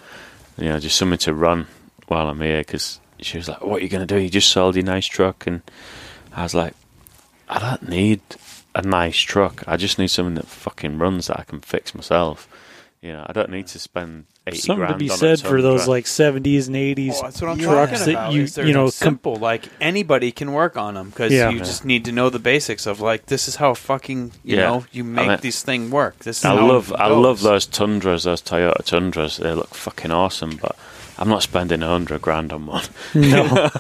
You 0.59 0.69
know, 0.71 0.79
just 0.81 0.97
something 0.97 1.19
to 1.21 1.33
run 1.33 1.67
while 2.09 2.29
I'm 2.29 2.41
here 2.41 2.59
because 2.61 3.01
she 3.21 3.37
was 3.39 3.49
like, 3.49 3.63
"What 3.65 3.81
are 3.81 3.85
you 3.85 3.89
gonna 3.89 4.07
do? 4.07 4.19
You 4.19 4.29
just 4.29 4.51
sold 4.51 4.75
your 4.77 4.85
nice 4.85 5.07
truck," 5.07 5.47
and 5.47 5.63
I 6.35 6.43
was 6.43 6.55
like, 6.55 6.75
"I 7.49 7.59
don't 7.59 7.89
need 7.89 8.21
a 8.75 8.83
nice 8.83 9.19
truck. 9.19 9.63
I 9.67 9.77
just 9.77 9.99
need 9.99 10.09
something 10.09 10.35
that 10.35 10.47
fucking 10.47 10.99
runs 10.99 11.27
that 11.29 11.39
I 11.41 11.45
can 11.45 11.61
fix 11.61 11.95
myself." 11.95 12.49
You 13.01 13.13
know, 13.13 13.25
I 13.29 13.33
don't 13.33 13.51
need 13.51 13.67
to 13.69 13.79
spend 13.79 14.25
Something 14.57 14.89
to 14.89 14.95
be 14.97 15.09
said 15.09 15.41
for 15.41 15.61
those 15.63 15.81
Tundra. 15.81 15.91
like 15.95 16.05
70s 16.07 16.67
and 16.67 16.77
80s 16.77 17.15
Oh, 17.17 17.23
that's 17.23 17.41
what 17.43 17.51
I'm 17.51 17.59
trucks 17.59 18.05
that 18.05 18.11
about. 18.11 18.33
you 18.33 18.47
they're 18.47 18.67
you 18.67 18.73
know 18.73 18.85
com- 18.87 18.91
simple. 18.91 19.37
like 19.37 19.65
anybody 19.81 20.33
can 20.33 20.53
work 20.53 20.77
on 20.77 20.95
them 20.95 21.11
because 21.11 21.33
Yeah. 21.33 21.51
you 21.51 21.59
Yeah. 21.59 21.65
just 21.65 21.85
need 21.85 22.05
to 22.07 22.13
know 22.13 22.31
the 22.31 22.39
basics 22.39 22.87
of 22.87 23.01
like 23.01 23.27
this 23.27 23.49
is 23.49 23.57
how 23.57 23.75
fucking 23.75 24.33
you 24.45 24.57
Yeah. 24.57 24.67
know 24.69 24.85
you 24.93 25.05
make 25.05 25.29
mean- 25.29 25.39
this 25.43 25.63
thing 25.63 25.91
work. 25.91 26.19
This 26.21 26.39
is 26.39 26.45
I 26.45 26.53
love 26.55 26.93
I 26.93 27.09
love 27.09 27.41
those 27.43 27.67
Tundras, 27.67 28.25
those 28.25 28.43
Toyota 28.43 28.85
Tundras. 28.85 29.37
They 29.39 29.53
look 29.55 29.75
fucking 29.75 30.11
awesome, 30.11 30.57
but 30.61 30.77
I'm 31.19 31.29
not 31.29 31.43
spending 31.43 31.83
a 31.83 31.89
hundred 31.89 32.23
grand 32.23 32.53
on 32.53 32.67
one. 32.67 32.85
no 33.15 33.45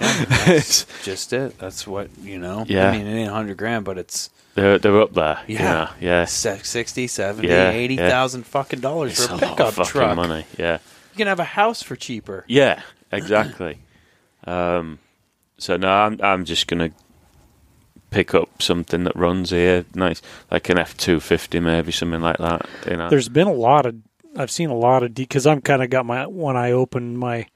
It's- 0.47 0.87
Just 1.05 1.33
it. 1.33 1.59
That's 1.59 1.87
what 1.87 2.09
you 2.23 2.39
know. 2.39 2.65
Yeah. 2.69 2.91
I 2.91 2.99
mean, 2.99 3.07
it 3.07 3.15
ain't 3.21 3.31
a 3.31 3.35
hundred 3.35 3.57
grand, 3.57 3.85
but 3.85 3.97
it's 3.99 4.31
they're 4.61 4.79
they're 4.79 5.01
up 5.01 5.13
there. 5.15 5.39
Yeah. 5.47 5.91
Yeah, 6.01 6.21
yeah. 6.21 6.25
60, 6.25 7.07
70, 7.07 7.49
Yeah, 7.49 7.71
80,000 7.71 8.45
fucking 8.47 8.81
dollars 8.81 9.13
It's 9.13 9.27
for 9.27 9.33
a 9.33 9.37
a 9.37 9.39
lot 9.39 9.41
pickup 9.51 9.67
of 9.69 9.75
fucking 9.75 9.91
truck. 9.93 10.17
money. 10.17 10.45
Yeah, 10.59 10.79
You 11.13 11.17
can 11.19 11.27
have 11.27 11.41
a 11.41 11.45
house 11.45 11.83
for 11.83 11.97
cheaper. 11.97 12.45
yeah, 12.49 12.83
exactly. 13.13 13.79
um, 14.47 14.99
so 15.59 15.77
no, 15.77 15.89
I'm 15.89 16.21
I'm 16.23 16.45
just 16.45 16.67
gonna 16.69 16.91
pick 18.11 18.35
up 18.35 18.63
something 18.63 19.05
that 19.05 19.15
runs 19.17 19.51
here, 19.51 19.85
nice, 19.95 20.23
like 20.51 20.69
an 20.69 20.79
F 20.79 20.97
two 20.97 21.21
fifty, 21.21 21.61
maybe 21.61 21.93
something 21.93 22.21
like 22.21 22.39
that. 22.39 22.67
You 22.89 22.97
know, 22.97 23.09
there's 23.11 23.29
been 23.29 23.49
a 23.49 23.53
lot 23.53 23.87
of 23.87 23.97
I've 24.37 24.51
seen 24.51 24.71
a 24.71 24.77
lot 24.77 25.03
of 25.03 25.15
because 25.15 25.47
I'm 25.47 25.61
kind 25.61 25.83
of 25.83 25.91
got 25.91 26.07
my 26.07 26.27
one 26.27 26.57
eye 26.57 26.71
open 26.73 27.17
my 27.17 27.47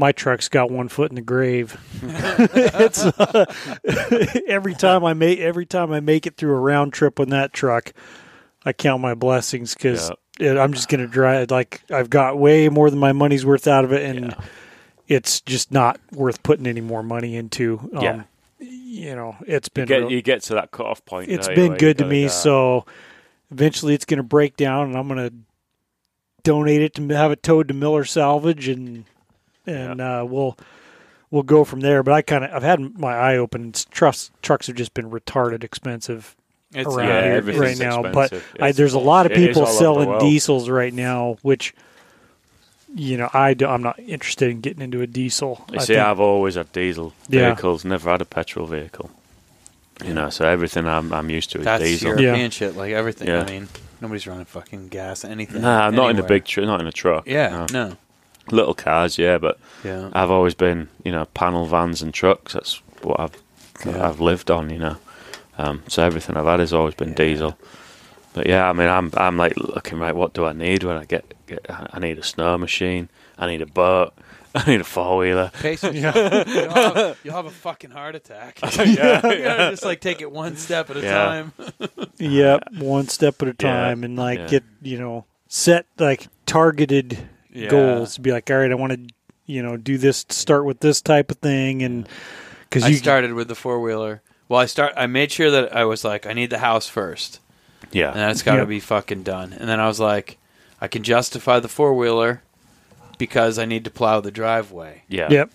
my 0.00 0.12
truck's 0.12 0.48
got 0.48 0.70
one 0.70 0.88
foot 0.88 1.10
in 1.10 1.14
the 1.14 1.20
grave. 1.20 1.78
it's 2.02 3.04
uh, 3.04 3.44
every 4.48 4.74
time 4.74 5.04
I 5.04 5.12
make 5.14 5.38
every 5.38 5.66
time 5.66 5.92
I 5.92 6.00
make 6.00 6.26
it 6.26 6.36
through 6.36 6.54
a 6.54 6.58
round 6.60 6.92
trip 6.92 7.20
on 7.20 7.28
that 7.28 7.52
truck, 7.52 7.92
I 8.64 8.72
count 8.72 9.02
my 9.02 9.14
blessings 9.14 9.74
because 9.74 10.10
I'm 10.40 10.72
just 10.72 10.88
gonna 10.88 11.06
drive 11.06 11.50
like 11.50 11.82
I've 11.90 12.10
got 12.10 12.38
way 12.38 12.68
more 12.68 12.90
than 12.90 12.98
my 12.98 13.12
money's 13.12 13.44
worth 13.46 13.68
out 13.68 13.84
of 13.84 13.92
it, 13.92 14.02
and 14.02 14.26
Yeah. 14.30 14.44
it's 15.06 15.40
just 15.42 15.70
not 15.70 16.00
worth 16.12 16.42
putting 16.42 16.66
any 16.66 16.80
more 16.80 17.02
money 17.02 17.36
into. 17.36 17.78
Um, 17.94 18.02
Yeah. 18.02 18.22
you 18.58 19.14
know, 19.14 19.36
it's 19.46 19.68
been 19.68 19.82
you 19.82 19.86
get 19.86 19.98
real- 20.00 20.12
you 20.12 20.22
get 20.22 20.42
to 20.44 20.54
that 20.54 20.70
cutoff 20.70 21.04
point. 21.04 21.30
it's 21.30 21.46
don't 21.46 21.56
been 21.56 21.74
good 21.74 21.98
to 21.98 22.06
me. 22.06 22.24
"Ah." 22.24 22.28
So 22.28 22.86
eventually, 23.50 23.94
it's 23.94 24.04
going 24.06 24.18
to 24.18 24.22
break 24.22 24.56
down, 24.56 24.88
and 24.88 24.96
I'm 24.96 25.08
going 25.08 25.28
to 25.28 25.34
donate 26.42 26.80
it 26.80 26.94
to 26.94 27.06
have 27.08 27.32
it 27.32 27.42
towed 27.42 27.68
to 27.68 27.74
Miller 27.74 28.04
Salvage, 28.04 28.66
and 28.68 29.04
and 29.66 30.00
uh, 30.00 30.24
we'll 30.28 30.56
we'll 31.30 31.42
go 31.42 31.64
from 31.64 31.80
there. 31.80 32.02
But 32.02 32.14
I 32.14 32.22
kind 32.22 32.44
of 32.44 32.52
I've 32.52 32.62
had 32.62 32.98
my 32.98 33.12
eye 33.14 33.36
open. 33.36 33.72
Trucks 33.90 34.30
trucks 34.42 34.66
have 34.66 34.76
just 34.76 34.94
been 34.94 35.10
retarded 35.10 35.64
expensive 35.64 36.34
It's 36.74 36.86
around 36.86 37.08
yeah, 37.08 37.22
here 37.22 37.32
everything's 37.34 37.80
right 37.80 38.02
now. 38.02 38.12
But. 38.12 38.32
I, 38.60 38.72
there's 38.72 38.94
a 38.94 38.98
lot 38.98 39.26
of 39.26 39.32
people 39.32 39.62
all 39.62 39.68
over 39.68 39.72
the 39.72 39.78
selling 39.78 40.18
diesels 40.20 40.68
right 40.68 40.92
now, 40.94 41.36
which. 41.42 41.74
You 42.92 43.18
know, 43.18 43.30
I 43.32 43.54
do, 43.54 43.66
I'm 43.66 43.82
not 43.84 44.00
interested 44.00 44.50
in 44.50 44.60
getting 44.62 44.82
into 44.82 45.00
a 45.00 45.06
diesel. 45.06 45.64
You 45.70 45.78
I 45.78 45.82
see, 45.82 45.94
think- 45.94 46.00
I've 46.00 46.18
always 46.18 46.56
had 46.56 46.72
diesel 46.72 47.12
Yeah. 47.28 47.50
vehicles, 47.50 47.84
never 47.84 48.10
had 48.10 48.20
a 48.20 48.24
petrol 48.24 48.66
vehicle. 48.66 49.12
You 50.04 50.12
know, 50.12 50.28
so 50.30 50.44
everything 50.44 50.88
I'm 50.88 51.12
I'm 51.12 51.30
used 51.30 51.52
to 51.52 51.58
is 51.58 51.64
That's 51.64 51.84
diesel. 51.84 52.16
Yeah. 52.16 52.20
European 52.30 52.50
shit. 52.50 52.74
Like 52.76 52.90
everything. 52.92 53.28
Yeah. 53.28 53.42
I 53.42 53.44
mean, 53.44 53.68
nobody's 54.00 54.26
running 54.26 54.44
fucking 54.46 54.88
gas, 54.88 55.24
anything. 55.24 55.62
Nah, 55.62 55.90
not 55.90 56.10
in 56.10 56.18
a 56.18 56.24
big, 56.24 56.44
tr- 56.46 56.62
not 56.62 56.80
in 56.80 56.88
a 56.88 56.92
truck. 56.92 57.28
Yeah, 57.28 57.66
no. 57.70 57.88
no. 57.90 57.96
Little 58.52 58.74
cars, 58.74 59.18
yeah, 59.18 59.38
but 59.38 59.58
Yeah. 59.84 60.10
I've 60.12 60.30
always 60.30 60.54
been, 60.54 60.88
you 61.04 61.12
know, 61.12 61.24
panel 61.34 61.66
vans 61.66 62.02
and 62.02 62.12
trucks. 62.12 62.52
That's 62.54 62.80
what 63.02 63.18
I've 63.20 63.36
Yeah. 63.86 64.08
I've 64.08 64.20
lived 64.20 64.50
on, 64.50 64.70
you 64.70 64.78
know. 64.78 64.96
Um, 65.58 65.82
so 65.88 66.02
everything 66.02 66.36
I've 66.36 66.46
had 66.46 66.60
has 66.60 66.72
always 66.72 66.94
been 66.94 67.10
Yeah. 67.10 67.14
diesel. 67.14 67.58
but 68.32 68.46
yeah, 68.46 68.68
I 68.68 68.72
mean, 68.72 68.88
I'm 68.88 69.10
I'm 69.16 69.36
like 69.36 69.56
looking 69.56 69.98
right. 69.98 70.14
What 70.14 70.32
do 70.34 70.44
I 70.46 70.52
need 70.52 70.84
when 70.84 70.96
I 70.96 71.04
get, 71.04 71.34
get? 71.46 71.66
I 71.68 71.98
need 71.98 72.18
a 72.18 72.22
snow 72.22 72.56
machine. 72.58 73.08
I 73.38 73.46
need 73.48 73.60
a 73.62 73.66
boat. 73.66 74.12
I 74.54 74.64
need 74.70 74.80
a 74.80 74.84
four 74.84 75.18
wheeler. 75.18 75.50
Pace 75.60 75.82
yourself. 75.84 76.14
You'll, 76.48 76.70
have, 76.70 77.18
you'll 77.24 77.34
have 77.34 77.46
a 77.46 77.50
fucking 77.50 77.90
heart 77.92 78.14
attack. 78.16 78.58
yeah, 78.62 79.20
gotta 79.22 79.70
just 79.70 79.84
like 79.84 80.00
take 80.00 80.20
it 80.20 80.30
one 80.30 80.56
step 80.56 80.90
at 80.90 80.96
a 80.96 81.00
Yeah. 81.00 81.14
time. 81.14 81.52
Yep, 82.18 82.62
one 82.78 83.08
step 83.08 83.40
at 83.42 83.48
a 83.48 83.54
Yeah, 83.60 83.72
time, 83.72 84.04
and 84.04 84.16
like 84.16 84.38
yeah. 84.38 84.46
get 84.48 84.64
you 84.82 84.98
know 84.98 85.24
set 85.48 85.86
like 85.98 86.28
targeted 86.46 87.18
Yeah. 87.52 87.68
goals. 87.68 88.18
Be 88.18 88.32
like, 88.32 88.50
all 88.50 88.58
right, 88.58 88.70
I 88.70 88.74
want 88.74 88.92
to 88.92 89.14
you 89.46 89.62
know 89.62 89.76
do 89.76 89.98
this. 89.98 90.24
Start 90.28 90.64
with 90.64 90.80
this 90.80 91.00
type 91.02 91.30
of 91.30 91.38
thing, 91.38 91.82
and 91.82 92.08
because 92.68 92.84
I 92.84 92.88
you 92.88 92.96
started 92.96 93.32
with 93.32 93.48
the 93.48 93.54
four 93.54 93.80
wheeler. 93.80 94.22
Well, 94.48 94.60
I 94.60 94.66
start. 94.66 94.94
I 94.96 95.06
made 95.06 95.30
sure 95.30 95.50
that 95.50 95.74
I 95.76 95.84
was 95.84 96.04
like, 96.04 96.26
I 96.26 96.32
need 96.32 96.50
the 96.50 96.58
house 96.58 96.88
first, 96.88 97.38
Yeah, 97.92 98.08
and 98.10 98.18
that's 98.18 98.42
got 98.42 98.54
to 98.54 98.58
Yep. 98.62 98.68
be 98.68 98.80
fucking 98.80 99.22
done. 99.22 99.52
And 99.52 99.68
then 99.68 99.78
I 99.80 99.86
was 99.86 100.00
like, 100.00 100.38
I 100.80 100.88
can 100.88 101.02
justify 101.04 101.60
the 101.60 101.68
four 101.68 101.94
wheeler 101.94 102.42
because 103.18 103.58
I 103.58 103.64
need 103.64 103.84
to 103.84 103.90
plow 103.90 104.20
the 104.20 104.30
driveway 104.32 105.02
yeah, 105.08 105.28
Yep. 105.30 105.50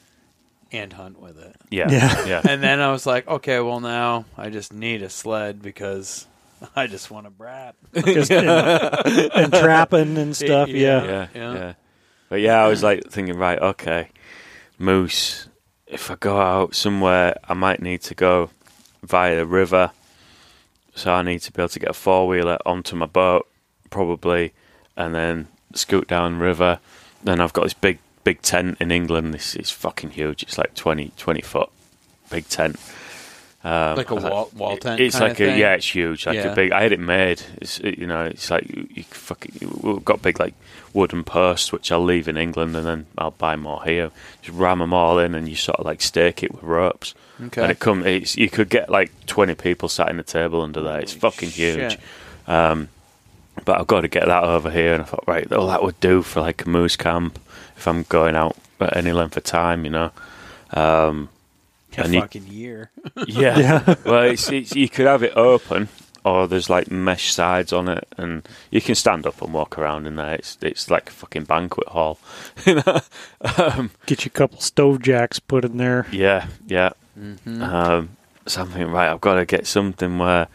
and 0.71 0.93
hunt 0.93 1.19
with 1.19 1.37
it. 1.39 1.55
yeah, 1.69 1.89
Yeah. 1.91 2.25
yeah. 2.25 2.41
And 2.47 2.61
then 2.63 2.79
I 2.79 2.91
was 2.91 3.05
like, 3.05 3.27
okay, 3.27 3.59
well 3.59 3.79
now 3.81 4.25
I 4.37 4.49
just 4.49 4.71
need 4.71 5.01
a 5.01 5.09
sled 5.09 5.61
because 5.61 6.27
I 6.75 6.87
just 6.87 7.09
want 7.11 7.27
a 7.27 7.31
brat. 7.31 7.75
Just- 7.93 8.31
and, 8.31 8.47
and 9.33 9.51
trapping 9.53 10.17
and 10.17 10.35
stuff. 10.45 10.69
Yeah. 10.69 11.03
Yeah. 11.03 11.07
yeah, 11.09 11.27
Yeah. 11.33 11.53
yeah. 11.53 11.73
But 12.35 12.41
yeah, 12.41 12.65
I 12.65 12.67
was 12.67 12.83
like 12.83 13.09
thinking, 13.09 13.37
right, 13.37 13.57
okay, 13.57 14.09
moose. 14.77 15.47
If 15.87 16.11
I 16.11 16.15
go 16.15 16.37
out 16.37 16.75
somewhere, 16.75 17.37
I 17.47 17.53
might 17.53 17.81
need 17.81 18.01
to 18.01 18.13
go 18.13 18.49
via 19.03 19.37
the 19.37 19.45
river, 19.45 19.91
so 20.93 21.13
I 21.13 21.21
need 21.21 21.39
to 21.43 21.53
be 21.53 21.61
able 21.61 21.69
to 21.69 21.79
get 21.79 21.91
a 21.91 21.93
four 21.93 22.27
wheeler 22.27 22.57
onto 22.65 22.97
my 22.97 23.05
boat, 23.05 23.47
probably, 23.89 24.51
and 24.97 25.15
then 25.15 25.47
scoot 25.75 26.09
down 26.09 26.39
river. 26.39 26.79
Then 27.23 27.39
I've 27.39 27.53
got 27.53 27.63
this 27.63 27.73
big, 27.73 27.99
big 28.25 28.41
tent 28.41 28.79
in 28.81 28.91
England. 28.91 29.33
This 29.33 29.55
is 29.55 29.71
fucking 29.71 30.09
huge. 30.09 30.43
It's 30.43 30.57
like 30.57 30.73
20, 30.75 31.13
20 31.15 31.39
foot, 31.39 31.69
big 32.29 32.49
tent. 32.49 32.77
Um, 33.65 33.97
Like 33.97 34.11
a 34.11 34.15
wall- 34.15 34.51
wall 34.55 34.77
tent 34.77 34.99
It's 35.01 35.19
like 35.19 35.31
a 35.33 35.35
thing? 35.47 35.57
yeah, 35.59 35.73
it's 35.73 35.95
huge. 35.95 36.27
Like 36.27 36.35
Yeah. 36.35 36.51
a 36.51 36.55
big. 36.55 36.71
I 36.71 36.83
had 36.83 36.91
it 36.91 36.99
made. 36.99 37.41
It's 37.59 37.79
it- 37.79 37.97
you 37.97 38.05
know, 38.05 38.21
it's 38.25 38.51
like 38.51 38.69
you, 38.69 38.87
you 38.93 39.03
fucking. 39.09 39.79
We've 39.81 40.05
got 40.05 40.21
big 40.21 40.39
like 40.39 40.53
wooden 40.93 41.23
posts 41.23 41.71
which 41.73 41.91
I'll 41.91 42.03
leave 42.03 42.27
in 42.27 42.37
England 42.37 42.75
and 42.75 42.85
then 42.85 43.05
I'll 43.17 43.31
buy 43.31 43.55
more 43.55 43.83
here. 43.83 44.11
Just 44.43 44.55
ram 44.57 44.79
them 44.79 44.93
all 44.93 45.17
in 45.17 45.33
and 45.33 45.49
you 45.49 45.55
sort 45.55 45.79
of 45.79 45.85
like 45.85 46.01
stake 46.01 46.43
it 46.43 46.53
with 46.53 46.63
ropes. 46.63 47.15
Okay. 47.43 47.63
And 47.63 47.71
it 47.71 47.79
come. 47.79 48.05
It's 48.05 48.37
you 48.37 48.49
could 48.51 48.69
get 48.69 48.89
like 48.91 49.11
twenty 49.25 49.55
people 49.55 49.89
sat 49.89 50.09
in 50.09 50.17
the 50.17 50.23
table 50.23 50.61
under 50.61 50.81
there. 50.81 50.99
It's 50.99 51.13
Holy 51.13 51.21
fucking 51.21 51.49
shit. 51.49 51.79
huge. 51.91 51.97
Um, 52.47 52.89
but 53.65 53.79
I've 53.79 53.87
got 53.87 54.01
to 54.01 54.07
get 54.07 54.27
that 54.27 54.43
over 54.43 54.69
here, 54.69 54.93
and 54.93 55.01
I 55.01 55.05
thought, 55.05 55.23
right, 55.27 55.51
all 55.51 55.67
that 55.67 55.81
would 55.81 55.99
do 56.01 56.21
for 56.21 56.41
like 56.41 56.65
a 56.65 56.69
moose 56.69 56.95
camp 56.97 57.39
if 57.77 57.87
I'm 57.87 58.03
going 58.09 58.35
out 58.35 58.55
at 58.79 58.95
any 58.95 59.11
length 59.11 59.37
of 59.37 59.43
time, 59.43 59.85
you 59.85 59.91
know. 59.91 60.11
Um, 60.71 61.29
A 61.33 61.34
and 62.03 62.13
you- 62.13 62.21
fucking 62.21 62.47
year. 62.47 62.91
yeah. 63.27 63.57
Yeah. 63.59 63.95
well, 64.05 64.23
it's, 64.23 64.49
it's, 64.51 64.75
you 64.75 64.89
could 64.89 65.05
have 65.07 65.23
it 65.23 65.33
open, 65.35 65.87
or 66.23 66.47
there's 66.47 66.69
like 66.69 66.89
mesh 66.91 67.31
sides 67.33 67.71
on 67.71 67.87
it, 67.87 68.07
and 68.17 68.47
you 68.71 68.81
can 68.81 68.95
stand 68.95 69.25
up 69.27 69.41
and 69.41 69.53
walk 69.53 69.77
around 69.77 70.07
in 70.07 70.15
there. 70.15 70.33
It's 70.35 70.57
it's 70.61 70.89
like 70.89 71.09
a 71.09 71.13
fucking 71.13 71.43
banquet 71.45 71.87
hall. 71.89 72.19
um, 73.57 73.91
Get 74.05 74.25
you 74.25 74.29
a 74.29 74.37
couple 74.37 74.59
stove 74.59 75.01
jacks 75.01 75.39
put 75.39 75.65
in 75.65 75.77
there. 75.77 76.05
yeah, 76.11 76.47
yeah. 76.67 76.91
Mm-hmm. 77.19 77.61
Um, 77.63 78.09
something 78.45 78.87
right. 78.87 79.09
I've 79.09 79.21
got 79.21 79.35
to 79.35 79.45
get 79.45 79.65
something 79.67 80.17
where, 80.17 80.47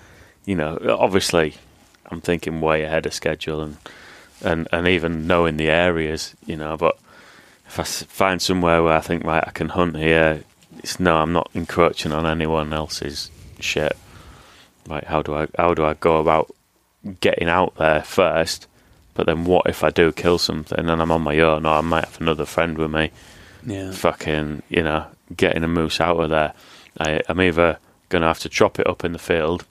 you 0.45 0.55
know, 0.55 0.79
obviously, 0.99 1.55
I'm 2.11 2.21
thinking 2.21 2.61
way 2.61 2.83
ahead 2.83 3.07
of 3.07 3.15
schedule 3.15 3.63
and 3.63 3.77
and 4.43 4.69
and 4.73 4.87
even 4.89 5.27
knowing 5.27 5.57
the 5.57 5.69
areas, 5.71 6.35
you 6.45 6.57
know. 6.57 6.77
But 6.77 6.99
if 7.67 7.79
I 7.79 7.85
find 7.85 8.43
somewhere 8.43 8.83
where 8.83 8.95
I 8.97 9.01
think 9.01 9.25
right, 9.25 9.45
I 9.47 9.53
can 9.53 9.71
hunt 9.71 9.97
here, 9.97 10.43
it's 10.83 11.01
no, 11.01 11.17
I'm 11.17 11.33
not 11.33 11.51
encroaching 11.55 12.13
on 12.13 12.27
anyone 12.27 12.73
else's 12.73 13.31
shit. 13.59 13.97
Like, 14.87 15.05
how 15.05 15.23
do 15.23 15.35
I 15.35 15.47
how 15.57 15.75
do 15.75 15.85
I 15.85 15.95
go 15.95 16.19
about 16.19 16.55
getting 17.21 17.49
out 17.49 17.77
there 17.77 18.03
first? 18.03 18.67
But 19.15 19.27
then, 19.27 19.45
what 19.45 19.67
if 19.67 19.85
I 19.85 19.91
do 19.91 20.13
kill 20.13 20.39
something 20.39 20.79
and 20.79 20.91
I'm 20.91 21.11
on 21.11 21.23
my 21.23 21.39
own, 21.41 21.67
or 21.67 21.75
I 21.75 21.81
might 21.81 22.07
have 22.07 22.21
another 22.21 22.47
friend 22.47 22.79
with 22.79 22.91
me? 22.91 23.11
Yeah. 23.67 23.93
fucking, 23.93 24.63
you 24.71 24.83
know, 24.83 25.07
getting 25.37 25.65
a 25.65 25.69
moose 25.69 26.01
out 26.01 26.19
of 26.19 26.31
there. 26.31 26.55
I, 26.99 27.21
I'm 27.29 27.41
either 27.41 27.79
to 28.11 28.21
have 28.21 28.39
to 28.41 28.49
chop 28.49 28.81
it 28.81 28.87
up 28.87 29.05
in 29.05 29.13
the 29.13 29.19
field. 29.19 29.65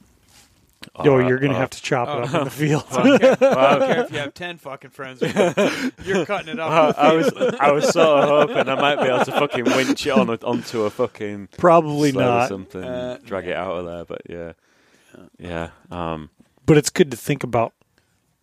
Oh, 0.95 1.10
or- 1.10 1.22
you're 1.22 1.39
gonna 1.39 1.53
or- 1.53 1.57
have 1.57 1.69
to 1.72 1.81
chop 1.81 2.07
it 2.07 2.23
up 2.30 2.34
in 2.34 2.43
the 2.45 2.49
field. 2.49 2.85
I 2.91 3.03
don't 3.03 3.19
care, 3.19 3.38
I 3.41 3.80
don't 3.80 3.88
care 3.89 4.03
if 4.06 4.11
you 4.11 4.18
have 4.19 4.34
ten 4.34 4.57
fucking 4.57 4.91
friends. 4.91 5.22
You're 6.06 6.26
cutting 6.26 6.53
it 6.53 6.60
I, 6.60 6.64
off. 6.88 6.97
I 6.97 7.14
was, 7.14 7.34
I 7.60 7.72
was 7.72 7.89
sort 7.89 8.23
of 8.23 8.30
hoping 8.49 8.69
I 8.69 8.76
might 8.76 8.95
be 8.95 9.10
able 9.10 9.26
to 9.26 9.31
fucking 9.31 9.65
winch 9.65 10.07
it 10.07 10.11
on 10.11 10.30
a, 10.30 10.34
onto 10.43 10.84
a 10.84 10.89
fucking 10.89 11.49
Probably 11.57 12.11
sled 12.11 12.26
or 12.26 12.30
not. 12.30 12.47
something, 12.49 12.84
Uh, 12.84 13.18
drag 13.26 13.47
it 13.47 13.56
out 13.57 13.72
of 13.77 13.85
there. 13.85 14.06
But 14.06 14.22
yeah, 14.30 14.53
yeah, 15.38 15.69
um, 15.91 16.30
But 16.65 16.77
it's 16.77 16.89
good 16.89 17.11
to 17.11 17.18
think 17.18 17.43
about. 17.43 17.73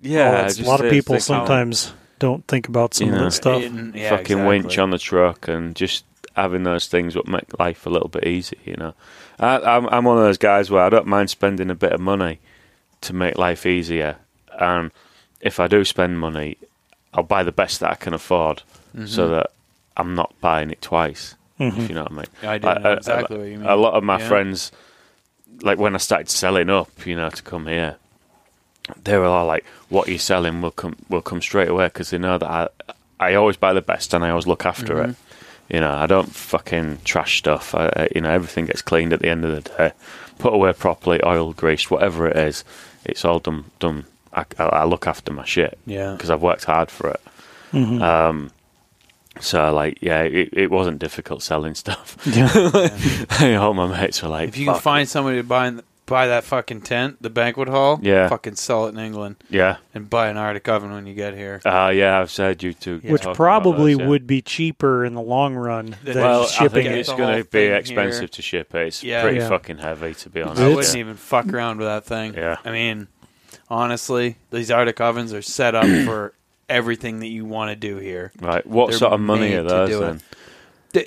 yeah. 0.00 0.26
all 0.26 0.32
that. 0.32 0.46
just 0.48 0.60
a 0.60 0.64
lot 0.64 0.84
of 0.84 0.90
people 0.90 1.14
think 1.14 1.22
how 1.28 1.38
sometimes 1.46 1.92
don't 2.18 2.46
think 2.46 2.68
about 2.68 2.94
some 2.94 3.08
You 3.08 3.14
of 3.14 3.20
that 3.20 3.30
stuff. 3.32 3.62
Yeah, 3.62 3.68
fucking 3.70 3.94
exactly. 3.94 4.34
winch 4.36 4.78
on 4.78 4.90
the 4.90 4.98
truck 4.98 5.48
and 5.48 5.74
just 5.74 6.04
having 6.34 6.64
those 6.64 6.86
things 6.86 7.16
would 7.16 7.28
make 7.28 7.58
life 7.58 7.86
a 7.86 7.90
little 7.90 8.08
bit 8.08 8.26
easier. 8.26 8.58
You 8.64 8.76
know, 8.76 8.94
I, 9.38 9.58
I'm 9.58 9.86
I'm 9.88 10.04
one 10.04 10.18
of 10.18 10.24
those 10.24 10.38
guys 10.38 10.70
where 10.70 10.82
I 10.82 10.88
don't 10.88 11.06
mind 11.06 11.30
spending 11.30 11.70
a 11.70 11.74
bit 11.74 11.92
of 11.92 12.00
money 12.00 12.38
to 13.02 13.12
make 13.12 13.36
life 13.38 13.66
easier, 13.66 14.16
and 14.58 14.90
if 15.40 15.60
I 15.60 15.66
do 15.68 15.84
spend 15.84 16.18
money, 16.18 16.56
I'll 17.12 17.22
buy 17.22 17.42
the 17.42 17.52
best 17.52 17.80
that 17.80 17.90
I 17.90 17.94
can 17.96 18.14
afford, 18.14 18.62
Mm-hmm. 18.96 19.06
so 19.06 19.28
that 19.28 19.50
I'm 19.96 20.14
not 20.14 20.32
buying 20.40 20.70
it 20.70 20.80
twice. 20.80 21.34
If 21.58 21.88
you 21.88 21.94
know 21.94 22.02
what 22.04 22.12
I 22.12 22.14
mean. 22.14 22.26
I 22.42 22.58
do 22.58 22.66
Like, 22.66 22.96
exactly 22.98 23.36
a, 23.36 23.38
what 23.40 23.48
you 23.48 23.58
mean. 23.58 23.66
A 23.68 23.76
lot 23.76 23.94
of 23.94 24.04
my 24.04 24.18
Yeah. 24.18 24.28
friends, 24.28 24.72
like 25.62 25.78
when 25.78 25.94
I 25.94 25.98
started 25.98 26.28
selling 26.30 26.68
up, 26.70 27.06
you 27.06 27.14
know, 27.16 27.30
to 27.30 27.42
come 27.42 27.66
here, 27.66 27.96
they 29.04 29.16
were 29.18 29.24
all 29.26 29.46
like, 29.46 29.64
"What 29.88 30.08
you're 30.08 30.18
selling 30.18 30.60
will 30.62 30.70
come 30.70 30.96
will 31.08 31.22
come 31.22 31.40
straight 31.42 31.68
away," 31.68 31.86
because 31.86 32.10
they 32.10 32.18
know 32.18 32.38
that 32.38 32.48
I 32.48 32.68
I 33.18 33.34
always 33.34 33.56
buy 33.56 33.72
the 33.72 33.80
best 33.82 34.12
and 34.14 34.24
I 34.24 34.30
always 34.30 34.46
look 34.46 34.64
after 34.66 35.02
it. 35.02 35.16
You 35.68 35.80
know, 35.80 35.93
I 35.93 36.06
don't 36.06 36.32
fucking 36.32 36.98
trash 37.05 37.38
stuff. 37.38 37.74
I, 37.74 37.86
I- 37.97 38.09
you 38.14 38.20
know, 38.20 38.30
everything 38.30 38.66
gets 38.66 38.82
cleaned 38.82 39.12
at 39.12 39.20
the 39.20 39.28
end 39.28 39.44
of 39.44 39.51
the 39.64 39.68
day, 39.70 39.93
put 40.38 40.52
away 40.55 40.72
properly, 40.72 41.20
oil, 41.24 41.52
greased, 41.52 41.90
whatever 41.90 42.26
it 42.28 42.36
is. 42.36 42.64
It's 43.05 43.24
all 43.24 43.38
done. 43.40 43.64
Done. 43.78 44.05
I, 44.32 44.44
I, 44.59 44.84
look 44.84 45.06
after 45.06 45.32
my 45.32 45.44
shit 45.47 45.78
Yeah. 45.86 46.12
because 46.12 46.28
I've 46.30 46.43
worked 46.43 46.64
hard 46.64 46.90
for 46.90 47.10
it. 47.10 47.20
Mhm. 47.72 48.02
Um, 48.02 48.51
so 49.40 49.72
like, 49.74 49.98
yeah, 50.02 50.22
it, 50.22 50.51
it 50.52 50.70
wasn't 50.70 50.98
difficult 50.98 51.43
selling 51.43 51.74
stuff. 51.74 52.16
yeah. 52.26 53.59
all 53.60 53.72
my 53.74 53.86
mates 53.86 54.22
were 54.22 54.28
like, 54.28 54.48
If 54.51 54.59
you 54.59 54.66
can 54.66 54.78
find 54.80 55.09
somebody 55.09 55.38
to 55.38 55.43
buy 55.43 55.72
buy 56.07 56.28
that 56.28 56.45
fucking 56.45 56.81
tent, 56.83 57.20
the 57.20 57.28
banquet 57.31 57.69
hall, 57.69 57.99
Yeah. 58.01 58.28
fucking 58.28 58.55
sell 58.55 58.87
it 58.87 58.91
in 58.91 58.99
England 58.99 59.37
yeah, 59.51 59.77
and 59.93 60.09
buy 60.09 60.28
an 60.28 60.37
Arctic 60.37 60.69
oven 60.69 60.93
when 60.93 61.07
you 61.07 61.15
get 61.15 61.35
here. 61.35 61.61
uh, 61.66 61.93
yeah, 61.95 62.20
I've 62.20 62.31
said 62.31 62.62
you 62.62 62.73
to, 62.74 63.01
Yeah. 63.05 63.12
Which 63.12 63.23
probably 63.35 63.95
those, 63.95 64.01
yeah. 64.03 64.07
would 64.09 64.27
be 64.27 64.41
cheaper 64.41 65.05
in 65.05 65.15
the 65.15 65.20
long 65.20 65.55
run 65.57 65.97
than 66.05 66.16
Well, 66.16 66.45
I 66.45 66.47
shipping 66.47 66.85
think 66.85 66.89
it's 66.97 67.09
The 67.11 67.16
going 67.16 67.43
to 67.43 67.49
be 67.51 67.65
expensive 67.65 68.20
here. 68.20 68.28
to 68.28 68.43
ship 68.43 68.74
it. 68.74 68.87
It's 68.87 69.03
Yeah. 69.05 69.23
pretty 69.23 69.39
Yeah. 69.39 69.49
fucking 69.49 69.78
heavy, 69.78 70.15
to 70.15 70.31
be 70.31 70.43
honest. 70.43 70.62
I 70.62 70.69
wouldn't 70.69 70.97
even 70.97 71.16
fuck 71.16 71.53
around 71.53 71.78
with 71.78 71.89
that 71.89 72.05
thing. 72.05 72.35
Yeah. 72.35 72.57
I 72.65 72.70
mean, 72.70 73.09
honestly, 73.69 74.37
these 74.51 74.70
Arctic 74.70 75.01
ovens 75.01 75.33
are 75.33 75.43
set 75.43 75.74
up 75.74 75.85
for 76.05 76.33
everything 76.69 77.20
that 77.20 77.28
you 77.28 77.45
want 77.45 77.70
to 77.70 77.77
do 77.77 77.97
here. 77.97 78.33
Right, 78.41 78.66
what 78.66 78.91
They're 78.91 78.99
sort 78.99 79.12
of 79.12 79.20
money 79.20 79.55
are 79.55 79.62
those 79.62 79.89
do 79.89 80.03
it. 80.05 80.23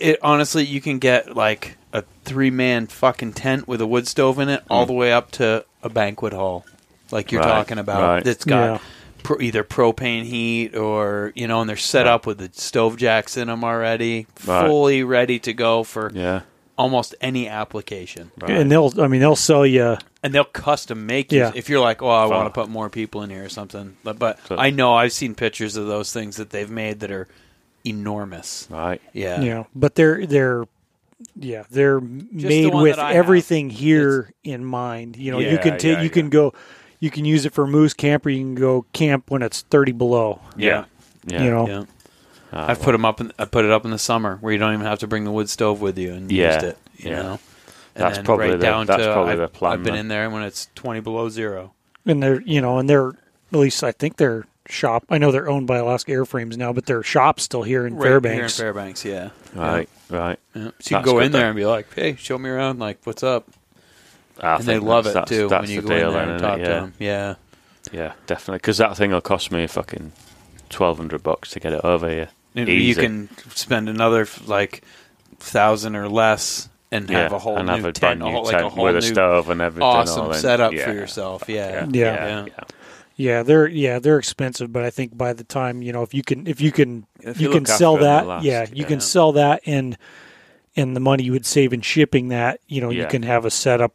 It, 0.02 0.20
honestly, 0.22 0.66
you 0.66 0.82
can 0.82 1.00
get 1.00 1.36
like 1.36 1.76
a 1.94 2.04
three 2.24 2.50
man 2.52 2.88
fucking 2.88 3.34
tent 3.34 3.68
with 3.68 3.82
a 3.82 3.88
wood 3.88 4.08
stove 4.08 4.40
in 4.40 4.50
it, 4.50 4.64
all 4.70 4.86
hmm. 4.86 4.88
the 4.88 4.94
way 4.94 5.12
up 5.12 5.32
to 5.32 5.66
a 5.84 5.90
banquet 5.90 6.34
hall, 6.34 6.66
like 7.12 7.32
you're 7.32 7.42
Right, 7.42 7.48
talking 7.50 7.78
about. 7.80 8.02
right. 8.02 8.24
That's 8.24 8.46
got 8.46 8.64
Yeah. 8.74 8.78
pro, 9.24 9.40
either 9.40 9.64
propane 9.64 10.24
heat 10.24 10.76
or 10.76 11.32
you 11.36 11.48
know, 11.48 11.62
and 11.62 11.70
they're 11.70 11.78
set 11.78 12.06
Right. 12.06 12.14
up 12.14 12.26
with 12.26 12.38
the 12.38 12.50
stove 12.54 12.98
jacks 12.98 13.38
in 13.38 13.48
them 13.48 13.64
already, 13.64 14.28
Right. 14.46 14.68
fully 14.68 15.04
ready 15.04 15.40
to 15.40 15.54
go 15.54 15.84
for 15.84 16.12
Yeah, 16.14 16.42
almost 16.78 17.16
any 17.22 17.48
application. 17.48 18.32
right. 18.40 18.52
and 18.52 18.72
they'll 18.72 18.94
I 19.02 19.08
mean 19.08 19.20
they'll 19.22 19.36
sell 19.36 19.66
you 19.66 19.98
And 20.22 20.34
they'll 20.36 20.44
custom 20.44 21.06
make 21.06 21.32
you 21.32 21.40
Yeah. 21.40 21.52
if 21.56 21.70
you're 21.70 21.80
like, 21.80 22.02
oh, 22.02 22.10
I 22.10 22.26
want 22.26 22.46
to 22.54 22.62
put 22.62 22.70
more 22.70 22.90
people 22.90 23.22
in 23.24 23.30
here 23.30 23.46
or 23.46 23.50
something. 23.50 23.96
But, 24.04 24.20
but 24.20 24.38
So- 24.50 24.58
I 24.58 24.70
know 24.70 24.94
I've 24.94 25.14
seen 25.14 25.34
pictures 25.34 25.78
of 25.78 25.88
those 25.88 26.12
things 26.12 26.36
that 26.36 26.50
they've 26.50 26.70
made 26.70 27.00
that 27.00 27.10
are 27.10 27.28
enormous. 27.86 28.68
right. 28.70 29.02
Yeah, 29.14 29.42
yeah, 29.42 29.64
but 29.74 29.96
they're 29.96 30.26
they're 30.26 30.66
yeah 31.36 31.64
they're 31.70 32.00
the 32.00 32.28
made 32.32 32.74
one 32.74 32.84
with 32.84 32.96
that 32.96 33.04
I 33.06 33.08
have. 33.10 33.18
everything 33.18 33.70
here 33.70 34.32
in 34.44 34.64
mind. 34.64 35.16
You 35.18 35.32
know, 35.32 35.40
you 35.40 35.58
can 35.58 35.78
ta- 35.78 35.88
yeah, 35.88 36.02
you 36.02 36.10
can 36.10 36.30
go 36.30 36.54
you 37.00 37.10
can 37.12 37.26
use 37.26 37.46
it 37.46 37.54
for 37.54 37.66
moose 37.68 37.94
camp 37.94 38.26
or 38.26 38.30
you 38.30 38.40
can 38.40 38.56
go 38.56 38.86
camp 38.94 39.30
when 39.32 39.42
it's 39.42 39.62
30 39.64 39.92
below. 39.94 40.42
Yeah, 40.58 40.86
yeah. 41.26 41.44
You 41.44 41.50
know, 41.52 41.68
yeah. 41.68 41.84
Ah, 42.52 42.70
I've 42.72 42.82
put 42.82 42.94
them 42.94 43.06
up. 43.06 43.22
In, 43.22 43.32
I 43.38 43.46
put 43.46 43.64
it 43.66 43.72
up 43.72 43.86
in 43.86 43.92
the 43.92 44.00
summer 44.00 44.38
where 44.42 44.52
you 44.52 44.58
don't 44.60 44.74
even 44.74 44.86
have 44.86 45.00
to 45.00 45.08
bring 45.08 45.24
the 45.24 45.32
wood 45.32 45.50
stove 45.50 45.82
with 45.82 45.98
you 45.98 46.14
and 46.14 46.32
Yeah, 46.32 46.54
used 46.54 46.66
it. 46.66 46.78
You 46.98 47.10
yeah. 47.12 47.22
know, 47.22 47.40
and 47.96 48.04
That's 48.04 48.20
probably 48.20 48.50
right 48.50 48.60
the- 48.60 48.66
down 48.66 48.86
that's 48.88 49.04
to 49.04 49.14
probably 49.14 49.34
I've, 49.34 49.40
the 49.40 49.48
plan 49.50 49.74
I've 49.74 49.84
been 49.84 49.96
in 49.96 50.08
there 50.08 50.30
when 50.30 50.44
it's 50.44 50.68
twenty 50.76 51.00
below 51.00 51.30
zero. 51.30 51.74
and 52.06 52.22
they're 52.24 52.42
you 52.42 52.60
know, 52.62 52.78
and 52.80 52.90
they're 52.90 53.10
at 53.10 53.60
least 53.60 53.84
I 53.84 53.92
think 53.92 54.18
their 54.18 54.46
shop. 54.70 55.06
I 55.10 55.18
know 55.18 55.32
they're 55.32 55.50
owned 55.50 55.68
by 55.68 55.78
Alaska 55.78 56.12
Airframes 56.12 56.56
now, 56.58 56.72
but 56.74 56.86
their 56.86 57.04
shop's 57.04 57.44
still 57.44 57.64
here 57.64 57.86
in 57.86 57.96
Right 57.96 58.08
Fairbanks. 58.08 58.58
Here 58.58 58.68
in 58.68 58.74
Fairbanks, 58.74 59.06
yeah. 59.06 59.30
Right, 59.54 59.90
right. 60.10 60.40
Yeah. 60.54 60.62
So 60.62 60.66
you 60.66 60.72
That's 60.72 60.88
can 60.90 61.04
go 61.04 61.20
in 61.20 61.32
there 61.32 61.42
then. 61.42 61.50
and 61.50 61.56
be 61.56 61.66
like, 61.66 61.94
"Hey, 61.94 62.16
show 62.16 62.38
me 62.38 62.50
around. 62.50 62.80
Like, 62.80 63.00
what's 63.04 63.24
up?" 63.24 63.48
I 64.40 64.56
and 64.56 64.64
they 64.64 64.74
think 64.76 64.86
love 64.86 65.06
it 65.08 65.28
too 65.28 65.50
that's 65.50 65.64
when 65.64 65.70
you 65.72 65.82
the 65.82 65.88
go 65.90 65.96
in 65.96 66.14
there 66.14 66.30
and 66.30 66.40
talk 66.42 66.56
to 66.58 66.62
yeah. 66.62 66.68
them. 66.70 66.94
Yeah. 67.00 67.36
Yeah, 67.92 68.14
definitely. 68.28 68.58
Because 68.60 68.78
that 68.78 68.96
thing 68.96 69.12
will 69.12 69.22
cost 69.22 69.52
me 69.52 69.66
fucking 69.68 70.12
twelve 70.70 70.98
hundred 70.98 71.24
bucks 71.24 71.52
to 71.52 71.60
get 71.60 71.74
it 71.74 71.84
over 71.84 72.10
here. 72.10 72.30
And 72.56 72.70
Easy. 72.70 72.86
you 72.86 72.96
can 72.96 73.30
spend 73.56 73.90
another 73.90 74.28
like 74.46 74.84
thousand 75.40 75.96
or 75.96 76.10
less 76.10 76.70
and 76.92 77.10
yeah, 77.10 77.20
have 77.24 77.34
a 77.34 77.40
whole 77.40 77.58
and 77.58 77.68
new 77.68 77.74
have 77.74 77.86
a 77.86 77.92
tent, 77.92 78.20
new 78.20 78.32
whole, 78.32 78.46
like 78.46 78.56
a 78.56 78.70
whole 78.70 78.86
with 78.86 78.98
a 78.98 79.02
new 79.02 79.08
stove 79.08 79.50
and 79.50 79.62
everything. 79.62 79.84
awesome 79.84 80.26
all 80.28 80.34
setup 80.34 80.74
Yeah. 80.74 80.86
for 80.86 80.94
yourself. 80.94 81.44
Yeah. 81.48 81.86
Yeah. 81.86 81.88
yeah, 81.92 82.46
Yeah. 82.46 82.64
Yeah, 83.20 83.44
they're 83.44 83.68
yeah 83.68 84.00
they're 84.00 84.18
expensive, 84.18 84.72
but 84.72 84.84
I 84.86 84.90
think 84.92 85.18
by 85.18 85.34
the 85.34 85.44
time 85.44 85.82
you 85.82 85.92
know 85.92 86.04
if 86.04 86.14
you 86.14 86.24
can 86.24 86.48
if 86.48 86.62
you 86.62 86.72
can 86.72 87.06
If 87.20 87.42
you, 87.42 87.50
you 87.50 87.54
can 87.54 87.66
sell 87.66 87.98
that, 87.98 88.26
last. 88.26 88.46
yeah, 88.46 88.62
you 88.72 88.84
Yeah. 88.84 88.88
can 88.88 89.02
sell 89.02 89.34
that 89.34 89.62
and 89.66 89.98
and 90.78 90.96
the 90.96 91.02
money 91.02 91.24
you 91.24 91.34
would 91.34 91.46
save 91.46 91.74
in 91.74 91.82
shipping 91.82 92.30
that, 92.30 92.62
you 92.70 92.80
know, 92.80 92.90
you 92.92 93.06
can 93.08 93.24
have 93.24 93.44
a 93.44 93.52
setup 93.52 93.92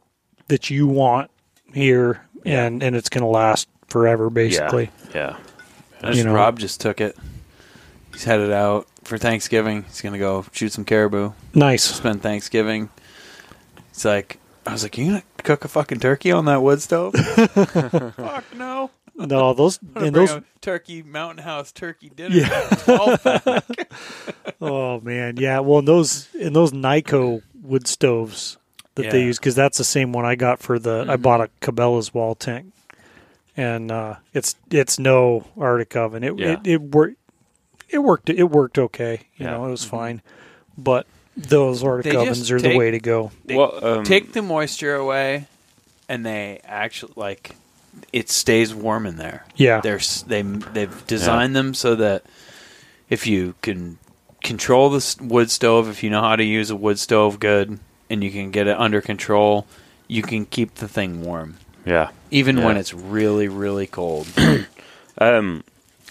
that 0.49 0.69
you 0.69 0.87
want 0.87 1.31
here, 1.73 2.21
Yeah. 2.45 2.65
and 2.67 2.83
and 2.83 2.95
it's 2.95 3.09
going 3.09 3.23
to 3.23 3.29
last 3.29 3.67
forever, 3.89 4.29
basically. 4.29 4.91
Yeah, 5.15 5.37
Just- 6.03 6.19
You 6.19 6.25
know. 6.25 6.35
Rob 6.35 6.59
just 6.59 6.81
took 6.83 7.01
it. 7.01 7.17
He's 8.13 8.25
headed 8.25 8.53
out 8.53 8.87
for 9.05 9.17
Thanksgiving. 9.17 9.85
He's 9.85 10.03
gonna 10.03 10.19
go 10.19 10.45
shoot 10.53 10.73
some 10.73 10.85
caribou. 10.85 11.33
Nice. 11.55 11.85
Spend 11.85 12.21
Thanksgiving. 12.23 12.91
It's 13.91 14.05
like 14.05 14.39
I 14.67 14.73
was 14.73 14.83
like, 14.83 14.99
"You 14.99 15.07
gonna 15.07 15.23
cook 15.43 15.65
a 15.65 15.69
fucking 15.69 16.01
turkey 16.01 16.31
on 16.31 16.45
that 16.45 16.61
wood 16.63 16.83
stove?" 16.83 17.15
Fuck 18.17 18.45
no. 18.57 18.91
No, 19.27 19.55
those 19.55 19.79
and 19.95 20.15
those. 20.15 20.41
turkey 20.61 21.03
mountain 21.03 21.45
house 21.45 21.71
turkey 21.73 22.11
dinner. 22.11 22.35
Yeah. 22.37 23.61
Oh 24.61 25.01
man, 25.01 25.37
yeah. 25.37 25.61
Well, 25.61 25.81
and 25.81 25.89
those 25.89 26.29
and 26.41 26.55
those 26.55 26.73
Kni-Co 26.73 27.43
wood 27.63 27.87
stoves 27.87 28.57
that 28.95 29.11
they 29.11 29.23
use 29.23 29.39
because 29.39 29.55
that's 29.55 29.79
the 29.79 29.85
same 29.85 30.13
one 30.13 30.25
I 30.25 30.35
got 30.37 30.61
for 30.61 30.79
the. 30.79 31.05
I 31.09 31.17
Mhm. 31.17 31.23
bought 31.23 31.41
a 31.43 31.51
Cabela's 31.61 32.15
wall 32.15 32.35
tank, 32.35 32.73
and 33.57 33.91
uh, 33.91 34.17
it's 34.33 34.55
it's 34.71 34.99
no 34.99 35.45
Arctic 35.59 35.95
oven. 35.97 36.25
It 36.25 36.39
Yeah. 36.39 36.53
it, 36.53 36.67
it 36.67 36.81
worked. 36.83 37.17
It 37.89 37.99
worked. 37.99 38.31
It 38.31 38.45
worked 38.45 38.79
okay. 38.79 39.21
You 39.37 39.47
Yeah. 39.47 39.53
know, 39.53 39.67
it 39.67 39.71
was 39.71 39.85
fine. 39.85 40.23
But 40.79 41.07
those 41.37 41.83
Arctic 41.85 42.13
They 42.13 42.19
ovens 42.19 42.51
are 42.51 42.59
take- 42.59 42.73
the 42.73 42.79
way 42.79 42.91
to 42.91 43.01
go. 43.01 43.33
They 43.45 43.57
What, 43.57 43.83
um, 43.83 44.05
take 44.05 44.33
the 44.33 44.43
moisture 44.43 44.95
away, 44.95 45.47
and 46.09 46.25
they 46.25 46.61
actually 46.65 47.13
like 47.17 47.55
it 48.13 48.31
stays 48.31 48.75
warm 48.75 49.07
in 49.07 49.17
there. 49.17 49.45
Yeah. 49.57 49.81
They're 49.81 50.01
they 50.27 50.43
they've 50.43 51.07
designed 51.07 51.57
them 51.57 51.75
so 51.75 51.95
that 51.97 52.25
if 53.09 53.27
you 53.27 53.55
can 53.63 53.99
control 54.43 54.91
the 54.91 55.17
wood 55.21 55.51
stove, 55.51 55.89
if 55.89 56.03
you 56.03 56.11
know 56.11 56.21
how 56.21 56.37
to 56.37 56.45
use 56.45 56.71
a 56.71 56.77
wood 56.77 56.99
stove 56.99 57.41
good, 57.41 57.79
and 58.09 58.23
you 58.23 58.31
can 58.31 58.51
get 58.51 58.67
it 58.67 58.79
under 58.79 59.01
control, 59.01 59.67
you 60.07 60.23
can 60.23 60.47
keep 60.47 60.77
the 60.77 60.89
thing 60.89 61.23
warm, 61.23 61.57
yeah. 61.85 62.11
even 62.31 62.63
when 62.63 62.77
it's 62.77 62.95
really 62.95 63.49
really 63.49 63.87
cold. 63.87 64.27
Um, 65.17 65.63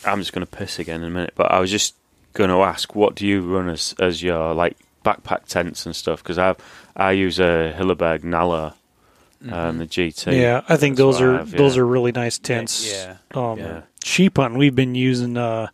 I'm 0.05 0.19
just 0.19 0.31
going 0.31 0.45
to 0.45 0.51
piss 0.51 0.79
again 0.79 1.01
in 1.01 1.07
a 1.07 1.09
minute, 1.09 1.33
but 1.35 1.51
I 1.51 1.59
was 1.59 1.69
just 1.69 1.95
going 2.31 2.49
to 2.49 2.61
ask, 2.61 2.95
what 2.95 3.15
do 3.15 3.27
you 3.27 3.41
run 3.41 3.67
as 3.67 3.93
as 3.99 4.23
your 4.23 4.53
like 4.53 4.77
backpack 5.03 5.45
tents 5.45 5.85
and 5.85 5.93
stuff? 5.93 6.23
Because 6.23 6.37
I 6.37 6.55
I 6.95 7.11
use 7.11 7.39
a 7.39 7.73
Hilleberg 7.77 8.21
Nallo, 8.21 8.75
um, 9.51 9.77
the 9.79 9.85
GT. 9.87 10.39
Yeah, 10.39 10.61
I 10.69 10.77
think 10.77 10.97
those 10.97 11.19
are 11.21 11.37
have, 11.39 11.51
those 11.51 11.75
yeah. 11.75 11.81
are 11.81 11.85
really 11.85 12.11
nice 12.11 12.37
tents. 12.37 12.89
Yeah. 12.91 13.15
Um, 13.33 13.59
Yeah. 13.59 13.81
Sheep 14.03 14.37
hunting, 14.37 14.57
we've 14.59 14.75
been 14.75 14.95
using 14.95 15.37
uh, 15.37 15.67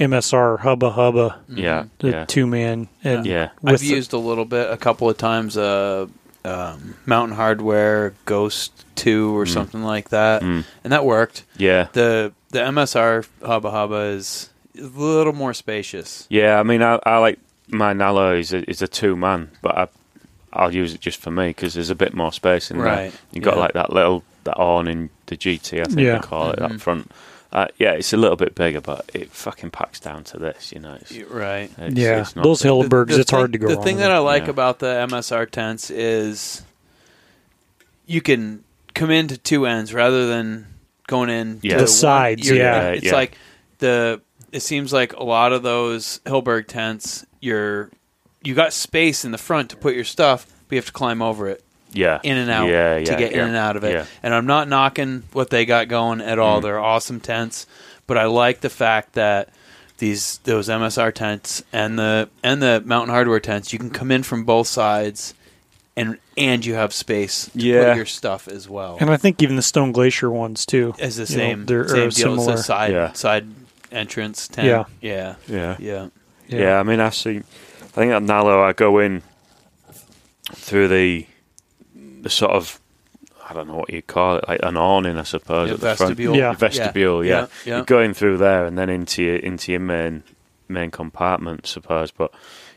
MSR 0.00 0.60
Hubba 0.60 0.90
Hubba, 0.92 1.40
yeah, 1.48 1.84
the 1.98 2.10
yeah, 2.10 2.24
two 2.26 2.46
man, 2.46 2.88
and 3.04 3.24
yeah. 3.26 3.50
with 3.62 3.74
I've 3.74 3.80
the- 3.80 3.86
used 3.86 4.12
a 4.12 4.18
little 4.18 4.44
bit, 4.44 4.70
a 4.70 4.76
couple 4.76 5.08
of 5.08 5.16
times. 5.18 5.56
Uh, 5.56 6.06
um, 6.44 6.94
Mountain 7.06 7.36
Hardwear 7.36 8.12
Ghost 8.24 8.84
Two 8.94 9.36
or 9.36 9.44
Mm. 9.44 9.48
something 9.52 9.82
like 9.82 10.10
that, 10.10 10.42
Mm, 10.42 10.64
and 10.84 10.92
that 10.92 11.04
worked. 11.04 11.44
yeah, 11.56 11.88
the 11.92 12.32
The 12.50 12.60
MSR 12.60 13.26
Hubba 13.44 13.70
Hubba 13.70 14.00
is 14.16 14.48
a 14.78 14.82
little 14.82 15.32
more 15.32 15.52
spacious. 15.54 16.26
yeah. 16.30 16.58
I 16.58 16.62
mean, 16.62 16.82
I, 16.82 16.98
I 17.04 17.18
like 17.18 17.38
my 17.68 17.92
Nallo 17.94 18.38
is 18.38 18.52
a, 18.54 18.68
is 18.70 18.80
a 18.82 18.88
two 18.88 19.16
man, 19.16 19.50
but 19.60 19.76
I 19.76 19.88
I'll 20.58 20.74
use 20.74 20.94
it 20.94 21.00
just 21.00 21.20
for 21.20 21.30
me 21.30 21.48
because 21.48 21.74
there's 21.74 21.90
a 21.90 21.94
bit 21.94 22.14
more 22.14 22.32
space 22.32 22.70
in 22.70 22.78
there. 22.78 22.86
Right. 22.86 23.12
You 23.32 23.40
got 23.40 23.54
Yeah. 23.54 23.60
like 23.60 23.72
that 23.74 23.92
little 23.92 24.24
that 24.44 24.56
awning, 24.56 25.10
the 25.26 25.36
GT, 25.36 25.80
I 25.80 25.84
think 25.84 25.98
Yeah. 26.00 26.14
they 26.14 26.20
call 26.20 26.50
it 26.50 26.58
Mhm. 26.60 26.68
that 26.68 26.80
front. 26.80 27.10
Uh, 27.52 27.66
yeah, 27.78 27.92
it's 27.92 28.12
a 28.12 28.16
little 28.16 28.36
bit 28.36 28.54
bigger, 28.54 28.80
but 28.80 29.10
it 29.14 29.30
fucking 29.32 29.70
packs 29.70 29.98
down 29.98 30.22
to 30.24 30.38
this. 30.38 30.72
You 30.72 30.80
know, 30.80 30.98
it's, 31.00 31.12
Right. 31.30 31.70
it's, 31.78 31.96
yeah, 31.98 32.20
it's 32.20 32.36
not 32.36 32.42
those 32.44 32.62
big. 32.62 32.70
Hillebergs, 32.70 33.18
it's 33.18 33.30
thing, 33.30 33.38
hard 33.38 33.52
to 33.52 33.58
go 33.58 33.68
The 33.68 33.76
thing 33.82 33.96
that 33.96 34.10
I 34.12 34.18
like 34.18 34.44
Yeah. 34.44 34.50
about 34.50 34.78
the 34.78 34.86
MSR 34.86 35.46
tents 35.46 35.90
is 35.90 36.62
you 38.06 38.20
can 38.20 38.62
come 38.94 39.10
into 39.10 39.36
two 39.36 39.66
ends 39.66 39.92
rather 39.92 40.26
than 40.28 40.66
going 41.06 41.30
in 41.30 41.60
Yeah. 41.62 41.72
to 41.72 41.76
The 41.78 41.82
one- 41.84 41.88
sides, 41.88 42.46
you're- 42.46 42.58
yeah. 42.58 42.88
It's 42.90 43.06
Yeah. 43.06 43.14
like 43.14 43.36
the. 43.78 44.20
It 44.52 44.60
seems 44.60 44.92
like 44.92 45.12
a 45.14 45.24
lot 45.24 45.52
of 45.52 45.62
those 45.62 46.20
Hilleberg 46.24 46.66
tents, 46.68 47.26
you're 47.40 47.90
you 48.46 48.54
got 48.54 48.72
space 48.72 49.24
in 49.24 49.32
the 49.32 49.38
front 49.38 49.70
to 49.70 49.76
put 49.76 49.94
your 49.94 50.04
stuff, 50.04 50.46
but 50.68 50.76
you 50.76 50.78
have 50.78 50.86
to 50.86 50.92
climb 50.92 51.20
over 51.20 51.48
it 51.48 51.62
yeah, 51.92 52.20
in 52.22 52.36
and 52.36 52.50
out 52.50 52.68
yeah, 52.68 52.94
to 52.96 53.00
yeah, 53.12 53.18
get 53.18 53.32
yeah. 53.32 53.42
in 53.42 53.48
and 53.48 53.56
out 53.56 53.76
of 53.76 53.84
it. 53.84 53.92
Yeah. 53.92 54.06
And 54.22 54.32
I'm 54.34 54.46
not 54.46 54.68
knocking 54.68 55.24
what 55.32 55.50
they 55.50 55.64
got 55.64 55.88
going 55.88 56.20
at 56.20 56.38
all. 56.38 56.60
Mm. 56.60 56.62
They're 56.62 56.78
awesome 56.78 57.20
tents, 57.20 57.66
but 58.06 58.16
I 58.18 58.26
like 58.26 58.60
the 58.60 58.70
fact 58.70 59.14
that 59.14 59.48
these 59.98 60.38
those 60.44 60.68
MSR 60.68 61.12
tents 61.14 61.62
and 61.72 61.98
the 61.98 62.28
and 62.42 62.62
the 62.62 62.82
Mountain 62.84 63.14
Hardwear 63.14 63.42
tents, 63.42 63.72
you 63.72 63.78
can 63.78 63.90
come 63.90 64.10
in 64.10 64.22
from 64.22 64.44
both 64.44 64.66
sides, 64.68 65.34
and 65.96 66.18
and 66.36 66.64
you 66.64 66.74
have 66.74 66.92
space 66.92 67.46
to 67.46 67.58
Yeah. 67.58 67.88
put 67.88 67.96
your 67.96 68.06
stuff 68.06 68.46
as 68.46 68.68
well. 68.68 68.98
And 69.00 69.10
I 69.10 69.16
think 69.16 69.42
even 69.42 69.56
the 69.56 69.62
Stone 69.62 69.92
Glacier 69.92 70.30
ones 70.30 70.66
too. 70.66 70.94
As 70.98 71.16
the 71.16 71.22
you 71.32 71.38
know, 71.38 71.44
same 71.44 71.66
they're- 71.66 71.88
same 71.88 71.96
are 71.96 72.00
deal 72.00 72.06
as 72.08 72.16
similar. 72.16 72.56
the 72.56 72.62
side 72.62 72.92
Yeah. 72.92 73.12
side 73.12 73.46
entrance 73.90 74.48
tent. 74.48 74.66
Yeah. 74.66 74.84
yeah, 75.00 75.34
yeah. 75.48 75.76
yeah. 75.78 76.08
Yeah, 76.48 76.78
I 76.78 76.82
mean, 76.84 77.00
I 77.00 77.10
see. 77.10 77.42
I 77.96 78.00
think 78.00 78.12
at 78.12 78.22
Nallo, 78.22 78.62
I 78.62 78.72
go 78.74 78.98
in 78.98 79.22
through 80.52 80.88
the 80.88 81.26
the 81.94 82.30
sort 82.30 82.52
of 82.52 82.80
I 83.48 83.54
don't 83.54 83.68
know 83.68 83.76
what 83.76 83.92
you 83.92 84.02
call 84.02 84.38
it, 84.38 84.48
like 84.48 84.60
an 84.62 84.76
awning, 84.76 85.16
I 85.18 85.22
suppose, 85.22 85.68
Yeah, 85.68 85.74
at 85.74 85.80
the 85.80 85.86
front. 85.96 85.98
vestibule. 86.00 86.36
Yeah. 86.36 86.42
Your 86.50 86.54
vestibule, 86.54 87.24
yeah. 87.24 87.30
Yeah, 87.40 87.46
yeah. 87.64 87.76
You're 87.76 87.84
going 87.84 88.12
through 88.12 88.38
there 88.38 88.66
and 88.66 88.76
then 88.76 88.90
into 88.90 89.22
your 89.22 89.36
into 89.36 89.72
your 89.72 89.80
main 89.80 90.24
main 90.68 90.90
compartment, 90.90 91.60
I 91.64 91.68
suppose. 91.68 92.10
But 92.10 92.32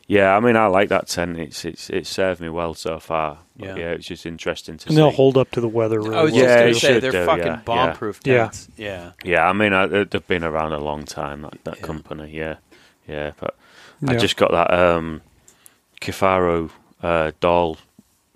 yeah, 0.08 0.36
I 0.36 0.40
mean, 0.40 0.56
I 0.56 0.68
like 0.68 0.90
that 0.90 1.08
tent. 1.08 1.38
It's 1.40 1.66
it's 1.66 1.90
it 1.90 2.06
served 2.08 2.40
me 2.40 2.50
well 2.50 2.74
so 2.76 3.00
far. 3.00 3.40
But 3.58 3.66
Yeah. 3.70 3.76
yeah, 3.76 3.90
it's 3.92 4.06
just 4.08 4.26
interesting 4.26 4.78
to 4.78 4.86
And 4.88 4.92
see. 4.92 4.96
they'll 4.96 5.10
hold 5.12 5.38
up 5.38 5.52
to 5.52 5.62
the 5.62 5.68
weather 5.68 6.00
really 6.00 6.16
I 6.16 6.22
was 6.24 6.32
well. 6.34 6.42
Yeah, 6.44 6.48
just 6.48 6.56
going 6.56 6.68
you 6.68 6.74
to 6.74 6.80
say 6.80 7.00
they're 7.00 7.12
do, 7.12 7.26
fucking 7.26 7.46
yeah, 7.46 7.62
bomb-proof 7.66 8.20
yeah. 8.24 8.38
tents. 8.44 8.68
Yeah. 8.78 9.12
yeah, 9.24 9.50
I 9.50 9.54
mean, 9.54 9.74
I, 9.74 9.86
they've 9.88 10.28
been 10.28 10.44
around 10.46 10.72
a 10.74 10.80
long 10.80 11.04
time. 11.04 11.42
That, 11.42 11.64
that 11.66 11.78
Yeah. 11.80 11.86
company, 11.86 12.32
yeah, 12.32 12.56
yeah. 13.08 13.32
But 13.40 13.56
Yeah. 14.02 14.12
I 14.12 14.18
just 14.18 14.38
got 14.38 14.52
that 14.52 14.74
um, 14.74 15.22
Kifaru 16.02 16.72
uh, 17.02 17.32
Dall 17.40 17.78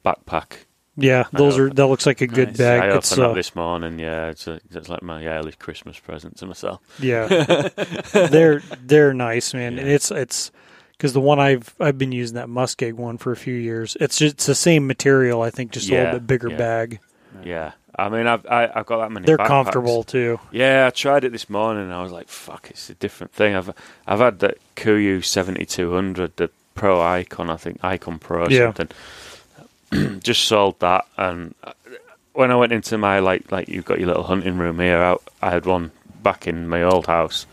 backpack. 0.04 0.66
Yeah, 0.96 1.24
those 1.32 1.58
are 1.58 1.70
that 1.72 1.88
looks 1.88 2.06
like 2.06 2.22
a 2.22 2.28
good 2.28 2.50
Nice. 2.50 2.58
bag. 2.58 2.82
I 2.82 2.98
It's 2.98 3.12
opened 3.12 3.26
uh, 3.26 3.30
up 3.30 3.36
this 3.36 3.56
morning. 3.56 3.98
Yeah, 3.98 4.28
it's, 4.28 4.46
a, 4.48 4.62
it's 4.72 4.90
like 4.90 5.02
my 5.02 5.26
early 5.26 5.54
Christmas 5.54 5.98
present 5.98 6.38
to 6.38 6.46
myself. 6.46 6.82
yeah, 7.00 7.26
they're 8.14 8.62
they're 8.80 9.14
nice, 9.14 9.56
man. 9.56 9.80
And 9.80 9.90
it's 9.90 10.12
it's 10.12 10.52
because 10.92 11.14
the 11.14 11.20
one 11.20 11.40
I've 11.40 11.74
I've 11.80 11.98
been 11.98 12.12
using 12.12 12.36
that 12.36 12.48
muskeg 12.48 12.94
one 12.94 13.18
for 13.18 13.32
a 13.32 13.36
few 13.36 13.56
years. 13.56 13.98
It's 14.00 14.18
just 14.18 14.36
it's 14.36 14.46
the 14.46 14.54
same 14.54 14.86
material. 14.86 15.42
I 15.42 15.50
think 15.50 15.72
just 15.72 15.90
a 15.90 15.96
little 15.96 16.14
bit 16.14 16.28
bigger 16.28 16.52
yeah. 16.52 16.58
bag. 16.58 17.00
Yeah, 17.44 17.72
I 17.98 18.10
mean, 18.10 18.26
I've 18.28 18.46
I, 18.48 18.70
I've 18.74 18.86
got 18.86 18.98
that 19.00 19.12
many. 19.12 19.26
They're 19.26 19.38
backpacks. 19.38 19.48
comfortable 19.48 20.04
too. 20.04 20.40
Yeah, 20.52 20.88
I 20.88 20.90
tried 20.90 21.24
it 21.24 21.32
this 21.32 21.50
morning. 21.50 21.84
and 21.84 21.94
I 21.94 22.02
was 22.02 22.12
like, 22.12 22.28
"Fuck, 22.28 22.68
it's 22.72 22.90
a 22.90 22.96
different 22.96 23.34
thing." 23.34 23.56
I've 23.56 23.72
I've 24.08 24.20
had 24.20 24.40
that 24.40 24.58
Kuiu 24.76 25.24
seventy 25.24 25.66
two 25.66 25.94
hundred, 25.94 26.36
the 26.38 26.50
Pro 26.76 27.02
Icon, 27.02 27.50
I 27.52 27.58
think 27.58 27.84
Icon 27.84 28.18
Pro 28.20 28.46
or 28.46 28.50
Yeah. 28.52 28.74
something. 28.74 30.20
Just 30.24 30.46
sold 30.46 30.80
that, 30.80 31.06
and 31.18 31.54
uh, 31.64 31.74
when 32.34 32.50
I 32.50 32.56
went 32.56 32.72
into 32.72 32.98
my 32.98 33.20
like 33.20 33.52
like 33.52 33.70
you've 33.70 33.86
got 33.86 34.00
your 34.00 34.08
little 34.08 34.24
hunting 34.24 34.58
room 34.58 34.80
here, 34.80 34.98
I, 34.98 35.18
I 35.48 35.52
had 35.52 35.66
one 35.68 35.92
back 36.24 36.48
in 36.48 36.68
my 36.68 36.82
old 36.82 37.06
house, 37.06 37.46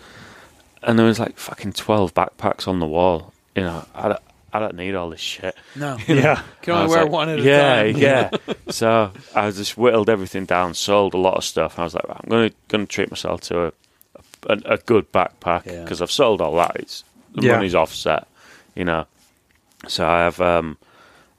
and 0.82 0.98
there 0.98 1.04
was 1.06 1.18
like 1.20 1.36
fucking 1.36 1.74
twelve 1.74 2.14
backpacks 2.14 2.66
on 2.66 2.78
the 2.80 2.86
wall. 2.86 3.34
You 3.54 3.64
know, 3.64 3.84
I 3.94 4.16
I 4.52 4.58
don't 4.58 4.74
need 4.76 4.94
all 4.94 5.10
this 5.10 5.20
shit. 5.20 5.54
No. 5.76 5.96
Yeah, 6.08 6.42
Can 6.62 6.74
I 6.74 6.76
only 6.78 6.82
was 6.88 6.90
wear 6.90 7.02
like, 7.04 7.12
one 7.12 7.28
at 7.28 7.38
yeah, 7.40 7.74
a 7.80 7.92
time. 7.92 8.02
Yeah, 8.02 8.30
yeah. 8.46 8.54
So 8.70 9.12
I 9.34 9.50
just 9.50 9.76
whittled 9.78 10.08
everything 10.10 10.44
down, 10.44 10.74
sold 10.74 11.14
a 11.14 11.18
lot 11.18 11.34
of 11.36 11.44
stuff. 11.44 11.78
I 11.78 11.84
was 11.84 11.94
like, 11.94 12.04
I'm 12.08 12.28
going 12.28 12.50
to 12.50 12.56
going 12.68 12.86
to 12.86 12.92
treat 12.92 13.10
myself 13.10 13.40
to 13.42 13.66
a 13.66 13.72
a, 14.48 14.58
a 14.64 14.76
good 14.78 15.12
backpack 15.12 15.66
Yeah. 15.66 15.82
because 15.82 16.00
I've 16.00 16.10
sold 16.10 16.40
all 16.40 16.54
that. 16.56 16.76
It's 16.76 17.04
the 17.34 17.42
Yeah. 17.42 17.56
money's 17.56 17.74
offset, 17.74 18.26
you 18.74 18.84
know. 18.84 19.06
So 19.88 20.06
I 20.06 20.20
have 20.20 20.40
um 20.40 20.78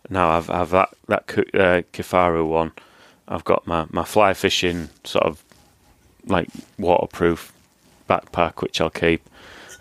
now 0.10 0.30
I've 0.32 0.50
I've 0.50 0.70
that 0.72 0.90
that 1.08 1.24
uh, 1.38 1.82
Kifaru 1.94 2.48
one. 2.48 2.72
I've 3.28 3.44
got 3.44 3.66
my 3.68 3.86
my 3.90 4.04
fly 4.04 4.34
fishing 4.34 4.90
sort 5.04 5.26
of 5.26 5.44
like 6.28 6.48
waterproof 6.78 7.52
backpack, 8.10 8.62
which 8.62 8.80
I'll 8.82 8.90
keep. 8.90 9.28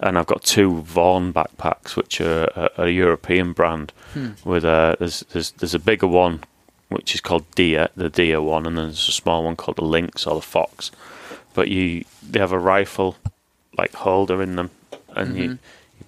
And 0.03 0.19
I've 0.19 0.27
got 0.27 0.43
two 0.43 0.83
Vorn 0.83 1.33
backpacks, 1.33 1.95
which 1.95 2.21
are 2.21 2.45
a, 2.57 2.85
a 2.85 2.89
European 2.89 3.53
brand. 3.53 3.93
Hmm. 4.15 4.31
With 4.45 4.65
a 4.65 4.97
there's, 4.99 5.21
there's 5.33 5.51
there's 5.53 5.75
a 5.75 5.79
bigger 5.79 6.07
one, 6.07 6.41
which 6.89 7.15
is 7.15 7.21
called 7.21 7.51
Deer, 7.55 7.89
the 7.97 8.09
Deer 8.09 8.41
one, 8.41 8.67
and 8.67 8.79
then 8.79 8.87
there's 8.87 9.09
a 9.09 9.13
small 9.13 9.45
one 9.45 9.57
called 9.57 9.77
the 9.77 9.85
Lynx 9.85 10.27
or 10.27 10.37
the 10.37 10.41
Fox. 10.43 10.91
But 11.53 11.69
you 11.69 12.05
they 12.29 12.39
have 12.41 12.53
a 12.53 12.59
rifle 12.59 13.17
like 13.77 13.93
holder 13.95 14.43
in 14.43 14.57
them, 14.57 14.71
and 15.15 15.37
you, 15.37 15.43
you 15.43 15.59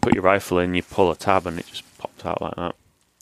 put 0.00 0.14
your 0.14 0.22
rifle 0.22 0.58
in, 0.58 0.74
you 0.74 0.82
pull 0.82 1.10
a 1.10 1.16
tab, 1.16 1.46
and 1.46 1.58
it 1.58 1.66
just 1.66 1.84
pops 1.98 2.24
out 2.24 2.40
like 2.40 2.56
that. 2.56 2.74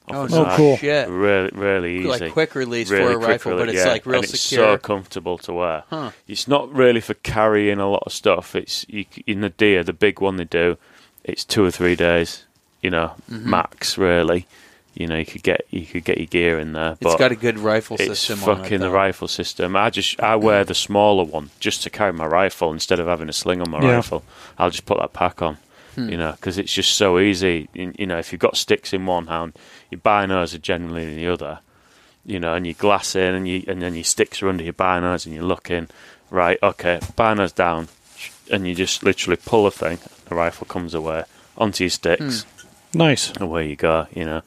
Off 0.08 0.14
Oh, 0.16 0.26
the 0.26 0.44
no 0.44 0.56
cool. 0.56 0.76
shit. 0.76 1.08
Really, 1.08 1.50
really 1.52 1.96
easy. 1.98 2.08
It's 2.10 2.20
like 2.20 2.32
quick 2.32 2.54
release 2.54 2.90
Really 2.90 3.04
for 3.04 3.10
a 3.12 3.16
quick 3.16 3.28
rifle, 3.28 3.56
but 3.56 3.68
it's 3.68 3.78
yeah. 3.78 3.88
like 3.92 4.06
real 4.06 4.16
and 4.16 4.24
it's 4.24 4.40
secure. 4.40 4.74
so 4.74 4.78
comfortable 4.78 5.38
to 5.38 5.52
wear. 5.52 5.84
Huh. 5.90 6.10
It's 6.26 6.48
not 6.48 6.72
really 6.72 7.00
for 7.00 7.14
carrying 7.14 7.78
a 7.78 7.88
lot 7.88 8.02
of 8.06 8.12
stuff. 8.12 8.54
It's 8.56 8.84
you, 8.88 9.04
in 9.26 9.40
the 9.40 9.50
deer, 9.50 9.84
the 9.84 9.92
big 9.92 10.20
one 10.20 10.36
they 10.36 10.44
do. 10.44 10.76
It's 11.24 11.44
two 11.44 11.64
or 11.64 11.70
three 11.70 11.96
days, 11.96 12.44
you 12.82 12.90
know, 12.90 13.12
Mm-hmm. 13.30 13.50
max. 13.50 13.96
Really, 13.98 14.46
you 14.94 15.06
know, 15.06 15.16
you 15.16 15.26
could 15.26 15.42
get 15.44 15.66
you 15.70 15.86
could 15.86 16.04
get 16.04 16.18
your 16.18 16.26
gear 16.26 16.58
in 16.58 16.72
there. 16.72 16.96
It's 17.00 17.14
got 17.16 17.30
a 17.30 17.36
good 17.36 17.58
rifle 17.58 17.96
it's 18.00 18.18
system 18.18 18.42
on 18.48 18.58
it. 18.58 18.62
fucking 18.62 18.80
the 18.80 18.90
rifle 18.90 19.28
system. 19.28 19.76
I 19.76 19.90
just 19.90 20.18
I 20.20 20.34
wear 20.36 20.64
the 20.64 20.74
smaller 20.74 21.22
one 21.24 21.50
just 21.60 21.82
to 21.84 21.90
carry 21.90 22.12
my 22.14 22.26
rifle 22.26 22.72
instead 22.72 22.98
of 22.98 23.06
having 23.06 23.28
a 23.28 23.32
sling 23.32 23.60
on 23.60 23.70
my 23.70 23.80
Yeah. 23.82 23.96
rifle. 23.96 24.24
I'll 24.58 24.70
just 24.70 24.86
put 24.86 24.98
that 24.98 25.12
pack 25.12 25.42
on, 25.42 25.58
Hmm. 25.94 26.08
you 26.08 26.16
know, 26.16 26.32
because 26.32 26.56
it's 26.58 26.72
just 26.72 26.94
so 26.94 27.18
easy. 27.18 27.68
You 27.74 27.92
you 27.98 28.06
know, 28.06 28.18
if 28.18 28.32
you've 28.32 28.40
got 28.40 28.56
sticks 28.56 28.92
in 28.92 29.06
one 29.06 29.26
hand, 29.26 29.54
your 29.90 30.00
binos 30.00 30.54
are 30.54 30.58
generally 30.58 31.04
in 31.04 31.16
the 31.16 31.26
other. 31.28 31.60
You 32.24 32.38
know, 32.38 32.54
and 32.54 32.66
you 32.66 32.74
glass 32.74 33.16
in, 33.16 33.34
and 33.34 33.48
you 33.48 33.64
and 33.66 33.80
then 33.82 33.94
your 33.94 34.04
sticks 34.04 34.42
are 34.42 34.48
under 34.48 34.62
your 34.62 34.72
binos, 34.74 35.24
and 35.26 35.34
you're 35.34 35.42
looking 35.44 35.88
right. 36.30 36.58
Okay, 36.62 36.98
binos 37.16 37.54
down, 37.54 37.88
and 38.50 38.68
you 38.68 38.74
just 38.74 39.02
literally 39.02 39.38
pull 39.44 39.66
a 39.66 39.70
thing. 39.70 39.98
The 40.28 40.34
rifle 40.34 40.66
comes 40.66 40.94
away 40.94 41.24
onto 41.58 41.84
your 41.84 41.90
sticks 41.90 42.44
Nice. 42.94 43.32
away 43.40 43.68
you 43.68 43.76
go, 43.76 44.06
you 44.14 44.24
know. 44.24 44.42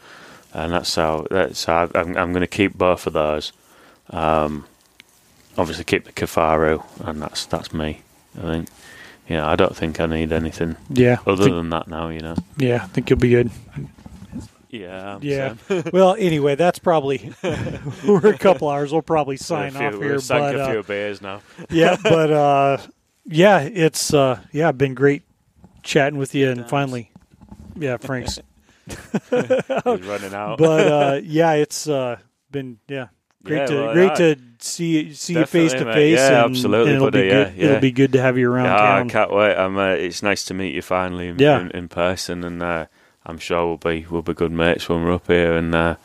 And 0.53 0.71
that's 0.71 0.93
how. 0.95 1.25
That's 1.31 1.65
how 1.65 1.89
I'm. 1.95 2.15
I'm 2.15 2.31
going 2.31 2.41
to 2.41 2.47
keep 2.47 2.77
both 2.77 3.07
of 3.07 3.13
those. 3.13 3.51
Um, 4.11 4.65
obviously, 5.57 5.83
keep 5.83 6.05
the 6.05 6.11
Kifaru, 6.11 6.83
and 7.07 7.21
that's 7.21 7.45
that's 7.47 7.73
me. 7.73 8.01
I 8.37 8.41
think. 8.41 8.69
Yeah, 9.27 9.47
I 9.47 9.55
don't 9.55 9.75
think 9.75 9.99
I 9.99 10.05
need 10.05 10.31
anything 10.31 10.75
Yeah. 10.89 11.17
other 11.25 11.43
Think- 11.45 11.55
than 11.55 11.69
that 11.69 11.87
now. 11.87 12.09
You 12.09 12.19
know. 12.19 12.35
yeah, 12.57 12.83
I 12.83 12.87
think 12.87 13.09
you'll 13.09 13.19
be 13.19 13.29
good. 13.29 13.51
Yeah. 14.69 15.15
I'm 15.15 15.23
Yeah. 15.23 15.53
Well, 15.93 16.15
anyway, 16.17 16.55
that's 16.55 16.79
probably 16.79 17.31
we're 17.43 18.27
a 18.27 18.37
couple 18.37 18.69
hours. 18.69 18.91
We'll 18.91 19.01
probably 19.03 19.37
sign 19.37 19.69
A 19.75 19.79
few- 19.79 19.87
off 19.87 19.93
we've 19.93 20.01
here, 20.03 20.19
sank 20.19 20.41
but 20.41 20.55
a 20.55 20.63
uh, 20.63 20.71
few 20.71 20.83
beers 20.83 21.21
now. 21.21 21.41
yeah, 21.69 21.95
but 22.01 22.31
uh, 22.31 22.77
yeah, 23.25 23.59
it's 23.61 24.13
uh, 24.13 24.39
yeah, 24.51 24.71
been 24.71 24.95
great 24.95 25.23
chatting 25.83 26.17
with 26.17 26.33
you, 26.35 26.49
and 26.49 26.61
times. 26.61 26.69
finally, 26.71 27.11
yeah, 27.77 27.97
Frank's. 27.97 28.39
He's 28.87 28.97
running 29.31 30.33
out. 30.33 30.57
but 30.57 30.87
uh, 30.87 31.19
yeah, 31.23 31.53
it's 31.53 31.87
uh, 31.87 32.17
been 32.51 32.79
yeah. 32.87 33.07
Great 33.45 33.57
Yeah, 33.57 33.65
to 33.65 33.75
well, 33.75 33.93
great 33.93 34.05
yeah. 34.11 34.15
to 34.15 34.37
see 34.59 35.13
see 35.13 35.33
you 35.33 35.45
face 35.45 35.73
to 35.73 35.83
mate. 35.85 35.93
face. 35.93 36.17
Yeah, 36.19 36.27
and- 36.45 36.55
absolutely, 36.55 36.91
and 36.93 36.95
it'll 36.95 37.11
buddy, 37.11 37.23
be 37.23 37.29
good. 37.29 37.53
yeah. 37.57 37.65
It'll 37.65 37.81
be 37.81 37.91
good 37.91 38.13
to 38.13 38.21
have 38.21 38.37
you 38.37 38.49
around 38.51 38.65
Yeah, 38.65 38.95
I 38.95 39.05
can't 39.07 39.33
wait. 39.33 39.55
I'm, 39.55 39.77
uh, 39.77 39.89
it's 39.89 40.23
nice 40.23 40.45
to 40.45 40.53
meet 40.53 40.73
you 40.73 40.81
finally 40.81 41.27
in, 41.27 41.39
Yeah. 41.39 41.59
in, 41.59 41.71
in 41.71 41.87
person, 41.89 42.43
and 42.45 42.63
uh, 42.63 42.85
I'm 43.25 43.37
sure 43.37 43.65
we'll 43.67 43.77
be 43.77 44.05
we'll 44.09 44.21
be 44.21 44.33
good 44.33 44.51
mates 44.51 44.87
when 44.87 45.03
we're 45.03 45.13
up 45.13 45.27
here, 45.27 45.57
and 45.57 45.75
uh, 45.75 45.95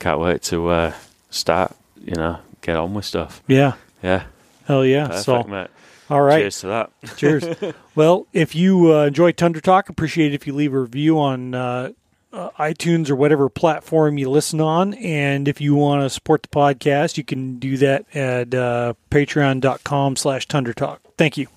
can't 0.00 0.18
wait 0.20 0.42
to 0.42 0.68
uh, 0.68 0.92
start. 1.30 1.76
You 2.04 2.16
know, 2.16 2.38
get 2.62 2.76
on 2.76 2.94
with 2.94 3.04
stuff. 3.04 3.42
Yeah, 3.46 3.74
Yeah, 4.02 4.24
hell 4.66 4.84
yeah. 4.84 5.06
perfect, 5.06 5.24
so 5.24 5.42
mate. 5.44 5.68
all 6.10 6.22
right, 6.22 6.40
Cheers 6.40 6.60
to 6.62 6.66
that. 6.66 6.90
Cheers. 7.16 7.74
well, 7.94 8.26
if 8.32 8.56
you 8.56 8.92
uh, 8.92 9.06
enjoy 9.06 9.30
Tundra 9.30 9.62
Talk, 9.62 9.88
appreciate 9.88 10.32
it 10.32 10.34
if 10.34 10.48
you 10.48 10.52
leave 10.52 10.74
a 10.74 10.80
review 10.80 11.20
on 11.20 11.54
uh, 11.54 11.90
uh, 12.32 12.50
iTunes 12.58 13.10
or 13.10 13.16
whatever 13.16 13.48
platform 13.48 14.18
you 14.18 14.30
listen 14.30 14.60
on. 14.60 14.94
And 14.94 15.48
if 15.48 15.60
you 15.60 15.74
want 15.74 16.02
to 16.02 16.10
support 16.10 16.42
the 16.42 16.48
podcast, 16.48 17.16
you 17.16 17.24
can 17.24 17.58
do 17.58 17.76
that 17.78 18.04
at 18.14 18.54
uh, 18.54 18.94
patreon.com 19.10 20.16
slash 20.16 20.46
Tundra 20.48 20.74
Talk. 20.74 21.00
Thank 21.16 21.36
you. 21.36 21.48